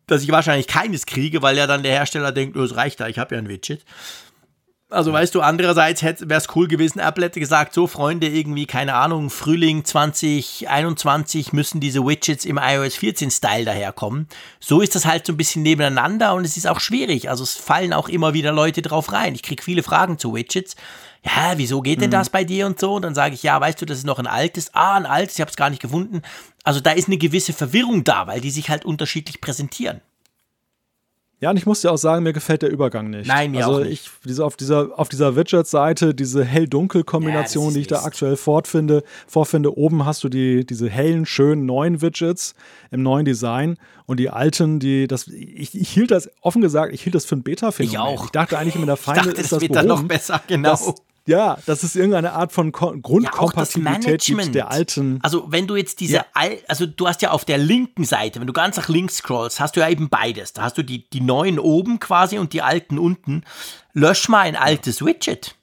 dass 0.09 0.25
ich 0.25 0.33
wahrscheinlich 0.33 0.67
keines 0.67 1.07
kriege, 1.07 1.41
weil 1.41 1.57
ja 1.57 1.69
dann 1.69 1.85
der 1.85 1.93
Hersteller 1.93 2.33
denkt, 2.33 2.57
oh, 2.57 2.65
es 2.65 2.75
reicht 2.75 2.99
da, 2.99 3.07
ich 3.07 3.21
habe 3.21 3.37
ja 3.37 3.41
ein 3.41 3.49
Widget. 3.49 3.85
Also 4.93 5.13
weißt 5.13 5.35
du, 5.35 5.41
andererseits 5.41 6.03
wäre 6.03 6.39
es 6.39 6.55
cool 6.55 6.69
gewesen, 6.69 6.99
Apple 6.99 7.25
hätte 7.25 7.41
gesagt, 7.41 7.73
so 7.73 7.87
Freunde, 7.87 8.29
irgendwie, 8.29 8.67
keine 8.67 8.95
Ahnung, 8.95 9.31
Frühling 9.31 9.85
2021 9.85 11.55
müssen 11.55 11.81
diese 11.81 12.07
Widgets 12.07 12.45
im 12.45 12.61
iOS 12.63 12.97
14 12.97 13.31
Style 13.31 13.65
daherkommen. 13.65 14.29
So 14.61 14.83
ist 14.83 14.95
das 14.95 15.07
halt 15.07 15.27
so 15.27 15.33
ein 15.33 15.39
bisschen 15.39 15.63
nebeneinander 15.63 16.35
und 16.35 16.45
es 16.45 16.59
ist 16.59 16.67
auch 16.67 16.79
schwierig. 16.79 17.31
Also 17.31 17.43
es 17.43 17.55
fallen 17.55 17.95
auch 17.95 18.11
immer 18.11 18.35
wieder 18.35 18.53
Leute 18.53 18.83
drauf 18.83 19.13
rein. 19.13 19.35
Ich 19.35 19.43
kriege 19.43 19.63
viele 19.63 19.83
Fragen 19.83 20.19
zu 20.19 20.35
Widgets. 20.35 20.77
Ja, 21.25 21.55
wieso 21.57 21.81
geht 21.81 22.01
denn 22.01 22.11
mhm. 22.11 22.13
das 22.13 22.29
bei 22.29 22.45
dir 22.45 22.67
und 22.67 22.79
so? 22.79 22.95
Und 22.95 23.03
dann 23.03 23.15
sage 23.15 23.35
ich, 23.35 23.43
ja, 23.43 23.59
weißt 23.59 23.81
du, 23.81 23.87
das 23.87 23.99
ist 23.99 24.07
noch 24.07 24.19
ein 24.19 24.27
altes. 24.27 24.75
Ah, 24.75 24.97
ein 24.97 25.07
altes, 25.07 25.37
ich 25.37 25.41
habe 25.41 25.51
es 25.51 25.57
gar 25.57 25.71
nicht 25.71 25.81
gefunden. 25.81 26.21
Also 26.65 26.81
da 26.81 26.91
ist 26.91 27.09
eine 27.09 27.17
gewisse 27.17 27.55
Verwirrung 27.55 28.05
da, 28.05 28.27
weil 28.27 28.41
die 28.41 28.51
sich 28.51 28.69
halt 28.69 28.85
unterschiedlich 28.85 29.41
präsentieren. 29.41 30.03
Ja, 31.43 31.51
und 31.51 31.57
ich 31.57 31.67
muss 31.67 31.81
dir 31.81 31.91
auch 31.91 31.99
sagen, 31.99 32.23
mir 32.23 32.33
gefällt 32.33 32.63
der 32.63 32.71
Übergang 32.71 33.11
nicht. 33.11 33.27
Nein, 33.27 33.51
mir 33.51 33.67
also 33.67 33.81
auch 33.81 33.85
nicht. 33.85 34.05
Ich, 34.07 34.11
diese, 34.25 34.45
auf 34.45 34.57
dieser, 34.57 34.97
auf 34.97 35.09
dieser 35.09 35.35
Widget-Seite, 35.35 36.15
diese 36.15 36.45
Hell-Dunkel-Kombination, 36.45 37.67
Ja, 37.67 37.73
die 37.73 37.81
ich 37.81 37.89
da 37.89 38.05
aktuell 38.05 38.37
fortfinde, 38.37 39.03
vorfinde, 39.27 39.77
oben 39.77 40.07
hast 40.07 40.23
du 40.23 40.29
die, 40.29 40.65
diese 40.65 40.89
hellen, 40.89 41.27
schönen 41.27 41.67
neuen 41.67 42.01
Widgets 42.01 42.55
im 42.93 43.03
neuen 43.03 43.25
Design 43.25 43.77
und 44.07 44.21
die 44.21 44.31
alten, 44.31 44.79
die, 44.79 45.09
das, 45.09 45.27
ich, 45.27 45.75
ich 45.75 45.89
hielt 45.89 46.13
das, 46.13 46.31
offen 46.43 46.63
gesagt, 46.63 46.95
ich 46.95 47.03
hielt 47.03 47.17
das 47.17 47.25
für 47.25 47.35
ein 47.35 47.43
Beta-Phänomen. 47.43 47.93
Ich 47.93 47.99
auch. 47.99 48.25
Ich 48.27 48.31
dachte 48.31 48.57
eigentlich 48.57 48.77
mit 48.77 48.87
der 48.87 48.97
Feinde 48.97 49.31
dachte, 49.31 49.41
ist 49.41 49.51
das 49.51 49.51
das 49.51 49.63
wird 49.63 49.75
dann 49.75 49.89
noch 49.89 49.97
behoben. 49.97 50.09
besser, 50.09 50.41
genau. 50.47 50.71
Das, 50.71 50.95
ja, 51.27 51.57
das 51.67 51.85
ist 51.85 51.95
irgendeine 51.97 52.33
Art 52.33 52.53
von 52.53 52.73
Ko 52.73 52.87
Ja, 52.87 52.93
das 52.95 53.03
Grundkompatibilität 53.03 54.21
gibt 54.25 54.37
Management. 54.37 54.55
der 54.55 54.71
alten. 54.71 55.19
Also 55.23 55.51
wenn 55.53 55.67
du 55.67 55.77
jetzt 55.77 56.01
diese, 56.01 56.15
Ja. 56.15 56.27
Al 56.35 56.59
also 56.69 56.87
du 56.87 57.07
hast 57.07 57.23
ja 57.23 57.31
auf 57.31 57.45
der 57.45 57.59
linken 57.59 58.05
Seite, 58.05 58.41
wenn 58.41 58.47
du 58.47 58.53
ganz 58.53 58.77
nach 58.77 58.89
links 58.89 59.19
scrollst, 59.19 59.61
hast 59.61 59.77
du 59.77 59.81
ja 59.81 59.89
eben 59.89 60.09
beides. 60.09 60.53
Da 60.53 60.63
hast 60.63 60.77
du 60.79 60.83
die, 60.83 61.09
die 61.11 61.21
neuen 61.21 61.59
oben 61.59 62.01
quasi 62.01 62.39
und 62.39 62.53
die 62.53 62.63
alten 62.63 62.99
unten. 62.99 63.45
Lösch 63.93 64.29
mal 64.29 64.41
ein 64.41 64.57
altes 64.57 65.05
Widget. 65.05 65.55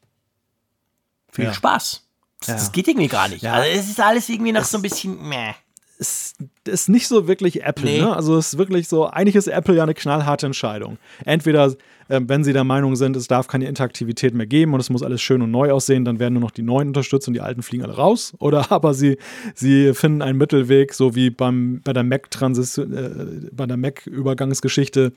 Viel 1.31 1.45
Ja. 1.45 1.53
Spaß. 1.53 2.05
Das, 2.39 2.47
Ja. 2.47 2.53
das 2.55 2.71
geht 2.71 2.87
irgendwie 2.87 3.07
gar 3.09 3.27
nicht. 3.27 3.41
Ja. 3.43 3.53
Also 3.53 3.69
es 3.69 3.89
ist 3.89 3.99
alles 3.99 4.29
irgendwie 4.29 4.51
noch 4.53 4.63
so 4.63 4.77
ein 4.77 4.81
bisschen 4.81 5.21
meh. 5.27 5.53
Ist, 5.99 6.37
ist 6.65 6.87
nicht 6.87 7.09
so 7.09 7.27
wirklich 7.27 7.61
Apple. 7.63 7.83
Nee. 7.83 7.99
Ne? 7.99 8.15
Also 8.15 8.37
es 8.37 8.53
ist 8.53 8.57
wirklich 8.57 8.87
so, 8.87 9.05
eigentlich 9.07 9.35
ist 9.35 9.47
Apple 9.47 9.75
ja 9.75 9.83
eine 9.83 9.93
knallharte 9.93 10.45
Entscheidung. 10.45 10.97
Entweder, 11.25 11.75
ähm, 12.09 12.29
wenn 12.29 12.45
sie 12.45 12.53
der 12.53 12.63
Meinung 12.63 12.95
sind, 12.95 13.17
es 13.17 13.27
darf 13.27 13.47
keine 13.47 13.67
Interaktivität 13.67 14.33
mehr 14.33 14.47
geben 14.47 14.73
und 14.73 14.79
es 14.79 14.89
muss 14.89 15.03
alles 15.03 15.21
schön 15.21 15.41
und 15.41 15.51
neu 15.51 15.73
aussehen, 15.73 16.05
dann 16.05 16.17
werden 16.17 16.35
nur 16.35 16.41
noch 16.41 16.51
die 16.51 16.61
neuen 16.61 16.87
unterstützt 16.87 17.27
und 17.27 17.33
die 17.33 17.41
alten 17.41 17.63
fliegen 17.63 17.83
alle 17.83 17.95
raus. 17.95 18.33
Oder 18.39 18.71
aber 18.71 18.93
sie, 18.93 19.17
sie 19.53 19.93
finden 19.93 20.21
einen 20.21 20.37
Mittelweg, 20.37 20.93
so 20.93 21.15
wie 21.15 21.29
beim, 21.29 21.81
bei 21.83 21.91
der 21.91 22.03
Mac-Transition, 22.03 22.93
äh, 22.93 23.49
bei 23.51 23.65
der 23.65 23.75
Mac-Übergangsgeschichte, 23.75 25.11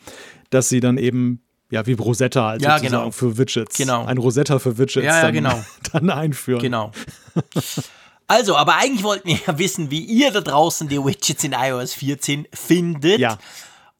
dass 0.50 0.68
sie 0.68 0.80
dann 0.80 0.98
eben 0.98 1.42
ja, 1.70 1.86
wie 1.86 1.92
Rosetta 1.94 2.48
halt 2.48 2.62
Ja, 2.62 2.76
sozusagen 2.76 3.02
genau. 3.04 3.10
für 3.12 3.38
Widgets. 3.38 3.78
Genau. 3.78 4.04
Ein 4.04 4.18
Rosetta 4.18 4.58
für 4.58 4.76
Widgets 4.76 5.06
Ja, 5.06 5.16
ja, 5.16 5.22
dann, 5.22 5.32
genau. 5.32 5.64
dann 5.92 6.10
einführen. 6.10 6.60
Genau. 6.60 6.90
Also, 8.32 8.56
aber 8.56 8.76
eigentlich 8.76 9.04
wollten 9.04 9.28
wir 9.28 9.38
ja 9.46 9.58
wissen, 9.58 9.90
wie 9.90 10.00
ihr 10.00 10.30
da 10.30 10.40
draußen 10.40 10.88
die 10.88 10.96
Widgets 10.96 11.44
in 11.44 11.52
iOS 11.52 11.92
14 11.92 12.48
findet. 12.54 13.18
Ja. 13.18 13.36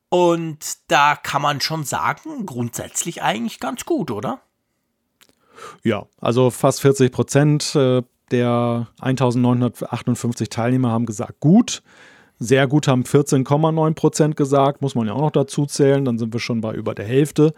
Und 0.08 0.58
da 0.88 1.16
kann 1.16 1.42
man 1.42 1.60
schon 1.60 1.84
sagen, 1.84 2.46
grundsätzlich 2.46 3.22
eigentlich 3.22 3.60
ganz 3.60 3.84
gut, 3.84 4.10
oder? 4.10 4.40
Ja, 5.84 6.06
also 6.18 6.48
fast 6.48 6.80
40 6.80 7.12
Prozent 7.12 7.74
äh, 7.74 8.00
der 8.30 8.86
1958 9.00 10.48
Teilnehmer 10.48 10.90
haben 10.92 11.04
gesagt, 11.04 11.38
gut. 11.40 11.82
Sehr 12.38 12.66
gut 12.66 12.88
haben 12.88 13.02
14,9 13.02 13.92
Prozent 13.92 14.36
gesagt, 14.38 14.80
muss 14.80 14.94
man 14.94 15.06
ja 15.06 15.12
auch 15.12 15.20
noch 15.20 15.30
dazu 15.30 15.66
zählen. 15.66 16.06
Dann 16.06 16.18
sind 16.18 16.32
wir 16.32 16.40
schon 16.40 16.62
bei 16.62 16.72
über 16.72 16.94
der 16.94 17.04
Hälfte. 17.04 17.52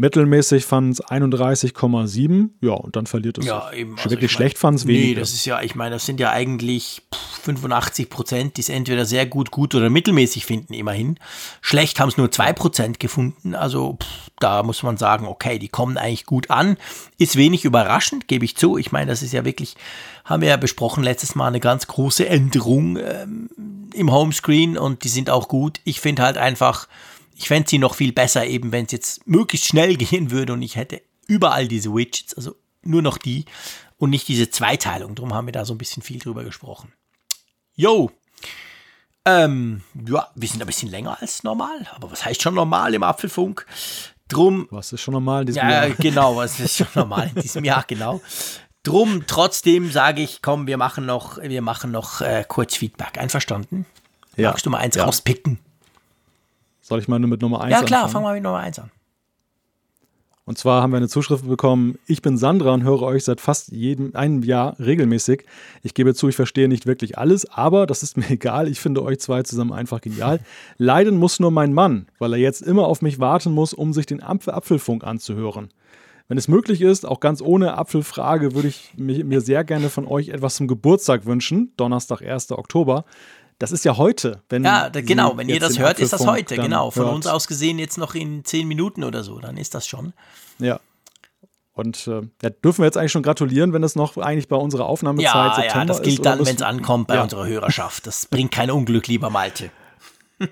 Mittelmäßig 0.00 0.64
fanden 0.64 0.92
es 0.92 1.00
31,7. 1.04 2.48
Ja, 2.62 2.72
und 2.72 2.96
dann 2.96 3.04
verliert 3.06 3.36
es. 3.36 3.44
Ja, 3.44 3.70
eben. 3.72 3.90
Wirklich 3.92 4.04
Also 4.04 4.16
ich 4.16 4.20
mein- 4.22 4.28
schlecht 4.30 4.58
fanden 4.58 4.76
es 4.78 4.84
Nee, 4.86 4.94
weniger. 5.02 5.20
das 5.20 5.32
ist 5.34 5.44
ja, 5.44 5.60
ich 5.60 5.74
meine, 5.74 5.96
das 5.96 6.06
sind 6.06 6.20
ja 6.20 6.30
eigentlich 6.30 7.02
pff, 7.14 7.20
85 7.42 8.08
Prozent, 8.08 8.56
die 8.56 8.62
es 8.62 8.70
entweder 8.70 9.04
sehr 9.04 9.26
gut, 9.26 9.50
gut 9.50 9.74
oder 9.74 9.90
mittelmäßig 9.90 10.46
finden, 10.46 10.72
immerhin. 10.74 11.18
Schlecht 11.60 12.00
haben 12.00 12.08
es 12.08 12.16
nur 12.16 12.30
2 12.30 12.52
Prozent 12.54 12.98
gefunden. 12.98 13.54
Also 13.54 13.98
pff, 14.02 14.08
da 14.38 14.62
muss 14.62 14.82
man 14.82 14.96
sagen, 14.96 15.26
okay, 15.26 15.58
die 15.58 15.68
kommen 15.68 15.98
eigentlich 15.98 16.24
gut 16.24 16.48
an. 16.50 16.78
Ist 17.18 17.36
wenig 17.36 17.66
überraschend, 17.66 18.26
gebe 18.26 18.44
ich 18.46 18.56
zu. 18.56 18.78
Ich 18.78 18.92
meine, 18.92 19.10
das 19.10 19.20
ist 19.22 19.32
ja 19.32 19.44
wirklich, 19.44 19.76
haben 20.24 20.40
wir 20.40 20.48
ja 20.48 20.56
besprochen 20.56 21.04
letztes 21.04 21.34
Mal, 21.34 21.48
eine 21.48 21.60
ganz 21.60 21.86
große 21.86 22.26
Änderung 22.26 22.96
ähm, 22.96 23.50
im 23.92 24.10
Homescreen 24.10 24.78
und 24.78 25.04
die 25.04 25.08
sind 25.08 25.28
auch 25.28 25.48
gut. 25.48 25.80
Ich 25.84 26.00
finde 26.00 26.22
halt 26.22 26.38
einfach, 26.38 26.88
ich 27.40 27.48
fände 27.48 27.70
sie 27.70 27.78
noch 27.78 27.94
viel 27.94 28.12
besser, 28.12 28.46
eben 28.46 28.70
wenn 28.70 28.84
es 28.84 28.92
jetzt 28.92 29.26
möglichst 29.26 29.66
schnell 29.66 29.96
gehen 29.96 30.30
würde 30.30 30.52
und 30.52 30.60
ich 30.60 30.76
hätte 30.76 31.00
überall 31.26 31.68
diese 31.68 31.94
Widgets, 31.94 32.34
also 32.34 32.54
nur 32.82 33.00
noch 33.00 33.16
die 33.16 33.46
und 33.96 34.10
nicht 34.10 34.28
diese 34.28 34.50
Zweiteilung. 34.50 35.14
Darum 35.14 35.32
haben 35.32 35.46
wir 35.46 35.52
da 35.52 35.64
so 35.64 35.72
ein 35.72 35.78
bisschen 35.78 36.02
viel 36.02 36.18
drüber 36.18 36.44
gesprochen. 36.44 36.92
Yo! 37.74 38.10
Ähm, 39.24 39.82
ja, 40.06 40.28
wir 40.34 40.48
sind 40.48 40.60
ein 40.62 40.66
bisschen 40.66 40.90
länger 40.90 41.16
als 41.20 41.42
normal, 41.42 41.88
aber 41.94 42.10
was 42.10 42.24
heißt 42.26 42.42
schon 42.42 42.54
normal 42.54 42.92
im 42.92 43.02
Apfelfunk? 43.02 43.66
Drum 44.28 44.68
Was 44.70 44.92
ist 44.92 45.00
schon 45.00 45.14
normal 45.14 45.42
in 45.42 45.46
diesem 45.46 45.62
ja, 45.62 45.86
Jahr? 45.86 45.90
genau, 45.98 46.36
was 46.36 46.60
ist 46.60 46.76
schon 46.76 46.88
normal 46.94 47.30
in 47.34 47.40
diesem 47.42 47.64
Jahr, 47.64 47.84
genau. 47.86 48.20
Drum, 48.82 49.24
trotzdem 49.26 49.90
sage 49.90 50.22
ich, 50.22 50.42
komm, 50.42 50.66
wir 50.66 50.76
machen 50.76 51.06
noch, 51.06 51.38
wir 51.38 51.62
machen 51.62 51.90
noch 51.90 52.20
äh, 52.20 52.44
kurz 52.46 52.76
Feedback. 52.76 53.18
Einverstanden? 53.18 53.86
Ja. 54.36 54.50
Magst 54.50 54.64
du 54.66 54.70
mal 54.70 54.78
eins 54.78 54.96
Ja. 54.96 55.04
rauspicken? 55.04 55.58
Soll 56.90 56.98
ich 56.98 57.06
mal 57.06 57.20
mit 57.20 57.40
Nummer 57.40 57.60
1 57.60 57.70
Ja, 57.70 57.82
klar, 57.84 58.04
anfangen? 58.06 58.24
fangen 58.24 58.26
wir 58.26 58.34
mit 58.34 58.42
Nummer 58.42 58.58
eins 58.58 58.80
an. 58.80 58.90
Und 60.44 60.58
zwar 60.58 60.82
haben 60.82 60.90
wir 60.90 60.96
eine 60.96 61.08
Zuschrift 61.08 61.46
bekommen, 61.46 62.00
ich 62.08 62.20
bin 62.20 62.36
Sandra 62.36 62.72
und 62.74 62.82
höre 62.82 63.02
euch 63.02 63.22
seit 63.22 63.40
fast 63.40 63.68
jedem 63.68 64.16
einem 64.16 64.42
Jahr 64.42 64.74
regelmäßig. 64.80 65.44
Ich 65.84 65.94
gebe 65.94 66.16
zu, 66.16 66.28
ich 66.28 66.34
verstehe 66.34 66.66
nicht 66.66 66.86
wirklich 66.86 67.16
alles, 67.16 67.48
aber 67.48 67.86
das 67.86 68.02
ist 68.02 68.16
mir 68.16 68.28
egal. 68.28 68.66
Ich 68.66 68.80
finde 68.80 69.04
euch 69.04 69.20
zwei 69.20 69.44
zusammen 69.44 69.72
einfach 69.72 70.00
genial. 70.00 70.40
Leiden 70.78 71.16
muss 71.16 71.38
nur 71.38 71.52
mein 71.52 71.72
Mann, 71.72 72.08
weil 72.18 72.32
er 72.32 72.40
jetzt 72.40 72.60
immer 72.60 72.88
auf 72.88 73.02
mich 73.02 73.20
warten 73.20 73.52
muss, 73.52 73.72
um 73.72 73.92
sich 73.92 74.06
den 74.06 74.20
Apfel 74.20 74.52
Apfelfunk 74.52 75.04
anzuhören. 75.04 75.68
Wenn 76.26 76.38
es 76.38 76.48
möglich 76.48 76.80
ist, 76.80 77.06
auch 77.06 77.20
ganz 77.20 77.40
ohne 77.40 77.78
Apfelfrage, 77.78 78.54
würde 78.54 78.68
ich 78.68 78.94
mir 78.96 79.40
sehr 79.40 79.62
gerne 79.62 79.90
von 79.90 80.06
euch 80.06 80.28
etwas 80.30 80.56
zum 80.56 80.66
Geburtstag 80.66 81.26
wünschen. 81.26 81.72
Donnerstag, 81.76 82.22
1. 82.22 82.50
Oktober. 82.50 83.04
Das 83.60 83.72
ist 83.72 83.84
ja 83.84 83.96
heute. 83.98 84.42
Wenn 84.48 84.64
Ja, 84.64 84.88
da, 84.90 85.02
genau, 85.02 85.36
wenn 85.36 85.48
ihr 85.50 85.60
das 85.60 85.78
hört, 85.78 86.00
ist 86.00 86.12
das 86.14 86.26
heute, 86.26 86.56
dann 86.56 86.64
genau. 86.64 86.90
Von 86.90 87.04
hört. 87.04 87.14
uns 87.14 87.26
aus 87.26 87.46
gesehen 87.46 87.78
jetzt 87.78 87.98
noch 87.98 88.14
in 88.14 88.42
zehn 88.44 88.66
Minuten 88.66 89.04
oder 89.04 89.22
so, 89.22 89.38
dann 89.38 89.56
ist 89.58 89.74
das 89.74 89.86
schon. 89.86 90.14
Ja. 90.58 90.80
Und 91.74 92.06
äh, 92.08 92.22
ja, 92.42 92.50
dürfen 92.50 92.78
wir 92.82 92.86
jetzt 92.86 92.96
eigentlich 92.96 93.12
schon 93.12 93.22
gratulieren, 93.22 93.72
wenn 93.74 93.82
das 93.82 93.96
noch 93.96 94.16
eigentlich 94.16 94.48
bei 94.48 94.56
unserer 94.56 94.86
Aufnahmezeit 94.86 95.32
Ja, 95.34 95.54
September 95.54 95.78
ja, 95.78 95.84
das 95.84 95.98
ist? 95.98 96.02
gilt 96.04 96.24
dann, 96.26 96.38
wenn 96.44 96.56
es 96.56 96.62
ankommt 96.62 97.06
bei 97.08 97.16
Ja. 97.16 97.22
unserer 97.22 97.46
Hörerschaft. 97.46 98.06
Das 98.06 98.26
bringt 98.26 98.50
kein 98.50 98.70
Unglück, 98.70 99.06
lieber 99.06 99.30
Malte. 99.30 99.70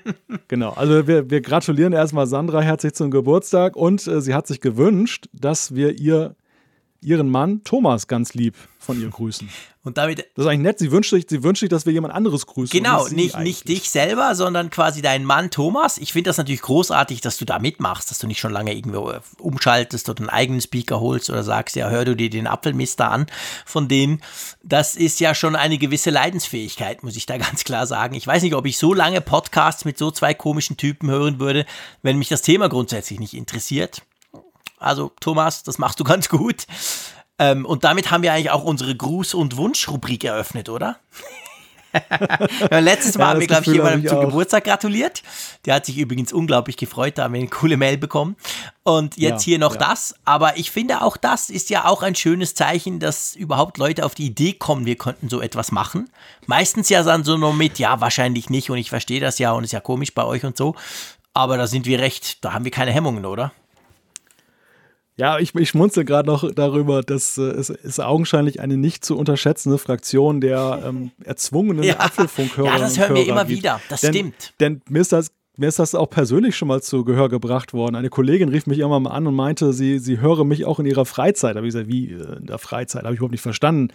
Genau, 0.48 0.72
also 0.72 1.06
wir, 1.06 1.30
wir 1.30 1.40
gratulieren 1.40 1.94
erstmal 1.94 2.26
Sandra 2.26 2.60
herzlich 2.60 2.93
zum 2.93 3.10
Geburtstag 3.10 3.74
und 3.74 4.06
äh, 4.06 4.20
sie 4.20 4.35
hat 4.35 4.47
sich 4.47 4.60
gewünscht, 4.60 5.30
dass 5.32 5.74
wir 5.74 5.98
ihr, 5.98 6.36
ihren 7.01 7.30
Mann 7.30 7.64
Thomas 7.64 8.06
ganz 8.06 8.35
lieb 8.35 8.55
von 8.78 9.01
ihr 9.01 9.09
grüßen. 9.09 9.48
Und 9.89 9.97
damit 9.97 10.19
Das 10.19 10.44
ist 10.44 10.47
eigentlich 10.47 10.59
nett, 10.60 10.78
sie 10.78 10.93
wünscht 10.93 11.10
sich, 11.10 11.27
sie 11.28 11.43
wünscht 11.43 11.60
sich 11.60 11.70
dass 11.70 11.86
wir 11.86 11.94
jemand 11.94 12.12
anderes 12.15 12.47
grüßen. 12.47 12.70
Genau, 12.70 13.09
nicht, 13.09 13.39
nicht 13.39 13.69
dich 13.69 13.89
selber, 13.89 14.35
sondern 14.35 14.69
quasi 14.69 15.01
deinen 15.01 15.24
Mann 15.24 15.51
Thomas. 15.51 15.97
Ich 15.97 16.12
finde 16.12 16.28
das 16.28 16.36
natürlich 16.36 16.60
großartig, 16.60 17.23
dass 17.23 17.39
du 17.39 17.47
da 17.47 17.59
mitmachst, 17.59 18.10
dass 18.10 18.19
du 18.19 18.27
nicht 18.27 18.39
schon 18.39 18.52
lange 18.52 18.74
irgendwo 18.74 19.10
äh, 19.10 19.20
umschaltest 19.39 20.09
oder 20.10 20.20
einen 20.20 20.28
eigenen 20.28 20.60
Speaker 20.60 21.01
holst 21.01 21.31
oder 21.31 21.43
sagst, 21.43 21.74
ja, 21.74 21.89
hör 21.89 22.05
du 22.05 22.15
dir 22.15 22.28
den 22.28 22.47
Apfelmister 22.47 23.10
an 23.10 23.27
von 23.65 23.89
denen. 23.89 24.23
Das 24.62 24.94
ist 24.94 25.20
ja 25.20 25.35
schon 25.35 25.56
eine 25.56 25.78
gewisse 25.78 26.10
Leidensfähigkeit, 26.10 27.02
muss 27.02 27.16
ich 27.16 27.24
da 27.24 27.39
ganz 27.39 27.65
klar 27.65 27.86
sagen. 27.86 28.15
Ich 28.15 28.27
weiß 28.27 28.43
nicht, 28.43 28.55
ob 28.55 28.66
ich 28.66 28.77
so 28.77 28.93
lange 28.93 29.23
Podcasts 29.23 29.86
mit 29.86 29.97
so 29.97 30.10
zwei 30.10 30.35
komischen 30.35 30.77
Typen 30.77 31.10
hören 31.10 31.40
würde, 31.40 31.65
wenn 32.02 32.19
mich 32.19 32.28
das 32.28 32.43
Thema 32.43 32.69
grundsätzlich 32.69 33.19
nicht 33.20 33.32
interessiert. 33.32 34.02
Also, 34.78 35.12
Thomas, 35.20 35.62
das 35.62 35.78
machst 35.78 35.98
du 36.01 36.05
ganz 36.12 36.28
gut. 36.28 36.66
Ähm, 37.39 37.65
und 37.65 37.85
damit 37.85 38.10
haben 38.10 38.23
wir 38.23 38.32
eigentlich 38.32 38.51
auch 38.51 38.65
unsere 38.65 38.93
Gruß- 38.93 39.35
und 39.35 39.56
Wunsch-Rubrik 39.56 40.24
eröffnet, 40.24 40.69
oder? 40.69 40.98
ja, 42.70 42.78
letztes 42.81 43.16
Mal 43.16 43.24
Ja, 43.24 43.31
haben 43.31 43.40
wir, 43.40 43.47
glaube 43.47 43.62
ich, 43.62 43.73
jemandem 43.73 44.06
zum. 44.06 44.20
Geburtstag 44.20 44.65
gratuliert. 44.65 45.23
Der 45.65 45.74
hat 45.77 45.86
sich 45.86 45.98
übrigens 45.98 46.32
unglaublich 46.32 46.77
gefreut, 46.77 47.16
da 47.16 47.24
haben 47.24 47.35
wir 47.35 47.40
eine 47.40 47.48
coole 47.48 47.77
Mail 47.77 47.97
bekommen. 47.97 48.36
Und 48.82 49.16
jetzt 49.16 49.47
Ja, 49.47 49.51
hier 49.52 49.59
noch 49.59 49.77
das. 49.77 50.15
Aber 50.24 50.56
ich 50.59 50.70
finde, 50.70 51.02
auch 51.02 51.16
das 51.16 51.51
ist 51.51 51.70
ja 51.70 51.86
auch 51.86 52.02
ein 52.02 52.15
schönes 52.15 52.55
Zeichen, 52.55 53.01
dass 53.01 53.35
überhaupt 53.36 53.78
Leute 53.78 54.05
auf 54.05 54.15
die 54.15 54.27
Idee 54.27 54.52
kommen, 54.52 54.86
wir 54.86 54.97
könnten 54.97 55.28
so 55.28 55.40
etwas 55.40 55.73
machen. 55.73 56.10
Meistens 56.47 56.89
ja 56.89 57.02
dann 57.02 57.24
so 57.24 57.36
nur 57.36 57.55
mit, 57.55 57.78
ja, 57.78 58.01
wahrscheinlich 58.01 58.51
nicht 58.51 58.70
und 58.70 58.78
ich 58.78 58.90
verstehe 58.90 59.20
das 59.20 59.39
ja 59.39 59.52
und 59.52 59.65
ist 59.65 59.73
ja 59.73 59.81
komisch 59.81 60.15
bei 60.15 60.24
euch 60.24 60.44
und 60.44 60.56
so. 60.56 60.74
Aber 61.35 61.56
da 61.56 61.66
sind 61.66 61.86
wir 61.86 62.01
recht, 62.01 62.44
da 62.44 62.52
haben 62.52 62.65
wir 62.65 62.73
keine 62.73 62.93
Hemmungen, 62.93 63.24
oder? 63.24 63.52
Ja, 65.19 65.39
ich, 65.40 65.53
ich 65.57 65.69
schmunzel 65.70 66.05
gerade 66.05 66.28
noch 66.28 66.49
darüber, 66.55 67.03
dass 67.03 67.36
äh, 67.39 67.43
es 67.43 67.70
ist 67.70 68.01
augenscheinlich 68.01 68.61
eine 68.61 68.77
nicht 68.77 69.05
zu 69.05 69.19
unterschätzende 69.19 69.77
Fraktion 69.77 70.40
der 70.40 70.81
ähm, 70.86 71.11
erzwungenen 71.24 71.82
Ja. 71.89 71.99
Apfelfunkhörer. 71.99 72.69
Ja, 72.69 72.78
das 72.78 72.99
hören 72.99 73.16
wir 73.16 73.27
immer 73.27 73.45
gibt. 73.45 73.59
wieder. 73.59 73.81
Das 73.89 74.03
denn, 74.03 74.15
stimmt. 74.15 74.55
Denn 74.61 74.81
mir 74.89 75.01
ist 75.01 75.12
das 75.12 75.32
mir 75.59 75.66
ist 75.66 75.80
das 75.80 75.97
auch 75.97 76.09
persönlich 76.09 76.56
schon 76.56 76.68
mal 76.68 76.80
zu 76.80 77.05
Gehör 77.05 77.28
gebracht 77.28 77.72
worden. 77.72 77.97
Eine 77.97 78.10
Kollegin 78.10 78.48
rief 78.48 78.68
mich 78.68 78.78
irgendwann 78.78 79.02
mal 79.02 79.10
an 79.10 79.26
und 79.26 79.35
meinte, 79.35 79.72
sie, 79.72 79.98
sie 79.98 80.20
höre 80.20 80.44
mich 80.44 80.64
auch 80.64 80.78
in 80.78 80.86
ihrer 80.86 81.05
Freizeit. 81.05 81.56
Da 81.56 81.59
habe 81.59 81.66
ich 81.66 81.74
gesagt, 81.74 81.89
wie 81.89 82.12
äh, 82.12 82.36
in 82.36 82.47
der 82.47 82.59
Freizeit? 82.59 83.02
Habe 83.02 83.14
ich 83.14 83.18
überhaupt 83.18 83.32
nicht 83.32 83.43
verstanden, 83.43 83.89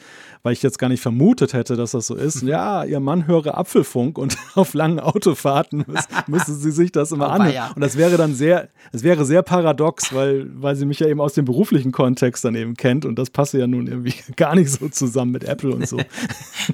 weil 0.43 0.51
ich 0.51 0.61
jetzt 0.61 0.77
gar 0.77 0.89
nicht 0.89 0.99
vermutet 0.99 1.53
hätte, 1.53 1.77
dass 1.77 1.91
das 1.91 2.07
so 2.07 2.15
ist. 2.15 2.41
Ja, 2.41 2.83
ihr 2.83 2.99
Mann 2.99 3.27
höre 3.27 3.57
Apfelfunk 3.57 4.17
und 4.17 4.37
auf 4.55 4.73
langen 4.73 4.99
Autofahrten 4.99 5.85
müsste 6.27 6.53
sie 6.53 6.71
sich 6.71 6.91
das 6.91 7.13
immer 7.13 7.31
anhören. 7.31 7.71
Und 7.75 7.81
das 7.81 7.97
wäre 7.97 8.17
dann 8.17 8.35
sehr, 8.35 8.67
es 8.91 9.03
wäre 9.03 9.23
sehr 9.23 9.41
paradox, 9.41 10.13
weil, 10.13 10.49
weil 10.61 10.75
sie 10.75 10.85
mich 10.85 10.99
ja 10.99 11.07
eben 11.07 11.21
aus 11.21 11.33
dem 11.33 11.45
beruflichen 11.45 11.93
Kontext 11.93 12.43
dann 12.43 12.55
eben 12.55 12.75
kennt 12.75 13.05
und 13.05 13.17
das 13.17 13.29
passe 13.29 13.57
ja 13.59 13.67
nun 13.67 13.87
irgendwie 13.87 14.15
gar 14.35 14.55
nicht 14.55 14.69
so 14.69 14.89
zusammen 14.89 15.31
mit 15.31 15.45
Apple 15.45 15.73
und 15.73 15.87
so. 15.87 15.97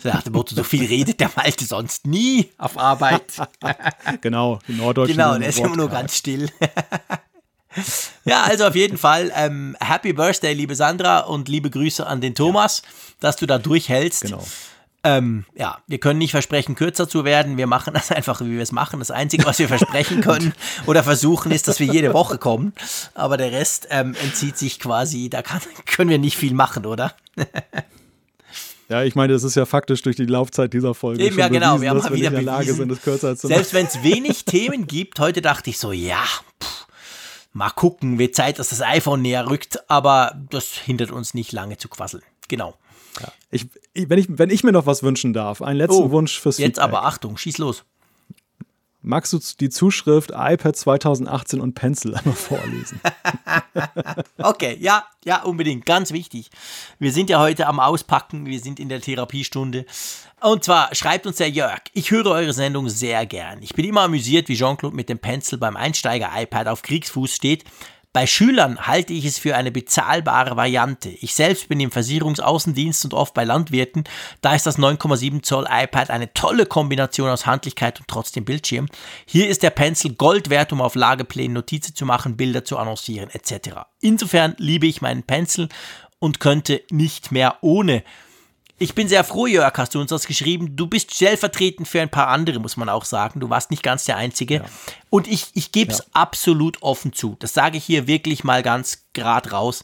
Nach 0.03 0.23
dem 0.23 0.33
Motto, 0.33 0.55
so 0.55 0.63
viel 0.63 0.85
redet 0.85 1.19
der 1.19 1.29
Malte 1.35 1.63
sonst 1.63 2.07
nie 2.07 2.47
auf 2.57 2.75
Arbeit. 2.79 3.23
genau, 4.21 4.57
die 4.67 4.78
Norddeutschen. 4.80 5.18
genau, 5.18 5.38
der 5.38 5.49
ist 5.49 5.60
immer 5.60 5.76
nur 5.76 5.89
ganz 5.89 6.18
still. 6.18 6.49
ja, 8.26 8.43
also 8.43 8.65
auf 8.65 8.76
jeden 8.76 8.97
Fall 8.97 9.31
ähm, 9.35 9.76
Happy 9.80 10.14
Birthday, 10.14 10.53
liebe 10.53 10.76
Sandra, 10.76 11.19
und 11.19 11.47
liebe 11.47 11.69
Grüße 11.69 12.06
an 12.06 12.22
den 12.22 12.35
Thomas, 12.35 12.81
ja. 12.84 12.89
dass 13.19 13.35
du 13.35 13.45
da 13.45 13.57
durchhältst. 13.57 14.23
Genau. 14.23 14.43
Ähm, 15.01 15.45
ja, 15.56 15.77
wir 15.88 15.97
können 15.99 16.19
nicht 16.19 16.31
versprechen, 16.31 16.76
kürzer 16.76 17.07
zu 17.07 17.23
werden. 17.23 17.57
Wir 17.57 17.68
machen 17.68 17.93
das 17.93 18.11
einfach, 18.11 18.41
wie 18.41 18.51
wir 18.51 18.61
es 18.61 18.72
machen. 18.72 18.99
Das 18.99 19.11
Einzige, 19.11 19.45
was 19.45 19.60
wir 19.60 19.68
versprechen 19.68 20.22
können 20.22 20.53
oder 20.88 21.03
versuchen, 21.03 21.51
ist, 21.51 21.68
dass 21.68 21.80
wir 21.80 21.88
jede 21.88 22.14
Woche 22.14 22.38
kommen. 22.38 22.73
Aber 23.14 23.38
der 23.38 23.51
Rest 23.51 23.88
ähm, 23.91 24.15
entzieht 24.22 24.57
sich 24.57 24.80
quasi, 24.80 25.30
da 25.30 25.41
kann, 25.41 25.61
können 25.85 26.10
wir 26.10 26.18
nicht 26.18 26.38
viel 26.38 26.53
machen, 26.53 26.85
oder? 26.85 27.14
Ja, 28.89 29.03
ich 29.03 29.15
meine, 29.15 29.33
das 29.33 29.43
ist 29.43 29.55
ja 29.55 29.65
faktisch 29.65 30.01
durch 30.01 30.15
die 30.15 30.25
Laufzeit 30.25 30.73
dieser 30.73 30.95
Folge. 30.95 31.23
Eben, 31.23 31.37
ja, 31.37 31.47
genau. 31.47 31.75
Bewiesen, 31.77 31.81
wir 31.81 31.89
haben 31.91 31.97
mal 31.99 32.13
wieder 32.13 32.27
in 32.29 32.33
der 32.33 32.41
Lage 32.41 32.73
sind, 32.73 32.91
es 32.91 33.01
kürzer 33.01 33.37
zu 33.37 33.47
Selbst 33.47 33.73
wenn 33.73 33.85
es 33.85 34.03
wenig 34.03 34.45
Themen 34.45 34.87
gibt, 34.87 35.19
heute 35.19 35.41
dachte 35.41 35.69
ich 35.69 35.77
so, 35.77 35.91
ja, 35.91 36.23
pff, 36.61 36.87
mal 37.53 37.69
gucken, 37.69 38.17
wird 38.17 38.35
Zeit, 38.35 38.57
dass 38.57 38.69
das 38.69 38.81
iPhone 38.81 39.21
näher 39.21 39.47
rückt, 39.47 39.89
aber 39.89 40.41
das 40.49 40.73
hindert 40.73 41.11
uns 41.11 41.35
nicht 41.35 41.51
lange 41.51 41.77
zu 41.77 41.87
quasseln. 41.87 42.23
Genau. 42.47 42.73
Ja. 43.21 43.31
Ich, 43.51 43.67
wenn, 43.93 44.17
ich, 44.17 44.25
wenn 44.29 44.49
ich 44.49 44.63
mir 44.63 44.71
noch 44.71 44.87
was 44.87 45.03
wünschen 45.03 45.33
darf, 45.33 45.61
einen 45.61 45.77
letzten 45.77 46.03
oh, 46.03 46.11
Wunsch 46.11 46.39
fürs 46.39 46.57
Jetzt 46.57 46.77
Feedback. 46.77 46.83
aber 46.83 47.05
Achtung, 47.05 47.37
schieß 47.37 47.59
los. 47.59 47.85
Magst 49.01 49.31
du 49.31 49.39
die 49.59 49.69
Zuschrift 49.69 50.31
iPad 50.31 50.76
2018 50.76 51.61
und 51.61 51.73
Pencil 51.73 52.15
einmal 52.15 52.35
vorlesen? 52.35 52.99
okay, 54.38 54.77
ja, 54.80 55.05
ja, 55.23 55.43
unbedingt. 55.43 55.85
Ganz 55.85 56.11
wichtig. 56.11 56.49
Wir 56.99 57.13
sind 57.13 57.30
ja 57.30 57.39
heute 57.39 57.67
am 57.67 57.80
Auspacken, 57.80 58.45
wir 58.45 58.59
sind 58.59 58.80
in 58.80 58.89
der 58.89 58.99
Therapiestunde. 58.99 59.85
Und 60.41 60.63
zwar 60.63 60.93
schreibt 60.93 61.26
uns 61.27 61.38
der 61.38 61.49
Jörg, 61.49 61.81
ich 61.93 62.11
höre 62.11 62.27
eure 62.27 62.53
Sendung 62.53 62.89
sehr 62.89 63.26
gern. 63.26 63.61
Ich 63.61 63.73
bin 63.73 63.85
immer 63.85 64.01
amüsiert, 64.01 64.49
wie 64.49 64.55
Jean-Claude 64.55 64.95
mit 64.95 65.09
dem 65.09 65.19
Pencil 65.19 65.57
beim 65.57 65.77
Einsteiger-iPad 65.77 66.67
auf 66.67 66.81
Kriegsfuß 66.81 67.34
steht 67.34 67.63
bei 68.11 68.26
Schülern 68.26 68.88
halte 68.88 69.14
ich 69.14 69.23
es 69.26 69.38
für 69.38 69.56
eine 69.56 69.72
bezahlbare 69.72 70.57
Variante. 70.57 71.10
Ich 71.10 71.36
selbst 71.36 71.69
bin 71.69 71.80
im 71.80 71.91
Versicherungsaußendienst 71.91 73.06
und 73.06 73.14
oft 73.14 73.36
bei 73.36 73.44
Landwirten. 73.44 74.03
Da 74.41 74.56
ist 74.56 74.65
das 74.65 74.80
9,7 74.80 75.44
Zoll 75.44 75.68
iPad 75.69 76.10
eine 76.10 76.34
tolle 76.34 76.65
Kombination 76.65 77.30
aus 77.30 77.45
Handlichkeit 77.45 77.99
und 77.99 78.07
trotzdem 78.07 78.45
Bildschirm. 78.45 78.88
Hier 79.26 79.48
ist 79.48 79.61
der 79.61 79.69
Pencil 79.69 80.14
Gold 80.14 80.49
wert, 80.49 80.73
um 80.73 80.81
auf 80.81 80.95
Lageplänen 80.95 81.53
Notizen 81.53 81.94
zu 81.94 82.06
machen, 82.06 82.36
Bilder 82.36 82.65
zu 82.65 82.77
annoncieren 82.77 83.30
etc. 83.30 83.81
Insofern 84.02 84.56
liebe 84.57 84.88
ich 84.88 85.02
meinen 85.02 85.23
Pencil 85.23 85.69
und 86.18 86.40
könnte 86.40 86.81
nicht 86.90 87.31
mehr 87.31 87.57
ohne. 87.61 88.03
Ich 88.80 88.95
bin 88.95 89.10
sehr 89.10 89.26
froh, 89.26 89.45
Jörg, 89.45 89.77
hast 89.77 89.93
du 89.93 89.99
uns 89.99 90.10
das 90.10 90.26
geschrieben. 90.26 90.77
Du 90.77 90.88
bist 90.88 91.14
stellvertretend 91.14 91.85
für 91.85 92.01
ein 92.01 92.10
paar 92.10 92.30
andere, 92.30 92.60
muss 92.60 92.77
man 92.77 92.88
auch 92.88 93.03
sagen. 93.03 93.41
Du 93.41 93.49
warst 93.49 93.72
nicht 93.72 93.84
ganz 93.84 94.06
der 94.06 94.15
Einzige. 94.15 94.56
Ja. 94.56 94.65
Und 95.10 95.27
ich, 95.27 95.47
ich 95.53 95.73
gebe 95.73 95.91
es 95.91 95.99
ja. 95.99 96.06
absolut 96.14 96.81
offen 96.81 97.11
zu. 97.11 97.35
Das 97.39 97.53
sage 97.53 97.77
ich 97.77 97.84
hier 97.84 98.07
wirklich 98.07 98.45
mal 98.45 98.64
ganz 98.64 99.06
grad 99.14 99.51
raus. 99.51 99.84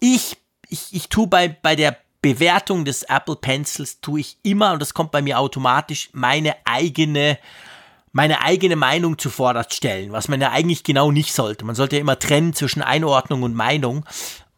Ich, 0.00 0.38
ich, 0.68 0.92
ich 0.92 1.10
tue 1.10 1.26
bei, 1.26 1.48
bei 1.48 1.76
der 1.76 1.98
Bewertung 2.22 2.86
des 2.86 3.02
Apple 3.02 3.36
Pencils, 3.36 4.00
tue 4.00 4.20
ich 4.20 4.38
immer, 4.42 4.72
und 4.72 4.80
das 4.80 4.94
kommt 4.94 5.12
bei 5.12 5.20
mir 5.20 5.38
automatisch, 5.38 6.08
meine 6.12 6.56
eigene, 6.64 7.38
meine 8.12 8.40
eigene 8.40 8.76
Meinung 8.76 9.18
zuvorderst 9.18 9.74
stellen, 9.74 10.10
was 10.10 10.28
man 10.28 10.40
ja 10.40 10.50
eigentlich 10.50 10.84
genau 10.84 11.12
nicht 11.12 11.34
sollte. 11.34 11.66
Man 11.66 11.74
sollte 11.74 11.96
ja 11.96 12.00
immer 12.00 12.18
trennen 12.18 12.54
zwischen 12.54 12.82
Einordnung 12.82 13.42
und 13.42 13.54
Meinung. 13.54 14.06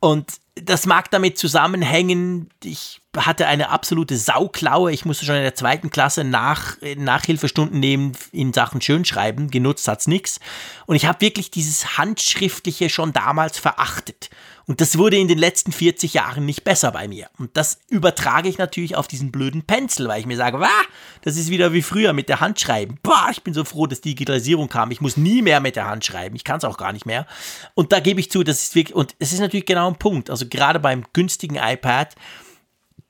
Und 0.00 0.40
das 0.54 0.86
mag 0.86 1.10
damit 1.10 1.38
zusammenhängen, 1.38 2.50
ich 2.62 3.00
hatte 3.16 3.46
eine 3.46 3.70
absolute 3.70 4.16
Sauklaue. 4.16 4.92
Ich 4.92 5.04
musste 5.04 5.24
schon 5.24 5.36
in 5.36 5.42
der 5.42 5.54
zweiten 5.54 5.90
Klasse 5.90 6.24
nach, 6.24 6.76
Nachhilfestunden 6.96 7.78
nehmen 7.78 8.12
in 8.32 8.52
Sachen 8.52 8.80
Schönschreiben. 8.80 9.50
Genutzt 9.50 9.88
hat's 9.88 10.06
nichts. 10.06 10.40
Und 10.86 10.96
ich 10.96 11.06
habe 11.06 11.20
wirklich 11.20 11.50
dieses 11.50 11.98
Handschriftliche 11.98 12.90
schon 12.90 13.12
damals 13.12 13.58
verachtet. 13.58 14.30
Und 14.68 14.82
das 14.82 14.98
wurde 14.98 15.16
in 15.16 15.28
den 15.28 15.38
letzten 15.38 15.72
40 15.72 16.12
Jahren 16.12 16.44
nicht 16.44 16.62
besser 16.62 16.92
bei 16.92 17.08
mir. 17.08 17.30
Und 17.38 17.56
das 17.56 17.78
übertrage 17.88 18.50
ich 18.50 18.58
natürlich 18.58 18.96
auf 18.96 19.08
diesen 19.08 19.32
blöden 19.32 19.62
Pencil, 19.62 20.06
weil 20.08 20.20
ich 20.20 20.26
mir 20.26 20.36
sage, 20.36 20.60
Wah, 20.60 20.82
das 21.22 21.38
ist 21.38 21.48
wieder 21.48 21.72
wie 21.72 21.80
früher 21.80 22.12
mit 22.12 22.28
der 22.28 22.40
Hand 22.40 22.60
schreiben. 22.60 22.98
Boah, 23.02 23.28
ich 23.32 23.42
bin 23.42 23.54
so 23.54 23.64
froh, 23.64 23.86
dass 23.86 24.02
Digitalisierung 24.02 24.68
kam. 24.68 24.90
Ich 24.90 25.00
muss 25.00 25.16
nie 25.16 25.40
mehr 25.40 25.60
mit 25.60 25.74
der 25.74 25.88
Hand 25.88 26.04
schreiben. 26.04 26.36
Ich 26.36 26.44
kann 26.44 26.58
es 26.58 26.64
auch 26.64 26.76
gar 26.76 26.92
nicht 26.92 27.06
mehr. 27.06 27.26
Und 27.74 27.92
da 27.92 28.00
gebe 28.00 28.20
ich 28.20 28.30
zu, 28.30 28.44
das 28.44 28.62
ist 28.62 28.74
wirklich, 28.74 28.94
und 28.94 29.16
es 29.18 29.32
ist 29.32 29.40
natürlich 29.40 29.64
genau 29.64 29.88
ein 29.88 29.98
Punkt. 29.98 30.28
Also 30.28 30.46
gerade 30.46 30.78
beim 30.78 31.02
günstigen 31.14 31.56
iPad, 31.56 32.14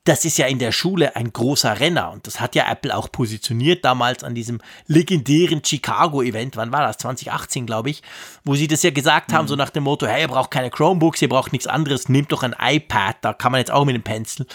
das 0.09 0.25
ist 0.25 0.39
ja 0.39 0.47
in 0.47 0.59
der 0.59 0.73
Schule 0.73 1.15
ein 1.17 1.35
großer 1.35 1.81
Renner 1.81 2.11
und 2.11 2.27
das 2.27 2.41
hat 2.41 2.55
ja 2.55 2.71
Apple 2.71 2.97
auch 2.97 3.13
positioniert 3.13 3.85
damals 3.85 4.25
an 4.25 4.35
diesem 4.35 4.63
legendären 4.87 5.63
Chicago-Event, 5.63 6.57
wann 6.57 6.73
war 6.73 6.87
das? 6.87 6.97
2018, 6.97 7.67
glaube 7.67 7.91
ich, 7.91 8.03
wo 8.43 8.55
sie 8.55 8.69
das 8.69 8.83
ja 8.83 8.91
gesagt 8.91 9.35
haben, 9.35 9.45
mhm. 9.45 9.49
so 9.49 9.57
nach 9.57 9.69
dem 9.69 9.85
Motto, 9.85 10.07
hey, 10.07 10.23
ihr 10.23 10.29
braucht 10.29 10.51
keine 10.51 10.71
Chromebooks, 10.71 11.21
ihr 11.21 11.29
braucht 11.29 11.53
nichts 11.53 11.67
anderes, 11.67 12.09
nehmt 12.09 12.33
doch 12.33 12.43
ein 12.43 12.57
iPad, 12.59 13.17
da 13.21 13.35
kann 13.35 13.53
man 13.53 13.59
jetzt 13.59 13.71
auch 13.71 13.85
mit 13.85 13.97
dem 13.97 14.03
Pencil. 14.03 14.47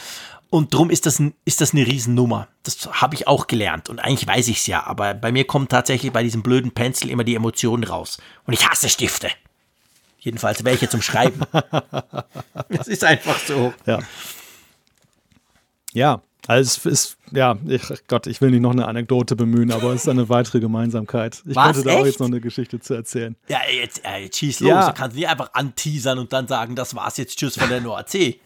Und 0.50 0.74
darum 0.74 0.90
ist 0.90 1.06
das, 1.06 1.22
ist 1.46 1.62
das 1.62 1.74
eine 1.74 1.86
Riesennummer. 1.86 2.48
Das 2.64 2.90
habe 2.92 3.14
ich 3.14 3.28
auch 3.28 3.46
gelernt 3.46 3.90
und 3.90 4.00
eigentlich 4.00 4.28
weiß 4.28 4.48
ich 4.48 4.58
es 4.58 4.68
ja, 4.68 4.84
aber 4.88 5.14
bei 5.14 5.32
mir 5.32 5.46
kommt 5.46 5.70
tatsächlich 5.72 6.12
bei 6.12 6.24
diesem 6.24 6.42
blöden 6.42 6.72
Pencil 6.72 7.12
immer 7.12 7.24
die 7.24 7.36
Emotionen 7.36 7.84
raus. 7.84 8.18
Und 8.48 8.54
ich 8.54 8.68
hasse 8.68 8.90
Stifte. 8.90 9.30
Jedenfalls 10.18 10.64
welche 10.64 10.90
zum 10.90 11.04
Schreiben. 11.04 11.42
Es 12.70 12.88
ist 12.88 13.04
einfach 13.04 13.38
so. 13.40 13.74
Ja. 13.86 14.00
Ja, 15.94 16.22
also 16.48 16.62
es 16.62 16.86
ist, 16.86 17.18
ja, 17.32 17.58
ich, 17.66 17.82
Gott, 18.08 18.28
ich 18.28 18.42
will 18.42 18.52
nicht 18.52 18.62
noch 18.62 18.72
eine 18.72 18.86
Anekdote 18.88 19.36
bemühen, 19.36 19.72
aber 19.72 19.94
es 19.94 20.02
ist 20.02 20.10
eine 20.10 20.28
weitere 20.28 20.60
Gemeinsamkeit. 20.60 21.42
Ich 21.48 21.56
Was, 21.56 21.74
könnte 21.76 21.90
da 21.90 21.96
auch 22.00 22.06
jetzt 22.06 22.20
noch 22.20 22.28
eine 22.28 22.42
Geschichte 22.42 22.80
zu 22.82 22.94
erzählen. 22.94 23.36
Ja, 23.48 23.60
jetzt, 23.74 24.02
jetzt 24.20 24.38
schieß 24.38 24.60
los. 24.60 24.70
Ja. 24.70 24.88
Du 24.90 24.94
kannst 24.94 25.16
nicht 25.16 25.28
einfach 25.28 25.54
anteasern 25.54 26.20
und 26.20 26.34
dann 26.34 26.48
sagen, 26.48 26.76
das 26.76 26.96
war's 26.96 27.16
jetzt, 27.18 27.38
tschüss 27.40 27.58
von 27.58 27.70
der 27.70 27.80
NOAC. 27.80 28.40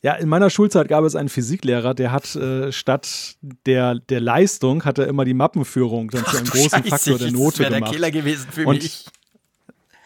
Ja, 0.00 0.14
in 0.14 0.28
meiner 0.28 0.50
Schulzeit 0.50 0.88
gab 0.88 1.04
es 1.04 1.14
einen 1.14 1.28
Physiklehrer, 1.28 1.94
der 1.94 2.10
hat 2.10 2.34
äh, 2.34 2.72
statt 2.72 3.36
der, 3.66 3.94
der 3.94 4.20
Leistung, 4.20 4.84
hat 4.84 4.98
er 4.98 5.06
immer 5.06 5.24
die 5.24 5.34
Mappenführung 5.34 6.10
dann 6.10 6.24
zu 6.24 6.38
einem 6.38 6.46
großen 6.46 6.70
Scheiße, 6.70 6.88
Faktor 6.88 7.18
der 7.18 7.30
Note 7.30 7.62
das 7.62 7.72
gemacht. 7.72 7.82
der 7.82 7.90
Killer 7.90 8.10
gewesen 8.10 8.48
für 8.50 8.66
und 8.66 8.82
mich. 8.82 9.04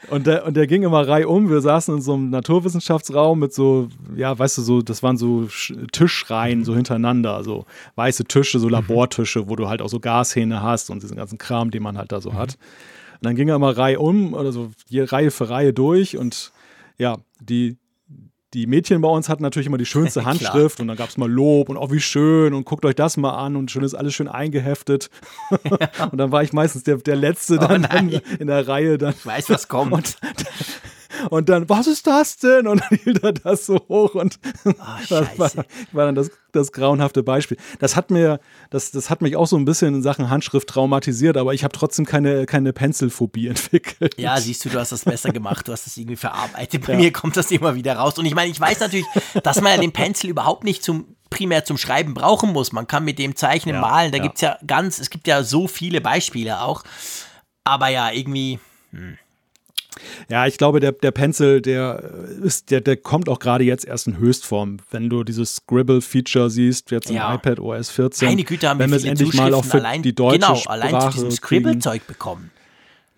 Und 0.09 0.27
der, 0.27 0.47
und 0.47 0.57
der 0.57 0.67
ging 0.67 0.83
immer 0.83 1.07
reihum. 1.07 1.51
Wir 1.51 1.61
saßen 1.61 1.97
in 1.97 2.03
so 2.03 2.15
einem 2.15 2.31
Naturwissenschaftsraum 2.31 3.41
mit 3.41 3.53
so, 3.53 3.89
ja, 4.15 4.39
weißt 4.39 4.59
du, 4.59 4.63
so, 4.63 4.83
das 4.83 5.03
waren 5.03 5.17
so 5.17 5.49
Tischreihen 5.93 6.65
so 6.65 6.75
hintereinander, 6.75 7.43
so 7.43 7.67
weiße 7.97 8.25
Tische, 8.25 8.59
so 8.59 8.67
mhm. 8.67 8.73
Labortische, 8.73 9.49
wo 9.49 9.57
du 9.57 9.69
halt 9.69 9.83
auch 9.83 9.89
so 9.89 9.99
Gashähne 9.99 10.63
hast 10.63 10.91
und 10.91 11.03
diesen 11.03 11.17
ganzen 11.17 11.39
Kram, 11.39 11.71
den 11.71 11.83
man 11.83 11.99
halt 11.99 12.13
da 12.13 12.21
so 12.21 12.31
mhm. 12.33 12.37
hat. 12.37 12.55
Und 13.15 13.25
dann 13.25 13.35
ging 13.35 13.49
er 13.49 13.57
immer 13.57 13.77
reihum, 13.77 14.35
oder 14.35 14.53
so 14.53 14.71
Reihe 14.93 15.31
für 15.31 15.49
Reihe 15.49 15.73
durch 15.73 16.17
und 16.17 16.53
ja, 16.99 17.17
die, 17.41 17.77
die 18.57 18.67
Mädchen 18.67 19.03
bei 19.03 19.09
uns 19.09 19.29
hatten 19.29 19.43
natürlich 19.43 19.67
immer 19.67 19.77
die 19.77 19.87
schönste 19.87 20.25
Handschrift 20.25 20.81
und 20.81 20.89
dann 20.89 20.97
gab 20.97 21.11
es 21.11 21.19
mal 21.19 21.31
Lob 21.31 21.69
und 21.69 21.77
auch 21.77 21.91
oh, 21.91 21.93
wie 21.93 22.01
schön 22.01 22.55
und 22.55 22.65
guckt 22.65 22.85
euch 22.87 22.95
das 22.95 23.19
mal 23.19 23.35
an 23.35 23.55
und 23.55 23.71
schön 23.71 23.85
ist 23.85 23.95
alles 23.95 24.15
schön 24.15 24.29
eingeheftet. 24.29 25.11
und 26.11 26.17
dann 26.17 26.33
war 26.33 26.43
ich 26.43 26.55
meistens 26.55 26.83
der, 26.85 26.97
der 26.97 27.17
Letzte 27.17 27.57
oh, 27.57 27.59
dann 27.59 27.85
in, 28.09 28.21
in, 28.39 28.47
der 28.47 28.67
Reihe. 28.67 28.97
Dann. 28.97 29.15
Ich 29.17 29.27
weiß, 29.27 29.51
was 29.51 29.69
kommt. 29.69 30.17
Und, 31.31 31.49
dann, 31.49 31.69
was 31.69 31.87
ist 31.87 32.07
das 32.07 32.37
denn? 32.39 32.67
Und 32.67 32.81
dann 32.81 32.99
hielt 32.99 33.23
er 33.23 33.33
das 33.33 33.67
so 33.67 33.77
hoch 33.89 34.15
und 34.15 34.39
oh, 34.65 34.73
das 35.09 35.39
war, 35.39 35.51
war, 35.93 36.07
dann 36.07 36.15
das, 36.15 36.31
das 36.53 36.73
grauenhafte 36.73 37.23
Beispiel. 37.23 37.57
Das 37.79 37.97
hat 37.97 38.11
mir, 38.11 38.41
das, 38.71 38.91
das 38.91 39.11
hat 39.11 39.23
mich 39.23 39.37
auch 39.37 39.47
so 39.47 39.57
ein 39.57 39.65
bisschen 39.65 39.95
in 39.95 40.03
Sachen 40.03 40.31
Handschrift 40.31 40.69
traumatisiert, 40.69 41.37
aber 41.37 41.55
ich 41.55 41.65
habe 41.65 41.73
trotzdem 41.73 42.07
keine, 42.07 42.47
keine 42.47 42.73
Pencilphobie 42.73 43.49
entwickelt. 43.49 44.15
Ja, 44.19 44.39
siehst 44.39 44.65
du, 44.65 44.69
du 44.69 44.79
hast 44.79 44.93
das 44.93 45.05
besser 45.05 45.31
gemacht, 45.33 45.69
du 45.69 45.73
hast 45.73 45.87
das 45.87 45.97
irgendwie 45.97 46.17
verarbeitet. 46.17 46.87
Bei 46.87 46.93
ja. 46.93 46.99
mir 46.99 47.13
kommt 47.13 47.37
das 47.37 47.51
immer 47.51 47.75
wieder 47.75 47.97
raus. 47.97 48.19
Und 48.19 48.27
ich 48.27 48.35
meine, 48.35 48.51
ich 48.51 48.61
weiß 48.61 48.81
natürlich, 48.81 49.07
dass 49.43 49.61
man 49.61 49.73
ja 49.73 49.79
den 49.79 49.93
Pencil 49.93 50.31
überhaupt 50.31 50.65
nicht 50.65 50.83
zum 50.83 51.17
primär 51.31 51.65
zum 51.65 51.77
Schreiben 51.77 52.15
brauchen 52.15 52.53
muss. 52.53 52.73
Man 52.73 52.87
kann 52.87 53.05
mit 53.05 53.19
dem 53.19 53.37
Zeichnen 53.37 53.77
ja, 53.77 53.81
malen. 53.81 54.13
Da 54.13 54.19
ja. 54.19 54.23
gibt 54.23 54.37
es 54.37 54.41
ja 54.43 54.59
ganz, 54.67 54.99
es 54.99 55.11
gibt 55.11 55.27
ja 55.27 55.43
so 55.43 55.69
viele 55.69 56.01
Beispiele 56.01 56.61
auch. 56.61 56.85
Aber 57.65 57.89
ja, 57.89 58.11
irgendwie. 58.11 58.59
Hm. 58.93 59.19
Ja, 60.29 60.47
ich 60.47 60.59
glaube, 60.59 60.81
der, 60.81 60.93
der 60.93 61.11
Pencil, 61.11 61.61
der 61.61 62.03
ist, 62.43 62.71
der, 62.71 62.81
der 62.81 62.97
kommt 62.97 63.29
auch 63.29 63.39
gerade 63.39 63.65
jetzt 63.65 63.85
erst 63.85 64.07
in 64.07 64.19
Höchstform. 64.19 64.79
Wenn 64.91 65.09
du 65.09 65.25
dieses 65.25 65.57
Scribble-Feature 65.57 66.51
siehst, 66.51 66.91
jetzt 66.91 67.11
im 67.11 67.17
ja. 67.17 67.35
iPad 67.35 67.61
OS 67.61 67.91
14, 67.91 68.29
Meine 68.29 68.45
Güte, 68.45 68.69
haben 68.69 68.79
wenn 68.79 68.91
wir 68.91 68.97
es 68.97 69.05
endlich 69.05 69.33
mal 69.35 69.55
auch 69.55 69.65
für 69.65 69.79
allein, 69.79 70.03
die 70.03 70.15
deutsche 70.15 70.39
genau, 70.41 70.55
Sprache 70.57 70.71
allein 70.71 71.01
zu 71.01 71.11
diesem 71.11 71.31
Scribble-Zeug 71.31 72.07
bekommen. 72.07 72.51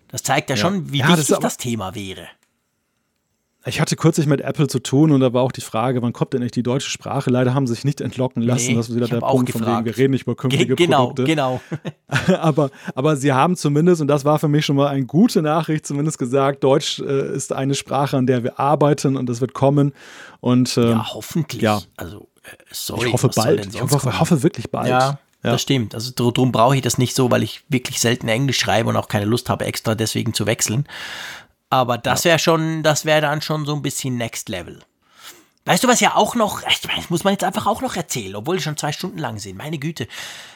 Das 0.09 0.23
zeigt 0.23 0.49
ja, 0.49 0.55
ja. 0.55 0.61
schon, 0.61 0.91
wie 0.91 0.99
ja, 0.99 1.07
wichtig 1.09 1.27
das, 1.27 1.39
das 1.39 1.57
Thema 1.57 1.93
wäre. 1.95 2.27
Ich 3.65 3.81
hatte 3.81 3.97
kürzlich 3.97 4.25
mit 4.25 4.39
Apple 4.39 4.67
zu 4.67 4.79
tun 4.79 5.11
und 5.11 5.19
da 5.19 5.33
war 5.33 5.43
auch 5.43 5.51
die 5.51 5.59
Frage, 5.61 6.01
wann 6.01 6.13
kommt 6.13 6.31
denn 6.31 6.41
echt 6.41 6.55
die 6.55 6.63
deutsche 6.63 6.89
Sprache? 6.89 7.29
Leider 7.29 7.53
haben 7.53 7.67
sie 7.67 7.73
sich 7.73 7.83
nicht 7.83 7.99
entlocken 7.99 8.41
lassen. 8.41 8.67
Nee, 8.67 8.75
das 8.75 8.87
ist 8.87 8.95
wieder 8.95 9.07
der 9.07 9.19
Punkt, 9.19 9.51
von 9.51 9.65
wegen, 9.65 9.83
wir 9.83 9.97
reden 9.97 10.11
nicht 10.11 10.23
über 10.23 10.35
künftige 10.35 10.75
Ge 10.75 10.85
genau, 10.85 11.07
Produkte. 11.07 11.25
Genau, 11.25 11.59
aber, 12.39 12.71
aber 12.95 13.17
sie 13.17 13.33
haben 13.33 13.57
zumindest, 13.57 14.01
und 14.01 14.07
das 14.07 14.23
war 14.23 14.39
für 14.39 14.47
mich 14.47 14.65
schon 14.65 14.77
mal 14.77 14.87
eine 14.87 15.05
gute 15.05 15.41
Nachricht, 15.41 15.85
zumindest 15.85 16.17
gesagt, 16.17 16.63
Deutsch 16.63 16.99
äh, 16.99 17.35
ist 17.35 17.51
eine 17.51 17.75
Sprache, 17.75 18.15
an 18.15 18.27
der 18.27 18.43
wir 18.43 18.59
arbeiten 18.61 19.17
und 19.17 19.27
das 19.27 19.41
wird 19.41 19.53
kommen. 19.53 19.91
Und, 20.39 20.77
äh, 20.77 20.91
ja, 20.91 21.13
hoffentlich. 21.13 21.61
Ja. 21.61 21.81
Also, 21.97 22.29
äh, 22.43 22.55
sorry, 22.71 23.07
ich 23.07 23.13
hoffe 23.13 23.29
bald. 23.35 23.73
Ich 23.73 23.81
hoffe, 23.81 24.19
hoffe, 24.19 24.41
wirklich 24.41 24.71
bald. 24.71 24.87
Ja. 24.87 25.19
Ja. 25.43 25.51
Das 25.51 25.61
stimmt. 25.61 25.95
Also 25.95 26.11
darum 26.11 26.51
brauche 26.51 26.75
ich 26.75 26.81
das 26.81 26.97
nicht 26.97 27.15
so, 27.15 27.31
weil 27.31 27.43
ich 27.43 27.63
wirklich 27.69 28.01
selten 28.01 28.27
Englisch 28.27 28.59
schreibe 28.59 28.89
und 28.89 28.97
auch 28.97 29.07
keine 29.07 29.23
Lust 29.23 29.49
habe, 29.49 29.63
extra 29.63 29.95
deswegen 29.95 30.33
zu 30.33 30.45
wechseln. 30.45 30.85
Aber 31.69 31.97
das 31.97 32.25
wäre 32.25 32.39
schon, 32.39 32.83
das 32.83 33.05
wäre 33.05 33.21
dann 33.21 33.41
schon 33.41 33.65
so 33.65 33.75
ein 33.75 33.81
bisschen 33.81 34.17
Next 34.17 34.49
Level. 34.49 34.83
Weißt 35.65 35.83
du, 35.83 35.87
was 35.87 35.99
ja 35.99 36.15
auch 36.15 36.33
noch, 36.33 36.63
ich 36.67 36.83
meine, 36.87 36.99
das 36.99 37.11
muss 37.11 37.23
man 37.23 37.33
jetzt 37.33 37.43
einfach 37.43 37.67
auch 37.67 37.81
noch 37.81 37.95
erzählen, 37.95 38.35
obwohl 38.35 38.57
die 38.57 38.63
schon 38.63 38.77
zwei 38.77 38.91
Stunden 38.91 39.19
lang 39.19 39.37
sind, 39.37 39.55
meine 39.55 39.77
Güte. 39.77 40.07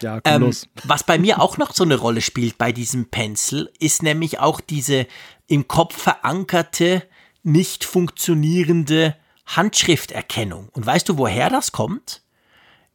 Ja, 0.02 0.20
komm 0.22 0.34
ähm, 0.34 0.42
los. 0.42 0.68
Was 0.86 1.04
bei 1.04 1.20
mir 1.20 1.40
auch 1.40 1.58
noch 1.58 1.76
so 1.76 1.84
eine 1.84 1.98
Rolle 1.98 2.22
spielt 2.22 2.58
bei 2.58 2.72
diesem 2.72 3.10
Pencil, 3.10 3.72
ist 3.80 4.02
nämlich 4.02 4.40
auch 4.40 4.60
diese 4.60 5.06
im 5.46 5.68
Kopf 5.68 6.02
verankerte, 6.02 7.04
nicht 7.44 7.86
funktionierende 7.86 9.16
Handschrifterkennung. 9.46 10.70
Und 10.70 10.84
weißt 10.86 11.10
du, 11.10 11.20
woher 11.20 11.52
das 11.52 11.74
kommt? 11.74 12.24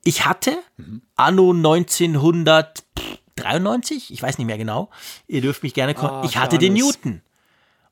Ich 0.03 0.25
hatte 0.25 0.59
mhm. 0.77 1.03
anno 1.15 1.53
1993, 1.53 4.13
ich 4.13 4.23
weiß 4.23 4.39
nicht 4.39 4.47
mehr 4.47 4.59
genau, 4.59 4.91
ihr 5.29 5.41
dürft 5.41 5.63
mich 5.63 5.75
gerne 5.75 5.95
kommen, 5.95 6.15
ah, 6.15 6.25
ich 6.25 6.37
hatte 6.37 6.59
den 6.59 6.73
Newton. 6.73 7.23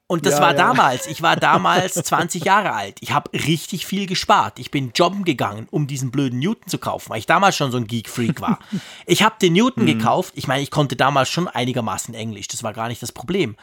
Und 0.08 0.24
das 0.24 0.34
ja, 0.34 0.40
war 0.40 0.50
ja. 0.50 0.56
damals. 0.56 1.06
Ich 1.06 1.20
war 1.22 1.36
damals 1.36 1.94
20 1.94 2.44
Jahre 2.44 2.72
alt. 2.72 2.98
Ich 3.00 3.12
habe 3.12 3.32
richtig 3.32 3.86
viel 3.86 4.06
gespart. 4.06 4.58
Ich 4.58 4.70
bin 4.70 4.92
jobben 4.94 5.24
gegangen, 5.24 5.66
um 5.70 5.86
diesen 5.86 6.10
blöden 6.10 6.38
Newton 6.38 6.68
zu 6.68 6.78
kaufen, 6.78 7.10
weil 7.10 7.18
ich 7.18 7.26
damals 7.26 7.56
schon 7.56 7.72
so 7.72 7.78
ein 7.78 7.86
Geek-Freak 7.86 8.40
war. 8.40 8.60
ich 9.06 9.22
habe 9.22 9.36
den 9.40 9.54
Newton 9.54 9.82
mhm. 9.82 9.98
gekauft. 9.98 10.32
Ich 10.36 10.46
meine, 10.46 10.62
ich 10.62 10.70
konnte 10.70 10.94
damals 10.94 11.28
schon 11.28 11.48
einigermaßen 11.48 12.14
Englisch. 12.14 12.46
Das 12.48 12.62
war 12.62 12.72
gar 12.72 12.88
nicht 12.88 13.02
das 13.02 13.12
Problem. 13.12 13.56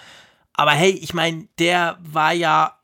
Aber 0.53 0.71
hey, 0.71 0.91
ich 0.91 1.13
meine, 1.13 1.47
der 1.59 1.97
war 2.01 2.33
ja 2.33 2.77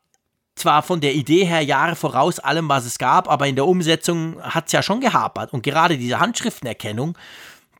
zwar 0.56 0.82
von 0.82 1.00
der 1.00 1.14
Idee 1.14 1.44
her 1.44 1.62
Jahre 1.62 1.96
voraus 1.96 2.38
allem, 2.38 2.68
was 2.68 2.84
es 2.84 2.98
gab, 2.98 3.28
aber 3.28 3.46
in 3.46 3.56
der 3.56 3.66
Umsetzung 3.66 4.42
hat 4.42 4.66
es 4.66 4.72
ja 4.72 4.82
schon 4.82 5.00
gehapert. 5.00 5.52
Und 5.52 5.62
gerade 5.62 5.96
diese 5.96 6.20
Handschriftenerkennung, 6.20 7.16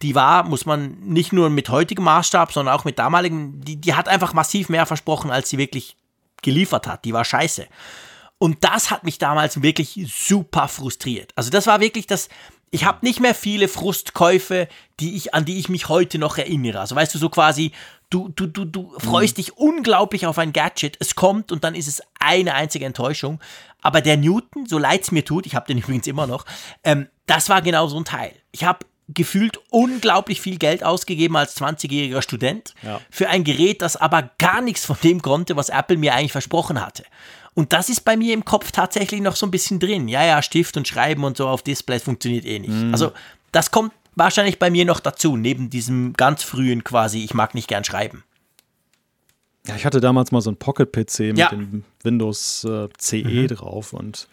die 0.03 0.15
war, 0.15 0.45
muss 0.45 0.65
man 0.65 0.99
nicht 1.01 1.33
nur 1.33 1.51
mit 1.51 1.69
heutigem 1.69 2.05
Maßstab, 2.05 2.53
sondern 2.53 2.75
auch 2.75 2.85
mit 2.85 2.99
damaligem, 2.99 3.61
die, 3.61 3.77
die 3.77 3.95
hat 3.95 4.09
einfach 4.09 4.33
massiv 4.33 4.69
mehr 4.69 4.87
versprochen, 4.87 5.31
als 5.31 5.51
sie 5.51 5.59
wirklich 5.59 5.97
geliefert 6.43 6.87
hat. 6.87 7.05
Die 7.05 7.13
war 7.13 7.25
scheiße. 7.25 7.67
Und 8.39 8.65
das 8.65 8.91
hat 8.91 9.05
mich 9.05 9.19
damals 9.19 9.63
wirklich 9.63 10.01
super 10.11 10.69
frustriert. 10.69 11.33
Also 11.37 11.51
das 11.51 11.67
war 11.67 11.81
wirklich 11.81 12.07
das, 12.07 12.31
ich 12.71 12.85
habe 12.85 13.05
nicht 13.05 13.21
mehr 13.21 13.35
viele 13.35 13.69
Frustkäufe, 13.69 14.69
die 15.01 15.17
ich, 15.17 15.35
an 15.35 15.45
die 15.45 15.59
ich 15.59 15.69
mich 15.69 15.89
heute 15.89 16.19
noch 16.19 16.39
erinnere. 16.39 16.81
Also 16.81 16.97
weißt 16.97 17.15
du, 17.15 17.19
so 17.19 17.29
quasi, 17.29 17.73
du, 18.09 18.31
du, 18.31 18.47
du, 18.47 18.65
du 18.65 18.99
freust 18.99 19.37
mhm. 19.37 19.43
dich 19.43 19.59
unglaublich 19.59 20.27
auf 20.27 20.39
ein 20.39 20.55
Gadget, 20.55 20.97
es 21.01 21.15
kommt 21.15 21.53
und 21.53 21.65
dann 21.65 21.75
ist 21.75 21.89
es 21.89 22.03
eine 22.19 22.55
einzige 22.55 22.87
Enttäuschung. 22.87 23.41
Aber 23.83 24.01
der 24.01 24.17
Newton, 24.17 24.67
so 24.67 24.79
leid 24.79 25.03
es 25.03 25.13
mir 25.13 25.25
tut, 25.25 25.45
ich 25.45 25.55
habe 25.55 25.67
den 25.67 25.79
übrigens 25.83 26.07
immer 26.07 26.27
noch, 26.27 26.47
ähm, 26.85 27.09
das 27.27 27.51
war 27.51 27.61
genau 27.61 27.89
so 27.89 27.99
ein 27.99 28.07
Teil. 28.07 28.33
Ich 28.53 28.65
habe 28.65 28.87
gefühlt 29.15 29.61
unglaublich 29.71 30.41
viel 30.41 30.59
Geld 30.59 30.85
ausgegeben 30.85 31.37
als 31.37 31.57
20-jähriger 31.61 32.23
Student 32.23 32.75
ja. 32.83 33.01
für 33.11 33.29
ein 33.29 33.45
Gerät, 33.45 33.83
das 33.83 33.97
aber 33.97 34.31
gar 34.39 34.61
nichts 34.61 34.85
von 34.85 34.97
dem 35.03 35.23
konnte, 35.23 35.57
was 35.57 35.69
Apple 35.69 35.97
mir 35.97 36.15
eigentlich 36.15 36.33
versprochen 36.33 36.81
hatte. 36.81 37.05
Und 37.55 37.73
das 37.73 37.89
ist 37.89 38.05
bei 38.05 38.17
mir 38.17 38.33
im 38.33 38.45
Kopf 38.45 38.71
tatsächlich 38.71 39.21
noch 39.21 39.37
so 39.37 39.47
ein 39.47 39.51
bisschen 39.51 39.81
drin. 39.81 40.09
Ja, 40.09 40.25
ja, 40.25 40.41
Stift 40.43 40.77
und 40.77 40.87
Schreiben 40.87 41.25
und 41.25 41.37
so 41.37 41.49
auf 41.49 41.63
Displays 41.63 42.03
funktioniert 42.03 42.45
eh 42.45 42.59
nicht. 42.59 42.71
Mhm. 42.71 42.93
Also 42.93 43.13
das 43.53 43.71
kommt 43.71 43.93
wahrscheinlich 44.15 44.59
bei 44.59 44.71
mir 44.71 44.85
noch 44.85 45.01
dazu, 45.01 45.37
neben 45.37 45.71
diesem 45.71 46.13
ganz 46.13 46.43
frühen 46.43 46.85
quasi, 46.85 47.25
ich 47.25 47.35
mag 47.35 47.55
nicht 47.55 47.69
gern 47.69 47.85
schreiben. 47.85 48.25
Ja, 49.67 49.77
ich 49.77 49.85
hatte 49.85 50.01
damals 50.01 50.33
mal 50.33 50.41
so 50.41 50.51
einen 50.51 50.57
Pocket-PC 50.57 51.21
mit 51.21 51.39
ja. 51.39 51.51
dem 51.51 51.85
Windows 52.03 52.65
äh, 52.65 52.89
CE 52.99 53.25
mhm. 53.25 53.47
drauf 53.49 53.93
und 53.93 54.27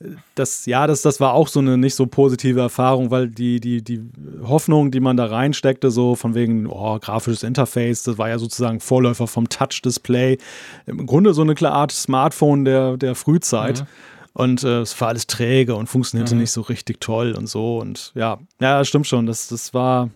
äh, 0.00 0.10
das, 0.34 0.66
ja, 0.66 0.86
das, 0.86 1.00
das 1.00 1.18
war 1.18 1.32
auch 1.32 1.48
so 1.48 1.60
eine 1.60 1.78
nicht 1.78 1.94
so 1.94 2.06
positive 2.06 2.60
Erfahrung, 2.60 3.10
weil 3.10 3.28
die, 3.28 3.58
die, 3.58 3.82
die 3.82 4.02
Hoffnung, 4.42 4.90
die 4.90 5.00
man 5.00 5.16
da 5.16 5.26
reinsteckte, 5.26 5.90
so 5.90 6.14
von 6.14 6.34
wegen, 6.34 6.66
oh, 6.66 6.98
grafisches 6.98 7.42
Interface, 7.42 8.02
das 8.02 8.18
war 8.18 8.28
ja 8.28 8.38
sozusagen 8.38 8.80
Vorläufer 8.80 9.26
vom 9.26 9.48
Touch-Display. 9.48 10.36
Im 10.84 11.06
Grunde 11.06 11.32
so 11.32 11.40
eine 11.40 11.56
Art 11.72 11.92
Smartphone 11.92 12.66
der, 12.66 12.98
der 12.98 13.14
Frühzeit. 13.14 13.80
Mhm. 13.80 13.86
Und 14.34 14.64
äh, 14.64 14.80
es 14.80 15.00
war 15.00 15.08
alles 15.08 15.26
träge 15.26 15.74
und 15.74 15.86
funktionierte 15.86 16.34
mhm. 16.34 16.42
nicht 16.42 16.50
so 16.50 16.60
richtig 16.60 17.00
toll 17.00 17.32
und 17.32 17.46
so. 17.46 17.78
Und 17.78 18.12
ja, 18.14 18.38
ja, 18.60 18.84
stimmt 18.84 19.06
schon. 19.06 19.24
Das, 19.24 19.48
das 19.48 19.72
war, 19.72 20.10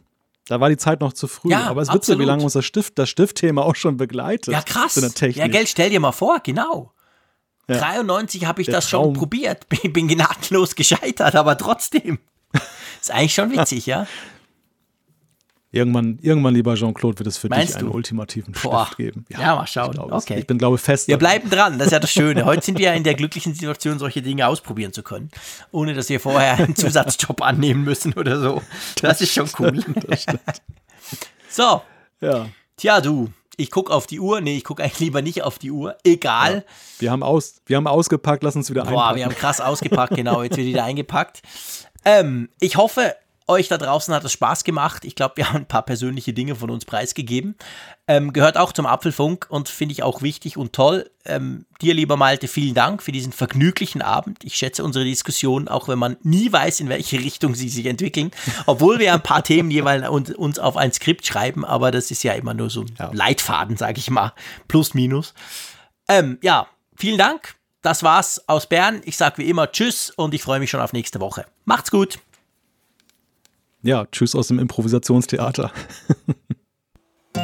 da 0.46 0.60
war 0.60 0.68
die 0.68 0.76
Zeit 0.76 1.00
noch 1.00 1.12
zu 1.12 1.28
früh. 1.28 1.50
Ja, 1.50 1.66
aber 1.68 1.82
es 1.82 1.88
ist 1.88 1.94
witzig, 1.94 2.18
wie 2.18 2.24
lange 2.24 2.42
uns 2.42 2.54
das 2.54 2.64
Stift, 2.64 2.98
das 2.98 3.08
Stiftthema 3.08 3.62
auch 3.62 3.76
schon 3.76 3.96
begleitet. 3.96 4.52
Ja, 4.52 4.62
krass. 4.62 4.96
Ja, 5.20 5.46
Geld, 5.46 5.68
stell 5.68 5.90
dir 5.90 6.00
mal 6.00 6.12
vor, 6.12 6.40
genau. 6.40 6.92
Ja. 7.68 7.78
93 7.78 8.46
habe 8.46 8.60
ich 8.60 8.66
Der 8.66 8.76
das 8.76 8.88
Traum. 8.88 9.06
schon 9.06 9.14
probiert. 9.14 9.68
Bin, 9.68 9.92
bin 9.92 10.08
gnadenlos 10.08 10.74
gescheitert, 10.74 11.36
aber 11.36 11.56
trotzdem. 11.56 12.18
ist 13.00 13.10
eigentlich 13.10 13.34
schon 13.34 13.52
witzig, 13.52 13.86
ja. 13.86 14.06
Irgendwann, 15.72 16.18
irgendwann, 16.20 16.54
lieber 16.54 16.74
Jean-Claude, 16.74 17.20
wird 17.20 17.28
es 17.28 17.38
für 17.38 17.48
Meinst 17.48 17.68
dich 17.68 17.76
einen 17.76 17.90
du? 17.90 17.94
ultimativen 17.94 18.54
Boah. 18.60 18.86
Stift 18.86 18.96
geben. 18.96 19.24
Ja, 19.28 19.40
ja 19.40 19.54
mal 19.54 19.66
schauen. 19.68 19.92
Ich, 19.92 20.00
okay. 20.00 20.38
ich 20.40 20.46
bin, 20.46 20.58
glaube 20.58 20.76
ich, 20.76 20.82
fest. 20.82 21.06
Wir 21.06 21.16
bleiben 21.16 21.48
dran, 21.48 21.78
das 21.78 21.86
ist 21.86 21.92
ja 21.92 22.00
das 22.00 22.10
Schöne. 22.10 22.44
Heute 22.44 22.64
sind 22.64 22.78
wir 22.78 22.86
ja 22.86 22.94
in 22.94 23.04
der 23.04 23.14
glücklichen 23.14 23.54
Situation, 23.54 24.00
solche 24.00 24.20
Dinge 24.20 24.48
ausprobieren 24.48 24.92
zu 24.92 25.04
können, 25.04 25.30
ohne 25.70 25.94
dass 25.94 26.08
wir 26.08 26.18
vorher 26.18 26.54
einen 26.58 26.74
Zusatzjob 26.74 27.40
annehmen 27.42 27.84
müssen 27.84 28.14
oder 28.14 28.40
so. 28.40 28.62
Das, 28.96 29.18
das 29.18 29.20
ist 29.20 29.34
schon 29.34 29.48
cool. 29.60 29.84
So. 31.48 31.82
Ja. 32.20 32.48
Tja, 32.76 33.00
du, 33.00 33.28
ich 33.56 33.70
gucke 33.70 33.92
auf 33.92 34.06
die 34.06 34.20
Uhr. 34.20 34.40
Nee, 34.40 34.56
ich 34.56 34.64
gucke 34.64 34.82
eigentlich 34.82 35.00
lieber 35.00 35.22
nicht 35.22 35.42
auf 35.42 35.58
die 35.58 35.70
Uhr. 35.70 35.96
Egal. 36.04 36.54
Ja. 36.54 36.62
Wir, 36.98 37.10
haben 37.10 37.22
aus, 37.22 37.60
wir 37.66 37.76
haben 37.76 37.86
ausgepackt, 37.86 38.42
lass 38.42 38.56
uns 38.56 38.70
wieder 38.70 38.82
Boah, 38.82 38.88
einpacken. 38.90 39.08
Boah, 39.08 39.16
wir 39.16 39.24
haben 39.26 39.34
krass 39.34 39.60
ausgepackt, 39.60 40.16
genau. 40.16 40.42
Jetzt 40.42 40.56
wird 40.56 40.66
wieder 40.66 40.84
eingepackt. 40.84 41.42
Ähm, 42.04 42.48
ich 42.60 42.76
hoffe, 42.76 43.14
euch 43.50 43.68
da 43.68 43.76
draußen 43.76 44.14
hat 44.14 44.24
es 44.24 44.32
Spaß 44.32 44.64
gemacht. 44.64 45.04
Ich 45.04 45.14
glaube, 45.14 45.36
wir 45.36 45.48
haben 45.48 45.58
ein 45.58 45.66
paar 45.66 45.82
persönliche 45.82 46.32
Dinge 46.32 46.54
von 46.54 46.70
uns 46.70 46.84
preisgegeben. 46.84 47.56
Ähm, 48.08 48.32
gehört 48.32 48.56
auch 48.56 48.72
zum 48.72 48.86
Apfelfunk 48.86 49.46
und 49.50 49.68
finde 49.68 49.92
ich 49.92 50.02
auch 50.02 50.22
wichtig 50.22 50.56
und 50.56 50.72
toll. 50.72 51.10
Ähm, 51.26 51.66
dir, 51.82 51.92
lieber 51.92 52.16
Malte, 52.16 52.48
vielen 52.48 52.74
Dank 52.74 53.02
für 53.02 53.12
diesen 53.12 53.32
vergnüglichen 53.32 54.00
Abend. 54.00 54.44
Ich 54.44 54.54
schätze 54.54 54.82
unsere 54.82 55.04
Diskussion, 55.04 55.68
auch 55.68 55.88
wenn 55.88 55.98
man 55.98 56.16
nie 56.22 56.50
weiß, 56.50 56.80
in 56.80 56.88
welche 56.88 57.18
Richtung 57.18 57.54
sie 57.54 57.68
sich 57.68 57.86
entwickeln. 57.86 58.30
Obwohl 58.66 58.98
wir 58.98 59.12
ein 59.12 59.22
paar 59.22 59.42
Themen 59.42 59.70
jeweils 59.70 60.08
uns 60.30 60.58
auf 60.58 60.76
ein 60.76 60.92
Skript 60.92 61.26
schreiben, 61.26 61.64
aber 61.64 61.90
das 61.90 62.10
ist 62.10 62.22
ja 62.22 62.32
immer 62.32 62.54
nur 62.54 62.70
so 62.70 62.82
ein 62.82 62.94
ja. 62.98 63.10
Leitfaden, 63.12 63.76
sage 63.76 63.98
ich 63.98 64.10
mal. 64.10 64.32
Plus, 64.68 64.94
minus. 64.94 65.34
Ähm, 66.08 66.38
ja, 66.42 66.68
vielen 66.96 67.18
Dank. 67.18 67.56
Das 67.82 68.02
war's 68.02 68.42
aus 68.46 68.66
Bern. 68.66 69.02
Ich 69.04 69.16
sage 69.16 69.38
wie 69.38 69.48
immer 69.48 69.70
Tschüss 69.72 70.10
und 70.10 70.34
ich 70.34 70.42
freue 70.42 70.60
mich 70.60 70.70
schon 70.70 70.80
auf 70.80 70.92
nächste 70.92 71.20
Woche. 71.20 71.46
Macht's 71.64 71.90
gut 71.90 72.18
ja, 73.82 74.06
tschüss 74.06 74.34
aus 74.34 74.48
dem 74.48 74.58
Improvisationstheater. 74.58 75.70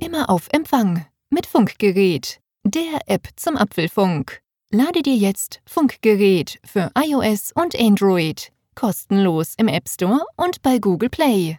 Immer 0.00 0.30
auf 0.30 0.48
Empfang 0.52 1.06
mit 1.30 1.46
Funkgerät, 1.46 2.40
der 2.64 3.00
App 3.06 3.28
zum 3.36 3.56
Apfelfunk. 3.56 4.40
Lade 4.70 5.02
dir 5.02 5.16
jetzt 5.16 5.60
Funkgerät 5.66 6.58
für 6.64 6.90
iOS 6.96 7.52
und 7.54 7.78
Android 7.78 8.52
kostenlos 8.76 9.54
im 9.56 9.66
App 9.66 9.88
Store 9.88 10.24
und 10.36 10.62
bei 10.62 10.78
Google 10.78 11.08
Play. 11.08 11.58